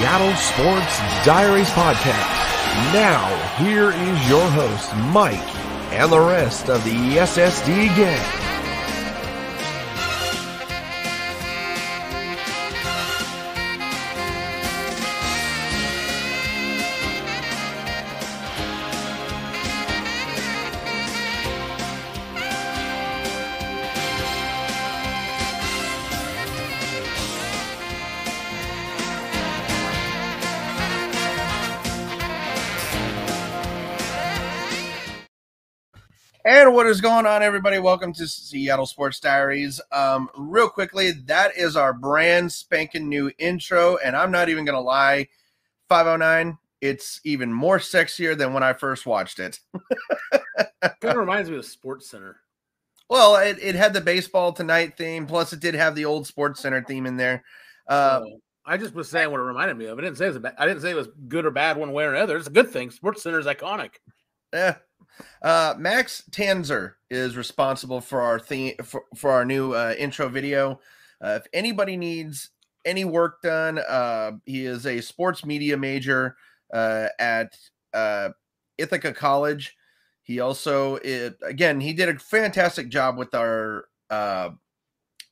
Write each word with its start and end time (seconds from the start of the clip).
Seattle 0.00 0.34
Sports 0.34 1.26
Diaries 1.26 1.68
Podcast. 1.72 2.94
Now, 2.94 3.28
here 3.56 3.90
is 3.90 4.30
your 4.30 4.48
host, 4.48 4.96
Mike, 5.12 5.36
and 5.92 6.10
the 6.10 6.18
rest 6.18 6.70
of 6.70 6.82
the 6.84 7.18
SSD 7.18 7.94
gang. 7.94 8.49
Is 36.90 37.00
going 37.00 37.24
on, 37.24 37.40
everybody? 37.40 37.78
Welcome 37.78 38.12
to 38.14 38.26
Seattle 38.26 38.84
Sports 38.84 39.20
Diaries. 39.20 39.80
Um, 39.92 40.28
real 40.36 40.68
quickly, 40.68 41.12
that 41.26 41.56
is 41.56 41.76
our 41.76 41.92
brand 41.92 42.50
spanking 42.50 43.08
new 43.08 43.30
intro, 43.38 43.98
and 43.98 44.16
I'm 44.16 44.32
not 44.32 44.48
even 44.48 44.64
gonna 44.64 44.80
lie, 44.80 45.28
509. 45.88 46.58
It's 46.80 47.20
even 47.22 47.52
more 47.52 47.78
sexier 47.78 48.36
than 48.36 48.52
when 48.52 48.64
I 48.64 48.72
first 48.72 49.06
watched 49.06 49.38
it. 49.38 49.60
kind 50.82 50.94
of 51.04 51.16
reminds 51.16 51.48
me 51.48 51.58
of 51.58 51.64
Sports 51.64 52.10
Center. 52.10 52.40
Well, 53.08 53.36
it, 53.36 53.58
it 53.62 53.76
had 53.76 53.94
the 53.94 54.00
baseball 54.00 54.52
tonight 54.52 54.96
theme, 54.96 55.28
plus 55.28 55.52
it 55.52 55.60
did 55.60 55.76
have 55.76 55.94
the 55.94 56.06
old 56.06 56.26
Sports 56.26 56.58
Center 56.58 56.82
theme 56.82 57.06
in 57.06 57.16
there. 57.16 57.44
Uh, 57.86 58.22
I 58.66 58.76
just 58.78 58.96
was 58.96 59.08
saying 59.08 59.30
what 59.30 59.38
it 59.38 59.44
reminded 59.44 59.76
me 59.76 59.84
of. 59.84 59.96
I 59.96 60.02
didn't 60.02 60.16
say 60.16 60.24
it 60.24 60.30
was 60.30 60.36
a 60.38 60.40
bad, 60.40 60.54
I 60.58 60.66
didn't 60.66 60.82
say 60.82 60.90
it 60.90 60.96
was 60.96 61.08
good 61.28 61.46
or 61.46 61.52
bad 61.52 61.76
one 61.76 61.92
way 61.92 62.02
or 62.02 62.14
another. 62.14 62.36
It's 62.36 62.48
a 62.48 62.50
good 62.50 62.70
thing. 62.70 62.90
Sports 62.90 63.22
Center 63.22 63.38
is 63.38 63.46
iconic. 63.46 63.90
Yeah. 64.52 64.74
Uh, 65.42 65.74
Max 65.78 66.22
Tanzer 66.30 66.94
is 67.10 67.36
responsible 67.36 68.00
for 68.00 68.20
our 68.20 68.38
theme 68.38 68.74
for, 68.84 69.04
for 69.16 69.30
our 69.30 69.44
new 69.44 69.72
uh, 69.72 69.94
intro 69.98 70.28
video. 70.28 70.80
Uh, 71.22 71.38
if 71.40 71.46
anybody 71.52 71.96
needs 71.96 72.50
any 72.84 73.04
work 73.04 73.42
done, 73.42 73.78
uh, 73.78 74.32
he 74.46 74.64
is 74.64 74.86
a 74.86 75.00
sports 75.00 75.44
media 75.44 75.76
major 75.76 76.36
uh, 76.72 77.08
at 77.18 77.56
uh, 77.92 78.30
Ithaca 78.78 79.12
College. 79.12 79.76
He 80.22 80.40
also, 80.40 80.96
it, 80.96 81.36
again, 81.42 81.80
he 81.80 81.92
did 81.92 82.08
a 82.08 82.18
fantastic 82.18 82.88
job 82.88 83.18
with 83.18 83.34
our 83.34 83.86
uh, 84.10 84.50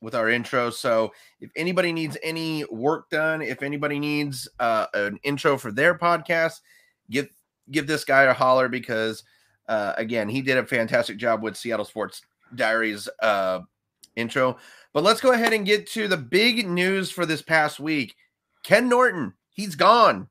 with 0.01 0.15
our 0.15 0.29
intro. 0.29 0.69
So 0.69 1.11
if 1.41 1.51
anybody 1.55 1.91
needs 1.91 2.17
any 2.23 2.65
work 2.65 3.09
done, 3.09 3.41
if 3.41 3.61
anybody 3.63 3.99
needs 3.99 4.47
uh, 4.59 4.87
an 4.93 5.19
intro 5.23 5.57
for 5.57 5.71
their 5.71 5.97
podcast, 5.97 6.61
give 7.09 7.29
give 7.71 7.87
this 7.87 8.03
guy 8.03 8.23
a 8.23 8.33
holler 8.33 8.67
because 8.67 9.23
uh, 9.69 9.93
again, 9.97 10.27
he 10.27 10.41
did 10.41 10.57
a 10.57 10.65
fantastic 10.65 11.17
job 11.17 11.41
with 11.41 11.55
Seattle 11.55 11.85
Sports 11.85 12.21
Diaries 12.55 13.07
uh, 13.21 13.61
intro. 14.17 14.57
But 14.93 15.03
let's 15.03 15.21
go 15.21 15.31
ahead 15.31 15.53
and 15.53 15.65
get 15.65 15.87
to 15.91 16.07
the 16.07 16.17
big 16.17 16.67
news 16.67 17.11
for 17.11 17.25
this 17.25 17.41
past 17.41 17.79
week. 17.79 18.15
Ken 18.63 18.89
Norton, 18.89 19.33
he's 19.51 19.75
gone. 19.75 20.27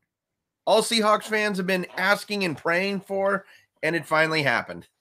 All 0.67 0.83
Seahawks 0.83 1.25
fans 1.25 1.57
have 1.57 1.67
been 1.67 1.87
asking 1.97 2.45
and 2.45 2.59
praying 2.59 3.01
for, 3.01 3.47
and 3.83 3.97
it 3.97 4.05
finally 4.05 4.43
happened. 4.43 4.87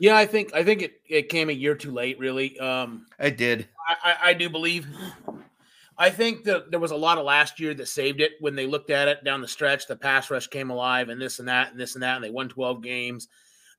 Yeah, 0.00 0.16
I 0.16 0.24
think 0.24 0.54
I 0.54 0.64
think 0.64 0.80
it, 0.80 1.02
it 1.06 1.28
came 1.28 1.50
a 1.50 1.52
year 1.52 1.74
too 1.74 1.92
late, 1.92 2.18
really. 2.18 2.58
Um, 2.58 3.06
I 3.18 3.28
did. 3.28 3.68
I, 3.86 4.12
I, 4.12 4.30
I 4.30 4.32
do 4.32 4.48
believe. 4.48 4.86
I 6.00 6.08
think 6.08 6.44
that 6.44 6.70
there 6.70 6.80
was 6.80 6.92
a 6.92 6.96
lot 6.96 7.18
of 7.18 7.26
last 7.26 7.60
year 7.60 7.74
that 7.74 7.86
saved 7.86 8.22
it 8.22 8.32
when 8.40 8.56
they 8.56 8.66
looked 8.66 8.88
at 8.88 9.06
it 9.06 9.22
down 9.22 9.42
the 9.42 9.46
stretch. 9.46 9.86
The 9.86 9.96
pass 9.96 10.30
rush 10.30 10.46
came 10.46 10.70
alive, 10.70 11.10
and 11.10 11.20
this 11.20 11.40
and 11.40 11.48
that, 11.48 11.72
and 11.72 11.78
this 11.78 11.94
and 11.94 12.02
that, 12.02 12.16
and 12.16 12.24
they 12.24 12.30
won 12.30 12.48
12 12.48 12.82
games. 12.82 13.28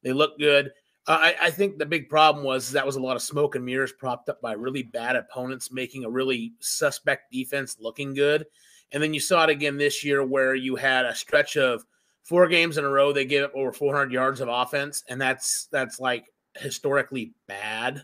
They 0.04 0.14
looked 0.14 0.40
good. 0.40 0.72
Uh, 1.08 1.18
I, 1.20 1.36
I 1.42 1.50
think 1.50 1.80
the 1.80 1.86
big 1.88 2.10
problem 2.10 2.46
was 2.46 2.72
that 2.72 2.86
was 2.86 2.96
a 2.96 3.02
lot 3.02 3.16
of 3.16 3.24
smoke 3.24 3.56
and 3.56 3.66
mirrors 3.66 3.92
propped 3.92 4.30
up 4.30 4.40
by 4.40 4.52
really 4.52 4.84
bad 4.84 5.16
opponents, 5.16 5.72
making 5.72 6.06
a 6.06 6.12
really 6.12 6.54
suspect 6.60 7.32
defense 7.32 7.78
looking 7.80 8.14
good. 8.14 8.46
And 8.92 9.02
then 9.02 9.16
you 9.16 9.20
saw 9.20 9.46
it 9.46 9.50
again 9.50 9.78
this 9.78 10.04
year 10.04 10.24
where 10.24 10.54
you 10.54 10.76
had 10.76 11.06
a 11.06 11.16
stretch 11.16 11.58
of 11.58 11.84
four 12.22 12.48
games 12.48 12.78
in 12.78 12.86
a 12.86 12.90
row 12.90 13.12
they 13.12 13.26
gave 13.26 13.46
up 13.46 13.56
over 13.56 13.72
400 13.72 14.12
yards 14.12 14.42
of 14.42 14.48
offense, 14.48 15.04
and 15.10 15.20
that's 15.20 15.68
that's 15.72 16.00
like 16.00 16.26
historically 16.56 17.34
bad. 17.48 18.04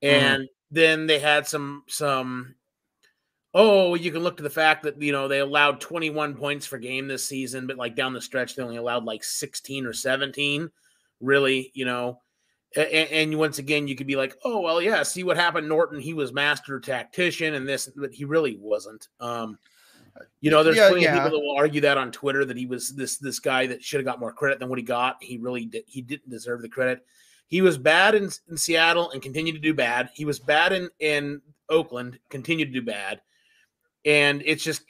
And 0.00 0.48
then 0.70 1.06
they 1.06 1.18
had 1.18 1.46
some 1.46 1.82
some 1.86 2.54
oh, 3.58 3.94
you 3.94 4.12
can 4.12 4.22
look 4.22 4.36
to 4.36 4.42
the 4.42 4.50
fact 4.50 4.82
that 4.82 5.00
you 5.00 5.10
know 5.10 5.26
they 5.26 5.40
allowed 5.40 5.80
21 5.80 6.34
points 6.34 6.68
per 6.68 6.76
game 6.76 7.08
this 7.08 7.24
season, 7.24 7.66
but 7.66 7.78
like 7.78 7.96
down 7.96 8.12
the 8.12 8.20
stretch 8.20 8.54
they 8.54 8.62
only 8.62 8.76
allowed 8.76 9.04
like 9.04 9.24
16 9.24 9.86
or 9.86 9.94
17. 9.94 10.70
Really, 11.20 11.72
you 11.74 11.86
know. 11.86 12.20
And, 12.76 13.08
and 13.08 13.38
once 13.38 13.58
again, 13.58 13.88
you 13.88 13.96
could 13.96 14.06
be 14.06 14.16
like, 14.16 14.36
"Oh 14.44 14.60
well, 14.60 14.82
yeah. 14.82 15.02
See 15.02 15.24
what 15.24 15.38
happened, 15.38 15.68
Norton? 15.68 15.98
He 15.98 16.12
was 16.12 16.32
master 16.32 16.78
tactician, 16.78 17.54
and 17.54 17.66
this, 17.66 17.88
but 17.96 18.12
he 18.12 18.26
really 18.26 18.58
wasn't." 18.60 19.08
Um, 19.18 19.58
you 20.40 20.50
know, 20.50 20.62
there's 20.62 20.76
Yeah, 20.76 20.88
plenty 20.88 21.04
yeah. 21.04 21.16
of 21.16 21.24
people 21.24 21.38
that 21.38 21.44
will 21.44 21.56
argue 21.56 21.80
that 21.80 21.96
on 21.96 22.12
Twitter 22.12 22.44
that 22.44 22.56
he 22.56 22.66
was 22.66 22.94
this 22.94 23.16
this 23.16 23.38
guy 23.38 23.66
that 23.68 23.82
should 23.82 24.00
have 24.00 24.04
got 24.04 24.20
more 24.20 24.32
credit 24.32 24.58
than 24.58 24.68
what 24.68 24.78
he 24.78 24.84
got. 24.84 25.16
He 25.22 25.38
really 25.38 25.64
did. 25.64 25.84
He 25.86 26.02
didn't 26.02 26.28
deserve 26.28 26.60
the 26.60 26.68
credit. 26.68 27.06
He 27.48 27.62
was 27.62 27.78
bad 27.78 28.14
in, 28.14 28.28
in 28.50 28.56
Seattle 28.56 29.10
and 29.12 29.22
continued 29.22 29.54
to 29.54 29.60
do 29.60 29.72
bad. 29.72 30.10
He 30.12 30.26
was 30.26 30.38
bad 30.38 30.72
in 30.72 30.90
in 31.00 31.40
Oakland, 31.70 32.18
continued 32.28 32.66
to 32.74 32.80
do 32.80 32.84
bad. 32.84 33.22
And 34.06 34.42
it's 34.46 34.64
just, 34.64 34.82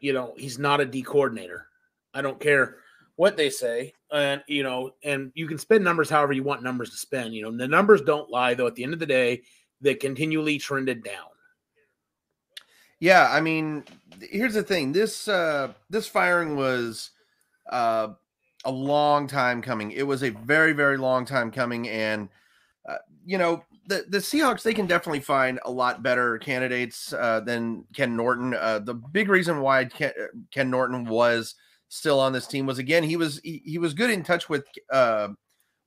you 0.00 0.12
know, 0.12 0.32
he's 0.36 0.58
not 0.58 0.80
a 0.80 0.86
D 0.86 1.02
coordinator. 1.02 1.66
I 2.14 2.22
don't 2.22 2.40
care 2.40 2.76
what 3.16 3.36
they 3.36 3.50
say. 3.50 3.92
And, 4.10 4.42
you 4.46 4.62
know, 4.62 4.92
and 5.04 5.32
you 5.34 5.46
can 5.46 5.58
spend 5.58 5.84
numbers 5.84 6.08
however 6.08 6.32
you 6.32 6.42
want 6.42 6.62
numbers 6.62 6.90
to 6.90 6.96
spend. 6.96 7.34
You 7.34 7.42
know, 7.42 7.56
the 7.56 7.68
numbers 7.68 8.00
don't 8.02 8.30
lie, 8.30 8.54
though. 8.54 8.66
At 8.66 8.74
the 8.74 8.84
end 8.84 8.94
of 8.94 9.00
the 9.00 9.06
day, 9.06 9.42
they 9.80 9.94
continually 9.94 10.58
trended 10.58 11.02
down. 11.02 11.26
Yeah, 13.00 13.28
I 13.30 13.40
mean, 13.40 13.84
here's 14.20 14.54
the 14.54 14.62
thing. 14.62 14.92
This 14.92 15.26
uh 15.26 15.72
this 15.90 16.06
firing 16.06 16.54
was 16.54 17.10
uh 17.68 18.10
a 18.64 18.70
long 18.70 19.26
time 19.26 19.60
coming. 19.60 19.90
It 19.90 20.04
was 20.04 20.22
a 20.22 20.30
very 20.30 20.72
very 20.72 20.96
long 20.96 21.24
time 21.24 21.50
coming 21.50 21.88
and 21.88 22.28
uh, 22.88 22.98
you 23.24 23.38
know, 23.38 23.64
the 23.86 24.04
the 24.08 24.18
Seahawks 24.18 24.62
they 24.62 24.74
can 24.74 24.86
definitely 24.86 25.20
find 25.20 25.58
a 25.64 25.70
lot 25.70 26.02
better 26.02 26.38
candidates 26.38 27.12
uh 27.12 27.40
than 27.40 27.84
Ken 27.94 28.16
Norton. 28.16 28.54
Uh 28.54 28.78
the 28.78 28.94
big 28.94 29.28
reason 29.28 29.60
why 29.60 29.84
Ken, 29.86 30.12
Ken 30.50 30.70
Norton 30.70 31.04
was 31.04 31.54
still 31.88 32.20
on 32.20 32.32
this 32.32 32.46
team 32.46 32.66
was 32.66 32.78
again, 32.78 33.02
he 33.02 33.16
was 33.16 33.40
he, 33.42 33.62
he 33.64 33.78
was 33.78 33.94
good 33.94 34.10
in 34.10 34.22
touch 34.22 34.48
with 34.48 34.64
uh 34.90 35.28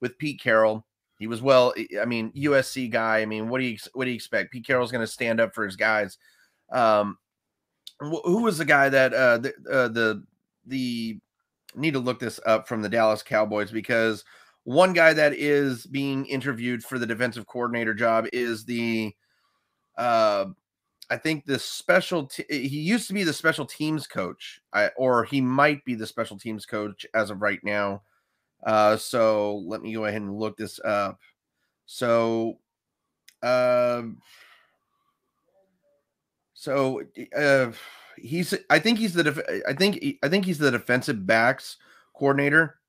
with 0.02 0.18
Pete 0.18 0.42
Carroll. 0.42 0.86
He 1.20 1.28
was 1.28 1.42
well, 1.42 1.74
I 2.00 2.06
mean, 2.06 2.32
USC 2.34 2.92
guy. 2.92 3.20
I 3.20 3.26
mean, 3.26 3.48
what 3.48 3.60
do 3.60 3.66
you 3.66 3.78
what 3.94 4.06
do 4.06 4.12
you 4.12 4.16
expect? 4.16 4.52
Pete 4.52 4.68
Carroll's 4.68 4.92
going 4.92 5.06
to 5.06 5.12
stand 5.12 5.40
up 5.40 5.56
for 5.56 5.64
his 5.64 5.78
guys. 5.78 6.18
Um, 6.72 7.18
wh- 8.02 8.24
who 8.26 8.44
was 8.44 8.58
the 8.58 8.66
guy 8.66 8.90
that 8.90 9.14
uh 9.14 9.38
the 9.38 9.54
uh, 9.72 9.88
the 9.88 10.24
the 10.66 11.20
need 11.76 11.94
to 11.94 12.00
look 12.00 12.20
this 12.20 12.40
up 12.46 12.68
from 12.68 12.82
the 12.82 12.90
Dallas 12.90 13.24
Cowboys 13.24 13.72
because 13.72 14.24
one 14.66 14.94
guy 14.94 15.14
that 15.14 15.34
is 15.34 15.86
being 15.86 16.26
interviewed 16.26 16.84
for 16.84 17.00
the 17.00 17.06
defensive 17.06 17.46
coordinator 17.48 17.94
job 17.94 18.26
is 18.34 18.66
the 18.66 19.14
uh 19.98 20.46
I 21.10 21.18
think 21.18 21.46
the 21.46 21.60
special 21.60 22.26
t- 22.26 22.46
he 22.50 22.80
used 22.80 23.08
to 23.08 23.14
be 23.14 23.24
the 23.24 23.32
special 23.32 23.66
teams 23.66 24.08
coach 24.08 24.60
I, 24.74 24.90
or 24.98 25.24
he 25.24 25.40
might 25.40 25.86
be 25.86 25.94
the 25.94 26.08
special 26.08 26.38
teams 26.38 26.66
coach 26.66 27.06
as 27.14 27.30
of 27.30 27.42
right 27.42 27.64
now. 27.64 28.02
Uh 28.66 28.98
so 28.98 29.58
let 29.68 29.82
me 29.82 29.94
go 29.94 30.06
ahead 30.06 30.22
and 30.22 30.36
look 30.36 30.58
this 30.58 30.80
up. 30.84 31.20
So 31.86 32.58
um 33.44 34.18
so 36.56 37.04
uh 37.38 37.72
he's 38.18 38.56
I 38.72 38.80
think 38.80 38.98
he's 38.98 39.14
the 39.14 39.24
def- 39.24 39.64
I 39.68 39.74
think 39.74 40.04
I 40.24 40.28
think 40.28 40.46
he's 40.46 40.58
the 40.58 40.72
defensive 40.72 41.28
backs 41.28 41.78
coordinator, 42.16 42.80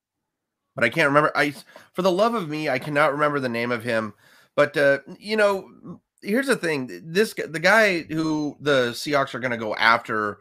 but 0.77 0.85
I 0.85 0.89
can't 0.91 1.09
remember. 1.09 1.33
I 1.35 1.55
for 1.95 2.03
the 2.03 2.13
love 2.13 2.35
of 2.35 2.49
me, 2.49 2.69
I 2.69 2.79
cannot 2.79 3.13
remember 3.13 3.41
the 3.41 3.49
name 3.49 3.73
of 3.73 3.83
him. 3.83 4.13
But 4.55 4.77
uh, 4.77 4.99
you 5.19 5.37
know, 5.37 6.01
here's 6.23 6.47
the 6.47 6.55
thing: 6.55 7.03
this 7.03 7.35
the 7.35 7.59
guy 7.59 8.03
who 8.03 8.57
the 8.61 8.91
Seahawks 8.91 9.35
are 9.35 9.41
going 9.41 9.51
to 9.51 9.57
go 9.57 9.75
after 9.75 10.39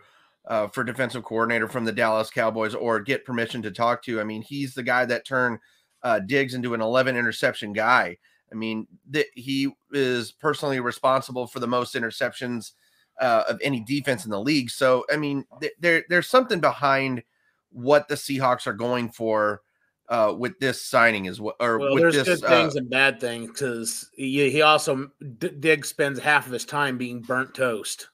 uh, 0.48 0.68
for 0.68 0.84
defensive 0.84 1.24
coordinator 1.24 1.68
from 1.68 1.86
the 1.86 1.92
Dallas 1.92 2.30
Cowboys 2.30 2.76
or 2.76 3.00
get 3.00 3.26
permission 3.26 3.62
to 3.64 3.72
talk 3.72 4.04
to. 4.04 4.20
I 4.20 4.26
mean, 4.26 4.42
he's 4.42 4.76
the 4.76 4.84
guy 4.84 5.06
that 5.06 5.26
turned 5.26 5.60
uh, 6.04 6.20
Diggs 6.20 6.54
into 6.54 6.74
an 6.74 6.82
11 6.82 7.16
interception 7.16 7.74
guy. 7.74 8.18
I 8.52 8.56
mean, 8.56 8.88
that 9.10 9.26
he 9.34 9.72
is 9.92 10.32
personally 10.34 10.80
responsible 10.80 11.48
for 11.48 11.60
the 11.60 11.68
most 11.68 11.96
interceptions 11.96 12.74
uh, 13.20 13.44
of 13.50 13.60
any 13.64 13.80
defense 13.80 14.26
in 14.26 14.32
the 14.32 14.40
league. 14.40 14.70
So, 14.70 15.06
I 15.12 15.18
mean, 15.18 15.46
th- 15.62 15.74
there 15.80 16.04
there's 16.10 16.28
something 16.28 16.60
behind 16.60 17.24
what 17.72 18.08
the 18.08 18.16
Seahawks 18.16 18.68
are 18.68 18.74
going 18.74 19.10
for 19.10 19.62
uh, 20.10 20.34
with 20.38 20.60
this 20.60 20.82
signing 20.82 21.28
as 21.28 21.42
well, 21.42 21.56
or 21.60 21.80
Well, 21.80 21.94
with 21.96 22.02
there's 22.04 22.16
this. 22.16 22.42
good 22.42 22.44
uh, 22.46 22.50
things 22.50 22.76
and 22.76 22.90
bad 22.90 23.20
things 23.20 23.48
because 23.50 24.10
he, 24.16 24.50
he 24.52 24.62
also 24.62 25.10
D- 25.40 25.50
Diggs 25.60 25.90
spends 25.90 26.20
half 26.20 26.46
of 26.46 26.52
his 26.54 26.66
time 26.66 26.98
being 26.98 27.22
burnt 27.22 27.54
toast. 27.54 28.10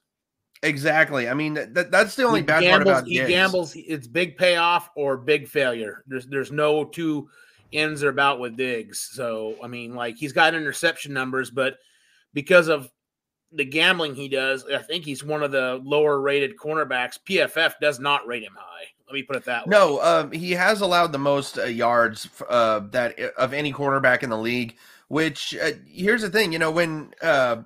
Exactly. 0.64 1.28
I 1.28 1.34
mean, 1.34 1.56
that, 1.56 1.90
that's 1.92 2.16
the 2.16 2.24
only 2.24 2.42
he 2.42 2.46
bad 2.46 2.62
gambles, 2.62 2.84
part 2.86 2.98
about 3.00 3.08
he 3.08 3.18
Diggs. 3.18 3.30
gambles. 3.30 3.74
It's 3.76 4.08
big 4.08 4.38
payoff 4.38 4.90
or 4.96 5.18
big 5.18 5.48
failure. 5.48 6.04
There's 6.08 6.28
there's 6.28 6.52
no 6.52 6.86
two 6.86 7.28
ends 7.74 8.04
or 8.04 8.10
about 8.10 8.40
with 8.40 8.56
Diggs. 8.58 9.10
So 9.14 9.56
I 9.64 9.68
mean, 9.68 9.96
like 9.96 10.18
he's 10.18 10.34
got 10.34 10.54
interception 10.54 11.14
numbers, 11.14 11.50
but 11.50 11.78
because 12.34 12.68
of 12.68 12.90
the 13.52 13.66
gambling 13.66 14.16
he 14.16 14.30
does, 14.30 14.64
I 14.66 14.78
think 14.78 15.04
he's 15.04 15.24
one 15.24 15.44
of 15.44 15.52
the 15.52 15.82
lower 15.84 16.22
rated 16.22 16.56
cornerbacks. 16.58 17.18
PFF 17.28 17.74
does 17.82 18.00
not 18.00 18.26
rate 18.28 18.44
him 18.44 18.54
high. 18.56 18.86
Let 19.12 19.16
me 19.16 19.24
put 19.24 19.36
it 19.36 19.44
that 19.44 19.68
way. 19.68 19.72
No, 19.72 20.02
um, 20.02 20.32
he 20.32 20.52
has 20.52 20.80
allowed 20.80 21.12
the 21.12 21.20
most 21.20 21.58
uh, 21.58 21.66
yards 21.66 22.30
uh, 22.48 22.80
that 22.92 23.20
of 23.38 23.54
any 23.54 23.74
cornerback 23.74 24.24
in 24.24 24.30
the 24.30 24.38
league. 24.38 24.78
Which 25.10 25.54
uh, 25.62 25.72
here's 25.86 26.22
the 26.22 26.30
thing, 26.30 26.54
you 26.54 26.60
know, 26.60 26.72
when 26.72 27.12
uh, 27.22 27.64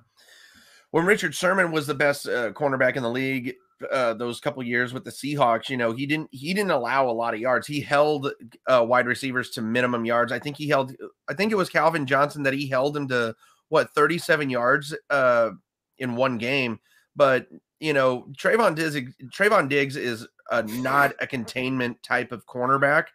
when 0.89 1.06
Richard 1.06 1.36
Sherman 1.36 1.71
was 1.71 1.86
the 1.86 1.94
best 1.94 2.27
uh, 2.27 2.51
cornerback 2.53 2.95
in 2.95 3.03
the 3.03 3.12
league, 3.12 3.53
uh, 3.92 4.15
those 4.15 4.39
couple 4.39 4.63
years 4.63 4.92
with 4.92 5.03
the 5.03 5.12
Seahawks, 5.12 5.69
you 5.69 5.77
know, 5.77 5.94
he 5.94 6.07
didn't 6.07 6.30
he 6.31 6.51
didn't 6.51 6.71
allow 6.71 7.07
a 7.07 7.13
lot 7.13 7.36
of 7.36 7.39
yards. 7.39 7.68
He 7.68 7.80
held 7.80 8.31
uh, 8.65 8.83
wide 8.83 9.06
receivers 9.06 9.51
to 9.51 9.62
minimum 9.62 10.03
yards. 10.03 10.31
I 10.31 10.39
think 10.39 10.57
he 10.57 10.68
held. 10.68 10.95
I 11.30 11.36
think 11.36 11.51
it 11.51 11.57
was 11.57 11.69
Calvin 11.69 12.07
Johnson 12.07 12.41
that 12.41 12.56
he 12.56 12.68
held 12.68 12.98
him 12.98 13.07
to 13.09 13.36
what 13.69 13.91
37 13.91 14.50
yards 14.50 14.95
uh, 15.12 15.51
in 16.00 16.15
one 16.15 16.39
game. 16.39 16.80
But 17.15 17.45
you 17.80 17.94
know, 17.94 18.25
Trevon 18.36 18.74
Diggs, 18.74 19.15
Trevon 19.38 19.69
Diggs 19.69 19.95
is 19.95 20.27
a, 20.51 20.63
not 20.63 21.13
a 21.19 21.27
containment 21.27 22.01
type 22.03 22.31
of 22.31 22.45
cornerback. 22.45 23.06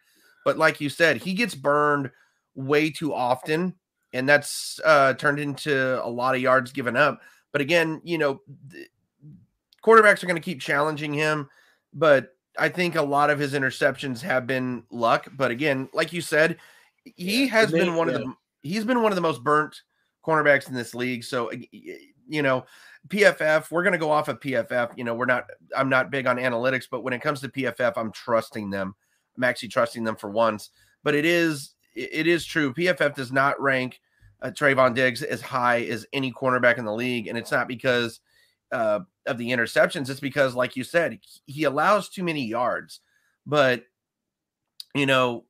But 0.43 0.57
like 0.57 0.81
you 0.81 0.89
said, 0.89 1.17
he 1.17 1.33
gets 1.33 1.55
burned 1.55 2.09
way 2.55 2.89
too 2.89 3.13
often, 3.13 3.75
and 4.13 4.27
that's 4.27 4.79
uh, 4.83 5.13
turned 5.13 5.39
into 5.39 6.03
a 6.03 6.09
lot 6.09 6.35
of 6.35 6.41
yards 6.41 6.71
given 6.71 6.97
up. 6.97 7.21
But 7.51 7.61
again, 7.61 8.01
you 8.03 8.17
know, 8.17 8.41
quarterbacks 9.83 10.23
are 10.23 10.27
going 10.27 10.35
to 10.35 10.45
keep 10.45 10.59
challenging 10.61 11.13
him, 11.13 11.49
but 11.93 12.35
I 12.57 12.69
think 12.69 12.95
a 12.95 13.01
lot 13.01 13.29
of 13.29 13.39
his 13.39 13.53
interceptions 13.53 14.21
have 14.21 14.45
been 14.47 14.83
luck. 14.91 15.27
But 15.37 15.51
again, 15.51 15.89
like 15.93 16.11
you 16.13 16.21
said, 16.21 16.57
he 17.03 17.45
Yeah, 17.45 17.51
has 17.51 17.71
they- 17.71 17.79
been 17.79 17.95
one 17.95 18.07
of 18.09 18.15
the 18.15 18.33
he's 18.63 18.83
been 18.85 19.01
one 19.01 19.11
of 19.11 19.15
the 19.15 19.21
most 19.21 19.43
burnt 19.43 19.75
cornerbacks 20.25 20.67
in 20.67 20.75
this 20.75 20.93
league. 20.93 21.23
So 21.23 21.51
you 22.27 22.41
know, 22.41 22.65
PFF, 23.07 23.71
we're 23.71 23.83
going 23.83 23.93
to 23.93 23.99
go 23.99 24.11
off 24.11 24.27
of 24.27 24.39
PFF. 24.39 24.97
You 24.97 25.03
know, 25.03 25.13
we're 25.13 25.25
not 25.25 25.49
I'm 25.75 25.89
not 25.89 26.11
big 26.11 26.27
on 26.27 26.37
analytics, 26.37 26.85
but 26.89 27.03
when 27.03 27.13
it 27.13 27.21
comes 27.21 27.41
to 27.41 27.49
PFF, 27.49 27.93
I'm 27.95 28.11
trusting 28.11 28.69
them. 28.69 28.95
I'm 29.37 29.43
actually 29.43 29.69
trusting 29.69 30.03
them 30.03 30.15
for 30.15 30.29
once. 30.29 30.69
But 31.03 31.15
it 31.15 31.25
is 31.25 31.73
it 31.95 32.27
is 32.27 32.45
true. 32.45 32.73
PFF 32.73 33.15
does 33.15 33.31
not 33.31 33.59
rank 33.61 33.99
uh, 34.41 34.49
Trevon 34.49 34.95
Diggs 34.95 35.23
as 35.23 35.41
high 35.41 35.81
as 35.81 36.05
any 36.13 36.31
cornerback 36.31 36.77
in 36.77 36.85
the 36.85 36.93
league, 36.93 37.27
and 37.27 37.37
it's 37.37 37.51
not 37.51 37.67
because 37.67 38.19
uh, 38.71 38.99
of 39.25 39.37
the 39.37 39.49
interceptions. 39.49 40.09
It's 40.09 40.19
because, 40.19 40.55
like 40.55 40.75
you 40.75 40.83
said, 40.83 41.19
he 41.45 41.63
allows 41.65 42.09
too 42.09 42.23
many 42.23 42.45
yards. 42.45 43.01
But 43.45 43.83
you 44.95 45.05
know, 45.05 45.45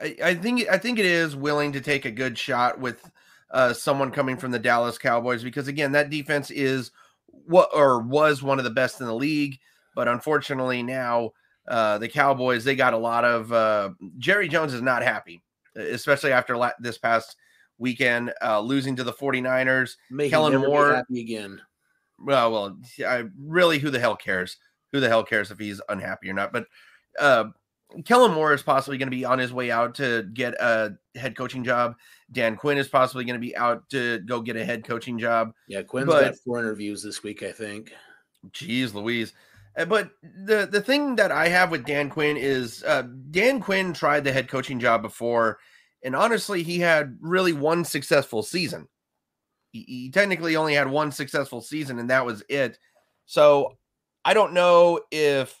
I, 0.00 0.16
I 0.22 0.34
think 0.34 0.68
I 0.68 0.78
think 0.78 0.98
it 0.98 1.06
is 1.06 1.36
willing 1.36 1.72
to 1.72 1.80
take 1.80 2.04
a 2.04 2.10
good 2.10 2.38
shot 2.38 2.80
with 2.80 3.10
uh, 3.54 3.72
someone 3.72 4.10
coming 4.10 4.36
from 4.36 4.50
the 4.50 4.58
Dallas 4.58 4.98
Cowboys 4.98 5.42
because 5.44 5.68
again, 5.68 5.92
that 5.92 6.10
defense 6.10 6.50
is 6.50 6.90
what 7.28 7.70
or 7.72 8.00
was 8.00 8.42
one 8.42 8.58
of 8.58 8.64
the 8.64 8.70
best 8.70 9.00
in 9.00 9.06
the 9.06 9.14
league. 9.14 9.58
But 9.94 10.08
unfortunately, 10.08 10.82
now 10.82 11.30
uh, 11.68 11.98
the 11.98 12.08
Cowboys 12.08 12.64
they 12.64 12.74
got 12.74 12.92
a 12.92 12.98
lot 12.98 13.24
of 13.24 13.52
uh, 13.52 13.90
Jerry 14.18 14.48
Jones 14.48 14.74
is 14.74 14.82
not 14.82 15.02
happy, 15.02 15.40
especially 15.76 16.32
after 16.32 16.56
la- 16.56 16.72
this 16.80 16.98
past 16.98 17.36
weekend 17.78 18.32
uh, 18.42 18.60
losing 18.60 18.96
to 18.96 19.04
the 19.04 19.12
49ers. 19.12 19.92
May 20.10 20.28
Kellen 20.28 20.56
Moore- 20.56 20.96
happy 20.96 21.20
again. 21.20 21.60
well, 22.18 22.50
well, 22.50 22.78
I 23.06 23.24
really, 23.38 23.78
who 23.78 23.90
the 23.90 24.00
hell 24.00 24.16
cares? 24.16 24.56
Who 24.92 24.98
the 24.98 25.08
hell 25.08 25.24
cares 25.24 25.52
if 25.52 25.58
he's 25.58 25.80
unhappy 25.88 26.28
or 26.28 26.34
not? 26.34 26.52
But 26.52 26.66
uh, 27.20 27.44
Kellen 28.04 28.32
Moore 28.32 28.52
is 28.52 28.62
possibly 28.62 28.98
going 28.98 29.06
to 29.10 29.16
be 29.16 29.24
on 29.24 29.38
his 29.38 29.52
way 29.52 29.70
out 29.70 29.94
to 29.96 30.24
get 30.34 30.54
a 30.54 30.96
head 31.14 31.36
coaching 31.36 31.62
job. 31.64 31.94
Dan 32.32 32.56
Quinn 32.56 32.78
is 32.78 32.88
possibly 32.88 33.24
going 33.24 33.34
to 33.40 33.46
be 33.46 33.56
out 33.56 33.88
to 33.90 34.18
go 34.20 34.40
get 34.40 34.56
a 34.56 34.64
head 34.64 34.84
coaching 34.84 35.18
job. 35.18 35.52
Yeah, 35.68 35.82
Quinn's 35.82 36.06
But- 36.08 36.24
got 36.24 36.36
four 36.44 36.58
interviews 36.58 37.02
this 37.02 37.22
week, 37.22 37.42
I 37.42 37.52
think. 37.52 37.92
Jeez, 38.50 38.94
Louise. 38.94 39.32
Uh, 39.76 39.84
But 39.84 40.10
the 40.22 40.66
the 40.70 40.80
thing 40.80 41.16
that 41.16 41.32
I 41.32 41.48
have 41.48 41.70
with 41.70 41.84
Dan 41.86 42.10
Quinn 42.10 42.36
is 42.36 42.82
uh, 42.84 43.02
Dan 43.30 43.60
Quinn 43.60 43.92
tried 43.92 44.24
the 44.24 44.32
head 44.32 44.48
coaching 44.48 44.78
job 44.80 45.02
before, 45.02 45.58
and 46.02 46.14
honestly, 46.14 46.62
he 46.62 46.78
had 46.78 47.16
really 47.20 47.52
one 47.52 47.84
successful 47.84 48.42
season. 48.42 48.88
He, 49.72 49.82
he 49.88 50.10
technically 50.10 50.56
only 50.56 50.74
had 50.74 50.88
one 50.88 51.10
successful 51.12 51.60
season, 51.60 51.98
and 51.98 52.10
that 52.10 52.24
was 52.26 52.42
it. 52.48 52.78
So 53.26 53.76
I 54.24 54.34
don't 54.34 54.52
know 54.52 55.00
if 55.10 55.58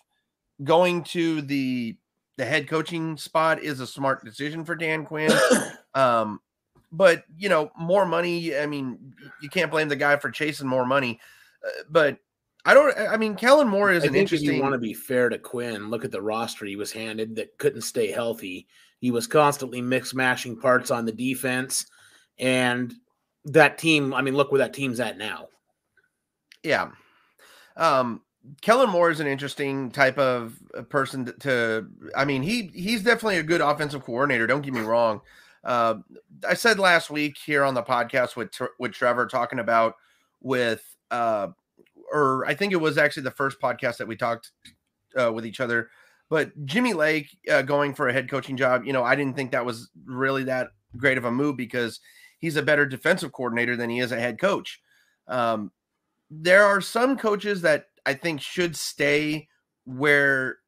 going 0.62 1.02
to 1.04 1.42
the 1.42 1.96
the 2.36 2.44
head 2.44 2.68
coaching 2.68 3.16
spot 3.16 3.62
is 3.62 3.80
a 3.80 3.86
smart 3.86 4.24
decision 4.24 4.64
for 4.64 4.74
Dan 4.74 5.04
Quinn. 5.04 5.32
um, 5.94 6.40
but 6.92 7.24
you 7.36 7.48
know, 7.48 7.70
more 7.78 8.06
money. 8.06 8.56
I 8.56 8.66
mean, 8.66 9.14
you 9.40 9.48
can't 9.48 9.70
blame 9.70 9.88
the 9.88 9.96
guy 9.96 10.16
for 10.16 10.30
chasing 10.30 10.68
more 10.68 10.86
money. 10.86 11.20
Uh, 11.64 11.82
but 11.90 12.18
I 12.64 12.74
don't. 12.74 12.96
I 12.98 13.16
mean, 13.16 13.34
Kellen 13.34 13.68
Moore 13.68 13.92
is 13.92 14.04
I 14.04 14.06
an 14.06 14.12
think 14.12 14.28
if 14.28 14.32
interesting. 14.32 14.56
you 14.56 14.62
want 14.62 14.74
to 14.74 14.78
be 14.78 14.94
fair 14.94 15.28
to 15.28 15.38
Quinn, 15.38 15.90
look 15.90 16.04
at 16.04 16.10
the 16.10 16.22
roster 16.22 16.64
he 16.64 16.76
was 16.76 16.92
handed 16.92 17.36
that 17.36 17.58
couldn't 17.58 17.82
stay 17.82 18.10
healthy. 18.10 18.66
He 19.00 19.10
was 19.10 19.26
constantly 19.26 19.82
mix 19.82 20.14
mashing 20.14 20.58
parts 20.58 20.90
on 20.90 21.04
the 21.04 21.12
defense, 21.12 21.86
and 22.38 22.94
that 23.44 23.78
team. 23.78 24.14
I 24.14 24.22
mean, 24.22 24.34
look 24.34 24.50
where 24.50 24.60
that 24.60 24.72
team's 24.72 25.00
at 25.00 25.18
now. 25.18 25.48
yeah. 26.62 26.90
Um, 27.76 28.22
Kellen 28.60 28.90
Moore 28.90 29.10
is 29.10 29.20
an 29.20 29.26
interesting 29.26 29.90
type 29.90 30.18
of 30.18 30.58
uh, 30.76 30.82
person 30.82 31.32
to. 31.40 31.86
I 32.16 32.24
mean, 32.24 32.42
he 32.42 32.70
he's 32.74 33.02
definitely 33.02 33.38
a 33.38 33.42
good 33.42 33.60
offensive 33.60 34.04
coordinator. 34.04 34.46
Don't 34.46 34.62
get 34.62 34.74
me 34.74 34.80
wrong. 34.80 35.20
Uh, 35.62 35.96
I 36.46 36.54
said 36.54 36.78
last 36.78 37.10
week 37.10 37.38
here 37.38 37.64
on 37.64 37.74
the 37.74 37.82
podcast 37.82 38.36
with 38.36 38.50
with 38.78 38.92
Trevor 38.92 39.26
talking 39.26 39.58
about 39.58 39.94
with 40.40 40.84
uh, 41.10 41.48
or 42.12 42.44
I 42.46 42.54
think 42.54 42.72
it 42.72 42.80
was 42.80 42.98
actually 42.98 43.24
the 43.24 43.30
first 43.30 43.60
podcast 43.60 43.96
that 43.96 44.08
we 44.08 44.16
talked 44.16 44.50
uh, 45.18 45.32
with 45.32 45.46
each 45.46 45.60
other. 45.60 45.90
But 46.28 46.66
Jimmy 46.66 46.92
Lake 46.92 47.36
uh, 47.50 47.62
going 47.62 47.94
for 47.94 48.08
a 48.08 48.12
head 48.12 48.30
coaching 48.30 48.56
job, 48.56 48.84
you 48.84 48.92
know, 48.92 49.04
I 49.04 49.14
didn't 49.14 49.36
think 49.36 49.52
that 49.52 49.66
was 49.66 49.90
really 50.04 50.44
that 50.44 50.68
great 50.96 51.18
of 51.18 51.24
a 51.24 51.30
move 51.30 51.56
because 51.56 52.00
he's 52.38 52.56
a 52.56 52.62
better 52.62 52.86
defensive 52.86 53.32
coordinator 53.32 53.76
than 53.76 53.90
he 53.90 54.00
is 54.00 54.12
a 54.12 54.20
head 54.20 54.38
coach. 54.38 54.80
Um, 55.28 55.70
there 56.30 56.64
are 56.64 56.80
some 56.80 57.16
coaches 57.16 57.62
that 57.62 57.86
I 58.06 58.14
think 58.14 58.40
should 58.40 58.76
stay 58.76 59.48
where 59.84 60.58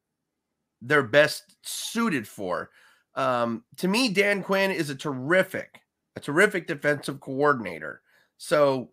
they're 0.81 1.03
best 1.03 1.55
suited 1.63 2.27
for. 2.27 2.69
Um, 3.15 3.63
to 3.77 3.87
me, 3.87 4.09
Dan 4.09 4.43
Quinn 4.43 4.71
is 4.71 4.89
a 4.89 4.95
terrific, 4.95 5.81
a 6.15 6.19
terrific 6.19 6.67
defensive 6.67 7.19
coordinator. 7.19 8.01
So 8.37 8.91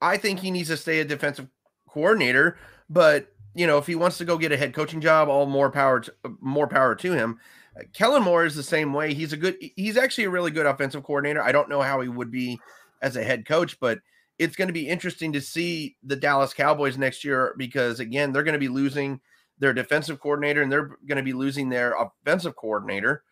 I 0.00 0.16
think 0.16 0.38
he 0.38 0.50
needs 0.50 0.68
to 0.68 0.76
stay 0.76 1.00
a 1.00 1.04
defensive 1.04 1.48
coordinator, 1.88 2.56
but 2.88 3.28
you 3.54 3.66
know, 3.66 3.78
if 3.78 3.86
he 3.86 3.94
wants 3.94 4.18
to 4.18 4.24
go 4.24 4.36
get 4.36 4.52
a 4.52 4.56
head 4.56 4.74
coaching 4.74 5.00
job, 5.00 5.28
all 5.28 5.46
more 5.46 5.70
power 5.70 6.00
to 6.00 6.12
more 6.40 6.66
power 6.66 6.94
to 6.96 7.12
him. 7.12 7.38
Uh, 7.78 7.84
Kellen 7.92 8.22
Moore 8.22 8.44
is 8.44 8.56
the 8.56 8.62
same 8.62 8.92
way. 8.92 9.14
He's 9.14 9.32
a 9.32 9.36
good 9.36 9.56
he's 9.76 9.96
actually 9.96 10.24
a 10.24 10.30
really 10.30 10.50
good 10.50 10.66
offensive 10.66 11.04
coordinator. 11.04 11.42
I 11.42 11.52
don't 11.52 11.68
know 11.68 11.80
how 11.80 12.00
he 12.00 12.08
would 12.08 12.30
be 12.30 12.58
as 13.00 13.16
a 13.16 13.22
head 13.22 13.46
coach, 13.46 13.78
but 13.78 14.00
it's 14.38 14.56
going 14.56 14.68
to 14.68 14.74
be 14.74 14.88
interesting 14.88 15.32
to 15.32 15.40
see 15.40 15.96
the 16.02 16.16
Dallas 16.16 16.54
Cowboys 16.54 16.98
next 16.98 17.24
year 17.24 17.54
because 17.56 18.00
again, 18.00 18.32
they're 18.32 18.42
going 18.42 18.54
to 18.54 18.58
be 18.58 18.68
losing 18.68 19.20
their 19.58 19.72
defensive 19.72 20.20
coordinator 20.20 20.62
and 20.62 20.70
they're 20.70 20.98
going 21.06 21.16
to 21.16 21.22
be 21.22 21.32
losing 21.32 21.68
their 21.68 21.94
offensive 21.94 22.56
coordinator. 22.56 23.22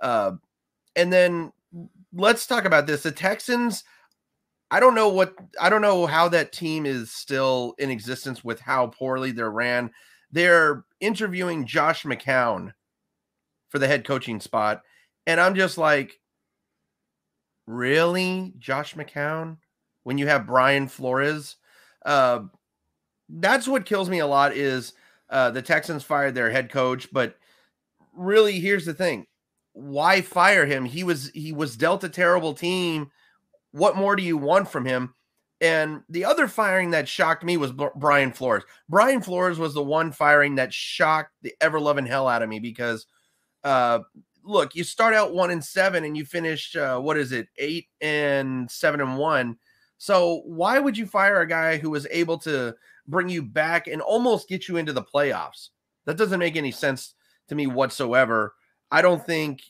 Uh, 0.00 0.32
and 0.94 1.12
then 1.12 1.52
let's 2.12 2.46
talk 2.46 2.64
about 2.64 2.86
this. 2.86 3.02
The 3.02 3.10
Texans, 3.10 3.84
I 4.70 4.78
don't 4.80 4.94
know 4.94 5.08
what 5.08 5.34
I 5.60 5.68
don't 5.68 5.82
know 5.82 6.06
how 6.06 6.28
that 6.28 6.52
team 6.52 6.86
is 6.86 7.10
still 7.10 7.74
in 7.78 7.90
existence 7.90 8.44
with 8.44 8.60
how 8.60 8.88
poorly 8.88 9.32
they're 9.32 9.50
ran. 9.50 9.90
They're 10.30 10.84
interviewing 11.00 11.66
Josh 11.66 12.04
McCown 12.04 12.72
for 13.68 13.78
the 13.78 13.88
head 13.88 14.04
coaching 14.04 14.40
spot. 14.40 14.82
And 15.26 15.40
I'm 15.40 15.54
just 15.54 15.78
like, 15.78 16.18
really? 17.66 18.54
Josh 18.58 18.94
McCown? 18.94 19.58
When 20.04 20.18
you 20.18 20.26
have 20.26 20.46
Brian 20.46 20.88
Flores? 20.88 21.56
Uh, 22.04 22.40
that's 23.28 23.68
what 23.68 23.86
kills 23.86 24.08
me 24.10 24.18
a 24.18 24.26
lot 24.26 24.52
is 24.52 24.92
uh, 25.30 25.50
the 25.50 25.62
Texans 25.62 26.04
fired 26.04 26.34
their 26.34 26.50
head 26.50 26.70
coach, 26.70 27.08
but 27.12 27.36
really 28.14 28.60
here's 28.60 28.84
the 28.84 28.94
thing. 28.94 29.26
Why 29.72 30.20
fire 30.20 30.66
him? 30.66 30.84
He 30.84 31.02
was 31.02 31.30
he 31.30 31.52
was 31.52 31.76
dealt 31.76 32.04
a 32.04 32.08
terrible 32.08 32.52
team. 32.52 33.10
What 33.70 33.96
more 33.96 34.16
do 34.16 34.22
you 34.22 34.36
want 34.36 34.68
from 34.68 34.84
him? 34.84 35.14
And 35.62 36.02
the 36.08 36.24
other 36.24 36.48
firing 36.48 36.90
that 36.90 37.08
shocked 37.08 37.44
me 37.44 37.56
was 37.56 37.72
Br- 37.72 37.86
Brian 37.96 38.32
Flores. 38.32 38.64
Brian 38.88 39.22
Flores 39.22 39.58
was 39.58 39.74
the 39.74 39.82
one 39.82 40.10
firing 40.10 40.56
that 40.56 40.74
shocked 40.74 41.30
the 41.42 41.54
ever 41.60 41.80
loving 41.80 42.04
hell 42.04 42.26
out 42.26 42.42
of 42.42 42.48
me 42.48 42.58
because, 42.58 43.06
uh, 43.62 44.00
look, 44.44 44.74
you 44.74 44.82
start 44.82 45.14
out 45.14 45.32
one 45.32 45.52
and 45.52 45.64
seven 45.64 46.04
and 46.04 46.16
you 46.16 46.24
finish 46.24 46.74
uh, 46.74 46.98
what 46.98 47.16
is 47.16 47.30
it, 47.30 47.46
eight 47.58 47.86
and 48.00 48.70
seven 48.70 49.00
and 49.00 49.16
one. 49.16 49.56
So 50.02 50.42
why 50.46 50.80
would 50.80 50.98
you 50.98 51.06
fire 51.06 51.42
a 51.42 51.46
guy 51.46 51.76
who 51.76 51.88
was 51.88 52.08
able 52.10 52.36
to 52.38 52.74
bring 53.06 53.28
you 53.28 53.40
back 53.40 53.86
and 53.86 54.02
almost 54.02 54.48
get 54.48 54.66
you 54.66 54.76
into 54.76 54.92
the 54.92 55.04
playoffs. 55.04 55.68
That 56.06 56.16
doesn't 56.16 56.40
make 56.40 56.56
any 56.56 56.72
sense 56.72 57.14
to 57.46 57.54
me 57.54 57.68
whatsoever. 57.68 58.56
I 58.90 59.00
don't 59.00 59.24
think 59.24 59.62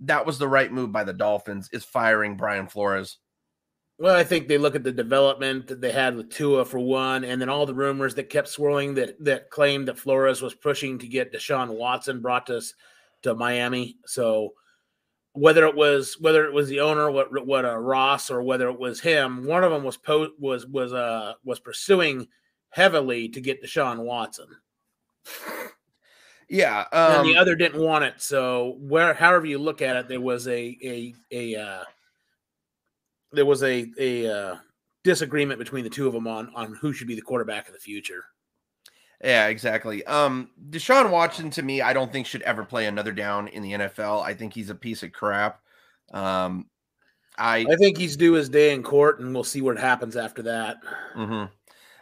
that 0.00 0.26
was 0.26 0.36
the 0.36 0.48
right 0.48 0.72
move 0.72 0.90
by 0.90 1.04
the 1.04 1.12
Dolphins 1.12 1.68
is 1.72 1.84
firing 1.84 2.36
Brian 2.36 2.66
Flores. 2.66 3.18
Well, 4.00 4.16
I 4.16 4.24
think 4.24 4.48
they 4.48 4.58
look 4.58 4.74
at 4.74 4.82
the 4.82 4.90
development 4.90 5.68
that 5.68 5.80
they 5.80 5.92
had 5.92 6.16
with 6.16 6.30
Tua 6.30 6.64
for 6.64 6.80
one, 6.80 7.22
and 7.22 7.40
then 7.40 7.48
all 7.48 7.64
the 7.64 7.72
rumors 7.72 8.16
that 8.16 8.30
kept 8.30 8.48
swirling 8.48 8.94
that 8.94 9.14
that 9.24 9.48
claimed 9.50 9.86
that 9.86 9.98
Flores 9.98 10.42
was 10.42 10.54
pushing 10.54 10.98
to 10.98 11.06
get 11.06 11.32
Deshaun 11.32 11.68
Watson 11.68 12.20
brought 12.20 12.50
us 12.50 12.74
to 13.22 13.36
Miami. 13.36 13.96
So 14.06 14.54
whether 15.38 15.66
it 15.66 15.74
was 15.74 16.16
whether 16.20 16.44
it 16.44 16.52
was 16.52 16.68
the 16.68 16.80
owner, 16.80 17.10
what 17.10 17.46
what 17.46 17.64
uh, 17.64 17.76
Ross, 17.76 18.30
or 18.30 18.42
whether 18.42 18.68
it 18.68 18.78
was 18.78 19.00
him, 19.00 19.44
one 19.44 19.64
of 19.64 19.70
them 19.70 19.84
was 19.84 19.96
po- 19.96 20.32
was 20.38 20.66
was 20.66 20.92
uh 20.92 21.34
was 21.44 21.60
pursuing 21.60 22.26
heavily 22.70 23.28
to 23.28 23.40
get 23.40 23.62
Deshaun 23.62 23.98
Watson. 23.98 24.48
Yeah, 26.50 26.86
um, 26.92 27.20
and 27.20 27.28
the 27.28 27.36
other 27.36 27.54
didn't 27.54 27.80
want 27.80 28.04
it. 28.04 28.22
So 28.22 28.76
where, 28.78 29.12
however 29.12 29.46
you 29.46 29.58
look 29.58 29.82
at 29.82 29.96
it, 29.96 30.08
there 30.08 30.20
was 30.20 30.48
a 30.48 30.78
a 30.82 31.14
a 31.30 31.56
uh, 31.56 31.84
there 33.32 33.46
was 33.46 33.62
a 33.62 33.86
a 33.98 34.26
uh, 34.26 34.56
disagreement 35.04 35.58
between 35.58 35.84
the 35.84 35.90
two 35.90 36.06
of 36.06 36.14
them 36.14 36.26
on 36.26 36.50
on 36.54 36.74
who 36.74 36.92
should 36.92 37.06
be 37.06 37.14
the 37.14 37.22
quarterback 37.22 37.68
of 37.68 37.74
the 37.74 37.80
future. 37.80 38.24
Yeah, 39.22 39.48
exactly. 39.48 40.04
Um, 40.04 40.50
Deshaun 40.70 41.10
Watson 41.10 41.50
to 41.50 41.62
me, 41.62 41.82
I 41.82 41.92
don't 41.92 42.12
think 42.12 42.26
should 42.26 42.42
ever 42.42 42.64
play 42.64 42.86
another 42.86 43.12
down 43.12 43.48
in 43.48 43.62
the 43.62 43.72
NFL. 43.72 44.22
I 44.22 44.34
think 44.34 44.54
he's 44.54 44.70
a 44.70 44.74
piece 44.74 45.02
of 45.02 45.12
crap. 45.12 45.60
Um, 46.12 46.66
I 47.36 47.66
I 47.68 47.76
think 47.76 47.98
he's 47.98 48.16
due 48.16 48.32
his 48.32 48.48
day 48.48 48.72
in 48.72 48.82
court, 48.82 49.20
and 49.20 49.34
we'll 49.34 49.44
see 49.44 49.60
what 49.60 49.78
happens 49.78 50.16
after 50.16 50.42
that. 50.42 50.78
Mm-hmm. 51.16 51.52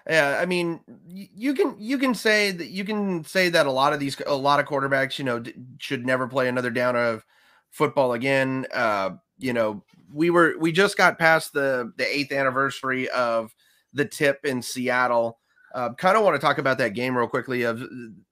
Yeah, 0.08 0.38
I 0.40 0.46
mean, 0.46 0.80
you 1.08 1.54
can 1.54 1.74
you 1.78 1.98
can 1.98 2.14
say 2.14 2.52
that 2.52 2.68
you 2.68 2.84
can 2.84 3.24
say 3.24 3.48
that 3.48 3.66
a 3.66 3.72
lot 3.72 3.92
of 3.92 3.98
these 4.00 4.16
a 4.26 4.34
lot 4.34 4.60
of 4.60 4.66
quarterbacks, 4.66 5.18
you 5.18 5.24
know, 5.24 5.42
should 5.78 6.06
never 6.06 6.28
play 6.28 6.48
another 6.48 6.70
down 6.70 6.96
of 6.96 7.24
football 7.70 8.12
again. 8.12 8.66
Uh, 8.72 9.10
you 9.38 9.52
know, 9.52 9.84
we 10.12 10.30
were 10.30 10.54
we 10.58 10.70
just 10.70 10.96
got 10.96 11.18
past 11.18 11.52
the 11.52 11.92
the 11.96 12.06
eighth 12.06 12.30
anniversary 12.30 13.08
of 13.08 13.54
the 13.92 14.04
tip 14.04 14.44
in 14.44 14.62
Seattle. 14.62 15.38
Uh, 15.74 15.92
kind 15.94 16.16
of 16.16 16.24
want 16.24 16.34
to 16.34 16.40
talk 16.40 16.58
about 16.58 16.78
that 16.78 16.94
game 16.94 17.16
real 17.16 17.28
quickly 17.28 17.62
of 17.62 17.82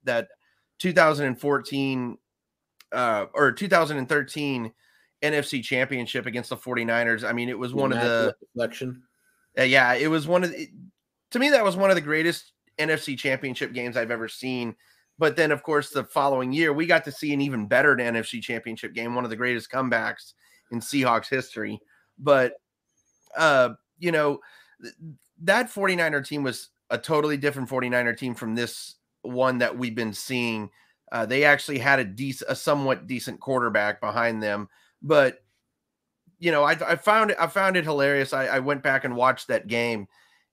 that 0.04 0.28
2014 0.78 2.18
uh, 2.92 3.26
or 3.34 3.52
2013 3.52 4.72
NFC 5.22 5.62
championship 5.62 6.26
against 6.26 6.50
the 6.50 6.56
49ers. 6.56 7.28
I 7.28 7.32
mean, 7.32 7.48
it 7.48 7.58
was 7.58 7.74
one 7.74 7.92
of 7.92 8.00
the 8.00 8.34
election. 8.54 9.02
Uh, 9.58 9.62
yeah, 9.62 9.94
it 9.94 10.08
was 10.08 10.26
one 10.26 10.44
of 10.44 10.50
the, 10.50 10.68
to 11.30 11.38
me, 11.38 11.50
that 11.50 11.64
was 11.64 11.76
one 11.76 11.90
of 11.90 11.96
the 11.96 12.02
greatest 12.02 12.52
NFC 12.78 13.16
championship 13.16 13.72
games 13.72 13.96
I've 13.96 14.10
ever 14.10 14.28
seen. 14.28 14.74
But 15.18 15.36
then, 15.36 15.52
of 15.52 15.62
course, 15.62 15.90
the 15.90 16.04
following 16.04 16.52
year, 16.52 16.72
we 16.72 16.86
got 16.86 17.04
to 17.04 17.12
see 17.12 17.32
an 17.32 17.40
even 17.40 17.66
better 17.66 17.96
NFC 17.96 18.42
championship 18.42 18.94
game, 18.94 19.14
one 19.14 19.24
of 19.24 19.30
the 19.30 19.36
greatest 19.36 19.70
comebacks 19.70 20.32
in 20.72 20.80
Seahawks 20.80 21.28
history. 21.28 21.78
But, 22.18 22.54
uh, 23.36 23.70
you 23.98 24.10
know, 24.12 24.40
th- 24.82 24.94
that 25.42 25.72
49er 25.72 26.26
team 26.26 26.42
was 26.42 26.70
a 26.94 26.98
totally 26.98 27.36
different 27.36 27.68
49er 27.68 28.16
team 28.16 28.34
from 28.34 28.54
this 28.54 28.94
one 29.22 29.58
that 29.58 29.76
we've 29.76 29.94
been 29.94 30.12
seeing. 30.12 30.70
Uh, 31.10 31.26
they 31.26 31.44
actually 31.44 31.78
had 31.78 31.98
a 31.98 32.04
decent, 32.04 32.50
a 32.50 32.56
somewhat 32.56 33.06
decent 33.06 33.40
quarterback 33.40 34.00
behind 34.00 34.42
them, 34.42 34.68
but 35.02 35.38
you 36.38 36.52
know, 36.52 36.64
I, 36.64 36.72
I 36.72 36.96
found 36.96 37.30
it, 37.30 37.36
I 37.40 37.46
found 37.46 37.76
it 37.76 37.84
hilarious. 37.84 38.32
I, 38.32 38.46
I 38.46 38.58
went 38.58 38.82
back 38.82 39.04
and 39.04 39.16
watched 39.16 39.48
that 39.48 39.66
game, 39.66 40.06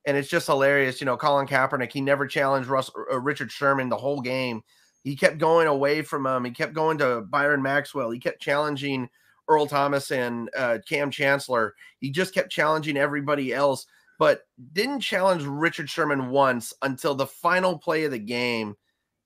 and 0.05 0.15
it's 0.15 0.29
just 0.29 0.47
hilarious. 0.47 1.01
You 1.01 1.05
know, 1.05 1.17
Colin 1.17 1.47
Kaepernick, 1.47 1.91
he 1.91 2.01
never 2.01 2.27
challenged 2.27 2.69
Russ, 2.69 2.89
uh, 3.11 3.19
Richard 3.19 3.51
Sherman 3.51 3.89
the 3.89 3.97
whole 3.97 4.21
game. 4.21 4.61
He 5.03 5.15
kept 5.15 5.37
going 5.37 5.67
away 5.67 6.01
from 6.01 6.25
him. 6.25 6.45
He 6.45 6.51
kept 6.51 6.73
going 6.73 6.97
to 6.99 7.21
Byron 7.21 7.61
Maxwell. 7.61 8.11
He 8.11 8.19
kept 8.19 8.41
challenging 8.41 9.09
Earl 9.47 9.67
Thomas 9.67 10.11
and 10.11 10.49
uh, 10.55 10.77
Kam 10.87 11.11
Chancellor. 11.11 11.73
He 11.99 12.11
just 12.11 12.33
kept 12.33 12.51
challenging 12.51 12.97
everybody 12.97 13.53
else, 13.53 13.85
but 14.21 14.43
didn't 14.71 14.99
challenge 14.99 15.41
Richard 15.45 15.89
Sherman 15.89 16.29
once 16.29 16.75
until 16.83 17.15
the 17.15 17.25
final 17.25 17.79
play 17.79 18.03
of 18.03 18.11
the 18.11 18.19
game, 18.19 18.75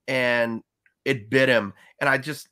and 0.07 0.63
it 1.03 1.29
bit 1.29 1.49
him. 1.49 1.73
And 1.99 2.09
I 2.09 2.17
just, 2.17 2.47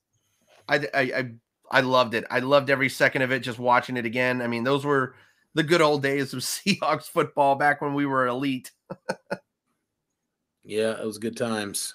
I, 0.67 0.85
I, 0.93 0.99
I, 0.99 1.31
I 1.71 1.79
loved 1.79 2.15
it. 2.15 2.25
I 2.29 2.39
loved 2.39 2.69
every 2.69 2.89
second 2.89 3.21
of 3.21 3.31
it. 3.31 3.43
Just 3.43 3.59
watching 3.59 3.95
it 3.95 4.05
again. 4.05 4.41
I 4.41 4.47
mean, 4.47 4.65
those 4.65 4.83
were 4.83 5.15
the 5.53 5.63
good 5.63 5.79
old 5.79 6.03
days 6.03 6.33
of 6.33 6.39
Seahawks 6.41 7.05
football 7.05 7.55
back 7.55 7.81
when 7.81 7.93
we 7.93 8.05
were 8.05 8.27
elite. 8.27 8.71
yeah, 10.65 10.99
it 10.99 11.05
was 11.05 11.19
good 11.19 11.37
times. 11.37 11.93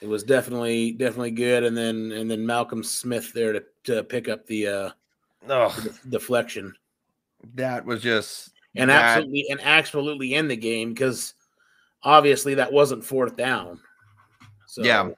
It 0.00 0.08
was 0.08 0.22
definitely 0.22 0.92
definitely 0.92 1.32
good, 1.32 1.64
and 1.64 1.76
then 1.76 2.12
and 2.12 2.30
then 2.30 2.46
Malcolm 2.46 2.84
Smith 2.84 3.32
there 3.32 3.54
to, 3.54 3.64
to 3.86 4.04
pick 4.04 4.28
up 4.28 4.46
the 4.46 4.68
uh 4.68 4.90
the 5.48 5.98
deflection. 6.08 6.72
That 7.54 7.84
was 7.84 8.02
just 8.02 8.52
and 8.76 8.90
absolutely 8.90 9.46
and 9.50 9.60
absolutely 9.62 10.34
in 10.34 10.48
the 10.48 10.56
game 10.56 10.90
because 10.90 11.34
obviously 12.02 12.54
that 12.54 12.72
wasn't 12.72 13.04
fourth 13.04 13.36
down. 13.36 13.80
So 14.66 14.82
yeah, 14.82 15.10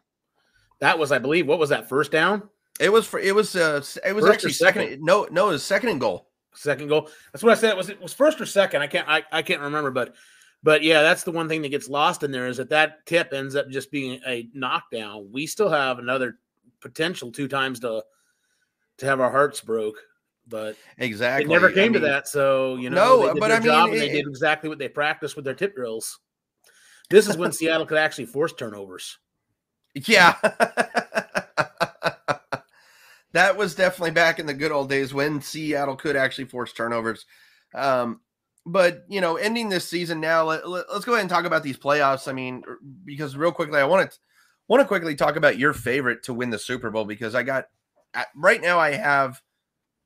that 0.80 0.98
was 0.98 1.12
I 1.12 1.18
believe 1.18 1.46
what 1.46 1.58
was 1.58 1.70
that 1.70 1.88
first 1.88 2.10
down? 2.12 2.48
It 2.78 2.90
was 2.90 3.06
for 3.06 3.20
it 3.20 3.34
was 3.34 3.54
uh 3.56 3.82
it 4.04 4.14
was 4.14 4.24
First 4.24 4.34
actually 4.34 4.52
second. 4.52 4.82
second? 4.82 5.04
No, 5.04 5.28
no, 5.30 5.48
it 5.48 5.52
was 5.52 5.62
second 5.62 5.90
and 5.90 6.00
goal. 6.00 6.30
second 6.54 6.88
goal. 6.88 7.10
That's 7.32 7.42
what 7.42 7.52
I 7.52 7.60
said. 7.60 7.70
It 7.70 7.76
was 7.76 7.88
it 7.90 8.00
was 8.00 8.14
first 8.14 8.40
or 8.40 8.46
second. 8.46 8.80
I 8.82 8.86
can't 8.86 9.08
I, 9.08 9.22
I 9.30 9.42
can't 9.42 9.60
remember, 9.60 9.90
but 9.90 10.14
but 10.62 10.82
yeah, 10.82 11.02
that's 11.02 11.22
the 11.22 11.32
one 11.32 11.48
thing 11.48 11.62
that 11.62 11.70
gets 11.70 11.88
lost 11.88 12.22
in 12.22 12.30
there 12.30 12.46
is 12.46 12.58
that 12.58 12.70
that 12.70 13.04
tip 13.06 13.32
ends 13.32 13.56
up 13.56 13.68
just 13.68 13.90
being 13.90 14.20
a 14.26 14.48
knockdown. 14.54 15.28
We 15.32 15.46
still 15.46 15.68
have 15.70 15.98
another 15.98 16.38
potential 16.80 17.32
two 17.32 17.48
times 17.48 17.80
to 17.80 18.02
to 18.98 19.06
have 19.06 19.20
our 19.20 19.30
hearts 19.30 19.60
broke, 19.60 19.96
but 20.50 20.76
Exactly. 20.98 21.46
it 21.46 21.48
never 21.48 21.70
I 21.70 21.72
came 21.72 21.92
to 21.94 22.00
mean, 22.00 22.08
that. 22.08 22.28
So 22.28 22.76
you 22.76 22.90
know, 22.90 22.96
No, 22.96 23.20
they 23.28 23.32
did 23.34 23.40
but 23.40 23.52
I 23.52 23.60
mean, 23.60 23.94
it- 23.94 23.98
they 23.98 24.08
did 24.08 24.26
exactly 24.26 24.68
what 24.68 24.78
they 24.78 24.88
practiced 24.88 25.36
with 25.36 25.44
their 25.44 25.54
tip 25.54 25.74
drills. 25.74 26.18
This 27.08 27.26
is 27.28 27.36
when 27.36 27.52
Seattle 27.52 27.86
could 27.86 27.98
actually 27.98 28.26
force 28.26 28.52
turnovers. 28.52 29.18
Yeah. 29.94 30.34
that 33.32 33.56
was 33.56 33.74
definitely 33.74 34.12
back 34.12 34.38
in 34.38 34.46
the 34.46 34.54
good 34.54 34.72
old 34.72 34.88
days 34.88 35.12
when 35.14 35.40
Seattle 35.40 35.96
could 35.96 36.16
actually 36.16 36.44
force 36.44 36.72
turnovers. 36.72 37.26
Um, 37.74 38.20
but 38.66 39.04
you 39.08 39.20
know, 39.20 39.36
ending 39.36 39.68
this 39.68 39.88
season 39.88 40.20
now, 40.20 40.44
let, 40.44 40.62
us 40.64 41.04
go 41.04 41.12
ahead 41.12 41.22
and 41.22 41.30
talk 41.30 41.44
about 41.44 41.62
these 41.62 41.78
playoffs. 41.78 42.28
I 42.28 42.32
mean, 42.32 42.62
er, 42.68 42.78
because 43.04 43.36
real 43.36 43.52
quickly, 43.52 43.80
I 43.80 43.84
want 43.84 44.10
to 44.10 44.18
want 44.68 44.80
to 44.80 44.86
quickly 44.86 45.14
talk 45.16 45.36
about 45.36 45.58
your 45.58 45.72
favorite 45.72 46.22
to 46.24 46.34
win 46.34 46.50
the 46.50 46.58
Super 46.58 46.90
Bowl 46.90 47.04
because 47.04 47.34
I 47.34 47.42
got 47.42 47.64
I- 48.14 48.26
right 48.36 48.60
now 48.60 48.78
I 48.78 48.92
have 48.92 49.40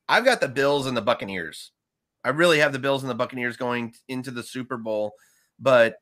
I've 0.09 0.25
got 0.25 0.41
the 0.41 0.49
Bills 0.49 0.87
and 0.87 0.97
the 0.97 1.03
Buccaneers. 1.03 1.73
I 2.25 2.31
really 2.31 2.59
have 2.59 2.73
the 2.73 2.79
Bills 2.79 3.03
and 3.03 3.11
the 3.11 3.15
Buccaneers 3.15 3.57
going 3.57 3.95
into 4.09 4.31
the 4.31 4.43
Super 4.43 4.77
Bowl, 4.77 5.15
but 5.59 5.97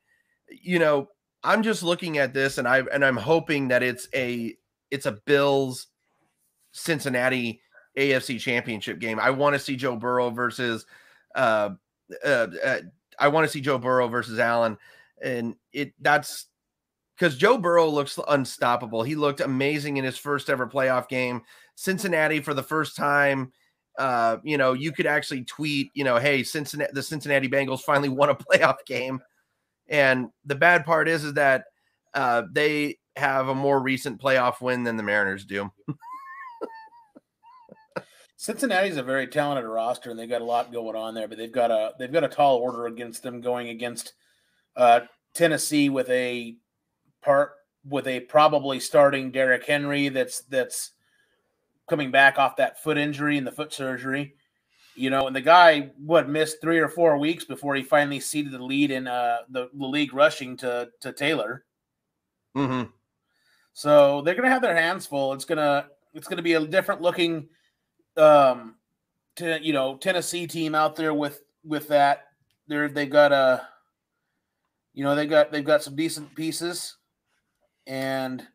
you 0.49 0.79
know, 0.79 1.09
I'm 1.43 1.63
just 1.63 1.83
looking 1.83 2.19
at 2.19 2.35
this 2.35 2.59
and 2.59 2.69
I 2.69 2.83
and 2.93 3.05
I'm 3.05 3.17
hoping 3.17 3.69
that 3.69 3.83
it's 3.83 4.09
a 4.15 4.55
it's 4.91 5.07
a 5.07 5.13
Bills 5.13 5.89
Cincinnati 6.73 7.61
AFC 7.99 8.39
Championship 8.39 8.99
game. 9.01 9.19
I 9.19 9.31
want 9.31 9.55
to 9.55 9.59
see 9.59 9.77
Joe 9.77 9.97
Burrow 9.97 10.31
versus 10.31 10.87
uh, 11.35 11.71
uh, 12.25 12.47
uh 12.65 12.79
I 13.19 13.29
want 13.29 13.45
to 13.45 13.53
see 13.53 13.61
Joe 13.61 13.79
Burrow 13.79 14.09
versus 14.09 14.39
Allen 14.39 14.79
and 15.21 15.57
it 15.73 15.93
that's 16.01 16.47
because 17.17 17.37
Joe 17.37 17.59
Burrow 17.59 17.89
looks 17.89 18.19
unstoppable. 18.29 19.03
He 19.03 19.15
looked 19.15 19.41
amazing 19.41 19.97
in 19.97 20.05
his 20.05 20.19
first 20.19 20.49
ever 20.51 20.67
playoff 20.67 21.09
game. 21.09 21.43
Cincinnati 21.75 22.41
for 22.41 22.55
the 22.55 22.63
first 22.63 22.97
time 22.97 23.53
uh, 23.99 24.39
you 24.43 24.59
know, 24.59 24.73
you 24.73 24.93
could 24.93 25.07
actually 25.07 25.45
tweet, 25.45 25.91
you 25.95 26.05
know, 26.05 26.17
hey, 26.17 26.43
Cincinnati, 26.43 26.93
the 26.95 27.03
Cincinnati 27.03 27.49
Bengals 27.49 27.81
finally 27.81 28.09
won 28.11 28.31
a 28.31 28.35
playoff 28.35 28.77
game. 28.87 29.21
And 29.89 30.29
the 30.45 30.55
bad 30.55 30.85
part 30.85 31.09
is, 31.09 31.25
is 31.25 31.35
that 31.35 31.65
uh, 32.15 32.43
they 32.51 32.99
have 33.17 33.49
a 33.49 33.55
more 33.55 33.81
recent 33.81 34.21
playoff 34.21 34.61
win 34.61 34.85
than 34.85 34.97
the 34.97 35.03
Mariners 35.03 35.45
do. 35.45 35.71
Cincinnati's 38.37 38.97
a 38.97 39.03
very 39.05 39.29
talented 39.29 39.67
roster, 39.67 40.11
and 40.11 40.19
they've 40.19 40.29
got 40.29 40.41
a 40.41 40.45
lot 40.45 40.73
going 40.73 40.97
on 40.97 41.15
there. 41.15 41.29
But 41.29 41.39
they've 41.39 41.53
got 41.53 41.71
a 41.71 41.93
they've 41.99 42.13
got 42.13 42.25
a 42.25 42.29
tall 42.29 42.57
order 42.57 42.87
against 42.87 43.23
them 43.23 43.41
going 43.41 43.69
against 43.69 44.15
uh, 44.75 45.01
Tennessee 45.33 45.89
with 45.89 46.11
a 46.11 46.57
part 47.23 47.53
with 47.89 48.09
a 48.09 48.19
probably 48.21 48.81
starting 48.81 49.31
Derrick 49.31 49.65
Henry 49.65 50.09
that's 50.09 50.41
that's 50.41 50.91
coming 51.89 52.11
back 52.11 52.39
off 52.39 52.57
that 52.57 52.83
foot 52.83 52.99
injury 52.99 53.39
and 53.39 53.47
the 53.47 53.53
foot 53.53 53.73
surgery. 53.73 54.35
You 54.95 55.11
know, 55.11 55.27
and 55.27 55.35
the 55.35 55.41
guy 55.41 55.91
what 55.99 56.29
missed 56.29 56.61
three 56.61 56.79
or 56.79 56.89
four 56.89 57.17
weeks 57.19 57.45
before 57.45 57.75
he 57.75 57.83
finally 57.83 58.21
ceded 58.21 58.53
the 58.53 58.63
lead 58.63 58.91
in 58.91 59.07
uh, 59.09 59.39
the, 59.49 59.71
the 59.73 59.87
league 59.87 60.13
rushing 60.15 60.57
to 60.59 60.91
to 61.01 61.13
Taylor. 61.13 61.65
Mm-hmm. 62.57 62.91
So 63.73 64.21
they're 64.23 64.35
gonna 64.35 64.51
have 64.51 64.63
their 64.63 64.77
hands 64.77 65.07
full. 65.07 65.33
It's 65.33 65.47
gonna 65.47 65.87
it's 66.13 66.29
gonna 66.29 66.43
be 66.43 66.55
a 66.55 66.67
different 66.67 67.01
looking 67.01 67.49
um 68.17 68.75
to 69.37 69.59
you 69.63 69.73
know 69.73 69.97
Tennessee 69.97 70.47
team 70.47 70.75
out 70.75 70.95
there 70.97 71.15
with 71.15 71.41
with 71.65 71.89
that. 71.89 72.25
They're 72.69 72.89
they've 72.89 73.09
got 73.09 73.33
a 73.33 73.67
You 74.95 75.05
know, 75.05 75.15
they 75.15 75.27
got 75.27 75.51
they've 75.51 75.65
got 75.65 75.83
some 75.83 75.97
decent 75.97 76.35
pieces, 76.35 76.99
and 77.87 78.47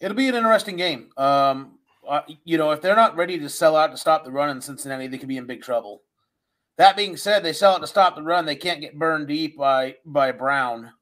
it'll 0.00 0.16
be 0.16 0.26
an 0.28 0.34
interesting 0.34 0.74
game. 0.74 1.10
Um, 1.16 1.77
uh, 2.08 2.22
you 2.44 2.58
know, 2.58 2.70
if 2.70 2.80
they're 2.80 2.96
not 2.96 3.16
ready 3.16 3.38
to 3.38 3.48
sell 3.48 3.76
out 3.76 3.90
to 3.90 3.96
stop 3.96 4.24
the 4.24 4.32
run 4.32 4.50
in 4.50 4.60
Cincinnati, 4.60 5.06
they 5.06 5.18
could 5.18 5.28
be 5.28 5.36
in 5.36 5.46
big 5.46 5.62
trouble. 5.62 6.02
That 6.78 6.96
being 6.96 7.16
said, 7.16 7.42
they 7.42 7.52
sell 7.52 7.74
out 7.74 7.80
to 7.80 7.86
stop 7.86 8.14
the 8.14 8.22
run. 8.22 8.46
They 8.46 8.56
can't 8.56 8.80
get 8.80 8.98
burned 8.98 9.28
deep 9.28 9.56
by 9.56 9.96
by 10.04 10.32
Brown. 10.32 10.92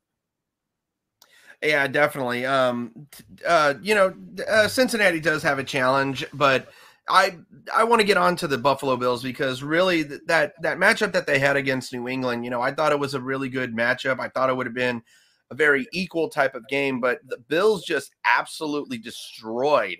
Yeah, 1.62 1.86
definitely. 1.86 2.44
Um, 2.44 3.06
uh, 3.46 3.74
you 3.82 3.94
know, 3.94 4.14
uh, 4.48 4.68
Cincinnati 4.68 5.20
does 5.20 5.42
have 5.42 5.58
a 5.58 5.64
challenge, 5.64 6.24
but 6.32 6.68
I 7.08 7.38
I 7.74 7.84
want 7.84 8.00
to 8.00 8.06
get 8.06 8.16
on 8.16 8.36
to 8.36 8.48
the 8.48 8.58
Buffalo 8.58 8.96
Bills 8.96 9.22
because 9.22 9.62
really 9.62 10.02
that 10.02 10.54
that 10.62 10.78
matchup 10.78 11.12
that 11.12 11.26
they 11.26 11.38
had 11.38 11.56
against 11.56 11.92
New 11.92 12.08
England, 12.08 12.44
you 12.44 12.50
know, 12.50 12.60
I 12.60 12.72
thought 12.72 12.92
it 12.92 12.98
was 12.98 13.14
a 13.14 13.20
really 13.20 13.48
good 13.48 13.74
matchup. 13.74 14.18
I 14.18 14.28
thought 14.28 14.50
it 14.50 14.56
would 14.56 14.66
have 14.66 14.74
been 14.74 15.02
a 15.50 15.54
very 15.54 15.86
equal 15.92 16.28
type 16.28 16.54
of 16.54 16.66
game, 16.68 17.00
but 17.00 17.20
the 17.26 17.38
Bills 17.38 17.84
just 17.84 18.14
absolutely 18.24 18.98
destroyed 18.98 19.98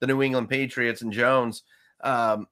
the 0.00 0.06
New 0.06 0.22
England 0.22 0.48
Patriots 0.48 1.02
and 1.02 1.12
Jones. 1.12 1.62
Um, 2.02 2.46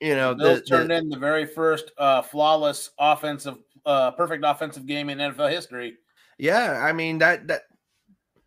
you 0.00 0.14
know, 0.14 0.32
the 0.34 0.44
Bills 0.44 0.62
turned 0.62 0.90
the, 0.90 0.96
in 0.96 1.08
the 1.08 1.18
very 1.18 1.46
first 1.46 1.90
uh, 1.98 2.22
flawless 2.22 2.90
offensive, 2.98 3.58
uh, 3.84 4.12
perfect 4.12 4.44
offensive 4.46 4.86
game 4.86 5.10
in 5.10 5.18
NFL 5.18 5.50
history. 5.50 5.96
Yeah, 6.38 6.80
I 6.82 6.92
mean 6.92 7.18
that 7.18 7.46
that 7.48 7.62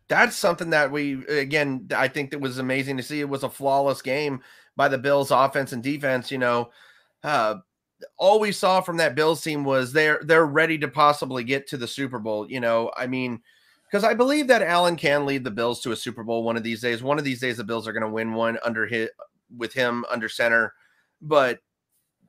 that's 0.08 0.36
something 0.36 0.70
that 0.70 0.90
we 0.90 1.24
again 1.26 1.88
I 1.94 2.08
think 2.08 2.30
that 2.32 2.40
was 2.40 2.58
amazing 2.58 2.96
to 2.96 3.02
see. 3.02 3.20
It 3.20 3.28
was 3.28 3.44
a 3.44 3.50
flawless 3.50 4.02
game 4.02 4.42
by 4.76 4.88
the 4.88 4.98
Bills 4.98 5.30
offense 5.30 5.72
and 5.72 5.82
defense, 5.82 6.32
you 6.32 6.38
know, 6.38 6.70
uh, 7.22 7.56
all 8.18 8.40
we 8.40 8.52
saw 8.52 8.80
from 8.80 8.96
that 8.98 9.14
Bills 9.14 9.42
team 9.42 9.64
was 9.64 9.92
they're 9.92 10.20
they're 10.24 10.46
ready 10.46 10.78
to 10.78 10.88
possibly 10.88 11.44
get 11.44 11.66
to 11.68 11.76
the 11.76 11.88
Super 11.88 12.18
Bowl. 12.18 12.50
You 12.50 12.60
know, 12.60 12.90
I 12.96 13.06
mean, 13.06 13.40
because 13.94 14.02
I 14.02 14.12
believe 14.12 14.48
that 14.48 14.60
Allen 14.60 14.96
can 14.96 15.24
lead 15.24 15.44
the 15.44 15.52
Bills 15.52 15.80
to 15.82 15.92
a 15.92 15.96
Super 15.96 16.24
Bowl 16.24 16.42
one 16.42 16.56
of 16.56 16.64
these 16.64 16.80
days. 16.80 17.00
One 17.00 17.16
of 17.16 17.24
these 17.24 17.40
days, 17.40 17.58
the 17.58 17.62
Bills 17.62 17.86
are 17.86 17.92
going 17.92 18.02
to 18.02 18.08
win 18.08 18.34
one 18.34 18.58
under 18.64 18.88
hit 18.88 19.12
with 19.56 19.72
him 19.72 20.04
under 20.10 20.28
center. 20.28 20.74
But 21.22 21.60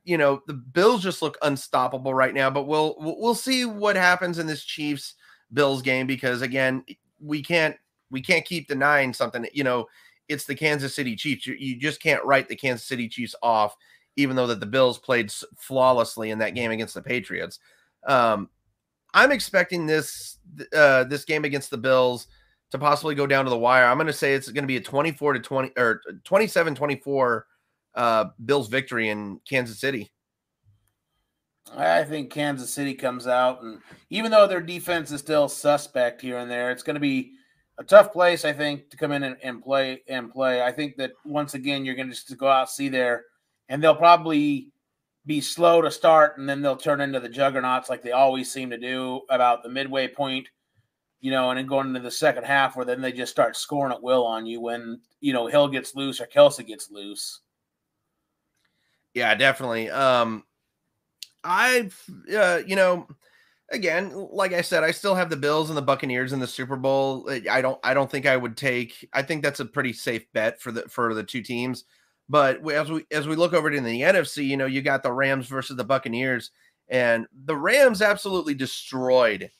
you 0.03 0.15
know, 0.19 0.43
the 0.45 0.53
Bills 0.53 1.01
just 1.01 1.23
look 1.23 1.39
unstoppable 1.41 2.13
right 2.13 2.35
now. 2.35 2.51
But 2.51 2.67
we'll 2.67 2.93
we'll 2.99 3.33
see 3.33 3.65
what 3.65 3.95
happens 3.95 4.37
in 4.37 4.45
this 4.45 4.63
Chiefs 4.63 5.15
Bills 5.53 5.81
game 5.81 6.05
because 6.05 6.43
again, 6.43 6.85
we 7.19 7.41
can't 7.41 7.75
we 8.11 8.21
can't 8.21 8.45
keep 8.45 8.67
denying 8.67 9.11
something. 9.11 9.47
You 9.51 9.63
know, 9.63 9.87
it's 10.29 10.45
the 10.45 10.53
Kansas 10.53 10.93
City 10.93 11.15
Chiefs. 11.15 11.47
You, 11.47 11.55
you 11.55 11.79
just 11.79 11.99
can't 11.99 12.23
write 12.25 12.47
the 12.47 12.55
Kansas 12.55 12.87
City 12.87 13.09
Chiefs 13.09 13.33
off, 13.41 13.75
even 14.17 14.35
though 14.35 14.45
that 14.45 14.59
the 14.59 14.67
Bills 14.67 14.99
played 14.99 15.31
flawlessly 15.57 16.29
in 16.29 16.37
that 16.37 16.53
game 16.53 16.69
against 16.69 16.93
the 16.93 17.01
Patriots. 17.01 17.57
Um, 18.05 18.51
I'm 19.15 19.31
expecting 19.31 19.87
this 19.87 20.37
uh, 20.75 21.05
this 21.05 21.23
game 21.23 21.45
against 21.45 21.71
the 21.71 21.77
Bills 21.77 22.27
to 22.71 22.77
possibly 22.77 23.15
go 23.15 23.25
down 23.25 23.45
to 23.45 23.49
the 23.49 23.57
wire. 23.57 23.85
I'm 23.85 23.97
going 23.97 24.07
to 24.07 24.13
say 24.13 24.33
it's 24.33 24.51
going 24.51 24.63
to 24.63 24.67
be 24.67 24.77
a 24.77 24.81
24 24.81 25.33
to 25.33 25.39
20 25.39 25.71
or 25.77 26.01
27 26.25 26.75
24 26.75 27.47
uh, 27.95 28.25
Bills 28.43 28.67
victory 28.67 29.09
in 29.09 29.39
Kansas 29.49 29.79
City. 29.79 30.11
I 31.75 32.03
think 32.03 32.29
Kansas 32.29 32.71
City 32.71 32.93
comes 32.93 33.25
out, 33.25 33.63
and 33.63 33.79
even 34.11 34.29
though 34.29 34.47
their 34.47 34.61
defense 34.61 35.11
is 35.11 35.21
still 35.21 35.47
suspect 35.47 36.21
here 36.21 36.37
and 36.37 36.51
there, 36.51 36.69
it's 36.69 36.83
going 36.83 36.93
to 36.95 36.99
be 36.99 37.31
a 37.79 37.83
tough 37.83 38.13
place, 38.13 38.45
I 38.45 38.53
think, 38.53 38.89
to 38.91 38.97
come 38.97 39.11
in 39.11 39.23
and, 39.23 39.37
and 39.41 39.63
play 39.63 40.03
and 40.07 40.31
play. 40.31 40.61
I 40.61 40.71
think 40.71 40.97
that 40.97 41.13
once 41.25 41.55
again, 41.55 41.83
you're 41.83 41.95
going 41.95 42.09
to 42.09 42.13
just 42.13 42.37
go 42.37 42.47
out 42.47 42.69
see 42.69 42.89
there, 42.89 43.23
and 43.69 43.81
they'll 43.81 43.95
probably 43.95 44.73
be 45.25 45.41
slow 45.41 45.81
to 45.81 45.91
start, 45.91 46.37
and 46.37 46.47
then 46.47 46.61
they'll 46.61 46.75
turn 46.75 47.01
into 47.01 47.19
the 47.19 47.29
juggernauts 47.29 47.89
like 47.89 48.01
they 48.01 48.11
always 48.11 48.51
seem 48.51 48.69
to 48.69 48.77
do 48.77 49.21
about 49.29 49.63
the 49.63 49.69
midway 49.69 50.07
point, 50.07 50.47
you 51.19 51.31
know, 51.31 51.49
and 51.49 51.57
then 51.57 51.65
going 51.65 51.87
into 51.87 51.99
the 51.99 52.11
second 52.11 52.43
half 52.43 52.75
where 52.75 52.85
then 52.85 53.01
they 53.01 53.11
just 53.11 53.31
start 53.31 53.55
scoring 53.55 53.93
at 53.93 54.03
will 54.03 54.25
on 54.25 54.45
you 54.45 54.61
when 54.61 55.01
you 55.21 55.33
know 55.33 55.47
Hill 55.47 55.67
gets 55.67 55.95
loose 55.95 56.21
or 56.21 56.27
Kelce 56.27 56.65
gets 56.65 56.91
loose. 56.91 57.41
Yeah, 59.13 59.33
definitely. 59.33 59.89
Um, 59.89 60.43
I've, 61.43 61.99
uh, 62.35 62.59
you 62.65 62.75
know 62.75 63.07
again, 63.71 64.11
like 64.31 64.53
I 64.53 64.61
said, 64.61 64.83
I 64.83 64.91
still 64.91 65.15
have 65.15 65.29
the 65.29 65.37
Bills 65.37 65.69
and 65.69 65.77
the 65.77 65.81
Buccaneers 65.81 66.33
in 66.33 66.39
the 66.39 66.47
Super 66.47 66.75
Bowl. 66.75 67.29
I 67.49 67.61
don't 67.61 67.79
I 67.83 67.93
don't 67.93 68.09
think 68.09 68.25
I 68.25 68.37
would 68.37 68.57
take 68.57 69.07
I 69.13 69.21
think 69.21 69.43
that's 69.43 69.59
a 69.59 69.65
pretty 69.65 69.93
safe 69.93 70.31
bet 70.33 70.61
for 70.61 70.71
the 70.71 70.83
for 70.83 71.13
the 71.13 71.23
two 71.23 71.41
teams. 71.41 71.85
But 72.27 72.67
as 72.71 72.91
we 72.91 73.05
as 73.11 73.27
we 73.27 73.35
look 73.35 73.53
over 73.53 73.67
it 73.67 73.75
in 73.75 73.83
the 73.83 74.01
NFC, 74.01 74.45
you 74.45 74.57
know, 74.57 74.65
you 74.65 74.81
got 74.81 75.03
the 75.03 75.11
Rams 75.11 75.47
versus 75.47 75.77
the 75.77 75.83
Buccaneers 75.83 76.51
and 76.89 77.27
the 77.45 77.55
Rams 77.55 78.01
absolutely 78.01 78.53
destroyed. 78.53 79.51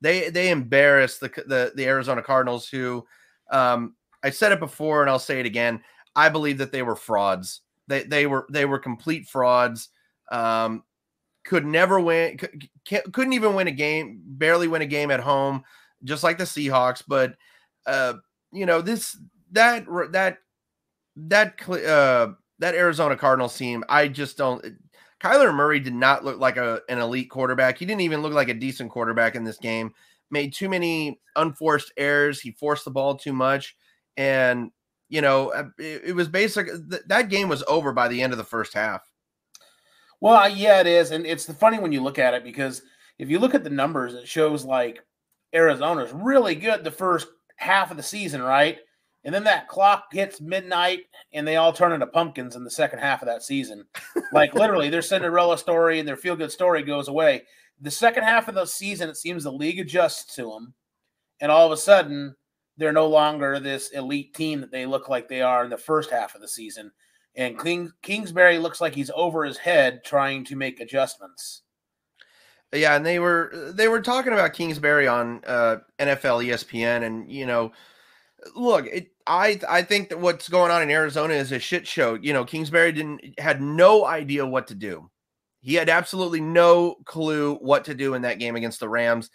They 0.00 0.30
they 0.30 0.50
embarrassed 0.50 1.20
the 1.20 1.28
the, 1.46 1.72
the 1.74 1.86
Arizona 1.86 2.22
Cardinals 2.22 2.68
who 2.68 3.06
um 3.50 3.94
I 4.22 4.30
said 4.30 4.52
it 4.52 4.60
before 4.60 5.02
and 5.02 5.10
I'll 5.10 5.18
say 5.18 5.38
it 5.38 5.46
again. 5.46 5.82
I 6.16 6.28
believe 6.28 6.58
that 6.58 6.72
they 6.72 6.82
were 6.82 6.96
frauds. 6.96 7.60
They 7.86 8.02
they 8.02 8.26
were 8.26 8.46
they 8.50 8.64
were 8.64 8.78
complete 8.78 9.28
frauds. 9.28 9.90
Um, 10.32 10.82
could 11.44 11.66
never 11.66 12.00
win, 12.00 12.38
couldn't 12.86 13.34
even 13.34 13.54
win 13.54 13.68
a 13.68 13.72
game, 13.72 14.22
barely 14.24 14.66
win 14.66 14.80
a 14.80 14.86
game 14.86 15.10
at 15.10 15.20
home, 15.20 15.62
just 16.02 16.22
like 16.22 16.38
the 16.38 16.44
Seahawks. 16.44 17.02
But 17.06 17.34
uh, 17.86 18.14
you 18.50 18.64
know 18.66 18.80
this 18.80 19.18
that 19.52 19.84
that 20.12 20.38
that 21.16 21.68
uh, 21.68 22.32
that 22.58 22.74
Arizona 22.74 23.16
Cardinals 23.16 23.56
team, 23.56 23.84
I 23.88 24.08
just 24.08 24.36
don't. 24.36 24.64
Kyler 25.20 25.54
Murray 25.54 25.80
did 25.80 25.94
not 25.94 26.24
look 26.24 26.38
like 26.38 26.56
a, 26.56 26.80
an 26.88 26.98
elite 26.98 27.30
quarterback. 27.30 27.78
He 27.78 27.86
didn't 27.86 28.02
even 28.02 28.20
look 28.20 28.34
like 28.34 28.48
a 28.48 28.54
decent 28.54 28.90
quarterback 28.90 29.36
in 29.36 29.44
this 29.44 29.56
game. 29.58 29.92
Made 30.30 30.52
too 30.52 30.68
many 30.68 31.20
unforced 31.36 31.92
errors. 31.96 32.40
He 32.40 32.50
forced 32.50 32.84
the 32.84 32.90
ball 32.90 33.16
too 33.16 33.32
much, 33.32 33.76
and 34.16 34.70
you 35.08 35.20
know 35.20 35.50
uh, 35.50 35.68
it, 35.78 36.02
it 36.06 36.12
was 36.14 36.28
basic. 36.28 36.66
Th- 36.66 37.02
that 37.06 37.28
game 37.28 37.48
was 37.48 37.62
over 37.68 37.92
by 37.92 38.08
the 38.08 38.22
end 38.22 38.32
of 38.32 38.38
the 38.38 38.44
first 38.44 38.74
half. 38.74 39.02
Well, 40.20 40.48
yeah, 40.48 40.80
it 40.80 40.86
is, 40.86 41.10
and 41.10 41.26
it's 41.26 41.44
the 41.44 41.54
funny 41.54 41.78
when 41.78 41.92
you 41.92 42.02
look 42.02 42.18
at 42.18 42.34
it 42.34 42.44
because 42.44 42.82
if 43.18 43.28
you 43.28 43.38
look 43.38 43.54
at 43.54 43.64
the 43.64 43.70
numbers, 43.70 44.14
it 44.14 44.26
shows 44.26 44.64
like 44.64 45.00
Arizona's 45.54 46.12
really 46.12 46.54
good 46.54 46.82
the 46.82 46.90
first 46.90 47.28
half 47.56 47.90
of 47.90 47.96
the 47.96 48.02
season, 48.02 48.42
right? 48.42 48.78
And 49.24 49.34
then 49.34 49.44
that 49.44 49.68
clock 49.68 50.12
hits 50.12 50.40
midnight, 50.40 51.00
and 51.32 51.48
they 51.48 51.56
all 51.56 51.72
turn 51.72 51.92
into 51.92 52.06
pumpkins 52.06 52.56
in 52.56 52.64
the 52.64 52.70
second 52.70 52.98
half 52.98 53.22
of 53.22 53.26
that 53.26 53.42
season. 53.42 53.86
Like 54.32 54.54
literally, 54.54 54.90
their 54.90 55.02
Cinderella 55.02 55.56
story 55.56 55.98
and 55.98 56.06
their 56.06 56.16
feel 56.16 56.36
good 56.36 56.52
story 56.52 56.82
goes 56.82 57.08
away. 57.08 57.44
The 57.80 57.90
second 57.90 58.24
half 58.24 58.48
of 58.48 58.54
the 58.54 58.66
season, 58.66 59.08
it 59.08 59.16
seems 59.16 59.44
the 59.44 59.52
league 59.52 59.80
adjusts 59.80 60.34
to 60.36 60.50
them, 60.50 60.74
and 61.40 61.50
all 61.50 61.66
of 61.66 61.72
a 61.72 61.76
sudden, 61.76 62.36
they're 62.76 62.92
no 62.92 63.08
longer 63.08 63.58
this 63.58 63.90
elite 63.90 64.34
team 64.34 64.60
that 64.60 64.70
they 64.70 64.84
look 64.84 65.08
like 65.08 65.28
they 65.28 65.42
are 65.42 65.64
in 65.64 65.70
the 65.70 65.78
first 65.78 66.10
half 66.10 66.34
of 66.34 66.40
the 66.40 66.48
season 66.48 66.92
and 67.36 67.58
King, 67.58 67.92
Kingsbury 68.02 68.58
looks 68.58 68.80
like 68.80 68.94
he's 68.94 69.10
over 69.14 69.44
his 69.44 69.58
head 69.58 70.04
trying 70.04 70.44
to 70.44 70.56
make 70.56 70.80
adjustments. 70.80 71.62
Yeah, 72.72 72.96
and 72.96 73.06
they 73.06 73.20
were 73.20 73.72
they 73.74 73.86
were 73.86 74.00
talking 74.00 74.32
about 74.32 74.52
Kingsbury 74.52 75.06
on 75.06 75.42
uh, 75.46 75.76
NFL 76.00 76.44
ESPN, 76.44 77.04
and 77.04 77.30
you 77.30 77.46
know, 77.46 77.70
look, 78.54 78.86
it, 78.86 79.08
I 79.26 79.60
I 79.68 79.82
think 79.82 80.08
that 80.10 80.20
what's 80.20 80.48
going 80.48 80.70
on 80.70 80.82
in 80.82 80.90
Arizona 80.90 81.34
is 81.34 81.52
a 81.52 81.58
shit 81.58 81.86
show. 81.86 82.14
You 82.14 82.32
know, 82.32 82.44
Kingsbury 82.44 82.92
didn't 82.92 83.38
had 83.38 83.60
no 83.60 84.04
idea 84.04 84.46
what 84.46 84.66
to 84.68 84.74
do. 84.74 85.10
He 85.60 85.74
had 85.74 85.88
absolutely 85.88 86.40
no 86.40 86.96
clue 87.06 87.56
what 87.56 87.84
to 87.84 87.94
do 87.94 88.14
in 88.14 88.22
that 88.22 88.38
game 88.38 88.56
against 88.56 88.80
the 88.80 88.88
Rams. 88.88 89.30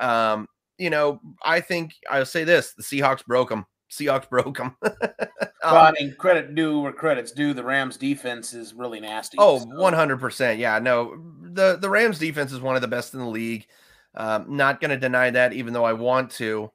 Um, 0.00 0.46
you 0.78 0.90
know, 0.90 1.20
I 1.44 1.60
think 1.60 1.92
I'll 2.08 2.26
say 2.26 2.44
this: 2.44 2.74
the 2.74 2.82
Seahawks 2.82 3.24
broke 3.24 3.50
him. 3.50 3.66
Seahawks 3.92 4.28
broke 4.28 4.56
them. 4.56 4.74
um, 4.82 4.92
well, 5.62 5.76
I 5.76 5.92
mean, 5.92 6.14
credit 6.16 6.54
due 6.54 6.80
where 6.80 6.92
credit's 6.92 7.30
due. 7.30 7.52
The 7.52 7.62
Rams 7.62 7.96
defense 7.96 8.54
is 8.54 8.72
really 8.72 9.00
nasty. 9.00 9.36
Oh, 9.38 9.58
so. 9.58 9.66
100%. 9.66 10.58
Yeah, 10.58 10.78
no, 10.78 11.22
the, 11.42 11.76
the 11.76 11.90
Rams 11.90 12.18
defense 12.18 12.52
is 12.52 12.60
one 12.60 12.74
of 12.74 12.82
the 12.82 12.88
best 12.88 13.12
in 13.12 13.20
the 13.20 13.26
league. 13.26 13.66
Um, 14.14 14.56
not 14.56 14.80
going 14.80 14.90
to 14.90 14.96
deny 14.96 15.30
that, 15.30 15.52
even 15.52 15.74
though 15.74 15.84
I 15.84 15.92
want 15.92 16.30
to. 16.32 16.70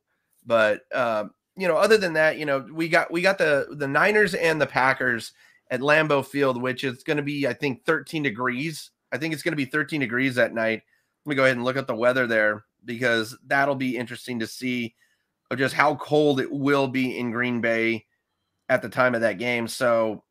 But, 0.45 0.81
uh, 0.93 1.25
you 1.57 1.67
know, 1.67 1.75
other 1.75 1.97
than 1.97 2.13
that, 2.13 2.37
you 2.37 2.45
know, 2.45 2.65
we 2.71 2.87
got 2.87 3.11
we 3.11 3.21
got 3.21 3.37
the 3.37 3.67
the 3.71 3.87
Niners 3.87 4.33
and 4.33 4.61
the 4.61 4.67
Packers 4.67 5.33
at 5.69 5.81
Lambeau 5.81 6.25
Field, 6.25 6.61
which 6.61 6.83
is 6.83 7.03
going 7.03 7.17
to 7.17 7.23
be, 7.23 7.47
I 7.47 7.53
think, 7.53 7.83
13 7.85 8.23
degrees. 8.23 8.91
I 9.11 9.17
think 9.17 9.33
it's 9.33 9.43
going 9.43 9.51
to 9.53 9.57
be 9.57 9.65
13 9.65 9.99
degrees 9.99 10.35
that 10.35 10.53
night. 10.53 10.83
Let 11.25 11.29
me 11.29 11.35
go 11.35 11.43
ahead 11.43 11.57
and 11.57 11.65
look 11.65 11.77
at 11.77 11.87
the 11.87 11.95
weather 11.95 12.27
there 12.27 12.63
because 12.85 13.37
that'll 13.45 13.75
be 13.75 13.97
interesting 13.97 14.39
to 14.39 14.47
see 14.47 14.95
of 15.51 15.57
just 15.57 15.73
how 15.73 15.95
cold 15.95 16.39
it 16.39 16.51
will 16.51 16.87
be 16.87 17.17
in 17.17 17.31
Green 17.31 17.61
Bay 17.61 18.05
at 18.69 18.81
the 18.81 18.89
time 18.89 19.15
of 19.15 19.21
that 19.21 19.37
game. 19.37 19.67
So 19.67 20.23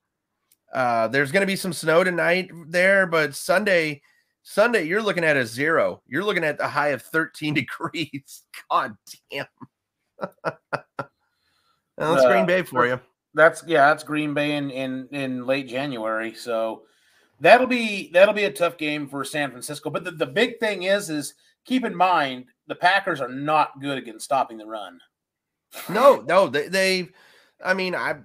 uh, 0.73 1.09
there's 1.09 1.33
going 1.33 1.43
to 1.43 1.47
be 1.47 1.57
some 1.57 1.73
snow 1.73 2.05
tonight 2.05 2.51
there, 2.69 3.07
but 3.07 3.35
Sunday, 3.35 4.03
Sunday, 4.43 4.85
you're 4.85 5.03
looking 5.03 5.25
at 5.25 5.37
a 5.37 5.47
zero. 5.47 6.03
You're 6.07 6.25
looking 6.25 6.45
at 6.45 6.61
a 6.61 6.69
high 6.69 6.89
of 6.89 7.03
13 7.03 7.55
degrees. 7.55 8.43
God 8.71 8.97
damn. 9.31 9.47
that's 11.97 12.25
uh, 12.25 12.29
Green 12.29 12.47
Bay 12.47 12.63
for 12.63 12.87
you. 12.87 13.01
That's 13.35 13.63
yeah, 13.67 13.89
that's 13.89 14.05
Green 14.05 14.35
Bay 14.35 14.57
in, 14.57 14.71
in 14.71 15.09
in 15.11 15.47
late 15.47 15.69
January. 15.69 16.35
So 16.35 16.83
that'll 17.41 17.67
be 17.67 18.11
that'll 18.13 18.35
be 18.35 18.45
a 18.45 18.53
tough 18.53 18.79
game 18.79 19.09
for 19.09 19.25
San 19.25 19.51
Francisco. 19.51 19.91
But 19.91 20.05
the, 20.05 20.11
the 20.11 20.27
big 20.27 20.59
thing 20.59 20.85
is 20.85 21.11
is 21.11 21.35
keep 21.65 21.85
in 21.85 21.95
mind 21.95 22.47
the 22.67 22.75
Packers 22.75 23.21
are 23.21 23.29
not 23.29 23.81
good 23.81 23.99
against 23.99 24.25
stopping 24.25 24.59
the 24.59 24.67
run. 24.67 24.99
No, 25.89 26.25
no, 26.27 26.49
they, 26.49 26.69
they 26.69 27.09
I 27.65 27.75
mean, 27.75 27.95
I 27.95 28.17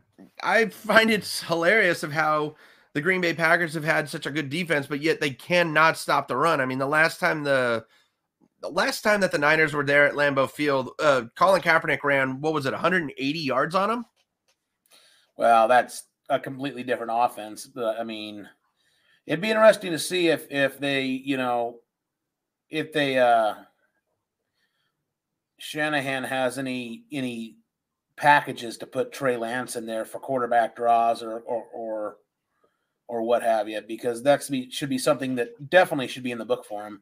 I 0.41 0.67
find 0.67 1.09
it 1.09 1.25
hilarious 1.47 2.03
of 2.03 2.11
how 2.11 2.55
the 2.93 3.01
Green 3.01 3.21
Bay 3.21 3.33
Packers 3.33 3.73
have 3.73 3.83
had 3.83 4.09
such 4.09 4.25
a 4.25 4.31
good 4.31 4.49
defense, 4.49 4.87
but 4.87 5.01
yet 5.01 5.21
they 5.21 5.31
cannot 5.31 5.97
stop 5.97 6.27
the 6.27 6.35
run. 6.35 6.59
I 6.59 6.65
mean, 6.65 6.79
the 6.79 6.87
last 6.87 7.19
time 7.19 7.43
the 7.43 7.85
the 8.61 8.69
last 8.69 9.01
time 9.01 9.21
that 9.21 9.31
the 9.31 9.37
Niners 9.37 9.73
were 9.73 9.85
there 9.85 10.05
at 10.05 10.13
Lambeau 10.13 10.49
Field, 10.49 10.91
uh, 10.99 11.23
Colin 11.35 11.61
Kaepernick 11.61 12.03
ran 12.03 12.41
what 12.41 12.53
was 12.53 12.65
it, 12.65 12.73
180 12.73 13.39
yards 13.39 13.75
on 13.75 13.89
him? 13.89 14.05
Well, 15.37 15.67
that's 15.67 16.03
a 16.29 16.39
completely 16.39 16.83
different 16.83 17.11
offense. 17.13 17.65
But 17.65 17.99
I 17.99 18.03
mean, 18.03 18.47
it'd 19.25 19.41
be 19.41 19.49
interesting 19.49 19.91
to 19.91 19.99
see 19.99 20.27
if 20.27 20.49
if 20.51 20.79
they, 20.79 21.03
you 21.05 21.37
know, 21.37 21.79
if 22.69 22.93
they 22.93 23.17
uh 23.17 23.55
Shanahan 25.57 26.23
has 26.23 26.57
any 26.57 27.03
any 27.11 27.57
packages 28.15 28.77
to 28.77 28.87
put 28.87 29.11
Trey 29.11 29.37
Lance 29.37 29.75
in 29.75 29.85
there 29.85 30.05
for 30.05 30.19
quarterback 30.19 30.75
draws 30.75 31.23
or 31.23 31.39
or 31.41 31.63
or, 31.73 32.17
or 33.07 33.21
what 33.23 33.43
have 33.43 33.67
you, 33.67 33.81
because 33.87 34.21
that's 34.23 34.49
be 34.49 34.69
should 34.69 34.89
be 34.89 34.97
something 34.97 35.35
that 35.35 35.69
definitely 35.69 36.07
should 36.07 36.23
be 36.23 36.31
in 36.31 36.37
the 36.37 36.45
book 36.45 36.65
for 36.65 36.85
him. 36.85 37.01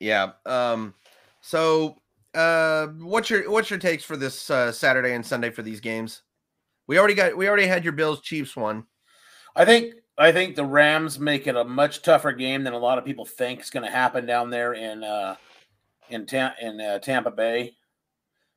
Yeah. 0.00 0.32
Um. 0.46 0.94
So, 1.42 1.96
uh, 2.34 2.88
what's 2.98 3.30
your 3.30 3.48
what's 3.50 3.70
your 3.70 3.78
takes 3.78 4.02
for 4.02 4.16
this 4.16 4.50
uh, 4.50 4.72
Saturday 4.72 5.14
and 5.14 5.24
Sunday 5.24 5.50
for 5.50 5.62
these 5.62 5.80
games? 5.80 6.22
We 6.86 6.98
already 6.98 7.14
got 7.14 7.36
we 7.36 7.46
already 7.46 7.66
had 7.66 7.84
your 7.84 7.92
Bills 7.92 8.20
Chiefs 8.20 8.56
one. 8.56 8.86
I 9.54 9.64
think 9.64 9.94
I 10.18 10.32
think 10.32 10.56
the 10.56 10.64
Rams 10.64 11.18
make 11.18 11.46
it 11.46 11.56
a 11.56 11.64
much 11.64 12.02
tougher 12.02 12.32
game 12.32 12.64
than 12.64 12.72
a 12.72 12.78
lot 12.78 12.98
of 12.98 13.04
people 13.04 13.24
think 13.24 13.60
is 13.60 13.70
going 13.70 13.86
to 13.86 13.92
happen 13.92 14.26
down 14.26 14.50
there 14.50 14.72
in 14.72 15.04
uh, 15.04 15.36
in 16.08 16.26
Ta- 16.26 16.56
in 16.60 16.80
uh, 16.80 16.98
Tampa 16.98 17.30
Bay. 17.30 17.74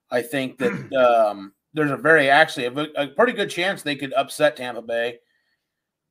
I 0.10 0.22
think 0.22 0.58
that 0.60 0.72
um, 1.30 1.54
there's 1.74 1.92
a 1.92 1.98
very 1.98 2.30
actually 2.30 2.66
a, 2.66 3.04
a, 3.04 3.08
pretty 3.08 3.34
good 3.34 3.50
chance 3.50 3.82
they 3.82 3.96
could 3.96 4.14
upset 4.14 4.56
Tampa 4.56 4.82
Bay 4.82 5.20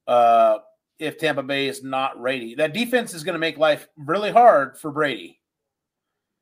uh, 0.06 0.58
if 0.98 1.18
Tampa 1.18 1.42
Bay 1.42 1.66
is 1.66 1.82
not 1.82 2.20
ready. 2.20 2.54
That 2.54 2.72
defense 2.72 3.14
is 3.14 3.24
going 3.24 3.34
to 3.34 3.38
make 3.38 3.58
life 3.58 3.88
really 3.96 4.30
hard 4.30 4.78
for 4.78 4.90
Brady. 4.90 5.40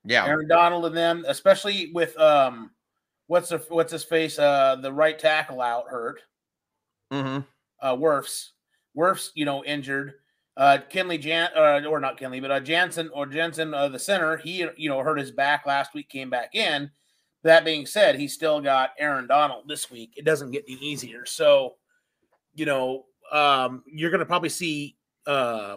Yeah, 0.04 0.26
Aaron 0.26 0.48
Donald 0.48 0.86
and 0.86 0.96
them, 0.96 1.24
especially 1.28 1.90
with 1.92 2.18
um, 2.18 2.70
what's 3.26 3.50
the 3.50 3.58
what's 3.68 3.92
his 3.92 4.04
face, 4.04 4.38
uh, 4.38 4.76
the 4.76 4.92
right 4.92 5.18
tackle 5.18 5.60
out 5.60 5.88
hurt. 5.88 6.20
Mm-hmm. 7.12 7.40
Uh, 7.82 7.96
Wirfs, 7.96 8.50
Wirfs, 8.96 9.30
you 9.34 9.44
know, 9.44 9.64
injured. 9.64 10.14
Uh, 10.56 10.78
Kenley 10.92 11.18
Jan, 11.18 11.48
uh, 11.56 11.82
or 11.88 12.00
not 12.00 12.18
Kenley, 12.18 12.40
but 12.40 12.50
uh, 12.50 12.60
Jansen 12.60 13.08
or 13.14 13.24
Jensen, 13.24 13.72
uh, 13.72 13.88
the 13.88 13.98
center, 13.98 14.36
he 14.36 14.66
you 14.76 14.88
know 14.88 15.00
hurt 15.00 15.18
his 15.18 15.30
back 15.30 15.64
last 15.64 15.94
week, 15.94 16.08
came 16.08 16.28
back 16.28 16.54
in. 16.54 16.90
That 17.42 17.64
being 17.64 17.86
said, 17.86 18.16
he 18.16 18.28
still 18.28 18.60
got 18.60 18.90
Aaron 18.98 19.26
Donald 19.26 19.64
this 19.66 19.90
week. 19.90 20.12
It 20.16 20.24
doesn't 20.24 20.50
get 20.50 20.64
any 20.68 20.76
easier. 20.76 21.24
So, 21.24 21.76
you 22.54 22.66
know, 22.66 23.06
um, 23.32 23.82
you're 23.86 24.10
going 24.10 24.20
to 24.20 24.26
probably 24.26 24.48
see 24.48 24.96
uh, 25.26 25.76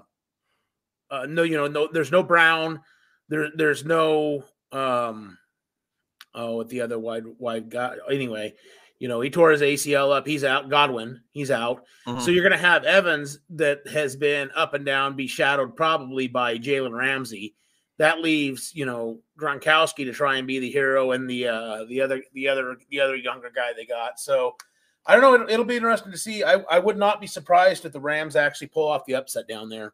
uh, 1.13 1.27
no, 1.27 1.43
you 1.43 1.57
know, 1.57 1.67
no, 1.67 1.87
there's 1.91 2.11
no 2.11 2.23
Brown, 2.23 2.81
there, 3.29 3.49
there's 3.55 3.85
no 3.85 4.43
um, 4.71 5.37
oh, 6.33 6.57
with 6.57 6.69
the 6.69 6.81
other 6.81 6.97
wide 6.97 7.25
wide 7.37 7.69
guy. 7.69 7.95
Anyway, 8.09 8.55
you 8.99 9.07
know, 9.07 9.21
he 9.21 9.29
tore 9.29 9.51
his 9.51 9.61
ACL 9.61 10.15
up. 10.15 10.25
He's 10.25 10.43
out. 10.43 10.69
Godwin, 10.69 11.21
he's 11.31 11.51
out. 11.51 11.83
So 12.19 12.31
you're 12.31 12.47
going 12.47 12.59
to 12.59 12.67
have 12.67 12.83
Evans 12.83 13.39
that 13.51 13.87
has 13.87 14.15
been 14.15 14.49
up 14.55 14.73
and 14.73 14.85
down, 14.85 15.15
be 15.15 15.27
shadowed 15.27 15.75
probably 15.75 16.27
by 16.27 16.57
Jalen 16.57 16.97
Ramsey. 16.97 17.55
That 17.99 18.21
leaves, 18.21 18.73
you 18.73 18.87
know, 18.87 19.19
Gronkowski 19.39 20.05
to 20.05 20.13
try 20.13 20.37
and 20.37 20.47
be 20.47 20.57
the 20.57 20.71
hero 20.71 21.11
and 21.11 21.29
the 21.29 21.47
uh, 21.47 21.85
the 21.87 22.01
other 22.01 22.23
the 22.33 22.49
other 22.49 22.77
the 22.89 22.99
other 22.99 23.15
younger 23.15 23.51
guy 23.53 23.71
they 23.75 23.85
got. 23.85 24.19
So 24.19 24.55
I 25.05 25.13
don't 25.13 25.21
know. 25.21 25.33
It'll, 25.35 25.49
it'll 25.49 25.65
be 25.65 25.75
interesting 25.75 26.11
to 26.11 26.17
see. 26.17 26.43
I, 26.43 26.55
I 26.69 26.79
would 26.79 26.97
not 26.97 27.19
be 27.19 27.27
surprised 27.27 27.85
if 27.85 27.91
the 27.91 27.99
Rams 27.99 28.35
actually 28.35 28.67
pull 28.67 28.87
off 28.87 29.05
the 29.05 29.15
upset 29.15 29.47
down 29.47 29.69
there. 29.69 29.93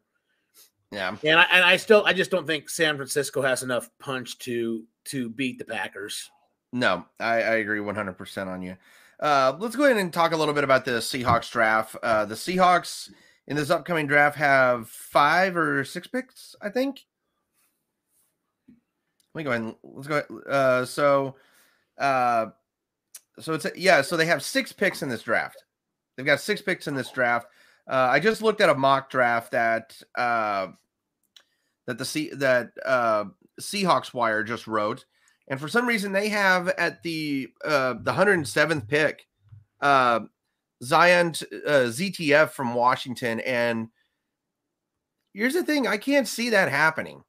Yeah. 0.92 1.16
And 1.24 1.38
I, 1.38 1.46
and 1.52 1.64
I 1.64 1.76
still 1.76 2.04
I 2.04 2.12
just 2.12 2.30
don't 2.30 2.46
think 2.46 2.68
San 2.68 2.96
Francisco 2.96 3.42
has 3.42 3.62
enough 3.62 3.90
punch 3.98 4.38
to 4.40 4.84
to 5.06 5.28
beat 5.30 5.58
the 5.58 5.64
Packers. 5.64 6.30
No, 6.72 7.04
I, 7.18 7.34
I 7.34 7.54
agree 7.56 7.80
100% 7.80 8.46
on 8.46 8.62
you. 8.62 8.76
Uh, 9.18 9.56
let's 9.58 9.76
go 9.76 9.84
ahead 9.84 9.96
and 9.96 10.12
talk 10.12 10.32
a 10.32 10.36
little 10.36 10.54
bit 10.54 10.64
about 10.64 10.84
the 10.84 10.92
Seahawks 10.92 11.50
draft. 11.50 11.96
Uh, 12.02 12.24
the 12.24 12.34
Seahawks 12.34 13.12
in 13.48 13.56
this 13.56 13.70
upcoming 13.70 14.06
draft 14.06 14.36
have 14.36 14.88
five 14.88 15.56
or 15.56 15.84
six 15.84 16.06
picks, 16.06 16.54
I 16.62 16.70
think. 16.70 17.04
Let 19.34 19.40
me 19.40 19.44
go 19.44 19.50
ahead 19.50 19.62
and 19.62 19.74
let's 19.82 20.08
go. 20.08 20.16
Ahead. 20.18 20.46
Uh, 20.48 20.84
so, 20.86 21.36
uh, 21.98 22.46
so 23.40 23.54
it's 23.54 23.66
yeah. 23.76 24.02
So 24.02 24.16
they 24.16 24.26
have 24.26 24.42
six 24.42 24.72
picks 24.72 25.02
in 25.02 25.08
this 25.08 25.22
draft. 25.22 25.64
They've 26.16 26.26
got 26.26 26.40
six 26.40 26.62
picks 26.62 26.86
in 26.86 26.94
this 26.94 27.10
draft. 27.10 27.46
Uh, 27.88 28.08
I 28.10 28.20
just 28.20 28.42
looked 28.42 28.60
at 28.60 28.68
a 28.68 28.74
mock 28.74 29.10
draft 29.10 29.52
that 29.52 29.96
uh, 30.16 30.68
that 31.86 31.98
the 31.98 32.04
C 32.04 32.30
that 32.34 32.70
uh, 32.84 33.24
Seahawks 33.60 34.14
Wire 34.14 34.44
just 34.44 34.66
wrote, 34.66 35.04
and 35.48 35.60
for 35.60 35.68
some 35.68 35.86
reason 35.86 36.12
they 36.12 36.28
have 36.28 36.68
at 36.68 37.02
the 37.02 37.48
uh, 37.64 37.94
the 37.94 38.12
107th 38.12 38.88
pick 38.88 39.26
uh, 39.80 40.20
Zion 40.82 41.28
uh, 41.66 41.88
ZTF 41.88 42.50
from 42.50 42.74
Washington. 42.74 43.40
And 43.40 43.88
here's 45.32 45.54
the 45.54 45.64
thing: 45.64 45.86
I 45.86 45.96
can't 45.96 46.28
see 46.28 46.50
that 46.50 46.70
happening. 46.70 47.24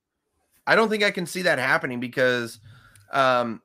I 0.68 0.76
don't 0.76 0.90
think 0.90 1.04
I 1.04 1.12
can 1.12 1.26
see 1.26 1.42
that 1.44 1.60
happening 1.60 2.00
because 2.00 2.60
um, 3.12 3.62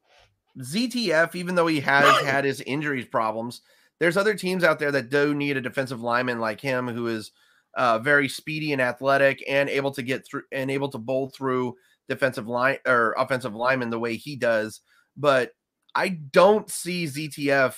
ZTF, 0.58 1.34
even 1.34 1.54
though 1.54 1.66
he 1.66 1.80
has 1.80 2.24
had 2.24 2.44
his 2.44 2.60
injuries 2.62 3.06
problems, 3.06 3.62
there's 3.98 4.16
other 4.16 4.34
teams 4.34 4.64
out 4.64 4.78
there 4.78 4.92
that 4.92 5.10
do 5.10 5.34
need 5.34 5.56
a 5.56 5.60
defensive 5.60 6.00
lineman 6.00 6.38
like 6.38 6.60
him 6.60 6.88
who 6.88 7.06
is 7.06 7.32
uh, 7.76 7.98
very 7.98 8.28
speedy 8.28 8.72
and 8.72 8.80
athletic 8.80 9.42
and 9.48 9.68
able 9.68 9.90
to 9.92 10.02
get 10.02 10.26
through 10.26 10.42
and 10.52 10.70
able 10.70 10.88
to 10.88 10.98
bowl 10.98 11.30
through 11.30 11.74
defensive 12.08 12.46
line 12.46 12.78
or 12.86 13.14
offensive 13.18 13.54
lineman 13.54 13.90
the 13.90 13.98
way 13.98 14.16
he 14.16 14.36
does. 14.36 14.80
But 15.16 15.52
I 15.94 16.08
don't 16.08 16.70
see 16.70 17.04
ZTF 17.04 17.74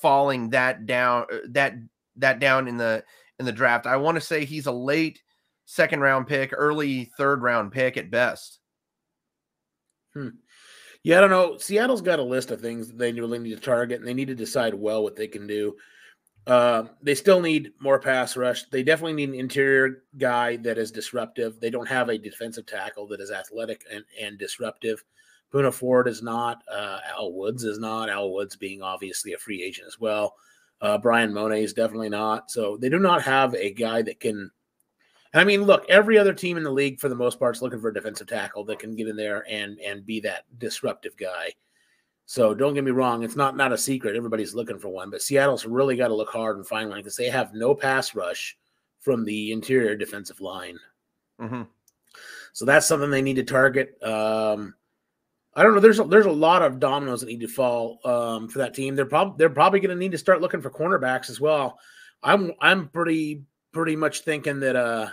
falling 0.00 0.50
that 0.50 0.86
down 0.86 1.26
uh, 1.32 1.38
that 1.50 1.74
that 2.16 2.38
down 2.38 2.68
in 2.68 2.76
the 2.76 3.04
in 3.38 3.46
the 3.46 3.52
draft. 3.52 3.86
I 3.86 3.96
want 3.96 4.16
to 4.16 4.20
say 4.20 4.44
he's 4.44 4.66
a 4.66 4.72
late 4.72 5.22
second 5.66 6.00
round 6.00 6.26
pick, 6.26 6.52
early 6.54 7.10
third 7.18 7.42
round 7.42 7.72
pick 7.72 7.96
at 7.96 8.10
best. 8.10 8.60
Yeah, 11.04 11.18
I 11.18 11.20
don't 11.20 11.30
know. 11.30 11.58
Seattle's 11.58 12.00
got 12.00 12.18
a 12.18 12.22
list 12.22 12.50
of 12.50 12.62
things 12.62 12.90
they 12.90 13.12
really 13.12 13.38
need 13.38 13.54
to 13.54 13.60
target, 13.60 13.98
and 14.00 14.08
they 14.08 14.14
need 14.14 14.28
to 14.28 14.34
decide 14.34 14.72
well 14.74 15.02
what 15.02 15.16
they 15.16 15.28
can 15.28 15.46
do. 15.46 15.76
Uh, 16.46 16.84
they 17.02 17.14
still 17.14 17.40
need 17.40 17.72
more 17.78 17.98
pass 18.00 18.36
rush. 18.36 18.64
They 18.64 18.82
definitely 18.82 19.12
need 19.12 19.28
an 19.28 19.34
interior 19.34 20.02
guy 20.18 20.56
that 20.58 20.78
is 20.78 20.90
disruptive. 20.90 21.60
They 21.60 21.70
don't 21.70 21.88
have 21.88 22.08
a 22.08 22.18
defensive 22.18 22.66
tackle 22.66 23.06
that 23.08 23.20
is 23.20 23.30
athletic 23.30 23.84
and, 23.92 24.04
and 24.20 24.38
disruptive. 24.38 25.04
Poona 25.52 25.72
Ford 25.72 26.08
is 26.08 26.22
not. 26.22 26.62
Uh, 26.70 27.00
Al 27.16 27.32
Woods 27.32 27.64
is 27.64 27.78
not. 27.78 28.08
Al 28.08 28.30
Woods 28.30 28.56
being 28.56 28.82
obviously 28.82 29.34
a 29.34 29.38
free 29.38 29.62
agent 29.62 29.86
as 29.86 30.00
well. 30.00 30.34
Uh, 30.80 30.98
Bryan 30.98 31.32
Mone 31.32 31.52
is 31.52 31.72
definitely 31.74 32.08
not. 32.08 32.50
So 32.50 32.78
they 32.78 32.88
do 32.88 32.98
not 32.98 33.22
have 33.22 33.54
a 33.54 33.72
guy 33.72 34.02
that 34.02 34.20
can. 34.20 34.50
And 35.34 35.40
I 35.40 35.44
mean, 35.44 35.64
look, 35.64 35.84
every 35.88 36.16
other 36.16 36.32
team 36.32 36.56
in 36.56 36.62
the 36.62 36.70
league, 36.70 37.00
for 37.00 37.08
the 37.08 37.14
most 37.16 37.40
part, 37.40 37.56
is 37.56 37.60
looking 37.60 37.80
for 37.80 37.88
a 37.88 37.94
defensive 37.94 38.28
tackle 38.28 38.64
that 38.66 38.78
can 38.78 38.94
get 38.94 39.08
in 39.08 39.16
there 39.16 39.44
and 39.50 39.78
and 39.80 40.06
be 40.06 40.20
that 40.20 40.44
disruptive 40.58 41.16
guy. 41.16 41.52
So 42.24 42.54
don't 42.54 42.72
get 42.72 42.84
me 42.84 42.92
wrong; 42.92 43.24
it's 43.24 43.34
not 43.34 43.56
not 43.56 43.72
a 43.72 43.78
secret. 43.78 44.14
Everybody's 44.14 44.54
looking 44.54 44.78
for 44.78 44.90
one, 44.90 45.10
but 45.10 45.22
Seattle's 45.22 45.66
really 45.66 45.96
got 45.96 46.08
to 46.08 46.14
look 46.14 46.30
hard 46.30 46.56
and 46.56 46.66
find 46.66 46.88
one 46.88 47.00
because 47.00 47.16
they 47.16 47.28
have 47.28 47.52
no 47.52 47.74
pass 47.74 48.14
rush 48.14 48.56
from 49.00 49.24
the 49.24 49.50
interior 49.50 49.96
defensive 49.96 50.40
line. 50.40 50.78
Mm-hmm. 51.40 51.62
So 52.52 52.64
that's 52.64 52.86
something 52.86 53.10
they 53.10 53.20
need 53.20 53.36
to 53.36 53.42
target. 53.42 54.00
Um, 54.04 54.74
I 55.52 55.64
don't 55.64 55.74
know. 55.74 55.80
There's 55.80 55.98
a, 55.98 56.04
there's 56.04 56.26
a 56.26 56.30
lot 56.30 56.62
of 56.62 56.78
dominoes 56.78 57.20
that 57.20 57.26
need 57.26 57.40
to 57.40 57.48
fall 57.48 57.98
um, 58.04 58.48
for 58.48 58.60
that 58.60 58.74
team. 58.74 58.94
They're 58.94 59.04
probably 59.04 59.34
they're 59.36 59.50
probably 59.50 59.80
going 59.80 59.90
to 59.90 59.96
need 59.96 60.12
to 60.12 60.18
start 60.18 60.40
looking 60.40 60.62
for 60.62 60.70
cornerbacks 60.70 61.28
as 61.28 61.40
well. 61.40 61.80
I'm 62.22 62.52
I'm 62.60 62.88
pretty 62.88 63.42
pretty 63.72 63.96
much 63.96 64.20
thinking 64.20 64.60
that 64.60 64.76
uh 64.76 65.08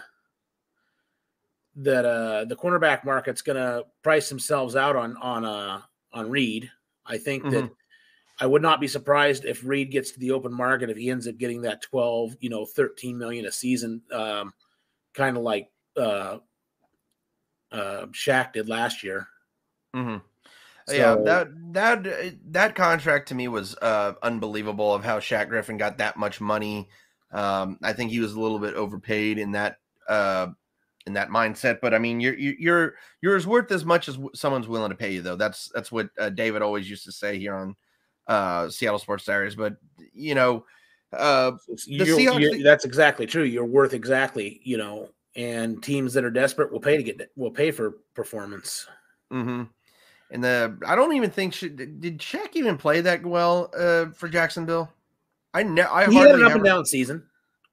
that 1.75 2.05
uh 2.05 2.45
the 2.45 2.55
cornerback 2.55 3.05
market's 3.05 3.41
going 3.41 3.55
to 3.55 3.85
price 4.03 4.27
themselves 4.27 4.75
out 4.75 4.95
on 4.95 5.15
on 5.17 5.45
uh 5.45 5.81
on 6.13 6.29
Reed. 6.29 6.69
I 7.05 7.17
think 7.17 7.43
that 7.43 7.69
I 8.41 8.47
would 8.47 8.63
not 8.63 8.81
be 8.81 8.87
surprised 8.87 9.45
if 9.45 9.63
Reed 9.63 9.91
gets 9.91 10.11
to 10.11 10.19
the 10.19 10.31
open 10.31 10.51
market 10.51 10.89
if 10.89 10.97
he 10.97 11.11
ends 11.11 11.27
up 11.27 11.37
getting 11.37 11.61
that 11.61 11.83
12, 11.83 12.37
you 12.39 12.49
know, 12.49 12.65
13 12.65 13.15
million 13.15 13.45
a 13.45 13.51
season, 13.51 14.01
um, 14.11 14.51
kind 15.13 15.37
of 15.37 15.43
like 15.43 15.69
uh, 15.95 16.39
uh, 17.71 18.05
Shaq 18.07 18.53
did 18.53 18.67
last 18.67 19.03
year. 19.03 19.27
Mm-hmm. 19.95 20.17
yeah, 20.91 21.15
that 21.23 21.49
that 21.73 22.35
that 22.51 22.75
contract 22.75 23.27
to 23.27 23.35
me 23.35 23.47
was 23.47 23.75
uh, 23.81 24.13
unbelievable 24.23 24.93
of 24.93 25.03
how 25.03 25.19
Shaq 25.19 25.49
Griffin 25.49 25.77
got 25.77 25.99
that 25.99 26.17
much 26.17 26.41
money. 26.41 26.89
Um, 27.31 27.77
I 27.83 27.93
think 27.93 28.09
he 28.09 28.19
was 28.19 28.33
a 28.33 28.39
little 28.39 28.59
bit 28.59 28.73
overpaid 28.73 29.37
in 29.37 29.51
that 29.51 29.77
uh, 30.09 30.47
in 31.05 31.13
that 31.13 31.29
mindset. 31.29 31.79
But 31.81 31.93
I 31.93 31.99
mean, 31.99 32.19
you're 32.19 32.35
you're 32.35 32.95
you're 33.21 33.35
as 33.35 33.47
worth 33.47 33.71
as 33.71 33.85
much 33.85 34.07
as 34.07 34.17
someone's 34.33 34.67
willing 34.67 34.91
to 34.91 34.95
pay 34.97 35.13
you, 35.13 35.21
though. 35.21 35.35
That's 35.35 35.69
that's 35.73 35.91
what 35.91 36.09
uh, 36.19 36.29
David 36.29 36.61
always 36.61 36.89
used 36.89 37.05
to 37.05 37.11
say 37.11 37.37
here 37.39 37.55
on 37.55 37.75
uh, 38.27 38.69
Seattle 38.69 38.99
Sports 38.99 39.25
Diaries. 39.25 39.55
But 39.55 39.77
you 40.13 40.35
know, 40.35 40.65
uh, 41.13 41.53
You're- 41.85 42.07
Seahawks. 42.11 42.39
you're- 42.39 42.63
that's 42.63 42.85
exactly 42.85 43.25
true. 43.25 43.43
You're 43.43 43.65
worth 43.65 43.93
exactly, 43.93 44.61
you 44.63 44.77
know, 44.77 45.09
and 45.35 45.81
teams 45.83 46.13
that 46.13 46.23
are 46.23 46.31
desperate 46.31 46.71
will 46.71 46.79
pay 46.79 46.97
to 46.97 47.03
get 47.03 47.31
will 47.35 47.51
pay 47.51 47.71
for 47.71 47.97
performance. 48.13 48.87
Mm-hmm. 49.31 49.63
And 50.33 50.43
the 50.43 50.77
I 50.85 50.95
don't 50.95 51.13
even 51.13 51.29
think 51.29 51.53
should, 51.53 51.75
did 51.99 52.19
Shaq 52.19 52.49
even 52.53 52.77
play 52.77 53.01
that 53.01 53.25
well 53.25 53.69
uh, 53.77 54.05
for 54.13 54.29
Jacksonville. 54.29 54.89
I 55.53 55.63
ne- 55.63 55.81
I 55.81 56.09
he 56.09 56.15
had 56.15 56.35
an 56.35 56.43
up 56.43 56.51
ever- 56.51 56.55
and 56.59 56.63
down 56.63 56.85
season, 56.85 57.23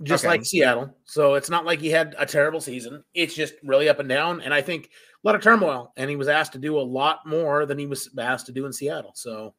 just 0.03 0.25
Okay. 0.25 0.31
like 0.31 0.45
Seattle. 0.45 0.95
So 1.05 1.35
it's 1.35 1.51
not 1.51 1.65
like 1.65 1.81
he 1.81 1.91
had 1.91 2.15
a 2.19 2.27
terrible 2.27 2.61
season. 2.61 3.05
It's 3.15 3.35
just 3.35 3.55
really 3.65 3.89
up 3.89 3.99
and 3.99 4.09
down. 4.09 4.41
And 4.41 4.55
I 4.55 4.63
think 4.63 4.87
a 4.87 5.27
lot 5.27 5.35
of 5.35 5.43
turmoil. 5.43 5.93
And 5.97 6.09
he 6.09 6.17
was 6.17 6.29
asked 6.29 6.53
to 6.53 6.59
do 6.59 6.79
a 6.79 6.81
lot 6.81 7.27
more 7.27 7.67
than 7.67 7.79
he 7.79 7.87
was 7.87 8.09
asked 8.19 8.47
to 8.47 8.53
do 8.53 8.67
in 8.67 8.73
Seattle. 8.73 9.13
So 9.15 9.55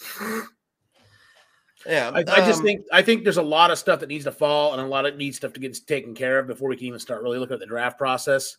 Yeah, 1.86 2.10
I, 2.14 2.20
I 2.20 2.22
just 2.22 2.60
um, 2.60 2.64
think 2.64 2.82
I 2.92 3.02
think 3.02 3.24
there's 3.24 3.38
a 3.38 3.42
lot 3.42 3.70
of 3.70 3.78
stuff 3.78 4.00
that 4.00 4.08
needs 4.08 4.24
to 4.24 4.32
fall 4.32 4.72
and 4.72 4.80
a 4.80 4.86
lot 4.86 5.04
of 5.06 5.16
needs 5.16 5.36
stuff 5.36 5.52
to 5.54 5.60
get 5.60 5.76
taken 5.86 6.14
care 6.14 6.38
of 6.38 6.46
before 6.46 6.68
we 6.68 6.76
can 6.76 6.86
even 6.86 7.00
start 7.00 7.22
really 7.22 7.38
looking 7.38 7.54
at 7.54 7.60
the 7.60 7.66
draft 7.66 7.98
process. 7.98 8.56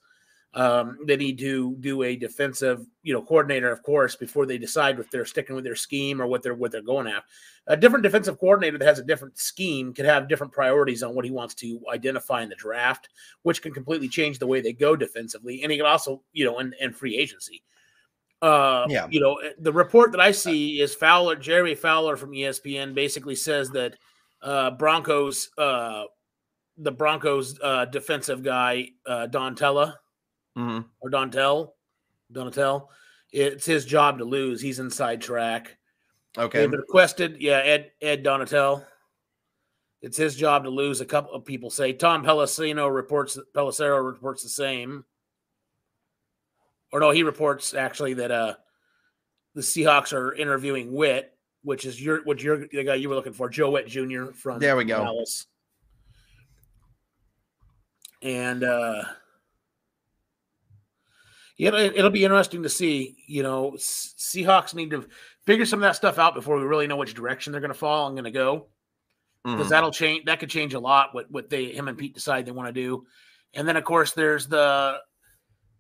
Um, 0.55 0.99
they 1.07 1.17
need 1.17 1.39
to 1.39 1.75
do 1.79 2.03
a 2.03 2.15
defensive, 2.15 2.85
you 3.01 3.11
know, 3.11 3.23
coordinator, 3.23 3.71
of 3.71 3.81
course, 3.81 4.15
before 4.15 4.45
they 4.45 4.59
decide 4.59 4.99
if 4.99 5.09
they're 5.09 5.25
sticking 5.25 5.55
with 5.55 5.63
their 5.65 5.75
scheme 5.75 6.21
or 6.21 6.27
what 6.27 6.43
they're 6.43 6.53
what 6.53 6.71
they're 6.71 6.81
going 6.83 7.07
at. 7.07 7.23
A 7.67 7.75
different 7.75 8.03
defensive 8.03 8.37
coordinator 8.39 8.77
that 8.77 8.85
has 8.85 8.99
a 8.99 9.03
different 9.03 9.37
scheme 9.37 9.93
could 9.93 10.05
have 10.05 10.27
different 10.29 10.53
priorities 10.53 11.01
on 11.01 11.15
what 11.15 11.25
he 11.25 11.31
wants 11.31 11.55
to 11.55 11.81
identify 11.91 12.43
in 12.43 12.49
the 12.49 12.55
draft, 12.55 13.09
which 13.41 13.61
can 13.61 13.73
completely 13.73 14.07
change 14.07 14.37
the 14.37 14.45
way 14.45 14.61
they 14.61 14.73
go 14.73 14.95
defensively, 14.95 15.63
and 15.63 15.71
he 15.71 15.77
can 15.77 15.87
also, 15.87 16.21
you 16.33 16.45
know, 16.45 16.59
and 16.59 16.75
and 16.79 16.95
free 16.95 17.17
agency. 17.17 17.63
Uh, 18.43 18.85
Yeah. 18.89 19.07
you 19.09 19.21
know, 19.21 19.39
the 19.59 19.71
report 19.73 20.11
that 20.11 20.19
I 20.21 20.31
see 20.31 20.81
is 20.81 20.93
Fowler, 20.93 21.35
Jerry 21.35 21.73
Fowler 21.73 22.17
from 22.17 22.31
ESPN, 22.33 22.93
basically 22.93 23.35
says 23.35 23.69
that 23.71 23.95
uh, 24.41 24.71
Broncos, 24.71 25.49
uh, 25.57 26.03
the 26.77 26.91
Broncos 26.91 27.57
uh, 27.63 27.85
defensive 27.85 28.43
guy, 28.43 28.89
uh, 29.07 29.27
Dontella 29.31 29.95
mhm. 30.57 30.85
or 31.01 31.09
Dontel, 31.09 31.71
Donatell, 32.31 32.87
it's 33.31 33.65
his 33.65 33.85
job 33.85 34.19
to 34.19 34.25
lose. 34.25 34.61
He's 34.61 34.79
inside 34.79 35.21
track. 35.21 35.77
okay. 36.37 36.59
They've 36.59 36.71
requested, 36.71 37.37
yeah, 37.39 37.57
Ed 37.57 37.91
Ed 38.01 38.23
Donatell. 38.23 38.85
It's 40.01 40.17
his 40.17 40.35
job 40.35 40.65
to 40.65 40.69
lose. 40.69 40.99
A 41.01 41.05
couple 41.05 41.33
of 41.33 41.45
people 41.45 41.69
say 41.69 41.93
Tom 41.93 42.23
Pelissino 42.23 42.93
reports 42.93 43.39
Pelissero 43.55 44.05
reports 44.05 44.43
the 44.43 44.49
same. 44.49 45.05
Or 46.91 46.99
no, 46.99 47.09
he 47.11 47.23
reports 47.23 47.73
actually 47.73 48.13
that 48.15 48.29
uh 48.29 48.55
the 49.55 49.61
Seahawks 49.61 50.13
are 50.13 50.33
interviewing 50.33 50.93
Whitt, 50.93 51.33
which 51.63 51.85
is 51.85 51.99
your 51.99 52.23
what 52.23 52.43
you're 52.43 52.67
the 52.67 52.83
guy 52.83 52.95
you 52.95 53.09
were 53.09 53.15
looking 53.15 53.33
for, 53.33 53.49
Joe 53.49 53.71
Whitt 53.71 53.87
Jr. 53.87 54.25
from 54.33 54.59
There 54.59 54.75
we 54.75 54.83
go. 54.83 54.97
Dallas. 55.03 55.47
And 58.21 58.63
uh 58.63 59.03
yeah, 61.63 61.75
it- 61.75 61.95
it'll 61.95 62.09
be 62.11 62.23
interesting 62.23 62.63
to 62.63 62.69
see. 62.69 63.15
You 63.27 63.43
know, 63.43 63.71
Seahawks 63.77 64.73
need 64.73 64.91
to 64.91 65.07
figure 65.45 65.65
some 65.65 65.79
of 65.79 65.83
that 65.83 65.95
stuff 65.95 66.17
out 66.19 66.33
before 66.35 66.57
we 66.57 66.63
really 66.63 66.87
know 66.87 66.95
which 66.97 67.13
direction 67.13 67.51
they're 67.51 67.61
going 67.61 67.73
to 67.73 67.77
fall 67.77 68.07
and 68.07 68.15
going 68.15 68.23
to 68.25 68.31
go 68.31 68.67
because 69.43 69.67
Mhm. 69.67 69.69
that'll 69.69 69.91
change. 69.91 70.25
That 70.25 70.39
could 70.39 70.49
change 70.49 70.73
a 70.73 70.79
lot. 70.79 71.13
What 71.13 71.29
what 71.31 71.49
they 71.49 71.71
him 71.71 71.87
and 71.87 71.97
Pete 71.97 72.13
decide 72.13 72.45
they 72.45 72.51
want 72.51 72.67
to 72.67 72.73
do, 72.81 73.05
and 73.53 73.67
then 73.67 73.75
of 73.77 73.83
course 73.83 74.13
there's 74.13 74.47
the 74.47 74.99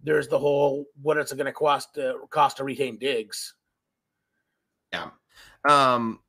there's 0.01 0.27
the 0.27 0.37
whole 0.39 0.85
what 1.01 1.17
it's 1.17 1.31
going 1.31 1.45
to 1.45 1.53
cost 1.53 1.93
to 1.95 2.15
cost 2.29 2.57
to 2.57 2.63
retain 2.65 2.97
Diggs. 2.97 3.53
Yeah. 4.91 5.11
Um, 5.67 6.19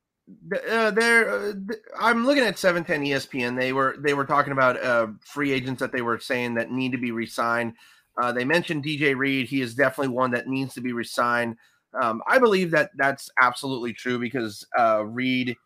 uh, 0.70 0.90
there, 0.92 1.28
uh, 1.28 1.52
I'm 1.98 2.24
looking 2.24 2.44
at 2.44 2.56
710 2.58 3.02
ESPN. 3.02 3.56
They 3.58 3.72
were 3.72 3.96
they 3.98 4.14
were 4.14 4.24
talking 4.24 4.52
about 4.52 4.80
uh, 4.82 5.08
free 5.24 5.50
agents 5.52 5.80
that 5.80 5.90
they 5.92 6.02
were 6.02 6.18
saying 6.18 6.54
that 6.54 6.70
need 6.70 6.92
to 6.92 6.98
be 6.98 7.10
re-signed. 7.10 7.74
Uh, 8.20 8.32
they 8.32 8.44
mentioned 8.44 8.84
DJ 8.84 9.16
Reed. 9.16 9.46
He 9.48 9.60
is 9.60 9.74
definitely 9.74 10.14
one 10.14 10.30
that 10.32 10.46
needs 10.48 10.74
to 10.74 10.80
be 10.80 10.92
re-signed. 10.92 11.56
Um, 12.00 12.22
I 12.26 12.38
believe 12.38 12.70
that 12.72 12.90
that's 12.96 13.30
absolutely 13.40 13.92
true 13.92 14.18
because 14.18 14.66
uh, 14.78 15.04
Reed 15.04 15.56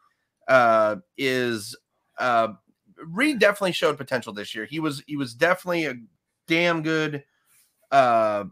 uh, 0.46 0.96
is 1.16 1.76
uh, 2.18 2.48
Reed 3.06 3.38
definitely 3.38 3.72
showed 3.72 3.96
potential 3.96 4.32
this 4.32 4.54
year. 4.54 4.64
He 4.64 4.80
was 4.80 5.02
he 5.06 5.16
was 5.16 5.34
definitely 5.34 5.86
a 5.86 5.94
damn 6.46 6.82
good. 6.82 7.24
Uh, 7.90 8.44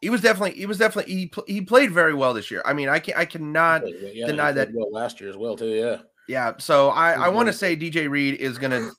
he 0.00 0.10
was 0.10 0.20
definitely 0.20 0.58
he 0.58 0.66
was 0.66 0.78
definitely 0.78 1.12
he 1.12 1.26
pl- 1.26 1.44
he 1.46 1.60
played 1.60 1.92
very 1.92 2.14
well 2.14 2.32
this 2.34 2.50
year. 2.50 2.62
I 2.64 2.72
mean, 2.72 2.88
I 2.88 2.98
can 3.00 3.14
I 3.16 3.24
cannot 3.24 3.82
Yeah, 3.86 4.26
deny 4.26 4.52
that- 4.52 4.72
well 4.72 4.90
last 4.92 5.20
year 5.20 5.30
as 5.30 5.36
well 5.36 5.56
too. 5.56 5.68
Yeah, 5.68 5.98
yeah, 6.28 6.52
so 6.58 6.90
I, 6.90 7.12
I 7.12 7.28
want 7.28 7.46
to 7.48 7.52
say 7.52 7.76
DJ 7.76 8.08
Reed 8.08 8.34
is 8.40 8.58
gonna 8.58 8.90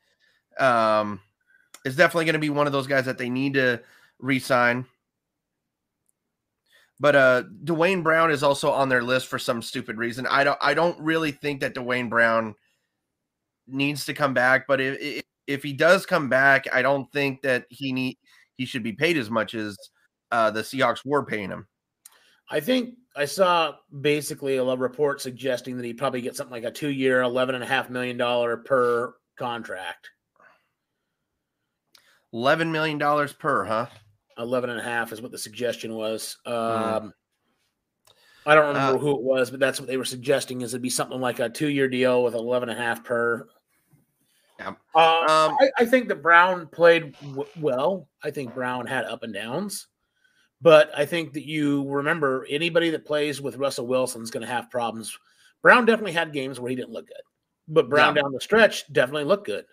um 0.60 1.22
is 1.86 1.96
definitely 1.96 2.26
gonna 2.26 2.40
be 2.40 2.50
one 2.50 2.68
of 2.68 2.74
those 2.74 2.88
guys 2.88 3.06
that 3.06 3.18
they 3.18 3.30
need 3.30 3.54
to 3.56 3.82
re-sign. 4.20 4.86
But 7.00 7.16
uh 7.16 7.44
Duane 7.64 8.04
Brown 8.04 8.32
is 8.32 8.44
also 8.44 8.72
on 8.72 8.90
their 8.90 9.04
list 9.04 9.28
for 9.28 9.40
some 9.40 9.62
stupid 9.62 9.98
reason. 9.98 10.28
I 10.28 10.44
don't 10.44 10.60
I 10.62 10.74
don't 10.74 11.00
really 11.00 11.32
think 11.32 11.62
that 11.62 11.74
Duane 11.74 12.10
Brown 12.10 12.56
needs 13.68 14.06
to 14.06 14.14
come 14.14 14.34
back, 14.34 14.68
but 14.68 14.82
if 14.82 15.24
if, 15.48 15.64
he 15.64 15.74
does 15.74 16.06
come 16.06 16.30
back, 16.30 16.66
I 16.72 16.82
don't 16.84 17.12
think 17.12 17.42
that 17.42 17.66
he 17.70 17.94
need 17.94 18.18
he 18.58 18.66
should 18.66 18.84
be 18.84 18.94
paid 18.94 19.18
as 19.18 19.30
much 19.30 19.56
as 19.56 19.78
uh 20.32 20.52
the 20.52 20.62
Seahawks 20.62 21.06
were 21.06 21.26
paying 21.26 21.50
him. 21.50 21.68
I 22.52 22.60
think 22.60 22.96
I 23.16 23.26
saw 23.26 23.76
basically 24.02 24.58
a 24.58 24.64
report 24.64 25.22
suggesting 25.22 25.78
that 25.78 25.86
he'd 25.86 25.98
probably 25.98 26.22
get 26.22 26.36
something 26.36 26.52
like 26.52 26.64
a 26.64 26.72
two 26.72 26.90
year, 26.90 27.22
eleven 27.22 27.56
and 27.56 27.64
a 27.64 27.68
half 27.68 27.90
million 27.90 28.18
dollar 28.18 28.58
per 28.58 29.14
contract. 29.38 30.10
Eleven 32.34 32.72
million 32.72 32.98
dollars 32.98 33.34
per, 33.34 33.66
huh? 33.66 33.88
11 34.38 34.70
and 34.70 34.80
a 34.80 34.84
half 34.84 35.12
is 35.12 35.22
what 35.22 35.32
the 35.32 35.38
suggestion 35.38 35.94
was. 35.96 36.38
Um, 36.46 36.54
Mm. 36.54 37.14
I 38.46 38.56
don't 38.56 38.68
remember 38.70 38.96
Uh, 38.96 39.00
who 39.00 39.12
it 39.18 39.22
was, 39.22 39.52
but 39.52 39.60
that's 39.60 39.80
what 39.82 39.88
they 39.88 39.98
were 39.98 40.06
suggesting 40.06 40.62
is 40.62 40.74
it'd 40.74 40.82
be 40.82 40.90
something 40.90 41.20
like 41.20 41.40
a 41.40 41.50
two 41.50 41.68
year 41.68 41.88
deal 41.90 42.24
with 42.24 42.34
11 42.36 42.70
and 42.70 42.80
a 42.80 42.82
half 42.82 43.04
per. 43.04 43.48
Yeah. 44.58 44.76
Uh, 44.96 45.20
Um, 45.50 45.58
I, 45.60 45.70
I 45.80 45.86
think 45.86 46.08
that 46.08 46.22
Brown 46.22 46.68
played 46.68 47.16
w- 47.22 47.46
well. 47.60 48.08
I 48.24 48.32
think 48.32 48.54
Brown 48.56 48.88
had 48.88 49.06
up 49.06 49.24
and 49.24 49.34
downs, 49.34 49.88
but 50.62 50.90
I 50.98 51.06
think 51.06 51.34
that 51.34 51.46
you 51.46 51.88
remember 51.90 52.46
anybody 52.50 52.90
that 52.92 53.06
plays 53.06 53.42
with 53.42 53.58
Russell 53.58 53.88
Wilson 53.88 54.22
is 54.22 54.32
going 54.32 54.46
to 54.46 54.52
have 54.52 54.72
problems. 54.72 55.18
Brown 55.62 55.86
definitely 55.86 56.14
had 56.14 56.32
games 56.34 56.60
where 56.60 56.70
he 56.70 56.76
didn't 56.76 56.92
look 56.94 57.08
good, 57.08 57.22
but 57.68 57.90
Brown 57.90 58.16
Yeah. 58.16 58.22
down 58.22 58.32
the 58.32 58.42
stretch 58.42 58.92
definitely 58.92 59.26
looked 59.26 59.46
good. 59.46 59.66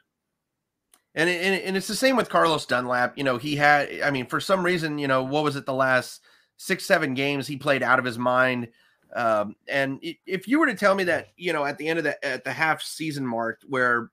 And, 1.16 1.30
it, 1.30 1.42
and 1.42 1.54
and 1.62 1.76
it's 1.76 1.88
the 1.88 1.96
same 1.96 2.14
with 2.14 2.28
Carlos 2.28 2.66
Dunlap. 2.66 3.16
You 3.16 3.24
know, 3.24 3.38
he 3.38 3.56
had, 3.56 3.88
I 4.04 4.10
mean, 4.10 4.26
for 4.26 4.38
some 4.38 4.62
reason, 4.62 4.98
you 4.98 5.08
know, 5.08 5.22
what 5.22 5.44
was 5.44 5.56
it, 5.56 5.64
the 5.64 5.72
last 5.72 6.20
six, 6.58 6.84
seven 6.84 7.14
games 7.14 7.46
he 7.46 7.56
played 7.56 7.82
out 7.82 7.98
of 7.98 8.04
his 8.04 8.18
mind. 8.18 8.68
Um, 9.14 9.56
and 9.66 9.98
if 10.26 10.46
you 10.46 10.58
were 10.58 10.66
to 10.66 10.74
tell 10.74 10.94
me 10.94 11.04
that, 11.04 11.28
you 11.36 11.54
know, 11.54 11.64
at 11.64 11.78
the 11.78 11.88
end 11.88 11.98
of 11.98 12.04
the 12.04 12.22
at 12.24 12.44
the 12.44 12.52
half 12.52 12.82
season 12.82 13.26
mark 13.26 13.62
where 13.66 14.10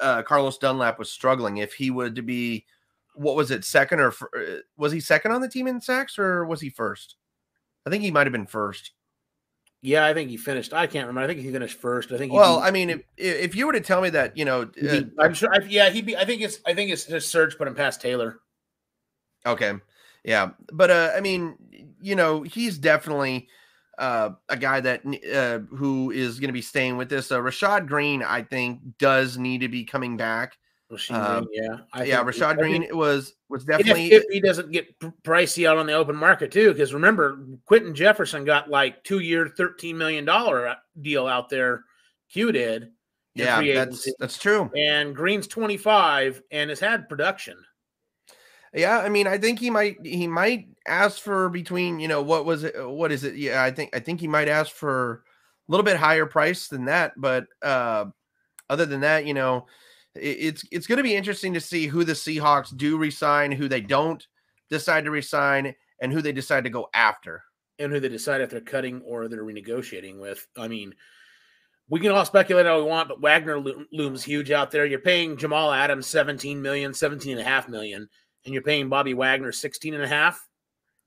uh, 0.00 0.22
Carlos 0.22 0.58
Dunlap 0.58 0.98
was 1.00 1.10
struggling, 1.10 1.56
if 1.58 1.74
he 1.74 1.90
would 1.90 2.14
to 2.14 2.22
be, 2.22 2.64
what 3.14 3.34
was 3.34 3.50
it, 3.50 3.64
second 3.64 3.98
or 3.98 4.12
uh, 4.12 4.60
was 4.76 4.92
he 4.92 5.00
second 5.00 5.32
on 5.32 5.40
the 5.40 5.48
team 5.48 5.66
in 5.66 5.80
sacks 5.80 6.16
or 6.16 6.44
was 6.44 6.60
he 6.60 6.70
first? 6.70 7.16
I 7.86 7.90
think 7.90 8.04
he 8.04 8.10
might 8.12 8.26
have 8.26 8.32
been 8.32 8.46
first. 8.46 8.92
Yeah, 9.86 10.04
I 10.04 10.14
think 10.14 10.30
he 10.30 10.36
finished. 10.36 10.72
I 10.72 10.88
can't 10.88 11.06
remember. 11.06 11.24
I 11.24 11.32
think 11.32 11.46
he 11.46 11.52
finished 11.52 11.78
first. 11.78 12.10
I 12.10 12.18
think. 12.18 12.32
He 12.32 12.36
Well, 12.36 12.58
beat- 12.58 12.66
I 12.66 12.70
mean, 12.72 12.90
if 12.90 13.00
if 13.16 13.54
you 13.54 13.66
were 13.68 13.72
to 13.72 13.80
tell 13.80 14.00
me 14.00 14.10
that, 14.10 14.36
you 14.36 14.44
know, 14.44 14.68
uh, 14.82 15.00
I'm 15.20 15.32
sure. 15.32 15.48
I, 15.54 15.58
yeah, 15.68 15.90
he'd 15.90 16.04
be. 16.04 16.16
I 16.16 16.24
think 16.24 16.42
it's. 16.42 16.58
I 16.66 16.74
think 16.74 16.90
it's 16.90 17.04
just 17.04 17.30
Surge 17.30 17.56
put 17.56 17.68
him 17.68 17.76
past 17.76 18.00
Taylor. 18.00 18.40
Okay. 19.46 19.74
Yeah. 20.24 20.50
But 20.72 20.90
uh 20.90 21.12
I 21.16 21.20
mean, 21.20 21.54
you 22.00 22.16
know, 22.16 22.42
he's 22.42 22.78
definitely 22.78 23.46
uh 23.96 24.30
a 24.48 24.56
guy 24.56 24.80
that 24.80 25.02
uh 25.32 25.60
who 25.76 26.10
is 26.10 26.40
going 26.40 26.48
to 26.48 26.52
be 26.52 26.62
staying 26.62 26.96
with 26.96 27.08
this. 27.08 27.30
Uh, 27.30 27.38
Rashad 27.38 27.86
Green 27.86 28.24
I 28.24 28.42
think 28.42 28.80
does 28.98 29.38
need 29.38 29.60
to 29.60 29.68
be 29.68 29.84
coming 29.84 30.16
back. 30.16 30.58
Rashad 30.90 31.14
Uh, 31.14 31.40
Green, 31.40 31.48
yeah, 31.52 31.76
I 31.92 32.04
yeah, 32.04 32.22
Rashad 32.22 32.58
Green 32.58 32.82
think- 32.82 32.94
was 32.94 33.34
was 33.48 33.64
definitely 33.64 34.12
if, 34.12 34.22
if 34.24 34.30
he 34.32 34.40
doesn't 34.40 34.70
get 34.70 34.86
pricey 35.24 35.68
out 35.68 35.78
on 35.78 35.86
the 35.86 35.92
open 35.94 36.14
market 36.16 36.52
too, 36.52 36.72
because 36.72 36.94
remember, 36.94 37.44
Quinton 37.64 37.94
Jefferson 37.94 38.44
got 38.44 38.70
like 38.70 39.02
two 39.02 39.18
year, 39.18 39.48
thirteen 39.48 39.98
million 39.98 40.24
dollar 40.24 40.76
deal 41.00 41.26
out 41.26 41.48
there. 41.48 41.84
Q 42.30 42.52
did. 42.52 42.90
yeah, 43.34 43.60
that's 43.74 44.08
that's 44.18 44.38
true. 44.38 44.70
and 44.76 45.14
Green's 45.14 45.46
twenty 45.48 45.76
five 45.76 46.40
and 46.52 46.70
has 46.70 46.80
had 46.80 47.08
production. 47.08 47.56
Yeah, 48.72 48.98
I 48.98 49.08
mean, 49.08 49.26
I 49.26 49.38
think 49.38 49.58
he 49.58 49.70
might 49.70 49.96
he 50.04 50.26
might 50.26 50.68
ask 50.86 51.20
for 51.20 51.48
between, 51.48 51.98
you 51.98 52.08
know, 52.08 52.22
what 52.22 52.44
was 52.44 52.62
it 52.64 52.74
what 52.88 53.10
is 53.10 53.24
it? 53.24 53.34
Yeah, 53.36 53.62
I 53.62 53.70
think 53.70 53.94
I 53.94 54.00
think 54.00 54.20
he 54.20 54.28
might 54.28 54.48
ask 54.48 54.70
for 54.72 55.24
a 55.68 55.72
little 55.72 55.84
bit 55.84 55.96
higher 55.96 56.26
price 56.26 56.68
than 56.68 56.84
that, 56.84 57.12
but 57.16 57.46
uh 57.62 58.06
other 58.68 58.86
than 58.86 59.00
that, 59.00 59.24
you 59.26 59.34
know, 59.34 59.66
it's 60.20 60.64
it's 60.70 60.86
going 60.86 60.98
to 60.98 61.02
be 61.02 61.16
interesting 61.16 61.54
to 61.54 61.60
see 61.60 61.86
who 61.86 62.04
the 62.04 62.12
Seahawks 62.12 62.76
do 62.76 62.96
resign, 62.96 63.52
who 63.52 63.68
they 63.68 63.80
don't 63.80 64.26
decide 64.70 65.04
to 65.04 65.10
resign, 65.10 65.74
and 66.00 66.12
who 66.12 66.22
they 66.22 66.32
decide 66.32 66.64
to 66.64 66.70
go 66.70 66.88
after, 66.94 67.42
and 67.78 67.92
who 67.92 68.00
they 68.00 68.08
decide 68.08 68.40
if 68.40 68.50
they're 68.50 68.60
cutting 68.60 69.00
or 69.02 69.28
they're 69.28 69.44
renegotiating 69.44 70.18
with. 70.18 70.46
I 70.56 70.68
mean, 70.68 70.94
we 71.88 72.00
can 72.00 72.10
all 72.10 72.24
speculate 72.24 72.66
all 72.66 72.82
we 72.82 72.90
want, 72.90 73.08
but 73.08 73.20
Wagner 73.20 73.58
lo- 73.58 73.84
looms 73.92 74.24
huge 74.24 74.50
out 74.50 74.70
there. 74.70 74.86
You're 74.86 74.98
paying 74.98 75.36
Jamal 75.36 75.72
Adams 75.72 76.06
17 76.06 76.60
million, 76.60 76.92
17 76.92 77.32
and 77.32 77.40
a 77.40 77.44
half 77.44 77.68
million, 77.68 78.08
and 78.44 78.54
you're 78.54 78.62
paying 78.62 78.88
Bobby 78.88 79.14
Wagner 79.14 79.52
16 79.52 79.94
and 79.94 80.02
a 80.02 80.08
half. 80.08 80.46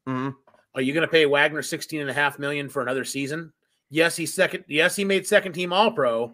Mm-hmm. 0.07 0.29
Are 0.75 0.81
you 0.81 0.93
going 0.93 1.05
to 1.05 1.11
pay 1.11 1.25
Wagner 1.25 1.61
16 1.61 2.01
and 2.01 2.09
a 2.09 2.13
half 2.13 2.39
million 2.39 2.69
for 2.69 2.81
another 2.81 3.03
season? 3.03 3.51
Yes, 3.89 4.15
he's 4.15 4.33
second. 4.33 4.65
Yes, 4.67 4.95
he 4.95 5.03
made 5.03 5.27
second 5.27 5.53
team 5.53 5.73
all 5.73 5.91
pro, 5.91 6.33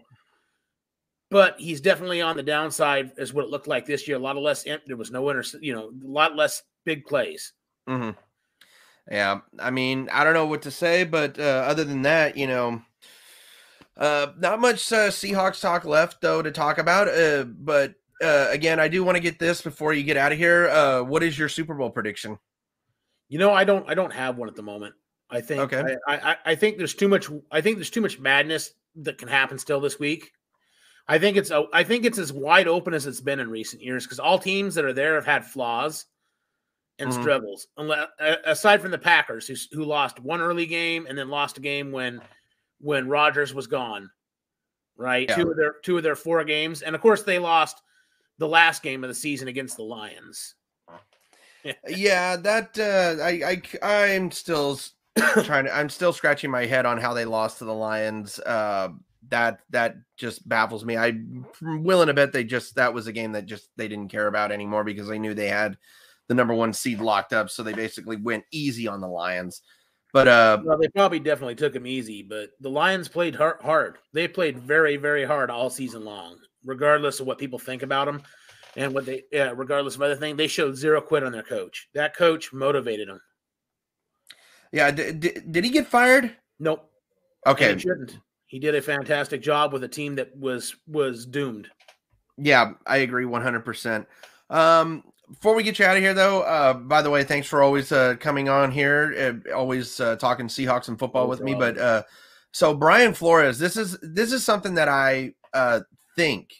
but 1.30 1.58
he's 1.58 1.80
definitely 1.80 2.22
on 2.22 2.36
the 2.36 2.42
downside 2.42 3.12
is 3.16 3.32
what 3.32 3.44
it 3.44 3.50
looked 3.50 3.66
like 3.66 3.86
this 3.86 4.06
year. 4.06 4.16
A 4.16 4.20
lot 4.20 4.36
of 4.36 4.42
less, 4.42 4.64
there 4.64 4.96
was 4.96 5.10
no 5.10 5.28
inter, 5.28 5.42
you 5.60 5.74
know, 5.74 5.88
a 5.88 6.08
lot 6.08 6.36
less 6.36 6.62
big 6.84 7.04
plays. 7.04 7.52
Mm-hmm. 7.88 8.10
Yeah. 9.10 9.40
I 9.58 9.70
mean, 9.70 10.08
I 10.12 10.24
don't 10.24 10.34
know 10.34 10.46
what 10.46 10.62
to 10.62 10.70
say, 10.70 11.04
but 11.04 11.38
uh, 11.38 11.64
other 11.66 11.84
than 11.84 12.02
that, 12.02 12.36
you 12.36 12.46
know, 12.46 12.82
uh, 13.96 14.28
not 14.38 14.60
much 14.60 14.92
uh, 14.92 15.08
Seahawks 15.08 15.60
talk 15.60 15.84
left 15.84 16.20
though 16.20 16.42
to 16.42 16.50
talk 16.50 16.78
about. 16.78 17.08
Uh, 17.08 17.44
but 17.44 17.94
uh, 18.22 18.48
again, 18.50 18.80
I 18.80 18.88
do 18.88 19.04
want 19.04 19.16
to 19.16 19.22
get 19.22 19.38
this 19.38 19.62
before 19.62 19.92
you 19.92 20.02
get 20.02 20.16
out 20.16 20.32
of 20.32 20.38
here. 20.38 20.68
Uh, 20.68 21.02
what 21.02 21.22
is 21.22 21.38
your 21.38 21.48
Super 21.48 21.74
Bowl 21.74 21.90
prediction? 21.90 22.38
You 23.28 23.38
know, 23.38 23.52
I 23.52 23.64
don't. 23.64 23.88
I 23.90 23.94
don't 23.94 24.12
have 24.12 24.38
one 24.38 24.48
at 24.48 24.54
the 24.54 24.62
moment. 24.62 24.94
I 25.30 25.40
think. 25.40 25.60
Okay. 25.72 25.96
I, 26.06 26.16
I, 26.16 26.36
I 26.46 26.54
think 26.54 26.78
there's 26.78 26.94
too 26.94 27.08
much. 27.08 27.28
I 27.50 27.60
think 27.60 27.76
there's 27.76 27.90
too 27.90 28.00
much 28.00 28.18
madness 28.18 28.72
that 28.96 29.18
can 29.18 29.28
happen 29.28 29.58
still 29.58 29.80
this 29.80 29.98
week. 29.98 30.30
I 31.08 31.18
think 31.18 31.36
it's. 31.36 31.52
I 31.72 31.84
think 31.84 32.04
it's 32.04 32.18
as 32.18 32.32
wide 32.32 32.66
open 32.66 32.92
as 32.92 33.06
it's 33.06 33.20
been 33.20 33.40
in 33.40 33.48
recent 33.48 33.82
years 33.82 34.04
because 34.04 34.18
all 34.18 34.38
teams 34.38 34.74
that 34.74 34.84
are 34.84 34.92
there 34.92 35.14
have 35.14 35.26
had 35.26 35.44
flaws 35.44 36.06
and 36.98 37.10
mm-hmm. 37.10 37.20
struggles. 37.20 37.68
Aside 38.44 38.80
from 38.80 38.90
the 38.90 38.98
Packers, 38.98 39.46
who 39.46 39.54
who 39.72 39.84
lost 39.84 40.18
one 40.18 40.40
early 40.40 40.66
game 40.66 41.06
and 41.08 41.16
then 41.16 41.28
lost 41.28 41.58
a 41.58 41.60
game 41.60 41.92
when 41.92 42.20
when 42.80 43.08
Rodgers 43.08 43.54
was 43.54 43.66
gone. 43.66 44.10
Right. 44.96 45.28
Yeah. 45.28 45.36
Two 45.36 45.50
of 45.50 45.56
their 45.56 45.74
two 45.82 45.96
of 45.96 46.02
their 46.02 46.16
four 46.16 46.42
games, 46.44 46.82
and 46.82 46.94
of 46.94 47.00
course 47.00 47.22
they 47.22 47.38
lost 47.38 47.82
the 48.38 48.48
last 48.48 48.82
game 48.82 49.04
of 49.04 49.08
the 49.08 49.14
season 49.14 49.48
against 49.48 49.76
the 49.76 49.82
Lions. 49.82 50.54
yeah, 51.88 52.36
that 52.36 52.78
uh, 52.78 53.22
I 53.22 53.62
I 53.82 54.12
I'm 54.12 54.30
still 54.30 54.80
trying 55.44 55.66
to 55.66 55.76
I'm 55.76 55.90
still 55.90 56.12
scratching 56.12 56.50
my 56.50 56.66
head 56.66 56.86
on 56.86 56.98
how 56.98 57.14
they 57.14 57.24
lost 57.24 57.58
to 57.58 57.64
the 57.64 57.74
Lions. 57.74 58.38
Uh, 58.40 58.88
that 59.30 59.60
that 59.70 59.96
just 60.16 60.48
baffles 60.48 60.84
me. 60.84 60.96
I'm 60.96 61.46
willing 61.62 62.08
to 62.08 62.14
bet 62.14 62.32
they 62.32 62.44
just 62.44 62.76
that 62.76 62.94
was 62.94 63.06
a 63.06 63.12
game 63.12 63.32
that 63.32 63.46
just 63.46 63.68
they 63.76 63.88
didn't 63.88 64.10
care 64.10 64.26
about 64.26 64.52
anymore 64.52 64.84
because 64.84 65.08
they 65.08 65.18
knew 65.18 65.34
they 65.34 65.48
had 65.48 65.76
the 66.28 66.34
number 66.34 66.54
one 66.54 66.72
seed 66.72 67.00
locked 67.00 67.32
up, 67.32 67.50
so 67.50 67.62
they 67.62 67.72
basically 67.72 68.16
went 68.16 68.44
easy 68.50 68.88
on 68.88 69.00
the 69.00 69.08
Lions. 69.08 69.62
But 70.12 70.28
uh, 70.28 70.62
well, 70.64 70.78
they 70.78 70.88
probably 70.88 71.20
definitely 71.20 71.56
took 71.56 71.72
them 71.72 71.86
easy. 71.86 72.22
But 72.22 72.50
the 72.60 72.70
Lions 72.70 73.08
played 73.08 73.34
hard. 73.34 73.60
hard. 73.62 73.98
They 74.12 74.28
played 74.28 74.58
very 74.58 74.96
very 74.96 75.24
hard 75.24 75.50
all 75.50 75.70
season 75.70 76.04
long, 76.04 76.38
regardless 76.64 77.20
of 77.20 77.26
what 77.26 77.38
people 77.38 77.58
think 77.58 77.82
about 77.82 78.06
them 78.06 78.22
and 78.76 78.94
what 78.94 79.06
they 79.06 79.24
yeah, 79.32 79.52
regardless 79.54 79.96
of 79.96 80.02
other 80.02 80.16
thing, 80.16 80.36
they 80.36 80.46
showed 80.46 80.76
zero 80.76 81.00
quit 81.00 81.24
on 81.24 81.32
their 81.32 81.42
coach. 81.42 81.88
That 81.94 82.16
coach 82.16 82.52
motivated 82.52 83.08
them. 83.08 83.20
Yeah, 84.72 84.90
did, 84.90 85.20
did, 85.20 85.52
did 85.52 85.64
he 85.64 85.70
get 85.70 85.86
fired? 85.86 86.36
Nope. 86.58 86.90
Okay, 87.46 87.74
he 87.74 87.80
shouldn't. 87.80 88.18
He 88.46 88.58
did 88.58 88.74
a 88.74 88.82
fantastic 88.82 89.42
job 89.42 89.72
with 89.72 89.84
a 89.84 89.88
team 89.88 90.14
that 90.16 90.36
was 90.36 90.76
was 90.86 91.26
doomed. 91.26 91.68
Yeah, 92.38 92.72
I 92.86 92.98
agree 92.98 93.24
100%. 93.24 94.06
Um, 94.50 95.02
before 95.28 95.54
we 95.54 95.62
get 95.62 95.78
you 95.78 95.86
out 95.86 95.96
of 95.96 96.02
here, 96.02 96.14
though, 96.14 96.42
uh, 96.42 96.74
by 96.74 97.02
the 97.02 97.10
way, 97.10 97.24
thanks 97.24 97.48
for 97.48 97.62
always 97.62 97.90
uh, 97.90 98.14
coming 98.20 98.48
on 98.48 98.70
here, 98.70 99.42
uh, 99.48 99.54
always 99.54 99.98
uh, 99.98 100.16
talking 100.16 100.46
Seahawks 100.46 100.88
and 100.88 100.98
football 100.98 101.24
no 101.24 101.30
with 101.30 101.40
me. 101.40 101.54
But 101.54 101.78
uh, 101.78 102.02
so 102.52 102.74
Brian 102.74 103.14
Flores, 103.14 103.58
this 103.58 103.76
is 103.76 103.98
this 104.02 104.32
is 104.32 104.44
something 104.44 104.74
that 104.74 104.88
I 104.88 105.32
uh, 105.52 105.80
think 106.14 106.54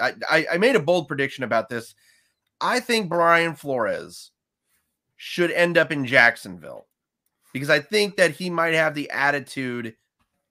I, 0.00 0.46
I 0.52 0.58
made 0.58 0.76
a 0.76 0.80
bold 0.80 1.08
prediction 1.08 1.44
about 1.44 1.68
this. 1.68 1.94
I 2.60 2.80
think 2.80 3.08
Brian 3.08 3.54
Flores 3.54 4.32
should 5.16 5.50
end 5.50 5.78
up 5.78 5.92
in 5.92 6.06
Jacksonville 6.06 6.86
because 7.52 7.70
I 7.70 7.80
think 7.80 8.16
that 8.16 8.32
he 8.32 8.50
might 8.50 8.74
have 8.74 8.94
the 8.94 9.10
attitude 9.10 9.94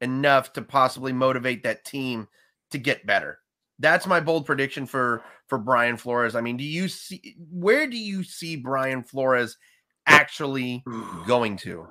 enough 0.02 0.54
to 0.54 0.62
possibly 0.62 1.14
motivate 1.14 1.64
that 1.64 1.86
team 1.86 2.28
to 2.72 2.78
get 2.78 3.06
better. 3.06 3.40
That's 3.80 4.08
my 4.08 4.20
bold 4.20 4.46
prediction 4.46 4.86
for 4.86 5.24
for 5.48 5.58
Brian 5.58 5.98
Flores. 5.98 6.36
I 6.36 6.42
mean, 6.42 6.58
do 6.58 6.64
you 6.64 6.88
see 6.88 7.36
where 7.52 7.88
do 7.88 7.98
you 7.98 8.24
see 8.24 8.56
Brian 8.56 9.04
Flores 9.04 9.58
actually 10.06 10.84
going 11.28 11.58
to? 11.58 11.88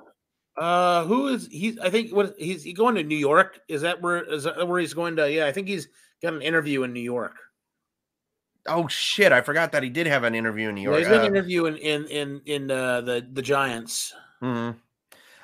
Uh, 0.57 1.05
who 1.05 1.29
is 1.29 1.47
he? 1.47 1.77
I 1.81 1.89
think 1.89 2.13
what 2.13 2.35
he's 2.37 2.63
he 2.63 2.73
going 2.73 2.95
to 2.95 3.03
New 3.03 3.17
York. 3.17 3.59
Is 3.67 3.81
that 3.81 4.01
where 4.01 4.21
is 4.21 4.43
that 4.43 4.67
where 4.67 4.79
he's 4.79 4.93
going 4.93 5.15
to? 5.15 5.31
Yeah, 5.31 5.47
I 5.47 5.51
think 5.51 5.67
he's 5.67 5.87
got 6.21 6.33
an 6.33 6.41
interview 6.41 6.83
in 6.83 6.93
New 6.93 6.99
York. 6.99 7.35
Oh 8.67 8.87
shit! 8.87 9.31
I 9.31 9.41
forgot 9.41 9.71
that 9.71 9.83
he 9.83 9.89
did 9.89 10.05
have 10.05 10.23
an 10.23 10.35
interview 10.35 10.69
in 10.69 10.75
New 10.75 10.81
York. 10.81 10.95
Yeah, 10.95 10.99
he's 10.99 11.07
got 11.07 11.25
an 11.25 11.33
uh, 11.33 11.37
interview 11.37 11.65
in 11.65 11.77
in 11.77 12.05
in 12.07 12.41
in 12.45 12.71
uh, 12.71 13.01
the 13.01 13.27
the 13.31 13.41
Giants. 13.41 14.13
Mm-hmm. 14.43 14.77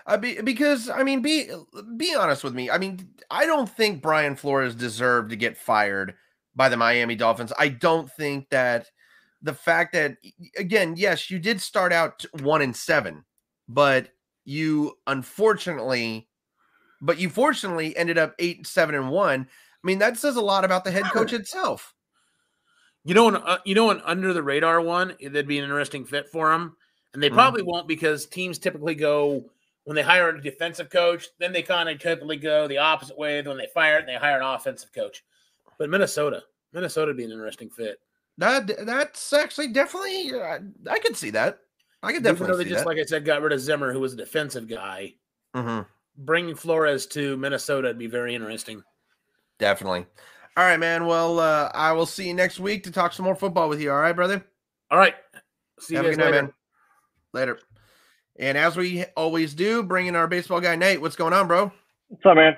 Uh, 0.07 0.17
be, 0.17 0.39
because 0.41 0.89
I 0.89 1.03
mean, 1.03 1.21
be 1.21 1.49
be 1.97 2.13
honest 2.13 2.43
with 2.43 2.53
me. 2.53 2.69
I 2.69 2.77
mean, 2.77 3.07
I 3.31 3.45
don't 3.45 3.69
think 3.69 4.01
Brian 4.01 4.35
Flores 4.35 4.75
deserved 4.75 5.31
to 5.31 5.35
get 5.35 5.57
fired 5.57 6.13
by 6.55 6.69
the 6.69 6.77
Miami 6.77 7.15
Dolphins. 7.15 7.51
I 7.57 7.69
don't 7.69 8.11
think 8.11 8.49
that 8.49 8.87
the 9.41 9.53
fact 9.53 9.93
that 9.93 10.17
again, 10.57 10.95
yes, 10.95 11.31
you 11.31 11.39
did 11.39 11.59
start 11.59 11.91
out 11.91 12.23
one 12.41 12.61
and 12.61 12.75
seven, 12.75 13.25
but 13.67 14.09
you 14.43 14.97
unfortunately, 15.07 16.27
but 17.01 17.17
you 17.17 17.29
fortunately 17.29 17.97
ended 17.97 18.19
up 18.19 18.35
eight, 18.37 18.67
seven, 18.67 18.93
and 18.93 19.09
one. 19.09 19.41
I 19.41 19.87
mean, 19.87 19.99
that 19.99 20.17
says 20.17 20.35
a 20.35 20.41
lot 20.41 20.65
about 20.65 20.83
the 20.83 20.91
head 20.91 21.05
coach 21.05 21.33
itself. 21.33 21.93
You 23.03 23.13
know, 23.13 23.27
an, 23.27 23.35
uh, 23.35 23.57
you 23.65 23.75
know, 23.75 23.89
an 23.89 24.01
under 24.03 24.33
the 24.33 24.41
radar 24.43 24.81
one 24.81 25.15
that'd 25.21 25.47
be 25.47 25.57
an 25.57 25.63
interesting 25.63 26.05
fit 26.05 26.29
for 26.31 26.51
him, 26.53 26.75
and 27.13 27.21
they 27.21 27.27
mm-hmm. 27.27 27.35
probably 27.35 27.61
mm-hmm. 27.61 27.71
won't 27.71 27.87
because 27.87 28.27
teams 28.27 28.59
typically 28.59 28.95
go 28.95 29.45
when 29.86 29.95
they 29.95 30.02
hire 30.02 30.30
a 30.30 30.41
defensive 30.41 30.89
coach, 30.89 31.28
then 31.39 31.54
they 31.54 31.62
kind 31.62 31.88
of 31.88 32.00
typically 32.00 32.38
go 32.38 32.67
the 32.67 32.80
opposite 32.80 33.17
way. 33.17 33.41
When 33.41 33.58
they 33.58 33.67
fire 33.74 34.00
it, 34.00 34.06
they 34.06 34.15
hire 34.15 34.38
an 34.38 34.45
offensive 34.45 34.91
coach. 34.91 35.24
But 35.80 35.89
Minnesota, 35.89 36.43
Minnesota 36.74 37.08
would 37.08 37.17
be 37.17 37.24
an 37.24 37.32
interesting 37.32 37.69
fit. 37.69 38.00
That 38.38 38.86
that's 38.86 39.32
actually 39.32 39.69
definitely 39.69 40.34
uh, 40.34 40.60
I 40.89 41.00
could 41.00 41.15
see 41.15 41.30
that. 41.32 41.60
I 42.04 42.12
could 42.12 42.24
definitely 42.24 42.65
see 42.65 42.69
just 42.69 42.84
that. 42.84 42.89
like 42.89 42.98
I 43.00 43.04
said, 43.04 43.26
got 43.26 43.41
rid 43.41 43.54
of 43.54 43.60
Zimmer, 43.60 43.93
who 43.93 44.00
was 44.00 44.13
a 44.13 44.17
defensive 44.17 44.67
guy. 44.67 45.13
Mm-hmm. 45.56 45.82
Bringing 46.17 46.56
Flores 46.56 47.06
to 47.08 47.38
Minnesota 47.38 47.88
would 47.88 47.98
be 47.98 48.08
very 48.08 48.36
interesting. 48.36 48.84
Definitely. 49.58 50.06
All 50.58 50.63
right, 50.63 50.79
man. 50.79 51.06
Well, 51.06 51.40
uh, 51.40 51.71
I 51.73 51.92
will 51.94 52.06
see 52.06 52.27
you 52.27 52.33
next 52.33 52.60
week 52.60 52.83
to 52.83 52.92
talk 52.92 53.13
some 53.13 53.25
more 53.25 53.36
football 53.36 53.69
with 53.69 53.81
you. 53.81 53.92
All 53.92 54.00
right, 54.00 54.15
brother. 54.15 54.46
All 54.92 54.98
right. 54.98 55.15
See 55.79 55.96
Have 55.96 56.06
you 56.06 56.12
guys 56.12 56.17
night, 56.17 56.31
later. 56.31 56.42
man. 56.44 56.54
Later. 57.33 57.60
And 58.38 58.58
as 58.58 58.75
we 58.75 59.06
always 59.15 59.54
do, 59.54 59.81
bringing 59.81 60.15
our 60.15 60.27
baseball 60.27 60.60
guy 60.60 60.75
Nate. 60.75 61.02
What's 61.02 61.15
going 61.15 61.33
on, 61.33 61.48
bro? 61.48 61.71
What's 62.10 62.25
up, 62.25 62.36
man? 62.36 62.58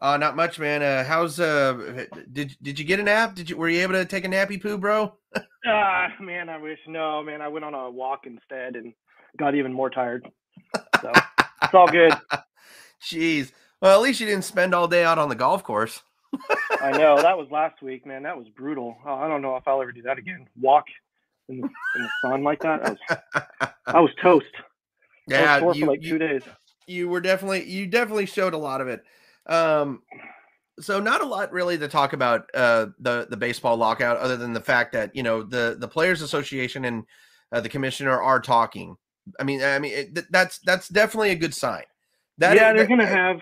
Uh, 0.00 0.16
not 0.16 0.36
much, 0.36 0.58
man. 0.58 0.82
Uh, 0.82 1.04
how's 1.04 1.40
uh, 1.40 2.06
did 2.32 2.56
did 2.62 2.78
you 2.78 2.84
get 2.84 3.00
a 3.00 3.02
nap? 3.02 3.34
Did 3.34 3.50
you 3.50 3.56
were 3.56 3.68
you 3.68 3.80
able 3.82 3.94
to 3.94 4.04
take 4.04 4.24
a 4.24 4.28
nappy 4.28 4.60
poo, 4.60 4.78
bro? 4.78 5.14
Ah, 5.66 6.06
uh, 6.06 6.22
man, 6.22 6.48
I 6.48 6.56
wish. 6.56 6.78
No, 6.86 7.22
man, 7.22 7.42
I 7.42 7.48
went 7.48 7.64
on 7.64 7.74
a 7.74 7.90
walk 7.90 8.26
instead 8.26 8.76
and 8.76 8.94
got 9.36 9.56
even 9.56 9.72
more 9.72 9.90
tired. 9.90 10.26
So 11.02 11.12
it's 11.62 11.74
all 11.74 11.88
good. 11.88 12.14
Jeez. 13.02 13.50
Well, 13.82 13.94
at 13.94 14.00
least 14.00 14.20
you 14.20 14.26
didn't 14.26 14.44
spend 14.44 14.72
all 14.72 14.88
day 14.88 15.04
out 15.04 15.18
on 15.18 15.28
the 15.28 15.34
golf 15.34 15.64
course. 15.64 16.00
I 16.80 16.92
know 16.92 17.20
that 17.20 17.36
was 17.36 17.48
last 17.50 17.82
week, 17.82 18.06
man. 18.06 18.22
That 18.22 18.38
was 18.38 18.48
brutal. 18.48 18.96
Oh, 19.04 19.14
I 19.14 19.28
don't 19.28 19.42
know 19.42 19.56
if 19.56 19.66
I'll 19.66 19.82
ever 19.82 19.92
do 19.92 20.02
that 20.02 20.16
again. 20.16 20.46
Walk 20.58 20.84
in 21.48 21.60
the, 21.60 21.68
in 21.96 22.02
the 22.02 22.10
sun 22.22 22.44
like 22.44 22.60
that. 22.60 22.86
I 22.86 22.90
was, 22.90 23.68
I 23.86 24.00
was 24.00 24.10
toast. 24.22 24.46
Yeah, 25.28 25.60
was 25.60 25.76
you, 25.76 25.84
for 25.84 25.92
like 25.92 26.02
two 26.02 26.18
days. 26.18 26.42
You 26.86 27.08
were 27.08 27.20
definitely 27.20 27.68
you 27.68 27.86
definitely 27.86 28.26
showed 28.26 28.54
a 28.54 28.58
lot 28.58 28.80
of 28.80 28.88
it. 28.88 29.02
Um, 29.46 30.02
so 30.80 31.00
not 31.00 31.22
a 31.22 31.26
lot 31.26 31.52
really 31.52 31.76
to 31.78 31.88
talk 31.88 32.12
about 32.12 32.48
uh, 32.54 32.86
the 32.98 33.26
the 33.28 33.36
baseball 33.36 33.76
lockout, 33.76 34.16
other 34.18 34.36
than 34.36 34.52
the 34.52 34.60
fact 34.60 34.92
that 34.92 35.14
you 35.14 35.22
know 35.22 35.42
the 35.42 35.76
the 35.78 35.88
Players 35.88 36.22
Association 36.22 36.84
and 36.84 37.04
uh, 37.52 37.60
the 37.60 37.68
commissioner 37.68 38.20
are 38.20 38.40
talking. 38.40 38.96
I 39.38 39.44
mean, 39.44 39.62
I 39.62 39.78
mean 39.78 39.92
it, 39.92 40.32
that's 40.32 40.58
that's 40.60 40.88
definitely 40.88 41.30
a 41.30 41.36
good 41.36 41.54
sign. 41.54 41.84
That 42.38 42.56
yeah, 42.56 42.72
they're 42.72 42.86
going 42.86 43.00
to 43.00 43.06
have 43.06 43.40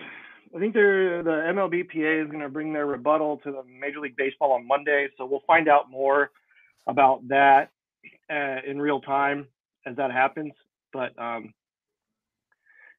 I 0.55 0.59
think 0.59 0.73
they're 0.73 1.23
the 1.23 1.29
MLBPA 1.29 2.23
is 2.23 2.31
going 2.31 2.41
to 2.41 2.49
bring 2.49 2.73
their 2.73 2.85
rebuttal 2.85 3.37
to 3.43 3.51
the 3.51 3.63
Major 3.79 3.99
League 3.99 4.15
Baseball 4.15 4.53
on 4.53 4.67
Monday, 4.67 5.07
so 5.17 5.25
we'll 5.25 5.43
find 5.45 5.67
out 5.67 5.89
more 5.89 6.31
about 6.87 7.27
that 7.27 7.69
uh, 8.31 8.57
in 8.65 8.81
real 8.81 9.01
time 9.01 9.47
as 9.85 9.95
that 9.97 10.11
happens. 10.11 10.53
But 10.93 11.17
um, 11.19 11.53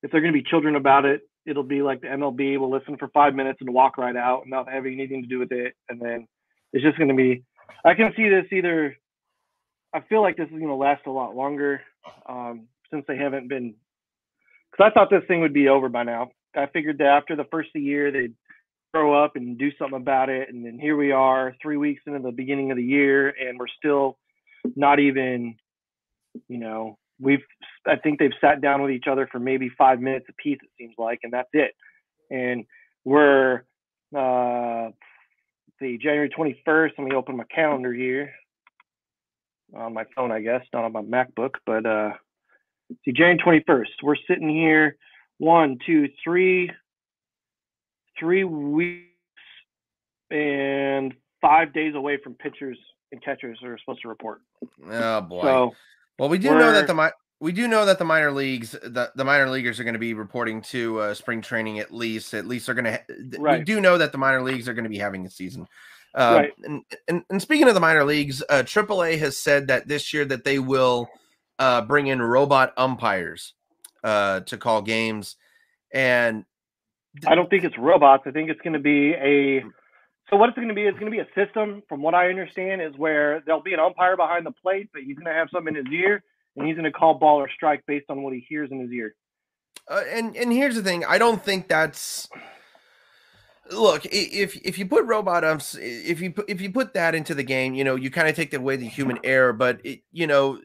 if 0.03 0.11
they're 0.11 0.21
going 0.21 0.33
to 0.33 0.39
be 0.39 0.49
children 0.49 0.77
about 0.77 1.05
it, 1.05 1.23
it'll 1.47 1.63
be 1.63 1.83
like 1.83 2.01
the 2.01 2.09
MLB 2.09 2.59
will 2.59 2.71
listen 2.71 2.97
for 2.97 3.09
five 3.09 3.35
minutes 3.35 3.59
and 3.61 3.73
walk 3.73 3.99
right 3.99 4.17
out, 4.17 4.43
not 4.47 4.71
having 4.71 4.95
anything 4.95 5.23
to 5.23 5.29
do 5.29 5.39
with 5.39 5.53
it, 5.53 5.75
and 5.89 6.01
then 6.01 6.27
it's 6.73 6.85
just 6.85 6.99
going 6.99 7.09
to 7.09 7.15
be 7.15 7.45
I 7.85 7.95
can 7.95 8.13
see 8.17 8.29
this 8.29 8.47
either. 8.53 8.97
I 9.95 10.01
feel 10.09 10.23
like 10.23 10.37
this 10.37 10.47
is 10.47 10.53
going 10.53 10.67
to 10.67 10.75
last 10.75 11.07
a 11.07 11.11
lot 11.11 11.35
longer 11.35 11.81
um, 12.29 12.69
since 12.91 13.05
they 13.09 13.17
haven't 13.17 13.49
been. 13.49 13.75
Because 14.71 14.91
I 14.91 14.95
thought 14.95 15.11
this 15.11 15.27
thing 15.29 15.41
would 15.41 15.55
be 15.55 15.69
over 15.69 15.89
by 15.89 16.03
now. 16.03 16.31
I 16.55 16.67
figured 16.67 16.99
that 16.99 17.07
after 17.07 17.37
the 17.37 17.47
first 17.51 17.69
of 17.69 17.75
the 17.75 17.81
year 17.81 18.11
they'd 18.11 18.35
grow 18.93 19.23
up 19.23 19.37
and 19.37 19.59
do 19.59 19.71
something 19.79 19.99
about 19.99 20.29
it, 20.29 20.49
and 20.49 20.65
then 20.65 20.79
here 20.79 20.97
we 20.97 21.13
are, 21.13 21.55
three 21.63 21.77
weeks 21.77 22.03
into 22.07 22.21
the 22.21 22.33
beginning 22.33 22.71
of 22.71 22.77
the 22.77 22.83
year, 22.83 23.29
and 23.29 23.59
we're 23.59 23.67
still 23.79 24.19
not 24.77 24.99
even, 24.99 25.57
you 26.49 26.59
know, 26.59 26.99
we've. 27.21 27.43
I 27.89 27.97
think 27.97 28.19
they've 28.19 28.31
sat 28.41 28.61
down 28.61 28.83
with 28.83 28.91
each 28.91 29.07
other 29.11 29.29
for 29.31 29.39
maybe 29.39 29.71
five 29.77 30.01
minutes 30.01 30.27
a 30.29 30.33
piece. 30.35 30.59
It 30.63 30.71
seems 30.79 30.95
like, 30.99 31.21
and 31.23 31.33
that's 31.33 31.49
it. 31.53 31.73
And 32.31 32.65
we're 33.05 33.63
uh, 34.15 34.91
the 35.81 35.99
January 35.99 36.31
21st. 36.31 36.91
Let 36.99 37.05
me 37.09 37.15
open 37.15 37.37
my 37.37 37.45
calendar 37.45 37.93
here 37.93 38.33
on 39.75 39.95
my 39.95 40.05
phone, 40.15 40.33
I 40.33 40.41
guess, 40.41 40.63
not 40.73 40.85
on 40.85 40.93
my 40.93 41.03
MacBook, 41.03 41.55
but 41.67 41.87
uh, 41.87 42.13
see, 43.05 43.13
January 43.13 43.65
21st. 43.67 43.87
We're 44.03 44.17
sitting 44.29 44.49
here 44.49 44.97
one, 45.39 45.79
two, 45.85 46.09
three, 46.23 46.71
three 48.19 48.45
weeks 48.45 49.05
and 50.31 51.15
five 51.41 51.73
days 51.73 51.95
away 51.95 52.19
from 52.23 52.35
pitchers 52.35 52.79
and 53.13 53.23
catchers 53.23 53.59
are 53.63 53.79
supposed 53.79 54.03
to 54.03 54.09
report. 54.09 54.41
Oh 54.91 55.21
boy. 55.23 55.43
So 55.43 55.75
well, 56.19 56.29
we 56.29 56.39
do 56.39 56.51
know 56.51 56.73
that 56.73 56.87
the 56.87 56.95
we 57.41 57.53
do 57.53 57.69
know 57.69 57.85
that 57.85 57.99
the 57.99 58.05
minor 58.05 58.33
leagues, 58.33 58.73
the, 58.73 59.13
the 59.15 59.25
minor 59.25 59.49
leaguers 59.49 59.79
are 59.79 59.85
going 59.85 59.95
to 59.95 59.99
be 60.01 60.15
reporting 60.15 60.61
to 60.63 61.01
uh, 61.01 61.15
spring 61.15 61.41
training 61.41 61.79
at 61.79 61.93
least. 61.93 62.35
At 62.35 62.47
least 62.47 62.67
they're 62.67 62.75
going 62.75 62.85
to. 62.87 62.93
Ha- 62.93 63.05
We 63.59 63.65
do 63.65 63.81
know 63.81 63.97
that 63.99 64.13
the 64.13 64.19
minor 64.19 64.43
leagues 64.43 64.69
are 64.69 64.75
going 64.75 64.85
to 64.85 64.91
be 64.91 64.99
having 64.99 65.25
a 65.27 65.31
season. 65.31 65.67
Uh, 66.15 66.41
Right. 66.43 66.53
and, 66.65 66.83
and 67.07 67.23
and 67.31 67.41
speaking 67.41 67.69
of 67.69 67.75
the 67.75 67.81
minor 67.81 68.05
leagues, 68.05 68.43
uh, 68.49 68.63
AAA 68.65 69.19
has 69.19 69.37
said 69.39 69.69
that 69.69 69.87
this 69.87 70.13
year 70.13 70.25
that 70.25 70.43
they 70.43 70.59
will 70.59 71.09
uh, 71.59 71.83
bring 71.83 72.07
in 72.09 72.21
robot 72.21 72.73
umpires 72.77 73.55
uh, 74.03 74.41
to 74.41 74.57
call 74.57 74.83
games, 74.83 75.37
and 75.93 76.45
I 77.27 77.35
don't 77.35 77.51
think 77.51 77.65
it's 77.65 77.77
robots. 77.79 78.25
I 78.27 78.31
think 78.31 78.51
it's 78.51 78.61
going 78.63 78.73
to 78.73 78.79
be 78.79 79.13
a. 79.13 79.63
So 80.31 80.37
what 80.37 80.49
it's 80.49 80.57
going 80.57 80.69
to 80.69 80.75
be? 80.75 80.83
It's 80.87 80.99
going 80.99 81.11
to 81.11 81.17
be 81.17 81.23
a 81.23 81.29
system, 81.47 81.83
from 81.89 82.03
what 82.03 82.15
I 82.15 82.29
understand, 82.31 82.83
is 82.83 82.95
where 82.97 83.43
there'll 83.47 83.63
be 83.63 83.75
an 83.75 83.81
umpire 83.81 84.17
behind 84.17 84.45
the 84.47 84.53
plate, 84.53 84.89
but 84.93 85.03
he's 85.03 85.17
going 85.17 85.27
to 85.27 85.33
have 85.33 85.49
something 85.53 85.75
in 85.77 85.87
his 85.87 85.95
ear, 85.95 86.23
and 86.59 86.67
he's 86.67 86.77
going 86.77 86.91
to 86.91 86.93
call 86.93 87.15
ball 87.15 87.39
or 87.39 87.49
strike 87.49 87.85
based 87.87 88.07
on 88.09 88.23
what 88.23 88.35
he 88.35 88.45
hears 88.49 88.71
in 88.71 88.81
his 88.81 88.91
ear. 88.91 89.15
Uh, 89.89 90.03
and 90.11 90.37
and 90.37 90.53
here's 90.53 90.75
the 90.75 90.83
thing, 90.83 91.05
I 91.05 91.19
don't 91.19 91.43
think 91.43 91.69
that's 91.69 92.29
look 93.71 94.07
if 94.07 94.57
if 94.57 94.79
you 94.79 94.87
put 94.87 95.05
robot 95.05 95.45
umps 95.45 95.77
if 95.79 96.21
you 96.21 96.31
put 96.31 96.49
if 96.49 96.61
you 96.61 96.71
put 96.71 96.95
that 96.95 97.15
into 97.15 97.35
the 97.35 97.43
game, 97.43 97.75
you 97.75 97.85
know, 97.85 97.95
you 97.95 98.11
kind 98.11 98.29
of 98.29 98.37
take 98.37 98.53
away 98.53 98.77
the 98.77 98.87
human 98.87 99.19
error, 99.25 99.53
but 99.53 99.81
it, 99.85 100.03
you 100.13 100.27
know, 100.27 100.61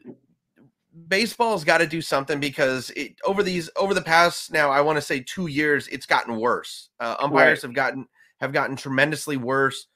baseball's 1.08 1.64
got 1.64 1.78
to 1.78 1.86
do 1.86 2.02
something 2.02 2.38
because 2.38 2.90
it 2.90 3.14
over 3.24 3.42
these 3.42 3.70
over 3.76 3.94
the 3.94 4.02
past 4.02 4.52
now 4.52 4.70
I 4.70 4.80
want 4.80 4.96
to 4.96 5.02
say 5.02 5.20
2 5.20 5.46
years 5.46 5.88
it's 5.88 6.06
gotten 6.06 6.36
worse. 6.36 6.90
Uh, 7.00 7.16
umpires 7.18 7.62
have 7.62 7.74
gotten 7.74 8.06
have 8.40 8.52
gotten 8.52 8.76
tremendously 8.76 9.36
worse. 9.36 9.86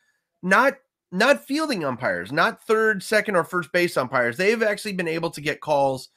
Not 0.42 0.74
not 1.10 1.46
fielding 1.46 1.84
umpires, 1.84 2.32
not 2.32 2.62
third, 2.64 3.02
second, 3.02 3.36
or 3.36 3.44
first 3.44 3.72
base 3.72 3.96
umpires. 3.96 4.36
They've 4.36 4.62
actually 4.62 4.92
been 4.92 5.08
able 5.08 5.30
to 5.30 5.40
get 5.40 5.60
calls 5.60 6.10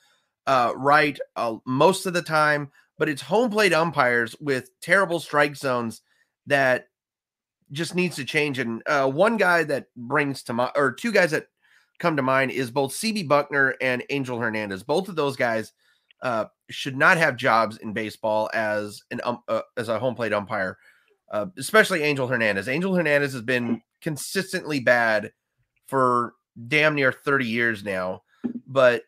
uh, 0.48 0.74
right 0.76 1.18
uh, 1.36 1.58
most 1.66 2.06
of 2.06 2.14
the 2.14 2.22
time, 2.22 2.72
but 2.98 3.10
it's 3.10 3.22
home 3.22 3.50
plate 3.50 3.74
umpires 3.74 4.36
with 4.40 4.70
terrible 4.82 5.20
strike 5.20 5.56
zones 5.56 6.02
that 6.48 6.88
just 7.72 7.96
needs 7.96 8.18
to 8.18 8.26
change. 8.26 8.60
And 8.60 8.84
uh, 8.86 9.10
one 9.10 9.38
guy 9.38 9.64
that 9.64 9.86
brings 9.96 10.44
to 10.44 10.54
mind, 10.54 10.72
or 10.76 10.92
two 10.92 11.12
guys 11.12 11.32
that 11.32 11.48
come 12.00 12.18
to 12.18 12.22
mind, 12.22 12.52
is 12.52 12.70
both 12.70 12.92
CB 12.92 13.28
Bucknor 13.28 13.74
and 13.80 14.04
Angel 14.10 14.40
Hernandez. 14.40 14.84
Both 14.84 15.08
of 15.08 15.16
those 15.16 15.38
guys 15.38 15.72
uh, 16.22 16.46
should 16.70 16.98
not 16.98 17.18
have 17.18 17.38
jobs 17.38 17.78
in 17.78 17.94
baseball 17.94 18.50
as 18.54 19.02
an 19.12 19.22
um, 19.24 19.40
uh, 19.48 19.62
as 19.78 19.90
a 19.90 20.00
home 20.00 20.16
plate 20.16 20.34
umpire, 20.34 20.78
uh, 21.32 21.48
especially 21.58 22.04
Angel 22.04 22.28
Hernandez. 22.28 22.68
Angel 22.68 22.94
Hernandez 22.94 23.34
has 23.34 23.42
been 23.42 23.82
consistently 24.02 24.80
bad 24.80 25.32
for 25.88 26.34
damn 26.68 26.96
near 26.96 27.12
30 27.12 27.46
years 27.46 27.84
now, 27.84 28.24
but 28.68 29.04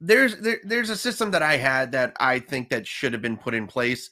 there's 0.00 0.36
there, 0.40 0.58
there's 0.64 0.90
a 0.90 0.96
system 0.96 1.30
that 1.30 1.42
I 1.42 1.56
had 1.56 1.92
that 1.92 2.12
I 2.18 2.38
think 2.40 2.70
that 2.70 2.86
should 2.86 3.12
have 3.12 3.22
been 3.22 3.36
put 3.36 3.54
in 3.54 3.66
place, 3.66 4.10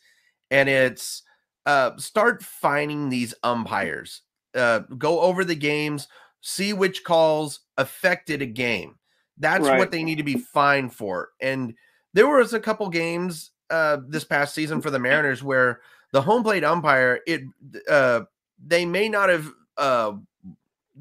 and 0.50 0.68
it's 0.68 1.22
uh, 1.66 1.96
start 1.96 2.42
finding 2.42 3.08
these 3.08 3.34
umpires. 3.42 4.22
Uh, 4.54 4.80
go 4.98 5.20
over 5.20 5.44
the 5.44 5.54
games, 5.54 6.08
see 6.40 6.72
which 6.72 7.04
calls 7.04 7.60
affected 7.76 8.42
a 8.42 8.46
game. 8.46 8.96
That's 9.38 9.66
Right. 9.66 9.78
what 9.78 9.90
they 9.90 10.02
need 10.04 10.16
to 10.16 10.22
be 10.24 10.36
fined 10.36 10.94
for. 10.94 11.30
And 11.40 11.74
there 12.14 12.28
was 12.28 12.52
a 12.52 12.60
couple 12.60 12.88
games 12.88 13.50
uh, 13.70 13.98
this 14.08 14.24
past 14.24 14.54
season 14.54 14.80
for 14.80 14.90
the 14.90 14.98
Mariners 14.98 15.42
where 15.42 15.80
the 16.12 16.20
home 16.22 16.42
plate 16.42 16.64
umpire 16.64 17.20
it 17.26 17.42
uh, 17.88 18.22
they 18.64 18.84
may 18.84 19.08
not 19.08 19.28
have 19.28 19.50
uh, 19.80 20.12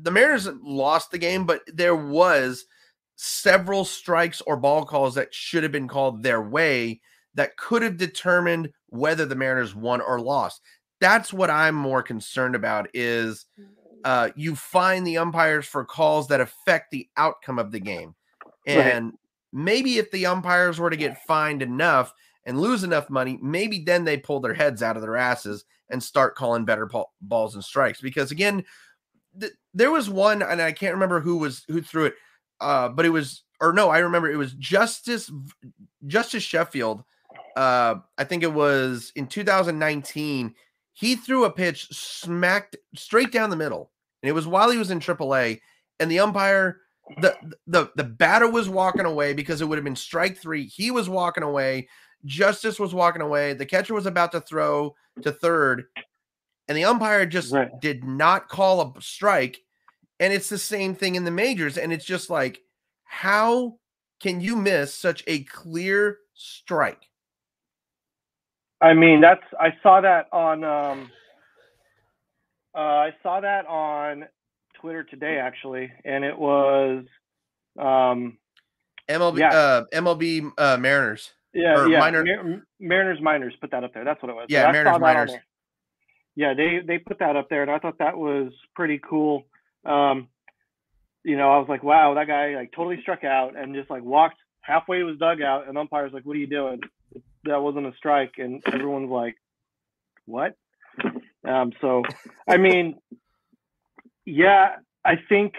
the 0.02 0.12
Mariners 0.12 0.48
lost 0.64 1.12
the 1.12 1.18
game, 1.18 1.46
but 1.46 1.62
there 1.68 1.96
was 1.96 2.66
several 3.16 3.84
strikes 3.84 4.42
or 4.42 4.56
ball 4.56 4.86
calls 4.86 5.16
that 5.16 5.34
should 5.34 5.64
have 5.64 5.72
been 5.72 5.88
called 5.88 6.24
their 6.24 6.42
way 6.42 7.02
that 7.36 7.58
could 7.58 7.82
have 7.82 7.98
determined 7.98 8.72
whether 8.88 9.26
the 9.26 9.36
Mariners 9.36 9.76
won 9.76 10.02
or 10.02 10.20
lost. 10.20 10.62
That's 11.02 11.34
what 11.34 11.50
I'm 11.50 11.76
more 11.76 12.02
concerned 12.02 12.56
about 12.56 12.90
is 12.94 13.46
uh, 14.04 14.30
you 14.36 14.56
find 14.56 15.06
the 15.06 15.18
umpires 15.18 15.66
for 15.66 15.86
calls 15.86 16.28
that 16.30 16.42
affect 16.42 16.92
the 16.92 17.08
outcome 17.18 17.60
of 17.60 17.72
the 17.72 17.80
game. 17.80 18.16
Right. 18.68 18.78
And 18.78 19.14
maybe 19.52 19.98
if 19.98 20.12
the 20.12 20.26
umpires 20.26 20.80
were 20.80 20.90
to 20.90 20.98
get 20.98 21.24
fined 21.24 21.62
enough 21.62 22.14
and 22.46 22.60
lose 22.60 22.84
enough 22.84 23.10
money, 23.10 23.38
maybe 23.42 23.80
then 23.80 24.06
they 24.06 24.18
pull 24.18 24.40
their 24.40 24.54
heads 24.54 24.82
out 24.82 24.96
of 24.96 25.02
their 25.02 25.18
asses 25.18 25.66
and 25.90 26.02
start 26.02 26.36
calling 26.36 26.66
better 26.66 26.86
ball- 26.86 27.14
balls 27.22 27.56
and 27.56 27.64
strikes. 27.64 28.02
Because 28.02 28.32
again, 28.32 28.64
th- 29.40 29.54
there 29.74 29.92
was 29.92 30.10
one, 30.10 30.42
and 30.42 30.62
I 30.62 30.72
can't 30.72 30.94
remember 30.94 31.20
who 31.20 31.38
was 31.38 31.64
who 31.68 31.82
threw 31.82 32.06
it, 32.06 32.16
uh, 32.62 32.90
but 32.90 33.06
it 33.06 33.10
was 33.10 33.44
or 33.62 33.74
no, 33.74 33.90
I 33.90 34.00
remember 34.00 34.30
it 34.32 34.38
was 34.38 34.54
Justice 34.54 35.32
Justice 36.08 36.44
Sheffield. 36.44 37.04
Uh, 37.56 37.96
I 38.18 38.24
think 38.24 38.44
it 38.44 38.54
was 38.54 39.12
in 39.16 39.28
2019. 39.28 40.56
He 40.94 41.16
threw 41.16 41.46
a 41.46 41.52
pitch 41.52 41.88
smacked 41.92 42.78
straight 42.96 43.32
down 43.32 43.50
the 43.50 43.56
middle, 43.56 43.92
and 44.22 44.30
it 44.30 44.34
was 44.34 44.48
while 44.48 44.70
he 44.70 44.78
was 44.78 44.92
in 44.92 45.00
AAA. 45.00 45.60
And 46.00 46.10
the 46.10 46.20
umpire, 46.20 46.82
the 47.22 47.36
the 47.68 47.92
the 47.96 48.04
batter 48.04 48.50
was 48.50 48.70
walking 48.70 49.06
away 49.06 49.34
because 49.34 49.62
it 49.62 49.66
would 49.66 49.78
have 49.78 49.86
been 49.86 49.96
strike 49.96 50.38
three. 50.38 50.66
He 50.66 50.92
was 50.92 51.10
walking 51.10 51.44
away. 51.44 51.88
Justice 52.26 52.80
was 52.80 52.94
walking 52.94 53.22
away. 53.22 53.54
The 53.54 53.66
catcher 53.66 53.94
was 53.94 54.06
about 54.06 54.32
to 54.34 54.42
throw 54.42 54.96
to 55.24 55.32
third, 55.32 55.86
and 56.68 56.78
the 56.78 56.86
umpire 56.86 57.26
just 57.26 57.52
Right. 57.54 57.70
did 57.82 58.04
not 58.04 58.48
call 58.50 58.82
a 58.82 59.02
strike. 59.02 59.62
And 60.20 60.34
it's 60.34 60.50
the 60.50 60.58
same 60.58 60.96
thing 60.96 61.16
in 61.16 61.24
the 61.24 61.32
majors. 61.32 61.78
And 61.78 61.94
it's 61.94 62.06
just 62.06 62.30
like, 62.30 62.62
how 63.06 63.80
can 64.20 64.42
you 64.42 64.56
miss 64.58 64.94
such 64.94 65.24
a 65.28 65.44
clear 65.46 66.18
strike? 66.34 67.10
I 68.82 68.94
mean, 68.94 69.22
that's 69.22 69.44
I 69.60 69.74
saw 69.82 70.02
that 70.02 70.28
on 70.32 70.64
um, 70.64 71.12
uh, 72.76 72.78
I 72.78 73.16
saw 73.24 73.40
that 73.42 73.66
on 73.66 74.26
Twitter 74.76 75.04
today 75.04 75.38
actually, 75.38 75.92
and 76.06 76.24
it 76.24 76.38
was 76.38 77.06
um, 77.78 78.38
MLB, 79.10 79.40
Yeah. 79.40 79.50
uh, 79.54 79.86
MLB 79.94 80.52
uh, 80.58 80.78
Mariners. 80.78 81.32
Yeah, 81.54 81.88
yeah, 81.88 82.00
minor- 82.00 82.24
Mar- 82.26 82.64
Mariners 82.80 83.22
Miners 83.22 83.54
put 83.60 83.72
that 83.72 83.84
up 83.84 83.94
there. 83.94 84.04
That's 84.04 84.22
what 84.22 84.30
it 84.30 84.36
was. 84.36 84.46
Yeah, 84.50 84.66
I 84.66 84.72
Mariners 84.72 84.94
saw 84.94 85.00
that 85.00 85.06
on 85.08 85.14
minors. 85.16 85.32
there. 85.32 85.46
Yeah, 86.36 86.54
they 86.54 86.80
they 86.86 86.98
put 87.00 87.20
that 87.20 87.36
up 87.36 87.50
there, 87.50 87.64
and 87.64 87.72
I 87.72 87.80
thought 87.80 87.98
that 88.00 88.18
was 88.18 88.52
pretty 88.76 89.00
cool. 89.00 89.46
Um, 89.86 90.28
you 91.24 91.36
know, 91.38 91.52
I 91.52 91.58
was 91.58 91.68
like, 91.68 91.84
wow, 91.84 92.14
that 92.14 92.28
guy 92.28 92.56
like 92.56 92.72
totally 92.72 93.02
struck 93.02 93.24
out 93.24 93.58
and 93.58 93.76
just 93.76 93.90
like 93.90 94.04
walked 94.04 94.38
halfway 94.62 95.00
to 95.00 95.08
his 95.08 95.18
dugout, 95.18 95.68
and 95.68 95.78
umpire's 95.78 96.14
like, 96.14 96.26
what 96.26 96.36
are 96.36 96.40
you 96.40 96.48
doing? 96.48 96.80
That 97.44 97.62
wasn't 97.62 97.88
a 97.88 97.94
strike, 97.98 98.34
and 98.38 98.62
everyone's 98.66 99.10
like, 99.10 99.36
what? 100.26 100.56
Um, 101.44 101.72
so, 101.82 102.04
I 102.48 102.58
mean, 102.58 103.00
yeah, 104.26 104.76
I 105.04 105.14
think 105.28 105.54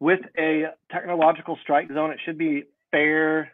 with 0.00 0.20
a 0.36 0.64
technological 0.90 1.58
strike 1.62 1.88
zone, 1.92 2.10
it 2.10 2.18
should 2.24 2.38
be 2.38 2.64
fair 2.90 3.52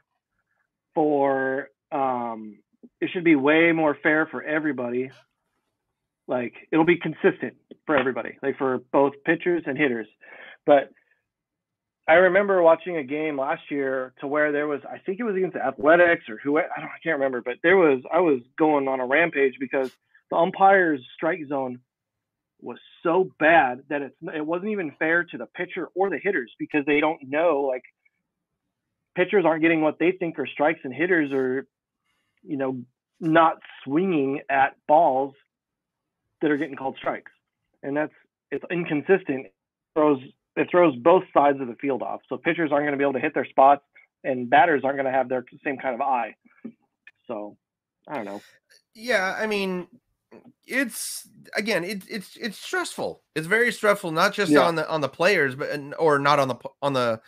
for 0.99 1.71
um, 1.93 2.59
it 3.01 3.09
should 3.13 3.23
be 3.23 3.37
way 3.37 3.71
more 3.71 3.97
fair 4.03 4.27
for 4.27 4.43
everybody. 4.43 5.13
Like 6.27 6.55
it'll 6.73 6.85
be 6.85 6.99
consistent 6.99 7.55
for 7.87 7.97
everybody, 7.97 8.37
like 8.43 8.59
for 8.59 8.81
both 8.93 9.13
pitchers 9.25 9.63
and 9.65 9.79
hitters. 9.79 10.09
But 10.67 10.91
I 12.09 12.15
remember 12.15 12.61
watching 12.63 12.97
a 12.97 13.05
game 13.05 13.39
last 13.39 13.63
year 13.71 14.13
to 14.21 14.27
where 14.27 14.51
there 14.51 14.67
was, 14.67 14.81
I 14.93 14.99
think 14.99 15.21
it 15.21 15.23
was 15.23 15.37
against 15.37 15.55
the 15.55 15.65
Athletics 15.65 16.25
or 16.29 16.41
who 16.43 16.59
I 16.59 16.63
don't, 16.77 16.89
I 16.89 16.99
can't 17.01 17.15
remember, 17.15 17.43
but 17.43 17.59
there 17.63 17.77
was, 17.77 18.01
I 18.13 18.19
was 18.19 18.41
going 18.59 18.89
on 18.89 18.99
a 18.99 19.07
rampage 19.07 19.55
because 19.61 19.93
the 20.31 20.37
umpire's 20.37 21.01
strike 21.15 21.47
zone 21.49 21.79
was 22.61 22.79
so 23.05 23.31
bad 23.39 23.85
that 23.89 24.03
it's 24.03 24.17
it 24.35 24.45
wasn't 24.45 24.73
even 24.73 24.97
fair 24.99 25.23
to 25.23 25.39
the 25.39 25.47
pitcher 25.47 25.91
or 25.95 26.11
the 26.11 26.19
hitters 26.21 26.53
because 26.59 26.85
they 26.87 26.99
don't 26.99 27.21
know 27.23 27.61
like 27.71 27.85
pitchers 29.19 29.45
aren't 29.45 29.63
getting 29.63 29.81
what 29.81 29.99
they 29.99 30.13
think 30.13 30.39
are 30.39 30.47
strikes 30.47 30.79
and 30.85 30.95
hitters 30.95 31.33
are 31.33 31.67
you 32.43 32.57
know 32.57 32.81
not 33.21 33.57
swinging 33.83 34.41
at 34.49 34.77
balls 34.87 35.35
that 36.41 36.53
are 36.53 36.57
getting 36.57 36.77
called 36.77 36.95
strikes. 36.99 37.33
And 37.83 37.97
that's 37.97 38.13
it's 38.53 38.65
inconsistent. 38.71 39.47
It 39.47 39.55
throws 39.95 40.21
it 40.55 40.69
throws 40.71 40.95
both 40.97 41.25
sides 41.35 41.61
of 41.61 41.67
the 41.67 41.75
field 41.81 42.01
off. 42.03 42.21
So 42.29 42.37
pitchers 42.37 42.71
aren't 42.73 42.85
going 42.85 42.93
to 42.93 42.97
be 42.97 43.03
able 43.03 43.15
to 43.15 43.21
hit 43.21 43.35
their 43.35 43.45
spots 43.45 43.83
and 44.23 44.49
batters 44.49 44.83
aren't 44.85 44.97
going 44.97 45.13
to 45.13 45.17
have 45.17 45.29
their 45.29 45.45
same 45.65 45.79
kind 45.79 45.97
of 45.97 46.01
eye. 46.01 46.37
So 47.27 47.57
i 48.07 48.15
don't 48.15 48.25
know. 48.25 48.41
Yeah 48.95 49.37
i 49.39 49.47
mean 49.47 49.89
it's 50.65 51.29
again 51.57 51.83
it, 51.83 52.05
it's 52.09 52.37
it's 52.37 52.59
stressful. 52.59 53.23
It's 53.35 53.49
very 53.49 53.73
stressful 53.73 54.13
not 54.13 54.33
just 54.33 54.53
yeah. 54.53 54.61
on 54.61 54.77
the 54.77 54.89
on 54.89 55.01
the 55.01 55.09
players 55.09 55.57
but 55.57 55.71
or 55.99 56.21
not 56.21 56.39
on 56.39 56.47
the 56.47 56.57
on 56.81 56.93
the 56.93 57.21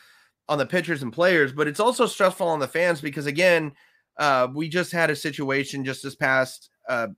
on 0.51 0.59
the 0.59 0.66
pitchers 0.66 1.03
and 1.03 1.12
players 1.12 1.53
but 1.53 1.66
it's 1.66 1.80
also 1.80 2.05
stressful 2.07 2.46
on 2.46 2.59
the 2.59 2.68
fans 2.68 3.01
because 3.01 3.26
again 3.26 3.72
uh 4.18 4.46
we 4.55 4.68
just 4.68 4.92
had 4.92 5.09
a 5.09 5.16
situation 5.16 5.84
just 5.84 6.03
this 6.03 6.14
past 6.14 6.68
uh 6.88 7.09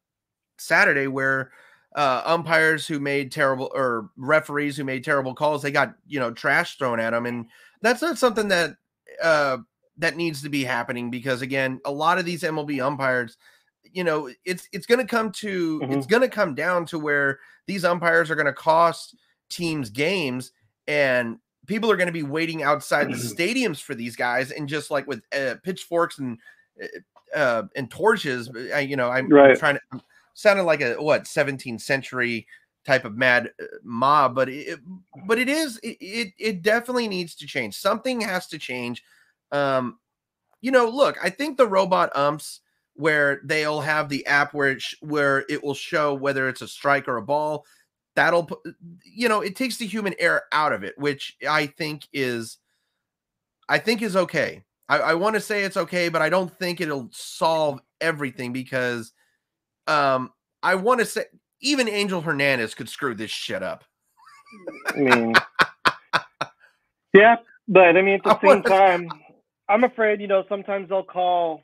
saturday 0.59 1.09
where 1.09 1.51
uh 1.97 2.23
umpires 2.25 2.87
who 2.87 3.01
made 3.01 3.33
terrible 3.33 3.71
or 3.75 4.11
referees 4.17 4.77
who 4.77 4.85
made 4.85 5.03
terrible 5.03 5.35
calls 5.35 5.63
they 5.63 5.73
got 5.73 5.95
you 6.07 6.21
know 6.21 6.31
trash 6.31 6.79
thrown 6.79 7.01
at 7.01 7.11
them 7.11 7.27
and 7.27 7.47
that's 7.81 8.03
not 8.03 8.17
something 8.17 8.49
that 8.49 8.77
uh 9.23 9.57
that 9.99 10.17
needs 10.17 10.43
to 10.43 10.49
be 10.49 10.63
happening 10.63 11.11
because 11.11 11.43
again 11.43 11.81
a 11.85 11.91
lot 11.91 12.19
of 12.19 12.25
these 12.25 12.43
mlb 12.43 12.85
umpires 12.85 13.37
you 13.93 14.05
know, 14.05 14.31
it's 14.45 14.69
it's 14.73 14.87
going 14.87 15.01
to 15.01 15.07
come 15.07 15.31
to 15.33 15.81
mm-hmm. 15.81 15.93
it's 15.93 16.07
going 16.07 16.23
to 16.23 16.29
come 16.29 16.55
down 16.55 16.87
to 16.87 16.99
where 16.99 17.39
these 17.67 17.85
umpires 17.85 18.31
are 18.31 18.35
going 18.35 18.47
to 18.47 18.53
cost 18.53 19.17
teams 19.49 19.91
games, 19.91 20.53
and 20.87 21.39
people 21.73 21.91
are 21.91 21.97
going 21.97 22.07
to 22.07 22.13
be 22.13 22.23
waiting 22.23 22.63
outside 22.63 23.09
the 23.09 23.15
mm-hmm. 23.15 23.43
stadiums 23.43 23.81
for 23.81 23.95
these 23.95 24.15
guys, 24.15 24.51
and 24.51 24.69
just 24.69 24.91
like 24.91 25.07
with 25.07 25.23
uh, 25.35 25.55
pitchforks 25.63 26.19
and 26.19 26.39
uh, 26.83 27.37
uh 27.37 27.63
and 27.75 27.91
torches, 27.91 28.51
I, 28.75 28.81
you 28.81 28.95
know, 28.95 29.09
I'm, 29.09 29.29
right. 29.31 29.53
I'm 29.53 29.57
trying 29.57 29.79
to 29.93 30.01
sounded 30.35 30.65
like 30.65 30.83
a 30.83 30.95
what 30.95 31.25
17th 31.25 31.81
century 31.81 32.47
type 32.85 33.07
of 33.07 33.17
mad 33.17 33.53
uh, 33.61 33.65
mob, 33.83 34.35
but 34.35 34.51
it, 34.51 34.81
but 35.27 35.39
it 35.39 35.49
is 35.49 35.79
it, 35.83 35.97
it 36.01 36.33
it 36.39 36.63
definitely 36.63 37.09
needs 37.09 37.35
to 37.37 37.47
change. 37.47 37.75
Something 37.75 38.21
has 38.21 38.47
to 38.49 38.59
change. 38.59 39.03
Um, 39.51 39.99
you 40.61 40.71
know, 40.71 40.87
look, 40.89 41.17
I 41.23 41.31
think 41.31 41.57
the 41.57 41.67
robot 41.67 42.15
umps 42.15 42.61
where 42.95 43.41
they'll 43.45 43.81
have 43.81 44.11
the 44.11 44.27
app 44.27 44.53
where 44.53 44.73
it 44.73 44.83
sh- 44.83 44.97
where 45.01 45.47
it 45.49 45.65
will 45.65 45.75
show 45.75 46.13
whether 46.13 46.51
it's 46.51 46.61
a 46.61 46.69
strike 46.69 47.09
or 47.09 47.17
a 47.17 47.23
ball. 47.23 47.65
That'll 48.15 48.49
you 49.05 49.29
know 49.29 49.41
it 49.41 49.57
takes 49.57 49.79
the 49.79 49.87
human 49.87 50.15
error 50.19 50.43
out 50.53 50.73
of 50.73 50.85
it, 50.85 50.99
which 50.99 51.37
I 51.49 51.67
think 51.67 52.07
is 52.13 52.59
I 53.69 53.79
think 53.79 54.03
is 54.03 54.17
okay. 54.17 54.65
I, 54.89 54.99
I 54.99 55.15
want 55.15 55.35
to 55.35 55.41
say 55.41 55.65
it's 55.65 55.77
okay, 55.77 56.09
but 56.11 56.21
I 56.21 56.29
don't 56.29 56.53
think 56.59 56.81
it'll 56.81 57.09
solve 57.13 57.81
everything 58.01 58.53
because 58.53 59.13
um 59.87 60.31
I 60.63 60.75
want 60.75 61.01
to 61.01 61.07
say 61.07 61.25
even 61.61 61.89
Angel 61.89 62.21
Hernandez 62.21 62.75
could 62.75 62.89
screw 62.89 63.15
this 63.15 63.31
shit 63.31 63.63
up. 63.63 63.85
I 64.89 64.97
mean, 64.99 65.35
yeah, 67.15 67.37
but 67.67 67.97
I 67.97 68.03
mean 68.03 68.17
at 68.17 68.25
the 68.25 68.37
I 68.37 68.41
same 68.55 68.63
time, 68.63 69.09
I'm 69.69 69.85
afraid 69.85 70.21
you 70.21 70.29
know 70.29 70.45
sometimes 70.51 70.91
they'll 70.91 71.03
call 71.03 71.63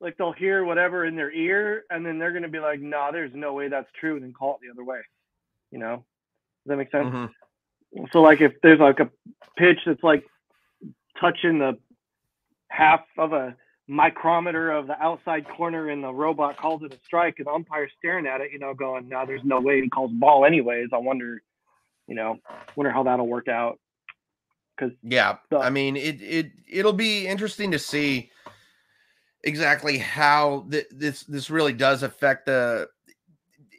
like 0.00 0.16
they'll 0.16 0.32
hear 0.32 0.64
whatever 0.64 1.04
in 1.04 1.14
their 1.14 1.30
ear 1.30 1.84
and 1.90 2.04
then 2.04 2.18
they're 2.18 2.32
going 2.32 2.42
to 2.42 2.48
be 2.48 2.58
like 2.58 2.80
nah 2.80 3.10
there's 3.10 3.30
no 3.34 3.52
way 3.52 3.68
that's 3.68 3.88
true 3.98 4.16
and 4.16 4.24
then 4.24 4.32
call 4.32 4.54
it 4.54 4.66
the 4.66 4.70
other 4.70 4.84
way 4.84 4.98
you 5.72 5.78
know 5.78 5.96
does 5.96 6.66
that 6.66 6.76
make 6.76 6.90
sense 6.90 7.06
mm-hmm. 7.06 8.04
so 8.12 8.22
like 8.22 8.40
if 8.40 8.52
there's 8.62 8.78
like 8.78 9.00
a 9.00 9.10
pitch 9.56 9.78
that's 9.84 10.02
like 10.02 10.24
touching 11.20 11.58
the 11.58 11.76
half 12.68 13.00
of 13.18 13.32
a 13.32 13.56
micrometer 13.88 14.70
of 14.70 14.86
the 14.86 14.98
outside 15.02 15.44
corner 15.48 15.88
and 15.88 16.04
the 16.04 16.12
robot 16.12 16.56
calls 16.56 16.82
it 16.84 16.94
a 16.94 16.98
strike 17.04 17.34
and 17.38 17.46
the 17.46 17.50
umpire 17.50 17.88
staring 17.98 18.26
at 18.26 18.40
it 18.40 18.52
you 18.52 18.58
know 18.58 18.72
going 18.72 19.08
now 19.08 19.24
there's 19.24 19.42
no 19.44 19.60
way 19.60 19.80
he 19.82 19.88
calls 19.88 20.10
ball 20.14 20.44
anyways 20.44 20.88
i 20.92 20.96
wonder 20.96 21.42
you 22.06 22.14
know 22.14 22.38
wonder 22.76 22.92
how 22.92 23.02
that'll 23.02 23.26
work 23.26 23.48
out 23.48 23.80
because 24.76 24.94
yeah 25.02 25.36
the, 25.50 25.58
i 25.58 25.68
mean 25.68 25.96
it 25.96 26.22
it 26.22 26.52
it'll 26.70 26.92
be 26.92 27.26
interesting 27.26 27.72
to 27.72 27.78
see 27.78 28.30
exactly 29.44 29.98
how 29.98 30.66
th- 30.70 30.86
this 30.90 31.24
this 31.24 31.50
really 31.50 31.72
does 31.72 32.02
affect 32.02 32.46
the. 32.46 32.88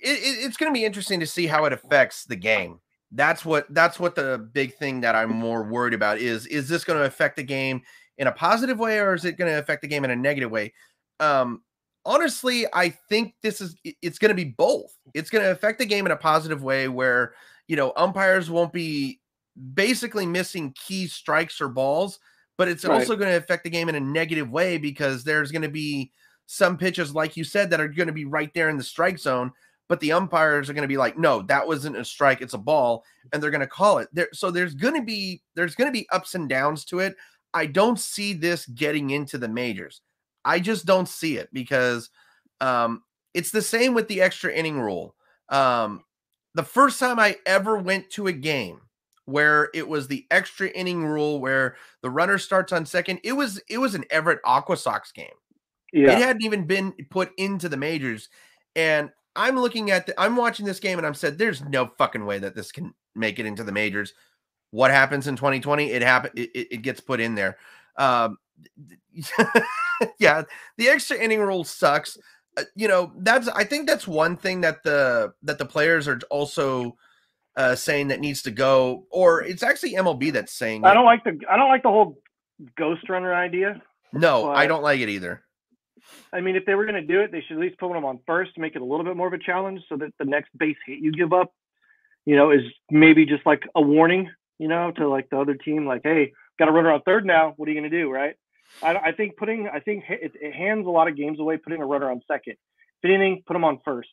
It, 0.03 0.19
it, 0.19 0.45
it's 0.45 0.57
going 0.57 0.71
to 0.71 0.77
be 0.77 0.85
interesting 0.85 1.19
to 1.19 1.27
see 1.27 1.47
how 1.47 1.65
it 1.65 1.73
affects 1.73 2.25
the 2.25 2.35
game. 2.35 2.79
That's 3.11 3.45
what 3.45 3.71
that's 3.73 3.99
what 3.99 4.15
the 4.15 4.49
big 4.53 4.75
thing 4.75 5.01
that 5.01 5.15
I'm 5.15 5.29
more 5.29 5.63
worried 5.63 5.93
about 5.93 6.17
is 6.17 6.47
is 6.47 6.67
this 6.67 6.83
going 6.83 6.99
to 6.99 7.05
affect 7.05 7.35
the 7.35 7.43
game 7.43 7.81
in 8.17 8.27
a 8.27 8.31
positive 8.31 8.79
way 8.79 8.99
or 8.99 9.13
is 9.13 9.25
it 9.25 9.37
going 9.37 9.51
to 9.51 9.59
affect 9.59 9.81
the 9.81 9.87
game 9.87 10.03
in 10.03 10.11
a 10.11 10.15
negative 10.15 10.49
way? 10.49 10.73
Um, 11.19 11.61
honestly, 12.05 12.65
I 12.73 12.89
think 12.89 13.35
this 13.43 13.61
is 13.61 13.75
it's 14.01 14.17
going 14.17 14.29
to 14.29 14.35
be 14.35 14.45
both. 14.45 14.91
It's 15.13 15.29
going 15.29 15.43
to 15.43 15.51
affect 15.51 15.79
the 15.79 15.85
game 15.85 16.05
in 16.05 16.11
a 16.11 16.17
positive 16.17 16.63
way 16.63 16.87
where 16.87 17.33
you 17.67 17.75
know 17.75 17.93
umpires 17.95 18.49
won't 18.49 18.73
be 18.73 19.19
basically 19.75 20.25
missing 20.25 20.73
key 20.75 21.05
strikes 21.05 21.61
or 21.61 21.69
balls 21.69 22.19
but 22.57 22.67
it's 22.67 22.85
right. 22.85 22.93
also 22.93 23.15
going 23.15 23.31
to 23.31 23.37
affect 23.37 23.63
the 23.63 23.69
game 23.69 23.89
in 23.89 23.95
a 23.95 23.99
negative 23.99 24.49
way 24.49 24.77
because 24.77 25.23
there's 25.23 25.51
going 25.51 25.63
to 25.63 25.69
be 25.69 26.11
some 26.45 26.77
pitches, 26.77 27.15
like 27.15 27.35
you 27.35 27.43
said, 27.43 27.69
that 27.69 27.81
are 27.81 27.87
going 27.87 28.07
to 28.07 28.13
be 28.13 28.25
right 28.25 28.53
there 28.53 28.69
in 28.69 28.77
the 28.77 28.83
strike 28.83 29.17
zone. 29.17 29.51
But 29.89 29.99
the 29.99 30.13
umpires 30.13 30.69
are 30.69 30.73
going 30.73 30.83
to 30.83 30.87
be 30.87 30.97
like, 30.97 31.17
no, 31.17 31.41
that 31.43 31.67
wasn't 31.67 31.97
a 31.97 32.05
strike; 32.05 32.41
it's 32.41 32.53
a 32.53 32.59
ball, 32.59 33.03
and 33.31 33.41
they're 33.41 33.51
going 33.51 33.61
to 33.61 33.67
call 33.67 33.97
it. 33.97 34.07
There, 34.13 34.29
so 34.33 34.49
there's 34.49 34.73
going 34.73 34.95
to 34.95 35.01
be 35.01 35.41
there's 35.55 35.75
going 35.75 35.87
to 35.87 35.97
be 35.97 36.07
ups 36.11 36.35
and 36.35 36.47
downs 36.47 36.85
to 36.85 36.99
it. 36.99 37.15
I 37.53 37.65
don't 37.65 37.99
see 37.99 38.33
this 38.33 38.65
getting 38.65 39.11
into 39.11 39.37
the 39.37 39.47
majors. 39.47 40.01
I 40.45 40.59
just 40.59 40.85
don't 40.85 41.07
see 41.07 41.37
it 41.37 41.49
because 41.53 42.09
um, 42.61 43.03
it's 43.33 43.51
the 43.51 43.61
same 43.61 43.93
with 43.93 44.07
the 44.07 44.21
extra 44.21 44.51
inning 44.53 44.79
rule. 44.79 45.15
Um, 45.49 46.03
the 46.55 46.63
first 46.63 46.99
time 46.99 47.19
I 47.19 47.37
ever 47.45 47.77
went 47.77 48.09
to 48.11 48.27
a 48.27 48.33
game 48.33 48.81
where 49.25 49.69
it 49.73 49.87
was 49.87 50.07
the 50.07 50.25
extra 50.31 50.67
inning 50.67 51.05
rule 51.05 51.39
where 51.39 51.75
the 52.01 52.09
runner 52.09 52.37
starts 52.37 52.73
on 52.73 52.85
second. 52.85 53.19
It 53.23 53.33
was 53.33 53.61
it 53.69 53.77
was 53.77 53.95
an 53.95 54.05
Everett 54.09 54.43
AquaSox 54.43 55.13
game. 55.13 55.27
Yeah. 55.91 56.11
It 56.11 56.17
hadn't 56.17 56.43
even 56.43 56.65
been 56.65 56.93
put 57.09 57.31
into 57.37 57.69
the 57.69 57.77
majors. 57.77 58.29
And 58.75 59.11
I'm 59.35 59.55
looking 59.55 59.91
at 59.91 60.05
the, 60.05 60.19
I'm 60.19 60.35
watching 60.35 60.65
this 60.65 60.79
game 60.79 60.97
and 60.97 61.07
I'm 61.07 61.13
said 61.13 61.37
there's 61.37 61.63
no 61.63 61.87
fucking 61.97 62.25
way 62.25 62.39
that 62.39 62.55
this 62.55 62.71
can 62.71 62.93
make 63.15 63.39
it 63.39 63.45
into 63.45 63.63
the 63.63 63.71
majors. 63.71 64.13
What 64.71 64.91
happens 64.91 65.27
in 65.27 65.35
2020? 65.35 65.91
It 65.91 66.01
happen 66.01 66.31
it, 66.35 66.49
it 66.53 66.81
gets 66.81 66.99
put 66.99 67.19
in 67.19 67.35
there. 67.35 67.57
Um, 67.97 68.37
yeah, 70.19 70.43
the 70.77 70.89
extra 70.89 71.17
inning 71.17 71.39
rule 71.39 71.63
sucks. 71.63 72.17
Uh, 72.57 72.63
you 72.75 72.87
know, 72.87 73.11
that's 73.17 73.47
I 73.47 73.63
think 73.63 73.87
that's 73.87 74.07
one 74.07 74.37
thing 74.37 74.61
that 74.61 74.83
the 74.83 75.33
that 75.43 75.57
the 75.57 75.65
players 75.65 76.07
are 76.07 76.19
also 76.29 76.97
uh, 77.55 77.75
saying 77.75 78.07
that 78.07 78.19
needs 78.19 78.41
to 78.43 78.51
go, 78.51 79.05
or 79.09 79.43
it's 79.43 79.63
actually 79.63 79.93
MLB 79.93 80.31
that's 80.33 80.53
saying. 80.53 80.85
I 80.85 80.93
don't 80.93 81.05
like 81.05 81.23
the 81.23 81.39
I 81.49 81.57
don't 81.57 81.69
like 81.69 81.83
the 81.83 81.89
whole 81.89 82.19
ghost 82.77 83.09
runner 83.09 83.33
idea. 83.33 83.81
No, 84.11 84.51
I 84.51 84.67
don't 84.67 84.83
like 84.83 84.99
it 84.99 85.09
either. 85.09 85.43
I 86.31 86.41
mean, 86.41 86.55
if 86.55 86.65
they 86.65 86.75
were 86.75 86.85
going 86.85 87.01
to 87.01 87.07
do 87.07 87.21
it, 87.21 87.31
they 87.31 87.41
should 87.41 87.57
at 87.57 87.61
least 87.61 87.79
put 87.79 87.91
them 87.93 88.05
on 88.05 88.19
first 88.25 88.55
to 88.55 88.61
make 88.61 88.75
it 88.75 88.81
a 88.81 88.85
little 88.85 89.05
bit 89.05 89.15
more 89.15 89.27
of 89.27 89.33
a 89.33 89.37
challenge, 89.37 89.81
so 89.89 89.97
that 89.97 90.13
the 90.19 90.25
next 90.25 90.49
base 90.57 90.77
hit 90.85 90.99
you 90.99 91.11
give 91.11 91.33
up, 91.33 91.53
you 92.25 92.35
know, 92.35 92.51
is 92.51 92.61
maybe 92.89 93.25
just 93.25 93.45
like 93.45 93.63
a 93.75 93.81
warning, 93.81 94.29
you 94.59 94.67
know, 94.67 94.91
to 94.91 95.07
like 95.07 95.29
the 95.29 95.39
other 95.39 95.55
team, 95.55 95.85
like, 95.85 96.01
hey, 96.03 96.33
got 96.59 96.69
a 96.69 96.71
runner 96.71 96.91
on 96.91 97.01
third 97.01 97.25
now. 97.25 97.53
What 97.57 97.67
are 97.67 97.71
you 97.71 97.79
going 97.79 97.91
to 97.91 97.97
do, 97.97 98.11
right? 98.11 98.35
I, 98.81 98.95
I, 98.95 99.11
think 99.11 99.37
putting, 99.37 99.67
I 99.67 99.79
think 99.79 100.05
it, 100.09 100.33
it, 100.39 100.53
hands 100.53 100.87
a 100.87 100.89
lot 100.89 101.07
of 101.07 101.17
games 101.17 101.39
away. 101.39 101.57
Putting 101.57 101.81
a 101.81 101.85
runner 101.85 102.09
on 102.09 102.21
second, 102.27 102.55
if 103.01 103.09
anything, 103.09 103.43
put 103.45 103.53
them 103.53 103.63
on 103.63 103.79
first. 103.85 104.09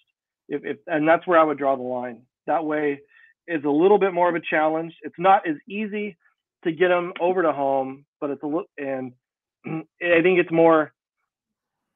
If, 0.49 0.65
if 0.65 0.77
and 0.87 1.09
that's 1.09 1.27
where 1.27 1.39
I 1.39 1.45
would 1.45 1.59
draw 1.59 1.77
the 1.77 1.83
line. 1.83 2.23
That 2.47 2.65
way, 2.65 3.01
is 3.47 3.65
a 3.65 3.71
little 3.71 3.99
bit 3.99 4.15
more 4.15 4.29
of 4.29 4.35
a 4.35 4.41
challenge. 4.41 4.95
It's 5.03 5.19
not 5.19 5.47
as 5.47 5.57
easy 5.69 6.17
to 6.65 6.73
get 6.73 6.89
them 6.89 7.13
over 7.21 7.43
to 7.43 7.53
home, 7.53 8.05
but 8.21 8.31
it's 8.31 8.43
a 8.43 8.47
little, 8.47 8.71
and 8.79 9.13
I 9.67 10.23
think 10.23 10.39
it's 10.39 10.53
more 10.53 10.93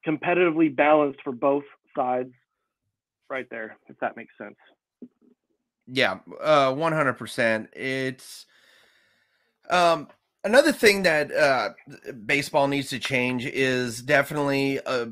competitively 0.07 0.73
balanced 0.73 1.19
for 1.23 1.31
both 1.31 1.63
sides 1.95 2.31
right 3.29 3.47
there, 3.49 3.77
if 3.87 3.97
that 3.99 4.15
makes 4.15 4.33
sense. 4.37 4.55
Yeah, 5.87 6.19
uh, 6.41 6.71
100%. 6.71 7.67
It's, 7.73 8.45
um, 9.69 10.07
another 10.43 10.71
thing 10.71 11.03
that 11.03 11.31
uh, 11.31 11.69
baseball 12.25 12.67
needs 12.67 12.89
to 12.89 12.99
change 12.99 13.45
is 13.45 14.01
definitely 14.01 14.79
uh, 14.81 15.07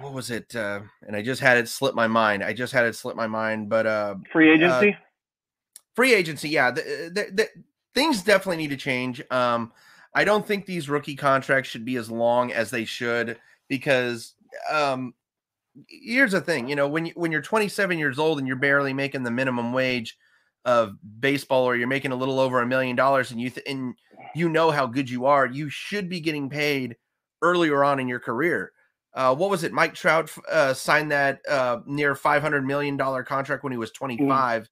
what 0.00 0.12
was 0.12 0.30
it 0.30 0.54
uh, 0.54 0.80
and 1.06 1.16
i 1.16 1.22
just 1.22 1.40
had 1.40 1.58
it 1.58 1.68
slip 1.68 1.94
my 1.94 2.06
mind 2.06 2.42
i 2.42 2.52
just 2.52 2.72
had 2.72 2.84
it 2.84 2.94
slip 2.94 3.16
my 3.16 3.26
mind 3.26 3.68
but 3.68 3.84
uh 3.86 4.14
free 4.32 4.50
agency 4.50 4.90
uh, 4.90 4.96
free 5.94 6.14
agency, 6.14 6.48
yeah, 6.48 6.70
the, 6.70 7.10
the, 7.12 7.28
the, 7.32 7.48
things 7.94 8.22
definitely 8.22 8.56
need 8.56 8.70
to 8.70 8.76
change. 8.76 9.22
Um, 9.30 9.72
I 10.14 10.24
don't 10.24 10.46
think 10.46 10.66
these 10.66 10.88
rookie 10.88 11.16
contracts 11.16 11.70
should 11.70 11.84
be 11.84 11.96
as 11.96 12.10
long 12.10 12.52
as 12.52 12.70
they 12.70 12.84
should 12.84 13.38
because 13.72 14.34
um, 14.70 15.14
here's 15.88 16.32
the 16.32 16.42
thing, 16.42 16.68
you 16.68 16.76
know, 16.76 16.86
when 16.86 17.06
you 17.06 17.12
when 17.14 17.32
you're 17.32 17.40
27 17.40 17.98
years 17.98 18.18
old 18.18 18.38
and 18.38 18.46
you're 18.46 18.54
barely 18.54 18.92
making 18.92 19.22
the 19.22 19.30
minimum 19.30 19.72
wage 19.72 20.18
of 20.66 20.92
baseball, 21.20 21.64
or 21.64 21.74
you're 21.74 21.88
making 21.88 22.12
a 22.12 22.16
little 22.16 22.38
over 22.38 22.60
a 22.60 22.66
million 22.66 22.94
dollars, 22.94 23.30
and 23.30 23.40
you 23.40 23.48
th- 23.48 23.66
and 23.66 23.94
you 24.34 24.50
know 24.50 24.70
how 24.70 24.86
good 24.86 25.08
you 25.08 25.24
are, 25.24 25.46
you 25.46 25.70
should 25.70 26.10
be 26.10 26.20
getting 26.20 26.50
paid 26.50 26.96
earlier 27.40 27.82
on 27.82 27.98
in 27.98 28.08
your 28.08 28.20
career. 28.20 28.72
Uh, 29.14 29.34
what 29.34 29.48
was 29.48 29.64
it? 29.64 29.72
Mike 29.72 29.94
Trout 29.94 30.30
uh, 30.50 30.74
signed 30.74 31.10
that 31.10 31.40
uh, 31.48 31.78
near 31.86 32.14
500 32.14 32.66
million 32.66 32.98
dollar 32.98 33.24
contract 33.24 33.64
when 33.64 33.72
he 33.72 33.78
was 33.78 33.90
25. 33.92 34.68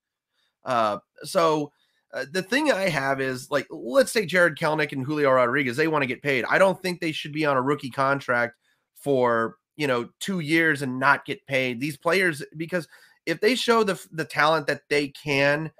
Mm. 0.67 1.01
so 1.23 1.73
uh, 2.13 2.27
the 2.31 2.43
thing 2.43 2.71
I 2.71 2.91
have 2.91 3.23
is 3.23 3.51
like, 3.51 3.67
let's 3.71 4.13
say 4.13 4.27
Jarred 4.27 4.59
Kelenic 4.59 4.93
and 4.93 5.07
Julio 5.07 5.31
Rodriguez, 5.31 5.79
they 5.79 5.89
want 5.89 6.03
to 6.03 6.07
get 6.07 6.23
paid. 6.23 6.45
I 6.51 6.59
don't 6.59 6.81
think 6.83 7.01
they 7.01 7.13
should 7.13 7.33
be 7.33 7.47
on 7.47 7.57
a 7.57 7.63
rookie 7.63 7.89
contract 7.89 8.57
for 9.01 9.57
you 9.77 9.87
know 9.87 10.09
two 10.21 10.41
years 10.41 10.83
and 10.83 10.99
not 10.99 11.25
get 11.25 11.47
paid. 11.47 11.81
These 11.81 11.97
players, 11.97 12.43
because 12.57 12.89
if 13.27 13.41
they 13.41 13.55
show 13.55 13.83
the 13.85 14.01
the 14.13 14.25
talent 14.25 14.67
that 14.69 14.83
they 14.89 15.09
can, 15.09 15.71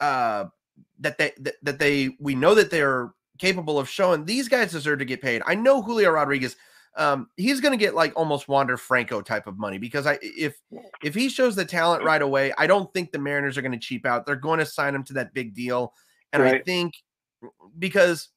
uh, 0.00 0.46
that 1.00 1.18
they 1.18 1.32
that, 1.40 1.54
that 1.62 1.78
they 1.78 2.16
we 2.18 2.34
know 2.34 2.54
that 2.54 2.70
they're 2.70 3.12
capable 3.38 3.78
of 3.78 3.88
showing, 3.88 4.24
these 4.24 4.48
guys 4.48 4.72
deserve 4.72 5.00
to 5.00 5.04
get 5.04 5.20
paid. 5.20 5.42
I 5.46 5.54
know 5.54 5.82
Julio 5.82 6.10
Rodriguez 6.10 6.56
um, 6.96 7.28
he's 7.36 7.60
going 7.60 7.72
to 7.72 7.78
get 7.78 7.94
like 7.94 8.12
almost 8.16 8.48
Wander 8.48 8.76
Franco 8.76 9.22
type 9.22 9.46
of 9.46 9.58
money 9.58 9.78
because 9.78 10.06
I 10.06 10.18
if 10.20 10.60
if 11.02 11.14
he 11.14 11.28
shows 11.28 11.56
the 11.56 11.64
talent 11.64 12.04
right 12.04 12.20
away, 12.20 12.52
I 12.58 12.66
don't 12.66 12.92
think 12.92 13.12
the 13.12 13.18
Mariners 13.18 13.56
are 13.56 13.62
going 13.62 13.72
to 13.72 13.78
cheap 13.78 14.04
out. 14.04 14.26
They're 14.26 14.36
going 14.36 14.58
to 14.58 14.66
sign 14.66 14.94
him 14.94 15.04
to 15.04 15.14
that 15.14 15.32
big 15.32 15.54
deal, 15.54 15.94
and 16.32 16.42
right. 16.42 16.56
I 16.56 16.62
think 16.62 16.94
because 17.78 18.28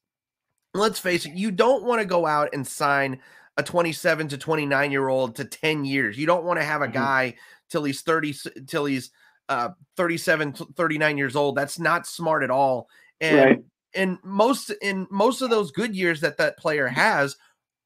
let's 0.72 0.98
face 0.98 1.26
it, 1.26 1.34
you 1.34 1.50
don't 1.50 1.84
want 1.84 2.00
to 2.00 2.06
go 2.06 2.24
out 2.24 2.50
and 2.54 2.66
sign 2.66 3.20
a 3.56 3.62
27 3.62 4.28
to 4.28 4.38
29 4.38 4.90
year 4.90 5.08
old 5.08 5.36
to 5.36 5.44
10 5.44 5.84
years. 5.84 6.18
You 6.18 6.26
don't 6.26 6.44
want 6.44 6.60
to 6.60 6.64
have 6.64 6.82
a 6.82 6.84
mm-hmm. 6.84 6.94
guy 6.94 7.34
till 7.70 7.84
he's 7.84 8.02
30 8.02 8.34
till 8.66 8.84
he's 8.84 9.10
uh 9.48 9.70
37 9.96 10.52
39 10.52 11.18
years 11.18 11.36
old. 11.36 11.56
That's 11.56 11.78
not 11.78 12.06
smart 12.06 12.42
at 12.42 12.50
all. 12.50 12.88
And 13.20 13.36
right. 13.38 13.64
and 13.94 14.18
most 14.22 14.70
in 14.82 15.06
most 15.10 15.40
of 15.40 15.50
those 15.50 15.70
good 15.70 15.94
years 15.94 16.20
that 16.20 16.36
that 16.38 16.58
player 16.58 16.86
has 16.86 17.36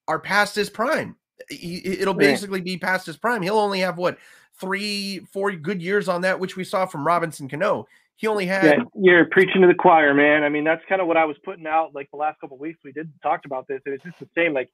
are 0.09 0.19
past 0.19 0.55
his 0.55 0.71
prime. 0.71 1.17
He, 1.49 1.81
it'll 1.85 2.15
basically 2.15 2.61
be 2.61 2.77
past 2.77 3.07
his 3.07 3.17
prime. 3.17 3.43
He'll 3.43 3.59
only 3.59 3.81
have 3.81 3.97
what 3.97 4.19
three, 4.61 5.21
four 5.33 5.53
good 5.53 5.81
years 5.81 6.09
on 6.09 6.21
that, 6.23 6.39
which 6.39 6.57
we 6.57 6.65
saw 6.65 6.85
from 6.87 7.07
Robinson 7.07 7.49
Cano. 7.49 7.87
He 8.17 8.27
only 8.27 8.45
had. 8.45 8.65
Yeah, 8.65 8.85
you're 8.95 9.25
preaching 9.25 9.63
to 9.63 9.67
the 9.67 9.75
choir, 9.75 10.13
man. 10.13 10.45
I 10.45 10.51
mean, 10.51 10.65
that's 10.65 10.83
kind 10.89 11.01
of 11.01 11.07
what 11.07 11.17
I 11.17 11.25
was 11.25 11.37
putting 11.43 11.67
out 11.67 11.95
like 11.95 12.11
the 12.11 12.19
last 12.19 12.39
couple 12.41 12.59
weeks. 12.59 12.81
We 12.85 12.93
did 12.93 13.11
talked 13.23 13.47
about 13.47 13.67
this, 13.67 13.81
and 13.87 13.95
it's 13.95 14.05
just 14.05 14.19
the 14.19 14.29
same. 14.35 14.53
Like, 14.53 14.71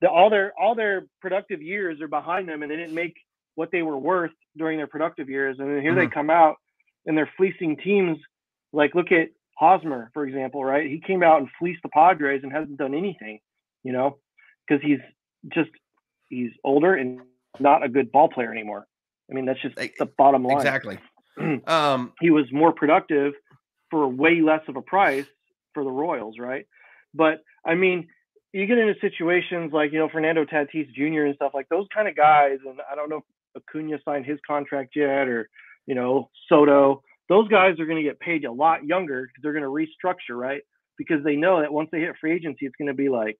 the, 0.00 0.08
all 0.08 0.30
their 0.30 0.52
all 0.58 0.74
their 0.74 1.06
productive 1.20 1.62
years 1.62 2.00
are 2.00 2.08
behind 2.08 2.48
them, 2.48 2.62
and 2.62 2.70
they 2.70 2.76
didn't 2.76 2.94
make 2.94 3.14
what 3.54 3.70
they 3.70 3.82
were 3.82 3.98
worth 3.98 4.30
during 4.56 4.78
their 4.78 4.86
productive 4.86 5.28
years. 5.28 5.56
And 5.58 5.68
then 5.68 5.82
here 5.82 5.92
mm-hmm. 5.92 6.00
they 6.00 6.06
come 6.06 6.30
out 6.30 6.56
and 7.06 7.16
they're 7.16 7.30
fleecing 7.36 7.76
teams. 7.76 8.18
Like, 8.72 8.94
look 8.94 9.12
at 9.12 9.28
Hosmer, 9.58 10.10
for 10.14 10.26
example, 10.26 10.64
right? 10.64 10.88
He 10.88 11.00
came 11.04 11.22
out 11.22 11.40
and 11.40 11.48
fleeced 11.58 11.82
the 11.82 11.88
Padres 11.88 12.42
and 12.42 12.52
hasn't 12.52 12.78
done 12.78 12.94
anything. 12.94 13.40
You 13.82 13.92
know, 13.92 14.18
because 14.66 14.82
he's 14.84 15.00
just 15.52 15.70
he's 16.28 16.50
older 16.64 16.94
and 16.94 17.20
not 17.58 17.82
a 17.82 17.88
good 17.88 18.12
ball 18.12 18.28
player 18.28 18.52
anymore. 18.52 18.86
I 19.30 19.34
mean, 19.34 19.46
that's 19.46 19.60
just 19.60 19.76
the 19.76 20.06
bottom 20.06 20.44
line. 20.44 20.58
Exactly. 20.58 20.98
um, 21.66 22.12
he 22.20 22.30
was 22.30 22.46
more 22.52 22.72
productive 22.72 23.34
for 23.90 24.06
way 24.08 24.40
less 24.40 24.62
of 24.68 24.76
a 24.76 24.82
price 24.82 25.26
for 25.74 25.84
the 25.84 25.90
Royals, 25.90 26.36
right? 26.38 26.66
But 27.14 27.42
I 27.64 27.74
mean, 27.74 28.08
you 28.52 28.66
get 28.66 28.78
into 28.78 28.94
situations 29.00 29.72
like 29.72 29.92
you 29.92 29.98
know 29.98 30.08
Fernando 30.08 30.44
Tatis 30.44 30.92
Jr. 30.94 31.26
and 31.26 31.34
stuff 31.36 31.52
like 31.54 31.68
those 31.68 31.86
kind 31.94 32.08
of 32.08 32.16
guys, 32.16 32.58
and 32.66 32.80
I 32.90 32.94
don't 32.94 33.08
know 33.08 33.22
if 33.54 33.62
Acuna 33.62 33.98
signed 34.04 34.26
his 34.26 34.38
contract 34.46 34.92
yet, 34.96 35.28
or 35.28 35.48
you 35.86 35.94
know 35.94 36.30
Soto. 36.48 37.02
Those 37.28 37.46
guys 37.48 37.78
are 37.78 37.86
going 37.86 38.02
to 38.02 38.08
get 38.08 38.18
paid 38.18 38.44
a 38.44 38.50
lot 38.50 38.84
younger 38.84 39.22
because 39.22 39.42
they're 39.42 39.52
going 39.52 39.62
to 39.62 39.68
restructure, 39.68 40.36
right? 40.36 40.62
Because 40.98 41.22
they 41.22 41.36
know 41.36 41.60
that 41.60 41.72
once 41.72 41.88
they 41.92 42.00
hit 42.00 42.16
free 42.20 42.34
agency, 42.34 42.66
it's 42.66 42.74
going 42.76 42.88
to 42.88 42.94
be 42.94 43.08
like 43.08 43.38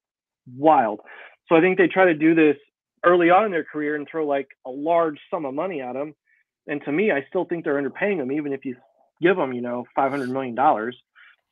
wild. 0.56 1.00
So 1.48 1.56
I 1.56 1.60
think 1.60 1.76
they 1.76 1.88
try 1.88 2.04
to 2.04 2.14
do 2.14 2.36
this 2.36 2.56
early 3.04 3.30
on 3.30 3.46
in 3.46 3.50
their 3.50 3.64
career 3.64 3.96
and 3.96 4.06
throw 4.08 4.26
like 4.26 4.46
a 4.64 4.70
large 4.70 5.18
sum 5.30 5.44
of 5.44 5.54
money 5.54 5.80
at 5.80 5.94
them. 5.94 6.14
And 6.68 6.80
to 6.84 6.92
me, 6.92 7.10
I 7.10 7.24
still 7.28 7.46
think 7.46 7.64
they're 7.64 7.82
underpaying 7.82 8.18
them, 8.18 8.30
even 8.30 8.52
if 8.52 8.64
you 8.64 8.76
give 9.20 9.36
them, 9.36 9.52
you 9.52 9.62
know, 9.62 9.84
five 9.96 10.12
hundred 10.12 10.30
million 10.30 10.54
dollars. 10.54 10.96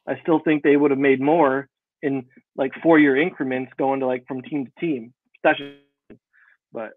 I 0.07 0.21
still 0.23 0.41
think 0.45 0.63
they 0.63 0.77
would 0.77 0.93
have 0.93 1.01
made 1.01 1.21
more 1.21 1.69
in 2.03 2.27
like 2.57 2.73
four 2.83 2.99
year 2.99 3.17
increments 3.17 3.73
going 3.79 4.01
to 4.01 4.07
like 4.07 4.27
from 4.27 4.43
team 4.43 4.67
to 4.67 4.73
team. 4.81 5.13
That's 5.43 5.59
but 6.73 6.93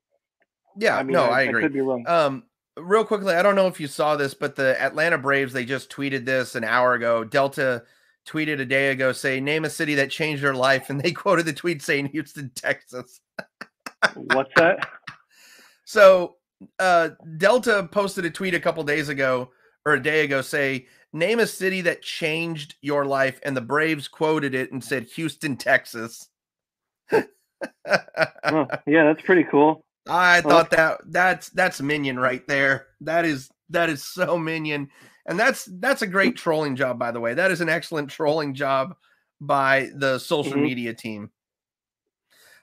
yeah, 0.78 0.98
I 0.98 1.04
mean, 1.04 1.14
no, 1.14 1.24
I, 1.24 1.40
I 1.40 1.42
agree. 1.44 1.62
I 1.62 1.66
could 1.66 1.74
be 1.74 1.82
wrong. 1.82 2.06
Um, 2.08 2.44
real 2.78 3.06
quickly, 3.06 3.36
I 3.36 3.44
don't 3.44 3.56
know 3.56 3.68
if 3.68 3.80
you 3.80 3.88
saw 3.88 4.16
this, 4.16 4.34
but 4.34 4.56
the 4.56 4.80
Atlanta 4.82 5.18
Braves 5.18 5.54
they 5.54 5.66
just 5.66 5.90
tweeted 5.92 6.26
this 6.26 6.56
an 6.56 6.64
hour 6.64 6.94
ago. 6.94 7.24
Delta 7.24 7.84
tweeted 8.28 8.60
a 8.60 8.66
day 8.66 8.92
ago 8.92 9.12
saying, 9.12 9.44
Name 9.44 9.66
a 9.66 9.70
city 9.70 9.96
that 9.96 10.12
changed 10.12 10.44
their 10.44 10.54
life. 10.54 10.90
And 10.90 11.00
they 11.00 11.12
quoted 11.12 11.46
the 11.46 11.54
tweet 11.54 11.82
saying 11.82 12.08
Houston, 12.08 12.52
Texas. 12.56 13.20
What's 14.16 14.52
that? 14.56 14.88
So 15.86 16.38
uh, 16.80 17.10
Delta 17.38 17.88
posted 17.92 18.26
a 18.26 18.30
tweet 18.30 18.54
a 18.54 18.60
couple 18.60 18.84
days 18.84 19.10
ago 19.10 19.52
or 19.86 19.94
a 19.94 20.02
day 20.02 20.24
ago 20.24 20.42
say, 20.42 20.88
Name 21.14 21.40
a 21.40 21.48
city 21.48 21.82
that 21.82 22.02
changed 22.02 22.76
your 22.82 23.06
life. 23.06 23.40
And 23.44 23.56
the 23.56 23.62
Braves 23.62 24.08
quoted 24.08 24.56
it 24.56 24.72
and 24.72 24.84
said, 24.84 25.04
Houston, 25.16 25.58
Texas. 25.58 26.30
oh, 27.12 27.24
yeah, 28.88 29.04
that's 29.04 29.22
pretty 29.22 29.44
cool. 29.44 29.84
I 30.10 30.42
thought 30.42 30.72
that 30.72 31.02
that's 31.10 31.50
that's 31.50 31.80
minion 31.80 32.18
right 32.20 32.46
there. 32.48 32.88
That 33.02 33.24
is 33.24 33.52
that 33.70 33.90
is 33.90 34.04
so 34.04 34.38
minion. 34.38 34.90
And 35.28 35.40
that's 35.40 35.66
that's 35.80 36.02
a 36.02 36.08
great 36.08 36.36
trolling 36.36 36.76
job, 36.76 36.98
by 36.98 37.12
the 37.12 37.20
way. 37.20 37.34
That 37.34 37.52
is 37.52 37.62
an 37.62 37.70
excellent 37.70 38.10
trolling 38.10 38.56
job 38.56 38.96
by 39.40 39.92
the 39.96 40.18
social 40.20 40.54
mm-hmm. 40.54 40.64
media 40.64 40.94
team. 40.94 41.30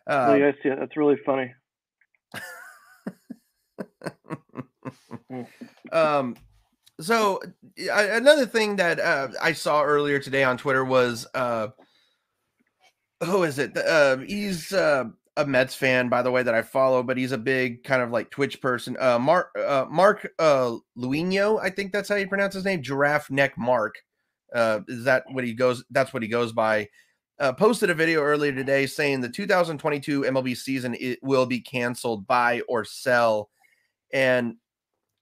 Uh, 0.09 0.27
oh, 0.31 0.35
yes, 0.35 0.55
yeah, 0.65 0.75
that's 0.75 0.97
really 0.97 1.19
funny. 1.25 1.55
um, 5.93 6.35
so 7.01 7.41
another 7.77 8.47
thing 8.47 8.77
that 8.77 8.99
uh, 9.01 9.29
I 9.41 9.53
saw 9.53 9.83
earlier 9.83 10.19
today 10.19 10.45
on 10.45 10.59
Twitter 10.59 10.85
was 10.85 11.27
uh, 11.35 11.69
who 13.25 13.43
is 13.43 13.59
it? 13.59 13.77
Uh, 13.77 14.19
he's 14.19 14.73
uh, 14.73 15.05
a 15.37 15.47
Mets 15.47 15.75
fan, 15.75 16.09
by 16.09 16.23
the 16.23 16.31
way, 16.31 16.43
that 16.43 16.55
I 16.55 16.63
follow, 16.63 17.03
but 17.03 17.17
he's 17.17 17.33
a 17.33 17.39
big 17.39 17.85
kind 17.85 18.03
of 18.03 18.11
like 18.11 18.31
Twitch 18.31 18.61
person. 18.61 18.97
Uh, 18.99 19.19
Mark 19.19 19.57
uh, 19.57 19.87
Mark 19.89 20.29
uh, 20.39 20.77
Luino, 20.97 21.61
I 21.61 21.71
think 21.71 21.93
that's 21.93 22.09
how 22.09 22.17
you 22.17 22.29
pronounce 22.29 22.55
his 22.55 22.65
name. 22.65 22.83
Giraffe 22.83 23.31
Neck 23.31 23.57
Mark. 23.57 23.97
Uh, 24.53 24.81
is 24.89 25.05
that 25.05 25.25
what 25.31 25.45
he 25.45 25.53
goes? 25.53 25.85
That's 25.91 26.13
what 26.13 26.23
he 26.23 26.29
goes 26.29 26.53
by. 26.53 26.89
Uh, 27.39 27.53
posted 27.53 27.89
a 27.89 27.95
video 27.95 28.21
earlier 28.21 28.53
today 28.53 28.85
saying 28.85 29.21
the 29.21 29.29
2022 29.29 30.23
MLB 30.23 30.57
season 30.57 30.97
it 30.99 31.21
will 31.23 31.47
be 31.47 31.61
canceled, 31.61 32.27
buy 32.27 32.61
or 32.69 32.85
sell, 32.85 33.49
and 34.13 34.57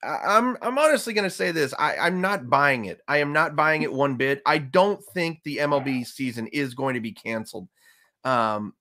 I, 0.07 0.39
am 0.39 0.57
I'm 0.63 0.79
honestly 0.79 1.13
going 1.13 1.25
to 1.25 1.31
say 1.31 1.51
this. 1.51 1.75
I, 1.79 1.97
I'm 1.97 2.21
not 2.21 2.49
buying 2.49 2.87
it. 2.87 3.01
I 3.09 3.19
am 3.19 3.33
not 3.33 3.57
buying 3.57 3.83
it 3.83 3.93
one 3.93 4.17
bit. 4.17 4.43
I 4.47 4.59
don't 4.59 5.03
think 5.13 5.43
the 5.43 5.59
MLB 5.59 6.07
season 6.07 6.47
is 6.49 6.75
going 6.75 6.95
to 6.95 7.01
be 7.01 7.13
canceled. 7.13 7.69
Um, 8.25 8.75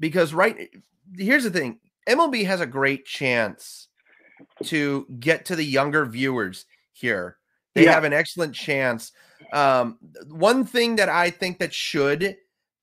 because 0.00 0.34
right 0.34 0.70
here's 1.16 1.44
the 1.44 1.50
thing 1.50 1.78
MLB 2.08 2.44
has 2.46 2.60
a 2.60 2.66
great 2.66 3.04
chance 3.04 3.88
to 4.64 5.06
get 5.20 5.44
to 5.46 5.56
the 5.56 5.64
younger 5.64 6.06
viewers 6.06 6.64
here. 6.92 7.36
They 7.74 7.84
yeah. 7.84 7.92
have 7.92 8.04
an 8.04 8.12
excellent 8.12 8.54
chance. 8.54 9.12
Um, 9.52 9.98
one 10.28 10.64
thing 10.64 10.96
that 10.96 11.08
I 11.08 11.30
think 11.30 11.58
that 11.58 11.74
should 11.74 12.36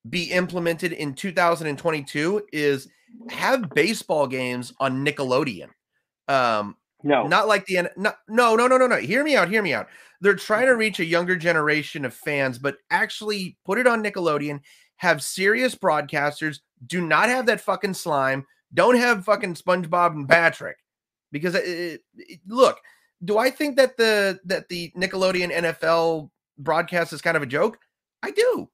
be 0.10 0.32
implemented 0.32 0.94
in 0.94 1.14
2022 1.14 2.48
is 2.54 2.88
have 3.30 3.70
baseball 3.72 4.28
games 4.28 4.74
on 4.80 5.06
Nickelodeon. 5.06 5.70
Um, 6.28 6.76
no, 7.04 7.28
not 7.28 7.48
like 7.48 7.66
the 7.66 7.90
no, 7.96 8.14
no, 8.28 8.56
no, 8.56 8.68
no, 8.68 8.78
no, 8.78 8.88
no. 8.88 8.98
Hear 8.98 9.24
me 9.24 9.36
out. 9.36 9.50
Hear 9.50 9.62
me 9.62 9.74
out. 9.74 9.88
They're 10.22 10.36
trying 10.36 10.66
to 10.66 10.72
mm-hmm. 10.72 10.80
reach 10.80 11.00
a 11.00 11.06
younger 11.06 11.36
generation 11.36 12.06
of 12.06 12.14
fans, 12.14 12.58
but 12.58 12.78
actually 12.90 13.58
put 13.66 13.78
it 13.78 13.88
on 13.88 14.04
Nickelodeon. 14.04 14.62
Have 14.98 15.22
serious 15.22 15.76
broadcasters 15.76 16.60
do 16.86 17.02
not 17.02 17.30
have 17.30 17.46
that 17.48 17.62
fucking 17.62 17.94
slime. 17.94 18.46
Don't 18.74 18.98
have 18.98 19.26
fucking 19.26 19.56
SpongeBob 19.56 20.12
and 20.12 20.28
Patrick. 20.28 20.78
Because 21.32 21.56
it, 21.56 22.02
it, 22.16 22.40
look, 22.48 22.80
do 23.24 23.38
I 23.38 23.50
think 23.50 23.78
that 23.78 23.98
the 23.98 24.40
that 24.46 24.70
the 24.70 24.92
Nickelodeon 24.96 25.52
NFL 25.52 26.30
broadcast 26.58 27.14
is 27.14 27.22
kind 27.22 27.38
of 27.38 27.44
a 27.44 27.48
joke? 27.48 27.78
I 28.24 28.32
do. 28.32 28.70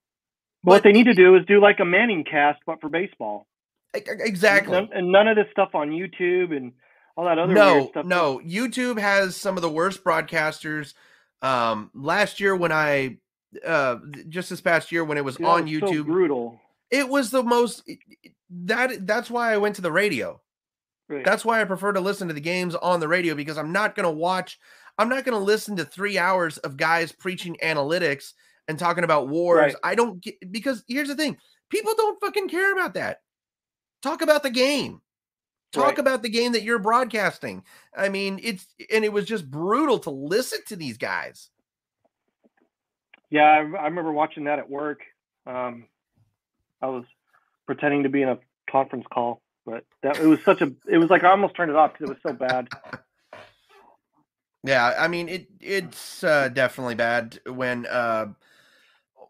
what 0.61 0.83
they 0.83 0.91
need 0.91 1.05
to 1.05 1.13
do 1.13 1.35
is 1.35 1.45
do 1.45 1.59
like 1.59 1.79
a 1.79 1.85
Manning 1.85 2.23
cast, 2.23 2.59
but 2.65 2.79
for 2.79 2.89
baseball. 2.89 3.47
Exactly. 3.93 4.89
And 4.93 5.11
none 5.11 5.27
of 5.27 5.35
this 5.35 5.45
stuff 5.51 5.75
on 5.75 5.89
YouTube 5.89 6.55
and 6.55 6.73
all 7.15 7.25
that 7.25 7.37
other 7.37 7.53
no, 7.53 7.87
stuff. 7.89 8.05
No, 8.05 8.39
YouTube 8.39 8.99
has 8.99 9.35
some 9.35 9.55
of 9.55 9.61
the 9.61 9.69
worst 9.69 10.03
broadcasters. 10.03 10.93
Um, 11.41 11.91
last 11.93 12.39
year 12.39 12.55
when 12.55 12.71
I, 12.71 13.17
uh, 13.65 13.97
just 14.29 14.49
this 14.49 14.61
past 14.61 14.91
year 14.91 15.03
when 15.03 15.17
it 15.17 15.25
was 15.25 15.37
on 15.37 15.63
was 15.63 15.71
YouTube, 15.71 15.97
so 15.97 16.03
brutal. 16.03 16.59
It 16.89 17.07
was 17.07 17.31
the 17.31 17.43
most 17.43 17.89
that 18.49 19.05
that's 19.05 19.29
why 19.29 19.53
I 19.53 19.57
went 19.57 19.75
to 19.75 19.81
the 19.81 19.91
radio. 19.91 20.39
Right. 21.09 21.25
That's 21.25 21.43
why 21.43 21.61
I 21.61 21.65
prefer 21.65 21.91
to 21.93 21.99
listen 21.99 22.27
to 22.29 22.33
the 22.33 22.41
games 22.41 22.75
on 22.75 22.99
the 22.99 23.07
radio 23.07 23.35
because 23.35 23.57
I'm 23.57 23.71
not 23.71 23.95
going 23.95 24.05
to 24.05 24.11
watch, 24.11 24.59
I'm 24.97 25.09
not 25.09 25.25
going 25.25 25.37
to 25.37 25.43
listen 25.43 25.75
to 25.77 25.85
three 25.85 26.17
hours 26.17 26.57
of 26.59 26.77
guys 26.77 27.11
preaching 27.11 27.57
analytics 27.63 28.33
and 28.67 28.79
talking 28.79 29.03
about 29.03 29.27
wars. 29.27 29.73
Right. 29.73 29.75
I 29.83 29.95
don't 29.95 30.21
get 30.21 30.35
because 30.51 30.83
here's 30.87 31.09
the 31.09 31.15
thing 31.15 31.37
people 31.69 31.93
don't 31.95 32.19
fucking 32.21 32.49
care 32.49 32.73
about 32.73 32.93
that. 32.95 33.19
Talk 34.01 34.21
about 34.21 34.43
the 34.43 34.49
game. 34.49 35.01
Talk 35.73 35.85
right. 35.85 35.99
about 35.99 36.21
the 36.21 36.29
game 36.29 36.51
that 36.51 36.61
you're 36.61 36.77
broadcasting. 36.77 37.63
I 37.97 38.09
mean, 38.09 38.39
it's 38.43 38.67
and 38.91 39.03
it 39.03 39.11
was 39.11 39.25
just 39.25 39.49
brutal 39.49 39.97
to 39.99 40.11
listen 40.11 40.59
to 40.67 40.75
these 40.75 40.97
guys. 40.99 41.49
Yeah, 43.31 43.45
I, 43.45 43.57
I 43.57 43.85
remember 43.85 44.11
watching 44.11 44.43
that 44.43 44.59
at 44.59 44.69
work. 44.69 45.01
Um, 45.47 45.87
I 46.79 46.87
was 46.87 47.05
pretending 47.65 48.03
to 48.03 48.09
be 48.09 48.21
in 48.21 48.29
a 48.29 48.37
conference 48.69 49.05
call, 49.11 49.41
but 49.65 49.83
that 50.03 50.19
it 50.19 50.27
was 50.27 50.43
such 50.43 50.61
a 50.61 50.71
it 50.87 50.99
was 50.99 51.09
like 51.09 51.23
I 51.23 51.31
almost 51.31 51.55
turned 51.55 51.71
it 51.71 51.75
off 51.75 51.93
because 51.93 52.11
it 52.11 52.19
was 52.23 52.31
so 52.31 52.33
bad. 52.37 52.67
Yeah, 54.63 54.93
I 54.97 55.07
mean 55.07 55.27
it 55.27 55.47
it's 55.59 56.23
uh, 56.23 56.49
definitely 56.49 56.95
bad 56.95 57.39
when 57.47 57.87
uh 57.87 58.27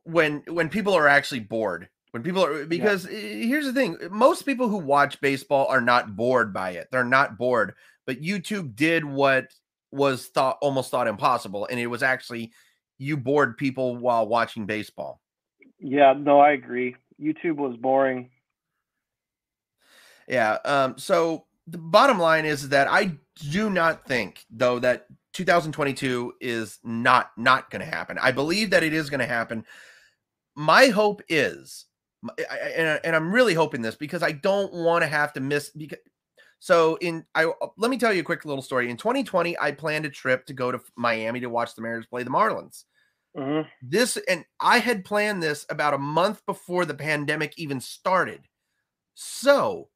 when 0.04 0.44
when 0.50 0.68
people 0.68 0.94
are 0.94 1.08
actually 1.08 1.40
bored. 1.40 1.88
When 2.14 2.22
people 2.22 2.46
are 2.46 2.66
because 2.66 3.06
yeah. 3.10 3.18
here's 3.18 3.66
the 3.66 3.74
thing, 3.74 3.98
most 4.12 4.44
people 4.44 4.70
who 4.70 4.78
watch 4.78 5.20
baseball 5.20 5.66
are 5.66 5.82
not 5.82 6.16
bored 6.16 6.54
by 6.54 6.72
it. 6.72 6.88
They're 6.92 7.04
not 7.04 7.40
bored, 7.40 7.74
but 8.06 8.22
YouTube 8.22 8.76
did 8.76 9.04
what 9.04 9.48
was 9.92 10.28
thought 10.28 10.60
almost 10.62 10.92
thought 10.92 11.08
impossible 11.08 11.68
and 11.70 11.80
it 11.80 11.88
was 11.88 12.04
actually 12.04 12.52
you 13.00 13.18
bored 13.18 13.58
people 13.58 13.96
while 13.98 14.28
watching 14.28 14.68
baseball. 14.68 15.22
Yeah, 15.80 16.14
no, 16.16 16.40
I 16.40 16.52
agree. 16.52 16.96
YouTube 17.20 17.56
was 17.56 17.76
boring. 17.78 18.30
Yeah. 20.28 20.60
Um, 20.66 21.00
so 21.00 21.46
the 21.66 21.80
bottom 21.80 22.20
line 22.20 22.46
is 22.46 22.70
that 22.70 22.88
I 22.88 23.18
do 23.52 23.72
not 23.72 24.06
think, 24.06 24.46
though, 24.52 24.80
that 24.80 25.08
2022 25.34 26.34
is 26.40 26.78
not 26.84 27.32
not 27.38 27.72
going 27.72 27.84
to 27.84 27.92
happen. 27.92 28.20
I 28.22 28.32
believe 28.32 28.70
that 28.70 28.84
it 28.84 28.94
is 28.94 29.10
going 29.10 29.20
to 29.20 29.26
happen. 29.26 29.66
My 30.56 30.88
hope 30.88 31.22
is, 31.28 31.86
and, 32.78 33.00
and 33.04 33.16
I'm 33.16 33.32
really 33.32 33.54
hoping 33.54 33.82
this 33.82 33.96
because 33.96 34.24
I 34.24 34.32
don't 34.32 34.74
want 34.74 35.04
to 35.04 35.08
have 35.08 35.34
to 35.34 35.40
miss. 35.40 35.70
Because 35.70 36.00
so 36.60 36.98
in 37.02 37.26
I 37.36 37.52
let 37.78 37.92
me 37.92 37.98
tell 37.98 38.14
you 38.14 38.22
a 38.22 38.26
quick 38.26 38.46
little 38.46 38.62
story. 38.62 38.90
In 38.90 38.98
2020, 38.98 39.58
I 39.60 39.72
planned 39.72 40.06
a 40.06 40.10
trip 40.10 40.46
to 40.48 40.54
go 40.54 40.72
to 40.72 40.80
Miami 40.96 41.40
to 41.42 41.48
watch 41.48 41.76
the 41.76 41.82
Mariners 41.82 42.08
play 42.08 42.24
the 42.24 42.30
Marlins. 42.30 42.86
Mm-hmm. 43.38 43.68
This 43.82 44.18
and 44.30 44.46
I 44.60 44.80
had 44.80 45.06
planned 45.06 45.42
this 45.42 45.66
about 45.70 45.94
a 45.94 46.00
month 46.00 46.46
before 46.46 46.86
the 46.86 46.94
pandemic 46.94 47.54
even 47.58 47.82
started. 47.82 48.48
So 49.16 49.90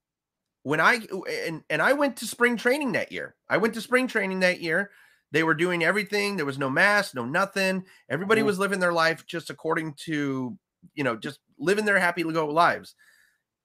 when 0.67 0.81
I 0.81 0.99
and 1.45 1.63
and 1.69 1.81
I 1.81 1.93
went 1.93 2.17
to 2.17 2.25
spring 2.27 2.57
training 2.57 2.91
that 2.91 3.11
year. 3.11 3.35
I 3.49 3.55
went 3.55 3.73
to 3.75 3.81
spring 3.81 4.07
training 4.07 4.41
that 4.41 4.59
year. 4.59 4.91
They 5.31 5.43
were 5.43 5.53
doing 5.53 5.81
everything. 5.81 6.35
There 6.35 6.45
was 6.45 6.57
no 6.57 6.69
mask, 6.69 7.15
no 7.15 7.23
nothing. 7.23 7.85
Everybody 8.09 8.41
mm-hmm. 8.41 8.47
was 8.47 8.59
living 8.59 8.81
their 8.81 8.91
life 8.91 9.25
just 9.25 9.49
according 9.49 9.93
to, 10.05 10.57
you 10.93 11.03
know, 11.05 11.15
just 11.15 11.39
living 11.57 11.85
their 11.85 11.99
happy 11.99 12.23
go 12.23 12.47
lives. 12.47 12.95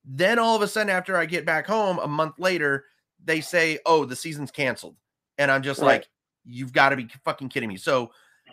Then 0.04 0.38
all 0.38 0.56
of 0.56 0.62
a 0.62 0.68
sudden, 0.68 0.90
after 0.90 1.16
I 1.16 1.26
get 1.26 1.46
back 1.46 1.66
home 1.66 1.98
a 1.98 2.08
month 2.08 2.38
later, 2.38 2.86
they 3.24 3.40
say, 3.40 3.78
"Oh, 3.86 4.04
the 4.04 4.16
season's 4.16 4.50
canceled," 4.50 4.96
and 5.38 5.50
I'm 5.50 5.62
just 5.62 5.80
right. 5.80 5.86
like, 5.86 6.08
"You've 6.44 6.72
got 6.72 6.90
to 6.90 6.96
be 6.96 7.08
fucking 7.24 7.50
kidding 7.50 7.68
me!" 7.68 7.76
So 7.76 8.10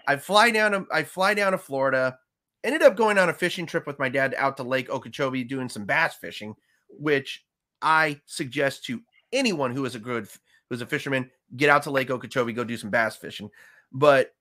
I 0.08 0.18
fly 0.18 0.52
down 0.52 0.72
to 0.72 0.86
I 0.92 1.04
fly 1.04 1.34
down 1.34 1.54
to 1.54 1.58
Florida. 1.58 2.18
Ended 2.64 2.84
up 2.84 2.98
going 2.98 3.18
on 3.18 3.30
a 3.30 3.34
fishing 3.34 3.66
trip 3.66 3.88
with 3.88 4.00
my 4.00 4.10
dad 4.10 4.36
out 4.38 4.58
to 4.58 4.64
Lake 4.64 4.90
Okeechobee 4.90 5.46
doing 5.46 5.70
some 5.70 5.86
bass 5.86 6.16
fishing, 6.16 6.56
which 6.90 7.46
I 7.82 8.20
suggest 8.26 8.84
to 8.86 9.02
anyone 9.32 9.72
who 9.72 9.86
is 9.86 9.96
a 9.96 10.00
good 10.00 10.28
who's 10.70 10.82
a 10.82 10.86
fisherman, 10.86 11.30
get 11.56 11.70
out 11.70 11.84
to 11.84 11.92
Lake 11.92 12.12
Okeechobee, 12.12 12.54
go 12.54 12.64
do 12.64 12.78
some 12.78 12.90
bass 12.90 13.16
fishing. 13.16 13.50
But 13.92 14.36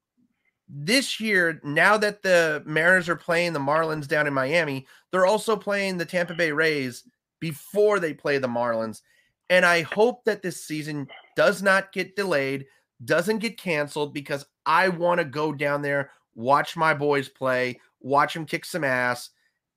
this 0.68 1.18
year, 1.18 1.60
now 1.64 1.96
that 1.96 2.22
the 2.22 2.62
Mariners 2.66 3.08
are 3.08 3.16
playing 3.16 3.52
the 3.52 3.58
Marlins 3.58 4.06
down 4.06 4.26
in 4.26 4.34
Miami, 4.34 4.86
they're 5.10 5.26
also 5.26 5.56
playing 5.56 5.96
the 5.96 6.04
Tampa 6.04 6.34
Bay 6.34 6.52
Rays 6.52 7.04
before 7.40 7.98
they 7.98 8.12
play 8.12 8.38
the 8.38 8.48
Marlins. 8.48 9.00
And 9.48 9.64
I 9.64 9.82
hope 9.82 10.24
that 10.24 10.42
this 10.42 10.62
season 10.62 11.08
does 11.36 11.62
not 11.62 11.92
get 11.92 12.16
delayed, 12.16 12.66
doesn't 13.04 13.38
get 13.38 13.58
canceled, 13.58 14.12
because 14.12 14.44
I 14.66 14.90
want 14.90 15.18
to 15.18 15.24
go 15.24 15.52
down 15.52 15.80
there, 15.80 16.10
watch 16.34 16.76
my 16.76 16.92
boys 16.92 17.28
play, 17.28 17.80
watch 18.00 18.34
them 18.34 18.44
kick 18.44 18.66
some 18.66 18.84
ass. 18.84 19.30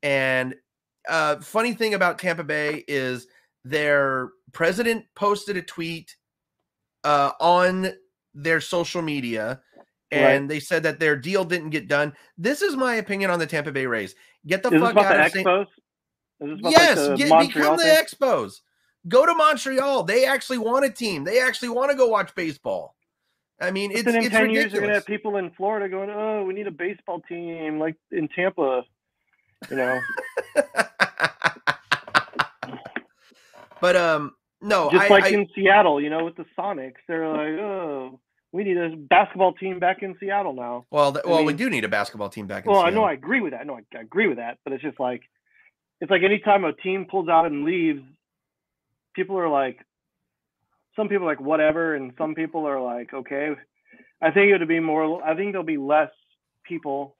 And 0.04 0.56
uh, 1.08 1.39
funny 1.39 1.74
thing 1.74 1.94
about 1.94 2.20
Tampa 2.20 2.44
Bay 2.44 2.84
is 2.88 3.28
their 3.64 4.32
president 4.52 5.06
posted 5.16 5.56
a 5.56 5.62
tweet 5.62 6.16
uh, 7.04 7.32
on 7.39 7.94
their 8.34 8.60
social 8.60 9.02
media 9.02 9.62
and 10.12 10.43
right. 10.43 10.47
they 10.49 10.59
said 10.59 10.84
that 10.84 10.99
their 10.99 11.16
deal 11.16 11.45
didn't 11.45 11.70
get 11.70 11.88
done. 11.88 12.14
This 12.38 12.62
is 12.62 12.76
my 12.76 12.95
opinion 12.95 13.32
on 13.32 13.39
the 13.39 13.47
Tampa 13.47 13.72
Bay 13.72 13.86
Rays. 13.86 14.14
Get 14.45 14.62
the 14.64 14.74
is 14.74 14.82
fuck 14.82 14.97
out 14.97 15.20
of 15.20 15.32
Expos? 15.32 15.68
Yes, 16.39 17.07
like 17.07 17.18
get, 17.18 17.47
become 17.53 17.78
the 17.78 17.84
thing? 17.84 18.03
Expos. 18.03 18.62
Go 19.07 19.26
to 19.26 19.34
Montreal. 19.34 20.03
They 20.03 20.26
actually 20.26 20.57
want 20.57 20.86
a 20.86 20.89
team. 20.89 21.24
They 21.24 21.39
actually 21.39 21.70
want 21.70 21.91
to 21.91 21.97
go 21.97 22.07
watch 22.07 22.36
baseball. 22.36 22.95
I 23.59 23.72
mean, 23.72 23.91
it's, 23.91 24.01
in 24.01 24.16
it's 24.16 24.30
ten 24.30 24.43
ridiculous. 24.43 24.53
years, 24.53 24.74
you're 24.74 24.82
gonna 24.82 24.95
have 24.95 25.05
people 25.05 25.38
in 25.38 25.51
Florida 25.51 25.88
going, 25.88 26.09
"Oh, 26.09 26.43
we 26.43 26.53
need 26.53 26.68
a 26.68 26.72
baseball 26.72 27.22
team 27.22 27.80
like 27.80 27.95
in 28.12 28.28
Tampa," 28.30 28.84
you 29.70 29.76
know. 29.76 29.99
but 33.80 33.95
um, 33.95 34.36
no, 34.62 34.89
just 34.91 35.05
I, 35.05 35.07
like 35.09 35.26
I, 35.26 35.30
in 35.30 35.47
Seattle, 35.53 36.01
you 36.01 36.09
know, 36.09 36.26
with 36.26 36.38
the 36.38 36.45
Sonics, 36.57 36.95
they're 37.07 37.28
like, 37.28 37.59
"Oh, 37.59 38.20
we 38.52 38.64
need 38.64 38.78
a 38.78 38.95
basketball 38.95 39.54
team 39.54 39.80
back 39.80 40.04
in 40.04 40.16
Seattle 40.20 40.54
now." 40.54 40.86
Well, 40.91 41.14
th- 41.14 41.26
well, 41.26 41.38
mean, 41.38 41.47
we 41.47 41.54
do 41.54 41.70
need 41.70 41.84
a 41.84 41.89
basketball 41.89 42.30
team 42.30 42.47
back. 42.47 42.66
in 42.66 42.72
Well, 42.72 42.82
Seattle. 42.82 42.99
I 42.99 43.02
know, 43.02 43.08
I 43.08 43.14
agree 43.14 43.41
with 43.41 43.52
that. 43.54 43.62
I 43.62 43.64
know, 43.64 43.76
I, 43.76 43.97
I 43.97 44.02
agree 44.02 44.28
with 44.28 44.38
that, 44.38 44.58
but 44.64 44.74
it's 44.74 44.84
just 44.84 44.99
like, 44.99 45.22
it's 45.99 46.12
like 46.12 46.24
anytime 46.24 46.64
a 46.64 46.74
team 46.74 47.06
pulls 47.10 47.30
out 47.30 47.45
and 47.45 47.64
leaves, 47.64 48.02
people 49.16 49.38
are 49.38 49.49
like, 49.49 49.80
some 50.95 51.08
people 51.08 51.26
are 51.26 51.32
like 51.32 51.41
whatever, 51.41 51.95
and 51.95 52.14
some 52.18 52.36
people 52.36 52.68
are 52.68 52.82
like, 52.82 53.14
okay. 53.14 53.52
I 54.22 54.30
think 54.30 54.52
it 54.52 54.60
would 54.60 54.68
be 54.68 54.80
more. 54.80 55.24
I 55.24 55.36
think 55.36 55.52
there'll 55.52 55.66
be 55.66 55.78
less 55.78 56.12
people 56.64 57.18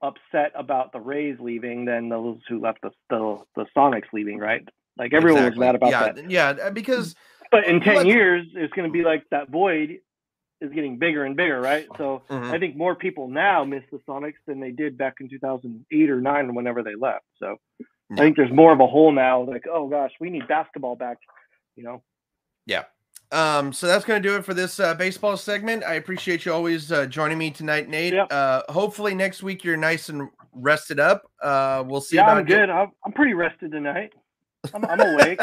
upset 0.00 0.52
about 0.54 0.92
the 0.92 1.00
Rays 1.00 1.36
leaving 1.38 1.84
than 1.84 2.08
those 2.08 2.38
who 2.48 2.60
left 2.60 2.80
the 2.82 2.90
the, 3.10 3.38
the 3.56 3.66
Sonics 3.76 4.12
leaving, 4.12 4.38
right? 4.38 4.66
Like 4.96 5.12
everyone 5.12 5.42
exactly. 5.42 5.58
was 5.58 5.66
mad 5.66 5.74
about 5.74 5.90
yeah, 5.90 6.12
that. 6.12 6.30
Yeah, 6.30 6.70
because. 6.70 7.14
But 7.56 7.68
in 7.68 7.80
ten 7.80 8.06
years, 8.06 8.46
it's 8.54 8.72
going 8.74 8.86
to 8.86 8.92
be 8.92 9.02
like 9.02 9.24
that 9.30 9.50
void 9.50 9.98
is 10.60 10.72
getting 10.72 10.98
bigger 10.98 11.24
and 11.24 11.36
bigger, 11.36 11.58
right? 11.58 11.86
So 11.96 12.22
mm-hmm. 12.28 12.52
I 12.52 12.58
think 12.58 12.76
more 12.76 12.94
people 12.94 13.28
now 13.28 13.64
miss 13.64 13.82
the 13.90 13.98
Sonics 14.08 14.34
than 14.46 14.60
they 14.60 14.72
did 14.72 14.98
back 14.98 15.14
in 15.20 15.28
2008 15.28 16.10
or 16.10 16.20
nine, 16.20 16.54
whenever 16.54 16.82
they 16.82 16.94
left. 16.94 17.24
So 17.38 17.56
yeah. 17.78 17.86
I 18.12 18.16
think 18.16 18.36
there's 18.36 18.52
more 18.52 18.72
of 18.72 18.80
a 18.80 18.86
hole 18.86 19.10
now. 19.10 19.42
Like, 19.42 19.64
oh 19.70 19.88
gosh, 19.88 20.12
we 20.20 20.28
need 20.28 20.46
basketball 20.48 20.96
back. 20.96 21.16
You 21.76 21.84
know. 21.84 22.02
Yeah. 22.66 22.84
Um, 23.32 23.72
so 23.72 23.86
that's 23.86 24.04
going 24.04 24.22
to 24.22 24.28
do 24.28 24.36
it 24.36 24.44
for 24.44 24.52
this 24.52 24.78
uh, 24.78 24.94
baseball 24.94 25.38
segment. 25.38 25.82
I 25.82 25.94
appreciate 25.94 26.44
you 26.44 26.52
always 26.52 26.92
uh, 26.92 27.06
joining 27.06 27.38
me 27.38 27.50
tonight, 27.50 27.88
Nate. 27.88 28.12
Yep. 28.12 28.28
Uh, 28.30 28.62
hopefully 28.68 29.14
next 29.14 29.42
week 29.42 29.64
you're 29.64 29.78
nice 29.78 30.10
and 30.10 30.28
rested 30.52 31.00
up. 31.00 31.30
Uh, 31.42 31.82
we'll 31.86 32.02
see. 32.02 32.16
Yeah, 32.16 32.26
I'm 32.26 32.44
good. 32.44 32.68
I'm, 32.68 32.92
I'm 33.04 33.12
pretty 33.12 33.34
rested 33.34 33.72
tonight. 33.72 34.12
I'm, 34.74 34.84
I'm 34.84 35.00
awake. 35.00 35.40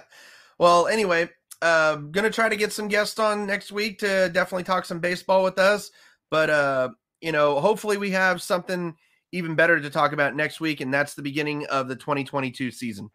well, 0.58 0.88
anyway, 0.88 1.30
uh, 1.62 1.96
gonna 1.96 2.30
try 2.30 2.48
to 2.48 2.56
get 2.56 2.72
some 2.72 2.88
guests 2.88 3.18
on 3.18 3.46
next 3.46 3.72
week 3.72 3.98
to 4.00 4.30
definitely 4.30 4.64
talk 4.64 4.84
some 4.84 5.00
baseball 5.00 5.42
with 5.44 5.58
us. 5.58 5.90
But 6.30 6.50
uh, 6.50 6.90
you 7.20 7.32
know, 7.32 7.60
hopefully 7.60 7.96
we 7.96 8.10
have 8.10 8.40
something 8.42 8.96
even 9.32 9.54
better 9.54 9.80
to 9.80 9.90
talk 9.90 10.12
about 10.12 10.34
next 10.34 10.60
week, 10.60 10.80
and 10.80 10.92
that's 10.92 11.14
the 11.14 11.22
beginning 11.22 11.66
of 11.66 11.88
the 11.88 11.96
2022 11.96 12.70
season. 12.70 13.10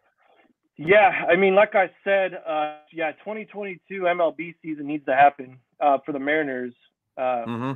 Yeah, 0.78 1.24
I 1.28 1.36
mean, 1.36 1.54
like 1.54 1.74
I 1.74 1.90
said, 2.04 2.34
uh, 2.46 2.76
yeah, 2.92 3.12
2022 3.12 4.02
MLB 4.02 4.54
season 4.62 4.86
needs 4.86 5.06
to 5.06 5.14
happen 5.14 5.58
uh, 5.80 5.98
for 6.04 6.12
the 6.12 6.18
Mariners, 6.18 6.74
uh, 7.16 7.44
mm-hmm. 7.46 7.72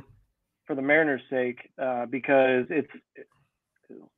for 0.65 0.75
the 0.75 0.83
Mariners' 0.83 1.21
sake, 1.29 1.71
uh, 1.81 2.05
because 2.05 2.65
it's 2.69 2.91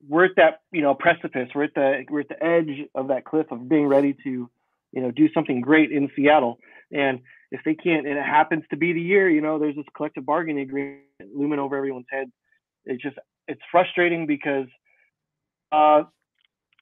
we're 0.06 0.26
at 0.26 0.36
that 0.36 0.60
you 0.70 0.82
know 0.82 0.94
precipice, 0.94 1.48
we're 1.54 1.64
at 1.64 1.74
the 1.74 2.04
we're 2.10 2.20
at 2.20 2.28
the 2.28 2.42
edge 2.44 2.88
of 2.94 3.08
that 3.08 3.24
cliff 3.24 3.46
of 3.50 3.68
being 3.68 3.86
ready 3.86 4.14
to 4.24 4.50
you 4.94 5.02
know 5.02 5.10
do 5.10 5.28
something 5.34 5.60
great 5.60 5.92
in 5.92 6.08
Seattle, 6.16 6.58
and 6.92 7.20
if 7.50 7.60
they 7.64 7.74
can't, 7.74 8.06
and 8.06 8.18
it 8.18 8.24
happens 8.24 8.64
to 8.70 8.76
be 8.76 8.92
the 8.92 9.00
year, 9.00 9.28
you 9.30 9.40
know, 9.40 9.58
there's 9.58 9.76
this 9.76 9.84
collective 9.96 10.26
bargaining 10.26 10.62
agreement 10.62 11.02
looming 11.34 11.58
over 11.58 11.76
everyone's 11.76 12.06
head. 12.10 12.30
It's 12.84 13.02
just 13.02 13.16
it's 13.46 13.60
frustrating 13.70 14.26
because 14.26 14.66
uh, 15.70 16.02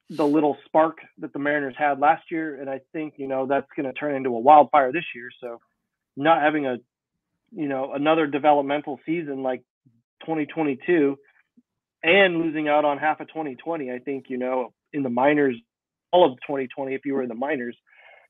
the 0.09 0.25
little 0.25 0.57
spark 0.65 0.97
that 1.19 1.33
the 1.33 1.39
Mariners 1.39 1.75
had 1.77 1.99
last 1.99 2.23
year, 2.31 2.59
and 2.59 2.69
I 2.69 2.81
think 2.91 3.15
you 3.17 3.27
know 3.27 3.45
that's 3.45 3.67
going 3.75 3.85
to 3.85 3.93
turn 3.93 4.15
into 4.15 4.29
a 4.29 4.39
wildfire 4.39 4.91
this 4.91 5.05
year. 5.15 5.29
So, 5.41 5.59
not 6.15 6.41
having 6.41 6.65
a 6.65 6.77
you 7.51 7.67
know 7.67 7.93
another 7.93 8.27
developmental 8.27 8.99
season 9.05 9.43
like 9.43 9.61
2022 10.21 11.17
and 12.03 12.37
losing 12.37 12.67
out 12.67 12.83
on 12.83 12.97
half 12.97 13.19
of 13.21 13.27
2020, 13.27 13.91
I 13.91 13.99
think 13.99 14.25
you 14.29 14.37
know 14.37 14.73
in 14.91 15.03
the 15.03 15.09
minors, 15.09 15.55
all 16.11 16.31
of 16.31 16.37
2020, 16.47 16.93
if 16.93 17.05
you 17.05 17.13
were 17.13 17.23
in 17.23 17.29
the 17.29 17.35
minors, 17.35 17.77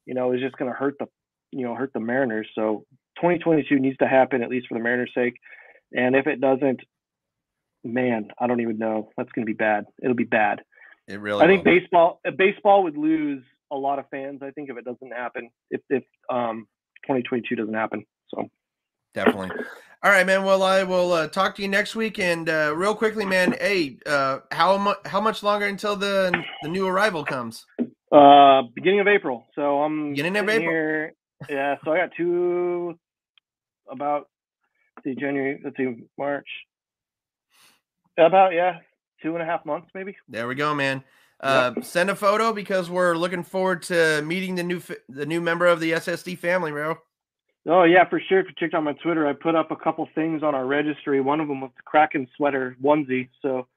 you 0.06 0.14
know, 0.14 0.34
is 0.34 0.42
just 0.42 0.58
going 0.58 0.72
to 0.72 0.78
hurt 0.78 0.96
the, 1.00 1.08
you 1.52 1.66
know, 1.66 1.76
hurt 1.76 1.92
the 1.94 2.00
Mariners. 2.00 2.48
So 2.56 2.86
2022 3.18 3.80
needs 3.80 3.98
to 3.98 4.08
happen 4.08 4.44
at 4.44 4.50
least 4.50 4.68
for 4.68 4.78
the 4.78 4.84
Mariners' 4.84 5.12
sake. 5.16 5.36
And 5.94 6.16
if 6.16 6.28
it 6.28 6.42
doesn't, 6.42 6.82
man, 7.84 8.30
I 8.40 8.48
don't 8.48 8.62
even 8.62 8.78
know. 8.78 9.10
That's 9.18 9.32
going 9.32 9.46
to 9.46 9.50
be 9.50 9.58
bad. 9.58 9.86
It'll 10.02 10.16
be 10.16 10.24
bad. 10.24 10.62
It 11.08 11.20
really. 11.20 11.44
I 11.44 11.48
think 11.48 11.66
will. 11.66 11.80
baseball 11.80 12.22
baseball 12.38 12.84
would 12.84 12.98
lose 12.98 13.44
a 13.72 13.76
lot 13.76 14.00
of 14.00 14.06
fans. 14.10 14.42
I 14.42 14.52
think 14.52 14.70
if 14.70 14.78
it 14.78 14.86
doesn't 14.86 15.12
happen, 15.12 15.50
if 15.70 15.82
if 15.90 16.04
um 16.30 16.68
2022 17.04 17.56
doesn't 17.56 17.74
happen. 17.74 18.06
So 18.30 18.48
definitely. 19.14 19.50
All 20.04 20.12
right, 20.12 20.26
man. 20.26 20.44
Well, 20.44 20.64
I 20.64 20.84
will 20.84 21.14
uh, 21.14 21.28
talk 21.30 21.56
to 21.56 21.62
you 21.62 21.70
next 21.70 21.96
week. 21.96 22.20
And 22.20 22.50
uh, 22.50 22.74
real 22.76 22.96
quickly, 22.96 23.26
man. 23.26 23.56
Hey, 23.60 23.98
uh, 24.06 24.40
how 24.52 24.78
much 24.78 24.98
how 25.06 25.22
much 25.22 25.44
longer 25.44 25.66
until 25.66 25.96
the 25.96 26.44
the 26.62 26.70
new 26.70 26.88
arrival 26.88 27.24
comes? 27.24 27.66
Uh 28.14 28.62
beginning 28.76 29.00
of 29.00 29.08
April. 29.08 29.46
So 29.56 29.82
I'm 29.82 30.12
Beginning 30.12 30.38
of 30.38 30.48
April. 30.48 30.70
Here, 30.70 31.14
yeah. 31.50 31.76
So 31.84 31.92
I 31.92 31.98
got 31.98 32.12
two 32.16 32.98
about 33.90 34.30
see 35.04 35.16
January. 35.16 35.60
Let's 35.64 35.76
see 35.78 36.06
March. 36.18 36.48
About 38.18 38.54
yeah, 38.54 38.78
two 39.22 39.34
and 39.34 39.42
a 39.42 39.46
half 39.46 39.66
months 39.66 39.90
maybe. 39.96 40.16
There 40.28 40.48
we 40.48 40.56
go, 40.56 40.76
man. 40.76 41.04
Uh, 41.40 41.74
Send 41.82 42.10
a 42.10 42.16
photo 42.16 42.54
because 42.54 42.90
we're 42.90 43.16
looking 43.16 43.44
forward 43.44 43.82
to 43.84 44.22
meeting 44.22 44.56
the 44.56 44.64
new 44.64 44.82
the 45.10 45.26
new 45.26 45.42
member 45.42 45.66
of 45.66 45.80
the 45.80 45.92
SSD 45.94 46.38
family, 46.38 46.72
bro. 46.72 46.98
Oh 47.68 47.84
yeah, 47.84 48.08
for 48.10 48.22
sure. 48.30 48.40
If 48.40 48.48
you 48.48 48.54
checked 48.58 48.74
out 48.74 48.84
my 48.84 48.94
Twitter, 48.94 49.28
I 49.28 49.34
put 49.34 49.56
up 49.56 49.72
a 49.72 49.76
couple 49.76 50.08
things 50.16 50.44
on 50.44 50.54
our 50.54 50.66
registry. 50.66 51.20
One 51.22 51.40
of 51.40 51.48
them 51.48 51.62
was 51.62 51.72
the 51.76 51.84
Kraken 51.84 52.28
sweater 52.38 52.78
onesie, 52.82 53.30
so 53.42 53.68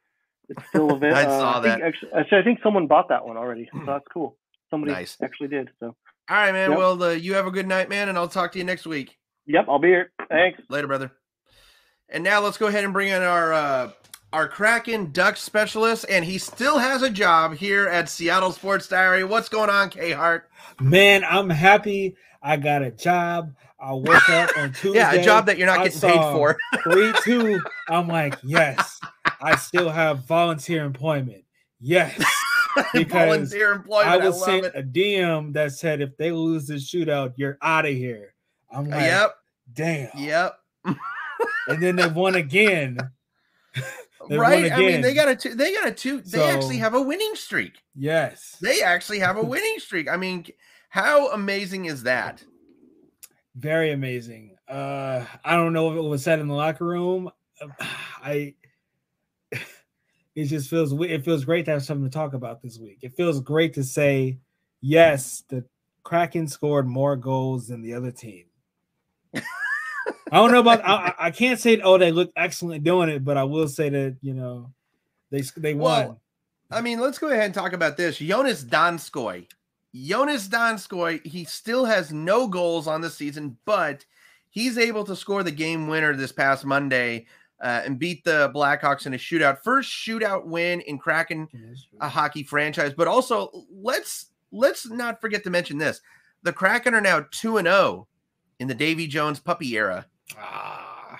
it's 0.48 0.66
still 0.68 0.90
available. 0.94 1.16
I 1.16 1.24
saw 1.24 1.52
think, 1.62 1.64
that. 1.64 1.82
Actually, 1.82 2.12
actually, 2.12 2.38
I 2.38 2.42
think 2.44 2.58
someone 2.62 2.86
bought 2.86 3.08
that 3.08 3.26
one 3.26 3.36
already, 3.36 3.68
so 3.72 3.80
that's 3.86 4.04
cool. 4.12 4.36
Somebody 4.70 4.92
Nice. 4.92 5.16
actually 5.22 5.48
did. 5.48 5.70
So, 5.80 5.86
All 5.86 6.36
right, 6.36 6.52
man. 6.52 6.70
Yep. 6.70 6.78
Well, 6.78 7.02
uh, 7.02 7.10
you 7.10 7.34
have 7.34 7.46
a 7.46 7.50
good 7.50 7.66
night, 7.68 7.88
man, 7.88 8.08
and 8.08 8.18
I'll 8.18 8.28
talk 8.28 8.52
to 8.52 8.58
you 8.58 8.64
next 8.64 8.86
week. 8.86 9.16
yep, 9.46 9.66
I'll 9.68 9.78
be 9.78 9.88
here. 9.88 10.10
Thanks. 10.28 10.60
Later, 10.68 10.86
brother. 10.88 11.12
And 12.08 12.22
now 12.24 12.40
let's 12.40 12.56
go 12.58 12.66
ahead 12.66 12.84
and 12.84 12.92
bring 12.92 13.08
in 13.08 13.22
our 13.22 13.52
uh, 13.52 13.90
our 14.32 14.48
Kraken 14.48 15.12
Duck 15.12 15.36
specialist, 15.36 16.04
and 16.08 16.24
he 16.24 16.38
still 16.38 16.78
has 16.78 17.02
a 17.02 17.10
job 17.10 17.54
here 17.54 17.86
at 17.88 18.08
Seattle 18.08 18.52
Sports 18.52 18.88
Diary. 18.88 19.24
What's 19.24 19.48
going 19.48 19.70
on, 19.70 19.90
K 19.90 20.12
Hart? 20.12 20.48
Man, 20.80 21.24
I'm 21.24 21.50
happy. 21.50 22.16
I 22.42 22.56
got 22.58 22.82
a 22.82 22.90
job. 22.92 23.54
I 23.78 23.92
woke 23.92 24.28
up 24.30 24.50
on 24.56 24.72
Tuesday. 24.72 24.90
Yeah, 24.98 25.12
a 25.12 25.22
job 25.22 25.46
that 25.46 25.58
you're 25.58 25.66
not 25.66 25.80
I 25.80 25.84
getting 25.88 26.00
paid 26.00 26.32
for. 26.32 26.56
Three, 26.82 27.12
two. 27.24 27.60
I'm 27.88 28.08
like, 28.08 28.36
yes, 28.42 28.98
I 29.40 29.56
still 29.56 29.90
have 29.90 30.24
volunteer 30.26 30.84
employment. 30.84 31.44
Yes. 31.80 32.22
Because 32.92 33.48
Volunteer 33.48 33.72
employment. 33.72 34.10
I 34.10 34.14
I, 34.16 34.26
was 34.26 34.36
love 34.36 34.44
sent 34.44 34.64
it. 34.66 34.72
a 34.76 34.82
DM 34.82 35.54
that 35.54 35.72
said 35.72 36.02
if 36.02 36.14
they 36.18 36.30
lose 36.30 36.66
this 36.66 36.86
shootout, 36.86 37.32
you're 37.36 37.56
out 37.62 37.86
of 37.86 37.94
here. 37.94 38.34
I'm 38.70 38.84
like, 38.90 39.00
Yep. 39.00 39.34
damn. 39.72 40.10
Yep. 40.14 40.58
And 41.68 41.82
then 41.82 41.96
they 41.96 42.06
won 42.06 42.34
again. 42.34 42.98
They 44.28 44.36
right. 44.36 44.70
I 44.70 44.78
mean, 44.78 45.00
they 45.00 45.14
got 45.14 45.28
a 45.28 45.36
two. 45.36 45.54
They 45.54 45.72
got 45.72 45.88
a 45.88 45.90
two. 45.92 46.20
They 46.20 46.42
actually 46.42 46.76
have 46.76 46.92
a 46.92 47.00
winning 47.00 47.34
streak. 47.34 47.82
Yes. 47.94 48.58
They 48.60 48.82
actually 48.82 49.20
have 49.20 49.38
a 49.38 49.42
winning 49.42 49.78
streak. 49.78 50.10
I 50.10 50.18
mean, 50.18 50.44
how 50.90 51.30
amazing 51.32 51.86
is 51.86 52.02
that? 52.02 52.44
Very 53.56 53.92
amazing. 53.92 54.56
Uh, 54.68 55.24
I 55.44 55.56
don't 55.56 55.72
know 55.72 55.90
if 55.90 55.96
it 55.96 56.00
was 56.08 56.22
said 56.22 56.38
in 56.40 56.48
the 56.48 56.54
locker 56.54 56.84
room. 56.84 57.30
I 58.22 58.54
it 59.52 60.44
just 60.46 60.68
feels 60.68 60.92
it 60.92 61.24
feels 61.24 61.44
great 61.44 61.64
to 61.66 61.70
have 61.72 61.82
something 61.84 62.04
to 62.04 62.10
talk 62.10 62.34
about 62.34 62.62
this 62.62 62.78
week. 62.78 62.98
It 63.02 63.16
feels 63.16 63.40
great 63.40 63.74
to 63.74 63.84
say 63.84 64.38
yes, 64.80 65.42
the 65.48 65.64
Kraken 66.02 66.46
scored 66.48 66.86
more 66.86 67.16
goals 67.16 67.68
than 67.68 67.82
the 67.82 67.94
other 67.94 68.10
team. 68.10 68.44
I 69.34 69.42
don't 70.32 70.52
know 70.52 70.60
about 70.60 70.84
I, 70.84 70.92
I- 71.18 71.26
I 71.26 71.30
can't 71.30 71.58
say 71.58 71.80
oh 71.80 71.98
they 71.98 72.12
look 72.12 72.30
excellent 72.36 72.84
doing 72.84 73.08
it, 73.08 73.24
but 73.24 73.36
I 73.36 73.44
will 73.44 73.68
say 73.68 73.88
that 73.88 74.16
you 74.20 74.34
know 74.34 74.70
they 75.30 75.40
they 75.56 75.74
won. 75.74 76.06
Well, 76.06 76.20
I 76.70 76.80
mean, 76.80 77.00
let's 77.00 77.18
go 77.18 77.28
ahead 77.28 77.44
and 77.44 77.54
talk 77.54 77.72
about 77.72 77.96
this. 77.96 78.18
Joonas 78.18 78.64
Donskoi. 78.64 79.46
Joonas 80.04 80.48
Donskoi, 80.48 81.24
he 81.26 81.44
still 81.44 81.84
has 81.84 82.12
no 82.12 82.46
goals 82.48 82.86
on 82.86 83.00
the 83.00 83.10
season, 83.10 83.56
but 83.64 84.04
he's 84.50 84.76
able 84.78 85.04
to 85.04 85.16
score 85.16 85.42
the 85.42 85.50
game 85.50 85.88
winner 85.88 86.14
this 86.14 86.32
past 86.32 86.64
Monday 86.64 87.26
uh, 87.62 87.82
and 87.84 87.98
beat 87.98 88.22
the 88.24 88.50
Blackhawks 88.54 89.06
in 89.06 89.14
a 89.14 89.18
shootout. 89.18 89.62
First 89.62 89.90
shootout 89.90 90.44
win 90.46 90.80
in 90.82 90.98
Kraken 90.98 91.48
a 92.00 92.08
hockey 92.08 92.42
franchise, 92.42 92.92
but 92.94 93.08
also 93.08 93.50
let's 93.70 94.26
let's 94.52 94.86
not 94.88 95.20
forget 95.20 95.42
to 95.44 95.50
mention 95.50 95.78
this. 95.78 96.00
The 96.42 96.52
Kraken 96.52 96.94
are 96.94 97.00
now 97.00 97.26
2 97.30 97.56
and 97.56 97.66
0 97.66 98.06
in 98.60 98.68
the 98.68 98.74
Davy 98.74 99.06
Jones 99.06 99.40
puppy 99.40 99.76
era. 99.76 100.06
Ah, 100.38 101.18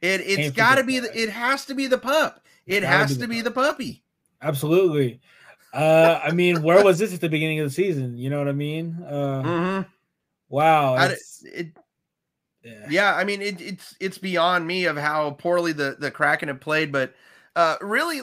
It 0.00 0.20
it's 0.20 0.54
got 0.56 0.76
to 0.76 0.84
be 0.84 1.00
the, 1.00 1.20
it 1.20 1.30
has 1.30 1.64
to 1.66 1.74
be 1.74 1.86
the 1.86 1.98
pup. 1.98 2.44
It 2.66 2.80
Gotta 2.80 2.86
has 2.96 3.14
be 3.16 3.22
to 3.22 3.28
be 3.28 3.36
pup. 3.36 3.44
the 3.44 3.50
puppy. 3.50 4.02
absolutely. 4.42 5.20
Uh, 5.76 6.20
I 6.22 6.32
mean, 6.32 6.62
where 6.62 6.82
was 6.82 6.98
this 6.98 7.12
at 7.14 7.20
the 7.20 7.28
beginning 7.28 7.60
of 7.60 7.66
the 7.66 7.74
season? 7.74 8.16
You 8.16 8.30
know 8.30 8.38
what 8.38 8.48
I 8.48 8.52
mean? 8.52 9.04
Uh, 9.06 9.42
Mhm. 9.44 9.86
wow. 10.48 10.94
I 10.94 11.16
it, 11.44 11.76
yeah. 12.64 12.86
yeah, 12.88 13.14
I 13.14 13.24
mean 13.24 13.42
it, 13.42 13.60
it's 13.60 13.94
it's 14.00 14.18
beyond 14.18 14.66
me 14.66 14.86
of 14.86 14.96
how 14.96 15.30
poorly 15.32 15.72
the 15.72 15.96
the 15.98 16.10
Kraken 16.10 16.48
have 16.48 16.60
played, 16.60 16.90
but 16.92 17.14
uh, 17.54 17.76
really, 17.80 18.20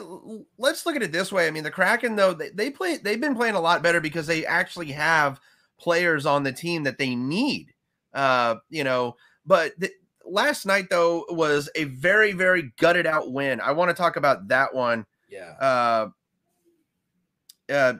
let's 0.58 0.86
look 0.86 0.94
at 0.94 1.02
it 1.02 1.10
this 1.10 1.32
way. 1.32 1.48
I 1.48 1.50
mean, 1.50 1.64
the 1.64 1.70
Kraken 1.70 2.16
though 2.16 2.34
they, 2.34 2.50
they 2.50 2.70
play 2.70 2.98
they've 2.98 3.20
been 3.20 3.34
playing 3.34 3.54
a 3.54 3.60
lot 3.60 3.82
better 3.82 4.00
because 4.00 4.26
they 4.26 4.44
actually 4.46 4.92
have 4.92 5.40
players 5.78 6.26
on 6.26 6.42
the 6.42 6.52
team 6.52 6.84
that 6.84 6.98
they 6.98 7.14
need. 7.14 7.72
Uh, 8.12 8.56
you 8.68 8.84
know, 8.84 9.16
but 9.44 9.72
the, 9.78 9.90
last 10.24 10.66
night 10.66 10.86
though 10.90 11.24
was 11.28 11.68
a 11.74 11.84
very 11.84 12.32
very 12.32 12.72
gutted 12.78 13.06
out 13.06 13.32
win. 13.32 13.60
I 13.60 13.72
want 13.72 13.90
to 13.90 13.94
talk 13.94 14.16
about 14.16 14.48
that 14.48 14.74
one 14.74 15.04
Yeah. 15.28 15.52
uh, 15.60 16.08
uh, 17.72 17.94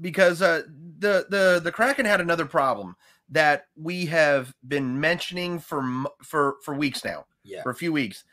because 0.00 0.42
uh, 0.42 0.62
the 0.98 1.26
the 1.28 1.60
the 1.62 1.72
Kraken 1.72 2.06
had 2.06 2.20
another 2.20 2.46
problem 2.46 2.96
that 3.30 3.66
we 3.76 4.06
have 4.06 4.54
been 4.68 4.98
mentioning 5.00 5.58
for 5.58 5.82
for 6.22 6.56
for 6.62 6.74
weeks 6.74 7.04
now, 7.04 7.26
Yeah. 7.44 7.62
for 7.62 7.70
a 7.70 7.74
few 7.74 7.92
weeks. 7.92 8.24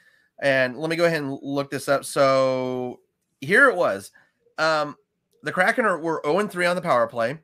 And 0.41 0.77
let 0.77 0.89
me 0.89 0.95
go 0.95 1.05
ahead 1.05 1.21
and 1.21 1.37
look 1.41 1.69
this 1.69 1.87
up. 1.87 2.03
So 2.03 2.99
here 3.41 3.69
it 3.69 3.75
was. 3.75 4.11
Um, 4.57 4.95
the 5.43 5.51
Kraken 5.51 5.85
are, 5.85 5.99
were 5.99 6.21
0 6.25 6.47
3 6.47 6.65
on 6.65 6.75
the 6.75 6.81
power 6.81 7.07
play, 7.07 7.37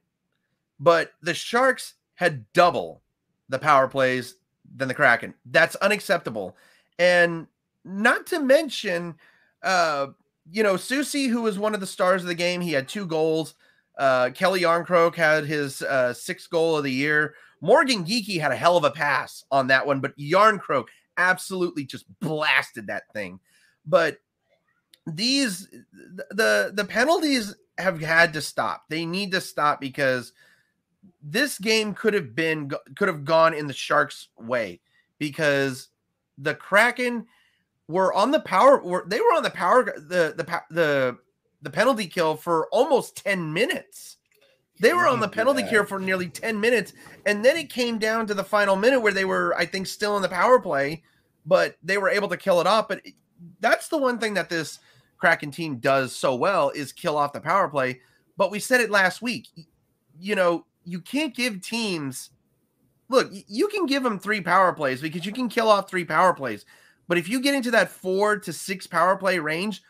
but 0.79 1.11
the 1.21 1.33
Sharks 1.33 1.93
had 2.15 2.45
double 2.53 3.01
the 3.49 3.59
power 3.59 3.87
plays 3.87 4.35
than 4.75 4.87
the 4.87 4.93
Kraken. 4.93 5.33
That's 5.45 5.75
unacceptable. 5.77 6.57
And 6.99 7.47
not 7.85 8.25
to 8.27 8.39
mention, 8.39 9.15
uh, 9.63 10.07
you 10.51 10.63
know, 10.63 10.77
Susie, 10.77 11.27
who 11.27 11.41
was 11.41 11.59
one 11.59 11.73
of 11.73 11.79
the 11.79 11.87
stars 11.87 12.21
of 12.21 12.27
the 12.27 12.35
game, 12.35 12.61
he 12.61 12.71
had 12.71 12.87
two 12.87 13.05
goals. 13.05 13.55
Uh, 13.97 14.29
Calle 14.33 14.59
Järnkrok 14.59 15.15
had 15.15 15.45
his 15.45 15.81
uh, 15.81 16.13
sixth 16.13 16.49
goal 16.49 16.77
of 16.77 16.83
the 16.83 16.91
year. 16.91 17.35
Morgan 17.61 18.05
Geekie 18.05 18.39
had 18.39 18.51
a 18.51 18.55
hell 18.55 18.77
of 18.77 18.83
a 18.83 18.91
pass 18.91 19.43
on 19.51 19.67
that 19.67 19.87
one, 19.87 19.99
but 19.99 20.17
Yarncroke 20.17 20.87
absolutely 21.17 21.83
just 21.85 22.05
blasted 22.19 22.87
that 22.87 23.11
thing. 23.13 23.39
But 23.85 24.17
these 25.07 25.67
the 26.29 26.71
the 26.73 26.85
penalties 26.85 27.55
have 27.77 27.99
had 28.01 28.33
to 28.33 28.41
stop. 28.41 28.83
They 28.89 29.05
need 29.05 29.31
to 29.31 29.41
stop 29.41 29.81
because 29.81 30.33
this 31.23 31.57
game 31.57 31.93
could 31.93 32.13
have 32.13 32.35
been 32.35 32.71
could 32.95 33.07
have 33.07 33.25
gone 33.25 33.53
in 33.53 33.67
the 33.67 33.73
Sharks' 33.73 34.27
way 34.37 34.81
because 35.17 35.87
the 36.37 36.53
Kraken 36.53 37.25
were 37.87 38.13
on 38.13 38.31
the 38.31 38.39
power 38.39 38.81
were 38.83 39.05
they 39.07 39.19
were 39.19 39.33
on 39.35 39.43
the 39.43 39.49
power 39.49 39.83
the 39.83 40.33
the 40.35 40.61
the 40.69 41.17
the 41.61 41.69
penalty 41.69 42.07
kill 42.07 42.35
for 42.35 42.67
almost 42.71 43.17
10 43.17 43.51
minutes. 43.51 44.17
They 44.79 44.93
were 44.93 45.07
on 45.07 45.19
the 45.19 45.27
penalty 45.27 45.63
that. 45.63 45.71
kill 45.71 45.85
for 45.85 45.99
nearly 45.99 46.29
10 46.29 46.59
minutes 46.59 46.93
and 47.25 47.43
then 47.43 47.57
it 47.57 47.71
came 47.71 47.97
down 47.97 48.27
to 48.27 48.35
the 48.35 48.43
final 48.43 48.75
minute 48.75 48.99
where 48.99 49.13
they 49.13 49.25
were 49.25 49.55
I 49.57 49.65
think 49.65 49.87
still 49.87 50.15
in 50.17 50.21
the 50.21 50.29
power 50.29 50.59
play 50.59 51.03
but 51.45 51.77
they 51.81 51.97
were 51.97 52.09
able 52.09 52.27
to 52.27 52.37
kill 52.37 52.61
it 52.61 52.67
off 52.67 52.87
but 52.87 53.01
that's 53.59 53.87
the 53.87 53.97
one 53.97 54.19
thing 54.19 54.35
that 54.35 54.49
this 54.49 54.79
Kraken 55.17 55.49
team 55.49 55.77
does 55.77 56.15
so 56.15 56.35
well 56.35 56.69
is 56.69 56.91
kill 56.91 57.17
off 57.17 57.33
the 57.33 57.41
power 57.41 57.67
play 57.67 58.01
but 58.37 58.51
we 58.51 58.59
said 58.59 58.79
it 58.79 58.91
last 58.91 59.19
week 59.19 59.47
you 60.19 60.35
know 60.35 60.65
you 60.83 61.01
can't 61.01 61.35
give 61.35 61.61
teams 61.61 62.29
look 63.09 63.31
you 63.31 63.67
can 63.69 63.87
give 63.87 64.03
them 64.03 64.19
three 64.19 64.41
power 64.41 64.73
plays 64.73 65.01
because 65.01 65.25
you 65.25 65.31
can 65.31 65.49
kill 65.49 65.69
off 65.69 65.89
three 65.89 66.05
power 66.05 66.35
plays 66.35 66.65
but 67.07 67.17
if 67.17 67.29
you 67.29 67.39
get 67.39 67.55
into 67.55 67.71
that 67.71 67.89
four 67.89 68.37
to 68.39 68.53
six 68.53 68.87
power 68.87 69.15
play 69.15 69.39
range, 69.39 69.81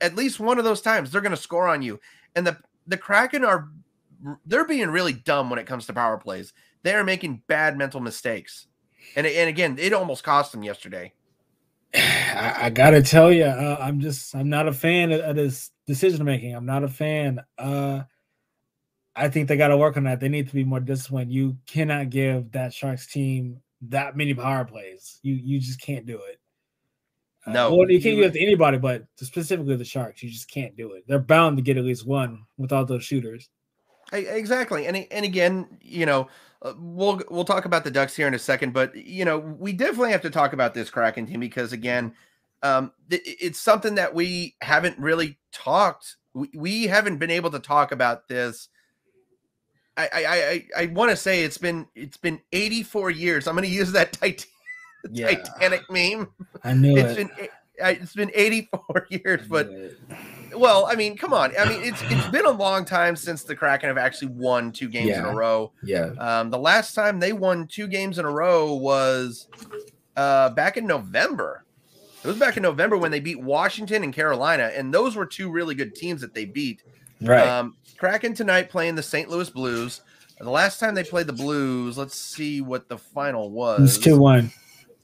at 0.00 0.14
least 0.16 0.40
one 0.40 0.58
of 0.58 0.64
those 0.64 0.80
times 0.80 1.10
they're 1.10 1.20
going 1.20 1.30
to 1.30 1.36
score 1.36 1.68
on 1.68 1.82
you. 1.82 2.00
And 2.34 2.46
the 2.46 2.58
the 2.86 2.96
Kraken 2.96 3.44
are 3.44 3.68
they're 4.46 4.66
being 4.66 4.90
really 4.90 5.12
dumb 5.12 5.50
when 5.50 5.58
it 5.58 5.66
comes 5.66 5.86
to 5.86 5.92
power 5.92 6.18
plays. 6.18 6.52
They 6.82 6.94
are 6.94 7.04
making 7.04 7.42
bad 7.46 7.76
mental 7.76 8.00
mistakes. 8.00 8.66
And 9.16 9.26
and 9.26 9.48
again, 9.48 9.76
it 9.78 9.92
almost 9.92 10.24
cost 10.24 10.52
them 10.52 10.62
yesterday. 10.62 11.12
I, 11.94 12.54
I 12.66 12.70
gotta 12.70 13.02
tell 13.02 13.32
you, 13.32 13.44
uh, 13.44 13.78
I'm 13.80 14.00
just 14.00 14.34
I'm 14.34 14.48
not 14.48 14.68
a 14.68 14.72
fan 14.72 15.12
of, 15.12 15.20
of 15.20 15.36
this 15.36 15.70
decision 15.86 16.24
making. 16.24 16.54
I'm 16.54 16.66
not 16.66 16.84
a 16.84 16.88
fan. 16.88 17.40
Uh, 17.58 18.02
I 19.14 19.28
think 19.28 19.48
they 19.48 19.58
got 19.58 19.68
to 19.68 19.76
work 19.76 19.98
on 19.98 20.04
that. 20.04 20.20
They 20.20 20.30
need 20.30 20.48
to 20.48 20.54
be 20.54 20.64
more 20.64 20.80
disciplined. 20.80 21.30
You 21.30 21.58
cannot 21.66 22.08
give 22.08 22.50
that 22.52 22.72
Sharks 22.72 23.06
team 23.06 23.60
that 23.88 24.16
many 24.16 24.32
power 24.32 24.64
plays. 24.64 25.18
You 25.22 25.34
you 25.34 25.58
just 25.60 25.80
can't 25.80 26.06
do 26.06 26.16
it. 26.16 26.40
Uh, 27.46 27.52
No, 27.52 27.74
well, 27.74 27.90
you 27.90 28.00
can't 28.00 28.16
do 28.16 28.22
it 28.22 28.32
to 28.32 28.40
anybody, 28.40 28.78
but 28.78 29.06
specifically 29.16 29.76
the 29.76 29.84
Sharks, 29.84 30.22
you 30.22 30.30
just 30.30 30.50
can't 30.50 30.76
do 30.76 30.92
it. 30.92 31.04
They're 31.06 31.18
bound 31.18 31.56
to 31.56 31.62
get 31.62 31.76
at 31.76 31.84
least 31.84 32.06
one 32.06 32.44
with 32.56 32.72
all 32.72 32.84
those 32.84 33.04
shooters. 33.04 33.48
Exactly, 34.12 34.86
and 34.86 34.96
and 35.10 35.24
again, 35.24 35.78
you 35.80 36.04
know, 36.04 36.28
uh, 36.62 36.74
we'll 36.78 37.22
we'll 37.30 37.44
talk 37.44 37.64
about 37.64 37.82
the 37.82 37.90
Ducks 37.90 38.14
here 38.14 38.28
in 38.28 38.34
a 38.34 38.38
second, 38.38 38.72
but 38.72 38.94
you 38.94 39.24
know, 39.24 39.38
we 39.38 39.72
definitely 39.72 40.12
have 40.12 40.22
to 40.22 40.30
talk 40.30 40.52
about 40.52 40.74
this 40.74 40.90
Kraken 40.90 41.26
team 41.26 41.40
because 41.40 41.72
again, 41.72 42.14
um, 42.62 42.92
th- 43.08 43.22
it's 43.24 43.58
something 43.58 43.94
that 43.96 44.14
we 44.14 44.54
haven't 44.60 44.98
really 44.98 45.38
talked. 45.50 46.16
We, 46.34 46.50
we 46.54 46.86
haven't 46.86 47.18
been 47.18 47.30
able 47.30 47.50
to 47.50 47.58
talk 47.58 47.90
about 47.90 48.28
this. 48.28 48.68
I 49.96 50.08
I 50.12 50.24
I, 50.24 50.82
I 50.82 50.86
want 50.86 51.10
to 51.10 51.16
say 51.16 51.42
it's 51.42 51.58
been 51.58 51.86
it's 51.94 52.18
been 52.18 52.40
84 52.52 53.10
years. 53.10 53.48
I'm 53.48 53.54
going 53.56 53.68
to 53.68 53.74
use 53.74 53.92
that 53.92 54.12
tit- 55.14 55.44
Titanic 55.58 55.82
meme. 55.90 56.28
I 56.64 56.74
knew 56.74 56.96
It's 56.96 57.12
it. 57.12 57.16
been 57.36 57.48
I- 57.82 57.90
it's 57.92 58.14
been 58.14 58.30
84 58.34 59.06
years, 59.10 59.46
but 59.48 59.66
it. 59.68 59.98
well, 60.54 60.86
I 60.86 60.94
mean, 60.94 61.16
come 61.16 61.32
on. 61.32 61.52
I 61.58 61.68
mean, 61.68 61.80
it's 61.82 62.00
it's 62.04 62.28
been 62.28 62.44
a 62.46 62.50
long 62.50 62.84
time 62.84 63.16
since 63.16 63.42
the 63.44 63.56
Kraken 63.56 63.88
have 63.88 63.98
actually 63.98 64.28
won 64.28 64.70
two 64.72 64.88
games 64.88 65.16
in 65.16 65.24
a 65.24 65.34
row. 65.34 65.72
Yeah. 65.82 66.10
Um, 66.18 66.50
the 66.50 66.58
last 66.58 66.94
time 66.94 67.18
they 67.18 67.32
won 67.32 67.66
two 67.66 67.88
games 67.88 68.18
in 68.18 68.24
a 68.24 68.30
row 68.30 68.74
was 68.74 69.48
uh, 70.16 70.50
back 70.50 70.76
in 70.76 70.86
November. 70.86 71.64
It 72.22 72.28
was 72.28 72.38
back 72.38 72.56
in 72.56 72.62
November 72.62 72.96
when 72.96 73.10
they 73.10 73.18
beat 73.18 73.40
Washington 73.40 74.04
and 74.04 74.12
Carolina, 74.12 74.70
and 74.76 74.94
those 74.94 75.16
were 75.16 75.26
two 75.26 75.50
really 75.50 75.74
good 75.74 75.94
teams 75.96 76.20
that 76.20 76.34
they 76.34 76.44
beat. 76.44 76.82
Right. 77.20 77.44
Um, 77.48 77.76
Kraken 77.96 78.34
tonight 78.34 78.68
playing 78.70 78.94
the 78.94 79.02
St. 79.02 79.28
Louis 79.28 79.50
Blues. 79.50 80.02
The 80.38 80.50
last 80.50 80.78
time 80.78 80.94
they 80.94 81.04
played 81.04 81.26
the 81.26 81.32
Blues, 81.32 81.96
let's 81.98 82.16
see 82.16 82.60
what 82.60 82.88
the 82.88 82.98
final 82.98 83.50
was. 83.50 83.96
It's 83.96 84.04
two 84.04 84.18
one. 84.18 84.52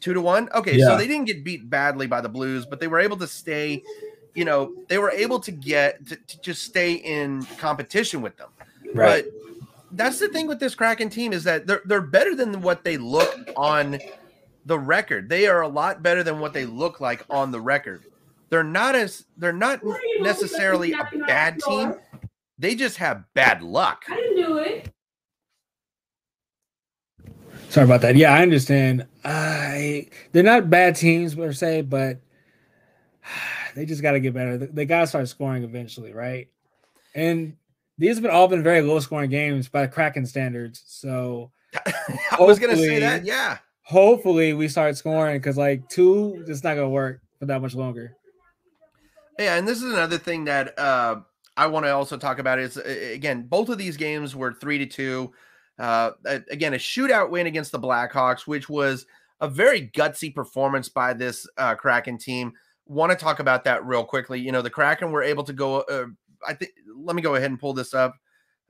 Two 0.00 0.14
to 0.14 0.20
one. 0.20 0.48
Okay, 0.54 0.76
Yeah. 0.76 0.86
so 0.88 0.96
they 0.96 1.06
didn't 1.06 1.26
get 1.26 1.42
beat 1.44 1.68
badly 1.68 2.06
by 2.06 2.20
the 2.20 2.28
Blues, 2.28 2.64
but 2.66 2.78
they 2.80 2.86
were 2.86 3.00
able 3.00 3.16
to 3.16 3.26
stay. 3.26 3.82
You 4.34 4.44
know, 4.44 4.72
they 4.88 4.98
were 4.98 5.10
able 5.10 5.40
to 5.40 5.50
get 5.50 6.06
to, 6.06 6.16
to 6.16 6.40
just 6.40 6.62
stay 6.62 6.92
in 6.94 7.42
competition 7.58 8.22
with 8.22 8.36
them. 8.36 8.48
right. 8.94 9.24
But 9.24 9.32
that's 9.92 10.18
the 10.18 10.28
thing 10.28 10.46
with 10.46 10.60
this 10.60 10.74
Kraken 10.74 11.08
team 11.10 11.32
is 11.32 11.44
that 11.44 11.66
they're 11.66 11.82
they're 11.86 12.00
better 12.00 12.34
than 12.34 12.60
what 12.62 12.84
they 12.84 12.96
look 12.98 13.36
on 13.56 13.98
the 14.66 14.78
record. 14.78 15.28
They 15.28 15.46
are 15.48 15.62
a 15.62 15.68
lot 15.68 16.02
better 16.02 16.22
than 16.22 16.38
what 16.40 16.52
they 16.52 16.66
look 16.66 17.00
like 17.00 17.24
on 17.30 17.50
the 17.50 17.60
record. 17.60 18.02
They're 18.50 18.62
not 18.62 18.94
as 18.94 19.24
they're 19.36 19.52
not 19.52 19.80
necessarily 20.20 20.92
a 20.92 21.08
bad 21.26 21.58
team. 21.60 21.94
They 22.58 22.74
just 22.74 22.96
have 22.98 23.24
bad 23.34 23.62
luck. 23.62 24.04
I 24.08 24.16
didn't 24.16 24.36
do 24.36 24.58
it. 24.58 24.90
Sorry 27.68 27.84
about 27.84 28.00
that. 28.00 28.16
Yeah, 28.16 28.32
I 28.32 28.42
understand. 28.42 29.06
I 29.24 30.08
they're 30.32 30.42
not 30.42 30.70
bad 30.70 30.96
teams 30.96 31.34
per 31.34 31.52
se, 31.52 31.82
but 31.82 32.20
they 33.74 33.84
just 33.84 34.02
got 34.02 34.12
to 34.12 34.20
get 34.20 34.34
better. 34.34 34.56
They, 34.56 34.86
got 34.86 35.02
to 35.02 35.06
start 35.06 35.28
scoring 35.28 35.64
eventually, 35.64 36.12
right? 36.12 36.48
And 37.14 37.56
these 37.98 38.16
have 38.16 38.22
been 38.22 38.30
all 38.30 38.48
been 38.48 38.62
very 38.62 38.80
low 38.80 39.00
scoring 39.00 39.30
games 39.30 39.68
by 39.68 39.86
Kraken 39.86 40.24
standards. 40.24 40.82
So 40.86 41.50
I 41.86 42.40
was 42.40 42.58
gonna 42.58 42.76
say 42.76 43.00
that, 43.00 43.24
yeah. 43.24 43.58
hopefully 43.82 44.54
we 44.54 44.68
start 44.68 44.96
scoring 44.96 45.38
because 45.38 45.58
like 45.58 45.88
two, 45.88 46.44
it's 46.46 46.64
not 46.64 46.74
gonna 46.74 46.88
work 46.88 47.20
for 47.38 47.46
that 47.46 47.60
much 47.60 47.74
longer. 47.74 48.16
Yeah, 49.38 49.56
and 49.56 49.68
this 49.68 49.78
is 49.78 49.92
another 49.92 50.18
thing 50.18 50.44
that 50.44 50.78
uh, 50.78 51.20
I 51.56 51.66
want 51.66 51.86
to 51.86 51.90
also 51.90 52.16
talk 52.16 52.38
about 52.38 52.58
is 52.58 52.76
again, 52.76 53.42
both 53.42 53.68
of 53.68 53.78
these 53.78 53.96
games 53.96 54.34
were 54.34 54.52
three 54.52 54.78
to 54.78 54.86
two. 54.86 55.32
Uh, 55.78 56.12
again, 56.50 56.74
a 56.74 56.78
shootout 56.78 57.30
win 57.30 57.46
against 57.46 57.72
the 57.72 57.78
Blackhawks, 57.78 58.46
which 58.46 58.68
was 58.68 59.06
a 59.40 59.48
very 59.48 59.88
gutsy 59.94 60.34
performance 60.34 60.88
by 60.88 61.12
this 61.12 61.46
uh, 61.56 61.74
Kraken 61.74 62.18
team. 62.18 62.52
Want 62.86 63.12
to 63.12 63.16
talk 63.16 63.38
about 63.38 63.64
that 63.64 63.84
real 63.84 64.04
quickly? 64.04 64.40
You 64.40 64.52
know, 64.52 64.62
the 64.62 64.70
Kraken 64.70 65.12
were 65.12 65.22
able 65.22 65.44
to 65.44 65.52
go. 65.52 65.80
Uh, 65.82 66.06
I 66.46 66.54
think. 66.54 66.72
Let 66.96 67.14
me 67.14 67.22
go 67.22 67.36
ahead 67.36 67.50
and 67.50 67.60
pull 67.60 67.74
this 67.74 67.94
up. 67.94 68.16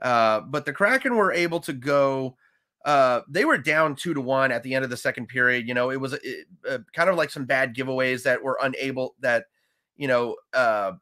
Uh, 0.03 0.41
but 0.41 0.65
the 0.65 0.73
Kraken 0.73 1.17
were 1.17 1.33
able 1.33 1.61
to 1.61 1.73
go. 1.73 2.37
Uh, 2.85 3.23
they 3.29 3.45
were 3.45 3.59
down 3.59 3.97
two 3.97 4.15
to 4.15 4.21
one 4.21 4.53
at 4.53 4.63
the 4.63 4.75
end 4.75 4.85
of 4.85 4.91
the 4.91 4.97
second 4.97 5.29
period. 5.29 5.67
You 5.67 5.75
know, 5.75 5.91
it 5.91 6.01
was 6.01 6.13
it, 6.13 6.47
uh, 6.69 6.79
kind 6.93 7.09
of 7.09 7.17
like 7.17 7.31
some 7.31 7.45
bad 7.45 7.75
giveaways 7.75 8.23
that 8.25 8.43
were 8.43 8.59
unable 8.63 9.15
that 9.21 9.47
you 9.99 10.09
know, 10.09 10.37
uh, 10.55 10.93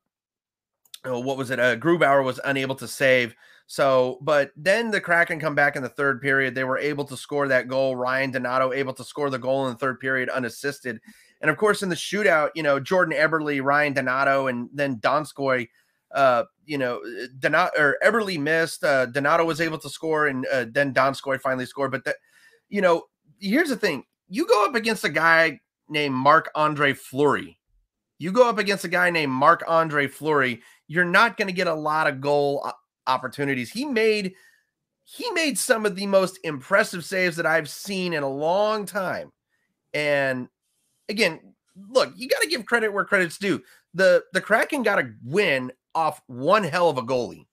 oh, 1.04 1.20
what 1.20 1.36
was 1.36 1.50
it? 1.50 1.60
Uh, 1.60 1.76
Grubauer 1.76 2.24
was 2.24 2.40
unable 2.44 2.74
to 2.76 2.88
save. 2.88 3.36
So, 3.66 4.18
but 4.22 4.52
then 4.56 4.90
the 4.90 5.00
Kraken 5.00 5.40
come 5.40 5.54
back 5.54 5.74
in 5.74 5.82
the 5.82 5.88
third 5.88 6.20
period. 6.20 6.54
They 6.54 6.64
were 6.64 6.78
able 6.78 7.04
to 7.06 7.16
score 7.16 7.48
that 7.48 7.68
goal. 7.68 7.96
Ryan 7.96 8.30
Donato 8.30 8.72
able 8.72 8.92
to 8.94 9.04
score 9.04 9.28
the 9.28 9.38
goal 9.38 9.66
in 9.66 9.72
the 9.72 9.78
third 9.78 9.98
period 9.98 10.28
unassisted. 10.28 11.00
And 11.40 11.50
of 11.50 11.56
course, 11.56 11.82
in 11.82 11.88
the 11.88 11.96
shootout, 11.96 12.50
you 12.54 12.62
know, 12.62 12.78
Jordan 12.78 13.16
Eberle, 13.16 13.62
Ryan 13.62 13.92
Donato, 13.92 14.46
and 14.46 14.68
then 14.72 14.96
Donskoi, 14.96 15.68
uh, 16.14 16.44
you 16.64 16.78
know, 16.78 17.00
Donato 17.38 17.72
or 17.76 17.98
Eberle 18.04 18.38
missed. 18.38 18.84
Uh, 18.84 19.06
Donato 19.06 19.44
was 19.44 19.60
able 19.60 19.78
to 19.78 19.90
score, 19.90 20.28
and 20.28 20.46
uh, 20.52 20.66
then 20.70 20.94
Donskoi 20.94 21.40
finally 21.40 21.66
scored. 21.66 21.90
But 21.90 22.04
that, 22.04 22.16
you 22.68 22.80
know, 22.80 23.04
here's 23.40 23.68
the 23.68 23.76
thing: 23.76 24.04
you 24.28 24.46
go 24.46 24.64
up 24.64 24.76
against 24.76 25.04
a 25.04 25.10
guy 25.10 25.60
named 25.88 26.14
Marc 26.14 26.50
Andre 26.54 26.92
Fleury. 26.94 27.58
You 28.18 28.32
go 28.32 28.48
up 28.48 28.58
against 28.58 28.84
a 28.84 28.88
guy 28.88 29.10
named 29.10 29.32
Marc 29.32 29.62
Andre 29.68 30.08
Fleury, 30.08 30.62
you're 30.88 31.04
not 31.04 31.36
going 31.36 31.48
to 31.48 31.54
get 31.54 31.66
a 31.66 31.74
lot 31.74 32.06
of 32.06 32.20
goal 32.20 32.62
o- 32.64 32.72
opportunities. 33.06 33.70
He 33.70 33.84
made 33.84 34.34
he 35.04 35.30
made 35.30 35.56
some 35.56 35.86
of 35.86 35.94
the 35.94 36.06
most 36.06 36.38
impressive 36.42 37.04
saves 37.04 37.36
that 37.36 37.46
I've 37.46 37.68
seen 37.68 38.12
in 38.12 38.24
a 38.24 38.28
long 38.28 38.86
time. 38.86 39.30
And 39.94 40.48
again, 41.08 41.54
look, 41.90 42.12
you 42.16 42.28
got 42.28 42.42
to 42.42 42.48
give 42.48 42.66
credit 42.66 42.92
where 42.92 43.04
credit's 43.04 43.38
due. 43.38 43.62
The 43.94 44.24
the 44.32 44.40
Kraken 44.40 44.82
got 44.82 44.98
a 44.98 45.12
win 45.24 45.72
off 45.94 46.20
one 46.26 46.64
hell 46.64 46.90
of 46.90 46.98
a 46.98 47.02
goalie. 47.02 47.46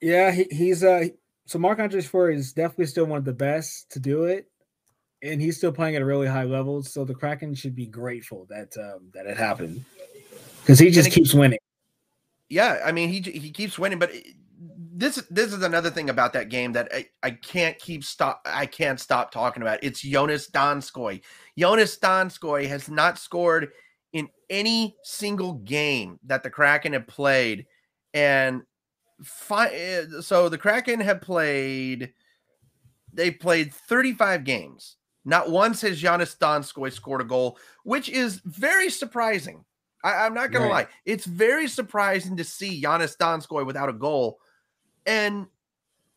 Yeah, 0.00 0.32
he, 0.32 0.46
he's 0.50 0.82
uh 0.82 1.08
so 1.46 1.58
Marc 1.58 1.78
Andre 1.78 2.00
Fleury 2.00 2.36
is 2.36 2.52
definitely 2.52 2.86
still 2.86 3.06
one 3.06 3.18
of 3.18 3.24
the 3.24 3.32
best 3.32 3.90
to 3.90 3.98
do 3.98 4.24
it, 4.24 4.46
and 5.22 5.42
he's 5.42 5.56
still 5.56 5.72
playing 5.72 5.96
at 5.96 6.02
a 6.02 6.06
really 6.06 6.26
high 6.26 6.44
level. 6.44 6.82
So 6.82 7.04
the 7.04 7.14
Kraken 7.14 7.54
should 7.54 7.74
be 7.74 7.86
grateful 7.86 8.46
that 8.48 8.74
um, 8.78 9.10
that 9.14 9.26
it 9.26 9.36
happened 9.36 9.84
because 10.62 10.78
he 10.78 10.90
just 10.90 11.10
keeps 11.10 11.34
winning. 11.34 11.58
Yeah, 12.50 12.82
I 12.84 12.90
mean 12.92 13.08
he 13.08 13.20
he 13.20 13.50
keeps 13.50 13.78
winning, 13.78 14.00
but 14.00 14.12
this 14.92 15.22
this 15.30 15.52
is 15.52 15.62
another 15.62 15.90
thing 15.90 16.10
about 16.10 16.32
that 16.34 16.50
game 16.50 16.72
that 16.72 16.88
I, 16.92 17.06
I 17.22 17.30
can't 17.30 17.78
keep 17.78 18.04
stop 18.04 18.42
I 18.44 18.66
can't 18.66 19.00
stop 19.00 19.30
talking 19.30 19.62
about. 19.62 19.78
It's 19.82 20.04
Joonas 20.04 20.50
Donskoi. 20.50 21.22
Joonas 21.58 21.98
Donskoi 21.98 22.66
has 22.68 22.90
not 22.90 23.18
scored 23.18 23.68
in 24.12 24.28
any 24.50 24.96
single 25.04 25.54
game 25.54 26.18
that 26.26 26.42
the 26.42 26.50
Kraken 26.50 26.92
have 26.92 27.06
played, 27.06 27.66
and 28.12 28.62
fi- 29.22 30.02
uh, 30.08 30.20
so 30.20 30.48
the 30.48 30.58
Kraken 30.58 31.00
have 31.00 31.20
played. 31.22 32.12
They 33.12 33.30
played 33.30 33.72
35 33.72 34.44
games. 34.44 34.96
Not 35.24 35.50
once 35.50 35.82
has 35.82 36.00
Joonas 36.02 36.36
Donskoi 36.36 36.92
scored 36.92 37.20
a 37.20 37.24
goal, 37.24 37.58
which 37.84 38.08
is 38.08 38.40
very 38.44 38.90
surprising. 38.90 39.64
I, 40.04 40.26
I'm 40.26 40.34
not 40.34 40.52
gonna 40.52 40.66
Right. 40.66 40.68
lie. 40.68 40.88
It's 41.04 41.26
very 41.26 41.68
surprising 41.68 42.36
to 42.36 42.44
see 42.44 42.82
Joonas 42.82 43.16
Donskoi 43.16 43.66
without 43.66 43.88
a 43.88 43.92
goal, 43.94 44.40
and 45.06 45.46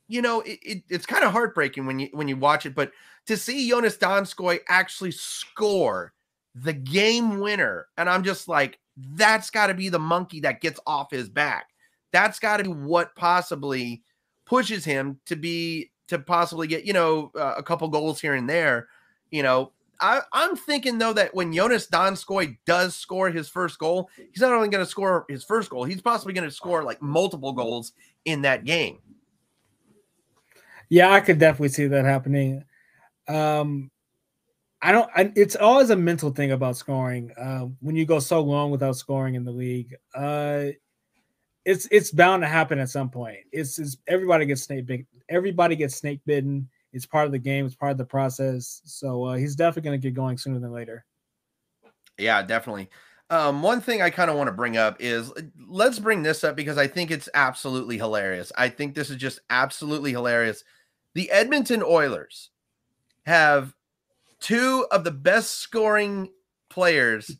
you 0.08 0.22
know 0.22 0.42
it, 0.42 0.60
it- 0.64 0.84
it's 0.90 1.06
kind 1.06 1.24
of 1.24 1.32
heartbreaking 1.32 1.86
when 1.86 2.00
you 2.00 2.10
when 2.14 2.28
you 2.28 2.38
watch 2.38 2.66
it. 2.66 2.76
But 2.76 2.92
to 3.28 3.38
see 3.38 3.70
Joonas 3.70 3.98
Donskoi 3.98 4.60
actually 4.70 5.12
score 5.12 6.14
the 6.56 6.74
game 6.74 7.40
winner, 7.40 7.88
and 7.98 8.10
I'm 8.10 8.24
just 8.24 8.48
like, 8.48 8.80
that's 8.98 9.50
got 9.50 9.68
to 9.68 9.74
be 9.74 9.90
the 9.90 10.00
monkey 10.00 10.40
that 10.42 10.62
gets 10.62 10.80
off 10.86 11.12
his 11.12 11.30
back. 11.30 11.70
That's 12.12 12.40
got 12.40 12.58
to 12.58 12.64
be 12.64 12.70
what 12.70 13.16
possibly 13.16 14.04
pushes 14.46 14.86
him 14.86 15.20
to 15.26 15.36
be 15.36 15.92
to 16.08 16.20
possibly 16.20 16.68
get 16.68 16.86
you 16.86 16.94
know 16.94 17.32
uh, 17.36 17.56
a 17.58 17.64
couple 17.64 17.88
goals 17.90 18.22
here 18.22 18.36
and 18.36 18.50
there. 18.50 18.88
You 19.32 19.44
know, 19.44 19.72
I, 20.04 20.20
I'm 20.34 20.58
thinking 20.58 20.98
though 20.98 21.14
that 21.14 21.34
when 21.34 21.54
Joonas 21.54 21.90
Donskoi 21.90 22.58
does 22.66 22.94
score 22.94 23.30
his 23.30 23.48
first 23.48 23.80
goal, 23.80 24.10
he's 24.34 24.42
not 24.42 24.52
only 24.52 24.68
going 24.68 24.84
to 24.84 24.90
score 24.90 25.26
his 25.30 25.46
first 25.46 25.70
goal, 25.70 25.86
he's 25.86 26.02
possibly 26.02 26.34
going 26.34 26.48
to 26.48 26.54
score 26.54 26.84
like 26.84 27.02
multiple 27.02 27.54
goals 27.54 27.94
in 28.26 28.42
that 28.42 28.66
game. 28.66 29.00
Yeah, 30.90 31.14
I 31.14 31.22
could 31.22 31.40
definitely 31.40 31.70
see 31.70 31.88
that 31.88 32.04
happening. 32.04 32.66
Um, 33.30 33.92
I 34.82 34.92
don't. 34.92 35.10
I, 35.16 35.32
it's 35.38 35.56
always 35.56 35.90
a 35.90 35.96
mental 35.96 36.32
thing 36.32 36.52
about 36.52 36.76
scoring. 36.76 37.32
Uh, 37.40 37.68
when 37.80 37.96
you 37.96 38.06
go 38.06 38.20
so 38.20 38.42
long 38.42 38.72
without 38.72 38.98
scoring 38.98 39.36
in 39.36 39.46
the 39.46 39.52
league, 39.52 39.96
uh, 40.14 40.66
it's 41.64 41.88
it's 41.92 42.12
bound 42.12 42.44
to 42.44 42.48
happen 42.48 42.78
at 42.78 42.90
some 42.90 43.10
point. 43.10 43.38
It's, 43.54 43.80
it's 43.80 43.96
everybody 44.10 44.46
gets 44.46 44.64
snake 44.64 44.86
bit. 44.86 45.06
Everybody 45.30 45.78
gets 45.78 45.96
snake 45.96 46.20
bitten. 46.26 46.68
It's 46.94 47.06
part 47.06 47.26
of 47.26 47.32
the 47.32 47.40
game. 47.40 47.66
It's 47.66 47.76
part 47.76 47.92
of 47.92 47.98
the 47.98 48.06
process. 48.06 48.82
So 48.86 49.24
uh, 49.24 49.36
he's 49.36 49.56
definitely 49.56 49.90
going 49.90 50.02
to 50.02 50.08
get 50.08 50.14
going 50.14 50.38
sooner 50.38 50.60
than 50.60 50.72
later. 50.72 51.06
Yeah, 52.18 52.44
definitely. 52.44 52.90
Um, 53.30 53.64
one 53.64 53.82
thing 53.82 54.02
I 54.02 54.12
kind 54.12 54.30
of 54.30 54.38
want 54.38 54.48
to 54.48 54.54
bring 54.54 54.78
up 54.78 54.98
is 55.00 55.34
let's 55.68 55.98
bring 55.98 56.22
this 56.22 56.44
up 56.44 56.56
because 56.56 56.78
I 56.78 56.88
think 56.88 57.10
it's 57.10 57.30
absolutely 57.34 57.98
hilarious. 57.98 58.52
I 58.56 58.70
think 58.70 58.94
this 58.94 59.10
is 59.10 59.18
just 59.18 59.40
absolutely 59.50 60.12
hilarious. 60.12 60.64
The 61.16 61.32
Edmonton 61.32 61.82
Oilers 61.84 62.52
have 63.26 63.74
two 64.40 64.86
of 64.92 65.04
the 65.04 65.12
best 65.12 65.52
scoring 65.52 66.30
players, 66.70 67.36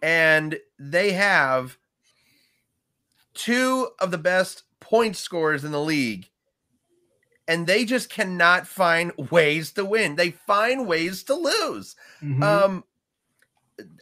and 0.00 0.58
they 0.78 1.12
have 1.12 1.76
two 3.34 3.88
of 3.98 4.10
the 4.12 4.18
best 4.18 4.62
point 4.78 5.16
scorers 5.16 5.64
in 5.64 5.72
the 5.72 5.80
league. 5.80 6.29
And 7.50 7.66
they 7.66 7.84
just 7.84 8.10
cannot 8.10 8.64
find 8.64 9.10
ways 9.30 9.72
to 9.72 9.84
win. 9.84 10.14
They 10.14 10.30
find 10.30 10.86
ways 10.86 11.24
to 11.24 11.34
lose. 11.34 11.96
Mhm. 12.22 12.42
Um, 12.44 12.84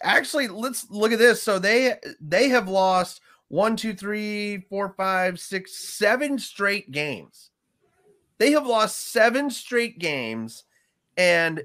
actually, 0.02 0.48
let's 0.48 0.90
look 0.90 1.12
at 1.12 1.18
this. 1.18 1.42
So 1.42 1.58
they 1.58 1.94
they 2.20 2.50
have 2.50 2.68
lost 2.68 3.22
one, 3.48 3.74
two, 3.74 3.94
three, 3.94 4.66
four, 4.68 4.92
five, 4.98 5.40
six, 5.40 5.78
seven 5.78 6.38
straight 6.38 6.90
games. 6.90 7.50
They 8.36 8.52
have 8.52 8.66
lost 8.66 9.12
seven 9.12 9.48
straight 9.50 9.98
games, 9.98 10.64
and 11.16 11.62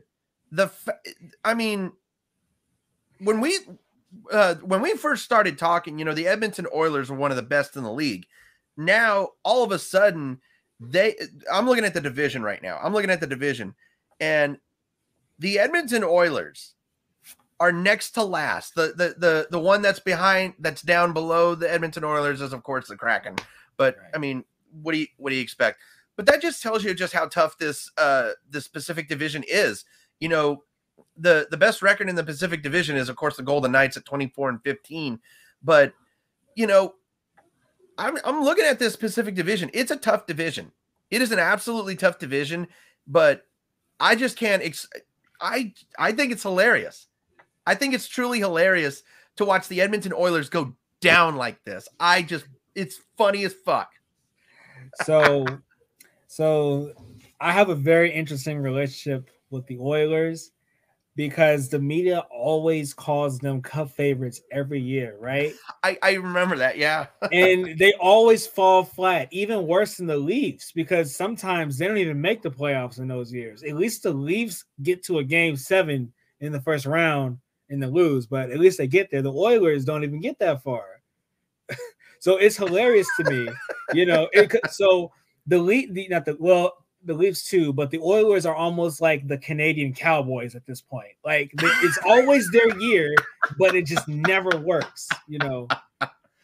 the 0.54 0.72
I 1.44 1.54
mean, 1.54 1.92
when 3.20 3.42
we 3.42 3.60
uh, 4.32 4.56
when 4.56 4.82
we 4.82 4.96
first 4.96 5.26
started 5.26 5.58
talking, 5.58 6.00
you 6.00 6.06
know, 6.06 6.14
the 6.14 6.28
Edmonton 6.28 6.68
Oilers 6.74 7.10
were 7.10 7.18
one 7.18 7.32
of 7.32 7.38
the 7.38 7.44
best 7.44 7.76
in 7.76 7.84
the 7.84 7.92
league. 7.92 8.26
Now, 8.78 9.32
all 9.44 9.64
of 9.66 9.74
a 9.74 9.80
sudden, 9.80 10.40
they 10.90 11.16
I'm 11.52 11.66
looking 11.66 11.86
at 11.86 11.94
the 11.94 12.02
division 12.02 12.44
right 12.44 12.62
now. 12.62 12.80
I'm 12.82 12.94
looking 12.94 13.10
at 13.10 13.20
the 13.20 13.28
division, 13.28 13.76
and 14.20 14.58
the 15.40 15.60
Edmonton 15.60 16.04
Oilers 16.04 16.76
are 17.60 17.72
next 17.72 18.12
to 18.12 18.24
last. 18.24 18.76
The 18.76 18.94
the 18.96 19.16
the 19.18 19.48
the 19.52 19.60
one 19.60 19.82
that's 19.82 20.00
behind 20.00 20.54
that's 20.60 20.82
down 20.82 21.14
below 21.14 21.56
the 21.56 21.72
Edmonton 21.72 22.04
Oilers 22.04 22.42
is 22.42 22.54
of 22.54 22.64
course 22.64 22.88
the 22.88 22.96
Kraken. 22.96 23.36
But 23.78 23.98
Right. 23.98 24.12
I 24.14 24.18
mean, 24.18 24.44
what 24.82 24.94
do 24.94 25.00
you 25.00 25.08
what 25.18 25.30
do 25.30 25.36
you 25.36 25.42
expect? 25.42 25.80
But 26.16 26.26
that 26.28 26.42
just 26.42 26.62
tells 26.62 26.84
you 26.84 26.94
just 26.94 27.14
how 27.14 27.28
tough 27.28 27.58
this 27.58 27.92
uh 27.98 28.32
this 28.50 28.68
Pacific 28.68 29.08
Division 29.08 29.44
is. 29.48 29.86
You 30.20 30.30
know, 30.30 30.64
the 31.18 31.48
the 31.52 31.58
best 31.58 31.82
record 31.82 32.10
in 32.10 32.16
the 32.16 32.24
Pacific 32.24 32.64
Division 32.64 32.96
is 32.96 33.10
of 33.10 33.16
course 33.16 33.38
the 33.38 33.44
Golden 33.44 33.72
Knights 33.72 33.98
at 33.98 34.06
24 34.06 34.50
and 34.50 34.64
15. 34.64 35.20
But 35.64 35.94
you 36.56 36.68
know, 36.68 36.96
I'm 37.98 38.18
I'm 38.24 38.44
looking 38.44 38.66
at 38.66 38.80
this 38.80 38.96
Pacific 38.96 39.36
Division. 39.36 39.70
It's 39.74 39.92
a 39.92 39.98
tough 39.98 40.26
division. 40.26 40.72
It 41.12 41.22
is 41.22 41.32
an 41.32 41.40
absolutely 41.40 41.96
tough 41.96 42.20
division, 42.20 42.68
but 43.08 43.46
I 44.00 44.16
just 44.16 44.38
can't 44.38 44.64
ex- 44.64 44.88
I 45.40 45.74
I 45.98 46.12
think 46.12 46.32
it's 46.32 46.44
hilarious. 46.44 47.08
I 47.66 47.76
think 47.76 47.94
it's 47.94 48.08
truly 48.08 48.40
hilarious 48.40 49.04
to 49.38 49.46
watch 49.46 49.68
the 49.68 49.82
Edmonton 49.82 50.14
Oilers 50.14 50.50
go 50.50 50.76
down 51.02 51.36
like 51.36 51.64
this. 51.66 51.88
I 52.00 52.22
just 52.22 52.46
it's 52.76 53.00
funny 53.18 53.44
as 53.46 53.54
fuck. 53.54 53.92
so 55.04 55.46
so 56.28 56.94
I 57.40 57.52
have 57.52 57.70
a 57.70 57.76
very 57.76 58.12
interesting 58.12 58.60
relationship 58.60 59.30
with 59.50 59.68
the 59.68 59.78
Oilers 59.78 60.53
because 61.16 61.70
the 61.70 61.80
media 61.80 62.20
always 62.32 62.94
calls 62.94 63.38
them 63.40 63.62
cup 63.62 63.92
favorites 63.92 64.42
every 64.52 64.80
year, 64.82 65.16
right? 65.20 65.54
I 65.84 65.98
I 66.02 66.14
remember 66.14 66.56
that. 66.58 66.78
Yeah. 66.78 67.08
and 67.32 67.78
they 67.78 67.94
always 68.00 68.48
fall 68.48 68.84
flat, 68.84 69.28
even 69.32 69.68
worse 69.68 69.98
than 69.98 70.08
the 70.08 70.18
Leafs, 70.18 70.72
because 70.72 71.16
sometimes 71.16 71.78
they 71.78 71.88
don't 71.88 71.98
even 71.98 72.20
make 72.20 72.42
the 72.42 72.50
playoffs 72.52 73.00
in 73.00 73.08
those 73.08 73.32
years. 73.32 73.64
At 73.64 73.76
least 73.76 74.04
the 74.04 74.12
Leafs 74.12 74.66
get 74.82 75.04
to 75.06 75.20
a 75.20 75.24
game 75.24 75.56
seven 75.56 76.12
in 76.40 76.52
the 76.52 76.62
first 76.62 76.86
round 76.86 77.38
and 77.70 77.82
they 77.82 77.88
lose, 77.88 78.26
but 78.26 78.52
at 78.52 78.60
least 78.60 78.78
they 78.78 78.88
get 78.88 79.10
there. 79.12 79.22
The 79.22 79.32
Oilers 79.32 79.86
don't 79.86 80.04
even 80.04 80.20
get 80.20 80.40
that 80.40 80.64
far. 80.64 80.84
so 82.20 82.38
it's 82.38 82.58
hilarious 82.58 83.08
to 83.20 83.30
me, 83.30 83.50
you 83.94 84.06
know. 84.06 84.28
It, 84.34 84.50
could- 84.50 84.70
so 84.70 85.12
the 85.48 85.58
lead, 85.58 85.94
the, 85.94 86.08
not 86.10 86.26
the 86.26 86.38
well, 86.40 86.83
the 87.06 87.14
Leafs 87.14 87.48
too, 87.48 87.74
but 87.74 87.92
the 87.92 88.00
Oilers 88.00 88.46
are 88.46 88.56
almost 88.56 89.02
like 89.02 89.28
the 89.28 89.38
Canadian 89.38 89.94
Cowboys 89.94 90.56
at 90.56 90.66
this 90.66 90.82
point. 90.82 91.12
Like 91.24 91.52
it's 91.60 92.00
always 92.06 92.50
their 92.52 92.78
year, 92.80 93.14
but 93.58 93.76
it 93.76 93.86
just 93.86 94.08
never 94.08 94.58
works, 94.60 95.10
you 95.28 95.40
know. 95.40 95.68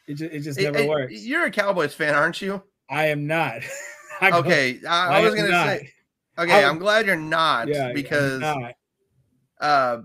It 0.08 0.16
just, 0.16 0.34
it 0.34 0.40
just 0.42 0.60
never 0.60 0.80
hey, 0.80 0.90
works. 0.90 1.14
You're 1.24 1.46
a 1.46 1.52
Cowboys 1.52 1.94
fan, 1.94 2.16
aren't 2.16 2.42
you? 2.42 2.64
I 2.90 3.06
am 3.08 3.28
not. 3.28 3.62
I 4.22 4.32
Okay. 4.32 4.80
I, 4.88 5.18
I 5.18 5.22
was 5.22 5.36
gonna 5.36 5.50
not. 5.50 5.68
say. 5.68 5.94
Okay, 6.38 6.52
I'm- 6.54 6.72
I'm 6.72 6.80
glad 6.80 7.06
you're 7.06 7.16
not 7.16 7.68
Yeah, 7.68 7.92
because 7.94 8.40
not. 8.42 8.74
uh 9.62 10.02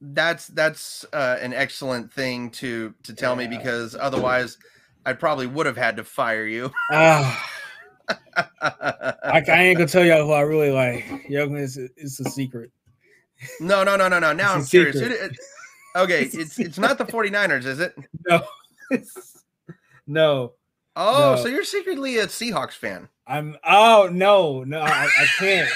that's 0.00 0.46
that's 0.48 1.04
uh, 1.12 1.38
an 1.40 1.54
excellent 1.54 2.12
thing 2.12 2.50
to 2.50 2.94
to 3.04 3.14
tell 3.14 3.34
me 3.34 3.46
because 3.46 3.94
otherwise 3.98 4.58
I 5.06 5.14
probably 5.14 5.46
would 5.46 5.66
have 5.66 5.76
had 5.76 5.96
to 5.96 6.04
fire 6.04 6.44
you. 6.46 6.70
I, 8.36 9.42
I 9.48 9.62
ain't 9.62 9.78
gonna 9.78 9.88
tell 9.88 10.04
y'all 10.04 10.26
who 10.26 10.32
I 10.32 10.40
really 10.42 10.70
like. 10.70 11.04
Yo, 11.28 11.52
it's, 11.54 11.76
it's 11.76 12.20
a 12.20 12.24
secret. 12.30 12.70
no, 13.60 13.84
no, 13.84 13.96
no, 13.96 14.08
no, 14.08 14.18
no. 14.18 14.32
Now 14.32 14.54
I'm 14.54 14.60
It's 14.60 14.70
curious. 14.70 14.96
It- 14.96 15.10
it- 15.12 15.38
okay, 15.96 16.22
it's 16.32 16.58
it's 16.58 16.78
not 16.78 16.98
the 16.98 17.04
49ers, 17.04 17.64
is 17.64 17.80
it? 17.80 17.94
No, 18.28 18.42
no, 20.06 20.52
Oh, 20.98 21.34
No. 21.36 21.42
so 21.42 21.48
you're 21.48 21.64
secretly 21.64 22.18
a 22.18 22.26
Seahawks 22.26 22.72
fan. 22.72 23.08
I'm. 23.26 23.56
Oh 23.64 24.08
no, 24.10 24.64
no, 24.64 24.80
I, 24.80 25.04
I 25.18 25.26
can't. 25.38 25.68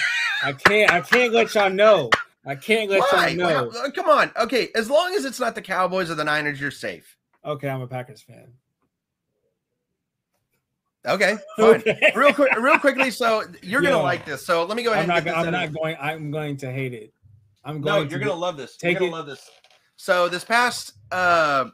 I 0.42 0.52
can't. 0.52 0.90
I 0.92 1.00
can't 1.00 1.32
let 1.32 1.54
y'all 1.54 1.68
know. 1.70 2.10
I 2.46 2.54
can't 2.54 2.88
let 2.90 3.00
Why? 3.12 3.28
y'all 3.28 3.36
know. 3.36 3.70
Well, 3.72 3.86
uh, 3.86 3.90
Come 3.90 4.08
on. 4.08 4.30
Okay, 4.36 4.68
as 4.74 4.88
long 4.88 5.14
as 5.14 5.24
it's 5.24 5.40
not 5.40 5.54
the 5.54 5.60
Cowboys 5.62 6.10
or 6.10 6.14
the 6.14 6.24
Niners, 6.24 6.60
you're 6.60 6.70
safe. 6.70 7.16
Okay, 7.44 7.68
I'm 7.68 7.80
a 7.82 7.86
Packers 7.86 8.22
fan. 8.22 8.52
Okay, 11.06 11.36
fine. 11.56 11.66
Okay. 11.76 12.12
real 12.14 12.32
quick, 12.32 12.54
real 12.58 12.78
quickly. 12.78 13.10
So 13.10 13.44
you're 13.62 13.80
gonna 13.82 14.02
like 14.02 14.24
this. 14.26 14.44
So 14.44 14.64
let 14.64 14.76
me 14.76 14.82
go 14.82 14.92
ahead. 14.92 15.08
I'm 15.08 15.16
and 15.16 15.24
not. 15.24 15.24
get 15.24 15.36
this 15.36 15.46
I'm 15.46 15.52
not 15.52 15.72
going. 15.72 15.96
I'm 16.00 16.30
going 16.30 16.56
to 16.58 16.70
hate 16.70 16.92
it. 16.94 17.12
I'm 17.64 17.80
going. 17.80 17.84
No, 17.84 17.90
going. 18.00 18.10
you're 18.10 18.18
to 18.18 18.24
gonna 18.26 18.34
get- 18.36 18.40
love 18.40 18.56
this. 18.56 18.76
take 18.76 18.92
you're 18.92 19.00
gonna 19.00 19.12
it- 19.12 19.14
love 19.16 19.26
this. 19.26 19.48
So 19.96 20.28
this 20.28 20.44
past 20.44 20.92
uh 21.12 21.66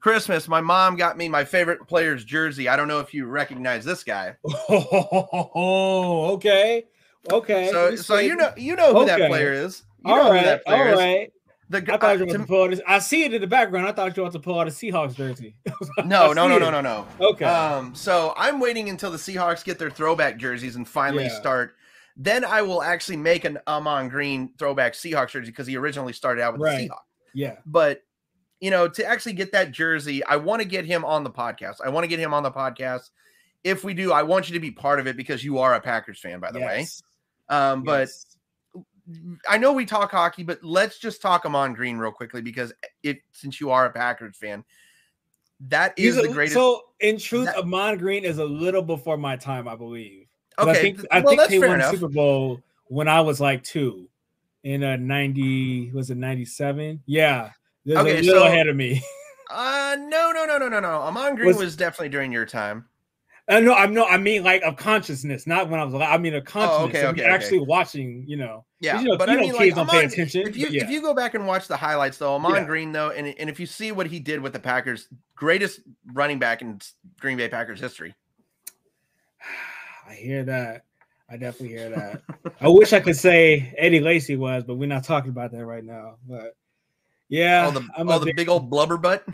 Christmas, 0.00 0.48
my 0.48 0.60
mom 0.62 0.96
got 0.96 1.16
me 1.18 1.28
my 1.28 1.44
favorite 1.44 1.86
player's 1.86 2.24
jersey. 2.24 2.68
I 2.68 2.76
don't 2.76 2.88
know 2.88 3.00
if 3.00 3.12
you 3.14 3.26
recognize 3.26 3.84
this 3.84 4.02
guy. 4.04 4.36
Oh, 4.70 6.32
okay, 6.34 6.84
okay. 7.30 7.70
So, 7.70 7.96
so 7.96 8.18
you 8.18 8.36
know, 8.36 8.52
you 8.56 8.76
know 8.76 8.94
who 8.94 9.04
that 9.06 9.28
player 9.28 9.52
is. 9.52 9.82
You 10.04 10.14
know 10.14 10.20
All 10.20 10.26
who 10.28 10.32
right, 10.36 10.44
that 10.44 10.62
all 10.66 10.86
is. 10.86 10.98
right. 10.98 11.32
The 11.70 11.78
I 11.78 11.96
thought 11.96 12.18
you 12.18 12.26
were 12.26 12.26
to- 12.26 12.34
about 12.34 12.42
to 12.42 12.46
pull 12.46 12.62
out. 12.64 12.70
This, 12.70 12.80
I 12.86 12.98
see 12.98 13.22
it 13.24 13.32
in 13.32 13.40
the 13.40 13.46
background. 13.46 13.86
I 13.86 13.92
thought 13.92 14.14
you 14.16 14.22
were 14.22 14.28
about 14.28 14.32
to 14.38 14.42
pull 14.44 14.58
out 14.60 14.66
a 14.68 14.70
Seahawks 14.70 15.14
jersey. 15.14 15.54
no, 16.04 16.32
no, 16.32 16.46
no, 16.48 16.58
no, 16.58 16.70
no, 16.70 16.80
no. 16.80 17.06
Okay. 17.20 17.44
Um, 17.44 17.94
so 17.94 18.34
I'm 18.36 18.60
waiting 18.60 18.88
until 18.90 19.10
the 19.10 19.16
Seahawks 19.18 19.64
get 19.64 19.78
their 19.78 19.90
throwback 19.90 20.36
jerseys 20.36 20.76
and 20.76 20.86
finally 20.86 21.24
Yeah. 21.24 21.40
start. 21.40 21.76
Then 22.16 22.44
I 22.44 22.60
will 22.62 22.82
actually 22.82 23.16
make 23.16 23.44
an 23.44 23.58
Ahman 23.66 24.08
Green 24.08 24.52
throwback 24.58 24.92
Seahawks 24.94 25.30
jersey 25.30 25.50
because 25.52 25.66
he 25.66 25.76
originally 25.76 26.12
started 26.12 26.42
out 26.42 26.54
with 26.54 26.62
Right. 26.62 26.88
the 26.88 26.94
Seahawks. 26.94 26.98
yeah. 27.34 27.56
But 27.64 28.02
you 28.60 28.70
know, 28.70 28.88
to 28.88 29.06
actually 29.06 29.32
get 29.32 29.52
that 29.52 29.70
jersey, 29.70 30.22
I 30.24 30.36
want 30.36 30.60
to 30.60 30.68
get 30.68 30.84
him 30.84 31.02
on 31.04 31.24
the 31.24 31.30
podcast. 31.30 31.76
I 31.82 31.88
want 31.88 32.04
to 32.04 32.08
get 32.08 32.18
him 32.18 32.34
on 32.34 32.42
the 32.42 32.50
podcast. 32.50 33.08
If 33.64 33.84
we 33.84 33.94
do, 33.94 34.12
I 34.12 34.22
want 34.22 34.48
you 34.50 34.54
to 34.54 34.60
be 34.60 34.70
part 34.70 35.00
of 35.00 35.06
it 35.06 35.16
because 35.16 35.42
you 35.42 35.58
are 35.60 35.74
a 35.74 35.80
Packers 35.80 36.18
fan, 36.20 36.40
by 36.40 36.50
the 36.52 36.58
way. 36.60 36.80
yes, 36.80 37.02
Um, 37.48 37.84
but 37.84 38.00
yes. 38.08 38.29
I 39.48 39.58
know 39.58 39.72
we 39.72 39.84
talk 39.86 40.10
hockey, 40.10 40.42
but 40.42 40.62
let's 40.62 40.98
just 40.98 41.20
talk 41.22 41.44
Ahman 41.44 41.72
Green 41.74 41.96
real 41.98 42.12
quickly 42.12 42.42
because 42.42 42.72
it 43.02 43.20
since 43.32 43.60
you 43.60 43.70
are 43.70 43.86
a 43.86 43.90
Packers 43.90 44.36
fan, 44.36 44.64
that 45.68 45.92
is 45.98 46.14
He's 46.16 46.22
the 46.26 46.32
greatest. 46.32 46.54
So 46.54 46.82
in 47.00 47.18
truth, 47.18 47.46
that- 47.46 47.56
Ahman 47.58 47.98
Green 47.98 48.24
is 48.24 48.38
a 48.38 48.44
little 48.44 48.82
before 48.82 49.16
my 49.16 49.36
time, 49.36 49.68
I 49.68 49.76
believe. 49.76 50.26
okay, 50.58 50.70
I 50.70 50.74
think 50.74 50.96
th- 50.98 51.08
I 51.10 51.20
well, 51.20 51.36
think 51.36 51.50
they 51.50 51.58
won 51.58 51.72
enough. 51.76 51.94
Super 51.94 52.08
Bowl 52.08 52.60
when 52.86 53.08
I 53.08 53.20
was 53.20 53.40
like 53.40 53.62
two, 53.62 54.08
in 54.64 54.82
a 54.82 54.96
ninety 54.96 55.90
was 55.92 56.10
it 56.10 56.16
ninety 56.16 56.44
seven? 56.44 57.02
Yeah, 57.06 57.50
there's 57.84 57.98
Okay, 58.00 58.18
a 58.18 58.22
little 58.22 58.42
so- 58.42 58.46
ahead 58.46 58.68
of 58.68 58.76
me. 58.76 59.02
Uh, 59.52 59.96
no, 59.98 60.30
no, 60.30 60.44
no, 60.44 60.58
no, 60.58 60.68
no, 60.68 60.78
no. 60.78 60.88
Ahman 61.00 61.34
Green 61.34 61.48
Was- 61.48 61.56
was, 61.56 61.74
definitely 61.74 62.08
during 62.08 62.30
your 62.30 62.46
time. 62.46 62.84
Uh, 63.50 63.58
no, 63.60 63.74
I'm 63.74 63.92
no, 63.92 64.06
I 64.06 64.16
mean 64.16 64.44
like 64.44 64.62
of 64.62 64.76
consciousness, 64.76 65.46
not 65.46 65.68
when 65.68 65.80
I 65.80 65.84
was. 65.84 65.92
I 65.94 66.16
mean 66.18 66.34
of 66.34 66.44
consciousness. 66.44 66.80
Oh, 66.80 66.84
okay, 66.84 67.06
okay, 67.08 67.22
okay. 67.22 67.24
actually 67.24 67.58
watching. 67.60 68.24
You 68.28 68.36
know, 68.36 68.64
Yeah, 68.78 69.00
you 69.00 69.08
know, 69.08 69.18
but 69.18 69.28
you 69.28 69.34
I 69.34 69.40
mean, 69.40 69.46
kids 69.50 69.58
like, 69.58 69.74
don't 69.74 69.90
pay 69.90 69.96
Ahman- 69.98 70.12
attention. 70.12 70.42
If 70.46 70.56
you 70.56 70.68
yeah. 70.70 70.84
if 70.84 70.90
you 70.90 71.02
go 71.02 71.14
back 71.14 71.34
and 71.34 71.46
watch 71.46 71.66
the 71.66 71.76
highlights, 71.76 72.18
though, 72.18 72.34
Ahman 72.34 72.52
Yeah. 72.54 72.64
Green, 72.64 72.92
though, 72.92 73.10
and 73.10 73.26
and 73.38 73.50
if 73.50 73.58
you 73.58 73.66
see 73.66 73.90
what 73.92 74.06
he 74.06 74.20
did 74.20 74.40
with 74.40 74.52
the 74.52 74.60
Packers, 74.60 75.08
greatest 75.34 75.80
running 76.12 76.38
back 76.38 76.62
in 76.62 76.78
Green 77.18 77.36
Bay 77.36 77.48
Packers 77.48 77.80
history. 77.80 78.14
I 80.08 80.14
hear 80.14 80.44
that. 80.44 80.84
I 81.28 81.36
definitely 81.36 81.68
hear 81.76 81.90
that. 81.90 82.22
I 82.60 82.68
wish 82.68 82.92
I 82.92 83.00
could 83.00 83.16
say 83.16 83.72
Eddie 83.78 84.00
Lacy 84.00 84.34
was, 84.36 84.64
but 84.64 84.74
we're 84.74 84.88
not 84.88 85.04
talking 85.04 85.30
about 85.30 85.52
that 85.52 85.64
right 85.64 85.84
now. 85.84 86.16
But 86.28 86.56
yeah, 87.28 87.64
all 87.66 87.70
the 87.72 87.88
all 87.96 88.18
the 88.18 88.26
big- 88.26 88.36
big 88.36 88.48
old 88.48 88.68
blubber 88.70 88.96
butt. 88.96 89.24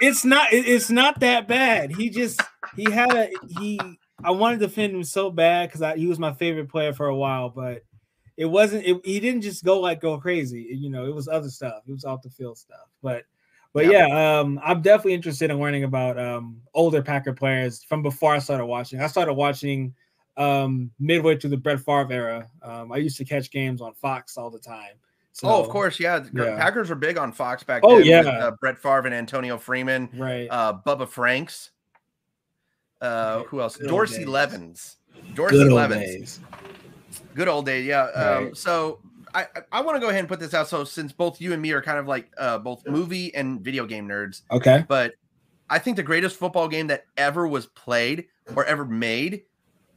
it's 0.00 0.24
not 0.24 0.52
it- 0.52 0.66
it's 0.68 0.90
not 0.90 1.20
that 1.20 1.48
bad. 1.48 1.92
He 1.94 2.10
just 2.10 2.40
he 2.76 2.90
had 2.90 3.14
a 3.14 3.30
he 3.60 3.78
I 4.24 4.30
wanted 4.30 4.60
to 4.60 4.66
defend 4.66 4.94
him 4.94 5.04
so 5.04 5.30
bad 5.30 5.70
because 5.70 5.96
he 5.96 6.06
was 6.06 6.18
my 6.18 6.32
favorite 6.32 6.68
player 6.68 6.92
for 6.92 7.06
a 7.06 7.16
while, 7.16 7.48
but 7.50 7.82
it 8.36 8.46
wasn't 8.46 8.84
it, 8.86 9.00
he 9.04 9.20
didn't 9.20 9.42
just 9.42 9.64
go 9.64 9.80
like 9.80 10.00
go 10.00 10.18
crazy. 10.18 10.66
You 10.70 10.90
know, 10.90 11.04
it 11.06 11.14
was 11.14 11.28
other 11.28 11.50
stuff. 11.50 11.82
It 11.86 11.92
was 11.92 12.04
off 12.04 12.22
the 12.22 12.30
field 12.30 12.58
stuff. 12.58 12.88
But 13.02 13.24
But 13.72 13.86
Yeah. 13.86 14.06
yeah, 14.06 14.40
um, 14.40 14.60
I'm 14.62 14.80
definitely 14.82 15.14
interested 15.14 15.50
in 15.50 15.58
learning 15.58 15.84
about 15.84 16.18
um, 16.18 16.60
older 16.74 17.02
Packer 17.02 17.32
players 17.32 17.82
from 17.84 18.02
before 18.02 18.34
I 18.34 18.38
started 18.38 18.66
watching. 18.66 19.00
I 19.00 19.06
started 19.06 19.32
watching 19.34 19.94
um, 20.38 20.90
midway 20.98 21.36
through 21.36 21.50
the 21.50 21.56
Brett 21.58 21.80
Favre 21.80 22.10
era. 22.10 22.48
Um, 22.62 22.90
I 22.92 22.96
used 22.98 23.18
to 23.18 23.24
catch 23.24 23.50
games 23.50 23.80
on 23.82 23.92
Fox 23.94 24.36
all 24.38 24.50
the 24.50 24.58
time. 24.58 24.94
So, 25.32 25.48
oh, 25.48 25.62
of 25.62 25.68
course, 25.68 25.98
yeah. 26.00 26.24
yeah. 26.34 26.56
Packers 26.56 26.88
were 26.90 26.94
big 26.96 27.18
on 27.18 27.32
Fox 27.32 27.62
back 27.62 27.82
Oh, 27.84 27.98
then. 27.98 28.06
yeah. 28.06 28.18
with, 28.20 28.26
uh, 28.28 28.50
Brett 28.60 28.78
Favre 28.78 29.06
and 29.06 29.14
Antonio 29.14 29.56
Freeman, 29.58 30.08
Right. 30.16 30.46
uh, 30.50 30.78
Bubba 30.86 31.06
Franks. 31.08 31.71
Uh, 33.02 33.42
who 33.44 33.60
else? 33.60 33.76
good 33.76 33.88
Dorsey 33.88 34.18
days. 34.18 34.28
Levens. 34.28 34.96
Dorsey 35.34 35.56
Good 35.56 35.66
old 35.68 35.76
Levens. 35.76 36.00
days. 36.04 36.40
Good 37.34 37.48
old 37.48 37.66
day, 37.66 37.82
yeah. 37.82 38.04
Um, 38.14 38.44
Right. 38.44 38.56
So 38.56 39.00
I 39.34 39.42
I, 39.42 39.46
I 39.72 39.80
want 39.80 39.96
to 39.96 40.00
go 40.00 40.08
ahead 40.08 40.20
and 40.20 40.28
put 40.28 40.40
this 40.40 40.54
out. 40.54 40.68
So 40.68 40.84
since 40.84 41.12
both 41.12 41.40
you 41.40 41.52
and 41.52 41.60
me 41.60 41.72
are 41.72 41.82
kind 41.82 41.98
of 41.98 42.06
like 42.06 42.30
uh, 42.38 42.58
both 42.58 42.86
movie 42.86 43.34
and 43.34 43.60
video 43.60 43.86
game 43.86 44.08
nerds, 44.08 44.42
Okay. 44.50 44.84
but 44.88 45.14
I 45.70 45.78
think 45.78 45.96
the 45.96 46.02
greatest 46.02 46.36
football 46.36 46.68
game 46.68 46.86
that 46.88 47.06
ever 47.16 47.46
was 47.48 47.66
played 47.66 48.26
or 48.54 48.64
ever 48.66 48.84
made 48.84 49.42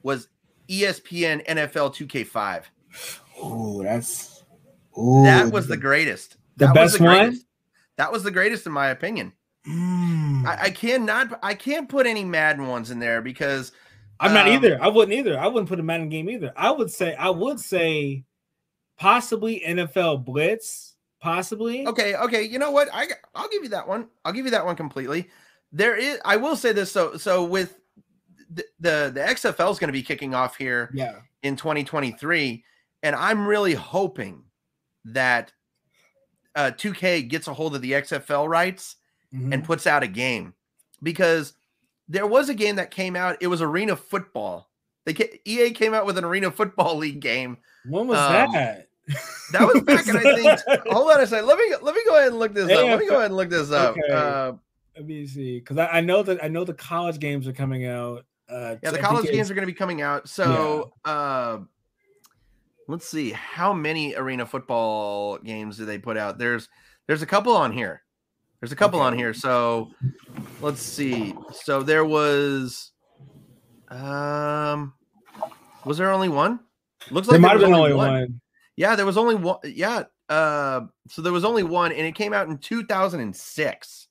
was 0.03 0.29
ESPN 0.69 1.45
NFL 1.47 1.93
2K5. 1.95 2.63
Oh, 3.41 3.83
that's 3.83 4.43
ooh, 4.97 5.23
that 5.23 5.51
was 5.51 5.67
the 5.67 5.77
greatest. 5.77 6.37
the 6.57 6.67
That 6.67 6.75
was 6.75 6.93
best 6.93 7.01
one? 7.01 7.17
greatest. 7.25 7.45
That 7.97 8.11
was 8.11 8.23
the 8.23 8.31
greatest 8.31 8.65
in 8.65 8.71
my 8.71 8.87
opinion. 8.89 9.33
Mm. 9.67 10.45
I, 10.45 10.63
I 10.63 10.69
cannot 10.69 11.39
I 11.41 11.53
can't 11.53 11.89
put 11.89 12.05
any 12.05 12.23
Madden 12.23 12.67
ones 12.67 12.91
in 12.91 12.99
there 12.99 13.21
because 13.21 13.71
I'm 14.19 14.33
not 14.33 14.47
um, 14.47 14.53
either. 14.53 14.77
I 14.81 14.87
wouldn't 14.87 15.17
either. 15.17 15.39
I 15.39 15.47
wouldn't 15.47 15.67
put 15.69 15.79
a 15.79 15.83
Madden 15.83 16.09
game 16.09 16.29
either. 16.29 16.53
I 16.55 16.71
would 16.71 16.91
say 16.91 17.15
I 17.15 17.29
would 17.29 17.59
say 17.59 18.23
possibly 18.97 19.61
NFL 19.65 20.23
Blitz, 20.23 20.95
possibly. 21.19 21.87
Okay, 21.87 22.15
okay. 22.15 22.43
You 22.43 22.59
know 22.59 22.71
what? 22.71 22.89
I 22.93 23.07
I'll 23.33 23.49
give 23.49 23.63
you 23.63 23.69
that 23.69 23.87
one. 23.87 24.07
I'll 24.23 24.33
give 24.33 24.45
you 24.45 24.51
that 24.51 24.65
one 24.65 24.75
completely. 24.75 25.29
There 25.71 25.95
is. 25.95 26.19
I 26.23 26.37
will 26.37 26.55
say 26.55 26.71
this. 26.71 26.91
So 26.91 27.17
so 27.17 27.43
with 27.43 27.79
the 28.51 28.63
the, 28.79 29.11
the 29.13 29.21
XFL 29.21 29.71
is 29.71 29.79
going 29.79 29.89
to 29.89 29.93
be 29.93 30.03
kicking 30.03 30.33
off 30.35 30.55
here 30.55 30.91
Yeah. 30.93 31.15
in 31.43 31.55
2023, 31.55 32.63
and 33.03 33.15
I'm 33.15 33.47
really 33.47 33.73
hoping 33.73 34.43
that 35.05 35.51
uh, 36.55 36.71
2K 36.75 37.27
gets 37.27 37.47
a 37.47 37.53
hold 37.53 37.75
of 37.75 37.81
the 37.81 37.91
XFL 37.93 38.47
rights 38.47 38.95
Mhm. 39.33 39.53
and 39.53 39.63
puts 39.63 39.87
out 39.87 40.03
a 40.03 40.07
game 40.07 40.53
because 41.03 41.53
there 42.07 42.27
was 42.27 42.49
a 42.49 42.53
game 42.53 42.75
that 42.77 42.91
came 42.91 43.15
out. 43.15 43.37
It 43.41 43.47
was 43.47 43.61
Arena 43.61 43.95
Football. 43.95 44.69
They 45.05 45.13
ca- 45.13 45.39
EA 45.45 45.71
came 45.71 45.93
out 45.93 46.05
with 46.05 46.17
an 46.17 46.23
Arena 46.23 46.51
Football 46.51 46.95
League 46.97 47.19
game. 47.19 47.57
when 47.87 48.07
was 48.07 48.17
um, 48.17 48.51
that? 48.53 48.87
That 49.51 49.67
was 49.71 49.83
back 49.83 50.07
in 50.07 50.17
I 50.17 50.21
think. 50.57 50.87
Hold 50.87 51.11
on 51.11 51.21
a 51.21 51.27
second. 51.27 51.47
Let 51.47 51.57
me 51.59 51.75
let 51.81 51.93
me 51.93 52.01
go 52.07 52.15
ahead 52.17 52.29
and 52.29 52.39
look 52.39 52.53
this 52.53 52.71
up. 52.71 52.85
Let 52.85 52.99
me 52.99 53.07
go 53.07 53.15
ahead 53.17 53.25
and 53.27 53.35
look 53.35 53.49
this 53.49 53.71
up. 53.71 53.91
Okay. 53.91 54.11
Uh, 54.11 54.53
Let 54.97 55.05
me 55.05 55.27
see, 55.27 55.59
because 55.59 55.77
I, 55.77 55.85
I 55.87 56.01
know 56.01 56.23
that 56.23 56.43
I 56.43 56.47
know 56.47 56.63
the 56.63 56.73
college 56.73 57.19
games 57.19 57.47
are 57.47 57.53
coming 57.53 57.85
out. 57.85 58.25
Uh, 58.49 58.75
yeah, 58.81 58.91
the 58.91 58.97
college 58.99 59.29
games 59.29 59.51
are 59.51 59.53
going 59.53 59.67
to 59.67 59.71
be 59.71 59.77
coming 59.77 60.01
out. 60.01 60.27
So, 60.29 60.93
uh, 61.03 61.59
let's 62.87 63.07
see 63.07 63.31
how 63.31 63.73
many 63.73 64.15
arena 64.15 64.45
football 64.45 65.37
games 65.39 65.77
do 65.77 65.85
they 65.85 65.97
put 65.97 66.17
out? 66.17 66.37
There's 66.37 66.69
there's 67.07 67.21
a 67.21 67.25
couple 67.27 67.55
on 67.55 67.71
here. 67.71 68.01
There's 68.65 68.71
a 68.71 68.77
couple 68.77 68.99
Okay. 68.99 69.05
on 69.05 69.15
here. 69.15 69.31
So, 69.31 69.91
let's 70.59 70.81
see. 70.81 71.35
So 71.51 71.83
there 71.83 72.03
was, 72.03 72.93
um, 73.89 74.95
was 75.85 75.99
there 75.99 76.09
only 76.09 76.29
one? 76.29 76.61
Looks 77.11 77.27
like 77.27 77.39
There 77.39 77.41
like 77.41 77.41
might 77.41 77.61
have 77.61 77.69
been 77.69 77.79
only 77.79 77.93
one. 77.93 78.41
Yeah, 78.75 78.95
there 78.95 79.05
was 79.05 79.17
only 79.17 79.35
one. 79.35 79.59
Yeah. 79.63 80.05
Uh, 80.29 80.87
so 81.07 81.21
there 81.21 81.31
was 81.31 81.45
only 81.45 81.61
one, 81.61 81.91
and 81.91 82.07
it 82.07 82.15
came 82.15 82.33
out 82.33 82.47
in 82.47 82.57
2006. 82.57 84.07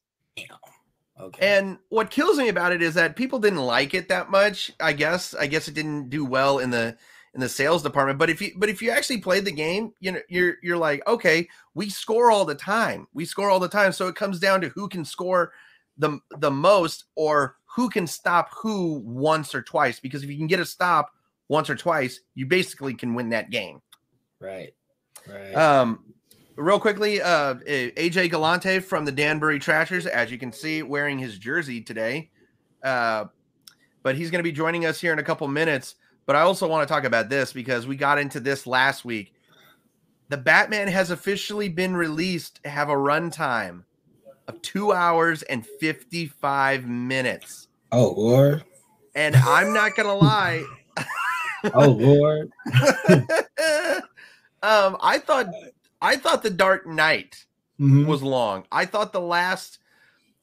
Okay. 1.20 1.56
And 1.56 1.78
what 1.88 2.10
kills 2.10 2.38
me 2.38 2.48
about 2.48 2.70
it 2.70 2.80
is 2.80 2.94
that 2.94 3.16
people 3.16 3.40
didn't 3.40 3.58
like 3.58 3.92
it 3.92 4.08
that 4.10 4.30
much. 4.30 4.70
I 4.78 4.92
guess. 4.92 5.34
I 5.34 5.48
guess 5.48 5.66
it 5.66 5.74
didn't 5.74 6.10
do 6.10 6.24
well 6.24 6.60
in 6.60 6.70
the 6.70 6.96
in 7.34 7.40
the 7.40 7.48
sales 7.48 7.82
department. 7.82 8.18
But 8.18 8.30
if 8.30 8.40
you 8.40 8.52
but 8.56 8.68
if 8.68 8.80
you 8.80 8.90
actually 8.90 9.18
played 9.18 9.44
the 9.44 9.52
game, 9.52 9.92
you 10.00 10.12
know, 10.12 10.20
you're 10.28 10.54
you're 10.62 10.76
like, 10.76 11.06
okay, 11.06 11.48
we 11.74 11.88
score 11.90 12.30
all 12.30 12.44
the 12.44 12.54
time. 12.54 13.06
We 13.12 13.24
score 13.24 13.50
all 13.50 13.60
the 13.60 13.68
time. 13.68 13.92
So 13.92 14.08
it 14.08 14.14
comes 14.14 14.38
down 14.38 14.60
to 14.62 14.68
who 14.68 14.88
can 14.88 15.04
score 15.04 15.52
the 15.98 16.18
the 16.38 16.50
most 16.50 17.04
or 17.16 17.56
who 17.66 17.88
can 17.88 18.06
stop 18.06 18.50
who 18.54 19.02
once 19.04 19.54
or 19.54 19.62
twice. 19.62 20.00
Because 20.00 20.22
if 20.22 20.30
you 20.30 20.38
can 20.38 20.46
get 20.46 20.60
a 20.60 20.64
stop 20.64 21.10
once 21.48 21.68
or 21.68 21.76
twice, 21.76 22.20
you 22.34 22.46
basically 22.46 22.94
can 22.94 23.14
win 23.14 23.30
that 23.30 23.50
game. 23.50 23.80
right. 24.40 24.74
Right. 25.26 25.54
Um, 25.54 26.04
real 26.56 26.78
quickly, 26.78 27.20
uh, 27.22 27.54
AJ 27.54 28.30
Galante 28.30 28.78
from 28.80 29.04
the 29.04 29.12
Danbury 29.12 29.58
Trashers, 29.58 30.06
as 30.06 30.30
you 30.30 30.38
can 30.38 30.52
see, 30.52 30.82
wearing 30.82 31.18
his 31.18 31.38
jersey 31.38 31.80
today. 31.80 32.30
Uh, 32.82 33.26
but 34.02 34.16
he's 34.16 34.30
going 34.30 34.40
to 34.40 34.44
be 34.44 34.52
joining 34.52 34.84
us 34.84 35.00
here 35.00 35.12
in 35.12 35.18
a 35.18 35.22
couple 35.22 35.48
minutes. 35.48 35.94
But 36.26 36.36
I 36.36 36.40
also 36.40 36.66
want 36.66 36.86
to 36.88 36.92
talk 36.92 37.04
about 37.04 37.28
this 37.28 37.52
because 37.52 37.86
we 37.86 37.96
got 37.96 38.18
into 38.18 38.40
this 38.40 38.66
last 38.66 39.04
week. 39.04 39.32
The 40.30 40.36
Batman 40.38 40.88
has 40.88 41.10
officially 41.10 41.68
been 41.68 41.94
released 41.96 42.62
to 42.64 42.70
have 42.70 42.88
a 42.88 42.94
runtime 42.94 43.84
of 44.48 44.60
two 44.62 44.92
hours 44.92 45.42
and 45.42 45.66
55 45.66 46.86
minutes. 46.86 47.68
oh 47.92 48.14
Lord. 48.16 48.64
And 49.14 49.36
I'm 49.36 49.72
not 49.72 49.94
going 49.96 50.08
to 50.08 50.14
lie. 50.14 50.64
Oh 51.72 51.88
Lord. 51.92 52.50
um, 54.62 54.96
I 55.00 55.18
thought 55.18 55.46
I 56.02 56.16
thought 56.16 56.42
the 56.42 56.50
Dark 56.50 56.86
Knight 56.86 57.46
Mhm. 57.80 58.06
was 58.06 58.22
long. 58.22 58.64
I 58.70 58.84
thought 58.84 59.12
the 59.14 59.20
last 59.20 59.78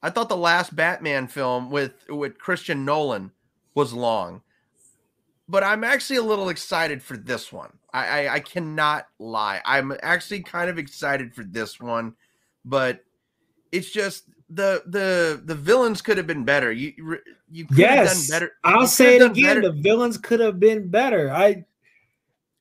I 0.01 0.09
thought 0.09 0.29
the 0.29 0.35
last 0.37 0.75
Batman 0.75 1.27
film 1.27 1.69
with 1.69 1.93
with 2.09 2.39
Christian 2.39 2.85
Nolan 2.85 3.31
was 3.75 3.93
long. 3.93 4.41
But 5.51 5.63
I'm 5.65 5.83
actually 5.83 6.15
a 6.15 6.23
little 6.23 6.47
excited 6.47 7.03
for 7.03 7.17
this 7.17 7.51
one. 7.51 7.73
I, 7.93 8.05
I 8.27 8.33
I 8.35 8.39
cannot 8.39 9.07
lie. 9.19 9.61
I'm 9.65 9.91
actually 10.01 10.43
kind 10.43 10.69
of 10.69 10.77
excited 10.79 11.35
for 11.35 11.43
this 11.43 11.77
one, 11.77 12.15
but 12.63 13.03
it's 13.73 13.91
just 13.91 14.23
the 14.49 14.81
the 14.85 15.41
the 15.43 15.55
villains 15.55 16.01
could 16.01 16.15
have 16.17 16.25
been 16.27 16.45
better. 16.45 16.71
You 16.71 16.93
you 17.51 17.65
could 17.65 17.77
have 17.79 18.05
Yes. 18.05 18.27
done 18.27 18.35
better. 18.39 18.53
I'll 18.63 18.87
say 18.87 19.17
it 19.17 19.21
have 19.21 19.31
again. 19.31 19.43
better. 19.43 19.61
The 19.61 19.71
villains 19.81 20.17
could 20.17 20.39
have 20.39 20.57
been 20.57 20.87
better. 20.87 21.29
I 21.29 21.65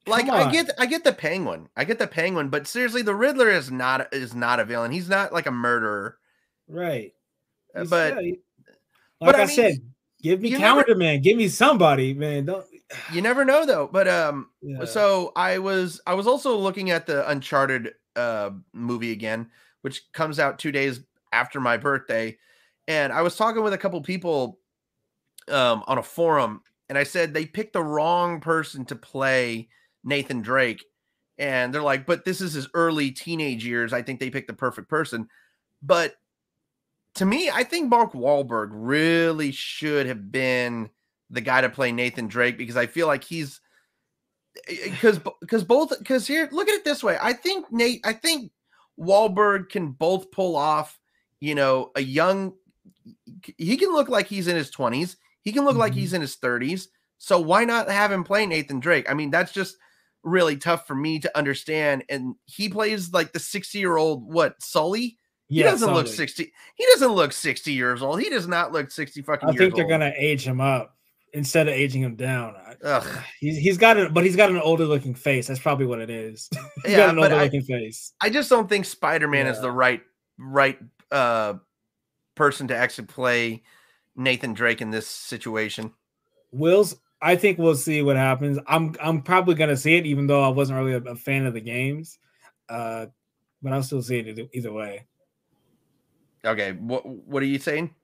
like 0.08 0.28
I 0.28 0.50
get 0.50 0.70
I 0.76 0.86
get 0.86 1.04
the 1.04 1.12
penguin. 1.12 1.68
I 1.76 1.84
get 1.84 2.00
the 2.00 2.08
penguin, 2.08 2.48
but 2.48 2.66
seriously, 2.66 3.02
the 3.02 3.14
Riddler 3.14 3.50
is 3.50 3.70
not 3.70 4.12
is 4.12 4.34
not 4.34 4.58
a 4.58 4.64
villain. 4.64 4.90
He's 4.90 5.08
not 5.08 5.32
like 5.32 5.46
a 5.46 5.52
murderer. 5.52 6.18
right. 6.68 7.14
Uh, 7.72 7.80
He's- 7.80 7.90
But 7.90 8.14
yeah, 8.16 8.20
he- 8.22 8.40
but 9.20 9.26
like 9.26 9.36
I 9.36 9.42
I, 9.42 9.46
mean, 9.46 9.54
said, 9.54 9.74
give 10.22 10.40
me 10.40 10.50
never- 10.50 10.60
calendar 10.60 10.94
man. 10.96 11.20
Give 11.22 11.36
me 11.36 11.46
somebody, 11.46 12.14
man. 12.14 12.46
Don't. 12.46 12.66
You 13.12 13.22
never 13.22 13.44
know 13.44 13.64
though. 13.66 13.88
But 13.90 14.08
um 14.08 14.50
Yeah. 14.62 14.84
so 14.84 15.32
I 15.36 15.58
was 15.58 16.00
I 16.06 16.14
was 16.14 16.26
also 16.26 16.56
looking 16.56 16.90
at 16.90 17.06
the 17.06 17.28
Uncharted 17.28 17.94
uh 18.16 18.50
movie 18.72 19.12
again, 19.12 19.50
which 19.82 20.10
comes 20.12 20.38
out 20.38 20.58
2 20.58 20.72
days 20.72 21.00
after 21.32 21.60
my 21.60 21.76
birthday, 21.76 22.36
and 22.88 23.12
I 23.12 23.22
was 23.22 23.36
talking 23.36 23.62
with 23.62 23.72
a 23.72 23.78
couple 23.78 24.00
people 24.02 24.58
um 25.48 25.82
on 25.86 25.98
a 25.98 26.02
forum 26.02 26.62
and 26.88 26.98
I 26.98 27.04
said 27.04 27.32
they 27.32 27.46
picked 27.46 27.72
the 27.72 27.82
wrong 27.82 28.40
person 28.40 28.84
to 28.86 28.96
play 28.96 29.68
Nathan 30.04 30.42
Drake 30.42 30.84
and 31.38 31.72
they're 31.72 31.82
like, 31.82 32.04
"But 32.06 32.24
this 32.24 32.40
is 32.42 32.52
his 32.52 32.68
early 32.74 33.10
teenage 33.12 33.64
years. 33.64 33.92
I 33.94 34.02
think 34.02 34.20
they 34.20 34.30
picked 34.30 34.48
the 34.48 34.54
perfect 34.54 34.88
person." 34.88 35.28
But 35.82 36.16
to 37.16 37.26
me, 37.26 37.50
I 37.50 37.64
think 37.64 37.88
Mark 37.90 38.12
Wahlberg 38.12 38.68
really 38.72 39.50
should 39.52 40.06
have 40.06 40.30
been 40.30 40.90
the 41.30 41.40
guy 41.40 41.60
to 41.60 41.68
play 41.68 41.92
Nathan 41.92 42.26
Drake 42.26 42.58
because 42.58 42.76
I 42.76 42.86
feel 42.86 43.06
like 43.06 43.24
he's 43.24 43.60
because 44.66 45.20
because 45.40 45.64
both 45.64 45.96
because 45.98 46.26
here 46.26 46.48
look 46.52 46.68
at 46.68 46.74
it 46.74 46.84
this 46.84 47.02
way. 47.02 47.16
I 47.20 47.32
think 47.32 47.70
Nate 47.72 48.00
I 48.04 48.12
think 48.12 48.50
Wahlberg 48.98 49.68
can 49.70 49.92
both 49.92 50.30
pull 50.30 50.56
off, 50.56 50.98
you 51.40 51.54
know, 51.54 51.90
a 51.96 52.00
young 52.02 52.54
he 53.56 53.76
can 53.76 53.92
look 53.92 54.08
like 54.08 54.26
he's 54.26 54.48
in 54.48 54.56
his 54.56 54.70
20s. 54.70 55.16
He 55.42 55.52
can 55.52 55.64
look 55.64 55.76
like 55.76 55.92
Mhm. 55.92 55.96
he's 55.96 56.12
in 56.12 56.20
his 56.20 56.36
30s. 56.36 56.88
So 57.18 57.38
why 57.40 57.64
not 57.64 57.88
have 57.90 58.12
him 58.12 58.24
play 58.24 58.46
Nathan 58.46 58.80
Drake? 58.80 59.08
I 59.10 59.14
mean, 59.14 59.30
that's 59.30 59.52
just 59.52 59.76
really 60.22 60.56
tough 60.56 60.86
for 60.86 60.94
me 60.94 61.18
to 61.20 61.38
understand. 61.38 62.04
And 62.08 62.34
he 62.46 62.68
plays 62.68 63.12
like 63.12 63.32
the 63.32 63.38
60 63.38 63.78
year 63.78 63.96
old 63.96 64.30
what 64.30 64.60
Sully? 64.62 65.18
He 65.48 65.60
Yeah, 65.60 65.70
doesn't 65.70 65.92
look 65.92 66.06
60. 66.06 66.52
He 66.74 66.86
doesn't 66.92 67.12
look 67.12 67.32
60 67.32 67.72
years 67.72 68.02
old. 68.02 68.20
He 68.20 68.30
does 68.30 68.46
not 68.46 68.72
look 68.72 68.90
60 68.90 69.22
fucking 69.22 69.48
I 69.48 69.52
think 69.52 69.74
they're 69.74 69.84
old. 69.84 69.90
gonna 69.90 70.12
age 70.16 70.44
him 70.46 70.60
up 70.60 70.96
instead 71.32 71.68
of 71.68 71.74
aging 71.74 72.02
him 72.02 72.16
down. 72.16 72.54
I-. 72.84 73.24
He's 73.38 73.58
he's 73.58 73.78
got 73.78 73.96
it, 73.96 74.12
but 74.14 74.24
he's 74.24 74.36
got 74.36 74.50
an 74.50 74.58
older 74.58 74.84
looking 74.84 75.14
face. 75.14 75.46
That's 75.48 75.60
probably 75.60 75.86
what 75.86 76.00
it 76.00 76.10
is. 76.10 76.48
he's 76.84 76.92
Yeah, 76.92 76.96
got 76.98 77.10
an 77.10 77.18
older 77.18 77.34
I- 77.36 77.44
looking 77.44 77.62
face. 77.62 78.12
I 78.20 78.30
just 78.30 78.48
don't 78.50 78.68
think 78.68 78.84
Spider-Man 78.84 79.46
is 79.46 79.60
the 79.60 79.70
right 79.72 80.02
right 80.38 80.78
uh 81.10 81.54
person 82.34 82.68
to 82.68 82.76
actually 82.76 83.06
play 83.06 83.62
Nathan 84.16 84.54
Drake 84.54 84.80
in 84.80 84.90
this 84.90 85.06
situation. 85.06 85.92
Will's. 86.52 86.96
I 87.22 87.36
think 87.36 87.58
we'll 87.58 87.74
see 87.74 88.00
what 88.00 88.16
happens. 88.16 88.58
I'm 88.66 88.94
I'm 89.00 89.20
probably 89.20 89.54
gonna 89.54 89.76
see 89.76 89.96
it, 89.96 90.06
even 90.06 90.26
though 90.26 90.42
I 90.42 90.48
wasn't 90.48 90.78
really 90.78 90.94
a, 90.94 91.12
a 91.12 91.16
fan 91.16 91.44
of 91.44 91.52
the 91.52 91.60
games. 91.60 92.18
Uh, 92.68 93.06
but 93.62 93.72
I'll 93.74 93.82
still 93.82 94.00
see 94.00 94.18
it 94.20 94.26
either, 94.28 94.48
either 94.54 94.72
way. 94.72 95.04
Okay, 96.44 96.72
what 96.72 97.04
what 97.04 97.42
are 97.42 97.46
you 97.46 97.58
saying? 97.58 97.94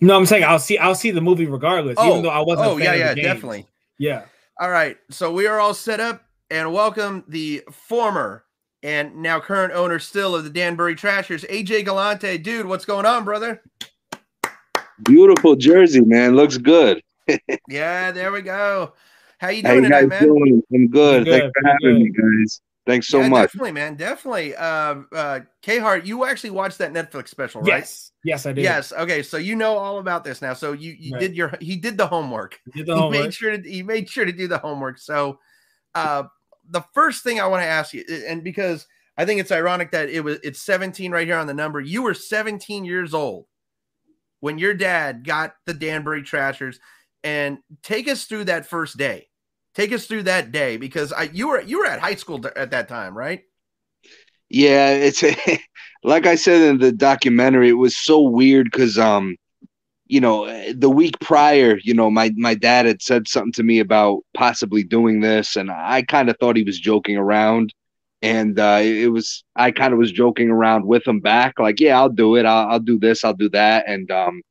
No, 0.00 0.16
I'm 0.16 0.26
saying 0.26 0.44
I'll 0.44 0.58
see 0.58 0.78
I'll 0.78 0.94
see 0.94 1.10
the 1.10 1.20
movie 1.20 1.46
regardless, 1.46 1.96
Oh, 1.98 2.10
even 2.10 2.22
though 2.22 2.28
I 2.30 2.40
wasn't. 2.40 2.68
a 2.68 2.70
Oh 2.70 2.78
fan 2.78 2.84
yeah, 2.84 2.90
of 2.92 2.94
the 2.94 2.98
yeah, 3.00 3.14
games. 3.14 3.26
definitely. 3.26 3.66
Yeah. 3.98 4.22
All 4.60 4.70
right, 4.70 4.96
so 5.10 5.32
we 5.32 5.46
are 5.46 5.58
all 5.60 5.74
set 5.74 6.00
up 6.00 6.22
and 6.50 6.72
welcome 6.72 7.24
the 7.28 7.62
former 7.70 8.44
and 8.82 9.16
now 9.16 9.40
current 9.40 9.72
owner 9.72 9.98
still 9.98 10.34
of 10.36 10.44
the 10.44 10.50
Danbury 10.50 10.94
Trashers, 10.94 11.44
AJ 11.44 11.84
Galante. 11.84 12.38
Dude, 12.38 12.66
what's 12.66 12.84
going 12.84 13.06
on, 13.06 13.24
brother? 13.24 13.62
Beautiful 15.04 15.54
jersey, 15.56 16.00
man. 16.00 16.34
Looks 16.36 16.58
good. 16.58 17.02
Yeah, 17.68 18.10
there 18.12 18.32
we 18.32 18.40
go. 18.42 18.94
How 19.38 19.48
you 19.50 19.62
How 19.62 19.72
doing 19.72 19.84
you 19.84 19.90
guys 19.90 20.00
tonight, 20.02 20.08
man? 20.08 20.28
doing? 20.28 20.62
I'm 20.74 20.88
good. 20.88 21.24
Pretty 21.26 21.30
Thanks 21.40 21.52
good, 21.54 21.62
for 21.62 21.68
having 21.68 21.78
pretty 21.82 22.04
me, 22.04 22.38
guys. 22.40 22.60
Thanks 22.88 23.08
so 23.08 23.20
Yeah, 23.20 23.28
much. 23.28 23.48
Definitely, 23.52 23.72
man. 23.72 23.96
Definitely. 23.96 24.56
Uh, 24.56 25.02
uh, 25.12 25.40
K 25.60 25.78
Hart, 25.78 26.06
you 26.06 26.24
actually 26.24 26.50
watched 26.50 26.78
that 26.78 26.94
Netflix 26.94 27.28
special, 27.28 27.60
right? 27.60 27.80
Yes. 27.80 28.12
Yes, 28.24 28.46
I 28.46 28.52
did. 28.52 28.62
Yes. 28.62 28.94
Okay. 28.94 29.22
So 29.22 29.36
you 29.36 29.56
know 29.56 29.76
all 29.76 29.98
about 29.98 30.24
this 30.24 30.40
now. 30.40 30.54
So 30.54 30.72
you 30.72 30.96
you 30.98 31.12
Right. 31.12 31.20
did 31.20 31.36
your 31.36 31.52
he 31.60 31.76
did 31.76 31.98
the 31.98 32.06
homework. 32.06 32.58
Did 32.74 32.86
the 32.86 32.94
he 32.96 33.10
made 33.10 33.34
sure 33.34 33.54
to 33.54 33.70
he 33.70 33.82
made 33.82 34.08
sure 34.08 34.24
to 34.24 34.32
do 34.32 34.48
the 34.48 34.56
homework. 34.56 34.96
So 34.98 35.38
uh 35.94 36.24
the 36.70 36.82
first 36.94 37.22
thing 37.24 37.40
I 37.40 37.46
want 37.46 37.62
to 37.62 37.66
ask 37.66 37.92
you, 37.92 38.04
and 38.26 38.42
because 38.42 38.86
I 39.18 39.26
think 39.26 39.38
it's 39.38 39.52
ironic 39.52 39.90
that 39.90 40.08
it 40.08 40.20
was 40.24 40.38
it's 40.42 40.62
17 40.62 41.12
right 41.12 41.26
here 41.26 41.36
on 41.36 41.46
the 41.46 41.52
number. 41.52 41.80
You 41.80 42.02
were 42.02 42.14
17 42.14 42.86
years 42.86 43.12
old 43.12 43.44
when 44.40 44.56
your 44.56 44.72
dad 44.72 45.26
got 45.26 45.56
the 45.66 45.74
Danbury 45.74 46.22
Trashers, 46.22 46.80
and 47.22 47.58
take 47.82 48.08
us 48.08 48.24
through 48.24 48.44
that 48.44 48.64
first 48.64 48.96
day. 48.96 49.28
Take 49.78 49.92
us 49.92 50.06
through 50.06 50.24
that 50.24 50.50
day 50.50 50.76
because 50.76 51.12
I 51.12 51.30
you 51.32 51.50
were 51.50 51.60
you 51.60 51.78
were 51.78 51.86
at 51.86 52.00
high 52.00 52.16
school 52.16 52.44
at 52.56 52.72
that 52.72 52.88
time, 52.88 53.16
right? 53.16 53.44
Yeah, 54.48 54.90
it's 54.90 55.22
like 56.02 56.26
I 56.26 56.34
said 56.34 56.62
in 56.62 56.78
the 56.78 56.90
documentary, 56.90 57.68
it 57.68 57.74
was 57.74 57.96
so 57.96 58.20
weird 58.20 58.68
because 58.72 58.98
um, 58.98 59.36
you 60.08 60.20
know, 60.20 60.72
the 60.72 60.90
week 60.90 61.14
prior, 61.20 61.78
you 61.84 61.94
know, 61.94 62.10
my 62.10 62.32
my 62.36 62.56
dad 62.56 62.86
had 62.86 63.00
said 63.00 63.28
something 63.28 63.52
to 63.52 63.62
me 63.62 63.78
about 63.78 64.24
possibly 64.34 64.82
doing 64.82 65.20
this, 65.20 65.54
and 65.54 65.70
I 65.70 66.02
kind 66.02 66.28
of 66.28 66.36
thought 66.40 66.56
he 66.56 66.64
was 66.64 66.80
joking 66.80 67.16
around. 67.16 67.72
And 68.20 68.58
uh, 68.58 68.80
it 68.82 69.12
was 69.12 69.44
I 69.54 69.70
kind 69.70 69.92
of 69.92 70.00
was 70.00 70.10
joking 70.10 70.50
around 70.50 70.86
with 70.86 71.06
him 71.06 71.20
back, 71.20 71.60
like, 71.60 71.78
yeah, 71.78 71.96
I'll 71.96 72.08
do 72.08 72.34
it. 72.34 72.46
I'll, 72.46 72.68
I'll 72.68 72.80
do 72.80 72.98
this. 72.98 73.22
I'll 73.22 73.32
do 73.32 73.48
that. 73.50 73.84
And 73.86 74.10
um, 74.10 74.42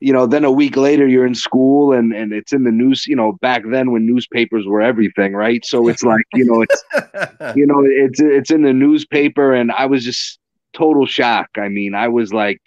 you 0.00 0.12
know, 0.12 0.26
then 0.26 0.44
a 0.44 0.50
week 0.50 0.76
later 0.76 1.06
you're 1.06 1.26
in 1.26 1.34
school 1.34 1.92
and 1.92 2.12
and 2.12 2.32
it's 2.32 2.52
in 2.52 2.64
the 2.64 2.70
news. 2.70 3.06
You 3.06 3.16
know, 3.16 3.32
back 3.40 3.62
then 3.70 3.92
when 3.92 4.06
newspapers 4.06 4.66
were 4.66 4.80
everything, 4.80 5.34
right? 5.34 5.64
So 5.64 5.88
it's 5.88 6.02
like 6.02 6.24
you 6.34 6.44
know, 6.44 6.62
it's 6.62 6.84
you 7.56 7.66
know 7.66 7.82
it's 7.84 8.20
it's 8.20 8.50
in 8.50 8.62
the 8.62 8.72
newspaper 8.72 9.52
and 9.54 9.72
i 9.72 9.86
was 9.86 10.04
just 10.04 10.38
total 10.72 11.06
shock 11.06 11.48
i 11.56 11.68
mean 11.68 11.94
i 11.94 12.08
was 12.08 12.32
like 12.32 12.60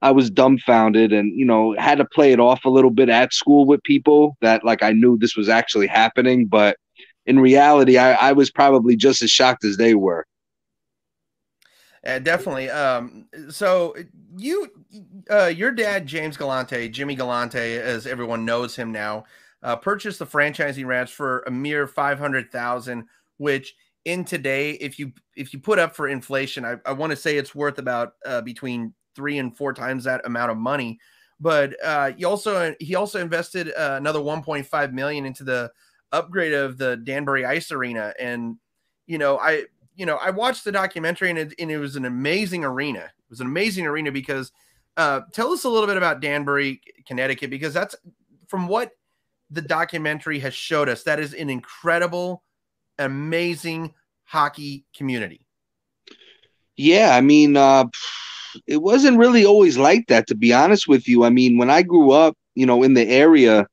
i 0.00 0.10
was 0.10 0.30
dumbfounded 0.30 1.12
and 1.12 1.38
you 1.38 1.44
know 1.44 1.74
had 1.78 1.98
to 1.98 2.04
play 2.04 2.32
it 2.32 2.40
off 2.40 2.64
a 2.64 2.70
little 2.70 2.90
bit 2.90 3.08
at 3.08 3.32
school 3.32 3.66
with 3.66 3.82
people 3.82 4.36
that 4.40 4.64
like 4.64 4.82
i 4.82 4.92
knew 4.92 5.18
this 5.18 5.36
was 5.36 5.48
actually 5.48 5.86
happening 5.86 6.46
but 6.46 6.76
in 7.26 7.38
reality 7.38 7.98
i, 7.98 8.12
I 8.12 8.32
was 8.32 8.50
probably 8.50 8.96
just 8.96 9.22
as 9.22 9.30
shocked 9.30 9.64
as 9.64 9.76
they 9.76 9.94
were 9.94 10.26
Yeah, 12.04 12.18
definitely. 12.18 12.68
Um, 12.68 13.26
so 13.48 13.94
you, 14.36 14.68
uh, 15.30 15.46
your 15.46 15.70
dad, 15.70 16.06
James 16.06 16.36
Galante, 16.36 16.88
Jimmy 16.88 17.14
Galante, 17.14 17.58
as 17.58 18.06
everyone 18.06 18.44
knows 18.44 18.76
him 18.76 18.92
now, 18.92 19.24
uh, 19.62 19.76
purchased 19.76 20.18
the 20.18 20.26
franchising 20.26 20.86
ranch 20.86 21.12
for 21.12 21.40
a 21.46 21.50
mere 21.50 21.86
five 21.86 22.18
hundred 22.18 22.50
thousand, 22.50 23.06
which 23.38 23.74
in 24.04 24.24
today, 24.24 24.72
if 24.72 24.98
you 24.98 25.12
if 25.36 25.52
you 25.52 25.60
put 25.60 25.78
up 25.78 25.94
for 25.94 26.08
inflation, 26.08 26.64
I, 26.64 26.76
I 26.84 26.92
want 26.92 27.10
to 27.10 27.16
say 27.16 27.36
it's 27.36 27.54
worth 27.54 27.78
about 27.78 28.14
uh, 28.26 28.40
between 28.40 28.94
three 29.14 29.38
and 29.38 29.56
four 29.56 29.72
times 29.72 30.04
that 30.04 30.26
amount 30.26 30.50
of 30.50 30.56
money. 30.56 30.98
But 31.40 31.74
uh, 31.84 32.12
he 32.12 32.24
also 32.24 32.74
he 32.80 32.94
also 32.94 33.20
invested 33.20 33.68
uh, 33.68 33.96
another 33.98 34.20
one 34.20 34.42
point 34.42 34.66
five 34.66 34.92
million 34.92 35.26
into 35.26 35.44
the 35.44 35.70
upgrade 36.10 36.52
of 36.52 36.78
the 36.78 36.96
Danbury 36.96 37.44
Ice 37.44 37.70
Arena, 37.70 38.12
and 38.18 38.56
you 39.06 39.18
know 39.18 39.38
I 39.38 39.64
you 39.94 40.06
know, 40.06 40.16
I 40.16 40.30
watched 40.30 40.64
the 40.64 40.72
documentary 40.72 41.30
and 41.30 41.38
it, 41.38 41.54
and 41.58 41.70
it 41.70 41.78
was 41.78 41.96
an 41.96 42.04
amazing 42.04 42.64
arena. 42.64 43.00
It 43.00 43.30
was 43.30 43.40
an 43.40 43.46
amazing 43.46 43.86
arena 43.86 44.10
because 44.10 44.52
uh, 44.96 45.20
tell 45.32 45.52
us 45.52 45.64
a 45.64 45.68
little 45.68 45.86
bit 45.86 45.96
about 45.96 46.20
Danbury, 46.20 46.80
Connecticut, 47.06 47.50
because 47.50 47.74
that's 47.74 47.94
from 48.48 48.68
what 48.68 48.90
the 49.50 49.62
documentary 49.62 50.38
has 50.40 50.54
showed 50.54 50.88
us, 50.88 51.02
that 51.04 51.20
is 51.20 51.34
an 51.34 51.50
incredible, 51.50 52.42
amazing 52.98 53.94
hockey 54.24 54.84
community. 54.96 55.46
Yeah, 56.76 57.14
I 57.14 57.20
mean, 57.20 57.56
uh, 57.56 57.84
it 58.66 58.78
wasn't 58.78 59.18
really 59.18 59.44
always 59.44 59.76
like 59.76 60.06
that, 60.08 60.26
to 60.28 60.34
be 60.34 60.52
honest 60.52 60.88
with 60.88 61.06
you. 61.06 61.24
I 61.24 61.30
mean, 61.30 61.58
when 61.58 61.70
I 61.70 61.82
grew 61.82 62.12
up, 62.12 62.36
you 62.54 62.66
know, 62.66 62.82
in 62.82 62.94
the 62.94 63.06
area, 63.06 63.66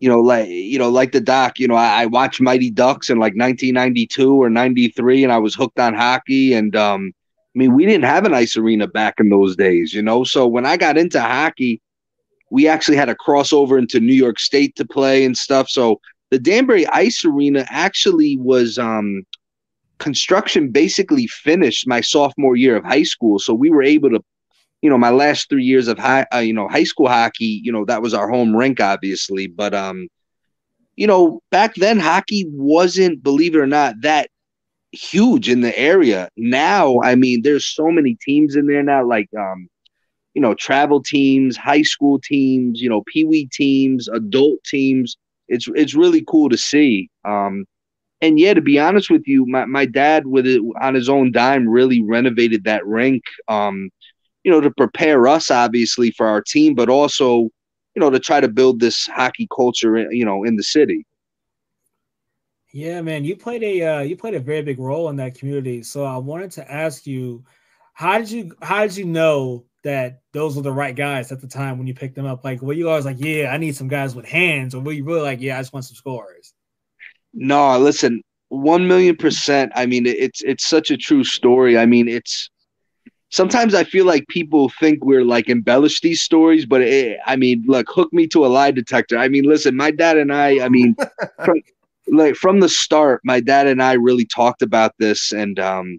you 0.00 0.08
know, 0.08 0.20
like 0.20 0.48
you 0.48 0.78
know, 0.78 0.88
like 0.88 1.12
the 1.12 1.20
doc, 1.20 1.58
you 1.58 1.68
know, 1.68 1.74
I, 1.74 2.02
I 2.02 2.06
watched 2.06 2.40
Mighty 2.40 2.70
Ducks 2.70 3.10
in 3.10 3.18
like 3.18 3.34
1992 3.34 4.34
or 4.34 4.50
93, 4.50 5.24
and 5.24 5.32
I 5.32 5.38
was 5.38 5.54
hooked 5.54 5.78
on 5.78 5.94
hockey. 5.94 6.54
And 6.54 6.74
um, 6.74 7.12
I 7.54 7.58
mean, 7.58 7.74
we 7.74 7.84
didn't 7.84 8.04
have 8.04 8.24
an 8.24 8.34
ice 8.34 8.56
arena 8.56 8.86
back 8.86 9.14
in 9.18 9.28
those 9.28 9.56
days, 9.56 9.92
you 9.92 10.02
know. 10.02 10.22
So 10.22 10.46
when 10.46 10.66
I 10.66 10.76
got 10.76 10.96
into 10.96 11.20
hockey, 11.20 11.80
we 12.50 12.68
actually 12.68 12.96
had 12.96 13.06
to 13.06 13.14
cross 13.14 13.52
over 13.52 13.76
into 13.76 13.98
New 13.98 14.14
York 14.14 14.38
State 14.38 14.76
to 14.76 14.84
play 14.84 15.24
and 15.24 15.36
stuff. 15.36 15.68
So 15.68 16.00
the 16.30 16.38
Danbury 16.38 16.86
Ice 16.88 17.24
Arena 17.24 17.66
actually 17.68 18.36
was 18.36 18.78
um 18.78 19.24
construction 19.98 20.70
basically 20.70 21.26
finished 21.26 21.86
my 21.86 22.00
sophomore 22.00 22.56
year 22.56 22.76
of 22.76 22.84
high 22.84 23.02
school. 23.02 23.38
So 23.38 23.52
we 23.52 23.70
were 23.70 23.82
able 23.82 24.10
to, 24.10 24.24
you 24.82 24.90
know, 24.90 24.98
my 24.98 25.10
last 25.10 25.48
three 25.48 25.64
years 25.64 25.88
of 25.88 25.98
high, 25.98 26.26
uh, 26.34 26.38
you 26.38 26.54
know, 26.54 26.68
high 26.68 26.84
school 26.84 27.08
hockey, 27.08 27.60
you 27.62 27.70
know, 27.70 27.84
that 27.84 28.02
was 28.02 28.14
our 28.14 28.28
home 28.28 28.56
rink, 28.56 28.80
obviously. 28.80 29.46
But, 29.46 29.74
um, 29.74 30.08
you 30.96 31.06
know, 31.06 31.42
back 31.50 31.74
then 31.74 31.98
hockey 31.98 32.46
wasn't, 32.48 33.22
believe 33.22 33.54
it 33.54 33.58
or 33.58 33.66
not, 33.66 33.94
that 34.00 34.30
huge 34.92 35.48
in 35.48 35.60
the 35.60 35.76
area. 35.78 36.28
Now, 36.36 37.00
I 37.02 37.14
mean, 37.14 37.42
there's 37.42 37.66
so 37.66 37.90
many 37.90 38.16
teams 38.20 38.56
in 38.56 38.66
there 38.66 38.82
now, 38.82 39.06
like, 39.06 39.28
um, 39.38 39.68
you 40.34 40.42
know, 40.42 40.54
travel 40.54 41.02
teams, 41.02 41.56
high 41.56 41.82
school 41.82 42.20
teams, 42.20 42.80
you 42.80 42.88
know, 42.88 43.02
pee 43.06 43.24
wee 43.24 43.48
teams, 43.52 44.08
adult 44.08 44.62
teams. 44.64 45.16
It's 45.48 45.66
it's 45.74 45.94
really 45.94 46.24
cool 46.28 46.48
to 46.50 46.58
see. 46.58 47.08
Um, 47.24 47.64
and 48.20 48.38
yeah, 48.38 48.54
to 48.54 48.60
be 48.60 48.78
honest 48.78 49.10
with 49.10 49.26
you, 49.26 49.46
my, 49.46 49.64
my 49.64 49.86
dad 49.86 50.26
with 50.26 50.46
it 50.46 50.62
on 50.80 50.94
his 50.94 51.08
own 51.08 51.32
dime 51.32 51.68
really 51.68 52.02
renovated 52.02 52.64
that 52.64 52.86
rink. 52.86 53.22
Um, 53.48 53.90
you 54.44 54.50
know, 54.50 54.60
to 54.60 54.70
prepare 54.70 55.26
us 55.28 55.50
obviously 55.50 56.10
for 56.12 56.26
our 56.26 56.40
team, 56.42 56.74
but 56.74 56.88
also, 56.88 57.48
you 57.94 58.00
know, 58.00 58.10
to 58.10 58.18
try 58.18 58.40
to 58.40 58.48
build 58.48 58.80
this 58.80 59.06
hockey 59.06 59.48
culture, 59.54 60.10
you 60.12 60.24
know, 60.24 60.44
in 60.44 60.56
the 60.56 60.62
city. 60.62 61.04
Yeah, 62.72 63.00
man, 63.02 63.24
you 63.24 63.36
played 63.36 63.62
a 63.62 63.82
uh, 63.82 64.00
you 64.00 64.16
played 64.16 64.34
a 64.34 64.40
very 64.40 64.62
big 64.62 64.78
role 64.78 65.08
in 65.08 65.16
that 65.16 65.36
community. 65.36 65.82
So 65.82 66.04
I 66.04 66.16
wanted 66.18 66.52
to 66.52 66.70
ask 66.70 67.06
you, 67.06 67.44
how 67.94 68.18
did 68.18 68.30
you 68.30 68.54
how 68.62 68.82
did 68.82 68.96
you 68.96 69.04
know 69.04 69.64
that 69.82 70.20
those 70.32 70.56
were 70.56 70.62
the 70.62 70.72
right 70.72 70.94
guys 70.94 71.32
at 71.32 71.40
the 71.40 71.48
time 71.48 71.78
when 71.78 71.86
you 71.86 71.94
picked 71.94 72.14
them 72.14 72.26
up? 72.26 72.44
Like, 72.44 72.62
were 72.62 72.72
you 72.72 72.88
always 72.88 73.04
like, 73.04 73.18
yeah, 73.18 73.50
I 73.52 73.56
need 73.56 73.74
some 73.74 73.88
guys 73.88 74.14
with 74.14 74.26
hands, 74.26 74.74
or 74.74 74.80
were 74.80 74.92
you 74.92 75.04
really 75.04 75.22
like, 75.22 75.40
yeah, 75.40 75.58
I 75.58 75.60
just 75.60 75.72
want 75.72 75.86
some 75.86 75.96
scorers? 75.96 76.54
No, 77.34 77.76
listen, 77.78 78.22
one 78.48 78.86
million 78.86 79.16
percent. 79.16 79.72
I 79.74 79.86
mean, 79.86 80.06
it's 80.06 80.42
it's 80.42 80.66
such 80.66 80.92
a 80.92 80.96
true 80.96 81.24
story. 81.24 81.76
I 81.76 81.86
mean, 81.86 82.06
it's 82.06 82.50
sometimes 83.30 83.74
I 83.74 83.82
feel 83.82 84.04
like 84.04 84.28
people 84.28 84.68
think 84.80 85.04
we're 85.04 85.24
like 85.24 85.48
embellish 85.48 86.00
these 86.00 86.20
stories, 86.20 86.66
but 86.66 86.82
it, 86.82 87.18
I 87.26 87.34
mean, 87.34 87.64
look, 87.66 87.88
hook 87.88 88.12
me 88.12 88.28
to 88.28 88.44
a 88.44 88.48
lie 88.48 88.70
detector. 88.70 89.18
I 89.18 89.28
mean, 89.28 89.44
listen, 89.44 89.76
my 89.76 89.90
dad 89.90 90.18
and 90.18 90.32
I, 90.32 90.64
I 90.64 90.68
mean, 90.68 90.94
like 92.08 92.34
from 92.34 92.60
the 92.60 92.68
start, 92.68 93.20
my 93.24 93.40
dad 93.40 93.66
and 93.66 93.82
I 93.82 93.94
really 93.94 94.24
talked 94.26 94.62
about 94.62 94.92
this, 94.98 95.32
and 95.32 95.58
um, 95.58 95.98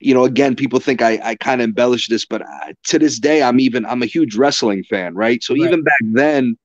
you 0.00 0.14
know, 0.14 0.24
again, 0.24 0.56
people 0.56 0.80
think 0.80 1.02
I 1.02 1.20
I 1.22 1.34
kind 1.36 1.60
of 1.60 1.66
embellish 1.66 2.08
this, 2.08 2.24
but 2.26 2.42
uh, 2.42 2.72
to 2.88 2.98
this 2.98 3.18
day, 3.18 3.42
I'm 3.42 3.60
even 3.60 3.86
I'm 3.86 4.02
a 4.02 4.06
huge 4.06 4.36
wrestling 4.36 4.84
fan, 4.84 5.14
right? 5.14 5.42
So 5.42 5.54
Right. 5.54 5.62
even 5.62 5.82
back 5.82 5.98
then 6.12 6.56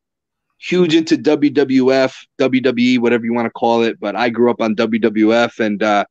huge 0.59 0.95
into 0.95 1.17
WWF, 1.17 2.15
WWE, 2.39 2.99
whatever 2.99 3.25
you 3.25 3.33
want 3.33 3.45
to 3.45 3.51
call 3.51 3.83
it. 3.83 3.99
But 3.99 4.15
I 4.15 4.29
grew 4.29 4.49
up 4.49 4.61
on 4.61 4.75
WWF, 4.75 5.59
and 5.59 5.81
uh, 5.83 6.05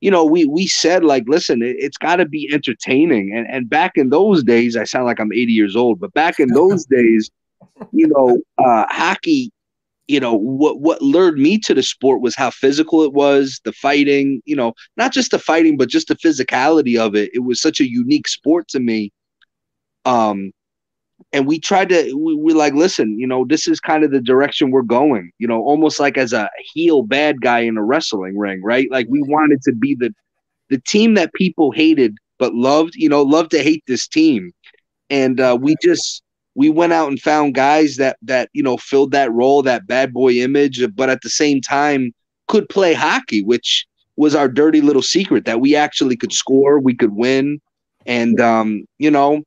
you 0.00 0.10
know, 0.10 0.24
we 0.24 0.44
we 0.44 0.66
said 0.66 1.04
like, 1.04 1.24
listen, 1.26 1.62
it, 1.62 1.76
it's 1.78 1.96
got 1.96 2.16
to 2.16 2.26
be 2.26 2.50
entertaining. 2.52 3.34
And 3.34 3.46
and 3.48 3.68
back 3.68 3.92
in 3.96 4.10
those 4.10 4.42
days, 4.42 4.76
I 4.76 4.84
sound 4.84 5.06
like 5.06 5.20
I'm 5.20 5.32
80 5.32 5.52
years 5.52 5.76
old, 5.76 6.00
but 6.00 6.12
back 6.12 6.38
in 6.40 6.48
those 6.54 6.84
days, 6.86 7.30
you 7.92 8.08
know, 8.08 8.40
uh, 8.58 8.86
hockey. 8.88 9.50
You 10.06 10.20
know 10.20 10.34
what? 10.34 10.80
What 10.80 11.00
lured 11.02 11.38
me 11.38 11.58
to 11.58 11.74
the 11.74 11.82
sport 11.82 12.20
was 12.20 12.34
how 12.34 12.50
physical 12.50 13.02
it 13.02 13.12
was, 13.12 13.60
the 13.64 13.72
fighting. 13.72 14.42
You 14.44 14.56
know, 14.56 14.74
not 14.96 15.12
just 15.12 15.30
the 15.30 15.38
fighting, 15.38 15.76
but 15.76 15.88
just 15.88 16.08
the 16.08 16.16
physicality 16.16 16.98
of 16.98 17.14
it. 17.14 17.30
It 17.32 17.40
was 17.40 17.60
such 17.60 17.80
a 17.80 17.90
unique 17.90 18.28
sport 18.28 18.68
to 18.68 18.80
me. 18.80 19.12
Um, 20.04 20.52
and 21.32 21.46
we 21.46 21.58
tried 21.58 21.88
to 21.88 22.12
we, 22.14 22.34
we're 22.34 22.56
like 22.56 22.74
listen 22.74 23.18
you 23.18 23.26
know 23.26 23.46
this 23.48 23.66
is 23.66 23.80
kind 23.80 24.04
of 24.04 24.10
the 24.10 24.20
direction 24.20 24.70
we're 24.70 24.82
going 24.82 25.30
you 25.38 25.46
know 25.46 25.62
almost 25.62 25.98
like 25.98 26.18
as 26.18 26.32
a 26.32 26.50
heel 26.74 27.02
bad 27.02 27.40
guy 27.40 27.60
in 27.60 27.78
a 27.78 27.82
wrestling 27.82 28.36
ring 28.36 28.60
right 28.62 28.90
like 28.90 29.06
we 29.08 29.22
wanted 29.22 29.62
to 29.62 29.72
be 29.72 29.94
the 29.94 30.12
the 30.70 30.78
team 30.80 31.14
that 31.14 31.32
people 31.32 31.70
hated 31.70 32.16
but 32.38 32.54
loved, 32.54 32.94
you 32.96 33.08
know, 33.08 33.22
loved 33.22 33.50
to 33.52 33.62
hate 33.62 33.84
this 33.86 34.06
team. 34.06 34.52
And 35.10 35.40
uh, 35.40 35.56
we 35.60 35.76
just 35.82 36.22
we 36.54 36.70
went 36.70 36.92
out 36.92 37.08
and 37.08 37.20
found 37.20 37.54
guys 37.54 37.96
that 37.96 38.16
that 38.22 38.48
you 38.52 38.62
know 38.62 38.76
filled 38.76 39.10
that 39.12 39.32
role, 39.32 39.62
that 39.62 39.86
bad 39.86 40.12
boy 40.12 40.32
image, 40.34 40.84
but 40.94 41.10
at 41.10 41.22
the 41.22 41.30
same 41.30 41.60
time 41.60 42.12
could 42.48 42.68
play 42.68 42.94
hockey, 42.94 43.42
which 43.42 43.86
was 44.16 44.34
our 44.34 44.48
dirty 44.48 44.80
little 44.80 45.02
secret 45.02 45.44
that 45.44 45.60
we 45.60 45.74
actually 45.74 46.16
could 46.16 46.32
score, 46.32 46.78
we 46.78 46.94
could 46.94 47.14
win, 47.14 47.60
and 48.06 48.40
um, 48.40 48.84
you 48.98 49.10
know, 49.10 49.42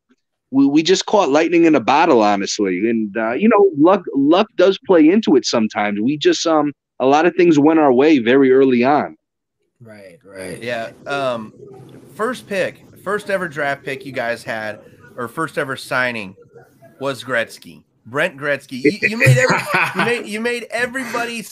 we, 0.52 0.66
we 0.66 0.84
just 0.84 1.06
caught 1.06 1.30
lightning 1.30 1.66
in 1.66 1.76
a 1.76 1.80
bottle, 1.80 2.22
honestly. 2.22 2.90
And 2.90 3.16
uh, 3.16 3.34
you 3.34 3.48
know, 3.48 3.72
luck 3.78 4.04
luck 4.16 4.48
does 4.56 4.78
play 4.86 5.08
into 5.10 5.36
it 5.36 5.46
sometimes. 5.46 6.00
We 6.02 6.18
just 6.18 6.46
um 6.46 6.74
a 7.00 7.06
lot 7.06 7.26
of 7.26 7.36
things 7.36 7.60
went 7.60 7.80
our 7.80 7.94
way 7.94 8.20
very 8.20 8.52
early 8.52 8.84
on. 8.84 9.16
Right, 9.80 10.18
right. 10.24 10.62
Yeah. 10.62 10.92
Um, 11.06 11.54
first 12.16 12.48
pick, 12.48 12.84
first 13.04 13.30
ever 13.30 13.48
draft 13.48 13.84
pick 13.84 14.06
you 14.06 14.12
guys 14.12 14.44
had, 14.44 14.82
or 15.16 15.28
first 15.28 15.58
ever 15.58 15.76
signing, 15.76 16.36
was 17.00 17.24
Gretzky. 17.24 17.84
Brent 18.06 18.38
Gretzky. 18.38 18.82
You, 18.84 19.10
you 19.10 19.18
made 19.26 19.38
every, 19.38 19.58
you 19.96 20.06
made 20.06 20.26
you 20.28 20.40
made 20.40 20.64
everybody 20.72 21.44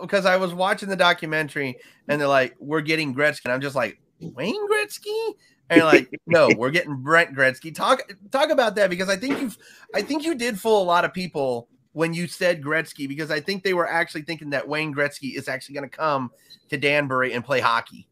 because 0.00 0.26
I 0.26 0.36
was 0.36 0.52
watching 0.52 0.88
the 0.88 0.96
documentary 0.96 1.76
and 2.08 2.20
they're 2.20 2.28
like, 2.28 2.54
"We're 2.58 2.80
getting 2.80 3.14
Gretzky," 3.14 3.44
and 3.44 3.52
I'm 3.52 3.60
just 3.60 3.76
like, 3.76 4.00
"Wayne 4.20 4.68
Gretzky." 4.68 5.34
And 5.70 5.82
like, 5.82 6.10
no, 6.26 6.50
we're 6.56 6.70
getting 6.70 6.96
Brent 6.96 7.34
Gretzky. 7.34 7.74
Talk 7.74 8.02
talk 8.30 8.50
about 8.50 8.74
that 8.76 8.90
because 8.90 9.08
I 9.08 9.16
think 9.16 9.40
you've 9.40 9.56
I 9.94 10.02
think 10.02 10.24
you 10.24 10.34
did 10.34 10.58
fool 10.58 10.82
a 10.82 10.84
lot 10.84 11.04
of 11.04 11.14
people 11.14 11.68
when 11.92 12.12
you 12.12 12.26
said 12.26 12.60
Gretzky 12.60 13.08
because 13.08 13.30
I 13.30 13.40
think 13.40 13.62
they 13.62 13.72
were 13.72 13.88
actually 13.88 14.22
thinking 14.22 14.50
that 14.50 14.66
Wayne 14.66 14.92
Gretzky 14.92 15.36
is 15.36 15.48
actually 15.48 15.76
going 15.76 15.88
to 15.88 15.96
come 15.96 16.30
to 16.68 16.76
Danbury 16.76 17.32
and 17.32 17.44
play 17.44 17.60
hockey. 17.60 18.08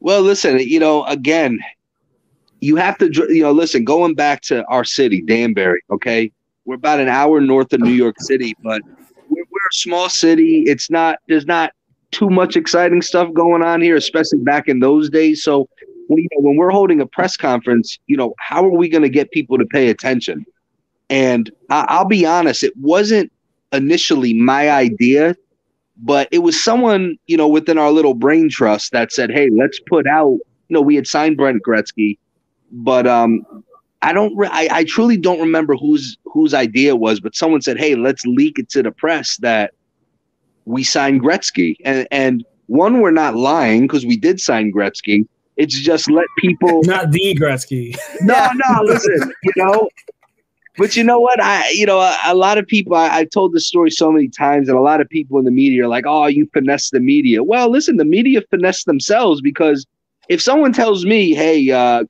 Well, 0.00 0.22
listen, 0.22 0.58
you 0.58 0.80
know, 0.80 1.04
again, 1.04 1.60
you 2.64 2.76
have 2.76 2.96
to, 2.98 3.10
you 3.28 3.42
know, 3.42 3.52
listen, 3.52 3.84
going 3.84 4.14
back 4.14 4.40
to 4.42 4.64
our 4.66 4.84
city, 4.84 5.20
Danbury, 5.20 5.82
okay? 5.90 6.32
We're 6.64 6.76
about 6.76 6.98
an 6.98 7.08
hour 7.08 7.40
north 7.40 7.72
of 7.74 7.80
New 7.80 7.90
York 7.90 8.16
City, 8.20 8.54
but 8.62 8.80
we're, 9.28 9.44
we're 9.50 9.68
a 9.70 9.74
small 9.74 10.08
city. 10.08 10.64
It's 10.66 10.90
not, 10.90 11.18
there's 11.28 11.44
not 11.44 11.72
too 12.10 12.30
much 12.30 12.56
exciting 12.56 13.02
stuff 13.02 13.32
going 13.34 13.62
on 13.62 13.82
here, 13.82 13.96
especially 13.96 14.38
back 14.38 14.66
in 14.66 14.80
those 14.80 15.10
days. 15.10 15.42
So, 15.42 15.68
when, 16.06 16.18
you 16.22 16.28
know, 16.32 16.40
when 16.40 16.56
we're 16.56 16.70
holding 16.70 17.00
a 17.02 17.06
press 17.06 17.36
conference, 17.36 17.98
you 18.06 18.16
know, 18.16 18.34
how 18.38 18.64
are 18.64 18.76
we 18.76 18.88
going 18.88 19.02
to 19.02 19.10
get 19.10 19.30
people 19.30 19.58
to 19.58 19.66
pay 19.66 19.90
attention? 19.90 20.46
And 21.10 21.50
I, 21.68 21.84
I'll 21.88 22.06
be 22.06 22.24
honest, 22.24 22.62
it 22.62 22.76
wasn't 22.78 23.30
initially 23.72 24.32
my 24.32 24.70
idea, 24.70 25.36
but 25.98 26.28
it 26.30 26.38
was 26.38 26.62
someone, 26.62 27.16
you 27.26 27.36
know, 27.36 27.48
within 27.48 27.76
our 27.76 27.90
little 27.90 28.14
brain 28.14 28.48
trust 28.48 28.92
that 28.92 29.12
said, 29.12 29.30
hey, 29.30 29.50
let's 29.50 29.80
put 29.86 30.06
out, 30.06 30.38
you 30.68 30.74
know, 30.74 30.80
we 30.80 30.94
had 30.94 31.06
signed 31.06 31.36
Brent 31.36 31.62
Gretzky, 31.62 32.16
but 32.74 33.06
um, 33.06 33.46
I 34.02 34.12
don't, 34.12 34.36
re- 34.36 34.48
I, 34.50 34.68
I 34.70 34.84
truly 34.84 35.16
don't 35.16 35.40
remember 35.40 35.76
whose 35.76 36.18
whose 36.24 36.52
idea 36.52 36.90
it 36.90 36.98
was, 36.98 37.20
but 37.20 37.34
someone 37.36 37.62
said, 37.62 37.78
hey, 37.78 37.94
let's 37.94 38.26
leak 38.26 38.58
it 38.58 38.68
to 38.70 38.82
the 38.82 38.90
press 38.90 39.36
that 39.38 39.72
we 40.64 40.82
signed 40.82 41.22
Gretzky. 41.22 41.76
And, 41.84 42.08
and 42.10 42.44
one, 42.66 43.00
we're 43.00 43.12
not 43.12 43.36
lying 43.36 43.82
because 43.82 44.04
we 44.04 44.16
did 44.16 44.40
sign 44.40 44.72
Gretzky. 44.72 45.26
It's 45.56 45.78
just 45.78 46.10
let 46.10 46.26
people 46.38 46.80
not 46.84 47.12
the 47.12 47.36
Gretzky. 47.40 47.96
No, 48.22 48.50
no, 48.52 48.82
listen, 48.82 49.32
you 49.44 49.52
know, 49.56 49.88
but 50.76 50.96
you 50.96 51.04
know 51.04 51.20
what? 51.20 51.40
I, 51.40 51.70
you 51.70 51.86
know, 51.86 52.00
a, 52.00 52.18
a 52.24 52.34
lot 52.34 52.58
of 52.58 52.66
people, 52.66 52.96
I, 52.96 53.18
have 53.18 53.30
told 53.30 53.52
this 53.52 53.68
story 53.68 53.92
so 53.92 54.10
many 54.10 54.28
times, 54.28 54.68
and 54.68 54.76
a 54.76 54.80
lot 54.80 55.00
of 55.00 55.08
people 55.08 55.38
in 55.38 55.44
the 55.44 55.52
media 55.52 55.84
are 55.84 55.88
like, 55.88 56.04
oh, 56.06 56.26
you 56.26 56.48
finesse 56.52 56.90
the 56.90 56.98
media. 56.98 57.44
Well, 57.44 57.70
listen, 57.70 57.96
the 57.96 58.04
media 58.04 58.42
finesse 58.50 58.82
themselves 58.84 59.40
because 59.40 59.86
if 60.28 60.40
someone 60.40 60.72
tells 60.72 61.04
me, 61.04 61.34
hey, 61.34 61.70
uh, 61.70 62.04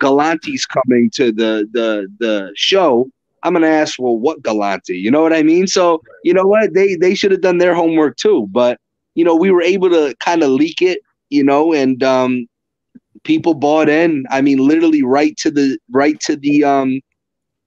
coming 0.66 1.10
to 1.14 1.32
the, 1.32 1.68
the, 1.72 2.06
the 2.18 2.52
show, 2.54 3.08
I'm 3.42 3.52
to 3.54 3.68
ask, 3.68 3.98
well, 3.98 4.16
what 4.16 4.42
Galante? 4.42 4.96
You 4.96 5.10
know 5.10 5.22
what 5.22 5.32
I 5.32 5.42
mean? 5.42 5.66
So, 5.66 6.02
you 6.22 6.32
know 6.32 6.46
what? 6.46 6.72
They, 6.72 6.94
they 6.96 7.14
should 7.14 7.30
have 7.30 7.42
done 7.42 7.58
their 7.58 7.74
homework 7.74 8.16
too. 8.16 8.48
But, 8.50 8.80
you 9.14 9.24
know, 9.24 9.36
we 9.36 9.50
were 9.50 9.62
able 9.62 9.90
to 9.90 10.14
kind 10.20 10.42
of 10.42 10.50
leak 10.50 10.80
it, 10.80 11.00
you 11.28 11.44
know, 11.44 11.74
and 11.74 12.02
um, 12.02 12.46
people 13.22 13.52
bought 13.54 13.88
in. 13.88 14.24
I 14.30 14.40
mean, 14.40 14.58
literally 14.58 15.02
right 15.02 15.36
to 15.38 15.50
the, 15.50 15.78
right 15.90 16.18
to 16.20 16.36
the, 16.36 16.64
um, 16.64 17.00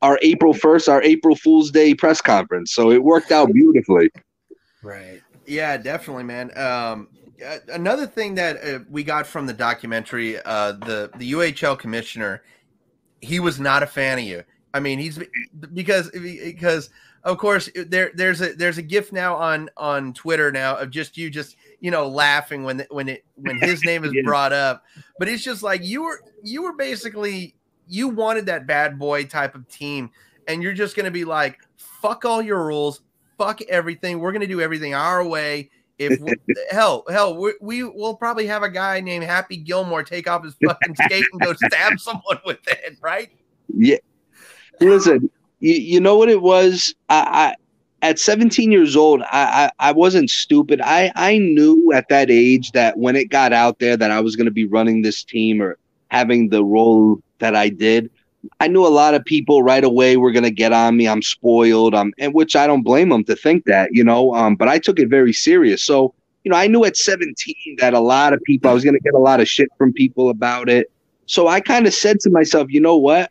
our 0.02 0.20
April 0.22 0.54
1st, 0.54 0.90
our 0.90 1.04
April 1.04 1.36
Fool's 1.36 1.72
Day 1.72 1.94
press 1.94 2.22
conference. 2.22 2.74
So 2.74 2.92
it 2.92 3.04
worked 3.04 3.32
out 3.32 3.52
beautifully. 3.54 4.10
Right. 4.82 5.22
Yeah, 5.46 5.78
definitely, 5.78 6.24
man. 6.24 6.58
Um, 6.58 7.08
another 7.70 8.08
thing 8.08 8.36
that 8.36 8.64
uh, 8.64 8.80
we 8.90 9.04
got 9.04 9.28
from 9.28 9.46
the 9.46 9.54
documentary, 9.54 10.40
uh, 10.42 10.74
the 10.74 11.12
the 11.18 11.32
UHL 11.34 11.78
commissioner, 11.78 12.44
he 13.22 13.40
was 13.40 13.60
not 13.60 13.84
a 13.84 13.88
fan 13.88 14.20
of 14.20 14.24
you. 14.24 14.44
I 14.74 14.80
mean, 14.80 15.00
he's 15.00 15.20
because 15.74 16.10
because 16.12 16.90
of 17.24 17.38
course 17.38 17.70
there 17.76 18.12
there's 18.14 18.42
a 18.42 18.54
there's 18.54 18.78
a 18.78 18.82
gift 18.82 19.12
now 19.12 19.36
on 19.36 19.70
on 19.78 20.14
Twitter 20.14 20.52
now 20.52 20.76
of 20.78 20.92
just 20.92 21.18
you 21.18 21.30
just 21.30 21.56
you 21.80 21.92
know 21.92 22.08
laughing 22.08 22.64
when 22.64 22.86
when 22.90 23.10
it 23.10 23.26
when 23.36 23.58
his 23.58 23.84
name 23.84 24.04
is 24.04 24.14
brought 24.24 24.54
up, 24.54 24.84
but 25.20 25.28
it's 25.28 25.44
just 25.44 25.64
like 25.64 25.84
you 25.84 26.04
were 26.04 26.22
you 26.44 26.64
were 26.64 26.74
basically 26.74 27.56
you 27.88 28.10
wanted 28.10 28.46
that 28.48 28.68
bad 28.68 29.00
boy 29.00 29.24
type 29.26 29.56
of 29.56 29.68
team, 29.68 30.12
and 30.48 30.62
you're 30.62 30.74
just 30.74 30.96
going 30.96 31.06
to 31.06 31.12
be 31.12 31.26
like, 31.26 31.60
fuck 31.78 32.26
all 32.26 32.42
your 32.42 32.66
rules, 32.66 33.02
fuck 33.38 33.62
everything. 33.64 34.20
We're 34.20 34.32
going 34.32 34.42
to 34.42 34.48
do 34.48 34.62
everything 34.62 34.94
our 34.94 35.26
way. 35.26 35.70
If 36.00 36.20
hell, 36.72 37.04
hell, 37.10 37.36
we, 37.36 37.54
we 37.62 37.84
will 37.84 38.16
probably 38.16 38.48
have 38.48 38.64
a 38.64 38.70
guy 38.70 39.00
named 39.02 39.24
Happy 39.24 39.58
Gilmore 39.58 40.04
take 40.04 40.30
off 40.30 40.44
his 40.44 40.56
fucking 40.64 40.96
skate 40.96 41.26
and 41.32 41.42
go 41.42 41.54
stab 41.68 42.00
someone 42.00 42.40
with 42.46 42.60
it, 42.68 42.98
right? 43.02 43.30
Yeah. 43.76 43.98
Listen, 44.80 45.30
you, 45.60 45.74
you 45.74 46.00
know 46.00 46.18
what 46.18 46.30
it 46.30 46.42
was? 46.42 46.94
I, 47.10 47.54
I 48.02 48.08
at 48.08 48.20
17 48.20 48.72
years 48.72 48.96
old, 48.96 49.22
I, 49.24 49.72
I, 49.80 49.90
I 49.90 49.92
wasn't 49.92 50.30
stupid. 50.30 50.82
I 50.84 51.12
I 51.16 51.40
knew 51.40 51.92
at 51.94 52.10
that 52.10 52.30
age 52.30 52.72
that 52.74 52.98
when 52.98 53.16
it 53.16 53.30
got 53.30 53.54
out 53.54 53.80
there 53.80 53.98
that 53.98 54.12
I 54.12 54.20
was 54.22 54.36
going 54.36 54.46
to 54.46 54.52
be 54.52 54.66
running 54.66 55.02
this 55.02 55.24
team 55.24 55.62
or 55.62 55.78
having 56.10 56.50
the 56.50 56.64
role 56.64 57.20
that 57.40 57.56
I 57.56 57.70
did, 57.70 58.10
I 58.60 58.68
knew 58.68 58.86
a 58.86 58.90
lot 58.90 59.14
of 59.14 59.26
people 59.26 59.64
right 59.64 59.84
away 59.84 60.18
were 60.18 60.32
going 60.32 60.44
to 60.44 60.52
get 60.52 60.74
on 60.74 60.98
me. 60.98 61.08
I'm 61.08 61.22
spoiled. 61.22 61.94
Um, 61.94 62.14
and 62.18 62.34
which 62.34 62.56
I 62.56 62.68
don't 62.68 62.84
blame 62.84 63.10
them 63.10 63.24
to 63.26 63.36
think 63.36 63.66
that, 63.66 63.90
you 63.94 64.04
know. 64.04 64.34
Um, 64.36 64.56
but 64.56 64.68
I 64.68 64.80
took 64.80 65.00
it 65.00 65.10
very 65.10 65.34
serious. 65.34 65.84
So, 65.84 66.14
you 66.44 66.52
know, 66.52 66.58
I 66.58 66.68
knew 66.68 66.86
at 66.86 66.98
17 66.98 67.56
that 67.80 67.94
a 67.94 68.00
lot 68.00 68.34
of 68.34 68.42
people, 68.44 68.70
I 68.70 68.74
was 68.74 68.84
going 68.84 68.96
to 68.96 69.02
get 69.02 69.14
a 69.14 69.20
lot 69.20 69.42
of 69.42 69.48
shit 69.48 69.70
from 69.78 69.94
people 69.94 70.30
about 70.30 70.70
it. 70.70 70.92
So 71.26 71.48
I 71.48 71.60
kind 71.60 71.88
of 71.88 71.94
said 71.94 72.20
to 72.22 72.30
myself, 72.30 72.68
you 72.70 72.80
know 72.80 72.96
what? 72.96 73.30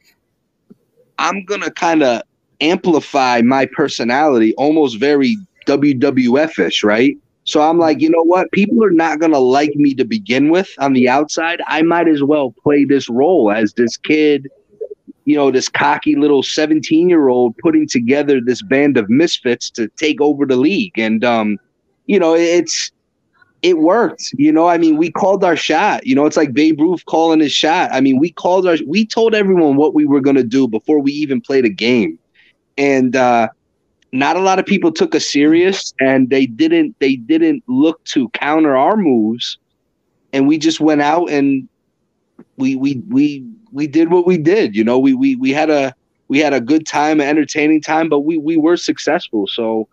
I'm 1.19 1.45
going 1.45 1.63
to 1.63 1.71
kind 1.71 2.03
of 2.03 2.23
amplify 2.61 3.41
my 3.43 3.67
personality, 3.67 4.55
almost 4.57 4.99
very 4.99 5.37
WWF 5.67 6.59
ish, 6.67 6.85
right? 6.85 7.17
So 7.45 7.63
I'm 7.63 7.79
like, 7.79 8.01
you 8.01 8.11
know 8.11 8.23
what? 8.23 8.51
People 8.53 8.83
are 8.85 8.91
not 8.91 9.21
going 9.21 9.33
to 9.33 9.39
like 9.39 9.75
me 9.77 9.95
to 9.95 10.05
begin 10.05 10.51
with 10.51 10.69
on 10.79 10.93
the 10.93 11.09
outside. 11.09 11.63
I 11.69 11.83
might 11.83 12.09
as 12.09 12.23
well 12.23 12.53
play 12.63 12.85
this 12.85 13.09
role 13.09 13.53
as 13.53 13.73
this 13.75 13.97
kid, 13.97 14.49
you 15.27 15.37
know, 15.37 15.51
this 15.51 15.69
cocky 15.69 16.15
little 16.15 16.43
17 16.43 17.11
year 17.11 17.29
old 17.29 17.59
putting 17.59 17.87
together 17.87 18.41
this 18.41 18.63
band 18.63 18.97
of 18.97 19.11
misfits 19.11 19.69
to 19.71 19.89
take 19.97 20.21
over 20.21 20.47
the 20.47 20.57
league. 20.57 20.97
And, 20.99 21.25
um, 21.25 21.59
you 22.07 22.19
know, 22.19 22.35
it's, 22.35 22.93
it 23.63 23.79
worked. 23.79 24.33
You 24.39 24.53
know, 24.53 24.69
I 24.69 24.79
mean, 24.79 24.97
we 24.97 25.11
called 25.11 25.43
our 25.43 25.57
shot. 25.57 26.07
You 26.07 26.15
know, 26.15 26.27
it's 26.27 26.37
like 26.37 26.55
Babe 26.55 26.81
Ruth 26.81 27.05
calling 27.07 27.41
his 27.41 27.53
shot. 27.53 27.91
I 27.93 28.01
mean, 28.01 28.21
we 28.21 28.31
called 28.31 28.69
our, 28.69 28.77
we 28.87 29.05
told 29.05 29.35
everyone 29.35 29.75
what 29.75 29.95
we 29.95 30.07
were 30.07 30.21
going 30.21 30.37
to 30.37 30.45
do 30.45 30.69
before 30.69 31.01
we 31.01 31.11
even 31.13 31.41
played 31.41 31.65
a 31.65 31.71
game. 31.71 32.19
And, 32.79 33.17
uh, 33.17 33.49
not 34.13 34.37
a 34.37 34.41
lot 34.41 34.61
of 34.61 34.65
people 34.65 34.93
took 34.93 35.15
us 35.17 35.29
serious 35.29 35.93
and 36.01 36.31
they 36.31 36.47
didn't 36.47 36.95
they 37.01 37.17
didn't 37.17 37.63
look 37.67 38.03
to 38.05 38.29
counter 38.31 38.75
our 38.75 38.97
moves 38.97 39.59
and 40.33 40.47
we 40.47 40.57
just 40.57 40.81
went 40.81 41.03
out 41.03 41.29
and 41.29 41.69
we 42.57 42.77
we 42.77 43.03
we 43.09 43.45
we 43.77 43.87
did 43.87 44.11
what 44.11 44.27
we 44.27 44.39
did 44.39 44.75
you 44.75 44.83
know 44.83 44.99
we 44.99 45.13
we 45.13 45.37
we 45.37 45.53
had 45.53 45.71
a 45.71 45.95
we 46.29 46.39
had 46.39 46.55
a 46.55 46.61
good 46.61 46.87
time 46.87 47.21
an 47.21 47.29
entertaining 47.29 47.81
time 47.81 48.09
but 48.09 48.21
we 48.21 48.39
we 48.39 48.57
were 48.57 48.77
successful 48.77 49.47
so 49.47 49.87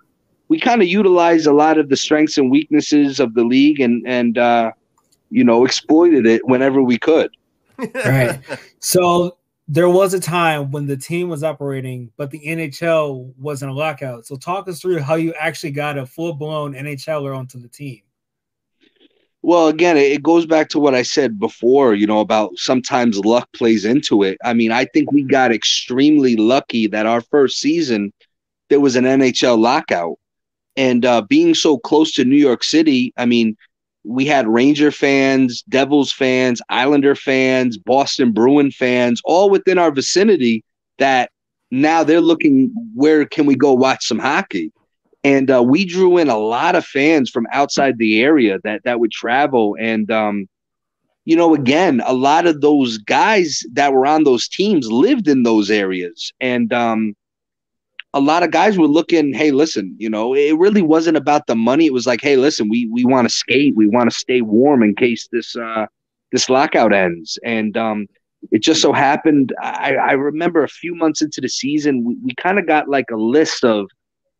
we 0.47 0.59
kind 0.59 0.81
of 0.81 0.87
utilized 0.87 1.45
a 1.45 1.53
lot 1.53 1.77
of 1.77 1.89
the 1.89 1.97
strengths 1.97 2.37
and 2.37 2.49
weaknesses 2.49 3.19
of 3.19 3.33
the 3.33 3.43
league 3.43 3.79
and 3.79 4.01
and 4.07 4.37
uh 4.37 4.71
you 5.29 5.43
know 5.43 5.65
exploited 5.65 6.25
it 6.25 6.41
whenever 6.47 6.81
we 6.81 6.97
could 6.97 7.29
right 8.05 8.39
so 8.79 9.37
there 9.67 9.89
was 9.89 10.13
a 10.13 10.19
time 10.19 10.71
when 10.71 10.87
the 10.87 10.97
team 10.97 11.29
was 11.29 11.41
operating, 11.41 12.11
but 12.17 12.29
the 12.31 12.41
NHL 12.45 13.33
was 13.39 13.63
in 13.63 13.69
a 13.69 13.73
lockout. 13.73 14.25
So 14.25 14.35
talk 14.35 14.67
us 14.67 14.81
through 14.81 14.99
how 14.99 15.15
you 15.15 15.33
actually 15.35 15.71
got 15.71 15.97
a 15.97 16.05
full 16.05 16.33
blown 16.33 16.73
NHLer 16.73 17.35
onto 17.35 17.57
the 17.59 17.69
team. 17.69 18.01
Well, 19.45 19.67
again, 19.67 19.97
it 19.97 20.23
goes 20.23 20.45
back 20.45 20.69
to 20.69 20.79
what 20.79 20.95
I 20.95 21.01
said 21.01 21.37
before, 21.37 21.93
you 21.93 22.07
know, 22.07 22.21
about 22.21 22.57
sometimes 22.57 23.19
luck 23.19 23.49
plays 23.53 23.83
into 23.83 24.23
it. 24.23 24.37
I 24.41 24.53
mean, 24.53 24.71
I 24.71 24.85
think 24.85 25.11
we 25.11 25.21
got 25.21 25.51
extremely 25.51 26.37
lucky 26.37 26.87
that 26.87 27.05
our 27.05 27.19
first 27.19 27.59
season 27.59 28.13
there 28.69 28.79
was 28.79 28.95
an 28.95 29.03
NHL 29.03 29.59
lockout. 29.59 30.17
And 30.77 31.05
uh, 31.05 31.21
being 31.23 31.53
so 31.55 31.77
close 31.77 32.13
to 32.13 32.23
New 32.23 32.37
York 32.37 32.63
City, 32.63 33.13
I 33.17 33.25
mean, 33.25 33.57
we 34.05 34.25
had 34.25 34.47
Ranger 34.47 34.91
fans, 34.91 35.61
Devils 35.63 36.13
fans, 36.13 36.61
Islander 36.69 37.13
fans, 37.13 37.77
Boston 37.77 38.31
Bruin 38.31 38.71
fans, 38.71 39.21
all 39.25 39.49
within 39.49 39.77
our 39.77 39.91
vicinity 39.91 40.63
that 40.99 41.31
now 41.69 42.03
they're 42.03 42.21
looking 42.21 42.71
where 42.95 43.25
can 43.25 43.45
we 43.45 43.55
go 43.55 43.73
watch 43.73 44.07
some 44.07 44.19
hockey 44.19 44.71
and 45.23 45.49
uh, 45.49 45.63
we 45.63 45.85
drew 45.85 46.17
in 46.17 46.29
a 46.29 46.37
lot 46.37 46.75
of 46.75 46.85
fans 46.85 47.29
from 47.29 47.47
outside 47.51 47.97
the 47.97 48.21
area 48.21 48.59
that 48.63 48.83
that 48.83 48.99
would 48.99 49.11
travel. 49.11 49.75
And 49.79 50.11
um, 50.11 50.47
you 51.25 51.35
know 51.37 51.55
again 51.55 52.01
a 52.05 52.13
lot 52.13 52.45
of 52.45 52.59
those 52.61 52.97
guys 52.97 53.61
that 53.71 53.93
were 53.93 54.05
on 54.05 54.25
those 54.25 54.47
teams 54.47 54.91
lived 54.91 55.27
in 55.27 55.43
those 55.43 55.71
areas. 55.71 56.31
And 56.41 56.73
um, 56.73 57.15
a 58.13 58.19
lot 58.19 58.43
of 58.43 58.51
guys 58.51 58.77
were 58.77 58.87
looking 58.87 59.33
hey 59.33 59.51
listen 59.51 59.95
you 59.97 60.09
know 60.09 60.35
it 60.35 60.57
really 60.57 60.81
wasn't 60.81 61.17
about 61.17 61.47
the 61.47 61.55
money. 61.55 61.85
It 61.85 61.93
was 61.93 62.05
like 62.05 62.21
hey 62.21 62.35
listen 62.35 62.69
we 62.69 62.87
we 62.91 63.05
want 63.05 63.29
to 63.29 63.33
skate. 63.33 63.75
We 63.75 63.87
want 63.87 64.09
to 64.09 64.15
stay 64.15 64.41
warm 64.41 64.83
in 64.83 64.95
case 64.95 65.27
this 65.31 65.55
uh 65.55 65.85
this 66.31 66.49
lockout 66.49 66.93
ends. 66.93 67.39
And 67.45 67.77
um 67.77 68.07
it 68.51 68.61
just 68.61 68.81
so 68.81 68.91
happened 68.91 69.53
I, 69.61 69.95
I 69.95 70.11
remember 70.11 70.63
a 70.63 70.67
few 70.67 70.93
months 70.93 71.21
into 71.21 71.39
the 71.39 71.47
season, 71.47 72.03
we, 72.03 72.17
we 72.21 72.35
kind 72.35 72.59
of 72.59 72.67
got 72.67 72.89
like 72.89 73.05
a 73.09 73.15
list 73.15 73.63
of 73.63 73.89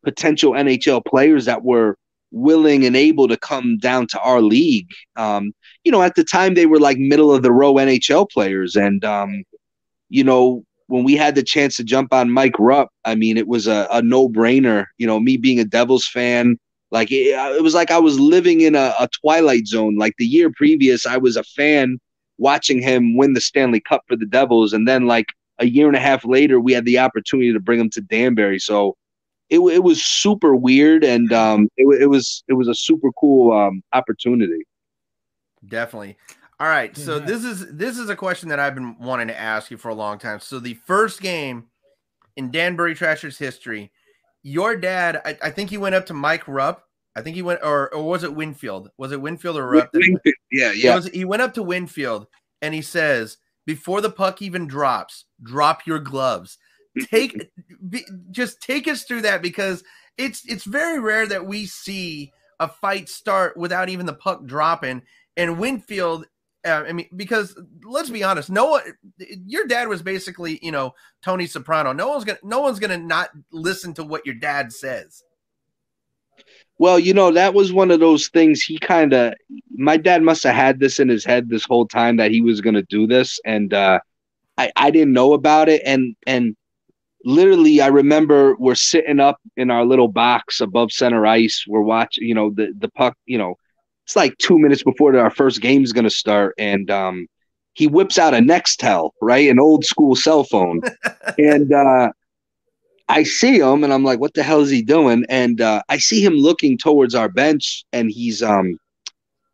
potential 0.04 0.54
NHL 0.54 1.06
players 1.06 1.46
that 1.46 1.64
were 1.64 1.98
willing 2.32 2.86
and 2.86 2.96
able 2.96 3.28
to 3.28 3.38
come 3.38 3.78
down 3.78 4.08
to 4.08 4.20
our 4.22 4.42
league. 4.42 4.90
Um, 5.16 5.54
you 5.84 5.92
know, 5.92 6.02
at 6.02 6.16
the 6.16 6.24
time 6.24 6.56
they 6.56 6.66
were 6.66 6.80
like 6.80 6.98
middle 6.98 7.32
of 7.32 7.44
the 7.44 7.52
row 7.52 7.76
NHL 7.76 8.30
players. 8.30 8.76
And 8.76 9.06
um, 9.06 9.44
you 10.10 10.24
know, 10.24 10.64
when 10.88 11.04
we 11.04 11.16
had 11.16 11.36
the 11.36 11.44
chance 11.44 11.78
to 11.78 11.84
jump 11.84 12.14
on 12.14 12.32
Mike 12.32 12.60
Rupp, 12.60 12.90
I 13.06 13.16
mean, 13.16 13.38
it 13.38 13.48
was 13.48 13.68
a, 13.68 13.88
a 13.90 14.02
no-brainer. 14.02 14.86
You 14.98 15.08
know, 15.08 15.20
me 15.20 15.38
being 15.38 15.60
a 15.60 15.66
Devils 15.66 16.06
fan, 16.06 16.58
like 16.92 17.12
it, 17.12 17.28
it 17.56 17.64
was 17.64 17.74
like 17.74 17.92
I 17.92 18.00
was 18.00 18.20
living 18.20 18.62
in 18.62 18.76
a, 18.76 18.94
a 19.00 19.08
twilight 19.22 19.68
zone. 19.68 19.96
Like 19.96 20.16
the 20.18 20.26
year 20.26 20.52
previous, 20.52 21.06
I 21.06 21.18
was 21.18 21.38
a 21.38 21.44
fan 21.44 22.00
watching 22.38 22.82
him 22.82 23.16
win 23.16 23.34
the 23.34 23.42
Stanley 23.42 23.80
Cup 23.80 24.04
for 24.08 24.16
the 24.16 24.26
Devils, 24.26 24.74
and 24.74 24.88
then 24.88 25.06
like 25.08 25.28
a 25.60 25.66
year 25.66 25.88
and 25.88 25.96
a 25.96 26.00
half 26.00 26.26
later, 26.26 26.60
we 26.60 26.74
had 26.74 26.86
the 26.86 27.00
opportunity 27.00 27.54
to 27.54 27.60
bring 27.60 27.80
him 27.80 27.90
to 27.92 28.02
Danbury. 28.02 28.60
So 28.60 28.98
it, 29.50 29.60
it 29.60 29.84
was 29.84 30.04
super 30.04 30.56
weird, 30.56 31.04
and 31.04 31.32
um, 31.32 31.70
it, 31.78 32.02
it 32.02 32.08
was 32.08 32.44
it 32.48 32.54
was 32.54 32.68
a 32.68 32.76
super 32.76 33.12
cool 33.20 33.52
um, 33.52 33.84
opportunity. 33.94 34.66
Definitely. 35.68 36.18
All 36.60 36.68
right, 36.68 36.96
so 36.96 37.18
yeah. 37.18 37.26
this 37.26 37.44
is 37.44 37.76
this 37.76 37.98
is 37.98 38.10
a 38.10 38.16
question 38.16 38.50
that 38.50 38.60
I've 38.60 38.76
been 38.76 38.98
wanting 39.00 39.28
to 39.28 39.40
ask 39.40 39.72
you 39.72 39.78
for 39.78 39.90
a 39.90 39.96
long 39.96 40.18
time. 40.18 40.40
So 40.40 40.60
the 40.60 40.76
first 40.76 41.22
game 41.22 41.66
in 42.36 42.52
Danbury 42.52 42.96
Trashers 42.96 43.38
history, 43.38 43.92
your 44.44 44.76
dad, 44.76 45.22
I, 45.26 45.38
I 45.42 45.50
think 45.50 45.70
he 45.70 45.78
went 45.78 45.96
up 45.96 46.06
to 46.08 46.14
Mike 46.14 46.48
Rupp 46.48 46.86
I 47.16 47.22
think 47.22 47.36
he 47.36 47.42
went, 47.42 47.60
or, 47.64 47.94
or 47.94 48.04
was 48.04 48.24
it 48.24 48.34
Wingfield? 48.34 48.90
Was 48.98 49.12
it 49.12 49.22
Wingfield 49.22 49.58
or 49.58 49.68
Rupp? 49.68 49.90
Wingfield. 49.94 50.36
Yeah, 50.52 50.72
yeah. 50.72 50.96
Was, 50.96 51.08
he 51.08 51.26
went 51.26 51.42
up 51.42 51.54
to 51.56 51.64
Wingfield 51.64 52.28
and 52.62 52.74
he 52.74 52.82
says, 52.82 53.38
before 53.66 54.02
the 54.02 54.10
puck 54.10 54.42
even 54.42 54.68
drops, 54.68 55.26
drop 55.42 55.86
your 55.86 56.00
gloves. 56.00 56.58
Take, 57.10 57.52
be, 57.90 58.06
just 58.32 58.62
take 58.62 58.88
us 58.88 59.04
through 59.04 59.22
that 59.22 59.42
because 59.42 59.84
it's 60.18 60.44
it's 60.48 60.64
very 60.64 61.00
rare 61.00 61.26
that 61.28 61.46
we 61.46 61.66
see 61.66 62.32
a 62.60 62.68
fight 62.68 63.10
start 63.10 63.58
without 63.58 63.90
even 63.90 64.06
the 64.06 64.14
puck 64.14 64.46
dropping. 64.46 65.02
And 65.36 65.60
Wingfield, 65.60 66.26
uh, 66.66 66.84
I 66.88 66.94
mean, 66.94 67.10
because 67.16 67.60
let's 67.84 68.10
be 68.10 68.24
honest, 68.24 68.50
no 68.50 68.66
one, 68.68 68.84
your 69.18 69.66
dad 69.66 69.88
was 69.88 70.02
basically, 70.02 70.60
you 70.62 70.72
know, 70.72 70.94
Tony 71.24 71.48
Soprano. 71.48 71.94
No 71.94 72.10
one's 72.10 72.24
gonna, 72.24 72.40
no 72.44 72.62
one's 72.62 72.80
gonna 72.80 72.98
not 72.98 73.30
listen 73.52 73.94
to 73.96 74.04
what 74.04 74.26
your 74.26 74.36
dad 74.36 74.72
says. 74.72 75.24
Well, 76.80 77.00
you 77.00 77.14
know, 77.14 77.32
that 77.32 77.54
was 77.54 77.72
one 77.72 77.92
of 77.92 78.00
those 78.00 78.30
things 78.30 78.62
he 78.62 78.80
kind 78.80 79.14
of 79.14 79.34
my 79.72 79.98
dad 79.98 80.24
must 80.24 80.44
have 80.44 80.56
had 80.56 80.80
this 80.80 81.00
in 81.00 81.10
his 81.10 81.26
head 81.26 81.50
this 81.50 81.66
whole 81.66 81.88
time 81.88 82.18
that 82.18 82.32
he 82.32 82.42
was 82.42 82.62
going 82.62 82.76
to 82.76 82.84
do 82.84 83.08
this 83.08 83.40
and 83.46 83.74
uh 83.74 84.00
I 84.58 84.72
I 84.76 84.92
didn't 84.92 85.14
know 85.14 85.34
about 85.34 85.70
it 85.70 85.82
and 85.86 86.16
and 86.26 86.56
literally 87.24 87.82
I 87.82 87.88
remember 87.88 88.56
we're 88.58 88.76
sitting 88.76 89.20
up 89.20 89.40
in 89.58 89.72
our 89.72 89.86
little 89.86 90.08
box 90.08 90.62
above 90.62 90.92
center 90.92 91.26
ice, 91.26 91.66
we're 91.68 91.82
watching, 91.82 92.28
you 92.28 92.36
know, 92.36 92.52
the 92.52 92.74
the 92.78 92.90
puck, 92.90 93.18
you 93.26 93.38
know, 93.38 93.56
it's 94.06 94.16
like 94.16 94.38
2 94.40 94.60
minutes 94.60 94.84
before 94.84 95.18
our 95.18 95.32
first 95.32 95.62
game 95.62 95.84
is 95.84 95.94
going 95.94 96.04
to 96.04 96.10
start 96.10 96.54
and 96.58 96.90
um 96.92 97.28
he 97.74 97.88
whips 97.88 98.20
out 98.20 98.36
a 98.36 98.38
Nextel, 98.38 99.12
right? 99.22 99.50
An 99.50 99.60
old 99.60 99.84
school 99.84 100.16
cell 100.16 100.44
phone. 100.44 100.82
and 101.38 101.74
uh 101.74 102.12
I 103.10 103.24
see 103.24 103.60
him 103.60 103.84
and 103.84 103.92
I'm 103.94 104.04
like, 104.04 104.20
what 104.20 104.34
the 104.34 104.44
hell 104.44 104.62
is 104.62 104.70
he 104.70 104.82
doing? 104.82 105.26
And 105.28 105.60
uh, 105.60 105.82
I 105.90 105.98
see 105.98 106.24
him 106.24 106.34
looking 106.34 106.78
towards 106.78 107.14
our 107.14 107.28
bench 107.28 107.84
and 107.92 108.10
he's 108.10 108.42
um 108.42 108.78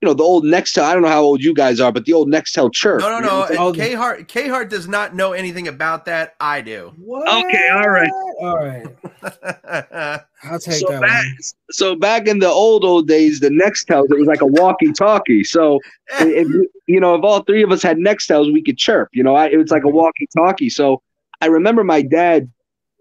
you 0.01 0.07
know, 0.07 0.13
the 0.13 0.23
old 0.23 0.45
Nextel. 0.45 0.83
I 0.83 0.93
don't 0.93 1.01
know 1.01 1.09
how 1.09 1.21
old 1.21 1.43
you 1.43 1.53
guys 1.53 1.81
are, 1.81 1.91
but 1.91 2.05
the 2.05 2.13
old 2.13 2.29
Nextel 2.29 2.71
chirp. 2.71 3.01
No, 3.01 3.19
no, 3.19 3.47
no. 3.49 3.73
K 3.73 3.93
Hart 3.93 4.29
K 4.29 4.47
Hart 4.47 4.69
does 4.69 4.87
not 4.87 5.13
know 5.13 5.33
anything 5.33 5.67
about 5.67 6.05
that. 6.05 6.35
I 6.39 6.61
do. 6.61 6.93
What? 6.97 7.27
Okay, 7.27 7.67
all 7.69 7.89
right. 7.89 8.11
All 8.39 8.57
right. 8.57 8.85
I'll 10.43 10.59
take 10.59 10.79
so 10.79 10.87
that 10.89 11.01
back, 11.01 11.25
one. 11.25 11.37
So 11.71 11.95
back 11.95 12.27
in 12.27 12.39
the 12.39 12.47
old 12.47 12.85
old 12.85 13.09
days, 13.09 13.41
the 13.41 13.49
Nextels, 13.49 14.09
it 14.09 14.17
was 14.17 14.27
like 14.27 14.41
a 14.41 14.47
walkie-talkie. 14.47 15.43
So 15.43 15.79
if 16.19 16.47
you 16.87 16.99
know, 17.01 17.15
if 17.15 17.23
all 17.23 17.43
three 17.43 17.61
of 17.61 17.71
us 17.71 17.83
had 17.83 17.97
Nextels, 17.97 18.53
we 18.53 18.63
could 18.63 18.77
chirp. 18.77 19.09
You 19.11 19.23
know, 19.23 19.35
I, 19.35 19.47
it 19.47 19.57
was 19.57 19.69
like 19.69 19.83
a 19.83 19.89
walkie-talkie. 19.89 20.69
So 20.69 21.01
I 21.41 21.47
remember 21.47 21.83
my 21.83 22.01
dad, 22.01 22.49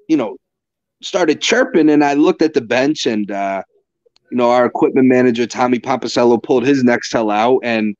you 0.08 0.16
know, 0.16 0.36
started 1.00 1.40
chirping, 1.40 1.90
and 1.90 2.04
I 2.04 2.14
looked 2.14 2.42
at 2.42 2.54
the 2.54 2.60
bench, 2.60 3.06
and 3.06 3.30
uh, 3.30 3.62
you 4.30 4.36
know, 4.36 4.50
our 4.50 4.66
equipment 4.66 5.08
manager 5.08 5.46
Tommy 5.46 5.78
Pomposello 5.78 6.42
pulled 6.42 6.66
his 6.66 6.84
Nextel 6.84 7.32
out, 7.32 7.60
and 7.62 7.94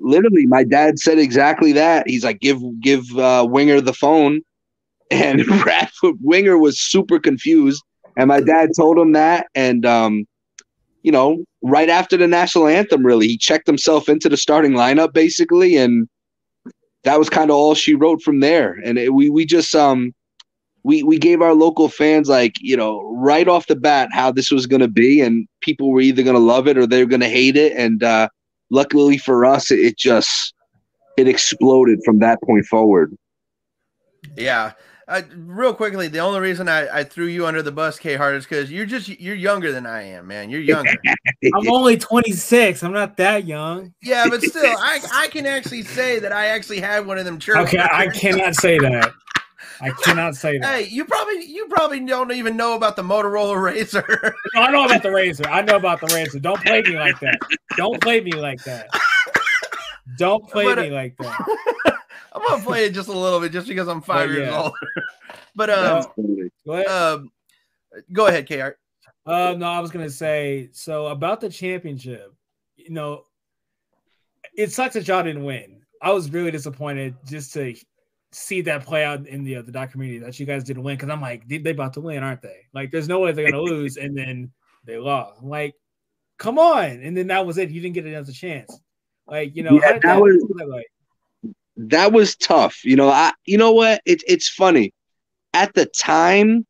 literally, 0.00 0.46
my 0.46 0.64
dad 0.64 0.98
said 0.98 1.18
exactly 1.18 1.72
that. 1.72 2.08
He's 2.08 2.24
like, 2.24 2.40
"Give 2.40 2.60
give 2.80 3.04
uh, 3.16 3.46
Winger 3.48 3.80
the 3.80 3.92
phone," 3.92 4.42
and 5.10 5.46
Radford 5.66 6.16
Winger 6.20 6.58
was 6.58 6.80
super 6.80 7.18
confused, 7.18 7.82
and 8.16 8.28
my 8.28 8.40
dad 8.40 8.70
told 8.76 8.98
him 8.98 9.12
that, 9.12 9.46
and 9.54 9.86
um, 9.86 10.26
you 11.02 11.12
know, 11.12 11.44
right 11.62 11.88
after 11.88 12.16
the 12.16 12.28
national 12.28 12.68
anthem, 12.68 13.04
really, 13.04 13.28
he 13.28 13.36
checked 13.36 13.66
himself 13.66 14.08
into 14.08 14.28
the 14.28 14.36
starting 14.36 14.72
lineup 14.72 15.12
basically, 15.12 15.76
and 15.76 16.08
that 17.04 17.18
was 17.18 17.28
kind 17.28 17.50
of 17.50 17.56
all 17.56 17.74
she 17.74 17.94
wrote 17.94 18.22
from 18.22 18.40
there. 18.40 18.78
And 18.84 18.98
it, 18.98 19.12
we 19.14 19.30
we 19.30 19.44
just 19.44 19.74
um 19.74 20.12
we 20.84 21.02
we 21.02 21.18
gave 21.18 21.40
our 21.40 21.54
local 21.54 21.88
fans 21.88 22.28
like 22.28 22.54
you 22.60 22.76
know 22.76 23.02
right 23.16 23.48
off 23.48 23.66
the 23.66 23.76
bat 23.76 24.08
how 24.12 24.32
this 24.32 24.50
was 24.50 24.66
going 24.66 24.80
to 24.80 24.88
be 24.88 25.20
and 25.20 25.46
people 25.60 25.90
were 25.90 26.00
either 26.00 26.22
going 26.22 26.34
to 26.34 26.42
love 26.42 26.66
it 26.66 26.76
or 26.76 26.86
they 26.86 27.02
were 27.02 27.08
going 27.08 27.20
to 27.20 27.28
hate 27.28 27.56
it. 27.56 27.72
And 27.72 28.02
uh 28.02 28.28
luckily 28.70 29.18
for 29.18 29.44
us 29.44 29.70
it, 29.70 29.78
it, 29.80 29.98
just 29.98 30.54
it 31.16 31.28
exploded 31.28 32.00
from 32.04 32.18
that 32.20 32.40
point 32.42 32.64
forward. 32.66 33.16
Yeah. 34.36 34.72
Uh, 35.08 35.20
real 35.34 35.74
quickly 35.74 36.06
the 36.06 36.20
only 36.20 36.38
reason 36.40 36.68
I, 36.68 37.00
I 37.00 37.04
threw 37.04 37.26
you 37.26 37.44
under 37.44 37.60
the 37.60 37.72
bus 37.72 37.98
k 37.98 38.14
hart 38.14 38.36
is 38.36 38.44
because 38.44 38.70
you're 38.70 38.86
just 38.86 39.08
you're 39.08 39.34
younger 39.34 39.72
than 39.72 39.84
i 39.84 40.02
am 40.02 40.28
man. 40.28 40.48
You're 40.48 40.60
younger. 40.60 40.94
I'm 41.54 41.68
only 41.68 41.98
26 41.98 42.84
i'm 42.84 42.92
not 42.92 43.16
that 43.16 43.44
young. 43.44 43.92
Yeah 44.00 44.28
but 44.28 44.40
still 44.40 44.64
i 44.78 45.00
i 45.12 45.26
can 45.26 45.44
actually 45.44 45.82
say 45.82 46.20
that 46.20 46.32
i 46.32 46.46
actually 46.46 46.80
had 46.80 47.04
one 47.04 47.18
of 47.18 47.24
them 47.24 47.40
church 47.40 47.58
okay 47.58 47.80
i 47.80 48.06
cannot 48.06 48.54
say 48.54 48.78
that 48.78 49.12
I 49.82 49.90
cannot 49.90 50.36
say 50.36 50.58
that. 50.58 50.74
Hey, 50.74 50.88
you 50.88 51.04
probably 51.04 51.44
you 51.44 51.66
probably 51.66 51.98
don't 52.00 52.30
even 52.30 52.56
know 52.56 52.76
about 52.76 52.94
the 52.94 53.02
Motorola 53.02 53.56
Razr. 53.56 54.32
no, 54.54 54.60
I 54.62 54.70
know 54.70 54.84
about 54.84 55.02
the 55.02 55.08
Razr. 55.08 55.46
I 55.50 55.62
know 55.62 55.76
about 55.76 56.00
the 56.00 56.06
Razr. 56.06 56.40
Don't 56.40 56.62
play 56.62 56.82
me 56.82 56.96
like 56.96 57.18
that. 57.18 57.38
Don't 57.76 58.00
play 58.00 58.20
me 58.20 58.32
like 58.32 58.62
that. 58.62 58.88
Don't 60.16 60.48
play 60.48 60.66
but, 60.66 60.78
me 60.78 60.90
uh, 60.90 60.94
like 60.94 61.16
that. 61.16 61.98
I'm 62.32 62.42
gonna 62.46 62.62
play 62.62 62.84
it 62.86 62.94
just 62.94 63.08
a 63.08 63.12
little 63.12 63.40
bit, 63.40 63.50
just 63.50 63.66
because 63.66 63.88
I'm 63.88 64.00
five 64.00 64.30
oh, 64.30 64.32
years 64.32 64.48
yeah. 64.48 64.62
older. 64.62 64.76
but 65.56 65.70
um, 65.70 66.06
go 66.64 66.74
ahead. 66.74 66.86
Um, 66.86 67.32
go 68.12 68.26
ahead, 68.28 68.46
Kr. 68.46 68.76
Uh, 69.28 69.54
no, 69.58 69.66
I 69.66 69.80
was 69.80 69.90
gonna 69.90 70.10
say 70.10 70.68
so 70.72 71.08
about 71.08 71.40
the 71.40 71.48
championship. 71.48 72.32
You 72.76 72.90
know, 72.90 73.24
it 74.56 74.70
sucks 74.70 74.94
that 74.94 75.08
y'all 75.08 75.24
didn't 75.24 75.44
win. 75.44 75.82
I 76.00 76.12
was 76.12 76.30
really 76.30 76.52
disappointed 76.52 77.16
just 77.26 77.52
to 77.54 77.74
see 78.32 78.62
that 78.62 78.84
play 78.84 79.04
out 79.04 79.26
in 79.26 79.44
the 79.44 79.56
uh, 79.56 79.62
the 79.62 79.72
documentary 79.72 80.18
that 80.18 80.38
you 80.40 80.46
guys 80.46 80.64
didn't 80.64 80.82
win 80.82 80.96
because 80.96 81.10
I'm 81.10 81.20
like 81.20 81.46
they, 81.46 81.58
they 81.58 81.70
about 81.70 81.94
to 81.94 82.00
win, 82.00 82.22
aren't 82.22 82.42
they? 82.42 82.66
Like 82.74 82.90
there's 82.90 83.08
no 83.08 83.20
way 83.20 83.32
they're 83.32 83.50
gonna 83.50 83.62
lose, 83.62 83.96
and 83.96 84.16
then 84.16 84.50
they 84.84 84.98
lost. 84.98 85.40
I'm 85.40 85.48
like, 85.48 85.74
come 86.38 86.58
on, 86.58 86.84
and 86.84 87.16
then 87.16 87.28
that 87.28 87.46
was 87.46 87.58
it. 87.58 87.70
You 87.70 87.80
didn't 87.80 87.94
get 87.94 88.06
another 88.06 88.32
chance. 88.32 88.76
Like 89.26 89.54
you 89.54 89.62
know, 89.62 89.74
yeah, 89.74 89.92
that, 89.92 90.02
that 90.02 90.20
was 90.20 90.44
that, 90.56 90.68
like? 90.68 90.86
that 91.76 92.12
was 92.12 92.36
tough. 92.36 92.84
You 92.84 92.96
know, 92.96 93.08
I 93.08 93.32
you 93.44 93.58
know 93.58 93.72
what? 93.72 94.02
It's 94.04 94.24
it's 94.26 94.48
funny. 94.48 94.92
At 95.54 95.74
the 95.74 95.86
time, 95.86 96.66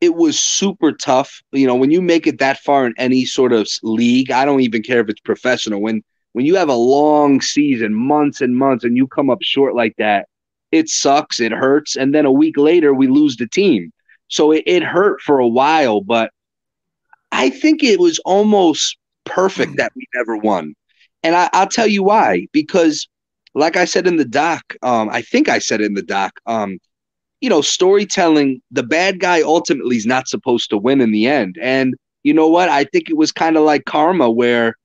it 0.00 0.14
was 0.14 0.38
super 0.38 0.92
tough. 0.92 1.42
You 1.52 1.66
know, 1.66 1.74
when 1.74 1.90
you 1.90 2.02
make 2.02 2.26
it 2.26 2.38
that 2.38 2.58
far 2.58 2.86
in 2.86 2.94
any 2.98 3.24
sort 3.24 3.52
of 3.52 3.66
league, 3.82 4.30
I 4.30 4.44
don't 4.44 4.60
even 4.60 4.82
care 4.82 5.00
if 5.00 5.08
it's 5.08 5.20
professional. 5.20 5.80
When 5.80 6.02
when 6.32 6.44
you 6.46 6.56
have 6.56 6.68
a 6.68 6.74
long 6.74 7.40
season, 7.40 7.94
months 7.94 8.40
and 8.40 8.56
months, 8.56 8.84
and 8.84 8.96
you 8.96 9.06
come 9.06 9.30
up 9.30 9.38
short 9.42 9.74
like 9.74 9.94
that, 9.98 10.28
it 10.74 10.88
sucks, 10.88 11.40
it 11.40 11.52
hurts, 11.52 11.96
and 11.96 12.14
then 12.14 12.26
a 12.26 12.32
week 12.32 12.56
later 12.56 12.92
we 12.94 13.06
lose 13.06 13.36
the 13.36 13.48
team. 13.48 13.92
So 14.28 14.52
it, 14.52 14.64
it 14.66 14.82
hurt 14.82 15.20
for 15.20 15.38
a 15.38 15.48
while, 15.48 16.00
but 16.00 16.30
I 17.32 17.50
think 17.50 17.82
it 17.82 17.98
was 17.98 18.18
almost 18.20 18.96
perfect 19.24 19.76
that 19.76 19.92
we 19.96 20.06
never 20.14 20.36
won. 20.36 20.74
And 21.22 21.34
I, 21.34 21.48
will 21.52 21.66
tell 21.66 21.86
you 21.86 22.02
why. 22.02 22.46
Because, 22.52 23.08
like 23.54 23.76
I 23.76 23.84
said 23.84 24.06
in 24.06 24.16
the 24.16 24.24
doc, 24.24 24.62
um, 24.82 25.08
I 25.10 25.22
think 25.22 25.48
I 25.48 25.58
said 25.58 25.80
it 25.80 25.86
in 25.86 25.94
the 25.94 26.02
doc, 26.02 26.32
um, 26.46 26.78
you 27.40 27.50
know, 27.50 27.60
storytelling, 27.60 28.62
the 28.70 28.82
bad 28.82 29.20
guy 29.20 29.42
ultimately 29.42 29.96
is 29.96 30.06
not 30.06 30.28
supposed 30.28 30.70
to 30.70 30.78
win 30.78 31.00
in 31.00 31.12
the 31.12 31.26
end. 31.26 31.58
And 31.60 31.94
you 32.22 32.32
know 32.32 32.48
what? 32.48 32.70
I 32.70 32.84
think 32.84 33.10
it 33.10 33.16
was 33.16 33.32
kind 33.32 33.56
of 33.56 33.64
like 33.64 33.84
karma 33.84 34.30
where, 34.30 34.76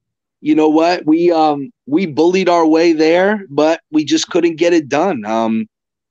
you 0.41 0.55
know 0.55 0.67
what, 0.67 1.05
we 1.05 1.31
um 1.31 1.71
we 1.85 2.05
bullied 2.05 2.49
our 2.49 2.65
way 2.65 2.91
there, 2.93 3.45
but 3.49 3.79
we 3.91 4.03
just 4.03 4.29
couldn't 4.29 4.57
get 4.57 4.73
it 4.73 4.89
done. 4.89 5.23
Um 5.25 5.67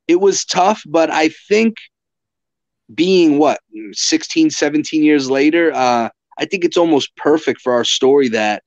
it 0.08 0.20
was 0.20 0.44
tough, 0.44 0.82
but 0.86 1.10
I 1.10 1.28
think 1.48 1.76
being 2.94 3.38
what 3.38 3.60
16, 3.92 4.50
17 4.50 5.02
years 5.02 5.30
later, 5.30 5.72
uh, 5.74 6.08
I 6.38 6.44
think 6.46 6.64
it's 6.64 6.78
almost 6.78 7.14
perfect 7.16 7.60
for 7.60 7.74
our 7.74 7.84
story 7.84 8.28
that 8.28 8.62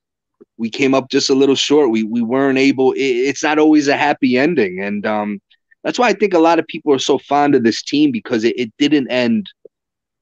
we 0.58 0.70
came 0.70 0.94
up 0.94 1.10
just 1.10 1.30
a 1.30 1.36
little 1.36 1.56
short. 1.56 1.90
We 1.90 2.04
we 2.04 2.22
weren't 2.22 2.58
able. 2.58 2.92
It, 2.94 3.00
it's 3.00 3.44
not 3.44 3.58
always 3.60 3.88
a 3.88 3.98
happy 3.98 4.38
ending, 4.38 4.82
and 4.82 5.06
um, 5.06 5.42
that's 5.84 5.98
why 5.98 6.10
I 6.10 6.14
think 6.14 6.34
a 6.34 6.40
lot 6.40 6.60
of 6.60 6.68
people 6.68 6.94
are 6.94 7.00
so 7.00 7.18
fond 7.18 7.56
of 7.56 7.64
this 7.64 7.82
team 7.82 8.12
because 8.12 8.44
it, 8.44 8.58
it 8.58 8.72
didn't 8.78 9.10
end, 9.10 9.48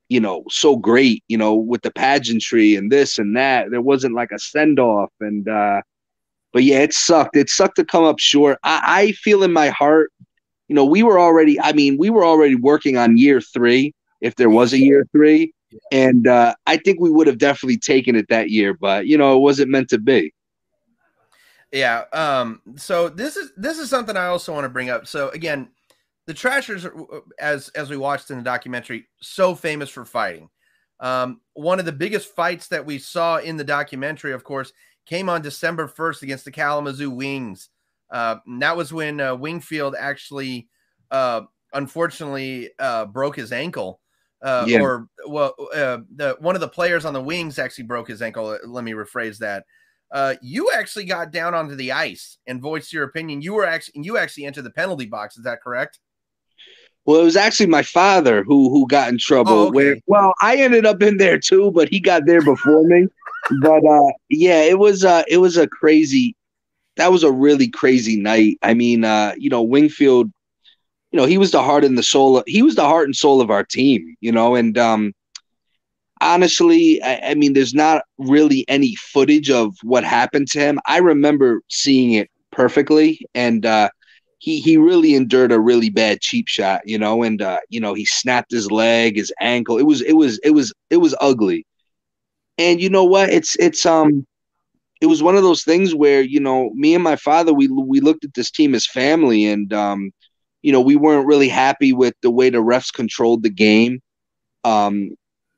you 0.08 0.20
know, 0.20 0.44
so 0.50 0.78
great. 0.78 1.24
You 1.28 1.38
know, 1.38 1.56
with 1.56 1.82
the 1.82 1.92
pageantry 1.92 2.76
and 2.76 2.92
this 2.92 3.18
and 3.18 3.36
that. 3.36 3.72
There 3.72 3.82
wasn't 3.82 4.16
like 4.16 4.32
a 4.32 4.40
send 4.40 4.80
off, 4.80 5.12
and 5.20 5.48
uh, 5.48 5.82
but 6.54 6.64
yeah, 6.64 6.80
it 6.80 6.94
sucked. 6.94 7.36
It 7.36 7.50
sucked 7.50 7.76
to 7.78 7.86
come 7.86 8.04
up 8.04 8.20
short. 8.20 8.60
I, 8.64 8.82
I 8.86 9.12
feel 9.14 9.44
in 9.44 9.52
my 9.52 9.70
heart, 9.70 10.12
you 10.70 10.76
know, 10.76 10.86
we 10.86 11.04
were 11.04 11.20
already. 11.20 11.60
I 11.60 11.74
mean, 11.74 11.98
we 11.98 12.10
were 12.10 12.24
already 12.24 12.56
working 12.56 12.96
on 12.96 13.18
year 13.18 13.42
three, 13.42 13.94
if 14.22 14.36
there 14.36 14.50
was 14.50 14.72
a 14.72 14.80
year 14.80 15.06
three. 15.12 15.54
And 15.92 16.28
uh, 16.28 16.56
I 16.66 16.78
think 16.78 17.00
we 17.00 17.10
would 17.10 17.28
have 17.28 17.38
definitely 17.38 17.78
taken 17.78 18.16
it 18.16 18.28
that 18.30 18.50
year, 18.50 18.74
but 18.74 19.06
you 19.06 19.18
know, 19.18 19.36
it 19.36 19.40
wasn't 19.40 19.70
meant 19.70 19.90
to 19.90 20.00
be. 20.00 20.34
Yeah. 21.72 22.06
Um, 22.14 22.62
so 22.76 23.10
this 23.10 23.36
is 23.36 23.52
this 23.58 23.78
is 23.78 23.90
something 23.90 24.18
I 24.18 24.28
also 24.28 24.54
want 24.54 24.66
to 24.66 24.70
bring 24.70 24.90
up. 24.90 25.06
So 25.06 25.30
again, 25.30 25.70
the 26.26 26.34
Trashers, 26.34 26.86
uh, 26.86 26.92
as 27.40 27.70
as 27.70 27.90
we 27.90 27.98
watched 27.98 28.32
in 28.32 28.38
the 28.38 28.44
documentary, 28.44 29.08
so 29.22 29.56
famous 29.56 29.90
for 29.90 30.06
fighting. 30.06 30.50
Um, 31.00 31.42
one 31.54 31.80
of 31.80 31.86
the 31.86 31.92
biggest 31.92 32.36
fights 32.36 32.68
that 32.68 32.86
we 32.86 32.98
saw 32.98 33.38
in 33.38 33.58
the 33.58 33.64
documentary, 33.64 34.34
of 34.34 34.44
course, 34.44 34.74
came 35.06 35.30
on 35.30 35.42
December 35.42 35.88
1st 35.88 36.24
against 36.24 36.46
the 36.46 36.52
Kalamazoo 36.52 37.10
Wings. 37.10 37.70
Uh, 38.12 38.38
that 38.60 38.76
was 38.76 38.92
when 38.92 39.20
uh, 39.22 39.36
Wingfield 39.36 39.96
actually, 39.98 40.68
uh, 41.12 41.42
unfortunately, 41.74 42.72
uh, 42.80 43.06
broke 43.06 43.36
his 43.36 43.52
ankle. 43.52 44.00
Uh, 44.42 44.66
yeah. 44.68 44.82
Or 44.82 45.08
well, 45.28 45.54
uh, 45.76 46.00
the 46.16 46.38
one 46.40 46.56
of 46.56 46.62
the 46.62 46.68
players 46.68 47.06
on 47.06 47.14
the 47.14 47.22
Wings 47.22 47.60
actually 47.60 47.84
broke 47.86 48.08
his 48.08 48.22
ankle. 48.22 48.58
Let 48.66 48.84
me 48.84 48.94
rephrase 48.94 49.38
that 49.40 49.66
uh, 50.12 50.36
you 50.42 50.72
actually 50.74 51.06
got 51.06 51.32
down 51.32 51.54
onto 51.54 51.76
the 51.76 51.92
ice 51.92 52.38
and 52.48 52.62
voiced 52.62 52.92
your 52.92 53.04
opinion. 53.04 53.42
You 53.42 53.54
were 53.54 53.66
actually 53.66 54.02
you 54.04 54.18
actually 54.18 54.46
entered 54.46 54.64
the 54.64 54.72
penalty 54.72 55.06
box. 55.06 55.38
Is 55.38 55.44
that 55.44 55.62
correct? 55.62 56.00
Well, 57.06 57.22
it 57.22 57.24
was 57.24 57.38
actually 57.38 57.68
my 57.68 57.84
father 57.84 58.44
who 58.44 58.70
who 58.70 58.88
got 58.88 59.10
in 59.10 59.18
trouble. 59.18 59.54
Oh, 59.54 59.68
okay. 59.68 59.76
Where 59.76 59.96
well, 60.08 60.34
I 60.42 60.58
ended 60.58 60.86
up 60.86 61.02
in 61.02 61.18
there 61.18 61.38
too, 61.38 61.72
but 61.72 61.90
he 61.90 62.00
got 62.00 62.26
there 62.26 62.42
before 62.42 62.84
me. 62.84 63.08
But 63.62 63.84
uh, 63.86 64.12
yeah, 64.30 64.62
it 64.64 64.78
was 64.78 65.06
uh, 65.06 65.24
it 65.28 65.38
was 65.38 65.56
a 65.58 65.66
crazy. 65.66 66.36
That 66.98 67.12
was 67.12 67.24
a 67.24 67.32
really 67.32 67.70
crazy 67.70 68.20
night. 68.20 68.58
I 68.62 68.74
mean, 68.74 69.04
uh, 69.06 69.34
you 69.38 69.50
know, 69.50 69.62
Wingfield. 69.62 70.32
You 71.12 71.18
know, 71.18 71.26
he 71.26 71.40
was 71.40 71.52
the 71.52 71.64
heart 71.64 71.84
and 71.84 71.98
the 71.98 72.04
soul. 72.04 72.38
Of, 72.38 72.44
he 72.46 72.62
was 72.62 72.76
the 72.76 72.86
heart 72.86 73.06
and 73.06 73.16
soul 73.16 73.42
of 73.42 73.50
our 73.50 73.64
team. 73.64 74.16
You 74.22 74.32
know, 74.32 74.56
and 74.56 74.78
um, 74.78 75.14
honestly, 76.22 77.02
I, 77.02 77.32
I, 77.32 77.34
mean, 77.34 77.54
there's 77.54 77.74
not 77.74 78.04
really 78.18 78.66
any 78.68 78.96
footage 78.96 79.50
of 79.50 79.76
what 79.84 80.04
happened 80.04 80.50
to 80.50 80.60
him. 80.60 80.80
I 80.86 80.98
remember 80.98 81.62
seeing 81.70 82.14
it 82.14 82.30
perfectly, 82.52 83.20
and 83.34 83.66
uh, 83.66 83.90
he 84.40 84.60
he 84.60 84.78
really 84.78 85.16
endured 85.16 85.52
a 85.52 85.60
really 85.60 85.90
bad 85.90 86.22
cheap 86.22 86.48
shot, 86.48 86.82
you 86.86 86.98
know, 86.98 87.24
and 87.24 87.42
uh, 87.42 87.60
you 87.70 87.80
know 87.80 87.94
he 87.94 88.06
snapped 88.06 88.52
his 88.52 88.72
leg, 88.72 89.16
his 89.16 89.34
ankle. 89.40 89.78
It 89.78 89.84
was 89.84 90.02
it 90.02 90.14
was 90.14 90.40
it 90.44 90.52
was 90.52 90.74
it 90.90 90.98
was 90.98 91.16
ugly. 91.22 91.66
And 92.58 92.82
you 92.82 92.90
know 92.90 93.06
what? 93.06 93.30
It's 93.30 93.56
it's 93.58 93.86
um 93.86 94.26
it 95.02 95.08
was 95.08 95.24
one 95.24 95.36
of 95.36 95.44
those 95.44 95.64
things 95.64 95.96
where 95.96 96.22
you 96.22 96.40
know 96.40 96.72
me 96.74 96.94
and 96.96 97.04
my 97.04 97.16
father 97.16 97.54
we 97.54 97.68
we 97.68 98.00
looked 98.00 98.26
at 98.26 98.34
this 98.34 98.52
team 98.52 98.76
as 98.76 98.86
family, 98.86 99.46
and 99.46 99.72
um 99.74 100.12
you 100.62 100.72
know 100.72 100.82
we 100.82 100.96
weren't 100.96 101.28
really 101.28 101.50
happy 101.50 101.94
with 101.94 102.14
the 102.22 102.32
way 102.32 102.50
the 102.50 102.60
refs 102.60 102.94
controlled 102.94 103.44
the 103.44 103.50
game. 103.50 104.02
Um, 104.64 105.12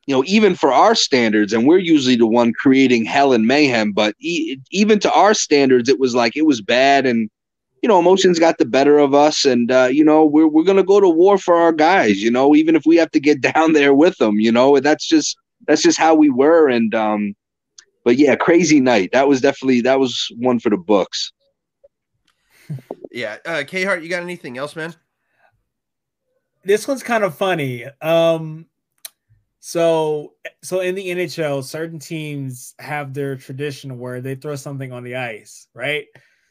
you 0.06 0.14
know, 0.14 0.24
even 0.26 0.54
for 0.54 0.72
our 0.72 0.94
standards, 0.94 1.52
and 1.52 1.66
we're 1.66 1.78
usually 1.78 2.16
the 2.16 2.26
one 2.26 2.52
creating 2.52 3.04
hell 3.04 3.32
and 3.32 3.46
mayhem, 3.46 3.92
but 3.92 4.14
e- 4.20 4.56
even 4.70 4.98
to 5.00 5.12
our 5.12 5.34
standards, 5.34 5.88
it 5.88 5.98
was 6.00 6.14
like 6.14 6.36
it 6.36 6.46
was 6.46 6.60
bad, 6.60 7.06
and 7.06 7.30
you 7.82 7.88
know, 7.88 7.98
emotions 7.98 8.38
got 8.38 8.58
the 8.58 8.64
better 8.64 8.98
of 8.98 9.14
us, 9.14 9.44
and 9.44 9.70
uh, 9.70 9.88
you 9.90 10.04
know, 10.04 10.24
we're 10.24 10.48
we're 10.48 10.64
gonna 10.64 10.82
go 10.84 11.00
to 11.00 11.08
war 11.08 11.38
for 11.38 11.54
our 11.56 11.72
guys, 11.72 12.22
you 12.22 12.30
know, 12.30 12.54
even 12.54 12.74
if 12.76 12.84
we 12.86 12.96
have 12.96 13.10
to 13.12 13.20
get 13.20 13.40
down 13.54 13.72
there 13.72 13.94
with 13.94 14.16
them, 14.18 14.40
you 14.40 14.52
know, 14.52 14.78
that's 14.80 15.06
just 15.06 15.36
that's 15.66 15.82
just 15.82 15.98
how 15.98 16.14
we 16.14 16.30
were, 16.30 16.68
and 16.68 16.94
um, 16.94 17.34
but 18.04 18.16
yeah, 18.16 18.36
crazy 18.36 18.80
night. 18.80 19.10
That 19.12 19.28
was 19.28 19.40
definitely 19.40 19.80
that 19.82 19.98
was 19.98 20.28
one 20.36 20.58
for 20.58 20.70
the 20.70 20.76
books. 20.76 21.32
Yeah, 23.10 23.36
uh, 23.44 23.64
K 23.66 23.84
Hart, 23.84 24.02
you 24.02 24.08
got 24.08 24.22
anything 24.22 24.56
else, 24.56 24.74
man? 24.74 24.94
This 26.64 26.88
one's 26.88 27.02
kind 27.02 27.24
of 27.24 27.34
funny. 27.34 27.86
Um, 28.00 28.66
so, 29.60 30.34
so 30.62 30.80
in 30.80 30.94
the 30.94 31.06
NHL, 31.06 31.62
certain 31.62 31.98
teams 31.98 32.74
have 32.78 33.12
their 33.12 33.36
tradition 33.36 33.98
where 33.98 34.20
they 34.20 34.34
throw 34.34 34.56
something 34.56 34.92
on 34.92 35.04
the 35.04 35.16
ice, 35.16 35.68
right? 35.74 36.06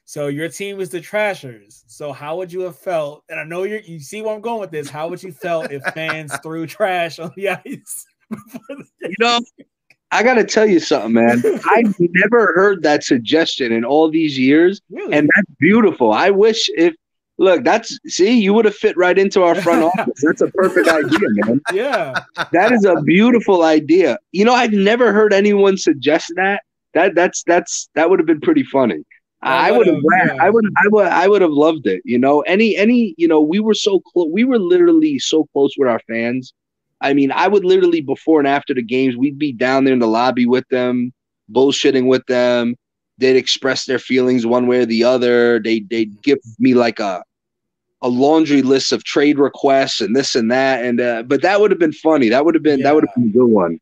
So 0.06 0.28
your 0.28 0.50
team 0.50 0.80
is 0.82 0.90
the 0.90 1.00
Trashers. 1.00 1.84
So 1.88 2.12
how 2.12 2.36
would 2.38 2.52
you 2.52 2.62
have 2.62 2.78
felt? 2.78 3.24
And 3.30 3.40
I 3.40 3.44
know 3.44 3.64
you 3.64 3.82
you 3.86 4.00
see 4.00 4.22
where 4.22 4.36
I'm 4.36 4.42
going 4.42 4.60
with 4.60 4.72
this. 4.72 4.90
How 4.90 5.08
would 5.08 5.24
you 5.24 5.32
felt 5.32 5.72
if 5.72 5.84
fans 5.94 6.36
threw 6.44 6.68
trash 6.68 7.18
on 7.18 7.32
the 7.36 7.50
ice? 7.50 8.06
you 9.02 9.16
know, 9.20 9.40
I 10.12 10.24
got 10.24 10.34
to 10.36 10.44
tell 10.44 10.66
you 10.66 10.80
something, 10.80 11.14
man. 11.14 11.42
I've 11.70 11.96
never 12.00 12.54
heard 12.54 12.84
that 12.84 13.04
suggestion 13.04 13.72
in 13.72 13.86
all 13.86 14.10
these 14.10 14.38
years, 14.38 14.82
really? 14.90 15.14
and 15.14 15.30
that's 15.36 15.56
beautiful. 15.60 16.12
I 16.12 16.30
wish 16.30 16.70
if 16.76 16.94
Look, 17.42 17.64
that's 17.64 17.98
see, 18.06 18.40
you 18.40 18.54
would 18.54 18.66
have 18.66 18.76
fit 18.76 18.96
right 18.98 19.18
into 19.18 19.42
our 19.42 19.56
front 19.56 19.84
office. 19.98 20.22
That's 20.22 20.42
a 20.42 20.52
perfect 20.52 20.88
idea, 20.88 21.28
man. 21.32 21.60
Yeah. 21.74 22.14
That 22.52 22.72
is 22.72 22.86
a 22.86 23.02
beautiful 23.02 23.64
idea. 23.64 24.20
You 24.32 24.46
know, 24.46 24.54
I've 24.54 24.74
never 24.74 25.12
heard 25.12 25.34
anyone 25.34 25.76
suggest 25.76 26.32
that. 26.36 26.62
That 26.94 27.16
that's 27.16 27.42
that's 27.48 27.90
that 27.96 28.12
would 28.12 28.20
have 28.20 28.28
been 28.28 28.42
pretty 28.42 28.62
funny. 28.62 29.04
I 29.42 29.72
would 29.72 29.88
have 29.88 29.98
yeah. 30.28 30.38
I 30.40 30.52
would 30.52 30.66
I 30.78 30.88
would 30.90 31.08
I 31.08 31.28
would 31.28 31.42
have 31.42 31.52
loved 31.52 31.88
it. 31.88 32.04
You 32.06 32.20
know, 32.20 32.42
any 32.42 32.78
any, 32.78 33.16
you 33.18 33.28
know, 33.28 33.42
we 33.42 33.60
were 33.60 33.74
so 33.74 34.02
close 34.02 34.28
we 34.32 34.44
were 34.44 34.60
literally 34.60 35.18
so 35.18 35.46
close 35.52 35.74
with 35.80 35.90
our 35.90 36.00
fans. 36.08 36.54
I 37.02 37.14
mean, 37.14 37.32
I 37.32 37.48
would 37.48 37.66
literally 37.66 38.02
before 38.02 38.40
and 38.40 38.48
after 38.48 38.74
the 38.74 38.84
games, 38.84 39.18
we'd 39.18 39.40
be 39.40 39.52
down 39.52 39.84
there 39.84 39.94
in 39.94 40.00
the 40.00 40.08
lobby 40.08 40.46
with 40.46 40.68
them, 40.70 41.12
bullshitting 41.52 42.08
with 42.08 42.26
them. 42.28 42.76
They'd 43.18 43.36
express 43.36 43.86
their 43.86 44.00
feelings 44.00 44.46
one 44.46 44.68
way 44.68 44.80
or 44.80 44.86
the 44.86 45.04
other. 45.04 45.60
They 45.60 45.82
they'd 45.82 46.22
give 46.22 46.40
me 46.60 46.74
like 46.74 47.00
a 47.00 47.24
a 48.02 48.10
laundry 48.10 48.62
list 48.62 48.92
of 48.92 49.04
trade 49.04 49.38
requests 49.38 50.02
and 50.02 50.16
this 50.16 50.36
and 50.36 50.52
that. 50.52 50.84
And 50.84 51.02
uh, 51.02 51.24
but 51.24 51.42
that 51.42 51.60
would 51.60 51.72
have 51.72 51.80
been 51.80 51.94
funny. 51.94 52.30
That 52.30 52.46
would 52.46 52.56
have 52.56 52.64
been 52.64 52.80
yeah. 52.80 52.86
that 52.86 52.96
would 52.96 53.06
have 53.06 53.16
been 53.16 53.30
a 53.30 53.34
good 53.34 53.48
one. 53.48 53.80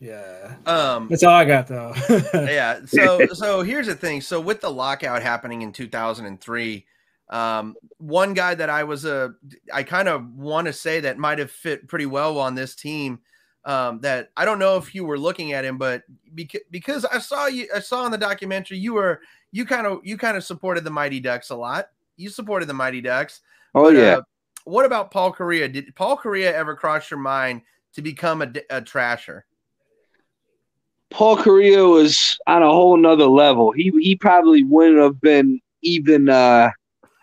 Yeah. 0.00 0.56
Um 0.66 1.08
that's 1.08 1.22
all 1.22 1.34
I 1.34 1.44
got 1.44 1.66
though. 1.66 1.92
yeah. 2.34 2.80
So 2.86 3.26
so 3.32 3.62
here's 3.62 3.86
the 3.86 3.94
thing. 3.94 4.20
So 4.20 4.40
with 4.40 4.60
the 4.60 4.70
lockout 4.70 5.22
happening 5.22 5.62
in 5.62 5.72
2003, 5.72 6.86
um, 7.30 7.76
one 7.98 8.34
guy 8.34 8.54
that 8.54 8.68
I 8.68 8.84
was 8.84 9.04
a 9.04 9.34
I 9.72 9.84
kind 9.84 10.08
of 10.08 10.34
want 10.34 10.66
to 10.66 10.72
say 10.72 11.00
that 11.00 11.16
might 11.16 11.38
have 11.38 11.50
fit 11.50 11.88
pretty 11.88 12.06
well 12.06 12.38
on 12.38 12.54
this 12.54 12.74
team. 12.74 13.20
Um, 13.64 14.00
that 14.00 14.30
I 14.36 14.44
don't 14.44 14.58
know 14.58 14.76
if 14.78 14.94
you 14.94 15.04
were 15.04 15.18
looking 15.18 15.52
at 15.52 15.64
him, 15.64 15.78
but 15.78 16.02
because 16.34 16.62
because 16.70 17.04
I 17.04 17.18
saw 17.18 17.46
you 17.46 17.68
I 17.74 17.80
saw 17.80 18.04
in 18.04 18.12
the 18.12 18.18
documentary 18.18 18.78
you 18.78 18.94
were 18.94 19.20
you 19.52 19.64
kind 19.64 19.86
of 19.86 20.00
you 20.02 20.16
kind 20.16 20.36
of 20.36 20.44
supported 20.44 20.82
the 20.82 20.90
Mighty 20.90 21.20
Ducks 21.20 21.50
a 21.50 21.56
lot. 21.56 21.90
You 22.16 22.30
supported 22.30 22.66
the 22.66 22.74
Mighty 22.74 23.00
Ducks. 23.00 23.40
Oh 23.74 23.84
but, 23.84 23.94
yeah. 23.94 24.16
Uh, 24.16 24.22
what 24.64 24.84
about 24.84 25.10
Paul 25.10 25.32
Kariya? 25.32 25.72
Did 25.72 25.94
Paul 25.94 26.16
Kariya 26.16 26.52
ever 26.52 26.74
cross 26.74 27.10
your 27.10 27.20
mind 27.20 27.62
to 27.94 28.02
become 28.02 28.42
a, 28.42 28.52
a 28.70 28.82
trasher? 28.82 29.42
Paul 31.10 31.36
Kariya 31.36 31.90
was 31.90 32.38
on 32.46 32.62
a 32.62 32.70
whole 32.70 32.96
nother 32.96 33.26
level. 33.26 33.72
He 33.72 33.92
he 34.00 34.16
probably 34.16 34.64
wouldn't 34.64 34.98
have 34.98 35.20
been 35.20 35.60
even 35.82 36.28
uh 36.28 36.70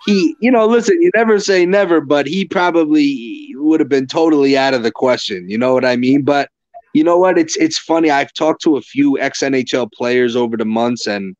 he 0.05 0.35
you 0.39 0.51
know 0.51 0.65
listen 0.65 1.01
you 1.01 1.11
never 1.15 1.39
say 1.39 1.65
never 1.65 2.01
but 2.01 2.27
he 2.27 2.45
probably 2.45 3.49
would 3.55 3.79
have 3.79 3.89
been 3.89 4.07
totally 4.07 4.57
out 4.57 4.73
of 4.73 4.83
the 4.83 4.91
question 4.91 5.49
you 5.49 5.57
know 5.57 5.73
what 5.73 5.85
i 5.85 5.95
mean 5.95 6.21
but 6.21 6.49
you 6.93 7.03
know 7.03 7.17
what 7.17 7.37
it's 7.37 7.55
it's 7.57 7.77
funny 7.77 8.09
i've 8.09 8.33
talked 8.33 8.61
to 8.61 8.77
a 8.77 8.81
few 8.81 9.19
ex 9.19 9.41
nhl 9.41 9.91
players 9.91 10.35
over 10.35 10.57
the 10.57 10.65
months 10.65 11.07
and 11.07 11.35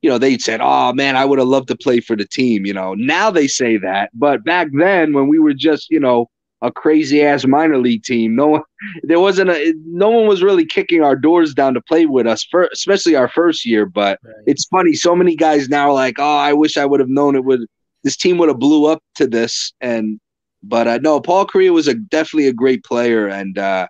you 0.00 0.08
know, 0.08 0.16
they 0.18 0.38
said, 0.38 0.60
"Oh 0.62 0.92
man, 0.92 1.16
I 1.16 1.24
would 1.24 1.40
have 1.40 1.48
loved 1.48 1.66
to 1.68 1.76
play 1.76 1.98
for 1.98 2.14
the 2.14 2.24
team." 2.24 2.64
You 2.64 2.72
know, 2.72 2.94
now 2.94 3.32
they 3.32 3.48
say 3.48 3.78
that, 3.78 4.10
but 4.14 4.44
back 4.44 4.68
then 4.72 5.12
when 5.12 5.26
we 5.26 5.40
were 5.40 5.54
just, 5.54 5.90
you 5.90 5.98
know, 5.98 6.28
a 6.62 6.72
crazy 6.72 7.22
ass 7.22 7.46
minor 7.46 7.78
league 7.78 8.02
team. 8.02 8.34
No 8.34 8.46
one, 8.48 8.62
there 9.04 9.20
wasn't 9.20 9.50
a, 9.50 9.74
no 9.86 10.08
one 10.08 10.26
was 10.26 10.42
really 10.42 10.64
kicking 10.64 11.02
our 11.02 11.14
doors 11.16 11.54
down 11.54 11.74
to 11.74 11.80
play 11.80 12.06
with 12.06 12.26
us, 12.26 12.44
for, 12.44 12.68
especially 12.72 13.14
our 13.14 13.28
first 13.28 13.64
year. 13.64 13.86
But 13.86 14.18
Right. 14.24 14.34
it's 14.46 14.66
funny, 14.66 14.94
so 14.94 15.14
many 15.14 15.36
guys 15.36 15.68
now 15.68 15.88
are 15.88 15.94
like, 15.94 16.18
oh, 16.18 16.36
I 16.36 16.52
wish 16.52 16.76
I 16.76 16.84
would 16.84 17.00
have 17.00 17.08
known 17.08 17.36
it 17.36 17.44
would. 17.44 17.66
This 18.08 18.16
team 18.16 18.38
would 18.38 18.48
have 18.48 18.58
blew 18.58 18.86
up 18.86 19.02
to 19.16 19.26
this, 19.26 19.74
and 19.82 20.18
but 20.62 20.88
uh, 20.88 20.96
no, 21.02 21.20
Paul 21.20 21.46
Kariya 21.46 21.74
was 21.74 21.88
a 21.88 21.92
definitely 21.92 22.48
a 22.48 22.54
great 22.54 22.82
player, 22.82 23.28
and 23.28 23.58
uh, 23.58 23.86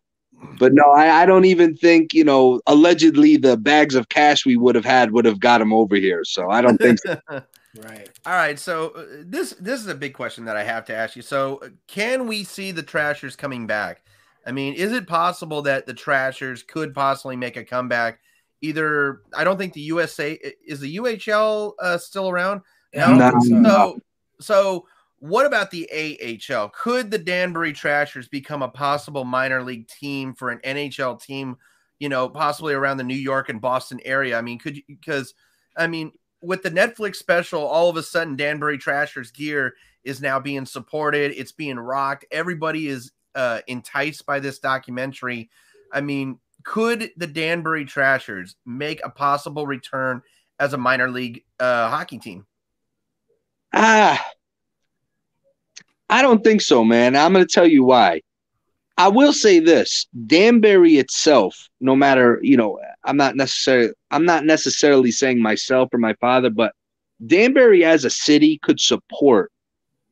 but 0.59 0.73
no, 0.75 0.91
I, 0.91 1.23
I 1.23 1.25
don't 1.25 1.45
even 1.45 1.77
think 1.77 2.13
you 2.13 2.25
know. 2.25 2.61
Allegedly, 2.67 3.37
the 3.37 3.57
bags 3.57 3.95
of 3.95 4.09
cash 4.09 4.45
we 4.45 4.57
would 4.57 4.75
have 4.75 4.85
had 4.85 5.13
would 5.13 5.25
have 5.25 5.39
got 5.39 5.61
him 5.61 5.73
over 5.73 5.95
here. 5.95 6.25
So 6.25 6.51
I 6.51 6.61
don't 6.61 6.79
think. 6.79 6.99
so. 6.99 7.21
Right. 7.81 8.09
All 8.27 8.33
right, 8.33 8.59
so 8.59 8.89
uh, 8.89 9.05
this 9.25 9.51
this 9.61 9.79
is 9.81 9.87
a 9.87 9.95
big 9.95 10.15
question 10.15 10.47
that 10.47 10.57
I 10.57 10.65
have 10.65 10.87
to 10.87 10.97
ask 10.97 11.15
you. 11.15 11.23
So, 11.23 11.59
uh, 11.59 11.69
can 11.87 12.27
we 12.27 12.43
see 12.43 12.73
the 12.73 12.83
Trashers 12.83 13.37
coming 13.37 13.69
back? 13.69 14.03
I 14.45 14.51
mean, 14.51 14.75
is 14.75 14.91
it 14.91 15.07
possible 15.07 15.63
that 15.63 15.87
the 15.87 15.95
Trashers 15.95 16.65
could 16.65 16.93
possibly 16.93 17.37
make 17.37 17.57
a 17.57 17.65
comeback? 17.65 18.19
Either 18.63 19.21
I 19.37 19.45
don't 19.45 19.59
think 19.59 19.75
the 19.75 19.83
USA 19.83 20.33
is 20.67 20.81
the 20.81 20.97
UHL 20.97 21.75
uh, 21.79 21.99
still 21.99 22.29
around. 22.29 22.63
Yeah, 22.93 23.15
No, 23.15 23.39
so. 23.41 23.55
no. 23.55 23.99
So, 24.41 24.87
what 25.21 25.47
about 25.47 25.71
the 25.71 25.89
AHL? 25.91 26.71
Could 26.71 27.11
the 27.11 27.19
Danbury 27.19 27.73
Trashers 27.73 28.29
become 28.29 28.63
a 28.63 28.69
possible 28.69 29.25
minor 29.25 29.63
league 29.63 29.89
team 29.89 30.35
for 30.35 30.51
an 30.51 30.61
NHL 30.65 31.21
team? 31.21 31.57
You 31.99 32.09
know, 32.09 32.29
possibly 32.29 32.75
around 32.75 32.99
the 32.99 33.05
New 33.05 33.17
York 33.17 33.49
and 33.49 33.61
Boston 33.61 34.01
area. 34.05 34.39
I 34.39 34.43
mean, 34.43 34.59
could 34.59 34.77
you? 34.77 34.83
Because 34.87 35.35
I 35.77 35.87
mean, 35.87 36.13
with 36.41 36.63
the 36.63 36.71
Netflix 36.71 37.17
special, 37.17 37.67
all 37.67 37.89
of 37.89 37.97
a 37.97 38.03
sudden 38.03 38.37
Danbury 38.37 38.79
Trashers 38.79 39.31
gear 39.31 39.75
is 40.05 40.21
now 40.21 40.39
being 40.39 40.67
supported. 40.67 41.33
It's 41.37 41.53
being 41.53 41.79
rocked. 41.79 42.25
Everybody 42.31 42.89
is 42.89 43.13
uh, 43.35 43.61
enticed 43.67 44.25
by 44.27 44.41
this 44.41 44.59
documentary. 44.59 45.51
I 45.93 46.01
mean, 46.01 46.39
could 46.65 47.11
the 47.17 47.27
Danbury 47.27 47.85
Trashers 47.85 48.57
make 48.67 49.01
a 49.05 49.11
possible 49.11 49.67
return 49.67 50.23
as 50.59 50.73
a 50.73 50.79
minor 50.79 51.11
league 51.11 51.45
uh, 51.59 51.89
hockey 51.89 52.19
team? 52.19 52.47
Ah, 53.73 54.25
I 56.09 56.23
don't 56.23 56.43
think 56.43 56.63
so, 56.63 56.85
man. 56.85 57.17
I'm 57.17 57.33
going 57.33 57.47
to 57.47 57.53
tell 57.53 57.67
you 57.67 57.85
why. 57.85 58.23
I 58.97 59.09
will 59.09 59.33
say 59.33 59.61
this: 59.61 60.07
Danbury 60.27 60.97
itself, 60.97 61.69
no 61.81 61.95
matter 61.95 62.41
you 62.43 62.57
know, 62.57 62.81
I'm 63.05 63.17
not 63.17 63.37
necessarily 63.37 63.93
I'm 64.11 64.25
not 64.25 64.45
necessarily 64.45 65.13
saying 65.13 65.41
myself 65.41 65.91
or 65.93 65.99
my 65.99 66.15
father, 66.15 66.51
but 66.51 66.73
Danbury 67.25 67.85
as 67.85 68.05
a 68.05 68.11
city 68.11 68.59
could 68.63 68.81
support 68.81 69.53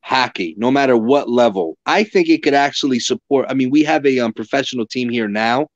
hockey 0.03 0.55
no 0.57 0.71
matter 0.71 0.97
what 0.97 1.29
level. 1.29 1.77
I 1.85 2.05
think 2.05 2.29
it 2.29 2.43
could 2.45 2.55
actually 2.55 3.01
support. 3.01 3.47
I 3.49 3.55
mean, 3.55 3.71
we 3.71 3.83
have 3.85 4.07
a 4.07 4.21
um, 4.21 4.33
professional 4.33 4.87
team 4.87 5.09
here 5.09 5.29
now. 5.29 5.67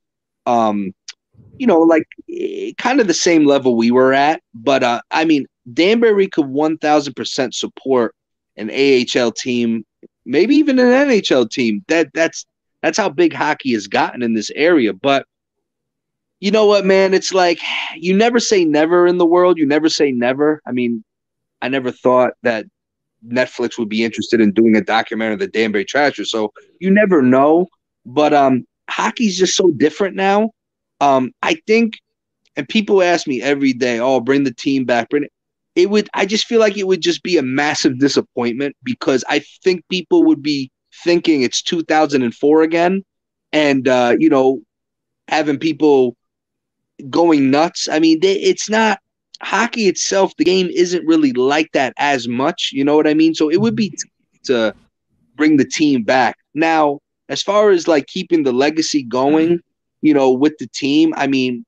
Um, 0.47 0.93
you 1.59 1.67
know, 1.67 1.81
like 1.81 2.07
eh, 2.31 2.73
kind 2.79 3.01
of 3.01 3.09
the 3.09 3.15
same 3.15 3.45
level 3.45 3.77
we 3.77 3.91
were 3.91 4.13
at, 4.13 4.41
but 4.55 4.85
uh, 4.85 5.03
I 5.11 5.25
mean, 5.25 5.47
Danbury 5.73 6.29
could 6.29 6.47
1000% 6.47 7.55
support 7.55 8.15
an 8.57 8.71
AHL 8.71 9.33
team, 9.33 9.85
maybe 10.25 10.57
even 10.57 10.79
an 10.79 11.09
NHL 11.09 11.51
team. 11.51 11.85
That 11.89 12.09
that's 12.15 12.47
that's 12.83 12.99
how 12.99 13.09
big 13.09 13.33
hockey 13.33 13.73
has 13.73 13.87
gotten 13.87 14.23
in 14.23 14.35
this 14.35 14.51
area. 14.55 14.93
But 14.93 15.27
you 16.41 16.51
know 16.51 16.67
what, 16.67 16.87
man? 16.87 17.13
It's 17.15 17.35
like 17.35 17.61
you 17.95 18.17
never 18.17 18.41
say 18.41 18.65
never 18.65 19.07
in 19.07 19.19
the 19.19 19.27
world. 19.27 19.59
You 19.59 19.67
never 19.67 19.89
say 19.89 20.11
never. 20.13 20.61
I 20.67 20.73
mean, 20.73 21.05
I 21.61 21.69
never 21.69 21.91
thought 21.91 22.33
that 22.43 22.67
Netflix 23.27 23.79
would 23.79 23.89
be 23.89 24.05
interested 24.05 24.41
in 24.41 24.53
doing 24.53 24.77
a 24.77 24.81
documentary 24.81 25.35
of 25.35 25.41
the 25.41 25.49
Danbury 25.49 25.85
Trashers. 25.85 26.31
So 26.31 26.53
you 26.81 26.91
never 26.91 27.21
know. 27.21 27.67
But 28.07 28.33
um, 28.33 28.67
hockey's 28.89 29.39
just 29.39 29.57
so 29.57 29.71
different 29.71 30.17
now. 30.17 30.51
Um, 31.01 31.33
I 31.43 31.55
think, 31.67 31.99
and 32.57 32.69
people 32.69 33.03
ask 33.03 33.27
me 33.27 33.43
every 33.43 33.75
day, 33.75 34.01
"Oh, 34.01 34.21
bring 34.21 34.45
the 34.45 34.55
team 34.55 34.85
back." 34.85 35.11
Bring 35.11 35.25
it. 35.25 35.33
It 35.77 35.91
would. 35.91 36.09
I 36.15 36.27
just 36.27 36.47
feel 36.47 36.61
like 36.61 36.77
it 36.77 36.87
would 36.87 37.01
just 37.01 37.23
be 37.23 37.37
a 37.39 37.43
massive 37.43 37.99
disappointment 37.99 38.77
because 38.83 39.25
I 39.29 39.41
think 39.63 39.85
people 39.89 40.25
would 40.25 40.43
be 40.43 40.71
thinking 41.05 41.43
it's 41.43 41.63
2004 41.63 42.63
again, 42.63 43.03
and 43.53 43.87
uh, 43.89 44.17
you 44.19 44.29
know, 44.29 44.61
having 45.29 45.59
people 45.59 46.17
going 47.11 47.51
nuts. 47.51 47.89
I 47.89 47.99
mean, 47.99 48.21
they, 48.21 48.35
it's 48.35 48.69
not 48.69 48.99
hockey 49.43 49.87
itself. 49.87 50.33
The 50.37 50.45
game 50.45 50.69
isn't 50.75 51.07
really 51.07 51.33
like 51.33 51.71
that 51.73 51.95
as 51.99 52.29
much. 52.29 52.71
You 52.73 52.85
know 52.85 52.97
what 52.97 53.07
I 53.07 53.15
mean? 53.15 53.35
So 53.35 53.51
it 53.51 53.61
would 53.61 53.77
be 53.77 53.91
t- 53.91 53.97
to 54.45 54.75
bring 55.37 55.57
the 55.57 55.65
team 55.65 56.03
back. 56.03 56.37
Now, 56.55 56.99
as 57.29 57.43
far 57.43 57.71
as 57.71 57.89
like 57.89 58.07
keeping 58.07 58.43
the 58.43 58.53
legacy 58.53 59.03
going, 59.03 59.61
you 60.03 60.15
know, 60.15 60.31
with 60.33 60.55
the 60.59 60.69
team, 60.75 61.13
I 61.17 61.27
mean, 61.27 61.65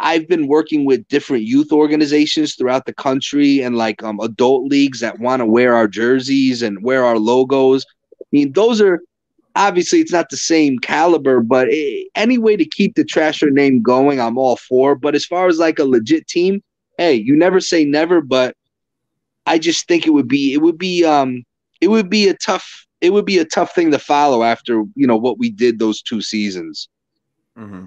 I've 0.00 0.26
been 0.26 0.48
working 0.48 0.84
with 0.84 1.06
different 1.08 1.44
youth 1.44 1.72
organizations 1.72 2.54
throughout 2.54 2.86
the 2.86 2.92
country 2.92 3.60
and 3.60 3.76
like 3.76 4.02
um, 4.02 4.18
adult 4.20 4.64
leagues 4.64 5.00
that 5.00 5.20
want 5.20 5.40
to 5.40 5.46
wear 5.46 5.74
our 5.74 5.86
jerseys 5.86 6.62
and 6.62 6.82
wear 6.82 7.04
our 7.04 7.18
logos. 7.18 7.84
I 8.20 8.24
mean, 8.32 8.52
those 8.52 8.80
are 8.80 9.00
obviously 9.54 10.00
it's 10.00 10.12
not 10.12 10.30
the 10.30 10.36
same 10.36 10.78
caliber, 10.78 11.40
but 11.40 11.68
eh, 11.70 12.04
any 12.14 12.38
way 12.38 12.56
to 12.56 12.64
keep 12.64 12.94
the 12.94 13.04
Trasher 13.04 13.52
name 13.52 13.82
going, 13.82 14.20
I'm 14.20 14.38
all 14.38 14.56
for. 14.56 14.94
But 14.94 15.14
as 15.14 15.24
far 15.24 15.48
as 15.48 15.58
like 15.58 15.78
a 15.78 15.84
legit 15.84 16.26
team, 16.26 16.62
hey, 16.96 17.14
you 17.14 17.36
never 17.36 17.60
say 17.60 17.84
never, 17.84 18.20
but 18.20 18.56
I 19.46 19.58
just 19.58 19.86
think 19.86 20.06
it 20.06 20.10
would 20.10 20.28
be 20.28 20.54
it 20.54 20.58
would 20.62 20.78
be 20.78 21.04
um 21.04 21.44
it 21.80 21.88
would 21.88 22.10
be 22.10 22.28
a 22.28 22.34
tough 22.34 22.86
it 23.00 23.12
would 23.12 23.24
be 23.24 23.38
a 23.38 23.44
tough 23.44 23.74
thing 23.74 23.90
to 23.92 23.98
follow 23.98 24.42
after 24.42 24.84
you 24.94 25.06
know 25.06 25.16
what 25.16 25.38
we 25.38 25.50
did 25.50 25.78
those 25.78 26.02
two 26.02 26.20
seasons. 26.20 26.88
Mm-hmm. 27.56 27.86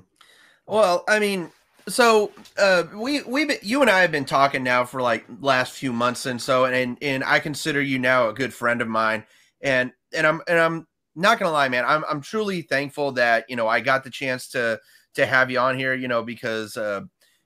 Well, 0.66 1.04
I 1.08 1.20
mean, 1.20 1.52
so 1.88 2.32
uh, 2.58 2.84
we 2.96 3.22
we 3.24 3.58
you 3.62 3.82
and 3.82 3.90
I 3.90 4.02
have 4.02 4.12
been 4.12 4.26
talking 4.26 4.64
now 4.64 4.86
for 4.86 5.02
like 5.02 5.26
last 5.40 5.74
few 5.74 5.94
months, 5.94 6.26
and 6.26 6.42
so 6.42 6.66
and 6.66 6.98
and 7.02 7.24
I 7.24 7.40
consider 7.40 7.82
you 7.82 8.00
now 8.00 8.30
a 8.30 8.34
good 8.34 8.54
friend 8.54 8.82
of 8.82 8.88
mine, 8.88 9.24
and 9.62 9.92
and 10.14 10.28
I'm 10.28 10.42
and 10.48 10.60
I'm 10.60 10.88
not 11.16 11.40
gonna 11.40 11.52
lie, 11.52 11.70
man, 11.70 11.86
I'm 11.86 12.04
I'm 12.10 12.22
truly 12.22 12.62
thankful 12.62 13.14
that 13.14 13.46
you 13.50 13.56
know 13.56 13.68
I 13.68 13.80
got 13.80 14.04
the 14.04 14.10
chance 14.10 14.48
to 14.50 14.80
to 15.16 15.26
have 15.26 15.52
you 15.52 15.60
on 15.60 15.78
here, 15.78 15.94
you 15.94 16.08
know, 16.08 16.24
because 16.24 16.78
uh, 16.78 17.02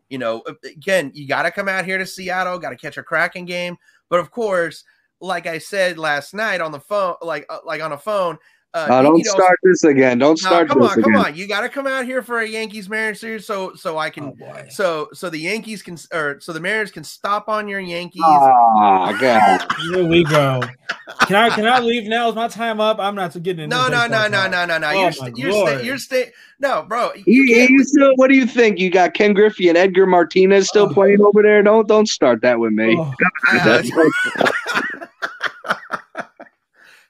you 0.09 0.17
know 0.17 0.43
again 0.63 1.11
you 1.13 1.27
got 1.27 1.43
to 1.43 1.51
come 1.51 1.69
out 1.69 1.85
here 1.85 1.97
to 1.97 2.05
Seattle, 2.05 2.59
got 2.59 2.71
to 2.71 2.77
catch 2.77 2.97
a 2.97 3.03
Kraken 3.03 3.45
game, 3.45 3.77
but 4.09 4.19
of 4.19 4.31
course, 4.31 4.83
like 5.21 5.47
I 5.47 5.57
said 5.57 5.97
last 5.97 6.33
night 6.33 6.61
on 6.61 6.71
the 6.71 6.79
phone, 6.79 7.15
like 7.21 7.45
uh, 7.49 7.59
like 7.65 7.81
on 7.81 7.91
a 7.91 7.97
phone. 7.97 8.37
Uh, 8.75 8.87
Uh, 8.89 9.01
don't 9.01 9.25
start 9.25 9.57
this 9.63 9.85
again. 9.85 10.17
Don't 10.19 10.31
no, 10.31 10.35
start 10.49 10.67
come 10.67 10.81
this 10.81 10.91
on, 10.91 10.99
again. 10.99 11.13
come 11.13 11.25
on! 11.25 11.35
You 11.35 11.47
got 11.47 11.61
to 11.61 11.69
come 11.69 11.87
out 11.87 12.03
here 12.03 12.21
for 12.21 12.41
a 12.41 12.47
Yankees 12.47 12.89
Mariners 12.89 13.21
series, 13.21 13.47
so 13.47 13.73
so 13.73 13.97
I 13.97 14.09
can 14.09 14.33
Oh 14.43 14.63
so 14.69 15.07
so 15.13 15.29
the 15.29 15.39
Yankees 15.39 15.81
can 15.81 15.97
or 16.11 16.41
so 16.41 16.51
the 16.51 16.59
Mariners 16.59 16.91
can 16.91 17.05
stop 17.05 17.47
on 17.47 17.69
your 17.69 17.79
Yankees. 17.79 18.21
Oh 18.25 19.17
god. 19.21 19.65
Here 19.93 20.05
we 20.05 20.25
go. 20.25 20.61
Can 21.27 21.37
I 21.37 21.49
can 21.55 21.65
I 21.65 21.79
leave 21.79 22.03
now? 22.09 22.27
Is 22.27 22.35
my 22.35 22.49
time 22.49 22.81
up? 22.81 22.99
I'm 22.99 23.15
not 23.15 23.31
getting 23.41 23.63
into 23.63 23.75
no, 23.75 23.83
no, 23.87 24.09
baseball 24.09 24.29
no, 24.29 24.47
no, 24.49 24.51
no, 24.65 24.65
no, 24.65 24.77
no. 24.77 24.87
Oh 24.87 24.91
You're 24.91 25.03
my 25.05 25.11
st- 25.11 25.37
you're 25.37 25.51
Lord. 25.51 25.69
sta- 25.75 25.83
you're 25.85 25.97
sta- 25.97 26.31
No, 26.59 26.83
bro. 26.83 27.13
You 27.13 27.23
You, 27.43 27.55
can't 27.55 27.69
you 27.69 27.83
still, 27.85 28.11
what 28.17 28.27
do 28.29 28.35
you 28.35 28.45
think? 28.45 28.77
You 28.79 28.89
got 28.89 29.13
Ken 29.13 29.33
Griffey 29.33 29.69
and 29.69 29.77
Edgar 29.77 30.05
Martinez 30.05 30.67
still 30.67 30.87
Oh. 30.89 30.93
playing 30.93 31.21
over 31.21 31.41
there? 31.41 31.63
Don't 31.63 31.87
don't 31.87 32.09
start 32.09 32.41
that 32.41 32.59
with 32.59 32.73
me. 32.73 32.95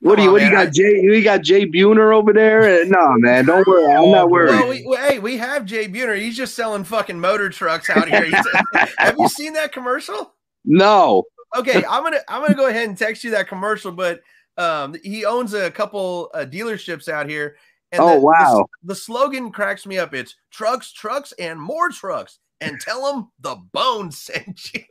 Oh, 0.05 0.09
What 0.09 0.17
do 0.17 0.23
you 0.23 0.31
what 0.31 0.41
on, 0.43 0.47
do 0.49 0.51
you 0.51 0.55
man. 0.57 0.65
got? 0.67 0.73
Jay 0.73 1.01
you 1.01 1.23
got 1.23 1.41
Jay 1.41 1.65
Buhner 1.65 2.15
over 2.15 2.31
there? 2.31 2.85
No, 2.85 3.13
man, 3.17 3.45
don't 3.45 3.65
worry. 3.67 3.91
I'm 3.91 4.03
Oh, 4.03 4.11
not 4.11 4.29
worried. 4.29 4.49
well, 4.51 4.69
we, 4.69 4.83
well, 4.85 5.09
hey, 5.09 5.19
we 5.19 5.37
have 5.37 5.65
Jay 5.65 5.87
Buhner. 5.87 6.17
He's 6.19 6.37
just 6.37 6.53
selling 6.55 6.83
fucking 6.83 7.19
motor 7.19 7.49
trucks 7.49 7.89
out 7.89 8.07
here. 8.07 8.25
Have 8.99 9.15
you 9.17 9.27
seen 9.27 9.53
that 9.53 9.71
commercial? 9.71 10.33
No. 10.63 11.23
okay 11.55 11.83
i'm 11.87 12.03
gonna 12.03 12.19
i'm 12.27 12.41
gonna 12.41 12.55
go 12.55 12.67
ahead 12.67 12.87
and 12.89 12.97
text 12.97 13.23
you 13.23 13.29
that 13.31 13.47
commercial 13.47 13.91
but 13.91 14.19
um 14.57 14.95
he 15.03 15.23
owns 15.25 15.53
a 15.53 15.69
couple 15.71 16.29
uh, 16.33 16.39
dealerships 16.39 17.07
out 17.07 17.29
here 17.29 17.55
and 17.91 18.01
Oh, 18.01 18.07
the, 18.07 18.13
the- 18.15 18.19
wow. 18.25 18.65
the, 18.83 18.95
slogan 18.95 19.51
cracks 19.51 19.85
me 19.85 19.97
up 19.99 20.13
it's 20.15 20.35
trucks 20.51 20.91
trucks 20.91 21.33
and 21.39 21.61
more 21.61 21.89
trucks 21.89 22.39
and 22.61 22.79
tell 22.81 23.05
them 23.13 23.31
the 23.41 23.55
bone 23.73 24.11
sent 24.11 24.59
you 24.73 24.81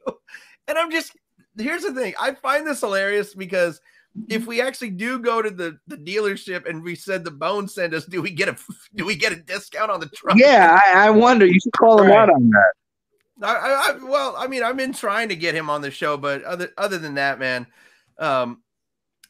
and 0.68 0.78
i'm 0.78 0.92
just 0.92 1.16
here's 1.58 1.82
the 1.82 1.92
thing 1.92 2.14
i 2.20 2.32
find 2.34 2.64
this 2.66 2.80
hilarious 2.80 3.34
because 3.34 3.80
if 4.28 4.46
we 4.46 4.60
actually 4.60 4.90
do 4.90 5.18
go 5.18 5.42
to 5.42 5.50
the 5.50 5.78
the 5.86 5.96
dealership 5.96 6.68
and 6.68 6.82
we 6.82 6.94
said 6.94 7.24
the 7.24 7.30
bone 7.30 7.68
sent 7.68 7.94
us 7.94 8.04
do 8.06 8.22
we 8.22 8.30
get 8.30 8.48
a 8.48 8.56
do 8.94 9.04
we 9.04 9.16
get 9.16 9.32
a 9.32 9.36
discount 9.36 9.90
on 9.90 10.00
the 10.00 10.08
truck 10.08 10.36
Yeah, 10.36 10.78
I, 10.86 11.08
I 11.08 11.10
wonder. 11.10 11.46
You 11.46 11.58
should 11.60 11.72
call 11.72 12.00
him 12.00 12.10
Right. 12.10 12.18
out 12.18 12.30
on 12.30 12.50
that. 12.50 12.72
I, 13.42 13.54
I, 13.56 13.90
I 13.90 14.04
well, 14.04 14.34
I 14.38 14.46
mean, 14.46 14.62
I've 14.62 14.76
been 14.76 14.92
trying 14.92 15.28
to 15.30 15.36
get 15.36 15.54
him 15.54 15.68
on 15.70 15.82
the 15.82 15.90
show, 15.90 16.16
but 16.16 16.42
other 16.44 16.70
other 16.78 16.98
than 16.98 17.14
that, 17.14 17.38
man, 17.38 17.66
um, 18.18 18.62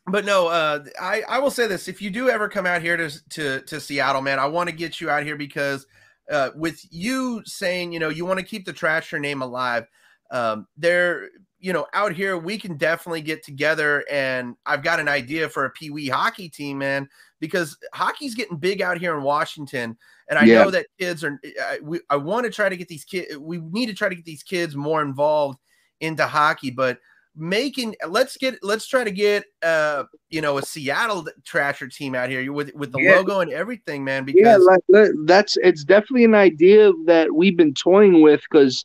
but 0.06 0.24
no, 0.26 0.48
uh, 0.48 0.84
I 1.00 1.22
I 1.28 1.38
will 1.38 1.50
say 1.50 1.66
this: 1.66 1.88
if 1.88 2.02
you 2.02 2.10
do 2.10 2.28
ever 2.28 2.48
come 2.48 2.66
out 2.66 2.82
here 2.82 2.96
to 2.98 3.10
to 3.30 3.60
to 3.62 3.80
Seattle, 3.80 4.20
man, 4.22 4.38
I 4.38 4.46
want 4.46 4.68
to 4.68 4.76
get 4.76 5.00
you 5.00 5.08
out 5.10 5.22
here 5.24 5.36
because 5.36 5.86
uh, 6.30 6.50
with 6.54 6.80
you 6.90 7.42
saying, 7.46 7.92
you 7.92 7.98
know, 7.98 8.10
you 8.10 8.26
want 8.26 8.40
to 8.40 8.46
keep 8.46 8.66
the 8.66 8.72
Trasher 8.74 9.20
name 9.20 9.40
alive. 9.42 9.86
um, 10.30 10.66
they're 10.76 11.30
you 11.64 11.72
know 11.72 11.86
out 11.94 12.12
here 12.12 12.36
we 12.36 12.58
can 12.58 12.76
definitely 12.76 13.22
get 13.22 13.42
together 13.42 14.04
and 14.10 14.54
I've 14.66 14.82
got 14.82 15.00
an 15.00 15.08
idea 15.08 15.48
for 15.48 15.64
a 15.64 15.70
pee 15.70 15.88
wee 15.88 16.08
hockey 16.08 16.50
team, 16.50 16.76
man, 16.76 17.08
because 17.40 17.78
hockey's 17.94 18.34
getting 18.34 18.58
big 18.58 18.82
out 18.82 18.98
here 18.98 19.16
in 19.16 19.22
Washington, 19.22 19.96
and 20.28 20.38
I 20.38 20.44
Yeah. 20.44 20.64
know 20.64 20.70
that 20.70 20.86
kids 21.00 21.24
are. 21.24 21.40
I, 21.62 21.78
we, 21.82 22.00
I 22.10 22.16
want 22.16 22.44
to 22.44 22.52
try 22.52 22.68
to 22.68 22.76
get 22.76 22.88
these 22.88 23.06
kids. 23.06 23.38
We 23.38 23.56
need 23.56 23.86
to 23.86 23.94
try 23.94 24.10
to 24.10 24.14
get 24.14 24.26
these 24.26 24.42
kids 24.42 24.76
more 24.76 25.00
involved 25.00 25.58
into 26.00 26.26
hockey, 26.26 26.70
but 26.70 26.98
making 27.34 27.96
let's 28.06 28.36
get 28.36 28.58
let's 28.62 28.86
try 28.86 29.02
to 29.02 29.10
get 29.10 29.44
uh 29.62 30.04
you 30.28 30.42
know 30.42 30.58
a 30.58 30.62
Seattle 30.62 31.26
Trasher 31.50 31.90
team 31.90 32.14
out 32.14 32.28
here 32.28 32.52
with 32.52 32.74
with 32.74 32.92
the 32.92 32.98
Yeah. 32.98 33.16
logo 33.16 33.40
and 33.40 33.50
everything, 33.50 34.04
man. 34.04 34.26
yeah, 34.26 34.58
Because 34.58 34.68
like, 34.90 35.08
that's 35.24 35.56
it's 35.62 35.82
definitely 35.82 36.24
an 36.24 36.34
idea 36.34 36.92
that 37.06 37.34
we've 37.34 37.56
been 37.56 37.72
toying 37.72 38.20
with 38.20 38.42
because 38.50 38.84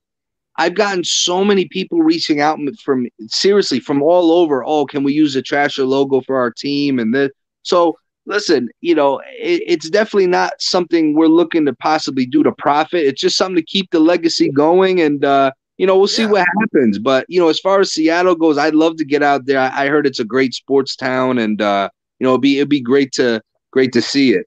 I've 0.59 0.75
gotten 0.75 1.03
so 1.03 1.43
many 1.43 1.67
people 1.67 2.01
reaching 2.03 2.41
out 2.41 2.59
from 2.83 3.07
seriously 3.27 3.79
from 3.79 4.03
all 4.03 4.31
over. 4.31 4.63
Oh, 4.63 4.85
can 4.85 5.03
we 5.03 5.13
use 5.13 5.33
the 5.33 5.41
Trasher 5.41 5.87
logo 5.87 6.21
for 6.21 6.37
our 6.37 6.51
team 6.51 6.99
and 6.99 7.15
this? 7.15 7.31
So 7.63 7.97
listen, 8.25 8.69
you 8.81 8.93
know, 8.93 9.19
it, 9.39 9.63
it's 9.65 9.89
definitely 9.89 10.27
not 10.27 10.53
something 10.59 11.15
we're 11.15 11.27
looking 11.27 11.65
to 11.65 11.73
possibly 11.75 12.25
do 12.25 12.43
to 12.43 12.51
profit. 12.51 13.05
It's 13.05 13.21
just 13.21 13.37
something 13.37 13.55
to 13.55 13.63
keep 13.63 13.89
the 13.91 13.99
legacy 13.99 14.49
going, 14.51 15.01
and 15.01 15.25
uh, 15.25 15.51
you 15.77 15.87
know, 15.87 15.97
we'll 15.97 16.07
see 16.07 16.23
Yeah. 16.23 16.29
what 16.29 16.47
happens. 16.61 16.99
But 16.99 17.25
you 17.29 17.39
know, 17.39 17.49
as 17.49 17.59
far 17.59 17.79
as 17.79 17.93
Seattle 17.93 18.35
goes, 18.35 18.57
I'd 18.57 18.75
love 18.75 18.97
to 18.97 19.05
get 19.05 19.23
out 19.23 19.45
there. 19.45 19.59
I, 19.59 19.85
I 19.85 19.87
heard 19.87 20.05
it's 20.05 20.19
a 20.19 20.25
great 20.25 20.53
sports 20.53 20.95
town, 20.95 21.37
and 21.39 21.61
uh, 21.61 21.89
you 22.19 22.25
know, 22.25 22.31
it'd 22.31 22.41
be 22.41 22.57
it'd 22.57 22.69
be 22.69 22.81
great 22.81 23.13
to 23.13 23.41
great 23.71 23.93
to 23.93 24.01
see 24.01 24.33
it. 24.33 24.45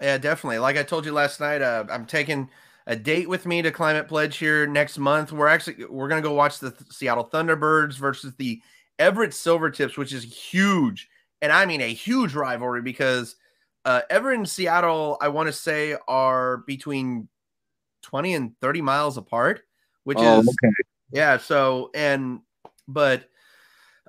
Yeah, 0.00 0.18
definitely. 0.18 0.58
Like 0.58 0.76
I 0.76 0.82
told 0.82 1.06
you 1.06 1.12
last 1.12 1.40
night, 1.40 1.62
uh, 1.62 1.84
I'm 1.90 2.06
taking 2.06 2.48
a 2.86 2.96
date 2.96 3.28
with 3.28 3.46
me 3.46 3.62
to 3.62 3.70
Climate 3.70 4.08
Pledge 4.08 4.36
here 4.36 4.66
next 4.66 4.98
month. 4.98 5.32
We're 5.32 5.48
actually 5.48 5.84
we're 5.86 6.08
gonna 6.08 6.22
go 6.22 6.32
watch 6.34 6.58
the 6.58 6.70
Th- 6.70 6.90
Seattle 6.90 7.28
Thunderbirds 7.32 7.94
versus 7.96 8.34
the 8.36 8.60
Everett 8.98 9.30
Silvertips, 9.32 9.96
which 9.96 10.12
is 10.12 10.24
huge, 10.24 11.08
and 11.40 11.52
I 11.52 11.66
mean 11.66 11.80
a 11.80 11.92
huge 11.92 12.34
rivalry 12.34 12.82
because 12.82 13.36
uh, 13.84 14.02
Everett 14.10 14.38
and 14.38 14.48
Seattle, 14.48 15.16
I 15.20 15.28
want 15.28 15.48
to 15.48 15.52
say, 15.52 15.96
are 16.06 16.58
between 16.58 17.28
20 18.02 18.34
and 18.34 18.60
30 18.60 18.80
miles 18.80 19.16
apart, 19.16 19.62
which 20.04 20.18
Oh, 20.20 20.40
is 20.40 20.48
okay. 20.48 20.72
yeah. 21.12 21.36
So 21.38 21.90
and 21.94 22.40
but 22.86 23.24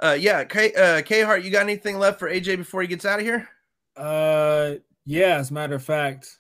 uh, 0.02 0.18
yeah, 0.20 0.44
K 0.44 0.74
uh, 0.74 1.02
K 1.02 1.22
Hart, 1.22 1.44
you 1.44 1.52
got 1.52 1.62
anything 1.62 1.98
left 2.00 2.20
for 2.20 2.30
AJ 2.30 2.58
before 2.58 2.82
he 2.82 2.88
gets 2.88 3.06
out 3.06 3.20
of 3.20 3.26
here? 3.26 3.48
Uh, 3.96 4.76
yeah. 5.06 5.38
As 5.38 5.52
a 5.52 5.54
matter 5.54 5.76
of 5.76 5.84
fact, 5.84 6.40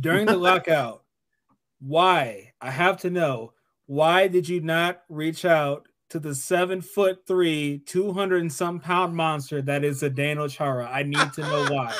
during 0.00 0.26
the 0.26 0.36
lockout, 0.36 1.01
why 1.84 2.52
I 2.60 2.70
have 2.70 2.98
to 2.98 3.10
know 3.10 3.52
why 3.86 4.28
did 4.28 4.48
you 4.48 4.60
not 4.60 5.02
reach 5.08 5.44
out 5.44 5.88
to 6.10 6.18
the 6.20 6.34
seven 6.34 6.80
foot 6.80 7.26
three, 7.26 7.82
two 7.86 8.12
hundred 8.12 8.42
and 8.42 8.52
some 8.52 8.78
pound 8.80 9.14
monster 9.16 9.60
that 9.62 9.84
is 9.84 10.02
a 10.02 10.10
Daniel 10.10 10.48
Chara? 10.48 10.88
I 10.90 11.02
need 11.02 11.32
to 11.34 11.40
know 11.42 11.66
why. 11.72 11.94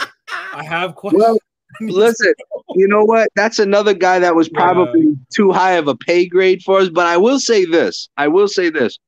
I 0.55 0.63
have 0.69 0.95
questions. 0.95 1.23
Well, 1.23 1.39
I 1.81 1.85
need 1.85 1.91
to 1.93 1.97
Listen, 1.97 2.35
you 2.77 2.87
know 2.87 3.05
what? 3.05 3.29
That's 3.35 3.59
another 3.59 3.95
guy 3.95 4.19
that 4.21 4.35
was 4.37 4.49
Yeah. 4.53 4.61
probably 4.61 5.17
too 5.35 5.51
high 5.51 5.73
of 5.73 5.89
a 5.89 5.97
pay 5.97 6.27
grade 6.27 6.63
for 6.63 6.79
us. 6.79 6.89
But 6.89 7.07
I 7.07 7.17
will 7.17 7.41
say 7.41 7.65
this. 7.65 8.09
I 8.17 8.29
will 8.29 8.49
say 8.49 8.71
this. 8.71 8.99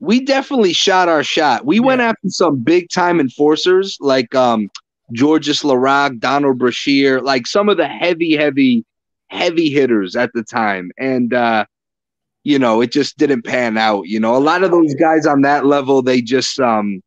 We 0.00 0.24
definitely 0.24 0.72
shot 0.72 1.08
our 1.08 1.22
shot. 1.22 1.64
We 1.64 1.80
went 1.80 2.00
after 2.00 2.28
some 2.28 2.58
big 2.60 2.88
time 2.90 3.20
enforcers 3.20 3.96
like 4.00 4.34
um 4.34 4.70
Georges 5.12 5.62
Laraque, 5.62 6.18
Donald 6.20 6.58
Brashear, 6.58 7.20
like 7.20 7.46
some 7.46 7.68
of 7.68 7.76
the 7.76 7.86
heavy, 7.88 8.34
heavy, 8.36 8.84
heavy 9.32 9.70
hitters 9.70 10.14
at 10.14 10.30
the 10.34 10.42
time. 10.42 10.90
And 10.98 11.32
uh, 11.34 11.64
you 12.44 12.58
know, 12.58 12.80
it 12.80 12.92
just 12.92 13.18
didn't 13.18 13.42
pan 13.42 13.78
out. 13.78 14.06
You 14.06 14.20
know, 14.20 14.36
a 14.36 14.38
lot 14.38 14.62
of 14.62 14.70
those 14.70 14.94
guys 14.94 15.26
on 15.26 15.42
that 15.42 15.66
level, 15.66 16.02
they 16.02 16.20
just 16.22 16.60
um 16.60 17.02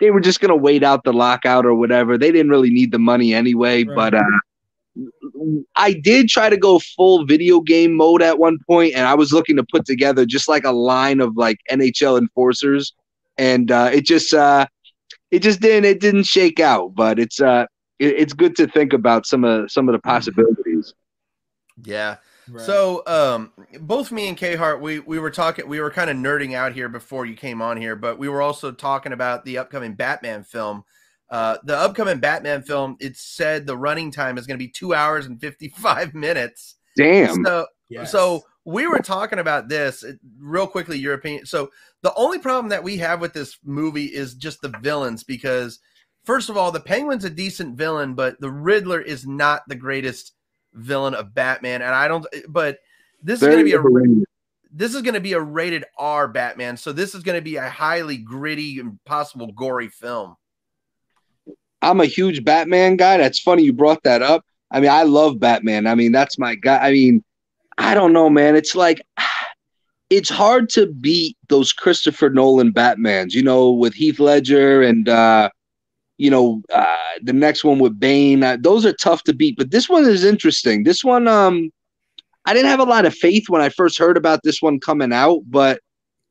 they 0.00 0.10
were 0.10 0.20
just 0.20 0.40
gonna 0.40 0.56
wait 0.56 0.82
out 0.82 1.04
the 1.04 1.12
lockout 1.12 1.64
or 1.64 1.74
whatever. 1.74 2.18
They 2.18 2.32
didn't 2.32 2.50
really 2.50 2.70
need 2.70 2.92
the 2.92 2.98
money 2.98 3.34
anyway. 3.34 3.84
Right. 3.84 3.96
But 3.96 4.14
uh 4.14 4.22
I 5.76 5.92
did 5.92 6.28
try 6.28 6.50
to 6.50 6.56
go 6.56 6.78
full 6.78 7.24
video 7.24 7.60
game 7.60 7.94
mode 7.94 8.22
at 8.22 8.38
one 8.38 8.58
point, 8.66 8.94
and 8.94 9.06
I 9.06 9.14
was 9.14 9.32
looking 9.32 9.56
to 9.56 9.64
put 9.64 9.86
together 9.86 10.26
just 10.26 10.48
like 10.48 10.64
a 10.64 10.72
line 10.72 11.20
of 11.20 11.36
like 11.36 11.58
NHL 11.70 12.18
enforcers, 12.18 12.92
and 13.38 13.70
uh, 13.70 13.90
it 13.92 14.04
just 14.04 14.34
uh, 14.34 14.66
it 15.30 15.40
just 15.40 15.60
didn't 15.60 15.84
it 15.84 16.00
didn't 16.00 16.24
shake 16.24 16.60
out. 16.60 16.94
But 16.94 17.18
it's 17.18 17.40
uh, 17.40 17.66
it, 17.98 18.14
it's 18.18 18.32
good 18.32 18.56
to 18.56 18.66
think 18.66 18.92
about 18.92 19.26
some 19.26 19.44
of 19.44 19.70
some 19.70 19.88
of 19.88 19.92
the 19.92 20.00
possibilities. 20.00 20.59
Yeah. 21.84 22.16
Right. 22.48 22.66
So, 22.66 23.02
um, 23.06 23.52
both 23.80 24.10
me 24.10 24.28
and 24.28 24.36
K 24.36 24.56
Hart, 24.56 24.80
we 24.80 24.98
we 24.98 25.18
were 25.18 25.30
talking, 25.30 25.68
we 25.68 25.80
were 25.80 25.90
kind 25.90 26.10
of 26.10 26.16
nerding 26.16 26.54
out 26.54 26.72
here 26.72 26.88
before 26.88 27.24
you 27.24 27.36
came 27.36 27.62
on 27.62 27.76
here, 27.76 27.94
but 27.94 28.18
we 28.18 28.28
were 28.28 28.42
also 28.42 28.72
talking 28.72 29.12
about 29.12 29.44
the 29.44 29.58
upcoming 29.58 29.94
Batman 29.94 30.42
film. 30.42 30.84
Uh, 31.30 31.58
the 31.62 31.76
upcoming 31.76 32.18
Batman 32.18 32.62
film, 32.62 32.96
it 32.98 33.16
said 33.16 33.64
the 33.66 33.76
running 33.76 34.10
time 34.10 34.36
is 34.36 34.48
going 34.48 34.58
to 34.58 34.64
be 34.64 34.70
two 34.70 34.94
hours 34.94 35.26
and 35.26 35.40
fifty 35.40 35.68
five 35.68 36.12
minutes. 36.14 36.76
Damn. 36.96 37.44
So, 37.44 37.66
Yes. 37.88 38.10
so 38.10 38.42
we 38.64 38.86
were 38.86 38.98
talking 38.98 39.38
about 39.38 39.68
this 39.68 40.04
uh, 40.04 40.12
real 40.38 40.66
quickly. 40.66 40.98
Your 40.98 41.14
opinion. 41.14 41.46
So 41.46 41.70
the 42.02 42.14
only 42.14 42.38
problem 42.38 42.68
that 42.70 42.82
we 42.82 42.96
have 42.96 43.20
with 43.20 43.32
this 43.32 43.58
movie 43.64 44.06
is 44.06 44.34
just 44.34 44.60
the 44.60 44.72
villains, 44.80 45.22
because 45.22 45.78
first 46.24 46.48
of 46.50 46.56
all, 46.56 46.72
the 46.72 46.80
Penguin's 46.80 47.24
a 47.24 47.30
decent 47.30 47.76
villain, 47.76 48.14
but 48.14 48.40
the 48.40 48.50
Riddler 48.50 49.00
is 49.00 49.26
not 49.26 49.62
the 49.68 49.76
greatest 49.76 50.32
villain 50.74 51.14
of 51.14 51.34
Batman, 51.34 51.82
and 51.82 51.94
I 51.94 52.08
don't. 52.08 52.26
But 52.48 52.78
this 53.22 53.42
is 53.42 53.48
going 53.48 53.58
to 53.58 53.64
be 53.64 53.72
a 53.72 54.24
this 54.72 54.94
is 54.94 55.02
going 55.02 55.14
to 55.14 55.20
be 55.20 55.32
a 55.32 55.40
rated 55.40 55.84
R 55.98 56.28
Batman, 56.28 56.76
so 56.76 56.92
this 56.92 57.14
is 57.14 57.22
going 57.22 57.38
to 57.38 57.42
be 57.42 57.56
a 57.56 57.68
highly 57.68 58.16
gritty 58.16 58.78
and 58.78 59.02
possible 59.04 59.52
gory 59.52 59.88
film. 59.88 60.36
I'm 61.82 62.00
a 62.00 62.06
huge 62.06 62.44
Batman 62.44 62.96
guy. 62.96 63.16
That's 63.16 63.40
funny 63.40 63.64
you 63.64 63.72
brought 63.72 64.02
that 64.04 64.22
up. 64.22 64.44
I 64.70 64.80
mean, 64.80 64.90
I 64.90 65.02
love 65.02 65.40
Batman. 65.40 65.86
I 65.86 65.94
mean, 65.94 66.12
that's 66.12 66.38
my 66.38 66.54
guy. 66.54 66.78
I 66.78 66.92
mean, 66.92 67.24
I 67.78 67.94
don't 67.94 68.12
know, 68.12 68.30
man. 68.30 68.54
It's 68.54 68.74
like 68.74 69.00
it's 70.10 70.28
hard 70.28 70.68
to 70.70 70.86
beat 70.86 71.36
those 71.48 71.72
Christopher 71.72 72.30
Nolan 72.30 72.72
Batmans, 72.72 73.32
you 73.32 73.42
know, 73.42 73.70
with 73.70 73.94
Heath 73.94 74.20
Ledger 74.20 74.82
and 74.82 75.08
uh 75.08 75.50
you 76.20 76.30
know, 76.30 76.62
uh 76.72 76.96
the 77.22 77.32
next 77.32 77.64
one 77.64 77.78
with 77.78 77.98
Bane. 78.00 78.42
Uh, 78.44 78.58
those 78.60 78.86
are 78.86 78.92
tough 78.94 79.24
to 79.24 79.34
beat, 79.34 79.56
but 79.58 79.70
this 79.72 79.88
one 79.88 80.04
is 80.04 80.24
interesting. 80.24 80.84
This 80.84 81.04
one 81.04 81.28
um 81.28 81.70
I 82.46 82.54
didn't 82.54 82.70
have 82.70 82.80
a 82.80 82.84
lot 82.84 83.06
of 83.06 83.14
faith 83.14 83.48
when 83.48 83.62
I 83.62 83.68
first 83.70 83.98
heard 83.98 84.16
about 84.16 84.40
this 84.44 84.62
one 84.62 84.80
coming 84.80 85.12
out, 85.12 85.40
but 85.48 85.80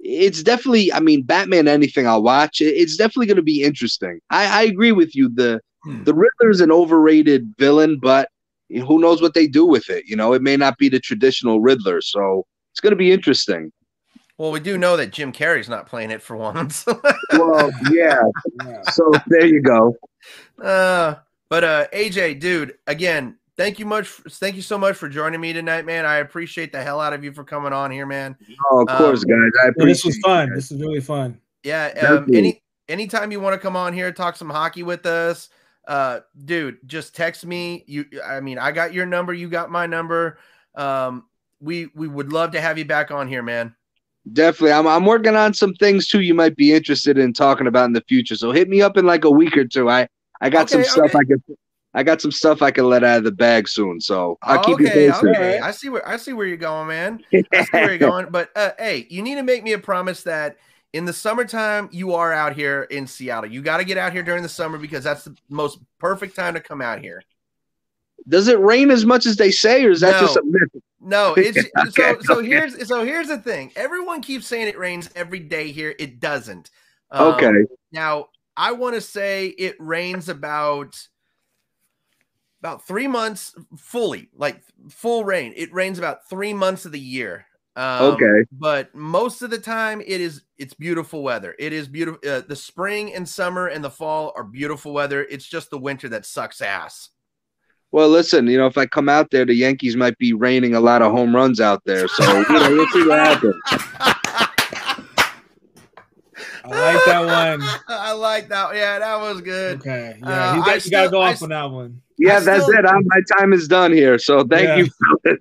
it's 0.01 0.43
definitely 0.43 0.91
i 0.93 0.99
mean 0.99 1.23
batman 1.23 1.67
anything 1.67 2.07
i'll 2.07 2.23
watch 2.23 2.61
it's 2.61 2.97
definitely 2.97 3.25
going 3.25 3.35
to 3.37 3.43
be 3.43 3.63
interesting 3.63 4.19
I, 4.29 4.61
I 4.61 4.63
agree 4.63 4.91
with 4.91 5.15
you 5.15 5.29
the 5.33 5.61
Hmm. 5.83 6.03
the 6.03 6.13
riddler's 6.13 6.61
an 6.61 6.71
overrated 6.71 7.53
villain 7.57 7.99
but 8.01 8.29
who 8.69 8.99
knows 8.99 9.21
what 9.21 9.33
they 9.33 9.47
do 9.47 9.65
with 9.65 9.89
it 9.89 10.05
you 10.07 10.15
know 10.15 10.33
it 10.33 10.41
may 10.41 10.57
not 10.57 10.77
be 10.77 10.89
the 10.89 10.99
traditional 10.99 11.61
riddler 11.61 12.01
so 12.01 12.45
it's 12.71 12.79
going 12.81 12.91
to 12.91 12.97
be 12.97 13.11
interesting 13.11 13.71
Well, 14.39 14.51
we 14.51 14.61
do 14.61 14.77
know 14.77 14.95
that 14.95 15.11
Jim 15.11 15.33
Carrey's 15.33 15.67
not 15.67 15.85
playing 15.85 16.11
it 16.11 16.21
for 16.21 16.35
once. 16.37 16.85
well 17.33 17.69
yeah 17.91 18.21
Yeah. 18.65 18.81
so 18.89 19.11
there 19.27 19.45
you 19.45 19.61
go 19.61 19.95
Uh, 20.61 21.15
but 21.49 21.63
uh, 21.63 21.87
AJ, 21.93 22.39
dude, 22.39 22.75
again, 22.87 23.37
thank 23.57 23.79
you 23.79 23.85
much. 23.85 24.07
Thank 24.07 24.55
you 24.55 24.61
so 24.61 24.77
much 24.77 24.95
for 24.95 25.09
joining 25.09 25.41
me 25.41 25.51
tonight, 25.51 25.85
man. 25.85 26.05
I 26.05 26.17
appreciate 26.17 26.71
the 26.71 26.81
hell 26.81 27.01
out 27.01 27.11
of 27.11 27.23
you 27.23 27.31
for 27.33 27.43
coming 27.43 27.73
on 27.73 27.91
here, 27.91 28.05
man. 28.05 28.37
oh 28.71 28.81
of 28.83 28.89
Um, 28.89 28.97
course 28.97 29.23
guys 29.23 29.37
i 29.61 29.65
Yeah, 29.65 29.69
appreciate 29.71 29.89
this 29.93 30.05
was 30.05 30.19
fun. 30.19 30.53
This 30.53 30.71
is 30.71 30.79
really 30.79 31.01
fun. 31.01 31.39
Yeah. 31.63 31.87
Um, 31.87 32.29
any 32.33 32.63
anytime 32.87 33.31
you 33.31 33.39
want 33.41 33.53
to 33.55 33.59
come 33.59 33.75
on 33.75 33.93
here, 33.93 34.11
talk 34.11 34.37
some 34.37 34.49
hockey 34.49 34.83
with 34.83 35.05
us, 35.05 35.49
uh, 35.87 36.21
dude, 36.45 36.77
just 36.85 37.15
text 37.15 37.45
me. 37.45 37.83
You, 37.87 38.05
I 38.25 38.39
mean, 38.39 38.57
I 38.57 38.71
got 38.71 38.93
your 38.93 39.05
number. 39.05 39.33
You 39.33 39.49
got 39.49 39.69
my 39.69 39.85
number. 39.85 40.37
Um, 40.75 41.25
we 41.59 41.89
we 41.95 42.07
would 42.07 42.31
love 42.31 42.51
to 42.51 42.61
have 42.61 42.77
you 42.77 42.85
back 42.85 43.11
on 43.11 43.27
here, 43.27 43.43
man. 43.43 43.75
Definitely 44.33 44.73
I'm, 44.73 44.87
I'm 44.87 45.05
working 45.05 45.35
on 45.35 45.53
some 45.53 45.73
things 45.73 46.07
too 46.07 46.21
you 46.21 46.33
might 46.33 46.55
be 46.55 46.73
interested 46.73 47.17
in 47.17 47.33
talking 47.33 47.67
about 47.67 47.85
in 47.85 47.93
the 47.93 48.03
future 48.07 48.35
so 48.35 48.51
hit 48.51 48.69
me 48.69 48.81
up 48.81 48.97
in 48.97 49.05
like 49.05 49.23
a 49.23 49.31
week 49.31 49.55
or 49.57 49.65
two 49.65 49.89
i 49.89 50.07
i 50.41 50.49
got 50.49 50.69
some 50.69 50.81
Okay, 50.81 50.89
stuff 50.89 51.05
okay. 51.05 51.19
i 51.19 51.23
could 51.23 51.43
i 51.93 52.03
got 52.03 52.21
some 52.21 52.31
stuff 52.31 52.61
i 52.61 52.71
can 52.71 52.85
let 52.85 53.03
out 53.03 53.19
of 53.19 53.23
the 53.23 53.31
bag 53.31 53.67
soon 53.67 53.99
so 53.99 54.37
i'll 54.43 54.63
keep 54.63 54.79
okay, 54.79 55.05
you 55.05 55.11
posted 55.11 55.35
okay. 55.35 55.59
I 55.59 55.71
see 55.71 55.89
where 55.89 56.07
I 56.07 56.17
see 56.17 56.33
where 56.33 56.47
you're 56.47 56.57
going, 56.57 56.87
man. 56.87 57.23
I 57.33 57.63
see 57.63 57.69
where 57.73 57.89
you're 57.89 57.97
going. 58.09 58.27
But 58.29 58.49
uh, 58.55 58.71
hey, 58.77 59.07
you 59.09 59.21
need 59.21 59.35
to 59.35 59.43
make 59.43 59.63
me 59.63 59.73
a 59.73 59.79
promise 59.79 60.23
that 60.23 60.57
in 60.93 61.05
the 61.05 61.13
summertime 61.13 61.89
you 61.91 62.13
are 62.13 62.33
out 62.33 62.53
here 62.55 62.83
in 62.83 63.07
Seattle. 63.07 63.51
You 63.51 63.61
got 63.61 63.77
to 63.77 63.83
get 63.83 63.97
out 63.97 64.13
here 64.13 64.23
during 64.23 64.43
the 64.43 64.49
summer 64.49 64.77
because 64.77 65.03
that's 65.03 65.23
the 65.23 65.35
most 65.49 65.79
perfect 65.99 66.35
time 66.35 66.53
to 66.55 66.59
come 66.59 66.81
out 66.81 66.99
here. 66.99 67.21
Does 68.27 68.47
it 68.47 68.59
rain 68.59 68.91
as 68.91 69.05
much 69.05 69.25
as 69.25 69.37
they 69.37 69.51
say, 69.51 69.85
or 69.85 69.91
is 69.91 70.01
that 70.01 70.19
just 70.19 70.37
a 70.37 70.43
myth? 70.43 70.83
No, 71.01 71.33
it's 71.37 71.57
Okay, 71.57 71.69
so 71.89 72.19
so 72.21 72.39
okay. 72.39 72.47
here's 72.47 72.87
so 72.87 73.05
here's 73.05 73.27
the 73.27 73.37
thing. 73.37 73.71
Everyone 73.75 74.21
keeps 74.21 74.47
saying 74.47 74.67
it 74.67 74.77
rains 74.77 75.09
every 75.15 75.39
day 75.39 75.71
here. 75.71 75.95
It 75.99 76.19
doesn't. 76.19 76.71
Um, 77.11 77.33
Okay. 77.33 77.51
Now, 77.91 78.27
I 78.57 78.73
want 78.73 78.95
to 78.95 79.01
say 79.01 79.47
it 79.47 79.75
rains 79.79 80.29
about 80.29 81.07
about 82.61 82.85
three 82.85 83.07
months 83.07 83.55
fully, 83.77 84.29
like 84.35 84.61
full 84.89 85.23
rain. 85.23 85.53
It 85.55 85.73
rains 85.73 85.97
about 85.97 86.29
three 86.29 86.53
months 86.53 86.85
of 86.85 86.91
the 86.91 86.99
year. 86.99 87.45
Um, 87.75 88.13
Okay. 88.13 88.43
But 88.51 88.93
most 88.93 89.41
of 89.41 89.49
the 89.49 89.59
time, 89.59 90.01
it 90.01 90.19
is 90.19 90.43
it's 90.57 90.73
beautiful 90.73 91.23
weather. 91.23 91.55
It 91.57 91.71
is 91.71 91.87
beautiful. 91.87 92.19
Uh, 92.29 92.41
the 92.45 92.55
spring 92.55 93.13
and 93.13 93.27
summer 93.27 93.67
and 93.67 93.81
the 93.83 93.89
fall 93.89 94.33
are 94.35 94.43
beautiful 94.43 94.91
weather. 94.93 95.23
It's 95.23 95.47
just 95.47 95.69
the 95.69 95.77
winter 95.77 96.09
that 96.09 96.25
sucks 96.25 96.61
ass. 96.61 97.09
Well, 97.91 98.09
listen, 98.09 98.45
you 98.47 98.57
know, 98.57 98.67
if 98.67 98.77
I 98.77 98.85
come 98.85 99.09
out 99.09 99.31
there, 99.31 99.45
the 99.45 99.53
Yankees 99.55 99.95
might 99.95 100.17
be 100.19 100.33
raining 100.33 100.75
a 100.75 100.79
lot 100.79 101.01
of 101.01 101.11
home 101.11 101.35
runs 101.35 101.59
out 101.59 101.81
there. 101.85 102.07
So, 102.07 102.23
you 102.23 102.45
know, 102.49 102.69
we'll 102.71 102.87
see 102.89 103.07
what 103.07 103.17
happens. 103.19 103.55
I 106.63 106.69
like 106.93 107.05
that 107.05 107.25
one. 107.59 107.69
I 107.87 108.11
like 108.11 108.47
that. 108.49 108.75
Yeah, 108.75 108.99
that 108.99 109.19
was 109.19 109.41
good. 109.41 109.79
Okay. 109.79 110.17
Yeah, 110.21 110.51
Uh, 110.51 110.55
you, 110.55 110.61
I 110.61 110.65
got, 110.65 110.85
you 110.85 110.91
got 110.91 111.03
to 111.05 111.09
go 111.09 111.21
I 111.21 111.31
off 111.33 111.41
on 111.41 111.49
that 111.49 111.71
one. 111.71 112.01
Yeah, 112.19 112.37
I 112.37 112.39
that's 112.41 112.63
still- 112.65 112.77
it. 112.77 112.85
I'm, 112.85 113.01
my 113.07 113.21
time 113.39 113.53
is 113.53 113.67
done 113.67 113.91
here. 113.91 114.19
So 114.19 114.43
thank 114.45 114.67
Yeah. 114.67 114.75
you. 114.77 114.89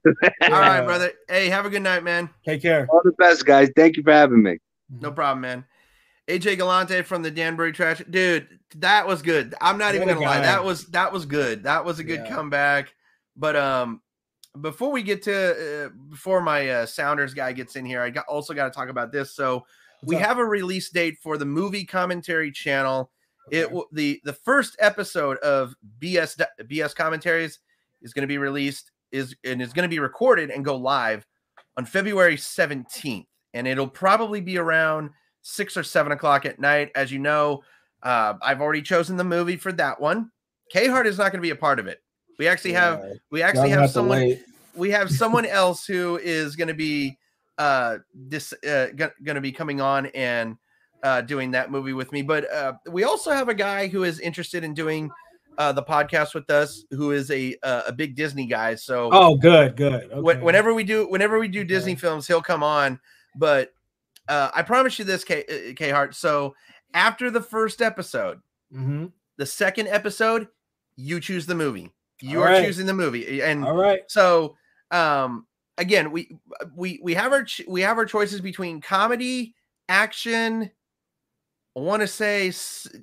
All 0.45 0.51
right, 0.51 0.83
brother. 0.85 1.13
Hey, 1.29 1.49
have 1.51 1.67
a 1.67 1.71
good 1.71 1.83
night, 1.83 2.03
man. 2.03 2.31
Take 2.47 2.63
care. 2.63 2.87
All 2.91 3.03
the 3.05 3.13
best, 3.13 3.45
guys. 3.45 3.69
Thank 3.77 3.97
you 3.97 4.03
for 4.03 4.13
having 4.13 4.43
me. 4.43 4.59
No 5.01 5.13
problem, 5.13 5.43
man. 5.43 5.65
AJ 6.29 6.59
Galante 6.59 7.03
from 7.03 7.23
the 7.23 7.31
Danbury 7.31 7.73
Trash, 7.73 8.03
dude. 8.11 8.59
That 8.77 9.07
was 9.07 9.23
good. 9.23 9.55
I'm 9.61 9.79
not 9.79 9.95
even 9.95 10.09
What 10.09 10.13
a 10.17 10.21
gonna 10.21 10.27
lie. 10.27 10.41
That 10.41 10.63
was 10.65 10.87
that 10.89 11.13
was 11.13 11.25
good. 11.25 11.63
That 11.63 11.85
was 11.85 11.99
a 11.99 12.05
good 12.05 12.21
Yeah. 12.25 12.35
comeback. 12.35 12.95
But 13.37 13.57
um, 13.57 14.03
before 14.61 14.91
we 14.91 15.03
get 15.03 15.23
to 15.23 15.87
uh, 15.87 15.89
before 16.11 16.41
my 16.43 16.69
uh, 16.69 16.87
Sounders 16.87 17.33
guy 17.33 17.53
gets 17.53 17.77
in 17.77 17.85
here, 17.87 18.03
I 18.03 18.11
got, 18.11 18.27
also 18.27 18.53
got 18.53 18.65
to 18.65 18.71
talk 18.71 18.89
about 18.91 19.11
this. 19.11 19.35
So 19.35 19.65
we 20.05 20.17
up? 20.17 20.23
have 20.23 20.39
a 20.39 20.45
release 20.45 20.91
date 20.91 21.17
for 21.23 21.39
the 21.39 21.47
movie 21.47 21.85
commentary 21.85 22.53
channel. 22.53 23.11
It 23.51 23.65
Okay. 23.67 23.75
will 23.75 23.87
the 23.93 24.21
the 24.25 24.35
first 24.35 24.77
episode 24.81 25.39
of 25.39 25.75
BS 25.99 26.39
BS 26.65 26.95
commentaries 26.95 27.61
is 28.03 28.13
going 28.13 28.23
to 28.23 28.29
be 28.29 28.39
released 28.39 28.91
is 29.13 29.35
and 29.45 29.63
is 29.63 29.73
going 29.73 29.85
to 29.85 29.95
be 29.95 29.99
recorded 29.99 30.51
and 30.51 30.63
go 30.63 30.77
live 30.77 31.27
on 31.79 31.87
February 31.87 32.37
17th, 32.37 33.27
and 33.55 33.67
it'll 33.67 33.89
probably 33.89 34.43
be 34.43 34.59
around 34.59 35.11
six 35.43 35.77
or 35.77 35.83
seven 35.83 36.13
o'clock 36.13 36.45
at 36.45 36.59
night. 36.59 36.91
As 36.95 37.11
you 37.13 37.19
know, 37.19 37.63
uh, 38.03 38.35
I've 38.43 38.61
already 38.61 38.83
chosen 38.83 39.17
the 39.17 39.25
movie 39.25 39.57
for 39.57 39.73
that 39.73 40.01
one. 40.01 40.31
K 40.71 40.89
Hart 40.89 41.07
is 41.07 41.19
not 41.19 41.33
going 41.33 41.41
to 41.41 41.47
be 41.47 41.51
a 41.51 41.57
part 41.57 41.79
of 41.79 41.87
it. 41.87 42.03
We 42.39 42.47
actually 42.47 42.75
have 42.75 43.03
we 43.31 43.43
actually 43.43 43.71
Y'all 43.71 43.81
have 43.81 43.91
someone 43.91 44.37
we 44.75 44.91
have 44.91 45.11
someone 45.11 45.45
else 45.47 45.85
who 45.87 46.19
is 46.23 46.57
going 46.57 46.69
to 46.69 46.75
be 46.75 47.19
uh 47.59 47.99
this 48.15 48.53
uh 48.65 48.87
going 48.97 49.35
to 49.35 49.41
be 49.41 49.51
coming 49.51 49.81
on 49.81 50.07
and 50.07 50.57
uh 51.03 51.21
doing 51.23 51.51
that 51.51 51.73
movie 51.73 51.93
with 51.93 52.13
me 52.13 52.23
but 52.23 52.49
uh 52.53 52.75
we 52.89 53.03
also 53.03 53.33
have 53.33 53.49
a 53.49 53.55
guy 53.55 53.89
who 53.89 54.05
is 54.05 54.21
interested 54.21 54.63
in 54.63 54.75
doing 54.75 55.11
uh 55.59 55.73
the 55.73 55.83
podcast 55.83 56.35
with 56.35 56.49
us 56.51 56.85
who 56.93 57.11
is 57.11 57.33
a 57.33 57.57
uh, 57.65 57.83
a 57.89 57.93
big 57.93 58.15
disney 58.15 58.47
guy 58.47 58.77
so 58.77 59.11
Oh, 59.13 59.35
good, 59.35 59.77
good. 59.77 60.09
wh- 60.13 60.41
whenever 60.45 60.73
we 60.73 60.85
do 60.85 61.09
whenever 61.09 61.41
we 61.41 61.49
do 61.49 61.65
disney 61.65 61.97
films 61.97 62.29
he'll 62.29 62.43
come 62.43 62.63
on 62.63 63.01
but 63.35 63.73
uh 64.29 64.51
i 64.55 64.63
promise 64.63 64.99
you 64.99 65.05
this 65.05 65.25
k 65.25 65.45
uh, 65.45 65.75
k 65.75 65.91
hart 65.91 66.15
so 66.15 66.55
after 66.95 67.31
the 67.31 67.41
first 67.43 67.83
episode 67.83 68.41
Mhm. 68.73 69.13
the 69.39 69.47
second 69.47 69.89
episode 69.89 70.49
you 70.97 71.21
choose 71.21 71.47
the 71.47 71.55
movie 71.55 71.91
you 72.21 72.39
All 72.39 72.45
are 72.45 72.51
right. 72.51 72.65
choosing 72.65 72.87
the 72.87 72.95
movie 72.95 73.43
and 73.43 73.65
All 73.65 73.77
right. 73.77 74.01
so 74.09 74.57
um 74.91 75.47
again 75.79 76.11
we 76.11 76.37
we 76.75 76.99
we 77.03 77.15
have 77.15 77.33
our 77.33 77.45
ch- 77.45 77.63
we 77.69 77.81
have 77.83 77.99
our 77.99 78.05
choices 78.07 78.41
between 78.41 78.81
comedy 78.81 79.55
action 79.89 80.71
i 81.77 81.81
want 81.81 82.03
to 82.03 82.07
say 82.09 82.53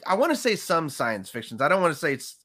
i 0.06 0.14
want 0.15 0.31
to 0.31 0.35
say 0.35 0.56
some 0.56 0.89
science 0.89 1.30
fictions 1.30 1.61
i 1.61 1.68
don't 1.68 1.81
want 1.81 1.93
to 1.93 1.99
say 1.99 2.14
it's 2.14 2.35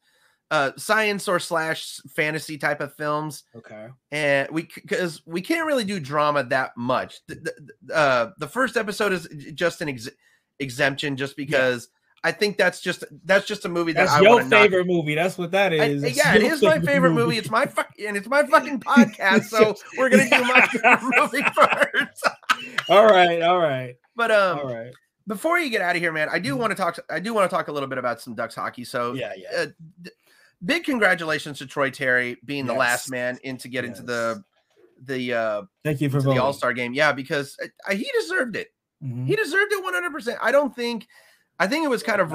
uh 0.51 0.73
science 0.77 1.29
or 1.29 1.39
slash 1.39 2.01
fantasy 2.15 2.59
type 2.59 2.81
of 2.81 2.95
films 2.97 3.45
Okay. 3.55 3.89
and 4.11 4.49
we 4.51 4.69
because 4.75 5.23
we 5.27 5.41
can't 5.41 5.67
really 5.67 5.85
do 5.85 6.01
drama 6.01 6.43
that 6.45 6.77
much 6.77 7.21
the, 7.29 7.37
the, 7.85 7.95
uh 7.95 8.31
the 8.39 8.49
first 8.49 8.77
episode 8.77 9.13
is 9.13 9.29
just 9.55 9.81
an 9.81 9.89
ex- 9.91 10.09
exemption 10.59 11.17
just 11.17 11.37
because 11.37 11.89
i 12.25 12.33
think 12.33 12.59
that's 12.59 12.81
just 12.81 13.05
that's 13.25 13.47
just 13.47 13.65
a 13.65 13.69
movie 13.69 13.93
that 13.93 14.07
That's 14.09 14.13
i 14.13 14.21
your 14.21 14.41
to 14.41 14.47
knock 14.49 14.61
favorite 14.63 14.87
movie. 14.87 15.15
That's 15.15 15.39
what 15.39 15.53
that 15.53 15.73
is 15.73 16.03
I- 16.05 16.09
yeah, 16.09 16.35
your 16.35 16.53
is 16.53 16.63
my 16.63 16.81
favorite 16.81 17.13
movie. 17.13 17.39
It's 17.39 17.49
my 17.51 17.67
fuck 17.67 17.89
and 18.05 18.17
it's 18.17 18.29
my 18.29 18.43
fucking 18.45 18.81
podcast. 18.93 19.45
So 19.45 19.75
we're 19.97 20.11
gonna 20.11 20.29
do 20.29 20.43
my 20.43 20.67
favorite 20.67 21.15
movie 21.17 21.45
first. 21.55 22.29
all 22.91 23.07
right. 23.07 23.41
All 23.41 23.59
right. 23.59 23.95
But 24.17 24.31
um, 24.33 24.59
All 24.59 24.67
right. 24.75 24.93
before 25.27 25.59
you 25.59 25.71
get 25.71 25.81
out 25.81 25.97
of 25.97 26.03
here, 26.03 26.13
man, 26.13 26.29
I 26.31 26.39
do 26.41 26.57
want 26.57 26.73
to 26.73 26.75
talk. 26.77 26.99
I 27.09 27.21
do 27.21 27.33
want 27.33 27.49
to 27.51 27.57
talk 27.57 27.69
a 27.69 27.73
little 27.73 27.89
bit 27.89 27.97
about 27.97 28.21
some 28.21 28.35
Ducks 28.35 28.55
hockey. 28.55 28.85
So 28.85 29.15
Yeah. 29.15 29.33
Yeah. 29.37 29.49
uh, 29.59 29.67
big 30.65 30.85
congratulations 30.85 31.59
to 31.59 31.67
Troy 31.67 31.91
Terry 31.91 32.37
being 32.45 32.67
the 32.67 32.75
last 32.75 33.07
Yes. 33.07 33.11
man 33.11 33.39
in 33.45 33.57
to 33.59 33.69
get 33.69 33.85
into 33.85 34.03
the 34.03 34.43
the 35.03 35.33
uh 35.33 35.63
Thank 35.85 36.01
you 36.01 36.11
for 36.11 36.21
the. 36.21 36.31
All 36.39 36.53
Star 36.53 36.73
game. 36.73 36.93
Yeah, 36.93 37.13
because 37.13 37.57
uh, 37.89 37.95
he 37.95 38.11
deserved 38.21 38.57
it. 38.57 38.69
Mhm. 39.03 39.27
He 39.27 39.35
deserved 39.37 39.73
it 39.73 39.83
100. 39.83 40.11
percent 40.13 40.39
I 40.43 40.53
don't 40.53 40.75
think. 40.77 41.07
I 41.59 41.67
think 41.67 41.85
it 41.85 41.89
was 41.89 42.03
kind 42.03 42.21
of. 42.21 42.33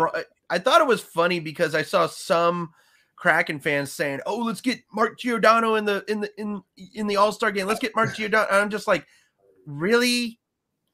I 0.50 0.60
thought 0.60 0.82
it 0.82 0.88
was 0.88 1.02
funny 1.02 1.40
because 1.40 1.74
I 1.76 1.82
saw 1.84 2.08
some 2.08 2.72
Kraken 3.16 3.60
fans 3.60 3.92
saying, 3.92 4.20
"Oh, 4.26 4.38
let's 4.38 4.62
get 4.62 4.80
Mark 4.94 5.18
Giordano 5.20 5.76
in 5.76 5.86
the 5.86 6.04
in 6.08 6.22
the 6.22 6.32
in 6.40 6.62
in 6.94 7.08
the 7.08 7.16
All 7.18 7.32
Star 7.32 7.52
game. 7.52 7.66
Let's 7.68 7.80
get 7.80 7.96
Mark 7.96 8.16
Giordano." 8.16 8.48
And 8.52 8.58
I'm 8.58 8.70
just 8.70 8.88
like, 8.88 9.06
really? 9.66 10.40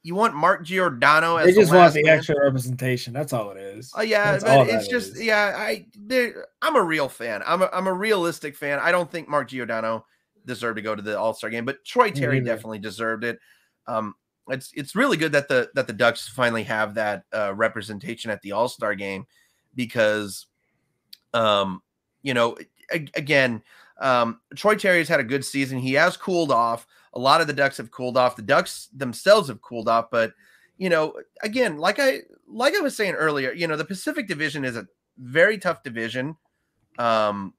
You 0.04 0.16
want 0.16 0.34
Mark 0.34 0.64
Giordano 0.64 1.36
as 1.36 1.46
They 1.48 1.52
the 1.54 1.60
just 1.62 1.74
want 1.74 1.94
the 1.94 2.04
man? 2.04 2.18
extra 2.18 2.36
representation. 2.44 3.14
That's 3.14 3.34
all 3.34 3.52
it 3.52 3.58
is. 3.58 3.92
Oh 3.96 4.02
yeah, 4.02 4.32
That's 4.32 4.44
but 4.44 4.68
it's 4.68 4.88
just 4.88 5.16
is. 5.16 5.22
yeah. 5.24 5.54
I 5.56 5.86
I'm 6.62 6.76
a 6.76 6.82
real 6.82 7.08
fan. 7.08 7.44
I'm 7.46 7.62
a, 7.62 7.70
I'm 7.72 7.86
a 7.88 7.94
realistic 7.94 8.56
fan. 8.56 8.80
I 8.80 8.92
don't 8.92 9.10
think 9.12 9.30
Mark 9.30 9.50
Giordano 9.50 10.06
deserved 10.46 10.78
to 10.78 10.82
go 10.82 10.96
to 10.96 11.02
the 11.04 11.18
All 11.20 11.34
Star 11.36 11.52
game, 11.52 11.66
but 11.66 11.86
Troy 11.86 12.10
Terry 12.10 12.40
neither. 12.40 12.56
definitely 12.56 12.80
deserved 12.80 13.24
it. 13.24 13.40
Um, 13.86 14.16
it's 14.50 14.72
it's 14.74 14.96
really 14.96 15.18
good 15.18 15.34
that 15.34 15.48
the 15.48 15.70
that 15.76 15.86
the 15.86 15.94
Ducks 15.94 16.28
finally 16.28 16.64
have 16.64 16.96
that 16.96 17.26
uh, 17.32 17.54
representation 17.56 18.32
at 18.32 18.42
the 18.42 18.54
All 18.54 18.68
Star 18.70 18.96
game 18.96 19.28
because, 19.76 20.48
um, 21.34 21.82
you 22.24 22.34
know, 22.34 22.58
a- 22.92 23.08
again, 23.16 23.62
um, 24.00 24.42
Troy 24.56 24.76
Terry 24.76 24.98
has 24.98 25.08
had 25.08 25.20
a 25.20 25.24
good 25.24 25.46
season. 25.46 25.78
He 25.78 25.94
has 25.94 26.18
cooled 26.18 26.52
off. 26.52 26.88
A 27.14 27.20
lot 27.20 27.42
of 27.42 27.48
the 27.48 27.54
Ducks 27.54 27.78
have 27.78 27.92
cooled 27.92 28.18
off. 28.18 28.36
The 28.36 28.42
Ducks 28.42 28.90
themselves 28.94 29.48
have 29.50 29.62
cooled 29.62 29.90
off, 29.90 30.10
but 30.12 30.34
you 30.78 30.90
know, 30.90 31.14
again, 31.44 31.78
like 31.78 32.00
I 32.00 32.22
like 32.48 32.76
I 32.76 32.80
was 32.80 32.96
saying 32.96 33.14
earlier, 33.14 33.52
you 33.52 33.68
know, 33.68 33.78
the 33.78 33.86
Pacific 33.86 34.28
Division 34.28 34.66
is 34.66 34.76
a 34.76 34.88
very 35.18 35.58
tough 35.58 35.84
division. 35.84 36.36
Um, 36.98 37.54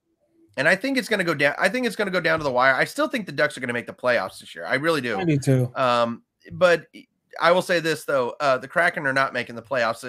and 0.57 0.69
I 0.69 0.77
think 0.77 0.99
it's 0.99 1.09
going 1.09 1.19
to 1.19 1.25
go 1.25 1.35
down. 1.35 1.55
I 1.59 1.69
think 1.69 1.87
it's 1.87 1.97
going 1.97 2.07
to 2.07 2.13
go 2.13 2.21
down 2.21 2.39
to 2.39 2.45
the 2.45 2.51
wire. 2.51 2.75
I 2.75 2.85
still 2.85 3.09
think 3.09 3.27
the 3.27 3.33
Ducks 3.33 3.57
are 3.57 3.61
going 3.61 3.69
to 3.69 3.75
make 3.75 3.87
the 3.87 3.93
playoffs 3.93 4.41
this 4.41 4.55
year. 4.55 4.67
I 4.67 4.75
really 4.75 5.01
do. 5.01 5.19
I 5.19 5.25
do 5.25 5.39
too. 5.39 5.73
Um, 5.75 6.23
but 6.53 6.87
I 7.41 7.53
will 7.53 7.63
say 7.63 7.81
this 7.81 8.05
though: 8.05 8.35
uh, 8.41 8.59
the 8.59 8.69
Kraken 8.69 9.07
are 9.07 9.13
not 9.13 9.33
making 9.33 9.55
the 9.57 9.63
playoffs. 9.63 10.05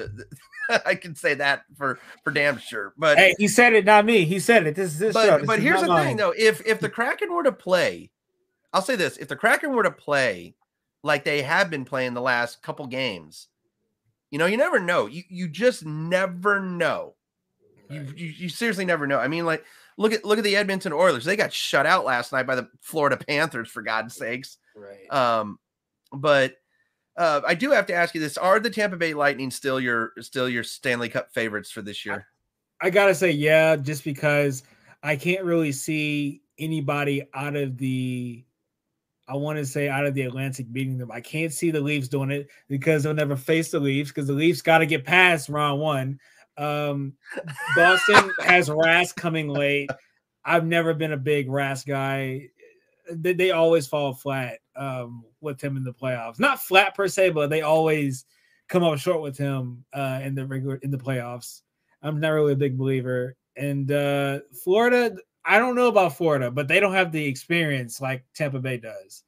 I 0.85 0.95
can 0.95 1.15
say 1.15 1.35
that 1.35 1.63
for 1.77 1.99
for 2.23 2.31
damn 2.31 2.57
sure. 2.57 2.93
But 2.97 3.17
Hey, 3.17 3.33
he 3.37 3.47
said 3.47 3.73
it, 3.73 3.85
not 3.85 4.05
me. 4.05 4.25
He 4.25 4.39
said 4.39 4.65
it. 4.67 4.75
This 4.75 4.93
is 4.93 4.99
this 4.99 5.13
show. 5.13 5.21
but 5.31 5.37
This 5.39 5.47
but 5.47 5.59
here's 5.59 5.81
the 5.81 5.87
not 5.87 6.03
thing 6.03 6.17
though: 6.17 6.33
if 6.37 6.65
if 6.65 6.79
the 6.79 6.89
Kraken 6.89 7.33
were 7.33 7.43
to 7.43 7.51
play, 7.51 8.11
I'll 8.73 8.81
say 8.81 8.95
this: 8.95 9.17
if 9.17 9.27
the 9.27 9.35
Kraken 9.35 9.73
were 9.73 9.83
to 9.83 9.91
play 9.91 10.55
like 11.03 11.23
they 11.23 11.41
have 11.41 11.69
been 11.69 11.85
playing 11.85 12.13
the 12.13 12.21
last 12.21 12.61
couple 12.61 12.87
games, 12.87 13.47
you 14.31 14.39
know, 14.39 14.45
you 14.45 14.57
never 14.57 14.79
know. 14.79 15.05
You 15.05 15.23
you 15.29 15.47
just 15.47 15.85
never 15.85 16.59
know. 16.59 17.15
You, 17.89 18.01
Right. 18.01 18.17
you 18.17 18.27
you 18.27 18.49
seriously 18.49 18.85
never 18.85 19.05
know. 19.05 19.19
I 19.19 19.27
mean, 19.27 19.45
like 19.45 19.63
look 19.97 20.13
at 20.13 20.25
look 20.25 20.37
at 20.37 20.43
the 20.43 20.55
Edmonton 20.55 20.93
Oilers. 20.93 21.25
They 21.25 21.35
got 21.35 21.53
shut 21.53 21.85
out 21.85 22.05
last 22.05 22.31
night 22.31 22.47
by 22.47 22.55
the 22.55 22.69
Florida 22.81 23.17
Panthers 23.17 23.69
for 23.69 23.81
God's 23.81 24.15
sakes. 24.15 24.57
Right. 24.75 25.11
Um, 25.11 25.59
but 26.11 26.55
uh, 27.17 27.41
I 27.45 27.53
do 27.53 27.71
have 27.71 27.85
to 27.87 27.93
ask 27.93 28.15
you 28.15 28.21
this: 28.21 28.37
Are 28.37 28.59
the 28.59 28.69
Tampa 28.69 28.97
Bay 28.97 29.13
Lightning 29.13 29.51
still 29.51 29.79
your 29.79 30.13
still 30.21 30.49
your 30.49 30.63
Stanley 30.63 31.09
Cup 31.09 31.31
favorites 31.33 31.69
for 31.69 31.81
this 31.81 32.05
year? 32.05 32.25
I 32.81 32.89
gotta 32.89 33.13
say, 33.13 33.31
yeah, 33.31 33.75
just 33.75 34.03
because 34.03 34.63
I 35.03 35.15
can't 35.15 35.43
really 35.43 35.71
see 35.71 36.41
anybody 36.57 37.27
out 37.33 37.55
of 37.55 37.77
the 37.77 38.43
I 39.27 39.35
want 39.35 39.57
to 39.57 39.65
say 39.65 39.87
out 39.87 40.05
of 40.05 40.13
the 40.13 40.23
Atlantic 40.23 40.71
beating 40.71 40.97
them. 40.97 41.11
I 41.11 41.21
can't 41.21 41.53
see 41.53 41.71
the 41.71 41.79
Leafs 41.79 42.07
doing 42.07 42.31
it 42.31 42.49
because 42.67 43.03
they'll 43.03 43.13
never 43.13 43.35
face 43.35 43.71
the 43.71 43.79
Leafs 43.79 44.11
because 44.11 44.27
the 44.27 44.33
Leafs 44.33 44.61
got 44.61 44.79
to 44.79 44.85
get 44.85 45.05
past 45.05 45.49
round 45.49 45.79
one. 45.79 46.19
Um, 46.57 47.13
Boston 47.75 48.31
has 48.41 48.69
Rask 48.69 49.15
coming 49.15 49.47
late. 49.47 49.89
I've 50.45 50.65
never 50.65 50.93
been 50.93 51.13
a 51.13 51.17
big 51.17 51.47
Rask 51.47 51.85
guy. 51.85 52.49
They, 53.11 53.33
they 53.33 53.51
always 53.51 53.87
fall 53.87 54.13
flat 54.13 54.59
um, 54.75 55.23
with 55.41 55.61
him 55.61 55.77
in 55.77 55.83
the 55.83 55.93
playoffs. 55.93 56.39
Not 56.39 56.61
flat 56.61 56.95
per 56.95 57.07
se, 57.07 57.29
but 57.29 57.49
they 57.49 57.61
always 57.61 58.25
come 58.67 58.83
up 58.83 58.97
short 58.99 59.21
with 59.21 59.37
him 59.37 59.85
uh, 59.93 60.19
in 60.23 60.35
the 60.35 60.45
regular 60.45 60.75
in 60.77 60.91
the 60.91 60.97
playoffs. 60.97 61.61
I'm 62.01 62.19
not 62.19 62.29
really 62.29 62.53
a 62.53 62.57
big 62.57 62.77
believer. 62.77 63.35
And 63.55 63.91
uh, 63.91 64.39
Florida, 64.63 65.15
I 65.45 65.59
don't 65.59 65.75
know 65.75 65.87
about 65.87 66.15
Florida, 66.17 66.49
but 66.51 66.67
they 66.67 66.79
don't 66.79 66.93
have 66.93 67.11
the 67.11 67.25
experience 67.25 67.99
like 68.01 68.23
Tampa 68.33 68.59
Bay 68.59 68.77
does. 68.77 69.23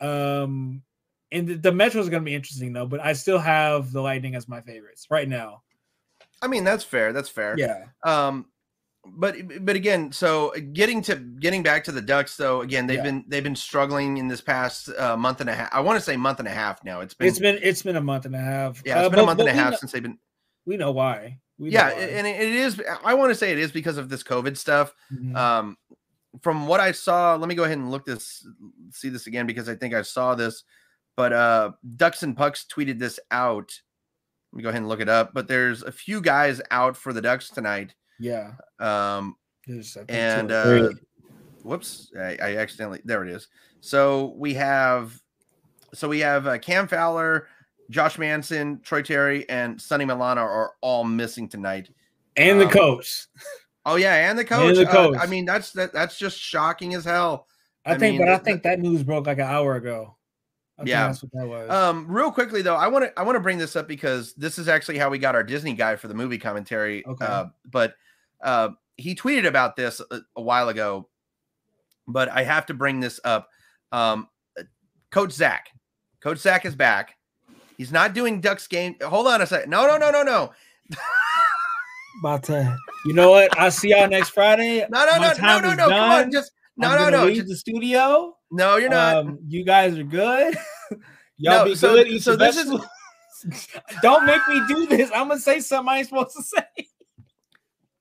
Um, 0.00 0.82
and 1.32 1.46
the, 1.46 1.54
the 1.54 1.72
Metro 1.72 2.00
is 2.00 2.08
going 2.08 2.22
to 2.22 2.24
be 2.24 2.34
interesting 2.34 2.72
though, 2.72 2.86
but 2.86 3.00
I 3.00 3.12
still 3.12 3.38
have 3.38 3.92
the 3.92 4.00
Lightning 4.00 4.34
as 4.34 4.48
my 4.48 4.60
favorites 4.60 5.06
right 5.10 5.28
now. 5.28 5.62
I 6.42 6.46
mean, 6.46 6.64
that's 6.64 6.84
fair. 6.84 7.12
That's 7.12 7.28
fair. 7.28 7.54
Yeah. 7.58 7.84
Um, 8.04 8.46
but 9.06 9.36
but 9.64 9.76
again, 9.76 10.12
so 10.12 10.52
getting 10.72 11.00
to 11.02 11.16
getting 11.16 11.62
back 11.62 11.84
to 11.84 11.92
the 11.92 12.02
Ducks, 12.02 12.36
though, 12.36 12.60
again 12.60 12.86
they've 12.86 12.98
Yeah. 12.98 13.02
been 13.04 13.24
they've 13.28 13.42
been 13.42 13.56
struggling 13.56 14.18
in 14.18 14.28
this 14.28 14.40
past 14.42 14.90
uh, 14.98 15.16
month 15.16 15.40
and 15.40 15.48
a 15.48 15.54
half. 15.54 15.70
I 15.72 15.80
want 15.80 15.98
to 15.98 16.04
say 16.04 16.16
month 16.16 16.38
and 16.38 16.46
a 16.48 16.50
half 16.50 16.84
now. 16.84 17.00
It's 17.00 17.14
been 17.14 17.28
It's 17.28 17.38
been 17.38 17.58
it's 17.62 17.82
been 17.82 17.96
a 17.96 18.00
month 18.02 18.26
and 18.26 18.34
a 18.36 18.40
half. 18.40 18.82
yeah, 18.84 18.98
it's 18.98 19.06
Uh, 19.06 19.10
been 19.10 19.18
a 19.20 19.24
month 19.26 19.40
and 19.40 19.48
a 19.48 19.52
half 19.52 19.72
know- 19.72 19.76
since 19.78 19.92
they've 19.92 20.02
been 20.02 20.18
We 20.66 20.76
know 20.76 20.92
why. 20.92 21.38
We 21.60 21.70
yeah, 21.70 21.90
and 21.90 22.26
it 22.26 22.40
is. 22.40 22.80
I 23.04 23.12
want 23.14 23.30
to 23.30 23.34
say 23.34 23.52
it 23.52 23.58
is 23.58 23.70
because 23.70 23.98
of 23.98 24.08
this 24.08 24.22
COVID 24.22 24.56
stuff. 24.56 24.94
Mhm. 25.12 25.36
Um, 25.36 25.76
from 26.40 26.66
what 26.66 26.80
I 26.80 26.92
saw, 26.92 27.34
let 27.34 27.48
me 27.48 27.54
go 27.54 27.64
ahead 27.64 27.76
and 27.76 27.90
look 27.90 28.06
this, 28.06 28.46
see 28.90 29.08
this 29.10 29.26
again 29.26 29.46
because 29.46 29.68
I 29.68 29.74
think 29.74 29.92
I 29.94 30.02
saw 30.02 30.34
this. 30.34 30.64
But 31.16 31.32
uh, 31.34 31.72
Ducks 31.96 32.22
and 32.22 32.36
Pucks 32.36 32.64
tweeted 32.72 32.98
this 32.98 33.20
out. 33.30 33.78
Let 34.52 34.56
me 34.56 34.62
go 34.62 34.70
ahead 34.70 34.80
and 34.80 34.88
look 34.88 35.00
it 35.00 35.08
up. 35.08 35.34
But 35.34 35.48
there's 35.48 35.82
a 35.82 35.92
few 35.92 36.20
guys 36.22 36.62
out 36.70 36.96
for 36.96 37.12
the 37.12 37.20
Ducks 37.20 37.50
tonight. 37.50 37.94
yeah. 38.18 38.52
Um, 38.78 39.36
There's, 39.66 39.96
I 39.96 40.00
think, 40.00 40.08
two 40.08 40.14
and 40.14 40.52
uh, 40.52 40.88
whoops, 41.62 42.10
I, 42.18 42.38
I 42.40 42.56
accidentally 42.56 43.02
there 43.04 43.22
it 43.24 43.30
is. 43.30 43.48
So 43.80 44.34
we 44.36 44.54
have, 44.54 45.20
so 45.92 46.08
we 46.08 46.20
have 46.20 46.46
uh, 46.46 46.58
Cam 46.58 46.88
Fowler, 46.88 47.48
Josh 47.90 48.18
Manson, 48.18 48.80
Troy 48.82 49.02
Terry, 49.02 49.48
and 49.50 49.80
Sonny 49.80 50.04
Milano 50.04 50.40
are 50.42 50.72
all 50.80 51.04
missing 51.04 51.48
tonight. 51.48 51.90
and 52.36 52.58
the 52.60 52.64
um, 52.66 52.70
coach. 52.70 53.26
Oh 53.84 53.96
yeah, 53.96 54.30
and 54.30 54.38
the 54.38 54.44
coach. 54.44 54.76
the 54.76 54.88
Uh, 54.88 54.92
coach. 54.92 55.16
I 55.20 55.26
mean, 55.26 55.44
that's 55.44 55.72
that, 55.72 55.92
that's 55.92 56.16
just 56.18 56.38
shocking 56.38 56.94
as 56.94 57.04
hell. 57.04 57.46
I, 57.84 57.92
I 57.94 57.98
think, 57.98 58.18
mean, 58.18 58.26
but 58.26 58.32
I 58.34 58.38
think 58.38 58.62
that 58.62 58.78
news 58.78 59.02
broke 59.02 59.26
like 59.26 59.38
an 59.38 59.46
hour 59.46 59.74
ago. 59.76 60.16
I 60.78 60.84
Yeah. 60.84 61.06
that's 61.08 61.22
what 61.22 61.32
that 61.32 61.46
was. 61.46 61.70
Um, 61.70 62.06
real 62.06 62.30
quickly 62.30 62.62
though, 62.62 62.76
I 62.76 62.88
want 62.88 63.06
to 63.06 63.18
I 63.18 63.22
want 63.22 63.36
to 63.36 63.40
bring 63.40 63.58
this 63.58 63.74
up 63.76 63.88
because 63.88 64.34
this 64.34 64.58
is 64.58 64.68
actually 64.68 64.98
how 64.98 65.10
we 65.10 65.18
got 65.18 65.34
our 65.34 65.42
Disney 65.42 65.72
guy 65.74 65.96
for 65.96 66.08
the 66.08 66.14
movie 66.14 66.38
commentary. 66.38 67.04
Okay. 67.06 67.24
Uh, 67.24 67.46
but 67.70 67.94
uh, 68.42 68.68
he 68.96 69.14
tweeted 69.14 69.46
about 69.46 69.76
this 69.76 70.00
a, 70.10 70.20
a 70.36 70.42
while 70.42 70.68
ago, 70.68 71.08
but 72.06 72.28
I 72.28 72.44
have 72.44 72.66
to 72.66 72.74
bring 72.74 73.00
this 73.00 73.18
up. 73.24 73.48
Um, 73.92 74.28
Coach 75.10 75.32
Zach, 75.32 75.70
Coach 76.20 76.38
Zach 76.38 76.64
is 76.64 76.76
back. 76.76 77.16
He's 77.80 77.90
not 77.92 78.12
doing 78.12 78.42
Ducks 78.42 78.66
game. 78.66 78.94
Hold 79.02 79.26
on 79.26 79.40
a 79.40 79.46
second. 79.46 79.70
No, 79.70 79.86
no, 79.86 79.96
no, 79.96 80.10
no, 80.10 80.22
no, 80.22 80.50
About 82.20 82.42
to, 82.42 82.76
you 83.06 83.14
know 83.14 83.30
what? 83.30 83.58
I'll 83.58 83.70
see 83.70 83.88
y'all 83.88 84.06
next 84.06 84.28
Friday. 84.30 84.80
no, 84.90 85.06
no, 85.06 85.18
My 85.18 85.32
no, 85.40 85.60
no, 85.60 85.68
no, 85.70 85.74
no. 85.74 85.88
Come 85.88 86.10
on, 86.10 86.30
just 86.30 86.52
no, 86.76 86.88
I'm 86.88 87.10
no, 87.10 87.20
no. 87.20 87.24
Leave 87.24 87.36
just- 87.36 87.48
the 87.48 87.56
studio. 87.56 88.36
no, 88.50 88.76
you're 88.76 88.90
not. 88.90 89.16
Um, 89.16 89.38
you 89.48 89.64
guys 89.64 89.96
are 89.96 90.02
good. 90.04 90.58
Y'all 91.38 91.60
No, 91.60 91.64
be 91.64 91.74
so- 91.74 91.94
good. 91.94 92.22
So 92.22 92.36
this 92.36 92.58
is- 92.58 92.70
Don't 94.02 94.26
make 94.26 94.46
me 94.46 94.60
do 94.68 94.84
this. 94.84 95.10
I'm 95.14 95.28
gonna 95.28 95.40
say 95.40 95.60
something 95.60 95.90
I 95.90 95.98
ain't 96.00 96.08
supposed 96.08 96.36
to 96.36 96.42
say. 96.42 96.86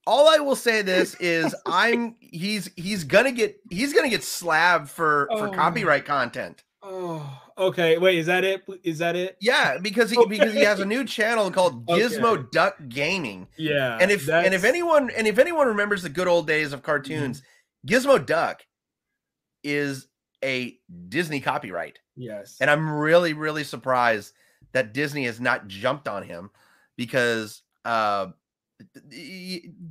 all 0.06 0.28
I 0.28 0.40
will 0.40 0.58
say 0.58 0.82
this 0.82 1.16
is 1.22 1.56
I'm 1.66 2.18
he's 2.20 2.70
he's 2.76 3.06
gonna 3.06 3.32
get 3.32 3.56
he's 3.70 3.94
gonna 3.94 4.10
get 4.10 4.26
slabbed 4.26 4.90
for 4.90 5.30
for 5.38 5.48
Oh. 5.48 5.52
copyright 5.52 6.04
content. 6.04 6.66
Oh, 6.84 7.42
okay. 7.60 7.98
Wait, 7.98 8.18
is 8.18 8.26
that 8.28 8.44
it? 8.44 8.64
Is 8.84 8.98
that 9.00 9.16
it? 9.16 9.38
Yeah, 9.42 9.78
because 9.78 10.10
he 10.10 10.26
because 10.28 10.54
he 10.54 10.62
has 10.62 10.80
a 10.80 10.86
new 10.86 11.04
channel 11.06 11.52
called 11.52 11.84
Okay. 11.90 12.02
Gizmo 12.02 12.50
Duck 12.52 12.76
Gaming. 12.88 13.48
Yeah. 13.58 13.98
And 14.02 14.10
if 14.12 14.28
and 14.30 14.54
if 14.54 14.62
Mm-hmm. 14.62 14.66
anyone 14.68 15.10
and 15.12 15.28
if 15.28 15.38
anyone 15.38 15.68
remembers 15.68 16.02
the 16.04 16.10
good 16.10 16.28
old 16.28 16.48
days 16.48 16.74
of 16.74 16.82
cartoons, 16.84 17.44
Gizmo 17.88 18.26
Duck 18.26 18.66
is 19.64 20.08
a 20.44 20.78
Disney 21.10 21.42
copyright. 21.42 22.00
yes, 22.16 22.58
And 22.62 22.70
I'm 22.70 22.90
really 22.90 23.34
really 23.34 23.64
surprised 23.66 24.34
that 24.72 24.94
Disney 24.94 25.26
has 25.26 25.40
not 25.42 25.68
jumped 25.68 26.08
on 26.08 26.24
him 26.24 26.50
because 26.96 27.62
uh 27.86 28.28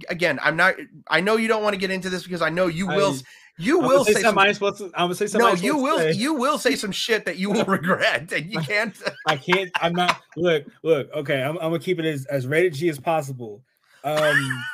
again, 0.09 0.39
I'm 0.43 0.57
not 0.57 0.75
I 1.09 1.21
know 1.21 1.37
you 1.37 1.49
don't 1.49 1.63
want 1.63 1.75
to 1.75 1.79
get 1.81 1.91
into 1.91 2.09
this 2.11 2.23
because 2.23 2.43
I 2.43 2.49
know 2.51 2.67
you 2.67 2.87
will 2.87 3.13
I- 3.15 3.21
you 3.59 3.81
will 3.81 4.05
say 4.05 4.15
say 4.15 4.23
some 4.23 4.39
I 4.39 4.53
supposed 4.53 4.79
to. 4.79 4.85
I'm 4.87 5.05
gonna 5.05 5.15
say 5.17 5.27
something. 5.27 5.49
No, 5.49 5.55
you 5.55 5.77
will 5.77 5.99
say. 5.99 6.13
you 6.13 6.35
will 6.35 6.59
say 6.59 6.77
some 6.77 6.93
shit 6.93 7.25
that 7.25 7.39
you 7.39 7.51
will 7.51 7.65
regret 7.67 8.33
and 8.33 8.51
you 8.51 8.61
can't 8.63 8.95
I 9.27 9.37
can't. 9.37 9.71
I'm 9.81 9.93
not. 9.93 10.23
Look, 10.37 10.67
look. 10.83 11.13
Okay, 11.13 11.43
I'm, 11.43 11.57
I'm 11.59 11.71
gonna 11.71 11.81
keep 11.81 11.99
it 11.99 12.05
as 12.05 12.25
as 12.27 12.47
rated 12.47 12.75
G 12.75 12.89
as 12.89 13.01
possible. 13.01 13.63
Um, 14.05 14.65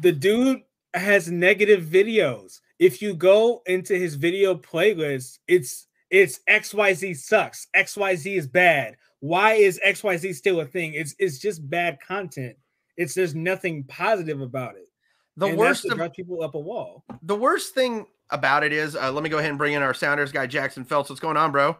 the 0.00 0.12
dude 0.12 0.62
has 0.94 1.30
negative 1.30 1.84
videos. 1.84 2.60
If 2.78 3.02
you 3.02 3.14
go 3.14 3.62
into 3.66 3.94
his 3.94 4.14
video 4.14 4.54
playlist, 4.54 5.38
it's 5.46 5.86
it's 6.10 6.40
XYZ 6.48 7.16
sucks. 7.16 7.66
XYZ 7.76 8.36
is 8.36 8.46
bad. 8.46 8.96
Why 9.20 9.52
is 9.52 9.80
XYZ 9.86 10.34
still 10.34 10.60
a 10.60 10.66
thing? 10.66 10.94
It's 10.94 11.14
it's 11.18 11.38
just 11.38 11.68
bad 11.68 11.98
content. 12.00 12.56
It's 12.96 13.14
there's 13.14 13.34
nothing 13.34 13.84
positive 13.84 14.40
about 14.40 14.76
it. 14.76 14.88
The 15.36 15.46
And 15.46 15.58
worst 15.58 15.84
of 15.86 15.96
drive 15.96 16.12
people 16.12 16.42
up 16.42 16.54
a 16.54 16.58
wall. 16.58 17.04
the 17.22 17.34
worst 17.36 17.74
thing 17.74 18.06
about 18.30 18.64
it 18.64 18.72
is 18.72 18.94
uh, 18.96 19.10
let 19.12 19.22
me 19.22 19.28
go 19.30 19.38
ahead 19.38 19.50
and 19.50 19.58
bring 19.58 19.72
in 19.74 19.82
our 19.82 19.94
sounders 19.94 20.32
guy 20.32 20.46
Jackson 20.46 20.84
Phelps. 20.84 21.08
What's 21.10 21.20
going 21.20 21.36
on, 21.36 21.52
bro? 21.52 21.76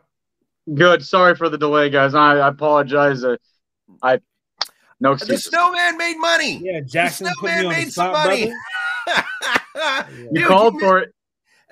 Good. 0.75 1.05
Sorry 1.05 1.35
for 1.35 1.49
the 1.49 1.59
delay, 1.59 1.91
guys. 1.91 2.15
I, 2.15 2.37
I 2.39 2.49
apologize. 2.49 3.25
Uh, 3.25 3.37
I 4.03 4.21
no 5.01 5.13
excuses. 5.13 5.45
The 5.45 5.51
snowman 5.51 5.99
made 5.99 6.17
money. 6.19 6.61
Yeah, 6.63 6.81
Jackson 6.81 7.27
put 7.41 7.45
me 7.45 7.51
snowman 7.51 7.67
on 7.67 7.73
the 7.73 7.79
made 7.79 7.93
some 7.93 8.13
money. 8.13 8.45
brother. 8.45 9.25
you 10.15 10.31
Dude, 10.35 10.47
called 10.47 10.75
you 10.75 10.81
for 10.81 10.99
it. 11.01 11.13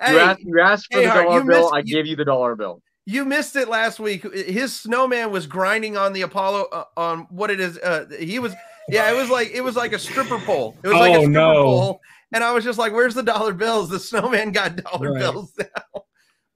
You 0.08 0.18
asked. 0.18 0.40
You 0.40 0.60
asked 0.60 0.86
for 0.92 0.98
hey, 1.00 1.06
the 1.06 1.12
dollar 1.14 1.38
you 1.40 1.44
bill. 1.46 1.60
missed- 1.62 1.74
I 1.74 1.78
you- 1.78 1.94
gave 1.94 2.06
you 2.06 2.16
the 2.16 2.24
dollar 2.24 2.56
bill. 2.56 2.82
you 3.06 3.24
missed 3.24 3.54
it 3.56 3.68
last 3.68 4.00
week. 4.00 4.22
His 4.34 4.74
snowman 4.74 5.30
was 5.30 5.46
grinding 5.46 5.96
on 5.96 6.12
the 6.12 6.22
Apollo 6.22 6.66
uh, 6.72 6.84
on 6.96 7.26
what 7.30 7.50
it 7.50 7.60
is. 7.60 7.78
Uh, 7.78 8.06
he 8.18 8.38
was 8.38 8.54
yeah, 8.90 9.10
it 9.10 9.16
was 9.16 9.30
like 9.30 9.50
it 9.52 9.60
was 9.62 9.76
like 9.76 9.92
a 9.92 9.98
stripper 9.98 10.38
pole. 10.38 10.76
It 10.84 10.88
was 10.88 10.96
like 10.96 11.12
a 11.12 11.16
Oh, 11.16 11.20
stripper 11.20 11.30
no. 11.32 11.62
pole, 11.64 12.00
and 12.32 12.42
I 12.44 12.52
was 12.52 12.64
just 12.64 12.78
like, 12.78 12.92
"Where's 12.92 13.14
the 13.14 13.22
dollar 13.22 13.52
bills?" 13.54 13.88
The 13.90 13.98
snowman 14.00 14.52
got 14.52 14.76
dollar 14.76 15.12
Right. 15.12 15.20
bills 15.20 15.52
now. 15.58 15.66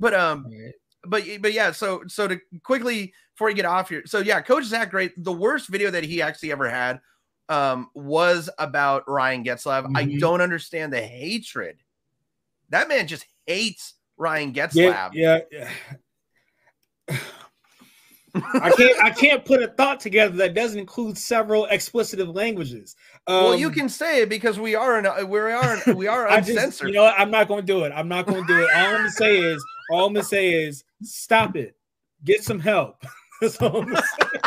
But 0.00 0.12
um, 0.12 0.46
Right. 0.46 0.72
but 1.06 1.22
but 1.40 1.52
yeah, 1.52 1.70
so 1.70 2.02
so 2.08 2.26
to 2.28 2.40
quickly 2.64 3.12
before 3.34 3.48
you 3.48 3.54
get 3.56 3.64
off 3.64 3.88
here, 3.88 4.02
so 4.06 4.18
yeah, 4.18 4.40
Coach 4.40 4.64
Zach 4.64 4.90
Great, 4.90 5.12
the 5.16 5.32
worst 5.32 5.68
video 5.68 5.90
that 5.90 6.02
he 6.04 6.20
actually 6.20 6.50
ever 6.52 6.68
had 6.68 7.00
um 7.48 7.88
was 7.94 8.50
about 8.58 9.08
Ryan 9.08 9.44
Getzlaf. 9.44 9.90
I 9.94 10.04
Mhm. 10.04 10.18
don't 10.18 10.40
understand 10.40 10.92
the 10.92 11.00
hatred. 11.00 11.78
That 12.70 12.88
man 12.88 13.06
just 13.06 13.24
hates 13.46 13.94
Ryan 14.16 14.52
Getzlaf. 14.52 15.10
Yeah, 15.12 15.38
yeah. 15.50 15.70
yeah. 17.08 17.16
I 18.34 18.70
can't 18.70 19.02
I 19.02 19.10
can't 19.10 19.44
put 19.44 19.62
a 19.62 19.68
thought 19.68 20.00
together 20.00 20.36
that 20.38 20.54
doesn't 20.54 20.78
include 20.78 21.16
several 21.16 21.66
explicitive 21.66 22.34
languages. 22.34 22.96
well, 23.28 23.54
you 23.54 23.68
Um, 23.68 23.74
can 23.74 23.88
say 23.88 24.22
it 24.22 24.28
because 24.28 24.58
we 24.58 24.74
are 24.74 24.98
an, 24.98 25.28
we 25.28 25.38
are 25.38 25.74
an, 25.86 25.96
we 25.96 26.06
are 26.08 26.26
I 26.28 26.40
just 26.40 26.82
you 26.82 26.92
know 26.92 27.04
what? 27.04 27.14
I'm 27.18 27.30
not 27.30 27.46
going 27.48 27.60
to 27.60 27.66
do 27.66 27.84
it. 27.84 27.92
I'm 27.94 28.08
not 28.08 28.26
going 28.26 28.44
to 28.44 28.46
do 28.46 28.60
it. 28.60 28.68
All 28.74 28.86
I'm 28.86 28.92
going 28.94 29.04
to 29.04 29.10
say 29.12 29.36
is 29.38 29.64
all 29.90 30.06
I'm 30.06 30.12
going 30.14 30.22
to 30.24 30.28
say 30.28 30.52
is 30.64 30.82
stop 31.02 31.56
it. 31.56 31.76
Get 32.24 32.42
some 32.42 32.58
help. 32.58 33.04
That's 33.40 33.60
all 33.62 33.82
I'm 33.82 33.84
going 33.84 33.96
to 33.96 34.02
say. 34.02 34.40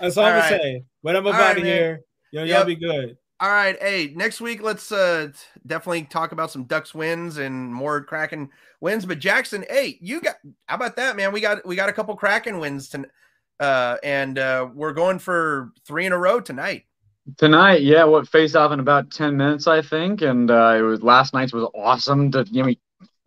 That's 0.00 0.16
all, 0.16 0.24
All 0.24 0.30
I'm 0.30 0.38
right. 0.38 0.50
to 0.50 0.58
say. 0.58 0.84
But 1.02 1.16
I'm 1.16 1.26
about 1.26 1.56
right, 1.56 1.64
here. 1.64 2.02
Yo, 2.32 2.44
y'all 2.44 2.64
be 2.64 2.76
good. 2.76 3.16
All 3.40 3.48
right, 3.50 3.80
hey, 3.80 4.12
next 4.16 4.40
week 4.40 4.62
let's 4.62 4.90
uh 4.90 5.28
definitely 5.64 6.02
talk 6.02 6.32
about 6.32 6.50
some 6.50 6.64
Ducks 6.64 6.92
wins 6.92 7.36
and 7.38 7.72
more 7.72 8.02
Kraken 8.02 8.50
wins. 8.80 9.06
But 9.06 9.18
Jackson, 9.18 9.64
hey, 9.68 9.98
you 10.00 10.20
got 10.20 10.36
how 10.66 10.76
about 10.76 10.96
that, 10.96 11.16
man? 11.16 11.32
We 11.32 11.40
got 11.40 11.66
we 11.66 11.76
got 11.76 11.88
a 11.88 11.92
couple 11.92 12.14
Kraken 12.16 12.58
wins 12.58 12.88
tonight, 12.88 13.10
uh, 13.60 13.96
and 14.02 14.38
uh, 14.38 14.68
we're 14.74 14.92
going 14.92 15.18
for 15.18 15.72
three 15.86 16.06
in 16.06 16.12
a 16.12 16.18
row 16.18 16.40
tonight. 16.40 16.84
Tonight, 17.36 17.82
yeah, 17.82 18.04
what 18.04 18.26
face 18.26 18.54
off 18.54 18.72
in 18.72 18.80
about 18.80 19.10
ten 19.10 19.36
minutes, 19.36 19.66
I 19.66 19.82
think, 19.82 20.22
and 20.22 20.50
uh, 20.50 20.76
it 20.78 20.82
was 20.82 21.02
last 21.02 21.34
night's 21.34 21.52
was 21.52 21.68
awesome. 21.74 22.30
To 22.32 22.44
give 22.44 22.64
me 22.64 22.78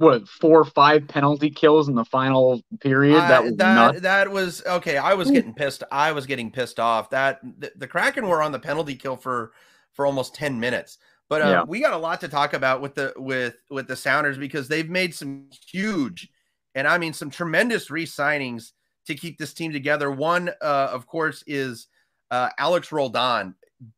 what 0.01 0.27
four 0.27 0.59
or 0.59 0.65
five 0.65 1.07
penalty 1.07 1.51
kills 1.51 1.87
in 1.87 1.93
the 1.93 2.05
final 2.05 2.61
period. 2.79 3.17
Uh, 3.17 3.27
that 3.27 3.43
was 3.43 3.55
that 3.57 3.75
nuts. 3.75 4.01
that 4.01 4.31
was 4.31 4.63
okay. 4.65 4.97
I 4.97 5.13
was 5.13 5.29
getting 5.29 5.53
pissed. 5.53 5.83
I 5.91 6.11
was 6.11 6.25
getting 6.25 6.51
pissed 6.51 6.79
off. 6.79 7.11
That 7.11 7.39
the, 7.59 7.71
the 7.75 7.87
Kraken 7.87 8.27
were 8.27 8.41
on 8.41 8.51
the 8.51 8.59
penalty 8.59 8.95
kill 8.95 9.15
for 9.15 9.51
for 9.93 10.05
almost 10.07 10.33
ten 10.33 10.59
minutes. 10.59 10.97
But 11.31 11.41
uh, 11.41 11.47
Yeah. 11.47 11.63
we 11.63 11.79
got 11.79 11.93
a 11.93 11.97
lot 11.97 12.19
to 12.21 12.27
talk 12.27 12.51
about 12.51 12.81
with 12.81 12.95
the 12.95 13.13
with 13.15 13.55
with 13.69 13.87
the 13.87 13.95
Sounders 13.95 14.37
because 14.37 14.67
they've 14.67 14.89
made 14.89 15.15
some 15.15 15.47
huge, 15.65 16.27
and 16.75 16.85
I 16.85 16.97
mean 16.97 17.13
some 17.13 17.29
tremendous 17.29 17.89
re-signings 17.89 18.73
to 19.07 19.15
keep 19.15 19.37
this 19.37 19.53
team 19.53 19.71
together. 19.71 20.11
One, 20.11 20.49
uh, 20.61 20.89
of 20.91 21.07
course, 21.07 21.41
is 21.47 21.87
uh, 22.31 22.49
Alex 22.59 22.91
Roldan, 22.91 23.55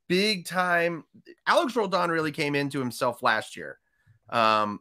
big 0.07 0.45
time. 0.45 1.05
Alex 1.47 1.75
Roldan 1.75 2.11
really 2.11 2.31
came 2.31 2.53
into 2.53 2.77
himself 2.77 3.23
last 3.23 3.57
year, 3.57 3.79
um, 4.29 4.79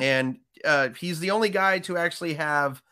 and 0.00 0.38
uh, 0.64 0.88
he's 0.98 1.20
the 1.20 1.30
only 1.30 1.50
guy 1.50 1.78
to 1.78 1.96
actually 1.98 2.34
have 2.34 2.82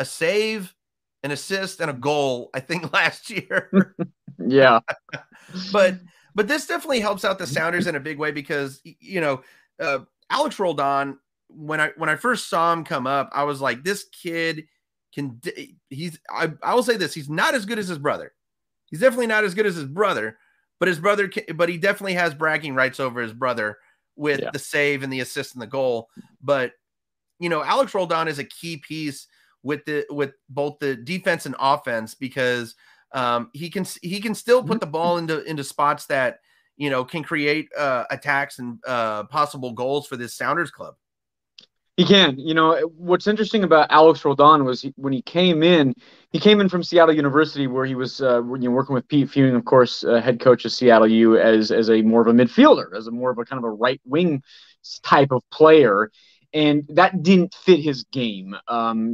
a 0.00 0.04
save, 0.04 0.74
an 1.22 1.30
assist, 1.30 1.80
and 1.80 1.92
a 1.92 1.94
goal. 1.94 2.50
I 2.52 2.58
think 2.58 2.92
last 2.92 3.30
year, 3.30 3.94
yeah, 4.44 4.80
but 5.72 5.94
but 6.38 6.46
this 6.46 6.68
definitely 6.68 7.00
helps 7.00 7.24
out 7.24 7.36
the 7.36 7.48
Sounders 7.48 7.88
in 7.88 7.96
a 7.96 8.00
big 8.00 8.16
way 8.16 8.30
because 8.30 8.80
you 8.84 9.20
know 9.20 9.42
uh, 9.80 9.98
Alex 10.30 10.60
Roldan. 10.60 11.18
When 11.48 11.80
I 11.80 11.90
when 11.96 12.08
I 12.08 12.14
first 12.14 12.48
saw 12.48 12.72
him 12.72 12.84
come 12.84 13.08
up, 13.08 13.28
I 13.32 13.42
was 13.42 13.60
like, 13.60 13.82
this 13.82 14.04
kid 14.12 14.68
can. 15.12 15.40
He's 15.90 16.16
I 16.30 16.52
I 16.62 16.76
will 16.76 16.84
say 16.84 16.96
this: 16.96 17.12
he's 17.12 17.28
not 17.28 17.56
as 17.56 17.66
good 17.66 17.80
as 17.80 17.88
his 17.88 17.98
brother. 17.98 18.34
He's 18.86 19.00
definitely 19.00 19.26
not 19.26 19.42
as 19.42 19.52
good 19.52 19.66
as 19.66 19.74
his 19.74 19.86
brother, 19.86 20.38
but 20.78 20.86
his 20.86 21.00
brother, 21.00 21.26
Can, 21.26 21.56
but 21.56 21.68
he 21.68 21.76
definitely 21.76 22.14
has 22.14 22.34
bragging 22.34 22.76
rights 22.76 23.00
over 23.00 23.20
his 23.20 23.32
brother 23.32 23.78
with 24.14 24.38
Yeah. 24.40 24.50
the 24.52 24.60
save 24.60 25.02
and 25.02 25.12
the 25.12 25.18
assist 25.20 25.54
and 25.54 25.62
the 25.62 25.66
goal. 25.66 26.08
But 26.40 26.70
you 27.40 27.48
know, 27.48 27.64
Alex 27.64 27.94
Roldan 27.96 28.28
is 28.28 28.38
a 28.38 28.44
key 28.44 28.76
piece 28.76 29.26
with 29.64 29.84
the 29.86 30.06
with 30.10 30.34
both 30.48 30.78
the 30.78 30.94
defense 30.94 31.46
and 31.46 31.56
offense 31.58 32.14
because 32.14 32.76
um, 33.12 33.50
he 33.52 33.70
can 33.70 33.86
he 34.02 34.20
can 34.20 34.34
still 34.34 34.62
put 34.62 34.80
the 34.80 34.86
ball 34.86 35.18
into 35.18 35.42
into 35.44 35.64
spots 35.64 36.06
that 36.06 36.40
you 36.76 36.90
know 36.90 37.04
can 37.04 37.22
create 37.22 37.68
uh, 37.76 38.04
attacks 38.10 38.58
and 38.58 38.78
uh, 38.86 39.24
possible 39.24 39.72
goals 39.72 40.06
for 40.06 40.16
this 40.16 40.34
Sounders 40.34 40.70
club. 40.70 40.94
He 41.98 42.04
can. 42.04 42.38
You 42.38 42.54
know, 42.54 42.78
what's 42.96 43.26
interesting 43.26 43.64
about 43.64 43.90
Alex 43.90 44.24
Roldan 44.24 44.64
was 44.64 44.82
he, 44.82 44.94
when 44.96 45.12
he 45.12 45.20
came 45.20 45.64
in, 45.64 45.96
he 46.30 46.38
came 46.38 46.60
in 46.60 46.68
from 46.68 46.84
Seattle 46.84 47.14
University, 47.14 47.66
where 47.66 47.84
he 47.84 47.96
was 47.96 48.22
uh, 48.22 48.40
you 48.54 48.68
know, 48.68 48.70
working 48.70 48.94
with 48.94 49.08
Pete 49.08 49.28
Fewing, 49.28 49.56
of 49.56 49.64
course, 49.64 50.04
uh, 50.04 50.20
head 50.20 50.38
coach 50.38 50.64
of 50.64 50.72
Seattle 50.72 51.08
U, 51.08 51.36
as 51.38 51.72
as 51.72 51.90
a 51.90 52.02
more 52.02 52.20
of 52.20 52.28
a 52.28 52.32
midfielder, 52.32 52.96
as 52.96 53.08
a 53.08 53.10
more 53.10 53.30
of 53.30 53.38
a 53.38 53.44
kind 53.44 53.58
of 53.58 53.64
a 53.64 53.72
right 53.72 54.00
wing 54.04 54.44
type 55.02 55.32
of 55.32 55.42
player. 55.50 56.12
And 56.54 56.84
that 56.94 57.22
didn't 57.22 57.54
fit 57.54 57.80
his 57.80 58.04
game. 58.04 58.56
Um, 58.68 59.12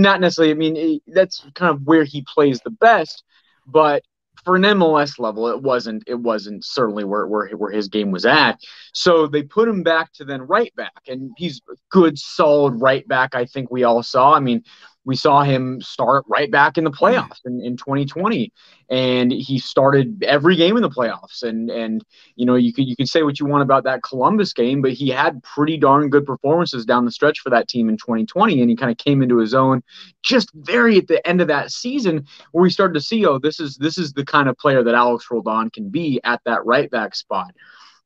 not 0.00 0.20
necessarily. 0.20 0.52
I 0.52 0.56
mean, 0.56 0.76
it- 0.76 1.02
that's 1.06 1.44
kind 1.54 1.74
of 1.74 1.82
where 1.84 2.04
he 2.04 2.24
plays 2.34 2.60
the 2.60 2.70
best. 2.70 3.22
But 3.66 4.02
for 4.44 4.56
an 4.56 4.64
MLS 4.64 5.20
level, 5.20 5.48
it 5.48 5.62
wasn't. 5.62 6.02
It 6.08 6.16
wasn't 6.18 6.64
certainly 6.64 7.04
where 7.04 7.26
where 7.28 7.48
where 7.50 7.70
his 7.70 7.86
game 7.88 8.10
was 8.10 8.26
at. 8.26 8.58
So 8.92 9.28
they 9.28 9.44
put 9.44 9.68
him 9.68 9.84
back 9.84 10.12
to 10.14 10.24
then 10.24 10.42
right 10.42 10.74
back, 10.74 11.02
and 11.06 11.30
he's 11.36 11.60
good, 11.90 12.18
solid 12.18 12.80
right 12.80 13.06
back. 13.06 13.34
I 13.36 13.44
think 13.44 13.70
we 13.70 13.84
all 13.84 14.02
saw. 14.02 14.32
I 14.34 14.40
mean, 14.40 14.64
we 15.04 15.16
saw 15.16 15.42
him 15.42 15.80
start 15.80 16.24
right 16.28 16.50
back 16.50 16.78
in 16.78 16.84
the 16.84 16.90
playoffs 16.90 17.40
in, 17.44 17.60
in 17.60 17.76
2020, 17.76 18.52
and 18.88 19.32
he 19.32 19.58
started 19.58 20.22
every 20.22 20.54
game 20.54 20.76
in 20.76 20.82
the 20.82 20.90
playoffs. 20.90 21.42
And 21.42 21.70
and 21.70 22.04
you 22.36 22.46
know, 22.46 22.54
you 22.54 22.72
can 22.72 22.86
you 22.86 22.94
can 22.94 23.06
say 23.06 23.22
what 23.22 23.40
you 23.40 23.46
want 23.46 23.62
about 23.62 23.84
that 23.84 24.02
Columbus 24.02 24.52
game, 24.52 24.80
but 24.80 24.92
he 24.92 25.08
had 25.08 25.42
pretty 25.42 25.76
darn 25.76 26.08
good 26.08 26.24
performances 26.24 26.84
down 26.84 27.04
the 27.04 27.10
stretch 27.10 27.40
for 27.40 27.50
that 27.50 27.68
team 27.68 27.88
in 27.88 27.96
2020, 27.96 28.60
and 28.60 28.70
he 28.70 28.76
kind 28.76 28.92
of 28.92 28.98
came 28.98 29.22
into 29.22 29.38
his 29.38 29.54
own 29.54 29.82
just 30.22 30.50
very 30.54 30.98
at 30.98 31.08
the 31.08 31.26
end 31.26 31.40
of 31.40 31.48
that 31.48 31.70
season 31.70 32.24
where 32.52 32.62
we 32.62 32.70
started 32.70 32.94
to 32.94 33.00
see, 33.00 33.26
oh, 33.26 33.38
this 33.38 33.58
is 33.58 33.76
this 33.76 33.98
is 33.98 34.12
the 34.12 34.24
kind 34.24 34.48
of 34.48 34.56
player 34.56 34.84
that 34.84 34.94
Alex 34.94 35.26
Roldan 35.30 35.70
can 35.70 35.90
be 35.90 36.20
at 36.24 36.40
that 36.44 36.64
right 36.64 36.90
back 36.90 37.14
spot. 37.14 37.52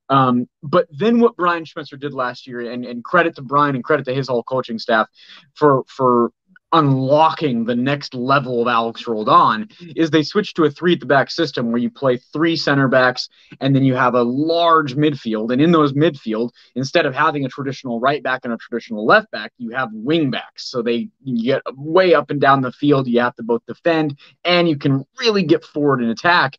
Um, 0.09 0.49
but 0.63 0.87
then 0.91 1.21
what 1.21 1.37
Brian 1.37 1.65
Schmetzer 1.65 1.99
did 1.99 2.15
last 2.15 2.47
year, 2.47 2.71
and, 2.71 2.85
and 2.85 3.03
credit 3.03 3.35
to 3.37 3.43
Brian 3.43 3.75
and 3.75 3.85
credit 3.85 4.05
to 4.07 4.15
his 4.15 4.29
whole 4.29 4.43
coaching 4.43 4.79
staff 4.79 5.09
for 5.55 5.83
for 5.89 6.31
unlocking 6.73 7.65
the 7.65 7.77
next 7.77 8.15
level 8.15 8.61
of 8.61 8.69
Alex 8.69 9.07
Roldan, 9.07 9.69
is 9.95 10.11
they 10.11 10.23
switch 10.23 10.55
to 10.55 10.65
a 10.65 10.71
three 10.71 10.95
at 10.95 11.01
the 11.01 11.07
back 11.07 11.31
system 11.31 11.71
where 11.71 11.81
you 11.81 11.91
play 11.91 12.17
three 12.17 12.57
center 12.57 12.89
backs 12.89 13.29
and 13.61 13.75
then 13.75 13.85
you 13.85 13.95
have 13.95 14.15
a 14.15 14.23
large 14.23 14.95
midfield. 14.97 15.53
And 15.53 15.63
in 15.63 15.73
those 15.73 15.93
midfield, 15.93 16.51
instead 16.75 17.07
of 17.07 17.15
having 17.15 17.45
a 17.45 17.49
traditional 17.49 18.01
right 18.01 18.23
back 18.23 18.41
and 18.45 18.53
a 18.53 18.57
traditional 18.57 19.07
left 19.07 19.31
back, 19.31 19.53
you 19.59 19.71
have 19.71 19.91
wing 19.93 20.31
backs. 20.31 20.71
So 20.71 20.83
they 20.83 21.09
get 21.25 21.63
way 21.75 22.15
up 22.15 22.31
and 22.31 22.41
down 22.41 22.63
the 22.63 22.73
field. 22.73 23.07
You 23.07 23.21
have 23.21 23.37
to 23.37 23.43
both 23.43 23.65
defend 23.67 24.19
and 24.45 24.69
you 24.69 24.77
can 24.77 25.05
really 25.19 25.45
get 25.45 25.65
forward 25.65 26.01
and 26.01 26.11
attack. 26.11 26.59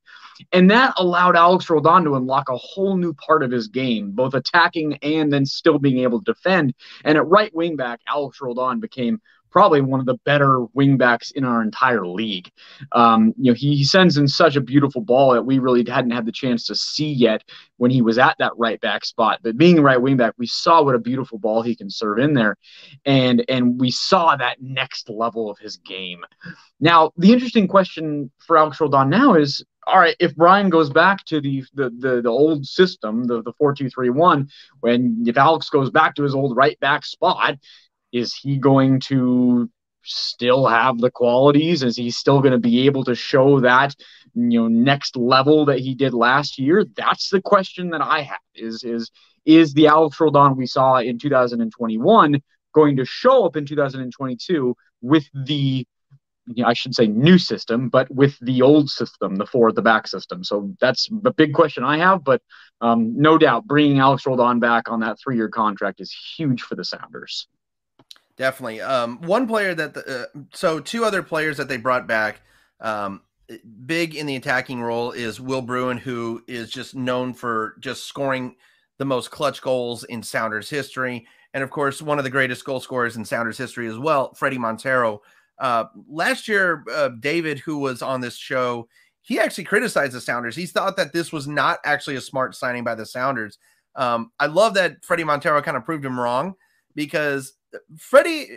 And 0.53 0.69
that 0.71 0.93
allowed 0.97 1.35
Alex 1.35 1.69
Roldan 1.69 2.03
to 2.03 2.15
unlock 2.15 2.49
a 2.49 2.57
whole 2.57 2.95
new 2.95 3.13
part 3.13 3.43
of 3.43 3.51
his 3.51 3.67
game, 3.67 4.11
both 4.11 4.35
attacking 4.35 4.95
and 5.01 5.33
then 5.33 5.45
still 5.45 5.79
being 5.79 5.99
able 5.99 6.21
to 6.21 6.33
defend. 6.33 6.73
And 7.03 7.17
at 7.17 7.27
right 7.27 7.53
wing 7.55 7.75
back, 7.75 8.01
Alex 8.07 8.39
Roldan 8.39 8.79
became 8.79 9.19
probably 9.49 9.81
one 9.81 9.99
of 9.99 10.05
the 10.05 10.17
better 10.25 10.65
wingbacks 10.75 11.31
in 11.31 11.43
our 11.43 11.61
entire 11.61 12.05
league. 12.05 12.49
Um, 12.91 13.33
you 13.37 13.51
know, 13.51 13.55
he, 13.55 13.75
he 13.75 13.83
sends 13.83 14.17
in 14.17 14.27
such 14.27 14.55
a 14.55 14.61
beautiful 14.61 15.01
ball 15.01 15.33
that 15.33 15.45
we 15.45 15.59
really 15.59 15.83
hadn't 15.87 16.11
had 16.11 16.25
the 16.25 16.31
chance 16.31 16.65
to 16.67 16.75
see 16.75 17.11
yet 17.11 17.43
when 17.77 17.91
he 17.91 18.01
was 18.01 18.17
at 18.17 18.35
that 18.39 18.53
right 18.57 18.79
back 18.81 19.05
spot. 19.05 19.39
But 19.43 19.57
being 19.57 19.81
right 19.81 20.01
wing 20.01 20.17
back, 20.17 20.33
we 20.37 20.47
saw 20.47 20.83
what 20.83 20.95
a 20.95 20.99
beautiful 20.99 21.37
ball 21.37 21.61
he 21.61 21.75
can 21.75 21.89
serve 21.89 22.19
in 22.19 22.33
there, 22.33 22.57
and 23.05 23.43
and 23.49 23.79
we 23.79 23.91
saw 23.91 24.35
that 24.35 24.61
next 24.61 25.09
level 25.09 25.49
of 25.49 25.57
his 25.57 25.77
game. 25.77 26.23
Now, 26.79 27.11
the 27.17 27.33
interesting 27.33 27.67
question 27.67 28.31
for 28.39 28.57
Alex 28.57 28.79
Roldan 28.79 29.09
now 29.09 29.35
is. 29.35 29.63
All 29.89 29.99
right, 29.99 30.17
if 30.19 30.35
Brian 30.35 30.69
goes 30.69 30.89
back 30.89 31.23
to 31.27 31.39
the 31.39 31.63
the 31.73 31.89
the, 31.89 32.21
the 32.21 32.29
old 32.29 32.65
system, 32.65 33.23
the 33.23 33.41
the 33.41 33.53
four 33.53 33.73
two 33.73 33.89
three 33.89 34.09
one, 34.09 34.49
when 34.81 35.23
if 35.25 35.37
Alex 35.37 35.69
goes 35.69 35.89
back 35.89 36.13
to 36.15 36.23
his 36.23 36.35
old 36.35 36.57
right 36.57 36.77
back 36.81 37.05
spot, 37.05 37.57
is 38.17 38.33
he 38.33 38.57
going 38.57 38.99
to 39.01 39.69
still 40.03 40.65
have 40.65 40.97
the 40.97 41.11
qualities? 41.11 41.83
Is 41.83 41.97
he 41.97 42.11
still 42.11 42.41
going 42.41 42.53
to 42.53 42.59
be 42.59 42.85
able 42.85 43.03
to 43.05 43.15
show 43.15 43.59
that 43.61 43.95
you 44.33 44.61
know 44.61 44.67
next 44.67 45.15
level 45.15 45.65
that 45.65 45.79
he 45.79 45.95
did 45.95 46.13
last 46.13 46.57
year? 46.57 46.85
That's 46.95 47.29
the 47.29 47.41
question 47.41 47.89
that 47.91 48.01
I 48.01 48.21
have. 48.21 48.39
Is 48.55 48.83
is 48.83 49.11
is 49.45 49.73
the 49.73 49.87
Alex 49.87 50.19
Roldan 50.19 50.55
we 50.55 50.65
saw 50.65 50.97
in 50.97 51.19
2021 51.19 52.41
going 52.73 52.97
to 52.97 53.05
show 53.05 53.45
up 53.45 53.55
in 53.55 53.65
2022 53.65 54.75
with 55.01 55.25
the 55.33 55.85
you 56.47 56.63
know, 56.63 56.69
I 56.69 56.73
should 56.73 56.95
say 56.95 57.07
new 57.07 57.37
system, 57.37 57.89
but 57.89 58.09
with 58.09 58.37
the 58.39 58.61
old 58.61 58.89
system, 58.89 59.35
the 59.35 59.45
four 59.45 59.69
at 59.69 59.75
the 59.75 59.81
back 59.81 60.07
system. 60.07 60.43
So 60.43 60.73
that's 60.79 61.09
a 61.25 61.33
big 61.33 61.53
question 61.53 61.83
I 61.83 61.97
have. 61.97 62.23
But 62.23 62.41
um, 62.79 63.19
no 63.19 63.37
doubt, 63.37 63.65
bringing 63.65 63.99
Alex 63.99 64.25
Roldan 64.25 64.59
back 64.59 64.89
on 64.89 65.01
that 65.01 65.17
three-year 65.19 65.49
contract 65.49 65.99
is 65.99 66.15
huge 66.37 66.61
for 66.61 66.75
the 66.75 66.85
Sounders. 66.85 67.47
Definitely. 68.37 68.81
Um, 68.81 69.19
one 69.21 69.47
player 69.47 69.73
that 69.73 69.93
the, 69.95 70.23
uh, 70.35 70.39
so 70.53 70.79
two 70.79 71.03
other 71.03 71.23
players 71.23 71.57
that 71.57 71.67
they 71.67 71.77
brought 71.77 72.07
back, 72.07 72.41
um, 72.79 73.21
big 73.85 74.15
in 74.15 74.25
the 74.25 74.35
attacking 74.35 74.81
role 74.81 75.11
is 75.11 75.41
Will 75.41 75.61
Bruin, 75.61 75.97
who 75.97 76.43
is 76.47 76.69
just 76.69 76.95
known 76.95 77.33
for 77.33 77.75
just 77.79 78.05
scoring 78.05 78.55
the 78.99 79.05
most 79.05 79.31
clutch 79.31 79.61
goals 79.61 80.03
in 80.05 80.21
Sounders 80.21 80.69
history, 80.69 81.25
and 81.53 81.63
of 81.63 81.69
course 81.69 82.01
one 82.01 82.17
of 82.17 82.23
the 82.23 82.29
greatest 82.29 82.65
goal 82.65 82.79
scorers 82.79 83.15
in 83.15 83.25
Sounders 83.25 83.57
history 83.57 83.87
as 83.87 83.97
well, 83.97 84.33
Fredy 84.33 84.57
Montero. 84.57 85.21
Uh, 85.59 85.85
last 86.07 86.47
year, 86.47 86.83
uh, 86.93 87.09
David, 87.19 87.59
who 87.59 87.79
was 87.79 88.01
on 88.01 88.21
this 88.21 88.35
show, 88.35 88.87
he 89.21 89.39
actually 89.39 89.63
criticized 89.63 90.13
the 90.13 90.21
Sounders. 90.21 90.55
He 90.55 90.65
thought 90.65 90.97
that 90.97 91.13
this 91.13 91.31
was 91.31 91.47
not 91.47 91.79
actually 91.83 92.15
a 92.15 92.21
smart 92.21 92.55
signing 92.55 92.83
by 92.83 92.95
the 92.95 93.05
Sounders. 93.05 93.57
Um, 93.95 94.31
I 94.39 94.45
love 94.45 94.75
that 94.75 95.01
Fredy 95.01 95.25
Montero 95.25 95.61
kind 95.61 95.77
of 95.77 95.85
proved 95.85 96.05
him 96.05 96.19
wrong 96.19 96.55
because 96.95 97.53
Fredy, 97.97 98.47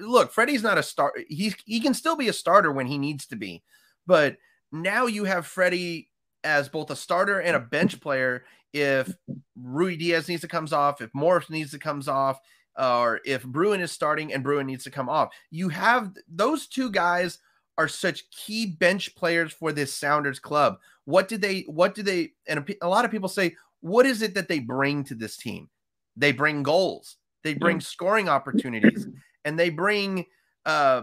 look, 0.00 0.32
Fredy's 0.32 0.62
not 0.62 0.78
a 0.78 0.82
star. 0.82 1.12
He 1.28 1.54
he 1.64 1.80
can 1.80 1.94
still 1.94 2.16
be 2.16 2.28
a 2.28 2.32
starter 2.32 2.70
when 2.72 2.86
he 2.86 2.98
needs 2.98 3.26
to 3.26 3.36
be, 3.36 3.62
but 4.06 4.36
now 4.72 5.06
you 5.06 5.24
have 5.24 5.46
Fredy 5.46 6.08
as 6.44 6.68
both 6.68 6.90
a 6.90 6.96
starter 6.96 7.40
and 7.40 7.56
a 7.56 7.60
bench 7.60 8.00
player. 8.00 8.44
If 8.72 9.12
Ruidíaz 9.60 10.28
needs 10.28 10.42
to 10.42 10.48
comes 10.48 10.72
off, 10.72 11.00
if 11.00 11.10
Morris 11.12 11.50
needs 11.50 11.72
to 11.72 11.78
comes 11.78 12.06
off, 12.06 12.38
or 12.78 13.20
if 13.24 13.42
Bruin 13.44 13.80
is 13.80 13.90
starting 13.90 14.32
and 14.32 14.44
Bruin 14.44 14.66
needs 14.66 14.84
to 14.84 14.90
come 14.90 15.08
off, 15.08 15.34
you 15.50 15.68
have 15.68 16.12
those 16.28 16.68
two 16.68 16.90
guys 16.90 17.38
are 17.78 17.88
such 17.88 18.30
key 18.30 18.66
bench 18.66 19.14
players 19.16 19.52
for 19.52 19.72
this 19.72 19.92
Sounders 19.92 20.38
club. 20.38 20.78
What 21.06 21.28
did 21.28 21.40
they? 21.40 21.62
What 21.62 21.94
do 21.94 22.02
they? 22.02 22.32
And 22.46 22.76
a 22.80 22.88
lot 22.88 23.04
of 23.04 23.10
people 23.10 23.28
say, 23.28 23.56
what 23.80 24.06
is 24.06 24.22
it 24.22 24.34
that 24.34 24.48
they 24.48 24.60
bring 24.60 25.02
to 25.04 25.14
this 25.14 25.36
team? 25.36 25.68
They 26.16 26.30
bring 26.30 26.62
goals. 26.62 27.16
They 27.42 27.54
bring 27.54 27.80
scoring 27.80 28.28
opportunities, 28.28 29.06
and 29.44 29.58
they 29.58 29.70
bring 29.70 30.26
uh, 30.66 31.02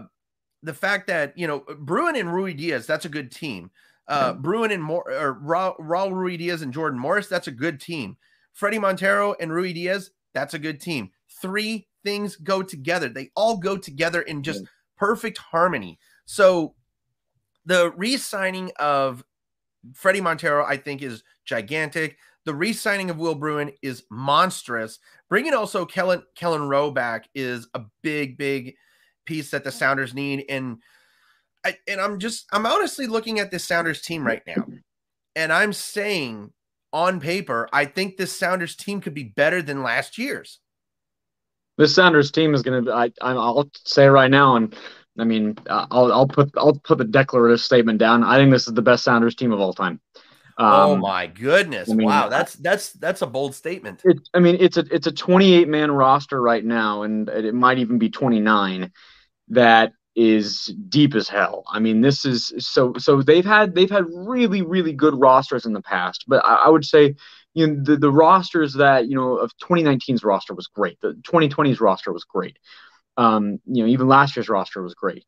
the 0.62 0.74
fact 0.74 1.08
that 1.08 1.36
you 1.36 1.46
know 1.46 1.64
Bruin 1.78 2.16
and 2.16 2.28
Ruidíaz. 2.28 2.86
That's 2.86 3.04
a 3.04 3.10
good 3.10 3.30
team. 3.30 3.70
Uh, 4.06 4.32
Bruin 4.32 4.70
and 4.70 4.82
Mor- 4.82 5.10
or 5.10 5.38
Raul, 5.40 5.78
Raul 5.78 6.12
Ruidíaz 6.12 6.62
and 6.62 6.72
Jordan 6.72 6.98
Morris. 6.98 7.28
That's 7.28 7.48
a 7.48 7.52
good 7.52 7.80
team. 7.80 8.16
Fredy 8.58 8.80
Montero 8.80 9.34
and 9.38 9.50
Ruidíaz. 9.50 10.10
That's 10.32 10.54
a 10.54 10.58
good 10.58 10.80
team. 10.80 11.10
Three 11.42 11.88
things 12.04 12.36
go 12.36 12.62
together. 12.62 13.08
They 13.08 13.30
all 13.36 13.58
go 13.58 13.76
together 13.76 14.22
in 14.22 14.42
just 14.42 14.64
perfect 14.96 15.38
harmony. 15.38 15.98
So 16.24 16.74
the 17.66 17.92
re-signing 17.96 18.72
of 18.78 19.24
Fredy 19.92 20.22
Montero, 20.22 20.64
I 20.64 20.76
think, 20.76 21.02
is 21.02 21.22
gigantic. 21.44 22.16
The 22.48 22.54
re-signing 22.54 23.10
of 23.10 23.18
Will 23.18 23.34
Bruin 23.34 23.72
is 23.82 24.04
monstrous. 24.10 25.00
Bringing 25.28 25.52
also 25.52 25.84
Kelyn 25.84 26.22
Kelyn 26.34 26.66
Rowe 26.66 26.90
back 26.90 27.28
is 27.34 27.68
a 27.74 27.82
big, 28.02 28.38
big 28.38 28.74
piece 29.26 29.50
that 29.50 29.64
the 29.64 29.70
Sounders 29.70 30.14
need. 30.14 30.46
And 30.48 30.78
I, 31.62 31.76
and 31.86 32.00
I'm 32.00 32.18
just 32.18 32.46
I'm 32.50 32.64
honestly 32.64 33.06
looking 33.06 33.38
at 33.38 33.50
this 33.50 33.66
Sounders 33.66 34.00
team 34.00 34.26
right 34.26 34.40
now, 34.46 34.66
and 35.36 35.52
I'm 35.52 35.74
saying 35.74 36.54
on 36.90 37.20
paper, 37.20 37.68
I 37.70 37.84
think 37.84 38.16
this 38.16 38.34
Sounders 38.34 38.74
team 38.74 39.02
could 39.02 39.12
be 39.12 39.24
better 39.24 39.60
than 39.60 39.82
last 39.82 40.16
year's. 40.16 40.60
This 41.76 41.94
Sounders 41.94 42.30
team 42.30 42.54
is 42.54 42.62
going 42.62 42.82
to. 42.82 42.90
I 42.90 43.10
I'll 43.20 43.70
say 43.84 44.06
right 44.06 44.30
now, 44.30 44.56
and 44.56 44.74
I 45.18 45.24
mean, 45.24 45.58
I'll 45.68 46.10
I'll 46.10 46.26
put 46.26 46.50
I'll 46.56 46.80
put 46.82 46.96
the 46.96 47.04
declarative 47.04 47.60
statement 47.60 47.98
down. 47.98 48.24
I 48.24 48.38
think 48.38 48.52
this 48.52 48.66
is 48.66 48.72
the 48.72 48.80
best 48.80 49.04
Sounders 49.04 49.34
team 49.34 49.52
of 49.52 49.60
all 49.60 49.74
time. 49.74 50.00
Oh 50.64 50.94
Um, 50.94 50.96
my 50.96 51.26
goodness! 51.26 51.92
I 51.92 51.96
mean, 51.96 52.08
wow, 52.08 52.28
that's 52.28 52.54
that's 52.54 52.92
that's 52.94 53.22
a 53.22 53.26
bold 53.26 53.54
statement. 53.54 54.04
It, 54.04 54.28
I 54.32 54.38
mean, 54.38 54.56
it's 54.60 54.76
a 54.76 54.84
it's 54.90 55.06
a 55.06 55.12
28 55.12 55.68
man 55.68 55.90
roster 55.90 56.40
right 56.40 56.64
now, 56.64 57.02
and 57.02 57.28
it 57.28 57.54
might 57.54 57.78
even 57.78 57.98
be 57.98 58.10
29. 58.10 58.92
That 59.48 59.92
is 60.14 60.66
deep 60.88 61.14
as 61.14 61.28
hell. 61.28 61.64
I 61.68 61.80
mean, 61.80 62.00
this 62.00 62.24
is 62.24 62.52
so 62.58 62.94
so 62.98 63.22
they've 63.22 63.44
had 63.44 63.74
they've 63.74 63.90
had 63.90 64.04
really 64.08 64.62
really 64.62 64.92
good 64.92 65.14
rosters 65.18 65.66
in 65.66 65.72
the 65.72 65.82
past, 65.82 66.24
but 66.28 66.44
I, 66.44 66.54
I 66.66 66.68
would 66.68 66.84
say 66.84 67.16
you 67.54 67.66
know 67.66 67.82
the, 67.82 67.96
the 67.96 68.12
rosters 68.12 68.74
that 68.74 69.08
you 69.08 69.16
know 69.16 69.36
of 69.38 69.50
2019's 69.58 70.22
roster 70.24 70.54
was 70.54 70.68
great. 70.68 70.98
The 71.00 71.14
2020's 71.24 71.80
roster 71.80 72.12
was 72.12 72.24
great. 72.24 72.56
Um, 73.16 73.60
you 73.66 73.82
know, 73.84 73.88
even 73.90 74.08
last 74.08 74.36
year's 74.36 74.48
roster 74.48 74.82
was 74.82 74.94
great 74.94 75.24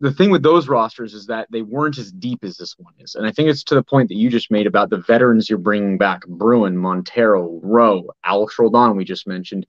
the 0.00 0.12
thing 0.12 0.30
with 0.30 0.42
those 0.42 0.68
rosters 0.68 1.12
is 1.12 1.26
that 1.26 1.48
they 1.50 1.62
weren't 1.62 1.98
as 1.98 2.12
deep 2.12 2.44
as 2.44 2.56
this 2.56 2.76
one 2.78 2.94
is. 3.00 3.16
And 3.16 3.26
I 3.26 3.32
think 3.32 3.48
it's 3.48 3.64
to 3.64 3.74
the 3.74 3.82
point 3.82 4.08
that 4.08 4.14
you 4.14 4.30
just 4.30 4.50
made 4.50 4.66
about 4.66 4.90
the 4.90 4.98
veterans 4.98 5.50
you're 5.50 5.58
bringing 5.58 5.98
back 5.98 6.24
Bruin, 6.26 6.76
Montero, 6.76 7.58
Rowe, 7.62 8.08
Alex 8.24 8.58
Roldan, 8.58 8.96
we 8.96 9.04
just 9.04 9.26
mentioned. 9.26 9.66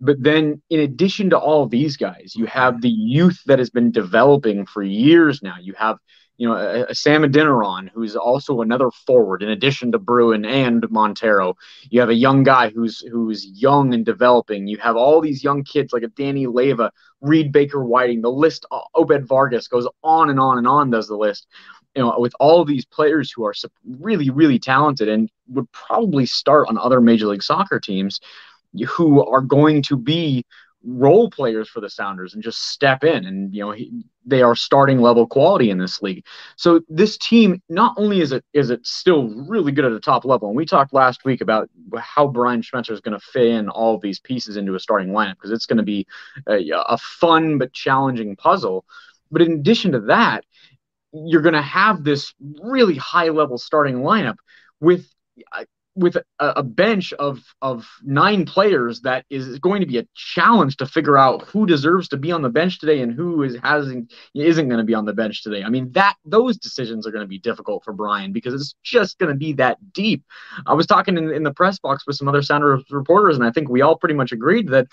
But 0.00 0.22
then, 0.22 0.62
in 0.70 0.80
addition 0.80 1.30
to 1.30 1.38
all 1.38 1.66
these 1.66 1.96
guys, 1.96 2.34
you 2.36 2.46
have 2.46 2.80
the 2.80 2.90
youth 2.90 3.42
that 3.46 3.58
has 3.58 3.70
been 3.70 3.90
developing 3.90 4.66
for 4.66 4.82
years 4.82 5.42
now. 5.42 5.56
You 5.60 5.74
have 5.76 5.98
you 6.36 6.48
know, 6.48 6.54
a, 6.54 6.84
a 6.86 6.94
Sam 6.94 7.22
Adeniran, 7.22 7.90
who's 7.90 8.16
also 8.16 8.62
another 8.62 8.90
forward 9.06 9.42
in 9.42 9.50
addition 9.50 9.92
to 9.92 9.98
Bruin 9.98 10.44
and 10.44 10.88
Montero. 10.90 11.54
You 11.90 12.00
have 12.00 12.08
a 12.08 12.14
young 12.14 12.42
guy 12.42 12.70
who's 12.70 13.00
who's 13.00 13.46
young 13.46 13.94
and 13.94 14.04
developing. 14.04 14.66
You 14.66 14.78
have 14.78 14.96
all 14.96 15.20
these 15.20 15.44
young 15.44 15.62
kids 15.62 15.92
like 15.92 16.02
a 16.02 16.08
Danny 16.08 16.46
Leyva, 16.46 16.90
Reed 17.20 17.52
Baker 17.52 17.84
Whiting. 17.84 18.22
The 18.22 18.30
list, 18.30 18.66
uh, 18.70 18.80
Obed 18.94 19.26
Vargas 19.26 19.68
goes 19.68 19.86
on 20.02 20.30
and 20.30 20.40
on 20.40 20.58
and 20.58 20.66
on. 20.66 20.90
Does 20.90 21.08
the 21.08 21.16
list? 21.16 21.46
You 21.94 22.02
know, 22.02 22.18
with 22.18 22.32
all 22.40 22.64
these 22.64 22.86
players 22.86 23.30
who 23.30 23.44
are 23.44 23.54
really, 23.84 24.30
really 24.30 24.58
talented 24.58 25.08
and 25.08 25.30
would 25.48 25.70
probably 25.72 26.24
start 26.24 26.68
on 26.68 26.78
other 26.78 27.02
Major 27.02 27.26
League 27.26 27.42
Soccer 27.42 27.78
teams, 27.78 28.18
who 28.88 29.24
are 29.26 29.42
going 29.42 29.82
to 29.82 29.96
be 29.96 30.44
role 30.84 31.30
players 31.30 31.68
for 31.68 31.80
the 31.80 31.90
Sounders 31.90 32.34
and 32.34 32.42
just 32.42 32.70
step 32.70 33.04
in. 33.04 33.24
And, 33.24 33.54
you 33.54 33.64
know, 33.64 33.72
he, 33.72 34.04
they 34.24 34.42
are 34.42 34.54
starting 34.54 35.00
level 35.00 35.26
quality 35.26 35.70
in 35.70 35.78
this 35.78 36.02
league. 36.02 36.24
So 36.56 36.80
this 36.88 37.16
team, 37.18 37.62
not 37.68 37.94
only 37.96 38.20
is 38.20 38.32
it 38.32 38.44
is 38.52 38.70
it 38.70 38.86
still 38.86 39.28
really 39.48 39.72
good 39.72 39.84
at 39.84 39.92
the 39.92 40.00
top 40.00 40.24
level, 40.24 40.48
and 40.48 40.56
we 40.56 40.64
talked 40.64 40.92
last 40.92 41.24
week 41.24 41.40
about 41.40 41.68
how 41.98 42.26
Brian 42.26 42.62
Schmetzer 42.62 42.92
is 42.92 43.00
going 43.00 43.18
to 43.18 43.24
fit 43.24 43.46
in 43.46 43.68
all 43.68 43.98
these 43.98 44.20
pieces 44.20 44.56
into 44.56 44.74
a 44.74 44.80
starting 44.80 45.08
lineup 45.08 45.34
because 45.34 45.50
it's 45.50 45.66
going 45.66 45.78
to 45.78 45.82
be 45.82 46.06
a, 46.46 46.70
a 46.72 46.98
fun 46.98 47.58
but 47.58 47.72
challenging 47.72 48.36
puzzle. 48.36 48.84
But 49.30 49.42
in 49.42 49.52
addition 49.52 49.92
to 49.92 50.00
that, 50.02 50.44
you're 51.12 51.42
going 51.42 51.54
to 51.54 51.62
have 51.62 52.04
this 52.04 52.34
really 52.62 52.96
high 52.96 53.28
level 53.28 53.58
starting 53.58 53.96
lineup 53.96 54.36
with 54.80 55.06
with 55.94 56.16
a, 56.16 56.24
a, 56.38 56.62
bench 56.62 57.12
of 57.14 57.40
of 57.60 57.86
nine 58.02 58.46
players 58.46 59.02
that 59.02 59.26
is 59.28 59.58
going 59.58 59.80
to 59.80 59.86
be 59.86 59.98
a 59.98 60.06
challenge 60.14 60.76
to 60.78 60.86
figure 60.86 61.18
out 61.18 61.42
who 61.42 61.66
deserves 61.66 62.08
to 62.08 62.16
be 62.16 62.32
on 62.32 62.40
the 62.40 62.48
bench 62.48 62.78
today 62.78 63.02
and 63.02 63.12
who 63.12 63.42
is 63.42 63.56
hasn't 63.62 64.12
isn't 64.34 64.68
going 64.68 64.78
to 64.78 64.84
be 64.84 64.94
on 64.94 65.04
the 65.04 65.12
bench 65.12 65.42
today. 65.42 65.62
I 65.62 65.68
mean 65.68 65.92
that 65.92 66.14
those 66.24 66.56
decisions 66.56 67.06
are 67.06 67.10
going 67.10 67.24
to 67.24 67.28
be 67.28 67.38
difficult 67.38 67.84
for 67.84 67.92
Brian 67.92 68.32
because 68.32 68.54
it's 68.54 68.74
just 68.82 69.18
going 69.18 69.32
to 69.32 69.38
be 69.38 69.52
that 69.54 69.78
deep. 69.92 70.24
I 70.66 70.74
was 70.74 70.86
talking 70.86 71.18
in, 71.18 71.30
in 71.30 71.42
the 71.42 71.52
press 71.52 71.78
box 71.78 72.06
with 72.06 72.16
some 72.16 72.28
other 72.28 72.42
Sounders 72.42 72.84
reporters, 72.90 73.36
and 73.36 73.44
I 73.44 73.50
think 73.50 73.68
we 73.68 73.82
all 73.82 73.96
pretty 73.96 74.14
much 74.14 74.32
agreed 74.32 74.68
that 74.68 74.86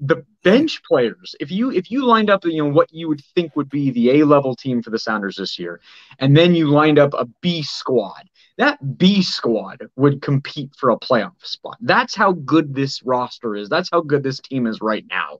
the 0.00 0.24
bench 0.42 0.82
players 0.84 1.34
if 1.40 1.50
you 1.50 1.70
if 1.70 1.90
you 1.90 2.06
lined 2.06 2.30
up 2.30 2.42
you 2.44 2.64
know 2.64 2.70
what 2.70 2.90
you 2.90 3.06
would 3.06 3.22
think 3.34 3.54
would 3.54 3.68
be 3.68 3.90
the 3.90 4.20
a 4.20 4.24
level 4.24 4.56
team 4.56 4.82
for 4.82 4.88
the 4.88 4.98
sounders 4.98 5.36
this 5.36 5.58
year 5.58 5.78
and 6.18 6.34
then 6.34 6.54
you 6.54 6.70
lined 6.70 6.98
up 6.98 7.12
a 7.12 7.26
b 7.42 7.62
squad 7.62 8.22
that 8.60 8.98
B 8.98 9.22
squad 9.22 9.88
would 9.96 10.20
compete 10.20 10.70
for 10.76 10.90
a 10.90 10.98
playoff 10.98 11.32
spot. 11.42 11.78
That's 11.80 12.14
how 12.14 12.32
good 12.32 12.74
this 12.74 13.02
roster 13.02 13.56
is. 13.56 13.70
That's 13.70 13.88
how 13.90 14.02
good 14.02 14.22
this 14.22 14.38
team 14.38 14.66
is 14.66 14.82
right 14.82 15.04
now. 15.08 15.38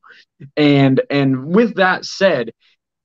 And 0.56 1.02
and 1.10 1.46
with 1.46 1.74
that 1.74 2.06
said, 2.06 2.52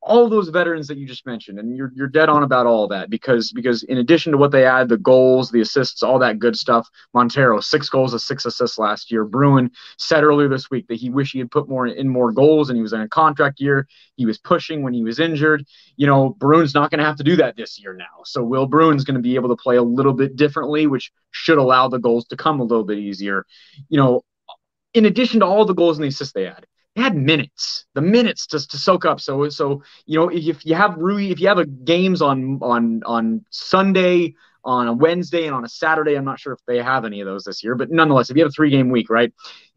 all 0.06 0.30
those 0.30 0.50
veterans 0.50 0.88
that 0.88 0.98
you 0.98 1.08
just 1.08 1.26
mentioned, 1.26 1.58
and 1.58 1.76
you're 1.76 1.92
you're 1.96 2.08
dead 2.08 2.30
on 2.30 2.44
about 2.44 2.68
all 2.68 2.88
that 2.88 3.10
because 3.10 3.52
because 3.52 3.82
in 3.84 3.98
addition 3.98 4.32
to 4.32 4.38
what 4.38 4.52
they 4.52 4.64
add, 4.64 4.88
the 4.88 4.98
goals, 4.98 5.50
the 5.50 5.62
assists, 5.62 6.04
all 6.04 6.20
that 6.20 6.38
good 6.38 6.56
stuff. 6.56 6.88
Montero 7.14 7.60
six 7.60 7.90
goals, 7.90 8.14
and 8.14 8.22
six 8.22 8.46
assists 8.46 8.78
last 8.78 9.12
year. 9.12 9.26
Bruin 9.26 9.72
said 9.98 10.24
earlier 10.24 10.48
this 10.48 10.70
week 10.70 10.88
that 10.88 10.96
he 10.96 11.10
wished 11.10 11.34
he 11.34 11.40
had 11.40 11.50
put 11.50 11.68
more 11.68 11.88
in 11.88 12.08
more 12.08 12.32
goals, 12.32 12.70
and 12.70 12.78
he 12.78 12.84
was 12.84 12.94
in 12.94 13.02
a 13.02 13.10
contract 13.10 13.60
year. 13.60 13.88
He 14.16 14.28
was 14.28 14.38
pushing 14.38 14.84
when 14.84 14.94
he 14.94 15.04
was 15.04 15.20
injured. 15.20 15.66
You 15.98 16.06
know, 16.06 16.30
Bruin's 16.30 16.76
not 16.76 16.92
going 16.92 17.00
to 17.00 17.06
have 17.06 17.18
to 17.18 17.24
do 17.24 17.36
that 17.38 17.58
this 17.58 17.80
year 17.80 17.96
now. 17.96 18.24
So 18.26 18.44
Will 18.44 18.68
Bruin's 18.68 19.06
going 19.06 19.16
to 19.16 19.22
be 19.22 19.36
able 19.36 19.50
to 19.50 19.62
play 19.62 19.78
a 19.78 19.84
little 19.84 20.14
bit 20.14 20.36
differently, 20.36 20.86
which 20.86 21.12
should 21.32 21.58
allow 21.58 21.88
the 21.88 22.00
goals 22.00 22.26
to 22.28 22.38
come 22.38 22.60
a 22.60 22.64
little 22.64 22.86
bit 22.86 23.00
easier. 23.00 23.46
You 23.90 23.98
know, 23.98 24.22
in 24.94 25.06
addition 25.06 25.40
to 25.40 25.48
all 25.48 25.66
the 25.66 25.74
goals 25.74 25.98
and 25.98 26.04
the 26.04 26.10
assists 26.10 26.34
they 26.34 26.46
add, 26.46 26.68
they 26.96 27.02
had 27.02 27.16
minutes, 27.16 27.86
the 27.94 28.02
minutes 28.02 28.48
to, 28.48 28.60
to 28.68 28.78
soak 28.78 29.06
up. 29.06 29.20
So 29.20 29.50
so 29.50 29.84
you 30.06 30.18
know 30.18 30.30
if 30.30 30.66
you 30.66 30.76
have 30.76 30.96
Rui, 30.98 31.30
if 31.30 31.40
you 31.40 31.48
have 31.48 31.60
a 31.60 31.66
games 31.66 32.22
on 32.22 32.60
on 32.62 33.02
on 33.06 33.46
Sunday, 33.50 34.36
on 34.64 34.88
a 34.88 34.94
Wednesday, 34.94 35.46
and 35.46 35.56
on 35.56 35.66
a 35.66 35.70
Saturday, 35.70 36.16
I'm 36.16 36.26
not 36.26 36.40
sure 36.40 36.54
if 36.54 36.60
they 36.66 36.78
have 36.78 37.06
any 37.06 37.22
of 37.22 37.28
those 37.28 37.44
this 37.44 37.64
year, 37.64 37.76
but 37.76 37.92
nonetheless, 37.92 38.30
if 38.30 38.38
you 38.38 38.44
have 38.44 38.50
a 38.50 38.54
three 38.54 38.70
game 38.70 38.90
week, 38.90 39.10
right, 39.10 39.34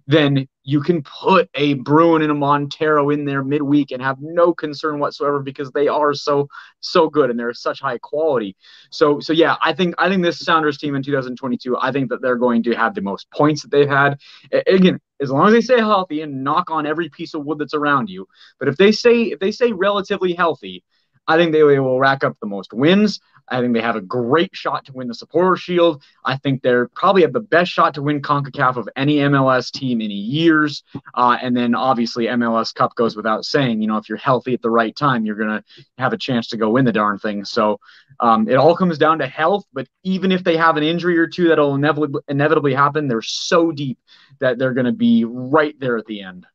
then 0.08 0.48
you 0.64 0.80
can 0.80 1.02
put 1.02 1.50
a 1.54 1.74
Bruin 1.74 2.22
and 2.22 2.30
a 2.30 2.34
Montero 2.34 3.10
in 3.10 3.26
there 3.26 3.44
midweek 3.44 3.90
and 3.90 4.02
have 4.02 4.16
no 4.20 4.54
concern 4.54 4.98
whatsoever 4.98 5.40
because 5.40 5.70
they 5.70 5.86
are 5.86 6.14
so 6.14 6.48
so 6.80 7.10
good 7.10 7.28
and 7.28 7.38
they're 7.38 7.52
such 7.52 7.80
high 7.80 7.98
quality. 7.98 8.56
So 8.90 9.20
so 9.20 9.34
yeah, 9.34 9.56
I 9.62 9.74
think 9.74 9.94
I 9.98 10.08
think 10.08 10.22
this 10.22 10.40
Sounders 10.40 10.78
team 10.78 10.94
in 10.96 11.02
2022, 11.02 11.76
I 11.78 11.92
think 11.92 12.08
that 12.08 12.22
they're 12.22 12.36
going 12.36 12.62
to 12.64 12.74
have 12.74 12.94
the 12.94 13.02
most 13.02 13.30
points 13.30 13.62
that 13.62 13.70
they've 13.70 13.88
had. 13.88 14.18
Again, 14.66 14.98
as 15.20 15.30
long 15.30 15.48
as 15.48 15.52
they 15.52 15.60
stay 15.60 15.78
healthy 15.78 16.22
and 16.22 16.42
knock 16.42 16.70
on 16.70 16.86
every 16.86 17.10
piece 17.10 17.34
of 17.34 17.44
wood 17.44 17.58
that's 17.58 17.74
around 17.74 18.08
you. 18.08 18.26
But 18.58 18.68
if 18.68 18.78
they 18.78 18.92
say 18.92 19.24
if 19.24 19.38
they 19.40 19.52
stay 19.52 19.72
relatively 19.72 20.32
healthy, 20.32 20.84
I 21.28 21.36
think 21.36 21.52
they 21.52 21.62
will 21.62 22.00
rack 22.00 22.24
up 22.24 22.36
the 22.40 22.46
most 22.46 22.72
wins. 22.72 23.20
I 23.50 23.60
think 23.60 23.74
they 23.74 23.80
have 23.80 23.96
a 23.96 24.00
great 24.00 24.50
shot 24.54 24.84
to 24.86 24.92
win 24.92 25.08
the 25.08 25.14
Supporter 25.14 25.56
Shield. 25.56 26.02
I 26.24 26.36
think 26.36 26.62
they're 26.62 26.88
probably 26.88 27.22
have 27.22 27.32
the 27.32 27.40
best 27.40 27.70
shot 27.70 27.94
to 27.94 28.02
win 28.02 28.20
CONCACAF 28.20 28.76
of 28.76 28.88
any 28.96 29.16
MLS 29.16 29.70
team 29.70 30.00
in 30.00 30.10
years. 30.10 30.82
Uh, 31.14 31.36
and 31.40 31.56
then 31.56 31.74
obviously 31.74 32.26
MLS 32.26 32.74
Cup 32.74 32.94
goes 32.94 33.16
without 33.16 33.44
saying. 33.44 33.80
You 33.80 33.88
know, 33.88 33.96
if 33.96 34.08
you're 34.08 34.18
healthy 34.18 34.54
at 34.54 34.62
the 34.62 34.70
right 34.70 34.94
time, 34.94 35.24
you're 35.24 35.36
gonna 35.36 35.62
have 35.98 36.12
a 36.12 36.18
chance 36.18 36.48
to 36.48 36.56
go 36.56 36.70
win 36.70 36.84
the 36.84 36.92
darn 36.92 37.18
thing. 37.18 37.44
So 37.44 37.78
um, 38.20 38.48
it 38.48 38.56
all 38.56 38.76
comes 38.76 38.98
down 38.98 39.18
to 39.18 39.26
health. 39.26 39.64
But 39.72 39.86
even 40.02 40.32
if 40.32 40.44
they 40.44 40.56
have 40.56 40.76
an 40.76 40.82
injury 40.82 41.18
or 41.18 41.26
two 41.26 41.48
that'll 41.48 41.74
inevitably 41.74 42.20
inevitably 42.28 42.74
happen, 42.74 43.08
they're 43.08 43.22
so 43.22 43.72
deep 43.72 43.98
that 44.40 44.58
they're 44.58 44.74
gonna 44.74 44.92
be 44.92 45.24
right 45.24 45.78
there 45.78 45.96
at 45.98 46.06
the 46.06 46.22
end. 46.22 46.46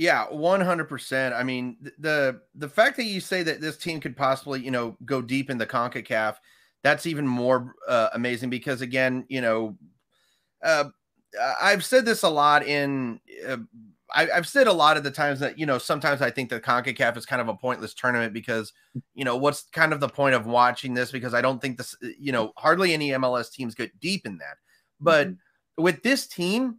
Yeah, 0.00 0.24
one 0.30 0.62
hundred 0.62 0.86
percent. 0.88 1.34
I 1.34 1.42
mean, 1.42 1.76
the 1.98 2.40
the 2.54 2.70
fact 2.70 2.96
that 2.96 3.04
you 3.04 3.20
say 3.20 3.42
that 3.42 3.60
this 3.60 3.76
team 3.76 4.00
could 4.00 4.16
possibly, 4.16 4.58
you 4.58 4.70
know, 4.70 4.96
go 5.04 5.20
deep 5.20 5.50
in 5.50 5.58
the 5.58 5.66
Concacaf, 5.66 6.36
that's 6.82 7.04
even 7.04 7.26
more 7.26 7.74
uh, 7.86 8.08
amazing 8.14 8.48
because, 8.48 8.80
again, 8.80 9.26
you 9.28 9.42
know, 9.42 9.76
uh, 10.64 10.84
I've 11.60 11.84
said 11.84 12.06
this 12.06 12.22
a 12.22 12.30
lot 12.30 12.66
in. 12.66 13.20
Uh, 13.46 13.58
I, 14.14 14.24
have 14.34 14.48
said 14.48 14.68
a 14.68 14.72
lot 14.72 14.96
of 14.96 15.04
the 15.04 15.10
times 15.10 15.38
that 15.40 15.58
you 15.58 15.66
know 15.66 15.76
sometimes 15.76 16.22
I 16.22 16.30
think 16.30 16.48
the 16.48 16.60
Concacaf 16.60 17.18
is 17.18 17.26
kind 17.26 17.42
of 17.42 17.48
a 17.48 17.54
pointless 17.54 17.92
tournament 17.92 18.32
because 18.32 18.72
you 19.12 19.26
know 19.26 19.36
what's 19.36 19.64
kind 19.64 19.92
of 19.92 20.00
the 20.00 20.08
point 20.08 20.34
of 20.34 20.46
watching 20.46 20.94
this 20.94 21.12
because 21.12 21.34
I 21.34 21.42
don't 21.42 21.60
think 21.60 21.76
this 21.76 21.94
you 22.18 22.32
know 22.32 22.54
hardly 22.56 22.94
any 22.94 23.10
MLS 23.10 23.52
teams 23.52 23.74
get 23.74 24.00
deep 24.00 24.24
in 24.24 24.38
that, 24.38 24.56
but 24.98 25.26
mm-hmm. 25.26 25.82
with 25.82 26.02
this 26.02 26.26
team, 26.26 26.78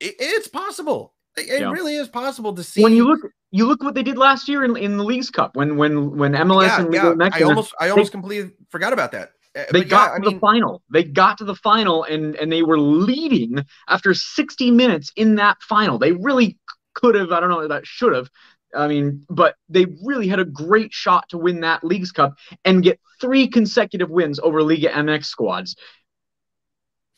it, 0.00 0.16
it's 0.18 0.48
possible 0.48 1.14
it 1.36 1.60
yeah. 1.60 1.70
really 1.70 1.96
is 1.96 2.08
possible 2.08 2.54
to 2.54 2.62
see 2.62 2.82
when 2.82 2.92
you 2.92 3.06
look. 3.06 3.20
You 3.54 3.66
look 3.66 3.82
what 3.82 3.94
they 3.94 4.02
did 4.02 4.16
last 4.16 4.48
year 4.48 4.64
in, 4.64 4.76
in 4.76 4.96
the 4.96 5.04
Leagues 5.04 5.30
Cup 5.30 5.56
when 5.56 5.76
when 5.76 6.16
when 6.16 6.32
MLS 6.32 6.66
yeah, 6.66 6.80
and 6.80 6.90
Liga 6.90 7.16
yeah. 7.18 7.30
I 7.32 7.42
almost 7.42 7.74
I 7.78 7.90
almost 7.90 8.10
they, 8.10 8.18
completely 8.18 8.54
forgot 8.70 8.92
about 8.92 9.12
that. 9.12 9.32
Uh, 9.54 9.64
they 9.72 9.80
but 9.80 9.88
got 9.88 10.02
yeah, 10.02 10.08
to 10.08 10.14
I 10.14 10.18
mean, 10.18 10.34
the 10.34 10.40
final. 10.40 10.82
They 10.90 11.04
got 11.04 11.38
to 11.38 11.44
the 11.44 11.54
final 11.54 12.04
and 12.04 12.34
and 12.36 12.50
they 12.50 12.62
were 12.62 12.78
leading 12.78 13.64
after 13.88 14.14
60 14.14 14.70
minutes 14.70 15.12
in 15.16 15.34
that 15.36 15.58
final. 15.62 15.98
They 15.98 16.12
really 16.12 16.58
could 16.94 17.14
have. 17.14 17.30
I 17.30 17.40
don't 17.40 17.50
know. 17.50 17.68
That 17.68 17.86
should 17.86 18.14
have. 18.14 18.30
I 18.74 18.88
mean, 18.88 19.26
but 19.28 19.56
they 19.68 19.86
really 20.02 20.28
had 20.28 20.38
a 20.38 20.46
great 20.46 20.92
shot 20.92 21.28
to 21.30 21.38
win 21.38 21.60
that 21.60 21.84
Leagues 21.84 22.10
Cup 22.10 22.34
and 22.64 22.82
get 22.82 22.98
three 23.20 23.46
consecutive 23.48 24.10
wins 24.10 24.40
over 24.40 24.62
Liga 24.62 24.88
MX 24.88 25.26
squads. 25.26 25.76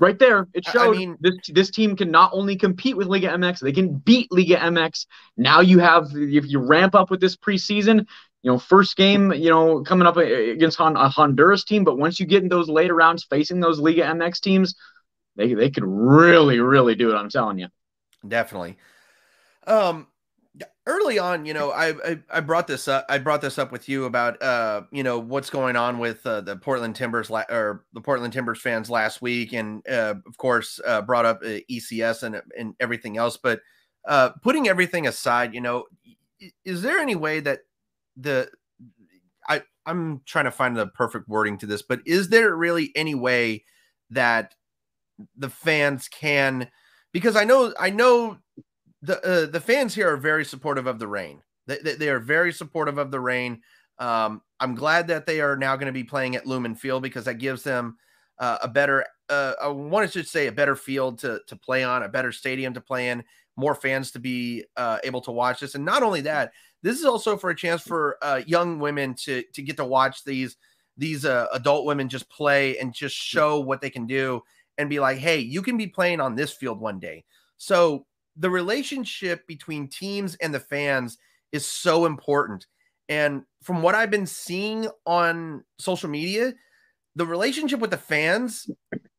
Right 0.01 0.19
there, 0.19 0.49
it 0.53 0.65
shows 0.65 0.97
I 0.97 0.99
mean, 0.99 1.16
this 1.21 1.35
this 1.49 1.71
team 1.71 1.95
can 1.95 2.11
not 2.11 2.31
only 2.33 2.57
compete 2.57 2.97
with 2.97 3.07
Liga 3.07 3.29
MX, 3.29 3.61
they 3.61 3.73
can 3.73 3.97
beat 3.99 4.27
Liga 4.33 4.57
MX. 4.57 5.07
Now 5.37 5.61
you 5.61 5.79
have 5.79 6.09
if 6.15 6.47
you 6.49 6.59
ramp 6.59 6.97
up 6.97 7.11
with 7.11 7.21
this 7.21 7.37
preseason, 7.37 8.05
you 8.43 8.51
know, 8.51 8.59
first 8.59 8.97
game, 8.97 9.33
you 9.33 9.51
know, 9.51 9.83
coming 9.85 10.07
up 10.07 10.16
against 10.16 10.81
a 10.81 11.09
Honduras 11.09 11.65
team, 11.65 11.85
but 11.85 11.97
once 11.97 12.19
you 12.19 12.27
get 12.27 12.43
in 12.43 12.49
those 12.49 12.69
later 12.69 12.95
rounds 12.95 13.25
facing 13.25 13.61
those 13.61 13.79
Liga 13.79 14.03
MX 14.03 14.41
teams, 14.41 14.75
they 15.37 15.55
they 15.55 15.71
could 15.71 15.85
really 15.87 16.59
really 16.59 16.97
do 16.97 17.12
it. 17.12 17.15
I'm 17.15 17.31
telling 17.31 17.61
you. 17.61 17.69
Definitely. 18.27 18.77
Um, 19.66 20.09
early 20.86 21.19
on, 21.19 21.47
you 21.47 21.55
know, 21.55 21.70
I, 21.70 21.90
I, 21.90 22.19
I 22.31 22.40
brought 22.40 22.66
this 22.66 22.89
up. 22.89 23.06
I 23.09 23.19
brought 23.19 23.40
this 23.40 23.59
up 23.59 23.73
with 23.73 23.89
you 23.89 24.05
about 24.05 24.43
uh, 24.43 24.82
you 24.90 25.02
know, 25.02 25.19
what's 25.19 25.51
going 25.51 25.77
on 25.77 25.98
with 25.98 26.24
uh, 26.27 26.40
the 26.43 26.56
Portland 26.56 26.97
Timbers 26.97 27.31
la- 27.31 27.44
or 27.51 27.85
the 27.93 28.01
Portland 28.01 28.32
Timbers 28.32 28.61
fans 28.61 28.90
last 28.90 29.23
week, 29.23 29.52
and 29.52 29.86
uh, 29.89 30.15
of 30.27 30.36
course, 30.36 30.81
uh, 30.86 31.02
brought 31.02 31.24
up 31.24 31.40
uh, 31.43 31.61
ECS 31.70 32.23
and 32.23 32.40
and 32.59 32.74
everything 32.81 33.16
else. 33.16 33.36
But 33.36 33.61
uh, 34.06 34.31
putting 34.43 34.69
everything 34.69 35.06
aside, 35.06 35.55
you 35.55 35.61
know, 35.61 35.85
is 36.65 36.82
there 36.82 36.98
any 36.98 37.15
way 37.15 37.40
that 37.40 37.61
the 38.16 38.51
I 39.48 39.62
I'm 39.86 40.20
trying 40.27 40.44
to 40.47 40.51
find 40.51 40.77
the 40.77 40.86
perfect 40.86 41.28
wording 41.28 41.59
to 41.59 41.66
this, 41.66 41.82
but 41.82 42.01
is 42.06 42.28
there 42.28 42.55
really 42.55 42.93
any 42.94 43.15
way 43.15 43.65
that 44.11 44.55
the 45.36 45.48
fans 45.48 46.09
can 46.09 46.69
because 47.12 47.36
I 47.36 47.44
know 47.44 47.73
I 47.78 47.90
know 47.90 48.39
the 49.05 49.20
uh, 49.26 49.47
the 49.47 49.60
fans 49.60 49.94
here 49.94 50.12
are 50.12 50.16
very 50.16 50.44
supportive 50.44 50.86
of 50.86 50.98
the 50.98 51.06
Reign. 51.06 51.43
They, 51.66 51.78
they, 51.78 52.09
are 52.09 52.20
very 52.20 52.52
supportive 52.52 52.98
of 52.98 53.10
the 53.10 53.20
Reign. 53.20 53.62
Um, 53.98 54.43
I'm 54.60 54.74
glad 54.74 55.09
that 55.09 55.26
they 55.26 55.40
are 55.40 55.56
now 55.56 55.76
going 55.76 55.86
to 55.86 55.93
be 55.93 56.05
playing 56.05 56.36
at 56.36 56.47
Lumen 56.47 56.74
Field 56.74 57.02
because 57.02 57.24
that 57.24 57.35
gives 57.35 57.62
them 57.62 57.97
uh, 58.39 58.59
a 58.62 58.68
better, 58.68 59.06
uh, 59.31 59.55
I 59.62 59.68
wanted 59.68 60.12
to 60.12 60.24
say 60.24 60.47
a 60.47 60.52
better 60.52 60.76
field 60.76 61.18
to 61.20 61.40
to 61.47 61.56
play 61.56 61.85
on, 61.85 62.02
a 62.02 62.09
better 62.09 62.32
stadium 62.32 62.74
to 62.74 62.81
play 62.81 63.10
in, 63.10 63.24
more 63.56 63.74
fans 63.74 64.10
to 64.12 64.18
be 64.18 64.64
uh, 64.76 64.98
able 65.05 65.20
to 65.22 65.32
watch 65.32 65.60
this, 65.60 65.74
and 65.74 65.85
not 65.85 66.02
only 66.02 66.22
that, 66.22 66.52
this 66.82 66.98
is 66.98 67.05
also 67.05 67.36
for 67.36 67.51
a 67.51 67.56
chance 67.56 67.82
for 67.82 68.16
uh, 68.22 68.40
young 68.47 68.78
women 68.78 69.14
to 69.24 69.43
to 69.52 69.62
get 69.62 69.76
to 69.76 69.85
watch 69.85 70.24
these 70.24 70.56
these 70.97 71.24
uh, 71.24 71.47
adult 71.52 71.85
women 71.85 72.09
just 72.09 72.28
play 72.31 72.78
and 72.78 72.94
just 72.94 73.16
show 73.16 73.60
what 73.60 73.81
they 73.81 73.90
can 73.90 74.06
do 74.06 74.40
and 74.78 74.89
be 74.89 75.01
like, 75.01 75.18
hey, 75.18 75.39
you 75.39 75.60
can 75.60 75.76
be 75.76 75.86
playing 75.86 76.20
on 76.20 76.35
this 76.35 76.52
field 76.52 76.81
one 76.81 76.98
day. 76.98 77.24
So 77.56 78.06
the 78.36 78.51
relationship 78.51 79.47
between 79.47 79.89
teams 79.89 80.35
and 80.36 80.55
the 80.55 80.61
fans 80.61 81.19
is 81.52 81.66
so 81.66 82.06
important. 82.06 82.66
And 83.09 83.43
from 83.62 83.82
what 83.82 83.94
I've 83.94 84.11
been 84.11 84.27
seeing 84.27 84.89
on 85.06 85.65
social 85.78 86.09
media, 86.09 86.55
the 87.16 87.27
relationship 87.27 87.81
with 87.81 87.90
the 87.90 87.97
fans 87.97 88.69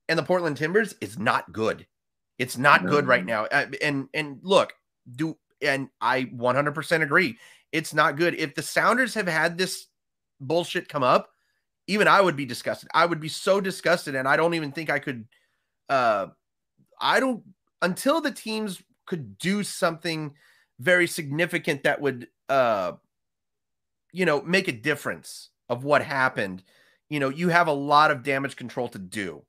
and 0.10 0.20
the 0.20 0.24
Portland 0.24 0.58
Timbers 0.58 0.96
is 1.02 1.18
not 1.18 1.52
good. 1.52 1.86
It's 2.38 2.58
not 2.58 2.84
no. 2.84 2.92
good 2.92 3.08
right 3.08 3.26
now. 3.26 3.46
And 3.46 4.10
and 4.14 4.40
look, 4.42 4.74
do 5.16 5.38
and 5.62 5.90
I 6.02 6.26
100% 6.26 7.02
agree. 7.02 7.38
It's 7.72 7.94
not 7.94 8.18
good. 8.18 8.36
If 8.36 8.56
the 8.56 8.62
Sounders 8.62 9.14
have 9.14 9.28
had 9.28 9.58
this 9.58 9.88
bullshit 10.42 10.90
come 10.90 11.04
up, 11.04 11.30
even 11.88 12.08
I 12.08 12.20
would 12.20 12.36
be 12.36 12.46
disgusted. 12.46 12.90
I 12.94 13.06
would 13.06 13.20
be 13.20 13.30
so 13.30 13.62
disgusted 13.62 14.16
and 14.16 14.28
I 14.28 14.36
don't 14.36 14.54
even 14.54 14.72
think 14.72 14.90
I 14.90 15.00
could 15.00 15.26
uh 15.88 16.28
I 17.00 17.20
don't 17.20 17.44
until 17.82 18.20
the 18.20 18.32
teams 18.32 18.82
could 19.06 19.38
do 19.38 19.64
something 19.64 20.34
very 20.80 21.08
significant 21.08 21.84
that 21.84 22.02
would 22.02 22.28
uh 22.50 22.94
you 24.12 24.26
know 24.26 24.42
make 24.42 24.68
a 24.68 24.72
difference 24.72 25.50
of 25.70 25.84
what 25.84 26.04
happened. 26.04 26.64
You 27.10 27.20
know 27.20 27.30
you 27.30 27.50
have 27.50 27.68
a 27.68 27.74
lot 27.74 28.12
of 28.12 28.24
damage 28.24 28.56
control 28.56 28.88
to 28.90 29.00
do. 29.00 29.44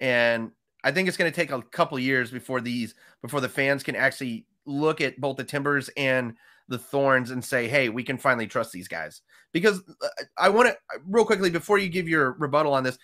And 0.00 0.52
i 0.84 0.92
think 0.92 1.08
it's 1.08 1.16
going 1.16 1.30
to 1.30 1.34
take 1.34 1.50
a 1.50 1.60
couple 1.60 1.98
years 1.98 2.30
before 2.30 2.60
these 2.60 2.94
before 3.20 3.40
the 3.40 3.48
fans 3.48 3.82
can 3.82 3.96
actually 3.96 4.46
look 4.64 5.00
at 5.00 5.20
both 5.20 5.36
the 5.36 5.42
timbers 5.42 5.90
and 5.96 6.34
the 6.68 6.78
thorns 6.78 7.32
and 7.32 7.44
say 7.44 7.66
hey 7.66 7.88
we 7.88 8.04
can 8.04 8.16
finally 8.16 8.46
trust 8.46 8.72
these 8.72 8.88
guys. 8.88 9.22
Because 9.52 9.82
uh, 10.02 10.08
i 10.36 10.48
want 10.48 10.68
to 10.68 10.76
real 11.06 11.24
quickly 11.24 11.50
before 11.50 11.78
you 11.78 11.88
give 11.88 12.08
your 12.08 12.32
rebuttal 12.38 12.74
on 12.74 12.84
this 12.84 12.98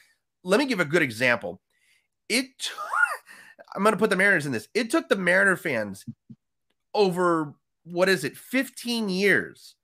let 0.44 0.58
me 0.58 0.66
give 0.66 0.80
a 0.80 0.84
good 0.84 1.02
example. 1.02 1.60
It 2.28 2.46
I'm 3.74 3.82
going 3.82 3.92
to 3.92 3.98
put 3.98 4.10
the 4.10 4.16
Mariners 4.16 4.46
in 4.46 4.52
this. 4.52 4.68
It 4.74 4.90
took 4.90 5.08
the 5.08 5.16
Mariner 5.16 5.56
fans 5.56 6.04
over 6.94 7.54
what 7.84 8.08
is 8.08 8.24
it, 8.24 8.36
15 8.36 9.08
years 9.08 9.74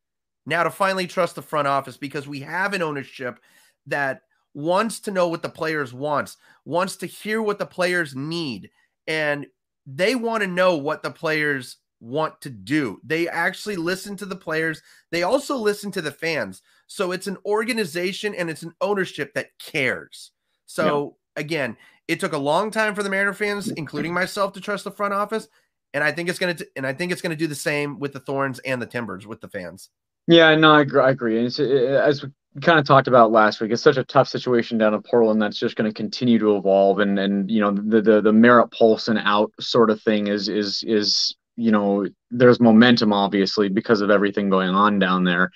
now 0.46 0.62
to 0.62 0.70
finally 0.70 1.06
trust 1.06 1.34
the 1.34 1.42
front 1.42 1.68
office 1.68 1.96
because 1.96 2.26
we 2.26 2.40
have 2.40 2.72
an 2.72 2.82
ownership 2.82 3.40
that 3.86 4.22
wants 4.54 5.00
to 5.00 5.10
know 5.10 5.28
what 5.28 5.42
the 5.42 5.48
players 5.48 5.92
wants, 5.92 6.36
wants 6.64 6.96
to 6.96 7.06
hear 7.06 7.42
what 7.42 7.58
the 7.58 7.66
players 7.66 8.14
need, 8.14 8.70
and 9.06 9.46
they 9.86 10.14
want 10.14 10.42
to 10.42 10.46
know 10.46 10.76
what 10.76 11.02
the 11.02 11.10
players 11.10 11.76
want 12.00 12.40
to 12.40 12.50
do. 12.50 13.00
They 13.04 13.28
actually 13.28 13.76
listen 13.76 14.16
to 14.16 14.26
the 14.26 14.36
players. 14.36 14.82
They 15.10 15.22
also 15.22 15.56
listen 15.56 15.90
to 15.92 16.02
the 16.02 16.10
fans. 16.10 16.62
So 16.86 17.12
it's 17.12 17.26
an 17.26 17.36
organization 17.44 18.34
and 18.34 18.48
it's 18.48 18.62
an 18.62 18.74
ownership 18.80 19.34
that 19.34 19.50
cares. 19.58 20.32
So 20.66 21.16
yeah. 21.36 21.40
again, 21.42 21.76
it 22.10 22.18
took 22.18 22.32
a 22.32 22.38
long 22.38 22.72
time 22.72 22.96
for 22.96 23.04
the 23.04 23.08
Mariner 23.08 23.32
fans, 23.32 23.66
mm-hmm. 23.66 23.78
including 23.78 24.12
myself, 24.12 24.52
to 24.54 24.60
trust 24.60 24.82
the 24.82 24.90
front 24.90 25.14
office, 25.14 25.48
and 25.94 26.02
I 26.02 26.10
think 26.10 26.28
it's 26.28 26.40
going 26.40 26.56
to 26.56 26.66
and 26.76 26.84
I 26.86 26.92
think 26.92 27.12
it's 27.12 27.22
going 27.22 27.30
to 27.30 27.36
do 27.36 27.46
the 27.46 27.54
same 27.54 28.00
with 28.00 28.12
the 28.12 28.20
Thorns 28.20 28.58
and 28.60 28.82
the 28.82 28.86
Timbers 28.86 29.26
with 29.26 29.40
the 29.40 29.48
fans. 29.48 29.90
Yeah, 30.26 30.54
no, 30.56 30.72
I 30.72 30.80
agree. 30.82 31.02
I 31.02 31.10
agree. 31.10 31.38
And 31.38 31.46
it's, 31.46 31.58
it, 31.60 31.70
as 31.70 32.22
we 32.22 32.60
kind 32.60 32.80
of 32.80 32.84
talked 32.84 33.06
about 33.06 33.30
last 33.30 33.60
week, 33.60 33.70
it's 33.70 33.82
such 33.82 33.96
a 33.96 34.04
tough 34.04 34.28
situation 34.28 34.76
down 34.76 34.92
in 34.92 35.02
Portland 35.02 35.40
that's 35.40 35.58
just 35.58 35.76
going 35.76 35.88
to 35.88 35.94
continue 35.94 36.38
to 36.40 36.56
evolve, 36.56 36.98
and 36.98 37.16
and 37.18 37.48
you 37.48 37.60
know 37.60 37.70
the 37.70 38.02
the 38.02 38.20
the 38.20 38.32
Merritt 38.32 38.72
Paulson 38.72 39.16
out 39.16 39.52
sort 39.60 39.88
of 39.88 40.02
thing 40.02 40.26
is 40.26 40.48
is 40.48 40.82
is 40.86 41.36
you 41.56 41.70
know 41.70 42.06
there's 42.30 42.60
momentum 42.60 43.12
obviously 43.12 43.68
because 43.68 44.00
of 44.00 44.10
everything 44.10 44.48
going 44.48 44.70
on 44.70 44.98
down 44.98 45.24
there 45.24 45.50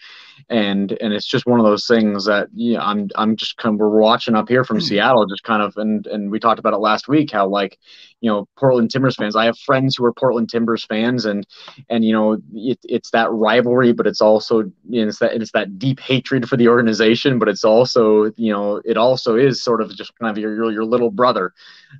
and 0.50 0.92
and 1.00 1.12
it's 1.12 1.26
just 1.26 1.46
one 1.46 1.60
of 1.60 1.66
those 1.66 1.86
things 1.86 2.24
that 2.26 2.48
yeah 2.52 2.82
i'm 2.82 3.08
i'm 3.16 3.36
just 3.36 3.56
kind 3.56 3.74
of 3.74 3.80
we're 3.80 4.00
watching 4.00 4.34
up 4.34 4.48
here 4.48 4.64
from 4.64 4.78
mm. 4.78 4.82
seattle 4.82 5.26
just 5.26 5.42
kind 5.44 5.62
of 5.62 5.76
and 5.76 6.06
and 6.06 6.30
we 6.30 6.38
talked 6.38 6.58
about 6.58 6.72
it 6.72 6.78
last 6.78 7.08
week 7.08 7.30
how 7.30 7.46
like 7.46 7.78
you 8.20 8.30
know 8.30 8.46
portland 8.56 8.90
timbers 8.90 9.16
fans 9.16 9.36
i 9.36 9.44
have 9.44 9.58
friends 9.58 9.96
who 9.96 10.04
are 10.04 10.12
portland 10.12 10.50
timbers 10.50 10.84
fans 10.84 11.24
and 11.24 11.46
and 11.88 12.04
you 12.04 12.12
know 12.12 12.36
it, 12.54 12.78
it's 12.84 13.10
that 13.10 13.30
rivalry 13.30 13.92
but 13.92 14.06
it's 14.06 14.20
also 14.20 14.60
you 14.88 15.02
know, 15.02 15.08
it's 15.08 15.18
that 15.18 15.32
it's 15.32 15.52
that 15.52 15.78
deep 15.78 16.00
hatred 16.00 16.48
for 16.48 16.56
the 16.56 16.68
organization 16.68 17.38
but 17.38 17.48
it's 17.48 17.64
also 17.64 18.24
you 18.36 18.52
know 18.52 18.82
it 18.84 18.96
also 18.96 19.36
is 19.36 19.62
sort 19.62 19.80
of 19.80 19.94
just 19.96 20.16
kind 20.18 20.30
of 20.30 20.36
your 20.36 20.54
your, 20.54 20.72
your 20.72 20.84
little 20.84 21.10
brother 21.10 21.52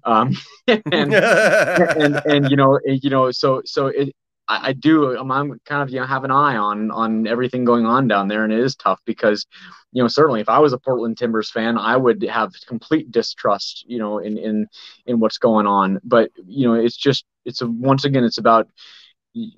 um 0.05 0.35
and, 0.67 0.83
and 1.15 2.23
and 2.27 2.51
you 2.51 2.57
know 2.57 2.79
you 2.85 3.11
know 3.11 3.31
so 3.31 3.63
so 3.65 3.87
it 3.87 4.15
I, 4.49 4.69
I 4.69 4.73
do 4.73 5.17
I'm, 5.17 5.31
I'm, 5.31 5.61
kind 5.65 5.83
of 5.83 5.91
you 5.91 6.01
know 6.01 6.07
have 6.07 6.25
an 6.25 6.31
eye 6.31 6.57
on 6.57 6.91
on 6.91 7.27
everything 7.27 7.65
going 7.65 7.87
on 7.87 8.09
down 8.09 8.29
there 8.29 8.45
and 8.45 8.53
it 8.53 8.61
is 8.61 8.77
tough 8.77 9.01
because 9.05 9.47
you 9.93 10.03
know 10.03 10.09
certainly 10.09 10.41
if 10.41 10.49
I 10.49 10.59
was 10.59 10.73
a 10.73 10.79
Portland 10.79 11.19
Timbers 11.19 11.51
fan 11.51 11.79
I 11.79 11.97
would 11.97 12.23
have 12.25 12.53
complete 12.67 13.11
distrust 13.11 13.85
you 13.87 13.99
know 13.99 14.19
in 14.19 14.39
in 14.39 14.67
in 15.07 15.21
what's 15.21 15.39
going 15.39 15.67
on. 15.67 16.01
But 16.05 16.31
you 16.47 16.67
know 16.67 16.75
it's 16.75 16.97
just 16.97 17.25
it's 17.45 17.63
a, 17.63 17.67
once 17.67 18.05
again 18.05 18.25
it's 18.25 18.39
about 18.39 18.69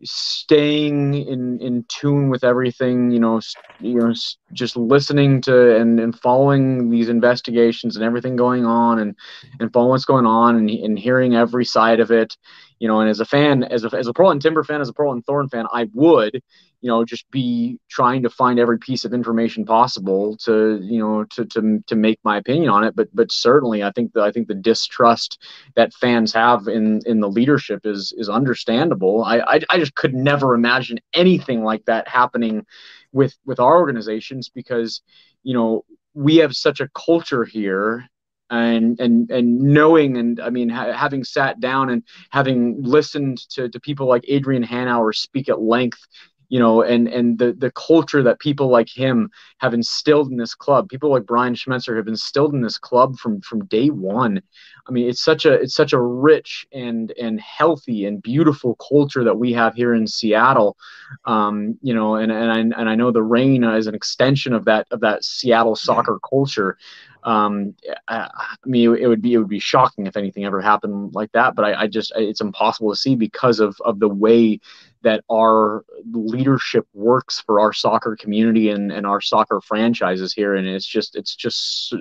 staying 0.04 1.14
in 1.14 1.60
in 1.60 1.84
tune 1.88 2.30
with 2.30 2.44
everything 2.44 3.10
you 3.10 3.20
know 3.20 3.40
you 3.78 3.96
know 3.96 4.12
just 4.52 4.76
listening 4.76 5.40
to 5.42 5.76
and, 5.76 6.00
and 6.00 6.18
following 6.18 6.90
these 6.90 7.08
investigations 7.08 7.96
and 7.96 8.04
everything 8.04 8.36
going 8.36 8.64
on 8.64 8.98
and 8.98 9.14
and 9.60 9.72
following 9.72 9.90
what's 9.90 10.04
going 10.04 10.26
on 10.26 10.56
and, 10.56 10.70
and 10.70 10.98
hearing 10.98 11.34
every 11.34 11.64
side 11.64 12.00
of 12.00 12.10
it. 12.10 12.36
You 12.78 12.88
know 12.88 13.00
and 13.00 13.08
as 13.08 13.20
a 13.20 13.24
fan 13.24 13.64
as 13.64 13.84
a, 13.84 13.96
as 13.96 14.06
a 14.06 14.12
portland 14.12 14.42
timber 14.42 14.62
fan 14.62 14.82
as 14.82 14.88
a 14.88 14.92
portland 14.92 15.24
thorn 15.24 15.48
fan 15.48 15.66
i 15.72 15.88
would 15.94 16.42
you 16.86 16.92
know 16.92 17.04
just 17.04 17.28
be 17.32 17.80
trying 17.88 18.22
to 18.22 18.30
find 18.30 18.60
every 18.60 18.78
piece 18.78 19.04
of 19.04 19.12
information 19.12 19.64
possible 19.64 20.36
to 20.36 20.78
you 20.84 21.00
know 21.00 21.24
to 21.24 21.44
to 21.44 21.82
to 21.88 21.96
make 21.96 22.20
my 22.22 22.36
opinion 22.36 22.70
on 22.70 22.84
it. 22.84 22.94
But 22.94 23.08
but 23.12 23.32
certainly 23.32 23.82
i 23.82 23.90
think 23.90 24.12
the 24.12 24.22
i 24.22 24.30
think 24.30 24.46
the 24.46 24.54
distrust 24.54 25.42
that 25.74 25.92
fans 25.94 26.32
have 26.32 26.68
in 26.68 27.00
in 27.04 27.18
the 27.18 27.28
leadership 27.28 27.80
is 27.84 28.14
is 28.16 28.28
understandable. 28.28 29.24
I 29.24 29.38
i, 29.40 29.60
I 29.68 29.78
just 29.80 29.96
could 29.96 30.14
never 30.14 30.54
imagine 30.54 31.00
anything 31.12 31.64
like 31.64 31.84
that 31.86 32.06
happening 32.06 32.64
with 33.10 33.34
with 33.44 33.58
our 33.58 33.78
organizations 33.78 34.48
because 34.48 35.02
you 35.42 35.54
know 35.54 35.84
we 36.14 36.36
have 36.36 36.54
such 36.54 36.78
a 36.78 36.88
culture 36.94 37.44
here 37.44 38.08
and 38.48 39.00
and 39.00 39.28
and 39.30 39.58
knowing 39.58 40.16
and 40.16 40.38
I 40.38 40.50
mean 40.50 40.68
ha- 40.68 40.92
having 40.92 41.24
sat 41.24 41.58
down 41.58 41.90
and 41.90 42.04
having 42.30 42.80
listened 42.80 43.38
to 43.50 43.68
to 43.68 43.80
people 43.80 44.06
like 44.06 44.24
Adrian 44.28 44.62
Hanauer 44.62 45.12
speak 45.12 45.48
at 45.48 45.60
length 45.60 45.98
you 46.48 46.60
know, 46.60 46.82
and 46.82 47.08
and 47.08 47.38
the 47.38 47.52
the 47.52 47.72
culture 47.72 48.22
that 48.22 48.38
people 48.38 48.68
like 48.68 48.88
him 48.88 49.30
have 49.58 49.74
instilled 49.74 50.30
in 50.30 50.36
this 50.36 50.54
club, 50.54 50.88
people 50.88 51.10
like 51.10 51.26
Brian 51.26 51.54
Schmetzer 51.54 51.96
have 51.96 52.08
instilled 52.08 52.54
in 52.54 52.60
this 52.60 52.78
club 52.78 53.16
from 53.18 53.40
from 53.40 53.64
day 53.66 53.88
one. 53.88 54.40
I 54.88 54.92
mean, 54.92 55.08
it's 55.08 55.22
such 55.22 55.44
a 55.44 55.54
it's 55.54 55.74
such 55.74 55.92
a 55.92 56.00
rich 56.00 56.66
and 56.72 57.12
and 57.20 57.40
healthy 57.40 58.06
and 58.06 58.22
beautiful 58.22 58.76
culture 58.76 59.24
that 59.24 59.38
we 59.38 59.52
have 59.54 59.74
here 59.74 59.94
in 59.94 60.06
Seattle. 60.06 60.76
Um, 61.24 61.78
you 61.82 61.94
know, 61.94 62.16
and 62.16 62.30
and 62.30 62.52
I, 62.52 62.58
and 62.58 62.88
I 62.88 62.94
know 62.94 63.10
the 63.10 63.22
Reign 63.22 63.64
is 63.64 63.86
an 63.88 63.94
extension 63.94 64.52
of 64.52 64.64
that 64.66 64.86
of 64.90 65.00
that 65.00 65.24
Seattle 65.24 65.76
soccer 65.76 66.18
culture. 66.28 66.78
Um, 67.24 67.74
I, 68.06 68.28
I 68.32 68.56
mean, 68.64 68.94
it, 68.94 69.00
it, 69.00 69.08
would 69.08 69.20
be 69.20 69.34
it 69.34 69.38
would 69.38 69.48
be 69.48 69.58
shocking 69.58 70.06
if 70.06 70.16
anything 70.16 70.44
ever 70.44 70.60
happened 70.60 71.12
like 71.12 71.32
that. 71.32 71.56
But 71.56 71.64
I, 71.64 71.82
I 71.82 71.86
just 71.88 72.12
it's 72.14 72.40
impossible 72.40 72.90
to 72.90 72.96
see 72.96 73.16
because 73.16 73.58
of 73.58 73.76
of 73.84 73.98
the 73.98 74.08
way 74.08 74.60
that 75.06 75.22
our 75.30 75.84
leadership 76.10 76.84
works 76.92 77.40
for 77.46 77.60
our 77.60 77.72
soccer 77.72 78.16
community 78.16 78.70
and, 78.70 78.90
and 78.90 79.06
our 79.06 79.20
soccer 79.20 79.60
franchises 79.60 80.34
here. 80.34 80.56
And 80.56 80.66
it's 80.66 80.84
just 80.84 81.14
it's 81.14 81.36
just 81.36 81.94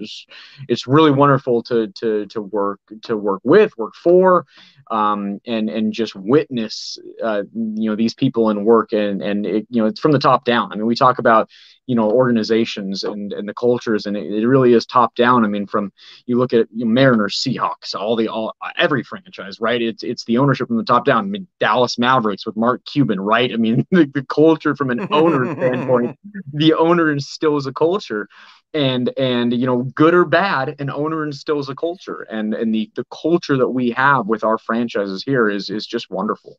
it's 0.68 0.88
really 0.88 1.12
wonderful 1.12 1.62
to 1.64 1.88
to 2.00 2.26
to 2.26 2.42
work 2.42 2.80
to 3.04 3.16
work 3.16 3.42
with 3.44 3.78
work 3.78 3.94
for 3.94 4.48
um, 4.90 5.40
and 5.46 5.70
and 5.70 5.94
just 5.94 6.16
witness 6.16 6.98
uh, 7.24 7.44
you 7.54 7.92
know 7.92 7.96
these 7.96 8.16
people 8.16 8.50
in 8.50 8.66
work. 8.66 8.92
And 8.92 9.22
and 9.22 9.46
it, 9.46 9.68
you 9.70 9.84
know 9.84 9.88
it's 9.88 10.00
from 10.00 10.12
the 10.12 10.18
top 10.18 10.44
down. 10.44 10.72
I 10.72 10.76
mean 10.76 10.88
we 10.88 10.96
talk 10.96 11.20
about 11.20 11.48
you 11.88 11.96
know 11.96 12.10
organizations 12.10 13.04
and 13.04 13.34
and 13.34 13.48
the 13.48 13.54
cultures 13.54 14.06
and 14.06 14.16
it, 14.18 14.26
it 14.32 14.48
really 14.48 14.74
is 14.74 14.86
top 14.86 15.16
down. 15.16 15.44
I 15.46 15.48
mean 15.48 15.68
from 15.68 15.92
you 16.26 16.38
look 16.38 16.54
at 16.54 16.68
you 16.74 16.86
know, 16.86 16.92
mariners 16.92 17.36
seahawks 17.36 17.96
all 17.96 18.16
the 18.16 18.28
all 18.28 18.56
every 18.78 19.04
franchise 19.04 19.60
right? 19.60 19.82
It's 19.82 20.04
it's 20.04 20.26
the 20.26 20.38
ownership 20.38 20.68
from 20.68 20.78
the 20.78 20.84
top 20.84 21.06
down. 21.06 21.26
I 21.26 21.28
mean, 21.28 21.48
dallas 21.60 21.98
mavericks 21.98 22.46
with 22.46 22.56
mark 22.56 22.84
Cuban, 22.86 23.20
right? 23.20 23.52
I 23.52 23.58
mean, 23.58 23.86
the, 23.92 24.06
the 24.14 24.24
culture 24.24 24.76
from 24.76 24.92
an 24.92 25.08
owner 25.12 25.54
standpoint, 25.56 26.18
the 26.54 26.74
owner 26.74 27.12
instills 27.12 27.68
a 27.68 27.74
culture, 27.74 28.28
and 28.74 29.12
and 29.18 29.54
you 29.54 29.66
know, 29.66 29.84
good 29.84 30.14
or 30.14 30.26
bad, 30.26 30.76
an 30.80 30.90
owner 30.90 31.24
instills 31.24 31.70
a 31.70 31.76
culture, 31.76 32.22
and 32.30 32.54
and 32.54 32.74
the 32.74 32.92
the 32.96 33.06
culture 33.06 33.58
that 33.58 33.70
we 33.70 33.92
have 33.92 34.28
with 34.28 34.44
our 34.44 34.58
franchises 34.58 35.24
here 35.24 35.50
is 35.50 35.70
is 35.70 35.86
just 35.86 36.10
wonderful. 36.10 36.58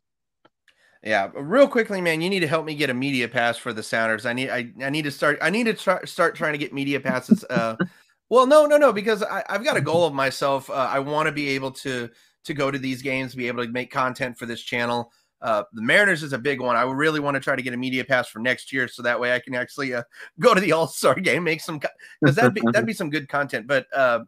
Yeah, 1.03 1.29
real 1.35 1.67
quickly, 1.67 2.01
man, 2.01 2.21
you 2.21 2.29
need 2.29 2.39
to 2.39 2.47
help 2.47 2.65
me 2.65 2.75
get 2.75 2.89
a 2.89 2.93
media 2.93 3.27
pass 3.27 3.57
for 3.57 3.71
the 3.71 3.83
Sounders. 3.83 4.25
I 4.25 4.33
need 4.33 4.49
I, 4.49 4.71
I 4.83 4.89
need 4.89 5.03
to 5.03 5.11
start 5.11 5.37
I 5.41 5.49
need 5.49 5.65
to 5.65 5.73
try, 5.73 6.03
start 6.05 6.35
trying 6.35 6.53
to 6.53 6.57
get 6.57 6.73
media 6.73 6.99
passes. 6.99 7.43
Uh, 7.49 7.75
well, 8.29 8.47
no, 8.47 8.65
no, 8.65 8.77
no, 8.77 8.91
because 8.91 9.23
I, 9.23 9.43
have 9.47 9.63
got 9.63 9.77
a 9.77 9.81
goal 9.81 10.05
of 10.05 10.13
myself. 10.13 10.69
Uh, 10.69 10.73
I 10.73 10.99
want 10.99 11.27
to 11.27 11.31
be 11.31 11.49
able 11.49 11.71
to 11.71 12.09
to 12.45 12.53
go 12.53 12.71
to 12.71 12.79
these 12.79 13.01
games, 13.01 13.35
be 13.35 13.47
able 13.47 13.65
to 13.65 13.71
make 13.71 13.91
content 13.91 14.37
for 14.37 14.45
this 14.45 14.61
channel. 14.61 15.11
Uh, 15.41 15.63
the 15.73 15.81
Mariners 15.81 16.23
is 16.23 16.33
a 16.33 16.37
big 16.37 16.59
one. 16.59 16.75
I 16.75 16.81
really 16.81 17.19
want 17.19 17.35
to 17.35 17.41
try 17.41 17.55
to 17.55 17.61
get 17.61 17.73
a 17.73 17.77
media 17.77 18.03
pass 18.03 18.27
for 18.27 18.39
next 18.39 18.73
year, 18.73 18.87
so 18.87 19.03
that 19.03 19.19
way 19.19 19.35
I 19.35 19.39
can 19.39 19.53
actually 19.53 19.93
uh, 19.93 20.03
go 20.39 20.53
to 20.53 20.61
the 20.61 20.71
All 20.71 20.87
Star 20.87 21.15
game, 21.15 21.43
make 21.43 21.61
some 21.61 21.79
because 22.21 22.35
that'd 22.35 22.53
be 22.53 22.61
that'd 22.71 22.87
be 22.87 22.93
some 22.93 23.09
good 23.09 23.29
content. 23.29 23.67
But 23.67 23.85
uh, 23.95 24.21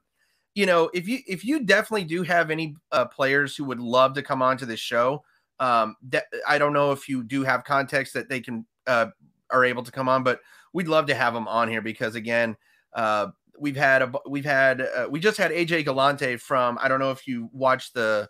you 0.54 0.66
know, 0.66 0.90
if 0.94 1.08
you 1.08 1.20
if 1.28 1.44
you 1.44 1.64
definitely 1.64 2.04
do 2.04 2.22
have 2.24 2.52
any 2.52 2.76
uh, 2.92 3.06
players 3.06 3.56
who 3.56 3.64
would 3.66 3.80
love 3.80 4.14
to 4.14 4.22
come 4.22 4.42
on 4.42 4.58
to 4.58 4.66
this 4.66 4.80
show, 4.80 5.24
um, 5.60 5.96
that, 6.10 6.26
I 6.48 6.58
don't 6.58 6.74
know 6.74 6.92
if 6.92 7.10
you 7.10 7.24
do 7.24 7.44
have 7.44 7.64
context 7.64 8.14
that 8.14 8.30
they 8.30 8.40
can 8.40 8.66
uh, 8.88 9.08
are 9.52 9.66
able 9.66 9.84
to 9.84 9.92
come 9.92 10.10
on, 10.10 10.24
but 10.24 10.40
we'd 10.74 10.88
love 10.88 11.08
to 11.08 11.16
have 11.16 11.34
them 11.34 11.48
on 11.48 11.68
here 11.68 11.82
because 11.82 12.16
again, 12.16 12.56
uh, 12.94 13.28
we've 13.60 13.76
had 13.76 14.02
a 14.02 14.12
we've 14.28 14.46
had 14.46 14.82
uh, 14.82 15.08
we 15.10 15.20
just 15.20 15.38
had 15.38 15.52
AJ 15.52 15.86
Galante 15.86 16.38
from 16.38 16.78
I 16.82 16.88
don't 16.88 17.00
know 17.00 17.12
if 17.12 17.28
you 17.28 17.50
watched 17.52 17.94
the 17.94 18.30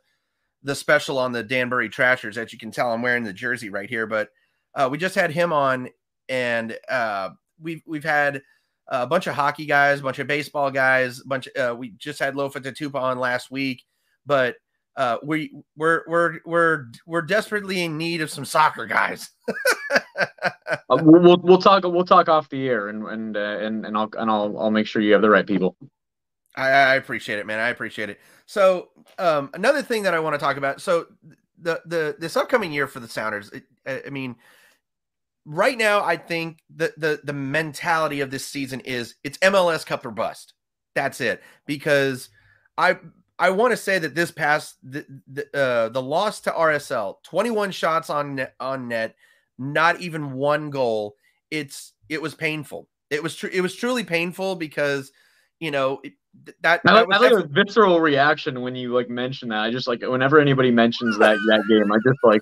the 0.63 0.75
special 0.75 1.17
on 1.17 1.31
the 1.31 1.43
Danbury 1.43 1.89
Trashers. 1.89 2.37
As 2.37 2.51
you 2.51 2.59
can 2.59 2.71
tell, 2.71 2.91
I'm 2.91 3.01
wearing 3.01 3.23
the 3.23 3.33
jersey 3.33 3.69
right 3.69 3.89
here, 3.89 4.07
but 4.07 4.29
uh, 4.75 4.89
we 4.91 4.97
just 4.97 5.15
had 5.15 5.31
him 5.31 5.53
on, 5.53 5.89
and 6.27 6.77
uh, 6.89 7.29
we've 7.59 7.81
we've 7.85 8.03
had 8.03 8.41
a 8.87 9.05
bunch 9.05 9.27
of 9.27 9.35
hockey 9.35 9.65
guys, 9.65 9.99
a 9.99 10.03
bunch 10.03 10.19
of 10.19 10.27
baseball 10.27 10.71
guys, 10.71 11.21
a 11.21 11.27
bunch. 11.27 11.47
Of, 11.47 11.55
uh, 11.55 11.75
we 11.75 11.91
just 11.91 12.19
had 12.19 12.33
Lofa 12.33 12.57
Tatupu 12.57 12.95
on 12.95 13.19
last 13.19 13.51
week, 13.51 13.83
but 14.25 14.55
uh, 14.99 15.17
we 15.23 15.53
we're 15.77 16.03
we're 16.07 16.39
we're 16.45 16.85
we're 17.05 17.21
desperately 17.21 17.83
in 17.83 17.97
need 17.97 18.19
of 18.19 18.29
some 18.29 18.43
soccer 18.43 18.85
guys. 18.85 19.29
uh, 19.89 20.75
we'll, 20.89 21.37
we'll 21.37 21.61
talk 21.61 21.85
we'll 21.85 22.03
talk 22.03 22.27
off 22.27 22.49
the 22.49 22.67
air 22.67 22.89
and 22.89 23.07
and 23.07 23.37
uh, 23.37 23.39
and 23.61 23.85
and 23.85 23.97
I'll 23.97 24.09
and 24.17 24.29
I'll 24.29 24.59
I'll 24.59 24.71
make 24.71 24.87
sure 24.87 25.01
you 25.01 25.13
have 25.13 25.21
the 25.21 25.29
right 25.29 25.47
people. 25.47 25.77
I, 26.57 26.67
I 26.67 26.95
appreciate 26.95 27.39
it, 27.39 27.45
man. 27.45 27.59
I 27.59 27.69
appreciate 27.69 28.09
it. 28.09 28.19
So 28.45 28.89
um, 29.17 29.49
another 29.53 29.81
thing 29.81 30.03
that 30.03 30.13
I 30.13 30.19
want 30.19 30.33
to 30.33 30.37
talk 30.37 30.57
about. 30.57 30.81
So 30.81 31.05
the 31.57 31.81
the 31.85 32.17
this 32.19 32.35
upcoming 32.35 32.73
year 32.73 32.85
for 32.85 32.99
the 32.99 33.07
Sounders. 33.07 33.51
It, 33.51 33.63
I 34.05 34.09
mean, 34.09 34.35
right 35.45 35.77
now 35.77 36.03
I 36.03 36.17
think 36.17 36.59
the 36.75 36.93
the 36.97 37.21
the 37.23 37.31
mentality 37.31 38.19
of 38.19 38.31
this 38.31 38.45
season 38.45 38.81
is 38.81 39.15
it's 39.23 39.37
MLS 39.37 39.85
Cup 39.85 40.05
or 40.05 40.11
bust. 40.11 40.55
That's 40.93 41.21
it 41.21 41.41
because 41.65 42.27
I 42.77 42.97
I 43.39 43.49
want 43.51 43.71
to 43.71 43.77
say 43.77 43.97
that 43.99 44.15
this 44.15 44.31
past 44.31 44.75
the 44.83 45.05
the, 45.31 45.57
uh, 45.57 45.89
the 45.89 46.01
loss 46.01 46.41
to 46.41 46.51
RSL, 46.51 47.23
21 47.23 47.71
shots 47.71 48.09
on 48.09 48.35
net, 48.35 48.53
on 48.59 48.89
net, 48.89 49.15
not 49.57 50.01
even 50.01 50.33
one 50.33 50.69
goal. 50.69 51.15
It's 51.49 51.93
it 52.09 52.21
was 52.21 52.35
painful. 52.35 52.89
It 53.09 53.23
was 53.23 53.35
true. 53.35 53.49
It 53.51 53.61
was 53.61 53.75
truly 53.75 54.03
painful 54.03 54.55
because 54.55 55.11
you 55.59 55.71
know 55.71 56.01
it, 56.03 56.13
that, 56.61 56.81
I, 56.85 56.93
that 56.93 57.07
was, 57.07 57.17
I 57.17 57.29
like 57.29 57.45
a 57.45 57.47
visceral 57.47 57.99
reaction 57.99 58.61
when 58.61 58.75
you 58.75 58.93
like 58.93 59.09
mention 59.09 59.49
that. 59.49 59.59
I 59.59 59.71
just 59.71 59.87
like 59.87 60.01
whenever 60.01 60.39
anybody 60.39 60.71
mentions 60.71 61.17
that 61.17 61.37
that 61.47 61.63
game, 61.69 61.91
I 61.91 61.97
just 62.05 62.19
like 62.23 62.41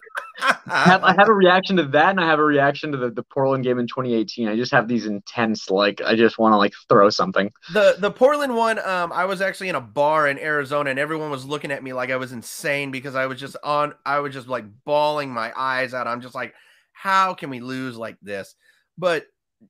have, 0.67 1.03
I 1.03 1.13
have 1.13 1.29
a 1.29 1.33
reaction 1.33 1.77
to 1.77 1.83
that, 1.83 2.11
and 2.11 2.19
I 2.19 2.25
have 2.25 2.39
a 2.39 2.43
reaction 2.43 2.91
to 2.91 2.97
the, 2.97 3.09
the 3.09 3.23
Portland 3.23 3.63
game 3.63 3.79
in 3.79 3.87
2018. 3.87 4.47
I 4.47 4.55
just 4.55 4.71
have 4.71 4.87
these 4.87 5.05
intense 5.05 5.69
like 5.69 6.01
I 6.01 6.15
just 6.15 6.37
want 6.37 6.53
to 6.53 6.57
like 6.57 6.73
throw 6.89 7.09
something. 7.09 7.51
The 7.73 7.95
the 7.97 8.11
Portland 8.11 8.55
one, 8.55 8.79
um, 8.79 9.11
I 9.13 9.25
was 9.25 9.41
actually 9.41 9.69
in 9.69 9.75
a 9.75 9.81
bar 9.81 10.27
in 10.27 10.37
Arizona, 10.37 10.89
and 10.89 10.99
everyone 10.99 11.31
was 11.31 11.45
looking 11.45 11.71
at 11.71 11.83
me 11.83 11.93
like 11.93 12.11
I 12.11 12.17
was 12.17 12.31
insane 12.31 12.91
because 12.91 13.15
I 13.15 13.25
was 13.25 13.39
just 13.39 13.55
on. 13.63 13.93
I 14.05 14.19
was 14.19 14.33
just 14.33 14.47
like 14.47 14.65
bawling 14.85 15.31
my 15.31 15.51
eyes 15.55 15.93
out. 15.93 16.07
I'm 16.07 16.21
just 16.21 16.35
like, 16.35 16.53
how 16.91 17.33
can 17.33 17.49
we 17.49 17.59
lose 17.61 17.97
like 17.97 18.17
this? 18.21 18.55
But 18.97 19.25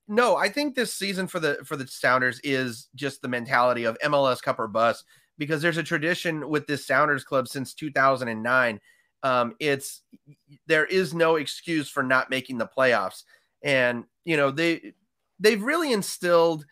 no, 0.08 0.36
I 0.36 0.50
think 0.50 0.76
this 0.76 0.94
season 0.94 1.28
for 1.28 1.40
the 1.40 1.60
for 1.66 1.76
the 1.76 1.88
Sounders 1.88 2.40
is 2.44 2.90
just 2.96 3.22
the 3.22 3.28
mentality 3.28 3.86
of 3.86 3.98
MLS 4.04 4.42
Cup 4.42 4.60
or 4.60 4.68
bust 4.68 5.06
because 5.38 5.62
there's 5.62 5.78
a 5.78 5.84
tradition 5.84 6.50
with 6.50 6.68
this 6.68 6.86
Sounders 6.86 7.24
club 7.24 7.48
since 7.48 7.74
2009. 7.74 8.80
Um, 9.24 9.56
it's 9.60 10.02
there 10.68 10.86
is 10.86 11.14
no 11.14 11.36
excuse 11.36 11.90
for 11.90 12.04
not 12.04 12.30
making 12.30 12.58
the 12.58 12.68
playoffs, 12.68 13.24
and 13.64 14.04
you 14.26 14.38
know 14.38 14.52
they 14.52 14.94
they've 15.40 15.62
really 15.62 15.94
instilled 15.94 16.66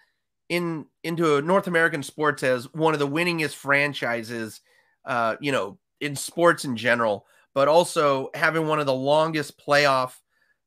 in 0.49 0.85
into 1.03 1.41
North 1.41 1.67
American 1.67 2.03
sports 2.03 2.43
as 2.43 2.71
one 2.73 2.93
of 2.93 2.99
the 2.99 3.07
winningest 3.07 3.55
franchises, 3.55 4.61
uh, 5.05 5.35
you 5.39 5.51
know, 5.51 5.77
in 6.01 6.15
sports 6.15 6.65
in 6.65 6.77
general, 6.77 7.25
but 7.53 7.67
also 7.67 8.29
having 8.33 8.67
one 8.67 8.79
of 8.79 8.85
the 8.85 8.93
longest 8.93 9.59
playoff 9.59 10.13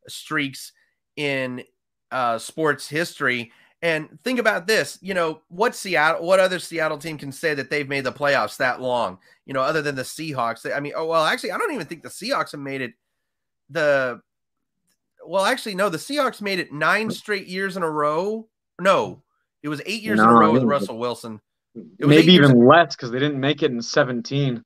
streaks 0.08 0.72
in 1.16 1.62
uh, 2.10 2.38
sports 2.38 2.88
history. 2.88 3.52
And 3.80 4.18
think 4.24 4.40
about 4.40 4.66
this, 4.66 4.98
you 5.00 5.14
know, 5.14 5.40
what 5.48 5.74
Seattle, 5.74 6.26
what 6.26 6.40
other 6.40 6.58
Seattle 6.58 6.98
team 6.98 7.16
can 7.16 7.30
say 7.30 7.54
that 7.54 7.70
they've 7.70 7.88
made 7.88 8.04
the 8.04 8.12
playoffs 8.12 8.56
that 8.56 8.80
long, 8.80 9.18
you 9.46 9.54
know, 9.54 9.60
other 9.60 9.82
than 9.82 9.94
the 9.94 10.02
Seahawks? 10.02 10.70
I 10.74 10.80
mean, 10.80 10.94
oh, 10.96 11.06
well, 11.06 11.24
actually, 11.24 11.52
I 11.52 11.58
don't 11.58 11.72
even 11.72 11.86
think 11.86 12.02
the 12.02 12.08
Seahawks 12.08 12.52
have 12.52 12.60
made 12.60 12.80
it 12.80 12.94
the, 13.70 14.20
well, 15.24 15.44
actually, 15.44 15.76
no, 15.76 15.88
the 15.88 15.98
Seahawks 15.98 16.40
made 16.40 16.58
it 16.58 16.72
nine 16.72 17.10
straight 17.10 17.46
years 17.46 17.76
in 17.76 17.84
a 17.84 17.90
row. 17.90 18.48
No, 18.80 19.22
it 19.62 19.68
was 19.68 19.80
eight 19.86 20.02
years 20.02 20.18
no, 20.18 20.24
in 20.24 20.30
a 20.30 20.32
row 20.32 20.52
with 20.52 20.64
Russell 20.64 20.98
Wilson. 20.98 21.40
Maybe 22.00 22.32
even 22.32 22.66
less 22.66 22.96
because 22.96 23.10
they 23.10 23.18
didn't 23.18 23.38
make 23.38 23.62
it 23.62 23.70
in 23.70 23.80
17. 23.80 24.64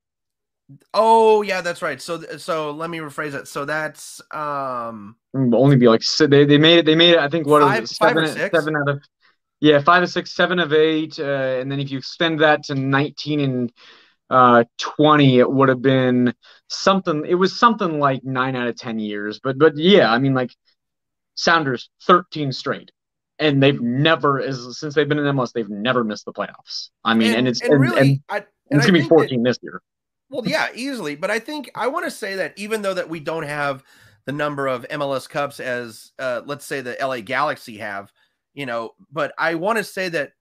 Oh 0.95 1.43
yeah, 1.43 1.61
that's 1.61 1.83
right. 1.83 2.01
So 2.01 2.21
so 2.39 2.71
let 2.71 2.91
me 2.91 2.99
rephrase 2.99 3.35
it. 3.35 3.49
So 3.49 3.65
that's 3.65 4.21
um 4.31 5.17
only 5.35 5.77
be 5.77 5.89
like 5.89 6.03
they 6.19 6.45
they 6.45 6.59
made 6.59 6.79
it 6.79 6.87
they 6.87 6.95
made 6.95 7.15
it 7.15 7.19
I 7.19 7.29
think 7.29 7.47
what 7.47 7.63
five, 7.63 7.85
it 7.85 7.89
seven, 7.89 8.27
seven 8.27 8.77
out 8.77 8.89
of 8.89 9.03
yeah 9.61 9.81
five 9.81 10.03
or 10.03 10.07
six 10.07 10.33
seven 10.35 10.59
of 10.59 10.73
eight 10.73 11.19
uh, 11.19 11.59
and 11.61 11.71
then 11.71 11.81
if 11.81 11.91
you 11.91 11.99
extend 11.99 12.41
that 12.41 12.65
to 12.65 12.75
nineteen 12.75 13.41
and 13.41 13.73
uh 14.31 14.65
20 14.79 15.41
it 15.41 15.51
would 15.51 15.69
have 15.69 15.83
been 15.83 16.33
something 16.69 17.25
it 17.27 17.35
was 17.35 17.59
something 17.59 17.99
like 17.99 18.25
nine 18.25 18.57
out 18.57 18.67
of 18.67 18.77
ten 18.77 18.99
years 18.99 19.41
but 19.43 19.59
but 19.59 19.77
yeah 19.77 20.11
I 20.11 20.19
mean 20.19 20.33
like 20.33 20.55
Sounders 21.35 21.91
13 22.07 22.53
straight 22.53 22.93
and 23.39 23.63
they've 23.63 23.81
never 23.81 24.41
as 24.41 24.79
since 24.79 24.95
they've 24.95 25.09
been 25.09 25.19
in 25.19 25.25
MLS 25.37 25.53
they've 25.53 25.69
never 25.69 26.05
missed 26.05 26.25
the 26.25 26.33
playoffs. 26.33 26.91
I 27.05 27.15
mean 27.15 27.29
and, 27.29 27.39
and 27.39 27.49
it's 27.49 27.61
and, 27.61 27.73
and 27.73 27.81
really 27.81 28.01
and, 28.01 28.21
I, 28.29 28.45
it's 28.71 28.87
gonna 28.87 28.99
be 28.99 29.09
14 29.09 29.43
that, 29.43 29.51
this 29.51 29.59
year. 29.63 29.83
Well, 30.33 30.45
yeah, 30.47 30.69
easily. 30.75 31.17
But 31.17 31.31
I 31.31 31.41
think 31.41 31.71
I 31.77 31.89
want 31.89 32.07
to 32.07 32.13
say 32.13 32.37
that 32.37 32.55
even 32.59 32.83
though 32.83 32.95
that 32.95 33.11
we 33.11 33.21
don't 33.21 33.45
have 33.45 33.85
the 34.25 34.33
number 34.33 34.67
of 34.69 34.87
MLS 34.91 35.29
Cups 35.29 35.61
as 35.61 36.13
uh, 36.19 36.43
let's 36.47 36.67
say 36.67 36.81
the 36.81 36.97
LA 37.01 37.21
Galaxy 37.21 37.79
have, 37.79 38.13
you 38.55 38.67
know, 38.67 38.93
but 39.13 39.35
I 39.39 39.57
want 39.57 39.79
to 39.79 39.85
say 39.85 40.09
that 40.11 40.33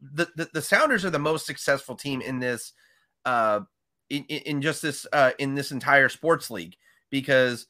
the, 0.00 0.28
the, 0.36 0.50
the 0.54 0.62
Sounders 0.62 1.04
are 1.04 1.10
the 1.10 1.18
most 1.20 1.46
successful 1.46 1.96
team 1.96 2.20
in 2.20 2.40
this 2.40 2.72
uh 3.24 3.60
in, 4.10 4.24
in 4.24 4.62
just 4.62 4.82
this 4.82 5.06
uh 5.12 5.32
in 5.38 5.54
this 5.54 5.72
entire 5.72 6.08
sports 6.08 6.50
league 6.50 6.76
because 7.10 7.68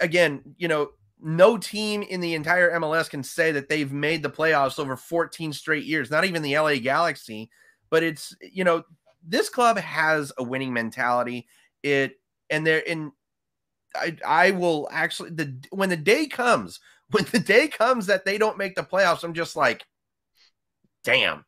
again, 0.00 0.42
you 0.58 0.68
know, 0.68 0.90
no 1.20 1.56
team 1.56 2.02
in 2.02 2.20
the 2.20 2.34
entire 2.34 2.72
MLS 2.80 3.08
can 3.08 3.22
say 3.22 3.52
that 3.52 3.68
they've 3.68 3.92
made 3.92 4.22
the 4.22 4.30
playoffs 4.30 4.78
over 4.78 4.96
14 4.96 5.52
straight 5.52 5.84
years, 5.84 6.10
not 6.10 6.24
even 6.24 6.42
the 6.42 6.58
LA 6.58 6.76
Galaxy, 6.76 7.50
but 7.90 8.02
it's 8.02 8.34
you 8.40 8.64
know, 8.64 8.82
this 9.26 9.48
club 9.48 9.78
has 9.78 10.32
a 10.38 10.42
winning 10.42 10.72
mentality. 10.72 11.46
It 11.82 12.20
and 12.50 12.66
they're 12.66 12.78
in. 12.78 13.12
I 13.94 14.16
I 14.26 14.50
will 14.52 14.88
actually 14.90 15.30
the 15.30 15.54
when 15.70 15.88
the 15.88 15.96
day 15.96 16.26
comes 16.26 16.80
when 17.10 17.26
the 17.30 17.38
day 17.38 17.68
comes 17.68 18.06
that 18.06 18.24
they 18.24 18.38
don't 18.38 18.58
make 18.58 18.74
the 18.74 18.82
playoffs, 18.82 19.22
I'm 19.22 19.34
just 19.34 19.54
like, 19.54 19.84
damn, 21.04 21.44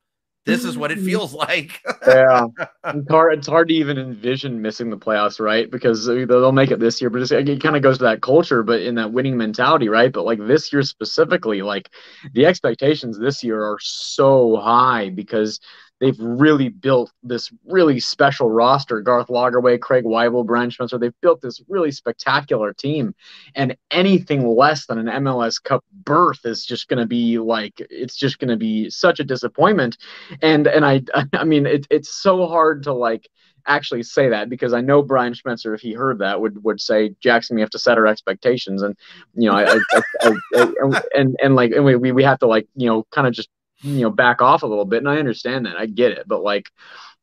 this 0.47 0.65
is 0.65 0.77
what 0.77 0.91
it 0.91 0.99
mm-hmm. 0.99 1.07
feels 1.07 1.33
like. 1.35 1.81
yeah, 2.07 2.47
it's 2.87 3.11
hard. 3.11 3.39
It's 3.39 3.47
hard 3.47 3.69
to 3.69 3.75
even 3.75 3.99
envision 3.99 4.61
missing 4.61 4.91
the 4.91 4.97
playoffs, 4.97 5.41
right? 5.41 5.71
Because 5.71 6.07
they'll 6.07 6.53
make 6.53 6.71
it 6.71 6.81
this 6.81 7.01
year, 7.01 7.11
but 7.11 7.31
it 7.31 7.63
kind 7.63 7.77
of 7.77 7.83
goes 7.83 7.99
to 7.99 8.05
that 8.05 8.23
culture, 8.23 8.63
but 8.63 8.83
in 8.83 8.95
that 8.97 9.13
winning 9.13 9.37
mentality, 9.37 9.89
right? 9.89 10.13
But 10.13 10.25
like 10.25 10.39
this 10.47 10.73
year 10.73 10.83
specifically, 10.83 11.63
like 11.63 11.91
the 12.33 12.47
expectations 12.47 13.19
this 13.19 13.43
year 13.43 13.63
are 13.63 13.79
so 13.81 14.57
high 14.57 15.11
because 15.11 15.61
they've 16.01 16.19
really 16.19 16.69
built 16.69 17.13
this 17.23 17.53
really 17.65 18.01
special 18.01 18.51
roster. 18.51 19.01
Garth 19.01 19.29
Lagerwey, 19.29 19.81
Craig 19.81 20.05
Waibel, 20.05 20.45
Brian 20.45 20.71
Schmetzer, 20.71 20.99
they've 20.99 21.21
built 21.21 21.41
this 21.41 21.63
really 21.69 21.91
spectacular 21.91 22.73
team. 22.73 23.15
And 23.55 23.77
anything 23.91 24.47
less 24.47 24.87
than 24.87 24.99
an 24.99 25.25
MLS 25.25 25.63
Cup 25.63 25.85
berth 25.93 26.45
is 26.45 26.65
just 26.65 26.89
going 26.89 26.99
to 26.99 27.07
be 27.07 27.39
like, 27.39 27.75
it's 27.91 28.17
just 28.17 28.39
going 28.39 28.51
to 28.51 28.57
be 28.57 28.91
such 28.91 29.21
a 29.21 29.25
disappointment. 29.25 29.97
And, 30.43 30.67
and 30.67 30.85
I, 30.85 31.03
I 31.33 31.45
mean, 31.45 31.67
it, 31.67 31.87
it's 31.91 32.15
so 32.15 32.47
hard 32.47 32.83
to 32.85 32.93
like, 32.93 33.29
actually 33.67 34.03
say 34.03 34.29
that 34.29 34.51
because 34.51 34.73
I 34.73 34.81
know 34.81 35.03
Brian 35.03 35.33
Schmetzer, 35.33 35.75
if 35.75 35.81
he 35.81 35.93
heard 35.93 36.19
that, 36.19 36.41
would 36.41 36.63
would 36.65 36.81
say, 36.81 37.15
Jackson, 37.21 37.55
we 37.55 37.63
have 37.63 37.71
to 37.71 37.79
set 37.79 37.99
our 37.99 38.07
expectations, 38.07 38.83
and 38.83 38.97
you 39.35 39.49
know, 39.49 39.57
I, 39.57 39.79
I, 40.23 40.35
I 40.55 41.03
and 41.15 41.37
and 41.43 41.57
like, 41.57 41.73
and 41.73 41.85
we 41.85 41.97
we 41.97 42.23
have 42.25 42.39
to 42.41 42.47
like, 42.47 42.69
you 42.75 42.89
know, 42.89 43.07
kind 43.11 43.27
of 43.27 43.33
just 43.33 43.49
you 43.85 44.03
know 44.03 44.11
back 44.11 44.43
off 44.43 44.63
a 44.63 44.67
little 44.67 44.85
bit, 44.85 44.99
and 44.99 45.09
I 45.09 45.19
understand 45.19 45.67
that, 45.67 45.77
I 45.77 45.87
get 45.87 46.13
it, 46.13 46.27
but 46.27 46.43
like 46.43 46.71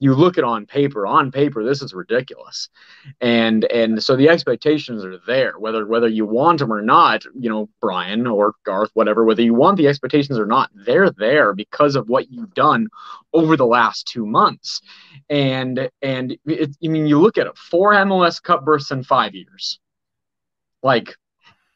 you 0.01 0.15
look 0.15 0.39
at 0.39 0.43
on 0.43 0.65
paper 0.65 1.05
on 1.05 1.31
paper 1.31 1.63
this 1.63 1.81
is 1.81 1.93
ridiculous. 1.93 2.69
And 3.21 3.63
and 3.65 4.03
so 4.03 4.15
the 4.15 4.29
expectations 4.29 5.05
are 5.05 5.19
there 5.27 5.59
whether 5.59 5.85
whether 5.85 6.07
you 6.07 6.25
want 6.25 6.59
them 6.59 6.73
or 6.73 6.81
not 6.81 7.23
you 7.39 7.49
know 7.49 7.69
brian 7.79 8.25
or 8.25 8.55
garth 8.65 8.89
whatever 8.95 9.23
whether 9.23 9.43
you 9.43 9.53
want 9.53 9.77
the 9.77 9.87
expectations 9.87 10.39
or 10.39 10.47
not 10.47 10.71
they're 10.73 11.11
there 11.11 11.53
because 11.53 11.95
of 11.95 12.09
what 12.09 12.31
you've 12.31 12.53
done 12.55 12.87
over 13.31 13.55
the 13.55 13.65
last 13.65 14.07
two 14.07 14.25
months. 14.25 14.81
And 15.29 15.89
and 16.01 16.35
it, 16.45 16.75
i 16.83 16.87
mean 16.87 17.05
you 17.05 17.21
look 17.21 17.37
at 17.37 17.47
it 17.47 17.57
four 17.57 17.93
mls 17.93 18.41
cup 18.41 18.65
bursts 18.65 18.91
in 18.91 19.03
five 19.03 19.35
years. 19.35 19.79
Like 20.81 21.15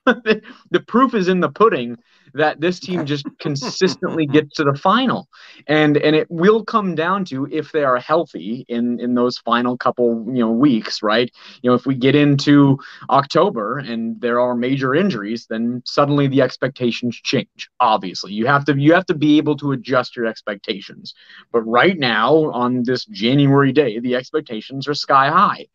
the 0.72 0.84
proof 0.88 1.14
is 1.14 1.27
in 1.27 1.40
the 1.40 1.49
pudding 1.49 1.98
that 2.36 2.60
this 2.60 2.80
team 2.80 3.06
just 3.06 3.26
consistently 3.40 4.26
gets 4.27 4.56
to 4.56 4.64
the 4.64 4.76
final. 4.76 5.27
And 5.68 5.98
and 5.98 6.15
it 6.15 6.27
will 6.30 6.64
come 6.64 6.94
down 6.95 7.26
to 7.26 7.48
if 7.52 7.72
they 7.72 7.84
are 7.84 7.98
healthy 7.98 8.65
in 8.68 8.99
in 8.99 9.15
those 9.15 9.38
final 9.38 9.77
couple, 9.77 10.23
you 10.27 10.40
know, 10.40 10.52
weeks, 10.52 11.02
right? 11.02 11.32
You 11.61 11.69
know, 11.69 11.76
if 11.76 11.86
we 11.86 11.95
get 11.95 12.15
into 12.15 12.77
October 13.10 13.80
and 13.80 14.19
there 14.22 14.40
are 14.40 14.56
major 14.56 14.94
injuries, 14.94 15.48
then 15.49 15.82
suddenly 15.86 16.27
the 16.27 16.41
expectations 16.41 17.15
change. 17.15 17.69
Obviously, 17.80 18.34
you 18.34 18.45
have 18.45 18.65
to 18.65 18.80
you 18.80 18.94
have 18.94 19.06
to 19.07 19.15
be 19.15 19.38
able 19.38 19.57
to 19.57 19.72
adjust 19.72 20.15
your 20.15 20.26
expectations. 20.26 21.14
But 21.52 21.61
right 21.61 21.98
now 21.98 22.52
on 22.52 22.84
this 22.84 23.06
January 23.06 23.72
day, 23.72 23.99
the 23.99 24.15
expectations 24.15 24.88
are 24.88 24.94
sky 24.94 25.30
high. 25.30 25.68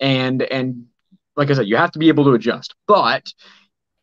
And 0.00 0.42
and 0.42 0.86
like 1.36 1.50
I 1.50 1.54
said, 1.54 1.66
you 1.66 1.76
have 1.76 1.92
to 1.92 1.98
be 1.98 2.08
able 2.08 2.24
to 2.24 2.32
adjust. 2.32 2.74
But 2.86 3.32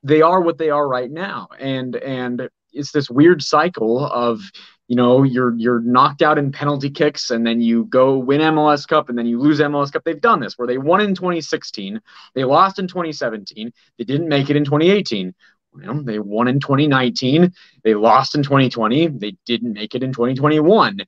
they 0.04 0.22
are 0.22 0.42
what 0.42 0.58
they 0.58 0.70
are 0.70 0.88
right 0.88 1.10
now. 1.10 1.50
And 1.60 1.96
and 1.96 2.50
it's 2.72 2.92
this 2.92 3.10
weird 3.10 3.42
cycle 3.42 4.06
of 4.06 4.42
you 4.88 4.96
know 4.96 5.24
you're 5.24 5.56
you're 5.56 5.80
knocked 5.80 6.22
out 6.22 6.38
in 6.38 6.52
penalty 6.52 6.90
kicks 6.90 7.30
and 7.30 7.46
then 7.46 7.62
you 7.62 7.86
go 7.86 8.18
win 8.18 8.42
MLS 8.42 8.88
Cup 8.88 9.10
and 9.10 9.18
then 9.18 9.26
you 9.26 9.40
lose 9.40 9.60
MLS 9.60 9.92
Cup. 9.92 10.04
They've 10.04 10.20
done 10.20 10.40
this 10.40 10.58
where 10.58 10.68
they 10.68 10.78
won 10.78 11.02
in 11.02 11.16
2016 11.16 12.02
they 12.36 12.44
lost 12.44 12.80
in 12.80 12.88
2017 12.88 13.72
they 13.98 14.04
didn't 14.04 14.28
make 14.28 14.50
it 14.50 14.56
in 14.56 14.66
2018 14.66 15.34
you 15.76 15.82
know, 15.82 16.04
they 16.04 16.20
won 16.20 16.48
in 16.48 16.60
2019 16.60 17.54
they 17.84 17.96
lost 17.96 18.36
in 18.36 18.44
2020 18.44 19.08
they 19.08 19.36
didn't 19.46 19.74
make 19.74 19.96
it 19.96 20.04
in 20.04 20.12
2021 20.12 21.00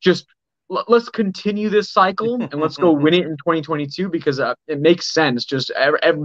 just 0.00 0.26
let's 0.68 1.08
continue 1.08 1.68
this 1.68 1.90
cycle 1.90 2.42
and 2.52 2.60
let's 2.60 2.76
go 2.76 2.92
win 2.92 3.14
it 3.14 3.26
in 3.26 3.36
2022 3.36 4.08
because 4.08 4.40
uh, 4.40 4.54
it 4.66 4.80
makes 4.80 5.12
sense 5.12 5.44
just 5.44 5.70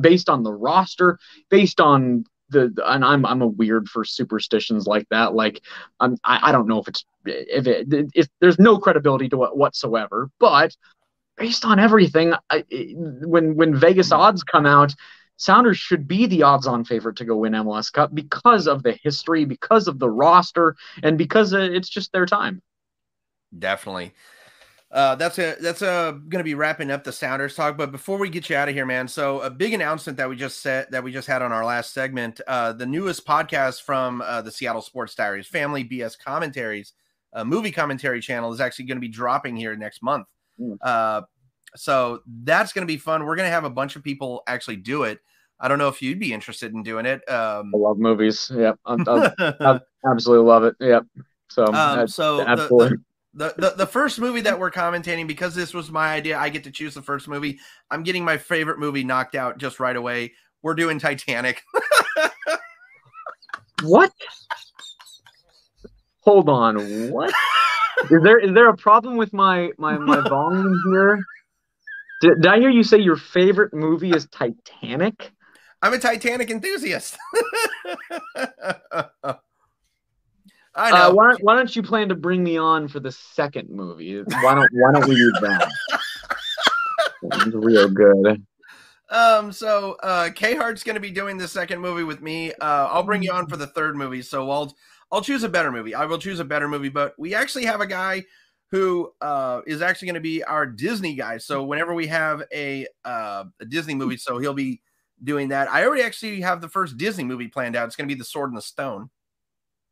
based 0.01 0.30
on 0.30 0.43
the 0.43 0.53
roster, 0.53 1.19
based 1.49 1.80
on 1.80 2.26
the, 2.49 2.73
and 2.85 3.05
I'm 3.05 3.26
I'm 3.26 3.41
a 3.41 3.47
weird 3.47 3.88
for 3.88 4.03
superstitions 4.03 4.85
like 4.85 5.07
that. 5.09 5.34
Like 5.34 5.61
I'm 5.99 6.18
I, 6.23 6.49
I 6.49 6.51
don't 6.51 6.68
know 6.68 6.80
if 6.80 6.88
it's 6.88 7.05
if 7.26 7.65
it 7.68 7.88
if 8.13 8.27
there's 8.39 8.59
no 8.59 8.77
credibility 8.77 9.30
to 9.30 9.43
it 9.45 9.55
whatsoever, 9.55 10.30
but 10.39 10.76
based 11.38 11.65
on 11.65 11.80
everything, 11.80 12.34
I, 12.49 12.65
when 12.69 13.55
when 13.55 13.76
Vegas 13.76 14.09
mm-hmm. 14.09 14.22
odds 14.22 14.43
come 14.43 14.65
out. 14.65 14.93
Sounders 15.38 15.80
should 15.80 16.07
be 16.07 16.27
the 16.27 16.43
odds-on 16.43 16.85
favorite 16.85 17.15
to 17.15 17.26
go 17.26 17.35
win 17.38 17.53
MLS 17.53 17.91
Cup 17.91 18.13
because 18.13 18.68
of 18.68 18.84
the 18.84 18.95
history, 19.01 19.43
because 19.43 19.88
of 19.88 19.97
the 19.97 20.07
roster, 20.07 20.76
and 21.01 21.18
because 21.18 21.51
uh, 21.51 21.61
it's 21.61 21.89
just 21.89 22.11
their 22.11 22.27
time. 22.27 22.61
Definitely. 23.57 24.14
Uh, 24.91 25.15
that's 25.15 25.40
a 25.40 25.56
that's 25.61 25.82
a 25.82 26.19
gonna 26.28 26.44
be 26.44 26.53
wrapping 26.53 26.91
up 26.91 27.03
the 27.03 27.14
Sounders 27.14 27.56
talk. 27.56 27.78
But 27.78 27.94
before 27.94 28.18
we 28.18 28.30
get 28.30 28.49
you 28.49 28.57
out 28.57 28.68
of 28.68 28.76
here, 28.76 28.86
man, 28.86 29.07
so 29.07 29.40
a 29.40 29.49
big 29.49 29.73
announcement 29.73 30.18
that 30.18 30.28
we 30.28 30.36
just 30.36 30.60
said 30.60 30.88
that 30.91 31.02
we 31.02 31.14
just 31.14 31.28
had 31.28 31.41
on 31.41 31.53
our 31.53 31.64
last 31.64 31.94
segment. 31.94 32.41
Uh, 32.45 32.73
the 32.73 32.86
newest 32.86 33.26
podcast 33.26 33.84
from 33.84 34.22
uh, 34.22 34.41
the 34.41 34.52
Seattle 34.52 34.82
Sports 34.82 35.15
Diaries, 35.15 35.48
Family 35.48 35.86
BS 35.86 36.19
Commentaries, 36.19 36.91
a 37.31 37.46
movie 37.46 37.71
commentary 37.71 38.20
channel, 38.20 38.52
is 38.52 38.60
actually 38.60 38.86
going 38.86 38.97
to 38.97 39.02
be 39.02 39.07
dropping 39.07 39.55
here 39.55 39.78
next 39.78 40.04
month. 40.04 40.28
Mm. 40.60 40.78
Uh, 40.81 41.21
so 41.78 42.20
that's 42.44 42.73
going 42.73 42.86
to 42.86 42.91
be 42.91 42.97
fun. 42.97 43.26
We're 43.26 43.38
going 43.38 43.47
to 43.47 43.54
have 43.54 43.63
a 43.63 43.70
bunch 43.70 43.96
of 43.96 44.04
people 44.04 44.44
actually 44.46 44.76
do 44.76 45.04
it. 45.04 45.20
I 45.57 45.70
don't 45.70 45.78
know 45.78 45.88
if 45.88 46.02
you'd 46.02 46.20
be 46.20 46.34
interested 46.34 46.73
in 46.73 46.84
doing 46.84 47.05
it. 47.05 47.21
Um, 47.30 47.71
I 47.73 47.78
love 47.78 47.97
movies. 47.97 48.52
Yep, 48.54 48.80
I 48.86 49.80
absolutely 50.05 50.46
love 50.46 50.63
it. 50.63 50.76
Yep. 50.80 51.05
So, 51.49 51.65
um, 51.68 52.07
so 52.07 52.41
absolutely. 52.41 52.89
The, 52.89 52.96
the, 52.96 53.04
the, 53.34 53.53
the 53.57 53.73
the 53.77 53.87
first 53.87 54.19
movie 54.19 54.41
that 54.41 54.60
we're 54.60 54.71
commentating 54.71 55.27
because 55.27 55.55
this 55.55 55.73
was 55.73 55.89
my 55.89 56.13
idea 56.13 56.37
i 56.37 56.49
get 56.49 56.65
to 56.65 56.71
choose 56.71 56.93
the 56.93 57.01
first 57.01 57.27
movie. 57.27 57.60
I'm 57.89 58.03
getting 58.03 58.26
my 58.26 58.37
favorite 58.37 58.79
movie 58.79 59.03
knocked 59.03 59.35
out 59.35 59.57
just 59.57 59.79
right 59.79 59.95
away. 59.95 60.34
We're 60.61 60.76
doing 60.76 60.99
titanic. 60.99 61.61
What? 63.84 64.11
Hold 66.21 66.49
on 66.49 67.10
what? 67.10 67.34
Is 68.11 68.21
there 68.23 68.39
is 68.39 68.53
there 68.53 68.69
a 68.69 68.77
problem 68.77 69.18
with 69.18 69.34
my 69.34 69.71
my 69.77 69.97
my 69.97 70.21
volume 70.29 70.76
here? 70.91 71.19
Did, 72.21 72.41
did 72.41 72.51
i 72.51 72.60
hear 72.60 72.69
you 72.69 72.84
say 72.84 72.99
your 72.99 73.15
favorite 73.15 73.73
movie 73.73 74.11
is 74.11 74.27
titanic? 74.27 75.31
I'm 75.81 75.93
a 75.93 75.99
titanic 75.99 76.51
enthusiast 76.51 77.18
I 80.76 80.91
uh, 80.91 80.96
know. 80.96 81.10
Uh, 81.10 81.14
why, 81.14 81.36
why 81.41 81.56
don't 81.56 81.76
you 81.76 81.84
plan 81.84 82.10
to 82.10 82.16
bring 82.16 82.44
me 82.44 82.58
on 82.58 82.88
for 82.88 83.00
the 83.00 83.12
second 83.12 83.70
movie? 83.70 84.22
Why 84.22 84.56
don't 84.56 84.70
Why 84.74 84.91
don't 84.94 85.08
we 85.08 85.16
do 85.16 85.32
that? 85.41 85.72
real 87.54 87.90
good. 87.90 88.46
Um. 89.10 89.52
So, 89.52 89.98
uh, 90.02 90.30
K 90.34 90.56
Hart's 90.56 90.84
going 90.84 90.96
to 90.96 91.02
be 91.02 91.12
doing 91.12 91.38
the 91.38 91.48
second 91.48 91.82
movie 91.82 92.04
with 92.04 92.22
me. 92.22 92.54
Uh, 92.54 92.88
I'll 92.90 93.04
bring 93.04 93.22
you 93.24 93.32
on 93.32 93.48
for 93.48 93.58
the 93.58 93.68
third 93.68 93.96
movie. 93.96 94.22
So 94.22 94.50
I'll 94.50 94.76
I'll 95.12 95.22
choose 95.22 95.44
a 95.44 95.50
better 95.50 95.72
movie. 95.72 95.94
I 95.94 96.06
will 96.06 96.18
choose 96.18 96.40
a 96.40 96.46
better 96.46 96.70
movie. 96.70 96.90
But 96.90 97.16
we 97.18 97.36
actually 97.36 97.66
have 97.66 97.82
a 97.82 97.88
guy 97.88 98.24
who 98.72 99.12
uh, 99.20 99.62
is 99.68 99.82
actually 99.82 100.08
going 100.08 100.16
to 100.16 100.22
be 100.22 100.44
our 100.46 100.66
Disney 100.66 101.14
guy. 101.14 101.38
So 101.38 101.64
whenever 101.64 101.94
we 101.94 102.08
have 102.08 102.44
a 102.54 102.88
uh, 103.04 103.44
a 103.60 103.66
Disney 103.66 103.96
movie, 103.96 104.18
so 104.18 104.40
he'll 104.40 104.54
be 104.54 104.82
doing 105.22 105.50
that. 105.50 105.70
I 105.70 105.86
already 105.86 106.04
actually 106.04 106.40
have 106.41 106.62
the 106.62 106.70
first 106.70 106.98
Disney 106.98 107.26
movie 107.26 107.50
planned 107.50 107.76
out. 107.76 107.88
It's 107.88 107.98
going 107.98 108.08
to 108.08 108.16
be 108.16 108.18
The 108.18 108.26
Sword 108.26 108.50
and 108.50 108.58
the 108.58 108.62
Stone. 108.62 109.10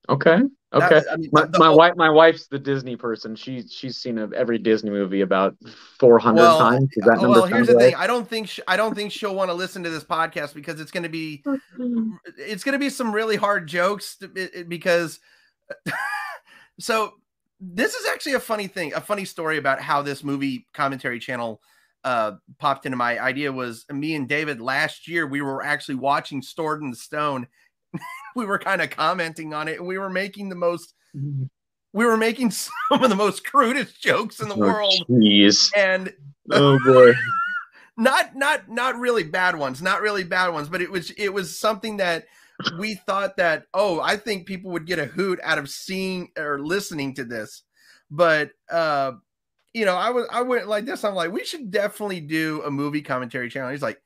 Okay. 0.07 0.39
Okay. 0.71 1.01
I 1.11 1.17
mean, 1.17 1.29
my, 1.31 1.47
my 1.57 1.67
whole, 1.67 1.77
wife, 1.77 1.93
my 1.95 2.09
wife's 2.11 2.47
the 2.47 2.59
Disney 2.59 2.95
person. 2.95 3.35
She 3.35 3.63
she's 3.67 3.97
seen 3.97 4.19
a, 4.19 4.29
every 4.35 4.59
Disney 4.59 4.91
movie 4.91 5.21
about 5.21 5.55
four 5.99 6.19
hundred 6.19 6.41
well, 6.41 6.59
times. 6.59 6.89
Is 6.95 7.05
that 7.05 7.19
well, 7.19 7.45
here's 7.45 7.67
the 7.67 7.73
right? 7.73 7.85
thing. 7.85 7.95
I 7.95 8.05
don't 8.05 8.27
think 8.27 8.49
she, 8.49 8.61
I 8.67 8.77
don't 8.77 8.93
think 8.93 9.11
she'll 9.11 9.33
want 9.33 9.49
to 9.49 9.55
listen 9.55 9.83
to 9.83 9.89
this 9.89 10.03
podcast 10.03 10.53
because 10.53 10.79
it's 10.79 10.91
going 10.91 11.03
to 11.03 11.09
be 11.09 11.43
it's 12.37 12.63
going 12.63 12.73
to 12.73 12.79
be 12.79 12.91
some 12.91 13.11
really 13.13 13.35
hard 13.35 13.67
jokes 13.67 14.17
to, 14.17 14.31
it, 14.35 14.69
because. 14.69 15.19
so 16.79 17.13
this 17.59 17.93
is 17.93 18.07
actually 18.07 18.33
a 18.33 18.39
funny 18.39 18.67
thing, 18.67 18.93
a 18.93 19.01
funny 19.01 19.25
story 19.25 19.57
about 19.57 19.81
how 19.81 20.01
this 20.01 20.23
movie 20.23 20.67
commentary 20.73 21.19
channel 21.19 21.61
uh 22.03 22.31
popped 22.59 22.85
into 22.85 22.95
my 22.95 23.19
idea 23.19 23.51
was 23.51 23.85
me 23.91 24.15
and 24.15 24.29
David 24.29 24.61
last 24.61 25.07
year 25.07 25.27
we 25.27 25.41
were 25.41 25.61
actually 25.61 25.95
watching 25.95 26.41
Sword 26.41 26.81
in 26.81 26.91
the 26.91 26.95
Stone 26.95 27.47
we 28.35 28.45
were 28.45 28.59
kind 28.59 28.82
of 28.82 28.90
commenting 28.90 29.53
on 29.53 29.67
it 29.67 29.80
and 29.80 29.88
we 29.88 29.98
were 29.98 30.09
making 30.09 30.49
the 30.49 30.56
most 30.56 30.93
mm-hmm. 31.16 31.43
we 31.93 32.06
were 32.06 32.17
making 32.17 32.51
some 32.51 32.72
of 32.91 33.09
the 33.09 33.16
most 33.16 33.45
crudest 33.45 34.01
jokes 34.01 34.40
in 34.40 34.49
the 34.49 34.56
oh, 34.56 34.59
world. 34.59 34.93
Geez. 35.08 35.72
And 35.75 36.14
oh 36.51 36.80
boy. 36.85 37.14
not 37.98 38.35
not 38.35 38.69
not 38.69 38.98
really 38.98 39.24
bad 39.24 39.58
ones, 39.58 39.82
not 39.82 40.01
really 40.01 40.24
bad 40.24 40.49
ones, 40.49 40.69
but 40.69 40.82
it 40.82 40.91
was 40.91 41.11
it 41.11 41.30
was 41.30 41.58
something 41.58 41.98
that 41.98 42.25
we 42.77 42.95
thought 42.95 43.38
that 43.38 43.66
oh, 43.74 44.01
I 44.01 44.17
think 44.17 44.45
people 44.45 44.72
would 44.72 44.85
get 44.85 44.99
a 44.99 45.06
hoot 45.06 45.40
out 45.43 45.58
of 45.58 45.69
seeing 45.69 46.30
or 46.38 46.59
listening 46.59 47.14
to 47.16 47.24
this. 47.24 47.64
But 48.11 48.51
uh 48.69 49.14
you 49.74 49.85
know, 49.85 49.95
I 49.95 50.09
was 50.09 50.25
I 50.32 50.41
went 50.41 50.67
like 50.67 50.85
this. 50.85 51.03
I'm 51.03 51.14
like, 51.14 51.32
we 51.32 51.45
should 51.45 51.69
definitely 51.69 52.22
do 52.22 52.64
a 52.66 52.72
movie 52.72 53.03
commentary 53.03 53.49
channel. 53.49 53.69
He's 53.69 53.83
like, 53.83 54.01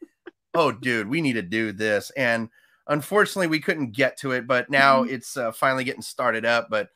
oh, 0.53 0.72
dude, 0.72 1.08
we 1.08 1.22
need 1.22 1.34
to 1.34 1.42
do 1.42 1.72
this. 1.72 2.11
And 2.11 2.50
Unfortunately, 2.87 3.47
we 3.47 3.59
couldn't 3.59 3.91
get 3.91 4.17
to 4.19 4.31
it, 4.31 4.47
but 4.47 4.69
now 4.69 5.03
mm-hmm. 5.03 5.13
it's 5.13 5.37
uh, 5.37 5.51
finally 5.51 5.83
getting 5.83 6.01
started 6.01 6.45
up. 6.45 6.67
But 6.69 6.89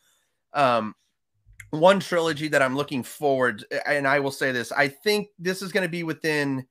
um, 0.54 0.96
one 1.70 2.00
trilogy 2.00 2.50
that 2.50 2.62
I'm 2.62 2.76
looking 2.76 3.04
forward, 3.04 3.66
and 3.86 4.08
I 4.08 4.20
will 4.20 4.32
say 4.32 4.52
this: 4.52 4.72
I 4.72 4.88
think 4.88 5.30
this 5.40 5.62
is 5.62 5.72
going 5.72 5.86
to 5.86 5.90
be 5.90 6.04
within 6.04 6.66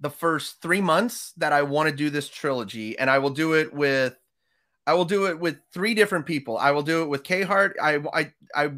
the 0.00 0.10
first 0.10 0.60
three 0.60 0.80
months 0.80 1.32
that 1.38 1.52
I 1.52 1.62
want 1.62 1.88
to 1.88 1.94
do 1.94 2.10
this 2.10 2.28
trilogy, 2.28 2.98
and 2.98 3.10
I 3.10 3.18
will 3.18 3.30
do 3.30 3.54
it 3.54 3.72
with, 3.72 4.16
I 4.86 4.94
will 4.94 5.04
do 5.04 5.26
it 5.26 5.40
with 5.40 5.58
three 5.72 5.94
different 5.94 6.26
people. 6.26 6.58
I 6.58 6.70
will 6.70 6.82
do 6.82 7.02
it 7.02 7.08
with 7.08 7.24
K 7.24 7.42
Hart. 7.42 7.76
I 7.82 8.00
I 8.12 8.32
I 8.54 8.70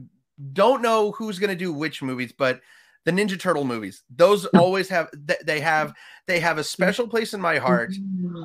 don't 0.53 0.83
know 0.83 1.13
who's 1.13 1.39
going 1.39 1.51
to 1.51 1.57
do 1.57 1.73
which 1.73 2.03
movies, 2.03 2.33
but 2.37 2.61
the 3.05 3.13
Ninja 3.13 3.41
Turtle 3.41 3.65
movies. 3.65 4.03
Those 4.15 4.45
always 4.55 4.89
have 4.89 5.11
they 5.45 5.61
have 5.61 5.95
they 6.29 6.39
have 6.39 6.59
a 6.59 6.65
special 6.65 7.09
place 7.09 7.35
in 7.35 7.41
my 7.41 7.57
heart. 7.59 7.93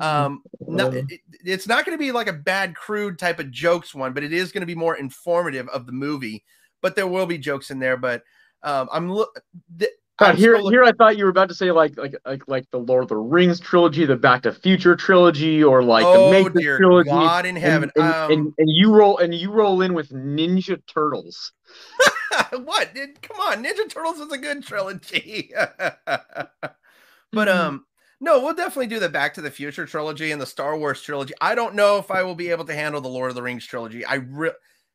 Um, 0.00 0.42
no, 0.66 0.90
it, 0.90 1.20
it's 1.44 1.68
not 1.68 1.84
going 1.84 1.96
to 1.96 2.02
be 2.02 2.10
like 2.10 2.26
a 2.26 2.32
bad 2.32 2.74
crude 2.74 3.18
type 3.18 3.38
of 3.38 3.50
jokes 3.50 3.94
one, 3.94 4.12
but 4.12 4.24
it 4.24 4.32
is 4.32 4.50
going 4.50 4.62
to 4.62 4.66
be 4.66 4.74
more 4.74 4.96
informative 4.96 5.68
of 5.68 5.86
the 5.86 5.92
movie. 5.92 6.42
But 6.80 6.96
there 6.96 7.06
will 7.06 7.26
be 7.26 7.38
jokes 7.38 7.70
in 7.70 7.78
there. 7.78 7.96
But 7.96 8.24
um, 8.62 8.88
I'm 8.90 9.12
look 9.12 9.38
God, 10.16 10.36
here, 10.36 10.58
here, 10.58 10.84
I 10.84 10.92
thought 10.92 11.18
you 11.18 11.24
were 11.24 11.30
about 11.30 11.48
to 11.48 11.54
say 11.54 11.72
like, 11.72 11.98
like, 11.98 12.14
like, 12.24 12.46
like 12.46 12.70
the 12.70 12.78
Lord 12.78 13.02
of 13.02 13.08
the 13.08 13.16
Rings 13.16 13.58
trilogy, 13.58 14.06
the 14.06 14.16
Back 14.16 14.42
to 14.42 14.52
Future 14.52 14.94
trilogy, 14.94 15.62
or 15.62 15.82
like 15.82 16.04
oh 16.06 16.30
the 16.30 16.30
Matrix 16.30 16.60
dear 16.60 16.78
trilogy. 16.78 17.10
God 17.10 17.46
in 17.46 17.56
and, 17.56 17.64
heaven! 17.64 17.90
and, 17.96 18.04
um, 18.04 18.30
and, 18.30 18.54
and 18.58 18.68
you 18.70 18.94
roll 18.94 19.18
and 19.18 19.34
you 19.34 19.50
roll 19.50 19.82
in 19.82 19.92
with 19.92 20.10
Ninja 20.10 20.80
Turtles. 20.86 21.52
what? 22.52 22.90
Come 23.22 23.40
on, 23.40 23.64
Ninja 23.64 23.88
Turtles 23.88 24.20
is 24.20 24.30
a 24.30 24.38
good 24.38 24.62
trilogy. 24.64 25.52
but 27.34 27.48
Mhm. 27.48 27.54
um, 27.56 27.86
no, 28.20 28.40
we'll 28.40 28.54
definitely 28.54 28.86
do 28.86 29.00
the 29.00 29.08
Back 29.08 29.34
to 29.34 29.42
the 29.42 29.50
Future 29.50 29.86
trilogy 29.86 30.30
and 30.30 30.40
the 30.40 30.46
Star 30.46 30.78
Wars 30.78 31.02
trilogy. 31.02 31.34
I 31.40 31.54
don't 31.54 31.74
know 31.74 31.98
if 31.98 32.10
I 32.10 32.22
will 32.22 32.34
be 32.34 32.50
able 32.50 32.64
to 32.64 32.74
handle 32.74 33.00
the 33.00 33.08
Lord 33.08 33.30
of 33.30 33.34
the 33.34 33.42
Rings 33.42 33.66
trilogy. 33.66 34.04
I 34.04 34.14
re- 34.14 34.52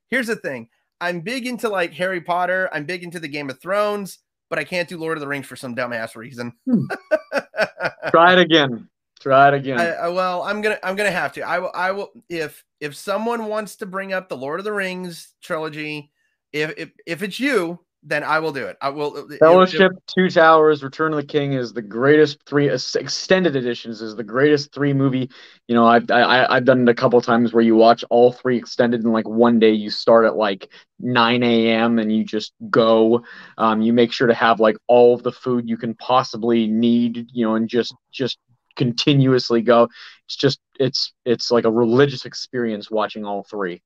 here's 0.09 0.27
the 0.27 0.35
thing: 0.35 0.69
I'm 1.01 1.22
big 1.22 1.45
into 1.45 1.69
like 1.69 1.93
Harry 1.93 2.22
Potter. 2.22 2.69
I'm 2.74 2.85
big 2.85 3.03
into 3.03 3.19
the 3.19 3.27
Game 3.27 3.50
of 3.50 3.61
Thrones, 3.61 4.19
but 4.50 4.58
I 4.58 4.64
can't 4.64 4.90
do 4.90 4.98
Lord 4.98 5.18
of 5.18 5.22
the 5.22 5.27
Rings 5.27 5.45
for 5.45 5.56
some 5.56 5.76
dumbass 5.76 6.16
reason. 6.16 6.53
Try 8.11 8.34
it 8.34 8.40
again. 8.40 8.90
Try 9.19 9.50
it 9.50 9.53
again. 9.53 9.80
I, 9.80 9.88
I, 9.92 10.08
well, 10.08 10.43
I'm 10.43 10.61
gonna 10.61 10.80
I'm 10.82 10.95
gonna 10.95 11.11
have 11.11 11.34
to. 11.34 11.42
I 11.42 11.59
will 11.59 11.72
I 11.76 11.92
will 11.92 12.09
if 12.30 12.64
if 12.80 12.95
someone 12.95 13.45
wants 13.45 13.76
to 13.77 13.85
bring 13.85 14.14
up 14.14 14.30
the 14.30 14.38
Lord 14.38 14.59
of 14.59 14.64
the 14.64 14.72
Rings 14.74 15.34
trilogy, 15.42 16.11
if 16.53 16.74
if, 16.77 16.92
if 17.06 17.22
it's 17.22 17.40
you, 17.40 17.80
then 18.03 18.24
I 18.24 18.40
will 18.40 18.52
do 18.53 18.66
it. 18.68 18.78
I 18.82 18.90
will. 18.90 19.16
if- 19.32 19.40
Fellowship, 19.40 19.92
Two 20.08 20.30
Towers, 20.30 20.84
Return 20.84 21.14
of 21.14 21.18
the 21.18 21.26
King 21.26 21.53
is 21.53 21.72
the 21.74 21.82
greatest 21.82 22.40
three 22.45 22.69
extended 22.69 23.56
editions 23.56 24.02
is 24.02 24.16
the 24.16 24.24
greatest 24.24 24.74
three 24.74 24.94
movie. 24.94 25.30
You 25.68 25.76
know, 25.76 25.86
I've 25.86 26.10
I, 26.11 26.45
I've 26.50 26.66
done 26.66 26.82
it 26.82 26.90
a 26.90 26.94
couple 26.94 27.22
times 27.22 27.53
where 27.53 27.64
you 27.64 27.76
watch 27.76 28.03
all 28.10 28.32
three 28.32 28.58
extended 28.58 29.03
in 29.03 29.11
like 29.11 29.28
one 29.28 29.60
day. 29.60 29.72
You 29.72 29.90
start 29.90 30.26
at 30.26 30.36
like 30.36 30.69
9 31.00 31.69
a.m. 31.72 32.00
and 32.00 32.11
you 32.11 32.24
just 32.26 32.53
go. 32.69 33.24
Um, 33.58 33.82
you 33.82 33.94
make 33.94 34.11
sure 34.11 34.28
to 34.28 34.34
have 34.34 34.60
like 34.60 34.78
all 34.88 35.14
of 35.14 35.24
the 35.24 35.32
food 35.32 35.69
you 35.69 35.78
can 35.78 35.95
possibly 35.95 36.68
need. 36.68 37.28
You 37.32 37.45
know, 37.45 37.56
and 37.56 37.69
just 37.69 37.94
just 38.11 38.38
continuously 38.76 39.61
go. 39.61 39.88
It's 40.26 40.36
just 40.36 40.60
it's 40.80 41.14
it's 41.26 41.52
like 41.52 41.66
a 41.66 41.72
religious 41.72 42.26
experience 42.26 42.92
watching 42.92 43.26
all 43.26 43.44
three. 43.44 43.82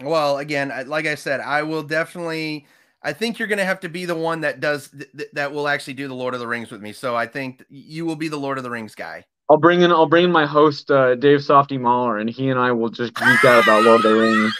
Well, 0.00 0.38
again, 0.38 0.72
like 0.88 1.06
I 1.06 1.14
said, 1.14 1.40
I 1.40 1.62
will 1.62 1.82
definitely. 1.82 2.66
I 3.06 3.12
think 3.12 3.38
you're 3.38 3.46
going 3.46 3.60
to 3.60 3.64
have 3.64 3.78
to 3.80 3.88
be 3.88 4.04
the 4.04 4.16
one 4.16 4.40
that 4.40 4.58
does 4.58 4.88
th- 4.88 5.08
th- 5.16 5.30
that 5.34 5.52
will 5.52 5.68
actually 5.68 5.94
do 5.94 6.08
the 6.08 6.14
Lord 6.14 6.34
of 6.34 6.40
the 6.40 6.46
Rings 6.48 6.72
with 6.72 6.82
me. 6.82 6.92
So 6.92 7.14
I 7.14 7.26
think 7.26 7.64
you 7.68 8.04
will 8.04 8.16
be 8.16 8.26
the 8.26 8.36
Lord 8.36 8.58
of 8.58 8.64
the 8.64 8.70
Rings 8.70 8.96
guy. 8.96 9.24
I'll 9.48 9.58
bring 9.58 9.82
in 9.82 9.92
I'll 9.92 10.08
bring 10.08 10.24
in 10.24 10.32
my 10.32 10.44
host 10.44 10.90
uh, 10.90 11.14
Dave 11.14 11.44
Softy 11.44 11.78
Mahler, 11.78 12.18
and 12.18 12.28
he 12.28 12.50
and 12.50 12.58
I 12.58 12.72
will 12.72 12.88
just 12.88 13.14
geek 13.14 13.44
out 13.44 13.62
about 13.62 13.84
Lord 13.84 14.04
of 14.04 14.10
the 14.10 14.16
Rings. 14.16 14.52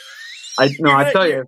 I 0.60 0.70
no, 0.78 0.92
I 0.92 1.12
tell 1.12 1.26
you, 1.26 1.44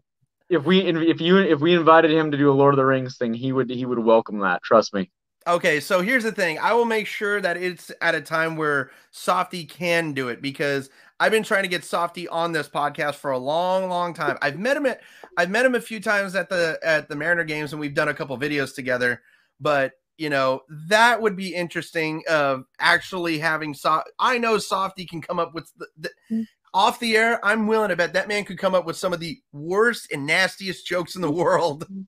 if 0.50 0.64
we 0.64 0.80
if 0.80 1.20
you 1.20 1.38
if 1.38 1.60
we 1.60 1.72
invited 1.72 2.10
him 2.10 2.32
to 2.32 2.36
do 2.36 2.50
a 2.50 2.52
Lord 2.52 2.74
of 2.74 2.78
the 2.78 2.84
Rings 2.84 3.16
thing, 3.16 3.32
he 3.32 3.52
would 3.52 3.70
he 3.70 3.86
would 3.86 4.00
welcome 4.00 4.40
that. 4.40 4.60
Trust 4.64 4.92
me. 4.92 5.08
Okay, 5.46 5.78
so 5.78 6.02
here's 6.02 6.24
the 6.24 6.32
thing. 6.32 6.58
I 6.58 6.72
will 6.72 6.84
make 6.84 7.06
sure 7.06 7.40
that 7.40 7.56
it's 7.56 7.92
at 8.00 8.16
a 8.16 8.20
time 8.20 8.56
where 8.56 8.90
Softy 9.12 9.64
can 9.64 10.14
do 10.14 10.28
it 10.28 10.42
because 10.42 10.90
I've 11.20 11.32
been 11.32 11.42
trying 11.42 11.64
to 11.64 11.68
get 11.68 11.84
Softy 11.84 12.28
on 12.28 12.52
this 12.52 12.68
podcast 12.68 13.16
for 13.16 13.32
a 13.32 13.38
long, 13.38 13.88
long 13.88 14.14
time. 14.14 14.38
I've 14.40 14.58
met 14.58 14.76
him 14.76 14.86
at 14.86 15.00
I've 15.36 15.50
met 15.50 15.66
him 15.66 15.74
a 15.74 15.80
few 15.80 16.00
times 16.00 16.34
at 16.34 16.48
the 16.48 16.78
at 16.82 17.08
the 17.08 17.16
Mariner 17.16 17.44
games 17.44 17.72
and 17.72 17.80
we've 17.80 17.94
done 17.94 18.08
a 18.08 18.14
couple 18.14 18.38
videos 18.38 18.74
together, 18.74 19.22
but 19.60 19.92
you 20.16 20.30
know, 20.30 20.62
that 20.88 21.20
would 21.20 21.36
be 21.36 21.54
interesting 21.54 22.22
of 22.28 22.64
actually 22.80 23.38
having 23.38 23.74
so 23.74 24.02
I 24.18 24.38
know 24.38 24.58
Softy 24.58 25.06
can 25.06 25.20
come 25.20 25.38
up 25.38 25.54
with 25.54 25.72
the, 25.76 25.86
the 25.96 26.10
mm. 26.30 26.46
off 26.74 27.00
the 27.00 27.16
air. 27.16 27.44
I'm 27.44 27.66
willing 27.66 27.88
to 27.88 27.96
bet 27.96 28.12
that 28.12 28.28
man 28.28 28.44
could 28.44 28.58
come 28.58 28.74
up 28.74 28.84
with 28.84 28.96
some 28.96 29.12
of 29.12 29.20
the 29.20 29.38
worst 29.52 30.12
and 30.12 30.26
nastiest 30.26 30.86
jokes 30.86 31.16
in 31.16 31.22
the 31.22 31.30
world. 31.30 31.86
Mm. 31.88 32.06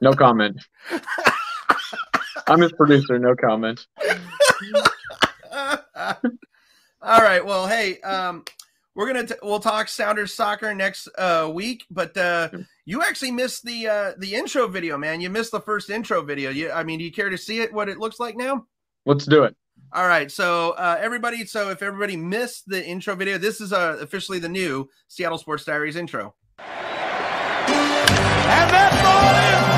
No 0.00 0.12
comment. 0.12 0.64
I'm 2.48 2.60
his 2.60 2.72
producer. 2.72 3.18
No 3.18 3.34
comment. 3.34 3.86
All 7.06 7.20
right. 7.20 7.44
Well, 7.44 7.68
hey, 7.68 8.00
um, 8.00 8.44
we're 8.96 9.06
gonna 9.06 9.28
t- 9.28 9.36
we'll 9.40 9.60
talk 9.60 9.86
Sounders 9.86 10.34
soccer 10.34 10.74
next 10.74 11.08
uh, 11.16 11.48
week, 11.54 11.84
but 11.88 12.16
uh, 12.16 12.48
you 12.84 13.00
actually 13.00 13.30
missed 13.30 13.62
the 13.64 13.86
uh, 13.86 14.12
the 14.18 14.34
intro 14.34 14.66
video, 14.66 14.98
man. 14.98 15.20
You 15.20 15.30
missed 15.30 15.52
the 15.52 15.60
first 15.60 15.88
intro 15.88 16.20
video. 16.22 16.50
You, 16.50 16.72
I 16.72 16.82
mean, 16.82 16.98
do 16.98 17.04
you 17.04 17.12
care 17.12 17.30
to 17.30 17.38
see 17.38 17.60
it? 17.60 17.72
What 17.72 17.88
it 17.88 17.98
looks 17.98 18.18
like 18.18 18.36
now? 18.36 18.66
Let's 19.04 19.24
do 19.24 19.44
it. 19.44 19.54
All 19.92 20.08
right. 20.08 20.32
So 20.32 20.72
uh, 20.72 20.98
everybody, 20.98 21.44
so 21.44 21.70
if 21.70 21.80
everybody 21.80 22.16
missed 22.16 22.68
the 22.68 22.84
intro 22.84 23.14
video, 23.14 23.38
this 23.38 23.60
is 23.60 23.72
uh, 23.72 23.98
officially 24.00 24.40
the 24.40 24.48
new 24.48 24.88
Seattle 25.06 25.38
Sports 25.38 25.64
Diaries 25.64 25.94
intro. 25.94 26.34
And 26.58 26.66
that 28.72 28.90
ball 29.04 29.75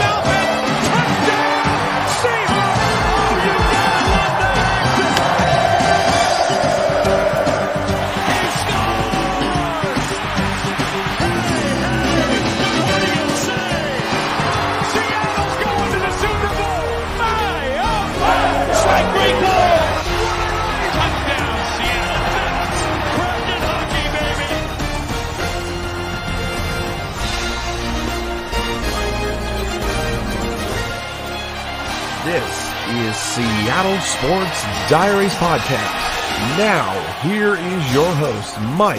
Seattle 33.39 34.00
Sports 34.00 34.62
Diaries 34.91 35.33
Podcast. 35.34 36.58
Now, 36.58 36.91
here 37.23 37.55
is 37.55 37.94
your 37.94 38.12
host, 38.17 38.60
Mike, 38.76 38.99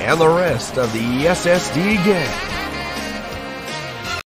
and 0.00 0.20
the 0.20 0.28
rest 0.28 0.78
of 0.78 0.92
the 0.92 1.00
SSD 1.00 1.96
gang. 2.04 4.22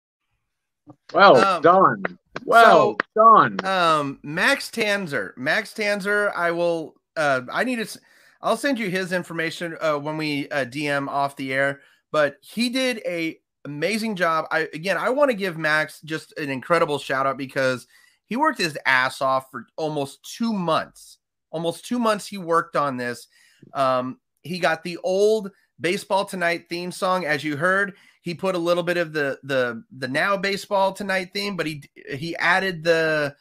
Well 1.12 1.36
Um, 1.36 1.60
done. 1.60 2.02
Well 2.46 2.96
done. 3.14 3.62
Um, 3.66 4.20
Max 4.22 4.70
Tanzer, 4.70 5.36
Max 5.36 5.74
Tanzer, 5.74 6.32
I 6.34 6.52
will. 6.52 6.94
Uh, 7.14 7.42
I 7.52 7.64
need 7.64 7.86
to. 7.86 8.00
I'll 8.40 8.56
send 8.56 8.78
you 8.78 8.88
his 8.88 9.12
information 9.12 9.76
uh, 9.82 9.98
when 9.98 10.16
we 10.16 10.48
uh, 10.48 10.64
DM 10.64 11.08
off 11.08 11.36
the 11.36 11.52
air. 11.52 11.82
But 12.10 12.38
he 12.40 12.70
did 12.70 13.02
a 13.04 13.38
amazing 13.66 14.16
job. 14.16 14.46
I 14.50 14.70
again, 14.72 14.96
I 14.96 15.10
want 15.10 15.30
to 15.30 15.36
give 15.36 15.58
Max 15.58 16.00
just 16.00 16.32
an 16.38 16.48
incredible 16.48 16.98
shout 16.98 17.26
out 17.26 17.36
because 17.36 17.86
he 18.26 18.36
worked 18.36 18.58
his 18.58 18.78
ass 18.86 19.20
off 19.20 19.50
for 19.50 19.66
almost 19.76 20.20
two 20.36 20.52
months. 20.52 21.18
Almost 21.50 21.84
two 21.84 21.98
months 21.98 22.26
he 22.26 22.38
worked 22.38 22.76
on 22.76 22.96
this. 22.96 23.26
Um, 23.74 24.18
he 24.42 24.58
got 24.58 24.82
the 24.82 24.98
old 25.04 25.50
baseball 25.80 26.24
tonight 26.24 26.66
theme 26.68 26.92
song, 26.92 27.24
as 27.24 27.44
you 27.44 27.56
heard. 27.56 27.94
He 28.22 28.34
put 28.34 28.54
a 28.54 28.58
little 28.58 28.82
bit 28.82 28.96
of 28.96 29.12
the 29.12 29.38
the 29.42 29.82
the 29.96 30.08
now 30.08 30.36
baseball 30.36 30.92
tonight 30.92 31.30
theme, 31.34 31.56
but 31.56 31.66
he 31.66 31.82
he 32.14 32.36
added 32.36 32.84
the 32.84 33.34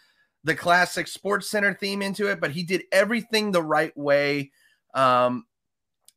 the 0.44 0.56
classic 0.56 1.08
sports 1.08 1.50
center 1.50 1.74
theme 1.74 2.02
into 2.02 2.28
it, 2.28 2.42
but 2.42 2.52
he 2.52 2.64
did 2.64 2.84
everything 2.92 3.52
the 3.52 3.62
right 3.62 3.96
way. 3.96 4.52
Um, 4.94 5.46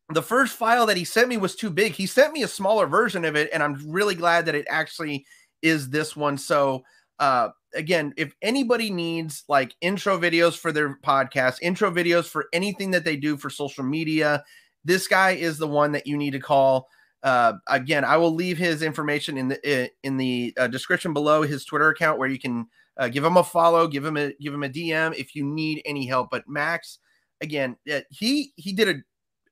the 0.09 0.23
first 0.23 0.57
file 0.57 0.87
that 0.87 0.97
he 0.97 1.05
sent 1.05 1.29
me 1.29 1.37
was 1.37 1.57
too 1.57 1.71
big. 1.71 1.93
He 1.93 2.07
sent 2.07 2.33
me 2.33 2.43
a 2.43 2.49
smaller 2.49 2.87
version 2.87 3.25
of 3.25 3.37
it, 3.37 3.51
and 3.53 3.63
I'm 3.63 3.91
really 3.91 4.15
glad 4.15 4.47
that 4.47 4.55
it 4.55 4.67
actually 4.69 5.27
is 5.63 5.91
this 5.91 6.15
one. 6.15 6.37
So, 6.39 6.85
uh, 7.19 7.51
again, 7.75 8.15
if 8.17 8.35
anybody 8.43 8.91
needs 8.91 9.45
like 9.49 9.75
intro 9.81 10.19
videos 10.19 10.57
for 10.57 10.73
their 10.73 10.97
podcast, 10.97 11.59
intro 11.63 11.91
videos 11.91 12.27
for 12.27 12.47
anything 12.53 12.91
that 12.93 13.05
they 13.05 13.17
do 13.17 13.37
for 13.37 13.51
social 13.51 13.85
media, 13.85 14.43
this 14.85 15.09
guy 15.09 15.31
is 15.33 15.59
the 15.59 15.67
one 15.67 15.93
that 15.93 16.07
you 16.07 16.17
need 16.17 16.33
to 16.33 16.41
call. 16.41 16.89
Uh, 17.23 17.55
again, 17.69 18.05
I 18.05 18.17
will 18.17 18.35
leave 18.35 18.59
his 18.59 18.83
information 18.83 19.39
in 19.39 19.49
the 19.49 19.91
in 20.03 20.17
the 20.17 20.53
uh, 20.59 20.67
description 20.67 21.13
below 21.13 21.43
his 21.43 21.65
Twitter 21.65 21.89
account 21.89 22.19
where 22.19 22.29
you 22.29 22.39
can 22.39 22.67
uh, 22.99 23.09
give 23.09 23.25
him 23.25 23.37
a 23.37 23.45
follow, 23.45 23.89
give 23.89 24.05
him 24.05 24.17
a 24.17 24.33
give 24.35 24.53
him 24.53 24.63
a 24.63 24.69
DM 24.69 25.15
if 25.17 25.35
you 25.35 25.45
need 25.45 25.83
any 25.85 26.07
help. 26.07 26.29
But 26.31 26.49
Max, 26.49 26.99
again, 27.41 27.77
uh, 27.91 28.01
he 28.11 28.53
he 28.57 28.73
did 28.73 28.89
a. 28.89 28.95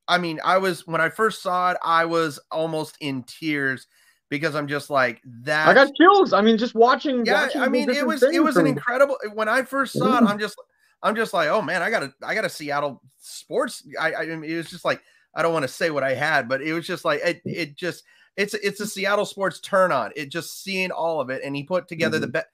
I 0.08 0.18
mean, 0.18 0.40
I 0.44 0.58
was 0.58 0.86
when 0.86 1.00
I 1.00 1.08
first 1.08 1.42
saw 1.42 1.70
it, 1.70 1.78
I 1.82 2.04
was 2.04 2.38
almost 2.50 2.96
in 3.00 3.22
tears 3.22 3.86
because 4.32 4.54
I'm 4.54 4.66
just 4.66 4.88
like 4.88 5.20
that. 5.42 5.68
I 5.68 5.74
got 5.74 5.94
chills. 5.94 6.32
I 6.32 6.40
mean, 6.40 6.56
just 6.56 6.74
watching. 6.74 7.26
yeah, 7.26 7.44
watching 7.44 7.60
I 7.60 7.68
mean, 7.68 7.90
it 7.90 8.06
was 8.06 8.22
it 8.22 8.42
was 8.42 8.56
an 8.56 8.66
incredible. 8.66 9.18
When 9.34 9.46
I 9.46 9.62
first 9.62 9.92
saw 9.92 10.16
it, 10.16 10.24
I'm 10.24 10.38
just 10.38 10.58
I'm 11.02 11.14
just 11.14 11.34
like, 11.34 11.48
oh 11.50 11.60
man, 11.60 11.82
I 11.82 11.90
got 11.90 12.02
a 12.02 12.14
I 12.22 12.34
got 12.34 12.46
a 12.46 12.48
Seattle 12.48 13.02
sports. 13.18 13.86
I 14.00 14.14
I 14.14 14.24
mean, 14.24 14.50
it 14.50 14.56
was 14.56 14.70
just 14.70 14.86
like 14.86 15.02
I 15.34 15.42
don't 15.42 15.52
want 15.52 15.64
to 15.64 15.68
say 15.68 15.90
what 15.90 16.02
I 16.02 16.14
had, 16.14 16.48
but 16.48 16.62
it 16.62 16.72
was 16.72 16.86
just 16.86 17.04
like 17.04 17.20
it 17.22 17.42
it 17.44 17.76
just 17.76 18.04
it's 18.38 18.54
it's 18.54 18.80
a 18.80 18.86
Seattle 18.86 19.26
sports 19.26 19.60
turn 19.60 19.92
on. 19.92 20.12
It 20.16 20.30
just 20.30 20.64
seeing 20.64 20.90
all 20.90 21.20
of 21.20 21.28
it, 21.28 21.42
and 21.44 21.54
he 21.54 21.62
put 21.62 21.86
together 21.86 22.18
the 22.18 22.28
best. 22.28 22.46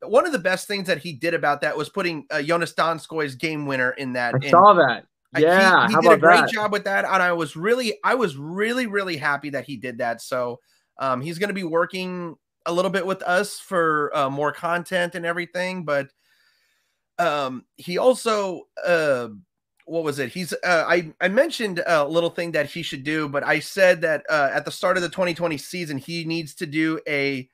One 0.00 0.24
of 0.24 0.32
the 0.32 0.38
best 0.38 0.66
things 0.66 0.86
that 0.86 0.98
he 0.98 1.12
did 1.12 1.34
about 1.34 1.60
that 1.60 1.76
was 1.76 1.90
putting 1.90 2.24
uh, 2.30 2.36
Joonas 2.36 2.74
Donskoi's 2.74 3.34
game 3.34 3.66
winner 3.66 3.90
in 3.90 4.14
that. 4.14 4.34
I 4.34 4.38
and 4.38 4.50
saw 4.50 4.72
that. 4.72 5.04
I- 5.34 5.40
Yeah, 5.40 5.88
he, 5.88 5.94
did 5.94 6.12
a 6.12 6.16
great 6.16 6.40
that? 6.40 6.50
job 6.50 6.72
with 6.72 6.84
that, 6.84 7.04
and 7.04 7.22
I 7.22 7.32
was 7.32 7.56
really, 7.56 7.98
I 8.02 8.14
was 8.14 8.36
really, 8.36 8.86
really 8.86 9.16
happy 9.16 9.50
that 9.50 9.64
he 9.64 9.76
did 9.76 9.98
that. 9.98 10.22
So, 10.22 10.60
um, 10.98 11.20
he's 11.20 11.38
going 11.38 11.48
to 11.48 11.54
be 11.54 11.64
working 11.64 12.36
a 12.66 12.72
little 12.72 12.90
bit 12.90 13.06
with 13.06 13.22
us 13.22 13.58
for 13.58 14.14
uh, 14.16 14.28
more 14.28 14.52
content 14.52 15.14
and 15.14 15.24
everything, 15.24 15.84
but 15.84 16.10
um, 17.18 17.64
he 17.76 17.98
also 17.98 18.68
uh, 18.84 19.28
what 19.88 20.04
was 20.04 20.18
it? 20.18 20.30
He's 20.30 20.52
uh, 20.52 20.84
I 20.86 21.12
I 21.20 21.28
mentioned 21.28 21.82
a 21.86 22.06
little 22.06 22.30
thing 22.30 22.52
that 22.52 22.66
he 22.66 22.82
should 22.82 23.04
do, 23.04 23.28
but 23.28 23.42
I 23.42 23.58
said 23.58 24.02
that 24.02 24.24
uh, 24.28 24.50
at 24.52 24.64
the 24.64 24.70
start 24.70 24.96
of 24.96 25.02
the 25.02 25.08
2020 25.08 25.56
season 25.56 25.98
he 25.98 26.24
needs 26.24 26.54
to 26.56 26.66
do 26.66 27.00
a 27.08 27.48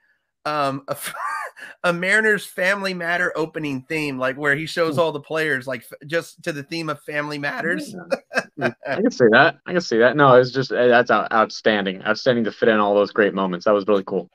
um 0.44 0.82
a, 0.88 0.96
a 1.84 1.92
Mariners 1.92 2.46
Family 2.46 2.94
Matter 2.94 3.32
opening 3.36 3.82
theme, 3.82 4.18
like 4.18 4.36
where 4.36 4.54
he 4.54 4.66
shows 4.66 4.98
all 4.98 5.12
the 5.12 5.20
players, 5.20 5.66
like 5.66 5.82
f- 5.82 6.06
just 6.06 6.42
to 6.44 6.52
the 6.52 6.62
theme 6.62 6.88
of 6.88 7.02
Family 7.02 7.38
Matters. 7.38 7.94
I 8.60 8.72
can 8.86 9.10
see 9.10 9.26
that. 9.32 9.58
I 9.66 9.72
can 9.72 9.80
see 9.80 9.98
that. 9.98 10.16
No, 10.16 10.34
it's 10.34 10.50
just 10.50 10.72
eh, 10.72 10.86
that's 10.86 11.10
out, 11.10 11.32
outstanding. 11.32 12.02
Outstanding 12.02 12.44
to 12.44 12.52
fit 12.52 12.68
in 12.68 12.78
all 12.78 12.94
those 12.94 13.12
great 13.12 13.34
moments. 13.34 13.64
That 13.64 13.74
was 13.74 13.86
really 13.86 14.04
cool. 14.04 14.30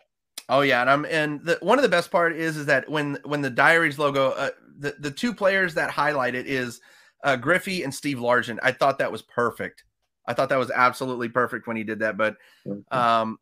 Oh 0.50 0.62
yeah, 0.62 0.82
and 0.82 0.90
I'm 0.90 1.06
and 1.06 1.44
the, 1.46 1.58
one 1.62 1.78
of 1.78 1.84
the 1.84 1.90
best 1.90 2.12
part 2.12 2.36
is 2.36 2.58
is 2.58 2.66
that 2.66 2.90
when 2.90 3.20
when 3.24 3.42
the 3.42 3.50
Diaries 3.50 4.00
logo, 4.00 4.32
uh, 4.32 4.50
the 4.78 4.96
the 5.00 5.12
two 5.12 5.34
players 5.34 5.76
that 5.76 5.92
highlight 5.92 6.36
it 6.36 6.48
is 6.48 6.82
uh, 7.24 7.36
Griffey 7.36 7.84
and 7.84 7.94
Steve 7.94 8.18
Largent. 8.18 8.58
I 8.64 8.72
thought 8.72 8.98
that 9.00 9.12
was 9.12 9.22
perfect. 9.22 9.84
I 10.26 10.34
thought 10.34 10.50
that 10.50 10.60
was 10.60 10.72
absolutely 10.72 11.30
perfect 11.30 11.68
when 11.68 11.78
he 11.78 11.84
did 11.84 12.00
that. 12.00 12.18
But 12.18 12.38
um, 12.92 13.40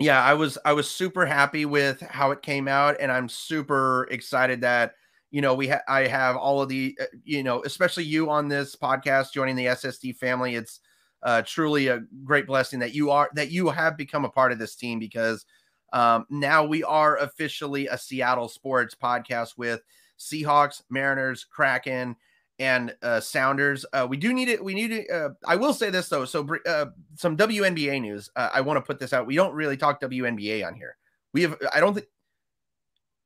yeah, 0.00 0.22
I 0.22 0.34
was 0.34 0.58
I 0.64 0.72
was 0.72 0.90
super 0.90 1.24
happy 1.24 1.64
with 1.66 2.00
how 2.00 2.30
it 2.32 2.42
came 2.42 2.68
out, 2.68 2.96
and 3.00 3.12
I'm 3.12 3.28
super 3.28 4.08
excited 4.10 4.60
that 4.62 4.94
you 5.30 5.40
know 5.40 5.54
we 5.54 5.68
ha- 5.68 5.82
I 5.88 6.06
have 6.06 6.36
all 6.36 6.60
of 6.62 6.68
the 6.68 6.96
uh, 7.00 7.04
you 7.24 7.42
know 7.42 7.62
especially 7.64 8.04
you 8.04 8.28
on 8.30 8.48
this 8.48 8.74
podcast 8.76 9.32
joining 9.32 9.56
the 9.56 9.68
SSD 9.68 10.12
family. 10.12 10.56
It's 10.56 10.80
uh, 11.22 11.42
truly 11.46 11.88
a 11.88 12.02
great 12.24 12.46
blessing 12.46 12.80
that 12.80 12.94
you 12.94 13.10
are 13.10 13.30
that 13.34 13.50
you 13.50 13.68
have 13.68 13.96
become 13.96 14.24
a 14.24 14.30
part 14.30 14.52
of 14.52 14.58
this 14.58 14.74
team 14.74 14.98
because 14.98 15.46
um, 15.92 16.26
now 16.28 16.64
we 16.64 16.82
are 16.82 17.18
officially 17.18 17.86
a 17.86 17.96
Seattle 17.96 18.48
sports 18.48 18.96
podcast 19.00 19.56
with 19.56 19.80
Seahawks, 20.18 20.82
Mariners, 20.90 21.44
Kraken, 21.44 22.16
and 22.58 22.94
uh, 23.02 23.20
Sounders. 23.20 23.84
Uh, 23.92 24.06
we 24.08 24.16
do 24.16 24.32
need 24.32 24.48
it. 24.48 24.62
We 24.62 24.74
need 24.74 24.92
it. 24.92 25.10
Uh, 25.10 25.30
I 25.46 25.56
will 25.56 25.72
say 25.72 25.90
this 25.90 26.08
though. 26.08 26.24
So 26.24 26.46
uh, 26.66 26.86
some 27.16 27.36
WNBA 27.36 28.00
news. 28.00 28.30
Uh, 28.36 28.50
I 28.52 28.60
want 28.60 28.76
to 28.76 28.82
put 28.82 28.98
this 28.98 29.12
out. 29.12 29.26
We 29.26 29.34
don't 29.34 29.54
really 29.54 29.76
talk 29.76 30.00
WNBA 30.00 30.66
on 30.66 30.74
here. 30.74 30.96
We 31.32 31.42
have. 31.42 31.56
I 31.72 31.80
don't 31.80 31.94
think. 31.94 32.06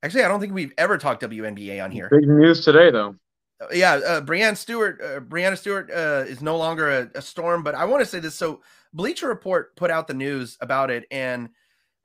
Actually, 0.03 0.25
I 0.25 0.29
don't 0.29 0.41
think 0.41 0.55
we've 0.55 0.73
ever 0.79 0.97
talked 0.97 1.23
WNBA 1.23 1.83
on 1.83 1.91
here. 1.91 2.09
Big 2.11 2.29
news 2.29 2.65
today, 2.65 2.91
though. 2.91 3.17
Uh, 3.61 3.67
yeah, 3.73 3.95
uh, 3.95 4.21
Breanna 4.21 4.57
Stewart. 4.57 5.01
Uh, 5.03 5.21
Breanna 5.21 5.59
Stewart 5.59 5.91
uh, 5.91 6.25
is 6.27 6.41
no 6.41 6.57
longer 6.57 6.89
a, 6.91 7.11
a 7.17 7.23
storm. 7.23 7.63
But 7.63 7.75
I 7.75 7.85
want 7.85 8.01
to 8.01 8.07
say 8.07 8.21
this. 8.21 8.35
So 8.35 8.63
Bleacher 8.93 9.29
Report 9.29 9.75
put 9.77 9.91
out 9.91 10.07
the 10.07 10.15
news 10.15 10.57
about 10.61 10.91
it, 10.91 11.05
and 11.11 11.49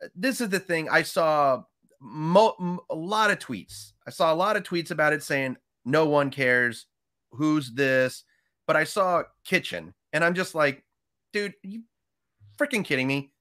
uh, 0.03 0.07
this 0.15 0.41
is 0.41 0.49
the 0.49 0.59
thing. 0.59 0.89
I 0.89 1.03
saw 1.03 1.63
mo- 2.01 2.83
a 2.89 2.95
lot 2.95 3.31
of 3.31 3.39
tweets. 3.39 3.93
I 4.05 4.11
saw 4.11 4.33
a 4.33 4.35
lot 4.35 4.57
of 4.57 4.63
tweets 4.63 4.91
about 4.91 5.13
it 5.13 5.23
saying 5.23 5.57
no 5.85 6.07
one 6.07 6.29
cares. 6.29 6.87
Who's 7.33 7.71
this? 7.73 8.23
But 8.67 8.75
I 8.75 8.83
saw 8.85 9.23
Kitchen, 9.45 9.93
and 10.13 10.23
I'm 10.23 10.33
just 10.33 10.55
like, 10.55 10.83
dude, 11.33 11.53
you 11.63 11.83
freaking 12.59 12.85
kidding 12.85 13.07
me? 13.07 13.31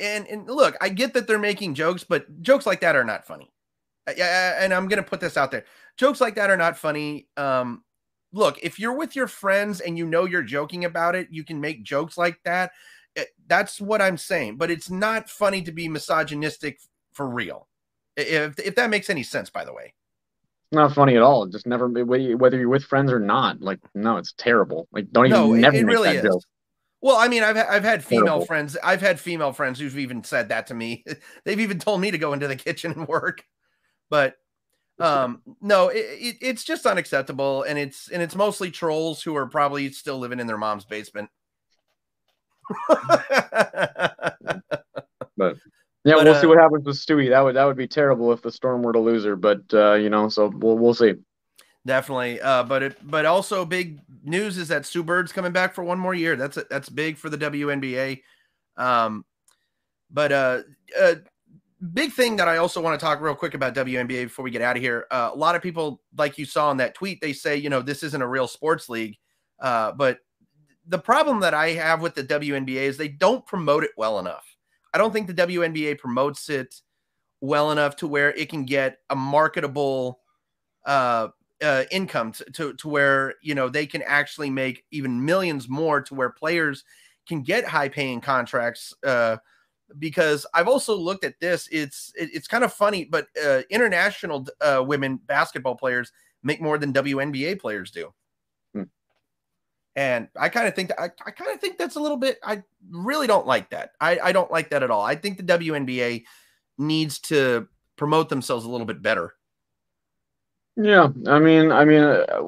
And 0.00 0.26
and 0.28 0.46
look, 0.48 0.76
I 0.80 0.88
get 0.88 1.14
that 1.14 1.26
they're 1.26 1.38
making 1.38 1.74
jokes, 1.74 2.04
but 2.04 2.42
jokes 2.42 2.66
like 2.66 2.80
that 2.82 2.96
are 2.96 3.04
not 3.04 3.26
funny. 3.26 3.52
Yeah, 4.16 4.62
and 4.62 4.72
I'm 4.74 4.88
gonna 4.88 5.02
put 5.02 5.20
this 5.20 5.36
out 5.36 5.50
there. 5.50 5.64
Jokes 5.96 6.20
like 6.20 6.34
that 6.36 6.50
are 6.50 6.56
not 6.56 6.76
funny. 6.78 7.28
Um, 7.36 7.84
look, 8.32 8.58
if 8.62 8.78
you're 8.78 8.96
with 8.96 9.16
your 9.16 9.28
friends 9.28 9.80
and 9.80 9.98
you 9.98 10.06
know 10.06 10.24
you're 10.24 10.42
joking 10.42 10.84
about 10.84 11.14
it, 11.16 11.28
you 11.30 11.44
can 11.44 11.60
make 11.60 11.84
jokes 11.84 12.18
like 12.18 12.40
that. 12.44 12.72
Eh, 13.16 13.24
That's 13.46 13.80
what 13.80 14.02
I'm 14.02 14.16
saying. 14.18 14.56
But 14.56 14.70
it's 14.70 14.90
not 14.90 15.30
funny 15.30 15.62
to 15.62 15.72
be 15.72 15.88
misogynistic 15.88 16.80
for 17.12 17.28
real. 17.28 17.68
If 18.16 18.58
if 18.60 18.74
that 18.76 18.90
makes 18.90 19.10
any 19.10 19.22
sense, 19.24 19.50
by 19.50 19.64
the 19.64 19.74
way. 19.74 19.94
Not 20.72 20.94
funny 20.94 21.16
at 21.16 21.22
all. 21.22 21.46
Just 21.46 21.66
never 21.66 21.86
whether 21.88 22.58
you're 22.58 22.68
with 22.68 22.84
friends 22.84 23.12
or 23.12 23.20
not. 23.20 23.60
Like 23.60 23.78
no, 23.94 24.16
it's 24.16 24.32
terrible. 24.38 24.88
Like 24.90 25.10
don't 25.12 25.26
even 25.26 25.38
No, 25.38 25.54
it, 25.54 25.58
never 25.60 25.76
it 25.76 25.84
make 25.84 25.94
really 25.94 26.14
that 26.14 26.24
is. 26.24 26.32
joke. 26.34 26.42
Well, 27.02 27.16
I 27.16 27.28
mean, 27.28 27.42
I've 27.42 27.56
I've 27.56 27.84
had 27.84 28.02
female 28.04 28.24
Terrible. 28.26 28.46
friends. 28.46 28.76
I've 28.82 29.00
had 29.00 29.20
female 29.20 29.52
friends 29.52 29.78
who've 29.78 29.98
even 29.98 30.24
said 30.24 30.48
that 30.48 30.68
to 30.68 30.74
me. 30.74 31.04
They've 31.44 31.60
even 31.60 31.78
told 31.78 32.00
me 32.00 32.10
to 32.10 32.18
go 32.18 32.32
into 32.32 32.48
the 32.48 32.56
kitchen 32.56 32.92
and 32.92 33.06
work. 33.06 33.44
But 34.08 34.36
um, 34.98 35.42
no, 35.60 35.88
it, 35.88 35.96
it, 35.98 36.36
it's 36.40 36.64
just 36.64 36.86
unacceptable, 36.86 37.64
and 37.64 37.78
it's 37.78 38.08
and 38.08 38.22
it's 38.22 38.36
mostly 38.36 38.70
trolls 38.70 39.22
who 39.22 39.36
are 39.36 39.46
probably 39.46 39.90
still 39.92 40.18
living 40.18 40.40
in 40.40 40.46
their 40.46 40.58
mom's 40.58 40.84
basement. 40.84 41.28
But 45.36 45.56
yeah, 46.04 46.14
But, 46.14 46.24
we'll 46.24 46.40
see 46.40 46.46
uh, 46.46 46.50
what 46.50 46.58
happens 46.58 46.84
with 46.84 46.96
Stewie. 46.96 47.30
That 47.30 47.40
would 47.40 47.54
that 47.56 47.64
would 47.64 47.76
be 47.76 47.86
terrible 47.86 48.32
if 48.32 48.42
the 48.42 48.50
Storm 48.50 48.82
were 48.82 48.92
to 48.92 48.98
lose 48.98 49.24
her. 49.24 49.36
But 49.36 49.62
uh, 49.72 49.94
you 49.94 50.10
know, 50.10 50.28
so 50.28 50.48
we'll 50.48 50.78
we'll 50.78 50.94
see. 50.94 51.14
Definitely. 51.84 52.40
Uh, 52.40 52.62
but 52.64 52.82
it 52.82 52.96
but 53.02 53.24
also 53.24 53.64
big 53.64 54.00
news 54.24 54.56
is 54.56 54.68
that 54.68 54.86
Sue 54.86 55.02
Bird's 55.02 55.32
coming 55.32 55.52
back 55.52 55.74
for 55.74 55.82
one 55.82 55.98
more 55.98 56.14
year. 56.14 56.36
That's 56.36 56.58
that's 56.70 56.88
big 56.88 57.16
for 57.16 57.28
the 57.28 57.38
WNBA. 57.38 58.22
Um, 58.76 59.24
but 60.10 60.32
uh, 60.32 60.62
uh, 61.00 61.14
big 61.92 62.12
thing 62.12 62.36
that 62.36 62.48
I 62.48 62.58
also 62.58 62.80
want 62.80 62.98
to 62.98 63.04
talk 63.04 63.20
real 63.20 63.34
quick 63.34 63.54
about 63.54 63.74
WNBA 63.74 64.24
before 64.24 64.44
we 64.44 64.50
get 64.50 64.62
out 64.62 64.76
of 64.76 64.82
here. 64.82 65.06
Uh, 65.10 65.30
a 65.32 65.36
lot 65.36 65.56
of 65.56 65.62
people, 65.62 66.00
like 66.16 66.38
you 66.38 66.44
saw 66.44 66.70
in 66.70 66.76
that 66.76 66.94
tweet, 66.94 67.20
they 67.20 67.32
say 67.32 67.56
you 67.56 67.70
know 67.70 67.80
this 67.80 68.02
isn't 68.02 68.22
a 68.22 68.28
real 68.28 68.46
sports 68.46 68.88
league. 68.88 69.16
Uh, 69.58 69.92
but 69.92 70.18
the 70.86 70.98
problem 70.98 71.40
that 71.40 71.54
I 71.54 71.70
have 71.70 72.02
with 72.02 72.14
the 72.14 72.24
WNBA 72.24 72.76
is 72.76 72.96
they 72.96 73.08
don't 73.08 73.46
promote 73.46 73.84
it 73.84 73.92
well 73.96 74.18
enough. 74.18 74.51
I 74.92 74.98
don't 74.98 75.12
think 75.12 75.26
the 75.26 75.34
WNBA 75.34 75.98
promotes 75.98 76.48
it 76.48 76.80
well 77.40 77.72
enough 77.72 77.96
to 77.96 78.06
where 78.06 78.32
it 78.32 78.48
can 78.48 78.64
get 78.64 78.98
a 79.10 79.16
marketable 79.16 80.20
uh, 80.86 81.28
uh, 81.62 81.84
income 81.90 82.32
to, 82.32 82.44
to 82.44 82.74
to 82.74 82.88
where 82.88 83.34
you 83.42 83.54
know 83.54 83.68
they 83.68 83.86
can 83.86 84.02
actually 84.02 84.50
make 84.50 84.84
even 84.90 85.24
millions 85.24 85.68
more 85.68 86.00
to 86.02 86.14
where 86.14 86.30
players 86.30 86.84
can 87.26 87.42
get 87.42 87.64
high 87.64 87.88
paying 87.88 88.20
contracts. 88.20 88.94
Uh, 89.06 89.36
because 89.98 90.46
I've 90.54 90.68
also 90.68 90.96
looked 90.96 91.24
at 91.24 91.38
this, 91.38 91.68
it's 91.70 92.12
it, 92.16 92.30
it's 92.32 92.48
kind 92.48 92.64
of 92.64 92.72
funny, 92.72 93.04
but 93.04 93.28
uh, 93.44 93.62
international 93.70 94.46
uh, 94.60 94.82
women 94.84 95.20
basketball 95.26 95.76
players 95.76 96.12
make 96.42 96.60
more 96.60 96.78
than 96.78 96.92
WNBA 96.92 97.60
players 97.60 97.90
do. 97.90 98.12
And 99.94 100.28
I 100.38 100.48
kind 100.48 100.66
of 100.66 100.74
think 100.74 100.88
that 100.88 101.00
I, 101.00 101.10
I 101.26 101.30
kind 101.30 101.52
of 101.52 101.60
think 101.60 101.76
that's 101.76 101.96
a 101.96 102.00
little 102.00 102.16
bit. 102.16 102.38
I 102.42 102.62
really 102.90 103.26
don't 103.26 103.46
like 103.46 103.70
that. 103.70 103.92
I, 104.00 104.18
I 104.22 104.32
don't 104.32 104.50
like 104.50 104.70
that 104.70 104.82
at 104.82 104.90
all. 104.90 105.02
I 105.02 105.14
think 105.14 105.36
the 105.36 105.42
WNBA 105.42 106.24
needs 106.78 107.18
to 107.20 107.68
promote 107.96 108.28
themselves 108.28 108.64
a 108.64 108.70
little 108.70 108.86
bit 108.86 109.02
better. 109.02 109.34
Yeah, 110.76 111.08
I 111.26 111.38
mean, 111.38 111.70
I 111.70 111.84
mean, 111.84 112.02
uh, 112.02 112.42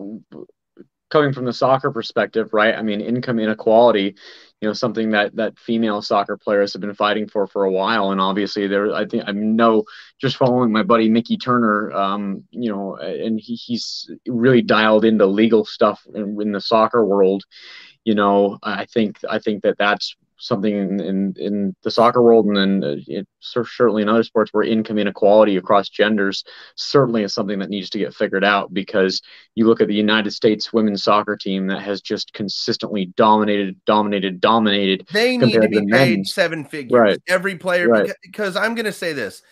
coming 1.11 1.33
from 1.33 1.45
the 1.45 1.53
soccer 1.53 1.91
perspective, 1.91 2.55
right? 2.55 2.75
I 2.75 2.83
mean, 2.83 3.01
income 3.01 3.39
inequality, 3.39 4.17
you 4.61 4.69
know, 4.69 4.73
something 4.73 5.11
that 5.11 5.37
that 5.37 5.59
female 5.59 6.01
soccer 6.01 6.37
players 6.37 6.73
have 6.73 6.81
been 6.81 6.95
fighting 6.95 7.29
for 7.29 7.47
for 7.47 7.65
a 7.65 7.71
while, 7.71 8.13
and 8.13 8.21
obviously, 8.21 8.67
there, 8.67 8.95
I 8.95 9.05
think 9.05 9.25
I 9.27 9.33
know 9.33 9.85
just 10.21 10.37
following 10.37 10.73
my 10.73 10.83
buddy 10.83 11.11
Mickey 11.11 11.37
Turner, 11.37 11.93
um, 11.93 12.45
you 12.51 12.71
know, 12.71 12.97
and 12.97 13.39
he, 13.39 13.55
he's 13.57 14.11
really 14.27 14.63
dialed 14.63 15.05
into 15.05 15.27
legal 15.27 15.65
stuff 15.65 16.07
in, 16.15 16.41
in 16.41 16.53
the 16.53 16.61
soccer 16.61 17.05
world. 17.05 17.45
You 18.05 18.15
know, 18.15 18.59
I 18.63 18.87
think 18.87 19.19
I 19.29 19.39
think 19.39 19.63
that 19.65 19.77
that's 19.79 20.17
something 20.45 20.77
in, 20.77 21.01
in, 21.01 21.35
in 21.39 21.77
the 21.83 21.91
soccer 21.91 22.21
world 22.21 22.45
and 22.45 22.57
then 22.57 22.85
uh, 22.85 22.97
it, 23.07 23.27
certainly 23.41 24.03
in 24.03 24.09
other 24.11 24.23
sports 24.23 24.53
where 24.53 24.63
income 24.63 24.99
inequality 24.99 25.57
across 25.57 25.89
genders 25.89 26.45
certainly 26.77 27.23
is 27.23 27.33
something 27.33 27.59
that 27.59 27.71
needs 27.71 27.89
to 27.89 27.99
get 27.99 28.15
figured 28.15 28.45
out 28.45 28.73
because 28.75 29.23
you 29.55 29.67
look 29.67 29.81
at 29.81 29.89
the 29.89 29.95
United 29.95 30.33
States 30.33 30.71
women's 30.71 31.03
soccer 31.03 31.35
team 31.35 31.67
that 31.69 31.81
has 31.81 32.03
just 32.03 32.35
consistently 32.35 33.07
dominated, 33.17 33.83
dominated, 33.87 34.39
dominated. 34.39 35.09
They 35.13 35.39
need 35.39 35.55
to 35.55 35.69
be 35.69 35.81
to 35.81 35.87
paid 35.87 36.27
seven 36.27 36.65
figures. 36.65 36.99
Right. 36.99 37.19
Every 37.27 37.57
player, 37.57 37.89
Right. 37.89 38.07
beca- 38.09 38.15
because 38.23 38.55
I'm 38.55 38.75
going 38.75 38.85
to 38.85 38.93
say 38.93 39.15
this, 39.15 39.43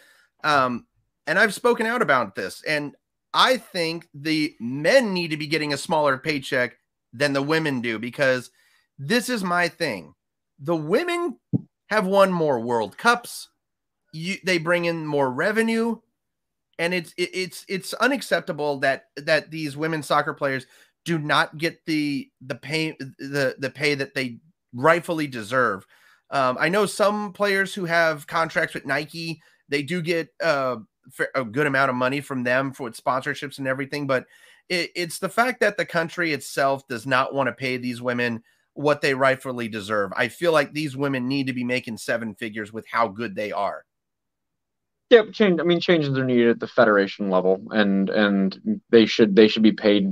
um, 0.45 0.87
and 1.27 1.39
I've 1.39 1.55
spoken 1.55 1.87
out 1.87 2.03
about 2.03 2.35
this, 2.35 2.63
and 2.67 2.95
I 3.33 3.57
think 3.57 4.09
the 4.13 4.55
men 4.61 5.15
need 5.15 5.29
to 5.29 5.39
be 5.39 5.47
getting 5.47 5.73
a 5.73 5.79
smaller 5.79 6.19
paycheck 6.19 6.77
than 7.15 7.33
the 7.33 7.43
women 7.43 7.81
do 7.81 7.99
because 7.99 8.51
this 8.99 9.31
is 9.31 9.43
my 9.43 9.69
thing. 9.69 10.15
The 10.63 10.77
women 10.77 11.39
have 11.89 12.07
won 12.07 12.33
more 12.33 12.61
World 12.61 12.97
Cups. 12.97 13.49
You, 14.13 14.37
they 14.45 14.59
bring 14.59 14.85
in 14.85 15.07
more 15.07 15.31
revenue, 15.31 15.99
and 16.79 16.95
it's 16.95 17.13
it, 17.17 17.31
it's 17.35 17.65
it's 17.69 17.95
unacceptable 17.95 18.79
that 18.81 19.07
that 19.17 19.51
these 19.51 19.77
women 19.77 20.03
soccer 20.03 20.35
players 20.35 20.67
do 21.05 21.19
not 21.19 21.59
get 21.59 21.85
the 21.87 22.31
the 22.47 22.55
pay 22.55 22.97
the 23.19 23.57
the 23.59 23.71
pay 23.71 23.95
that 23.95 24.15
they 24.15 24.39
rightfully 24.73 25.27
deserve. 25.27 25.87
Um, 26.31 26.57
I 26.59 26.69
know 26.69 26.87
some 26.87 27.33
players 27.33 27.75
who 27.75 27.85
have 27.85 28.27
contracts 28.27 28.75
with 28.75 28.87
Nike, 28.87 29.43
they 29.69 29.83
do 29.83 30.01
get 30.01 30.29
uh, 30.43 30.77
a 31.35 31.45
good 31.45 31.67
amount 31.67 31.91
of 31.91 31.97
money 31.97 32.21
from 32.21 32.43
them 32.43 32.73
for 32.73 32.91
sponsorships 32.91 33.59
and 33.59 33.69
everything, 33.69 34.07
but 34.07 34.25
it, 34.69 34.91
it's 34.95 35.19
the 35.19 35.29
fact 35.29 35.61
that 35.61 35.77
the 35.77 35.85
country 35.85 36.33
itself 36.33 36.87
does 36.89 37.07
not 37.07 37.35
want 37.35 37.49
to 37.49 37.53
pay 37.53 37.77
these 37.77 38.01
women 38.01 38.43
what 38.75 39.01
they 39.01 39.15
rightfully 39.15 39.69
deserve. 39.69 40.13
I 40.17 40.29
feel 40.29 40.53
like 40.53 40.73
these 40.73 40.97
women 40.97 41.29
need 41.29 41.47
to 41.49 41.53
be 41.53 41.65
making 41.65 41.99
seven 41.99 42.35
figures 42.35 42.73
with 42.73 42.87
how 42.89 43.09
good 43.09 43.35
they 43.35 43.53
are. 43.53 43.85
Yeah, 45.11 45.25
change. 45.31 45.61
I 45.61 45.65
mean, 45.65 45.79
changes 45.79 46.17
are 46.17 46.25
needed 46.25 46.49
at 46.49 46.61
the 46.61 46.67
federation 46.67 47.29
level, 47.29 47.63
and 47.71 48.09
and 48.09 48.81
they 48.91 49.05
should 49.05 49.37
they 49.37 49.47
should 49.47 49.63
be 49.63 49.73
paid 49.73 50.11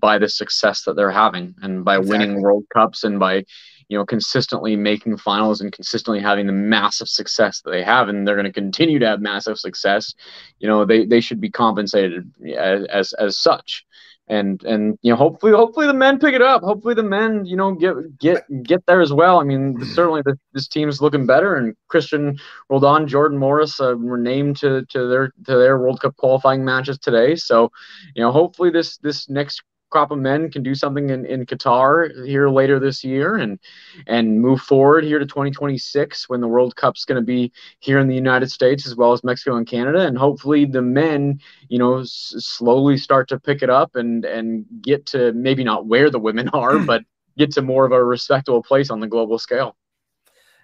by 0.00 0.16
the 0.18 0.30
success 0.30 0.84
that 0.84 0.96
they're 0.96 1.10
having, 1.10 1.54
and 1.60 1.84
by 1.84 1.98
Exactly. 1.98 1.98
winning 1.98 2.40
World 2.40 2.64
Cups, 2.72 3.04
and 3.04 3.18
by 3.20 3.44
you 3.90 3.98
know 3.98 4.06
consistently 4.06 4.76
making 4.76 5.18
finals 5.18 5.60
and 5.60 5.70
consistently 5.72 6.20
having 6.22 6.46
the 6.46 6.54
massive 6.54 7.08
success 7.08 7.60
that 7.60 7.70
they 7.70 7.82
have, 7.82 8.08
and 8.08 8.26
they're 8.26 8.34
going 8.34 8.46
to 8.46 8.52
continue 8.52 8.98
to 8.98 9.06
have 9.08 9.20
massive 9.20 9.58
success. 9.58 10.14
You 10.58 10.68
know, 10.68 10.86
they 10.86 11.04
they 11.04 11.20
should 11.20 11.40
be 11.40 11.50
compensated 11.50 12.32
as 12.56 12.84
as, 12.86 13.12
as 13.14 13.38
such. 13.38 13.84
And 14.30 14.62
and 14.62 14.96
you 15.02 15.10
know 15.10 15.16
hopefully 15.16 15.52
hopefully 15.52 15.88
the 15.88 15.92
men 15.92 16.20
pick 16.20 16.34
it 16.34 16.40
up. 16.40 16.62
Hopefully 16.62 16.94
the 16.94 17.02
men 17.02 17.44
you 17.44 17.56
know 17.56 17.74
get 17.74 17.94
get 18.18 18.44
get 18.62 18.86
there 18.86 19.00
as 19.00 19.12
well. 19.12 19.40
I 19.40 19.42
mean 19.42 19.84
certainly 19.84 20.22
the, 20.24 20.38
this 20.52 20.68
team's 20.68 21.02
looking 21.02 21.26
better. 21.26 21.56
And 21.56 21.74
Cristian 21.92 22.38
Roldan, 22.68 23.08
Jordan 23.08 23.38
Morris 23.38 23.80
uh, 23.80 23.96
were 23.98 24.16
named 24.16 24.56
to 24.58 24.86
to 24.86 25.08
their 25.08 25.32
to 25.46 25.56
their 25.58 25.78
World 25.78 26.00
Cup 26.00 26.16
qualifying 26.16 26.64
matches 26.64 26.96
today. 26.98 27.34
So, 27.34 27.72
you 28.14 28.22
know, 28.22 28.30
hopefully 28.30 28.70
this 28.70 28.98
this 28.98 29.28
next 29.28 29.62
crop 29.90 30.10
of 30.10 30.18
men 30.18 30.50
can 30.50 30.62
do 30.62 30.74
something 30.74 31.10
in, 31.10 31.26
in 31.26 31.46
Qatar 31.46 32.26
here 32.26 32.48
later 32.48 32.78
this 32.78 33.04
year 33.04 33.36
and 33.36 33.58
and 34.06 34.40
move 34.40 34.60
forward 34.60 35.04
here 35.04 35.18
to 35.18 35.26
2026 35.26 36.28
when 36.28 36.40
the 36.40 36.48
World 36.48 36.76
Cup's 36.76 37.04
going 37.04 37.16
to 37.20 37.26
be 37.26 37.52
here 37.80 37.98
in 37.98 38.08
the 38.08 38.14
United 38.14 38.50
States 38.50 38.86
as 38.86 38.96
well 38.96 39.12
as 39.12 39.24
Mexico 39.24 39.56
and 39.56 39.66
Canada. 39.66 40.06
And 40.06 40.16
hopefully 40.16 40.64
the 40.64 40.82
men, 40.82 41.40
you 41.68 41.78
know, 41.78 41.98
s- 41.98 42.34
slowly 42.38 42.96
start 42.96 43.28
to 43.28 43.40
pick 43.40 43.62
it 43.62 43.70
up 43.70 43.96
and 43.96 44.24
and 44.24 44.64
get 44.82 45.06
to 45.06 45.32
maybe 45.32 45.64
not 45.64 45.86
where 45.86 46.10
the 46.10 46.18
women 46.18 46.48
are, 46.54 46.78
but 46.78 47.02
get 47.36 47.52
to 47.52 47.62
more 47.62 47.84
of 47.84 47.92
a 47.92 48.04
respectable 48.04 48.62
place 48.62 48.90
on 48.90 49.00
the 49.00 49.06
global 49.08 49.38
scale. 49.38 49.76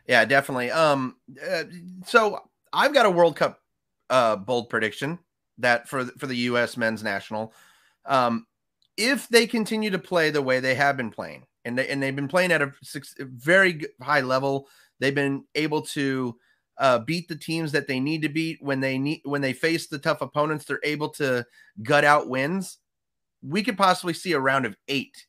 Yeah, 0.07 0.25
definitely. 0.25 0.71
Um, 0.71 1.17
uh, 1.45 1.65
so 2.07 2.41
I've 2.73 2.95
got 2.95 3.07
a 3.07 3.11
World 3.11 3.37
Cup 3.37 3.61
uh 4.09 4.37
bold 4.37 4.71
prediction 4.71 5.19
that 5.59 5.89
for 5.89 6.05
for 6.05 6.27
the 6.27 6.37
U.S. 6.37 6.77
men's 6.77 7.03
national, 7.03 7.53
um, 8.05 8.47
if 8.97 9.29
they 9.29 9.47
continue 9.47 9.91
to 9.91 9.99
play 9.99 10.31
the 10.31 10.43
way 10.43 10.61
they 10.61 10.75
have 10.75 10.97
been 10.97 11.11
playing, 11.11 11.47
and 11.65 11.77
they 11.79 11.89
and 11.89 12.03
they've 12.03 12.17
been 12.17 12.29
playing 12.29 12.53
at 12.53 12.63
a 12.63 12.73
six, 12.83 13.15
very 13.19 13.83
high 14.03 14.21
level, 14.21 14.69
they've 15.01 15.15
been 15.15 15.45
able 15.55 15.83
to 15.83 16.37
uh, 16.79 16.99
beat 17.01 17.29
the 17.29 17.37
teams 17.37 17.73
that 17.73 17.87
they 17.87 18.01
need 18.01 18.23
to 18.23 18.29
beat 18.29 18.59
when 18.63 18.81
they 18.81 18.99
need 18.99 19.21
when 19.25 19.41
they 19.41 19.53
face 19.53 19.87
the 19.89 19.99
tough 19.99 20.21
opponents. 20.21 20.65
They're 20.65 20.81
able 20.85 21.09
to 21.11 21.45
gut 21.83 22.05
out 22.05 22.29
wins. 22.29 22.79
We 23.43 23.63
could 23.63 23.77
possibly 23.79 24.15
see 24.15 24.33
a 24.33 24.41
round 24.41 24.67
of 24.67 24.77
eight 24.89 25.27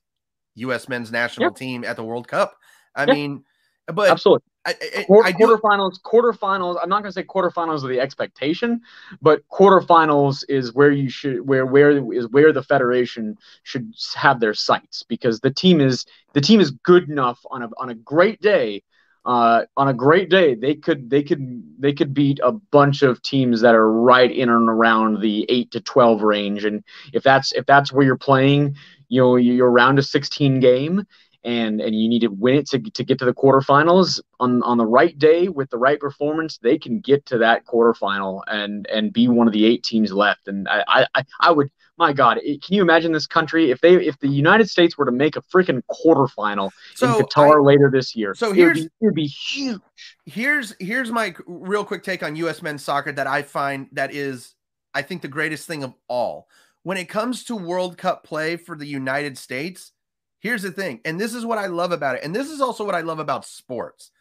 U.S. 0.56 0.90
men's 0.90 1.12
national 1.12 1.50
Yeah. 1.50 1.56
team 1.58 1.84
at 1.84 1.96
the 1.96 2.04
World 2.04 2.28
Cup. 2.28 2.56
I 2.96 3.06
Yeah. 3.06 3.14
mean, 3.14 3.44
but 3.88 4.10
Absolutely. 4.10 4.44
I, 4.68 4.76
I, 4.98 5.04
Quarter, 5.04 5.30
I 5.30 5.32
do, 5.32 5.46
quarterfinals, 5.46 6.02
quarterfinals. 6.02 6.78
I'm 6.82 6.90
not 6.90 7.02
going 7.02 7.12
to 7.12 7.14
say 7.14 7.24
quarterfinals 7.24 7.86
are 7.86 7.88
the 7.88 8.02
expectation, 8.02 8.82
but 9.22 9.48
quarterfinals 9.50 10.44
is 10.50 10.74
where 10.74 10.92
you 10.92 11.10
should, 11.10 11.48
where 11.48 11.66
where 11.66 11.92
is 12.14 12.28
where 12.28 12.52
the 12.52 12.62
federation 12.62 13.38
should 13.64 13.94
have 14.16 14.42
their 14.42 14.54
sights 14.54 15.04
because 15.04 15.40
the 15.40 15.52
team 15.52 15.80
is 15.80 16.06
the 16.34 16.42
team 16.42 16.60
is 16.60 16.72
good 16.72 17.10
enough 17.10 17.40
on 17.50 17.64
a 17.64 17.70
on 17.78 17.90
a 17.90 17.96
great 17.96 18.42
day. 18.42 18.84
Uh, 19.26 19.66
on 19.76 19.90
a 19.90 19.94
great 19.94 20.30
day, 20.30 20.56
they 20.56 20.74
could 20.74 21.10
they 21.10 21.22
could 21.22 21.62
they 21.80 21.92
could 21.92 22.14
beat 22.14 22.40
a 22.44 22.52
bunch 22.52 23.02
of 23.02 23.22
teams 23.22 23.60
that 23.60 23.76
are 23.76 23.92
right 23.92 24.32
in 24.32 24.48
and 24.48 24.70
around 24.70 25.20
the 25.22 25.46
eight 25.50 25.70
to 25.72 25.82
twelve 25.82 26.22
range, 26.22 26.64
and 26.64 26.84
if 27.12 27.24
that's 27.24 27.52
if 27.54 27.66
that's 27.66 27.92
where 27.92 28.06
you're 28.06 28.18
playing, 28.18 28.76
you 29.10 29.22
know, 29.22 29.36
you're 29.36 29.70
around 29.70 30.00
a 30.00 30.04
16 30.04 30.60
game 30.60 31.06
and 31.44 31.82
and 31.82 31.96
you 31.96 32.10
need 32.10 32.22
to 32.22 32.28
win 32.28 32.56
it 32.56 32.68
to, 32.68 32.80
to 32.80 33.04
get 33.04 33.20
to 33.20 33.26
the 33.26 33.34
quarterfinals 33.34 34.20
on 34.40 34.62
on 34.64 34.78
the 34.78 34.86
right 34.86 35.18
day 35.18 35.48
with 35.48 35.70
the 35.70 35.78
right 35.78 36.00
performance 36.00 36.58
they 36.58 36.78
can 36.78 37.00
get 37.00 37.26
to 37.26 37.38
that 37.38 37.66
quarterfinal 37.66 38.42
and 38.48 38.88
and 38.88 39.14
be 39.14 39.28
one 39.28 39.48
of 39.48 39.54
the 39.54 39.66
eight 39.66 39.84
teams 39.84 40.12
left 40.12 40.48
and 40.48 40.68
i 40.68 41.06
i, 41.16 41.24
I 41.42 41.52
would 41.52 41.70
my 41.98 42.14
god 42.14 42.40
it- 42.44 42.64
can 42.64 42.76
you 42.76 42.82
imagine 42.82 43.12
this 43.12 43.28
country 43.28 43.72
if 43.72 43.82
they 43.82 43.96
if 43.96 44.18
the 44.20 44.28
united 44.28 44.70
states 44.70 44.98
were 44.98 45.06
to 45.06 45.12
make 45.12 45.36
a 45.36 45.42
freaking 45.42 45.82
quarterfinal 45.90 46.72
So 46.96 47.08
in 47.08 47.16
qatar 47.16 47.64
later 47.64 47.90
this 47.92 48.16
year 48.16 48.34
so 48.36 48.52
it 48.54 48.64
would 48.64 48.74
be, 48.74 48.82
it 48.82 48.90
would 49.02 49.16
be 49.16 49.28
huge 49.28 49.82
here's 50.26 50.76
here's 50.80 51.12
my 51.12 51.36
real 51.46 51.84
quick 51.84 52.04
take 52.04 52.24
on 52.24 52.36
U.S. 52.36 52.62
men's 52.62 52.84
soccer 52.84 53.12
that 53.12 53.28
I 53.28 53.42
find 53.42 53.88
that 53.94 54.14
is, 54.14 54.56
I 54.94 55.02
think, 55.02 55.22
the 55.22 55.28
greatest 55.28 55.68
thing 55.68 55.84
of 55.84 55.94
all. 56.08 56.48
When 56.84 56.98
it 56.98 57.06
comes 57.10 57.44
to 57.46 57.56
World 57.56 57.98
Cup 57.98 58.24
play 58.24 58.56
for 58.56 58.76
the 58.76 58.86
United 58.86 59.38
States, 59.38 59.92
here's 60.40 60.62
the 60.62 60.72
thing, 60.72 61.02
and 61.06 61.20
this 61.20 61.34
is 61.34 61.46
what 61.46 61.58
I 61.58 61.68
love 61.68 61.92
about 61.92 62.16
it, 62.16 62.24
and 62.24 62.36
this 62.36 62.50
is 62.50 62.62
also 62.62 62.84
what 62.86 62.96
I 62.96 63.02
love 63.02 63.20
about 63.20 63.46
sports. 63.46 64.12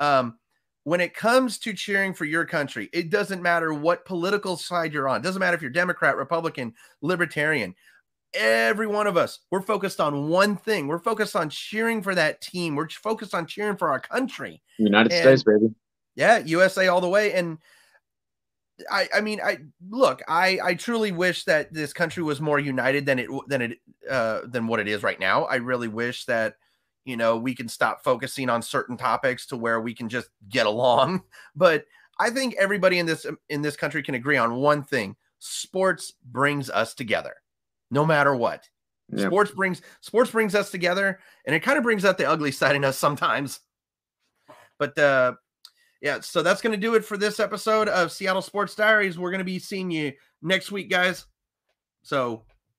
Um, 0.00 0.38
when 0.84 1.00
it 1.00 1.14
comes 1.14 1.58
to 1.60 1.72
cheering 1.72 2.12
for 2.12 2.26
your 2.26 2.44
country, 2.44 2.90
it 2.92 3.08
doesn't 3.10 3.42
matter 3.42 3.72
what 3.72 4.04
political 4.04 4.56
side 4.56 4.92
you're 4.92 5.08
on. 5.08 5.20
It 5.20 5.22
doesn't 5.24 5.40
matter 5.40 5.56
if 5.56 5.62
you're 5.62 5.70
Democrat, 5.70 6.16
Republican, 6.16 6.74
Libertarian. 7.00 7.74
Every 8.34 8.86
one 8.86 9.06
of 9.06 9.16
us, 9.16 9.38
we're 9.50 9.62
focused 9.62 10.00
on 10.00 10.28
one 10.28 10.56
thing. 10.56 10.88
We're 10.88 10.98
focused 10.98 11.36
on 11.36 11.48
cheering 11.48 12.02
for 12.02 12.14
that 12.16 12.40
team. 12.40 12.74
We're 12.74 12.88
focused 12.88 13.34
on 13.34 13.46
cheering 13.46 13.76
for 13.76 13.90
our 13.90 14.00
country. 14.00 14.60
united 14.76 15.12
And- 15.12 15.22
states 15.22 15.42
baby 15.44 15.72
Yeah, 16.16 16.38
USA 16.38 16.88
all 16.88 17.00
the 17.00 17.08
way. 17.08 17.32
And 17.32 17.58
I, 18.90 19.08
I 19.14 19.20
mean, 19.20 19.40
I 19.40 19.58
look, 19.88 20.20
I, 20.26 20.58
I 20.62 20.74
truly 20.74 21.12
wish 21.12 21.44
that 21.44 21.72
this 21.72 21.92
country 21.92 22.22
was 22.22 22.40
more 22.40 22.58
united 22.58 23.06
than 23.06 23.18
it 23.18 23.28
than 23.46 23.62
it 23.62 23.78
uh 24.10 24.40
than 24.46 24.66
what 24.66 24.80
it 24.80 24.88
is 24.88 25.02
right 25.02 25.18
now. 25.18 25.44
I 25.44 25.56
really 25.56 25.88
wish 25.88 26.24
that 26.24 26.56
you 27.04 27.16
know 27.16 27.36
we 27.36 27.54
can 27.54 27.68
stop 27.68 28.02
focusing 28.02 28.50
on 28.50 28.62
certain 28.62 28.96
topics 28.96 29.46
to 29.46 29.56
where 29.56 29.80
we 29.80 29.94
can 29.94 30.08
just 30.08 30.28
get 30.48 30.66
along. 30.74 31.22
But 31.54 31.84
I 32.18 32.30
think 32.30 32.54
everybody 32.58 32.98
in 32.98 33.06
this 33.06 33.26
in 33.48 33.62
this 33.62 33.76
country 33.76 34.02
can 34.02 34.16
agree 34.16 34.36
on 34.36 34.56
one 34.56 34.82
thing: 34.82 35.16
sports 35.38 36.12
brings 36.24 36.68
us 36.68 36.94
together, 36.94 37.34
no 37.90 38.04
matter 38.04 38.34
what. 38.34 38.68
Yeah. 39.12 39.26
Sports 39.26 39.52
brings 39.52 39.82
sports 40.00 40.30
brings 40.32 40.54
us 40.54 40.70
together, 40.70 41.20
and 41.46 41.54
it 41.54 41.60
kind 41.60 41.78
of 41.78 41.84
brings 41.84 42.04
out 42.04 42.18
the 42.18 42.28
ugly 42.28 42.50
side 42.50 42.74
in 42.74 42.84
us 42.84 42.98
sometimes. 42.98 43.60
But 44.78 44.98
uh 44.98 45.34
yeah, 46.04 46.20
so 46.20 46.42
that's 46.42 46.60
going 46.60 46.72
to 46.72 46.76
do 46.78 46.96
it 46.96 47.04
for 47.04 47.16
this 47.16 47.40
episode 47.40 47.88
of 47.88 48.12
Seattle 48.12 48.42
Sports 48.42 48.74
Diaries. 48.74 49.18
We're 49.18 49.30
going 49.30 49.38
to 49.38 49.44
be 49.44 49.58
seeing 49.58 49.90
you 49.90 50.12
next 50.42 50.70
week, 50.70 50.90
guys. 50.90 51.24
So 52.02 52.44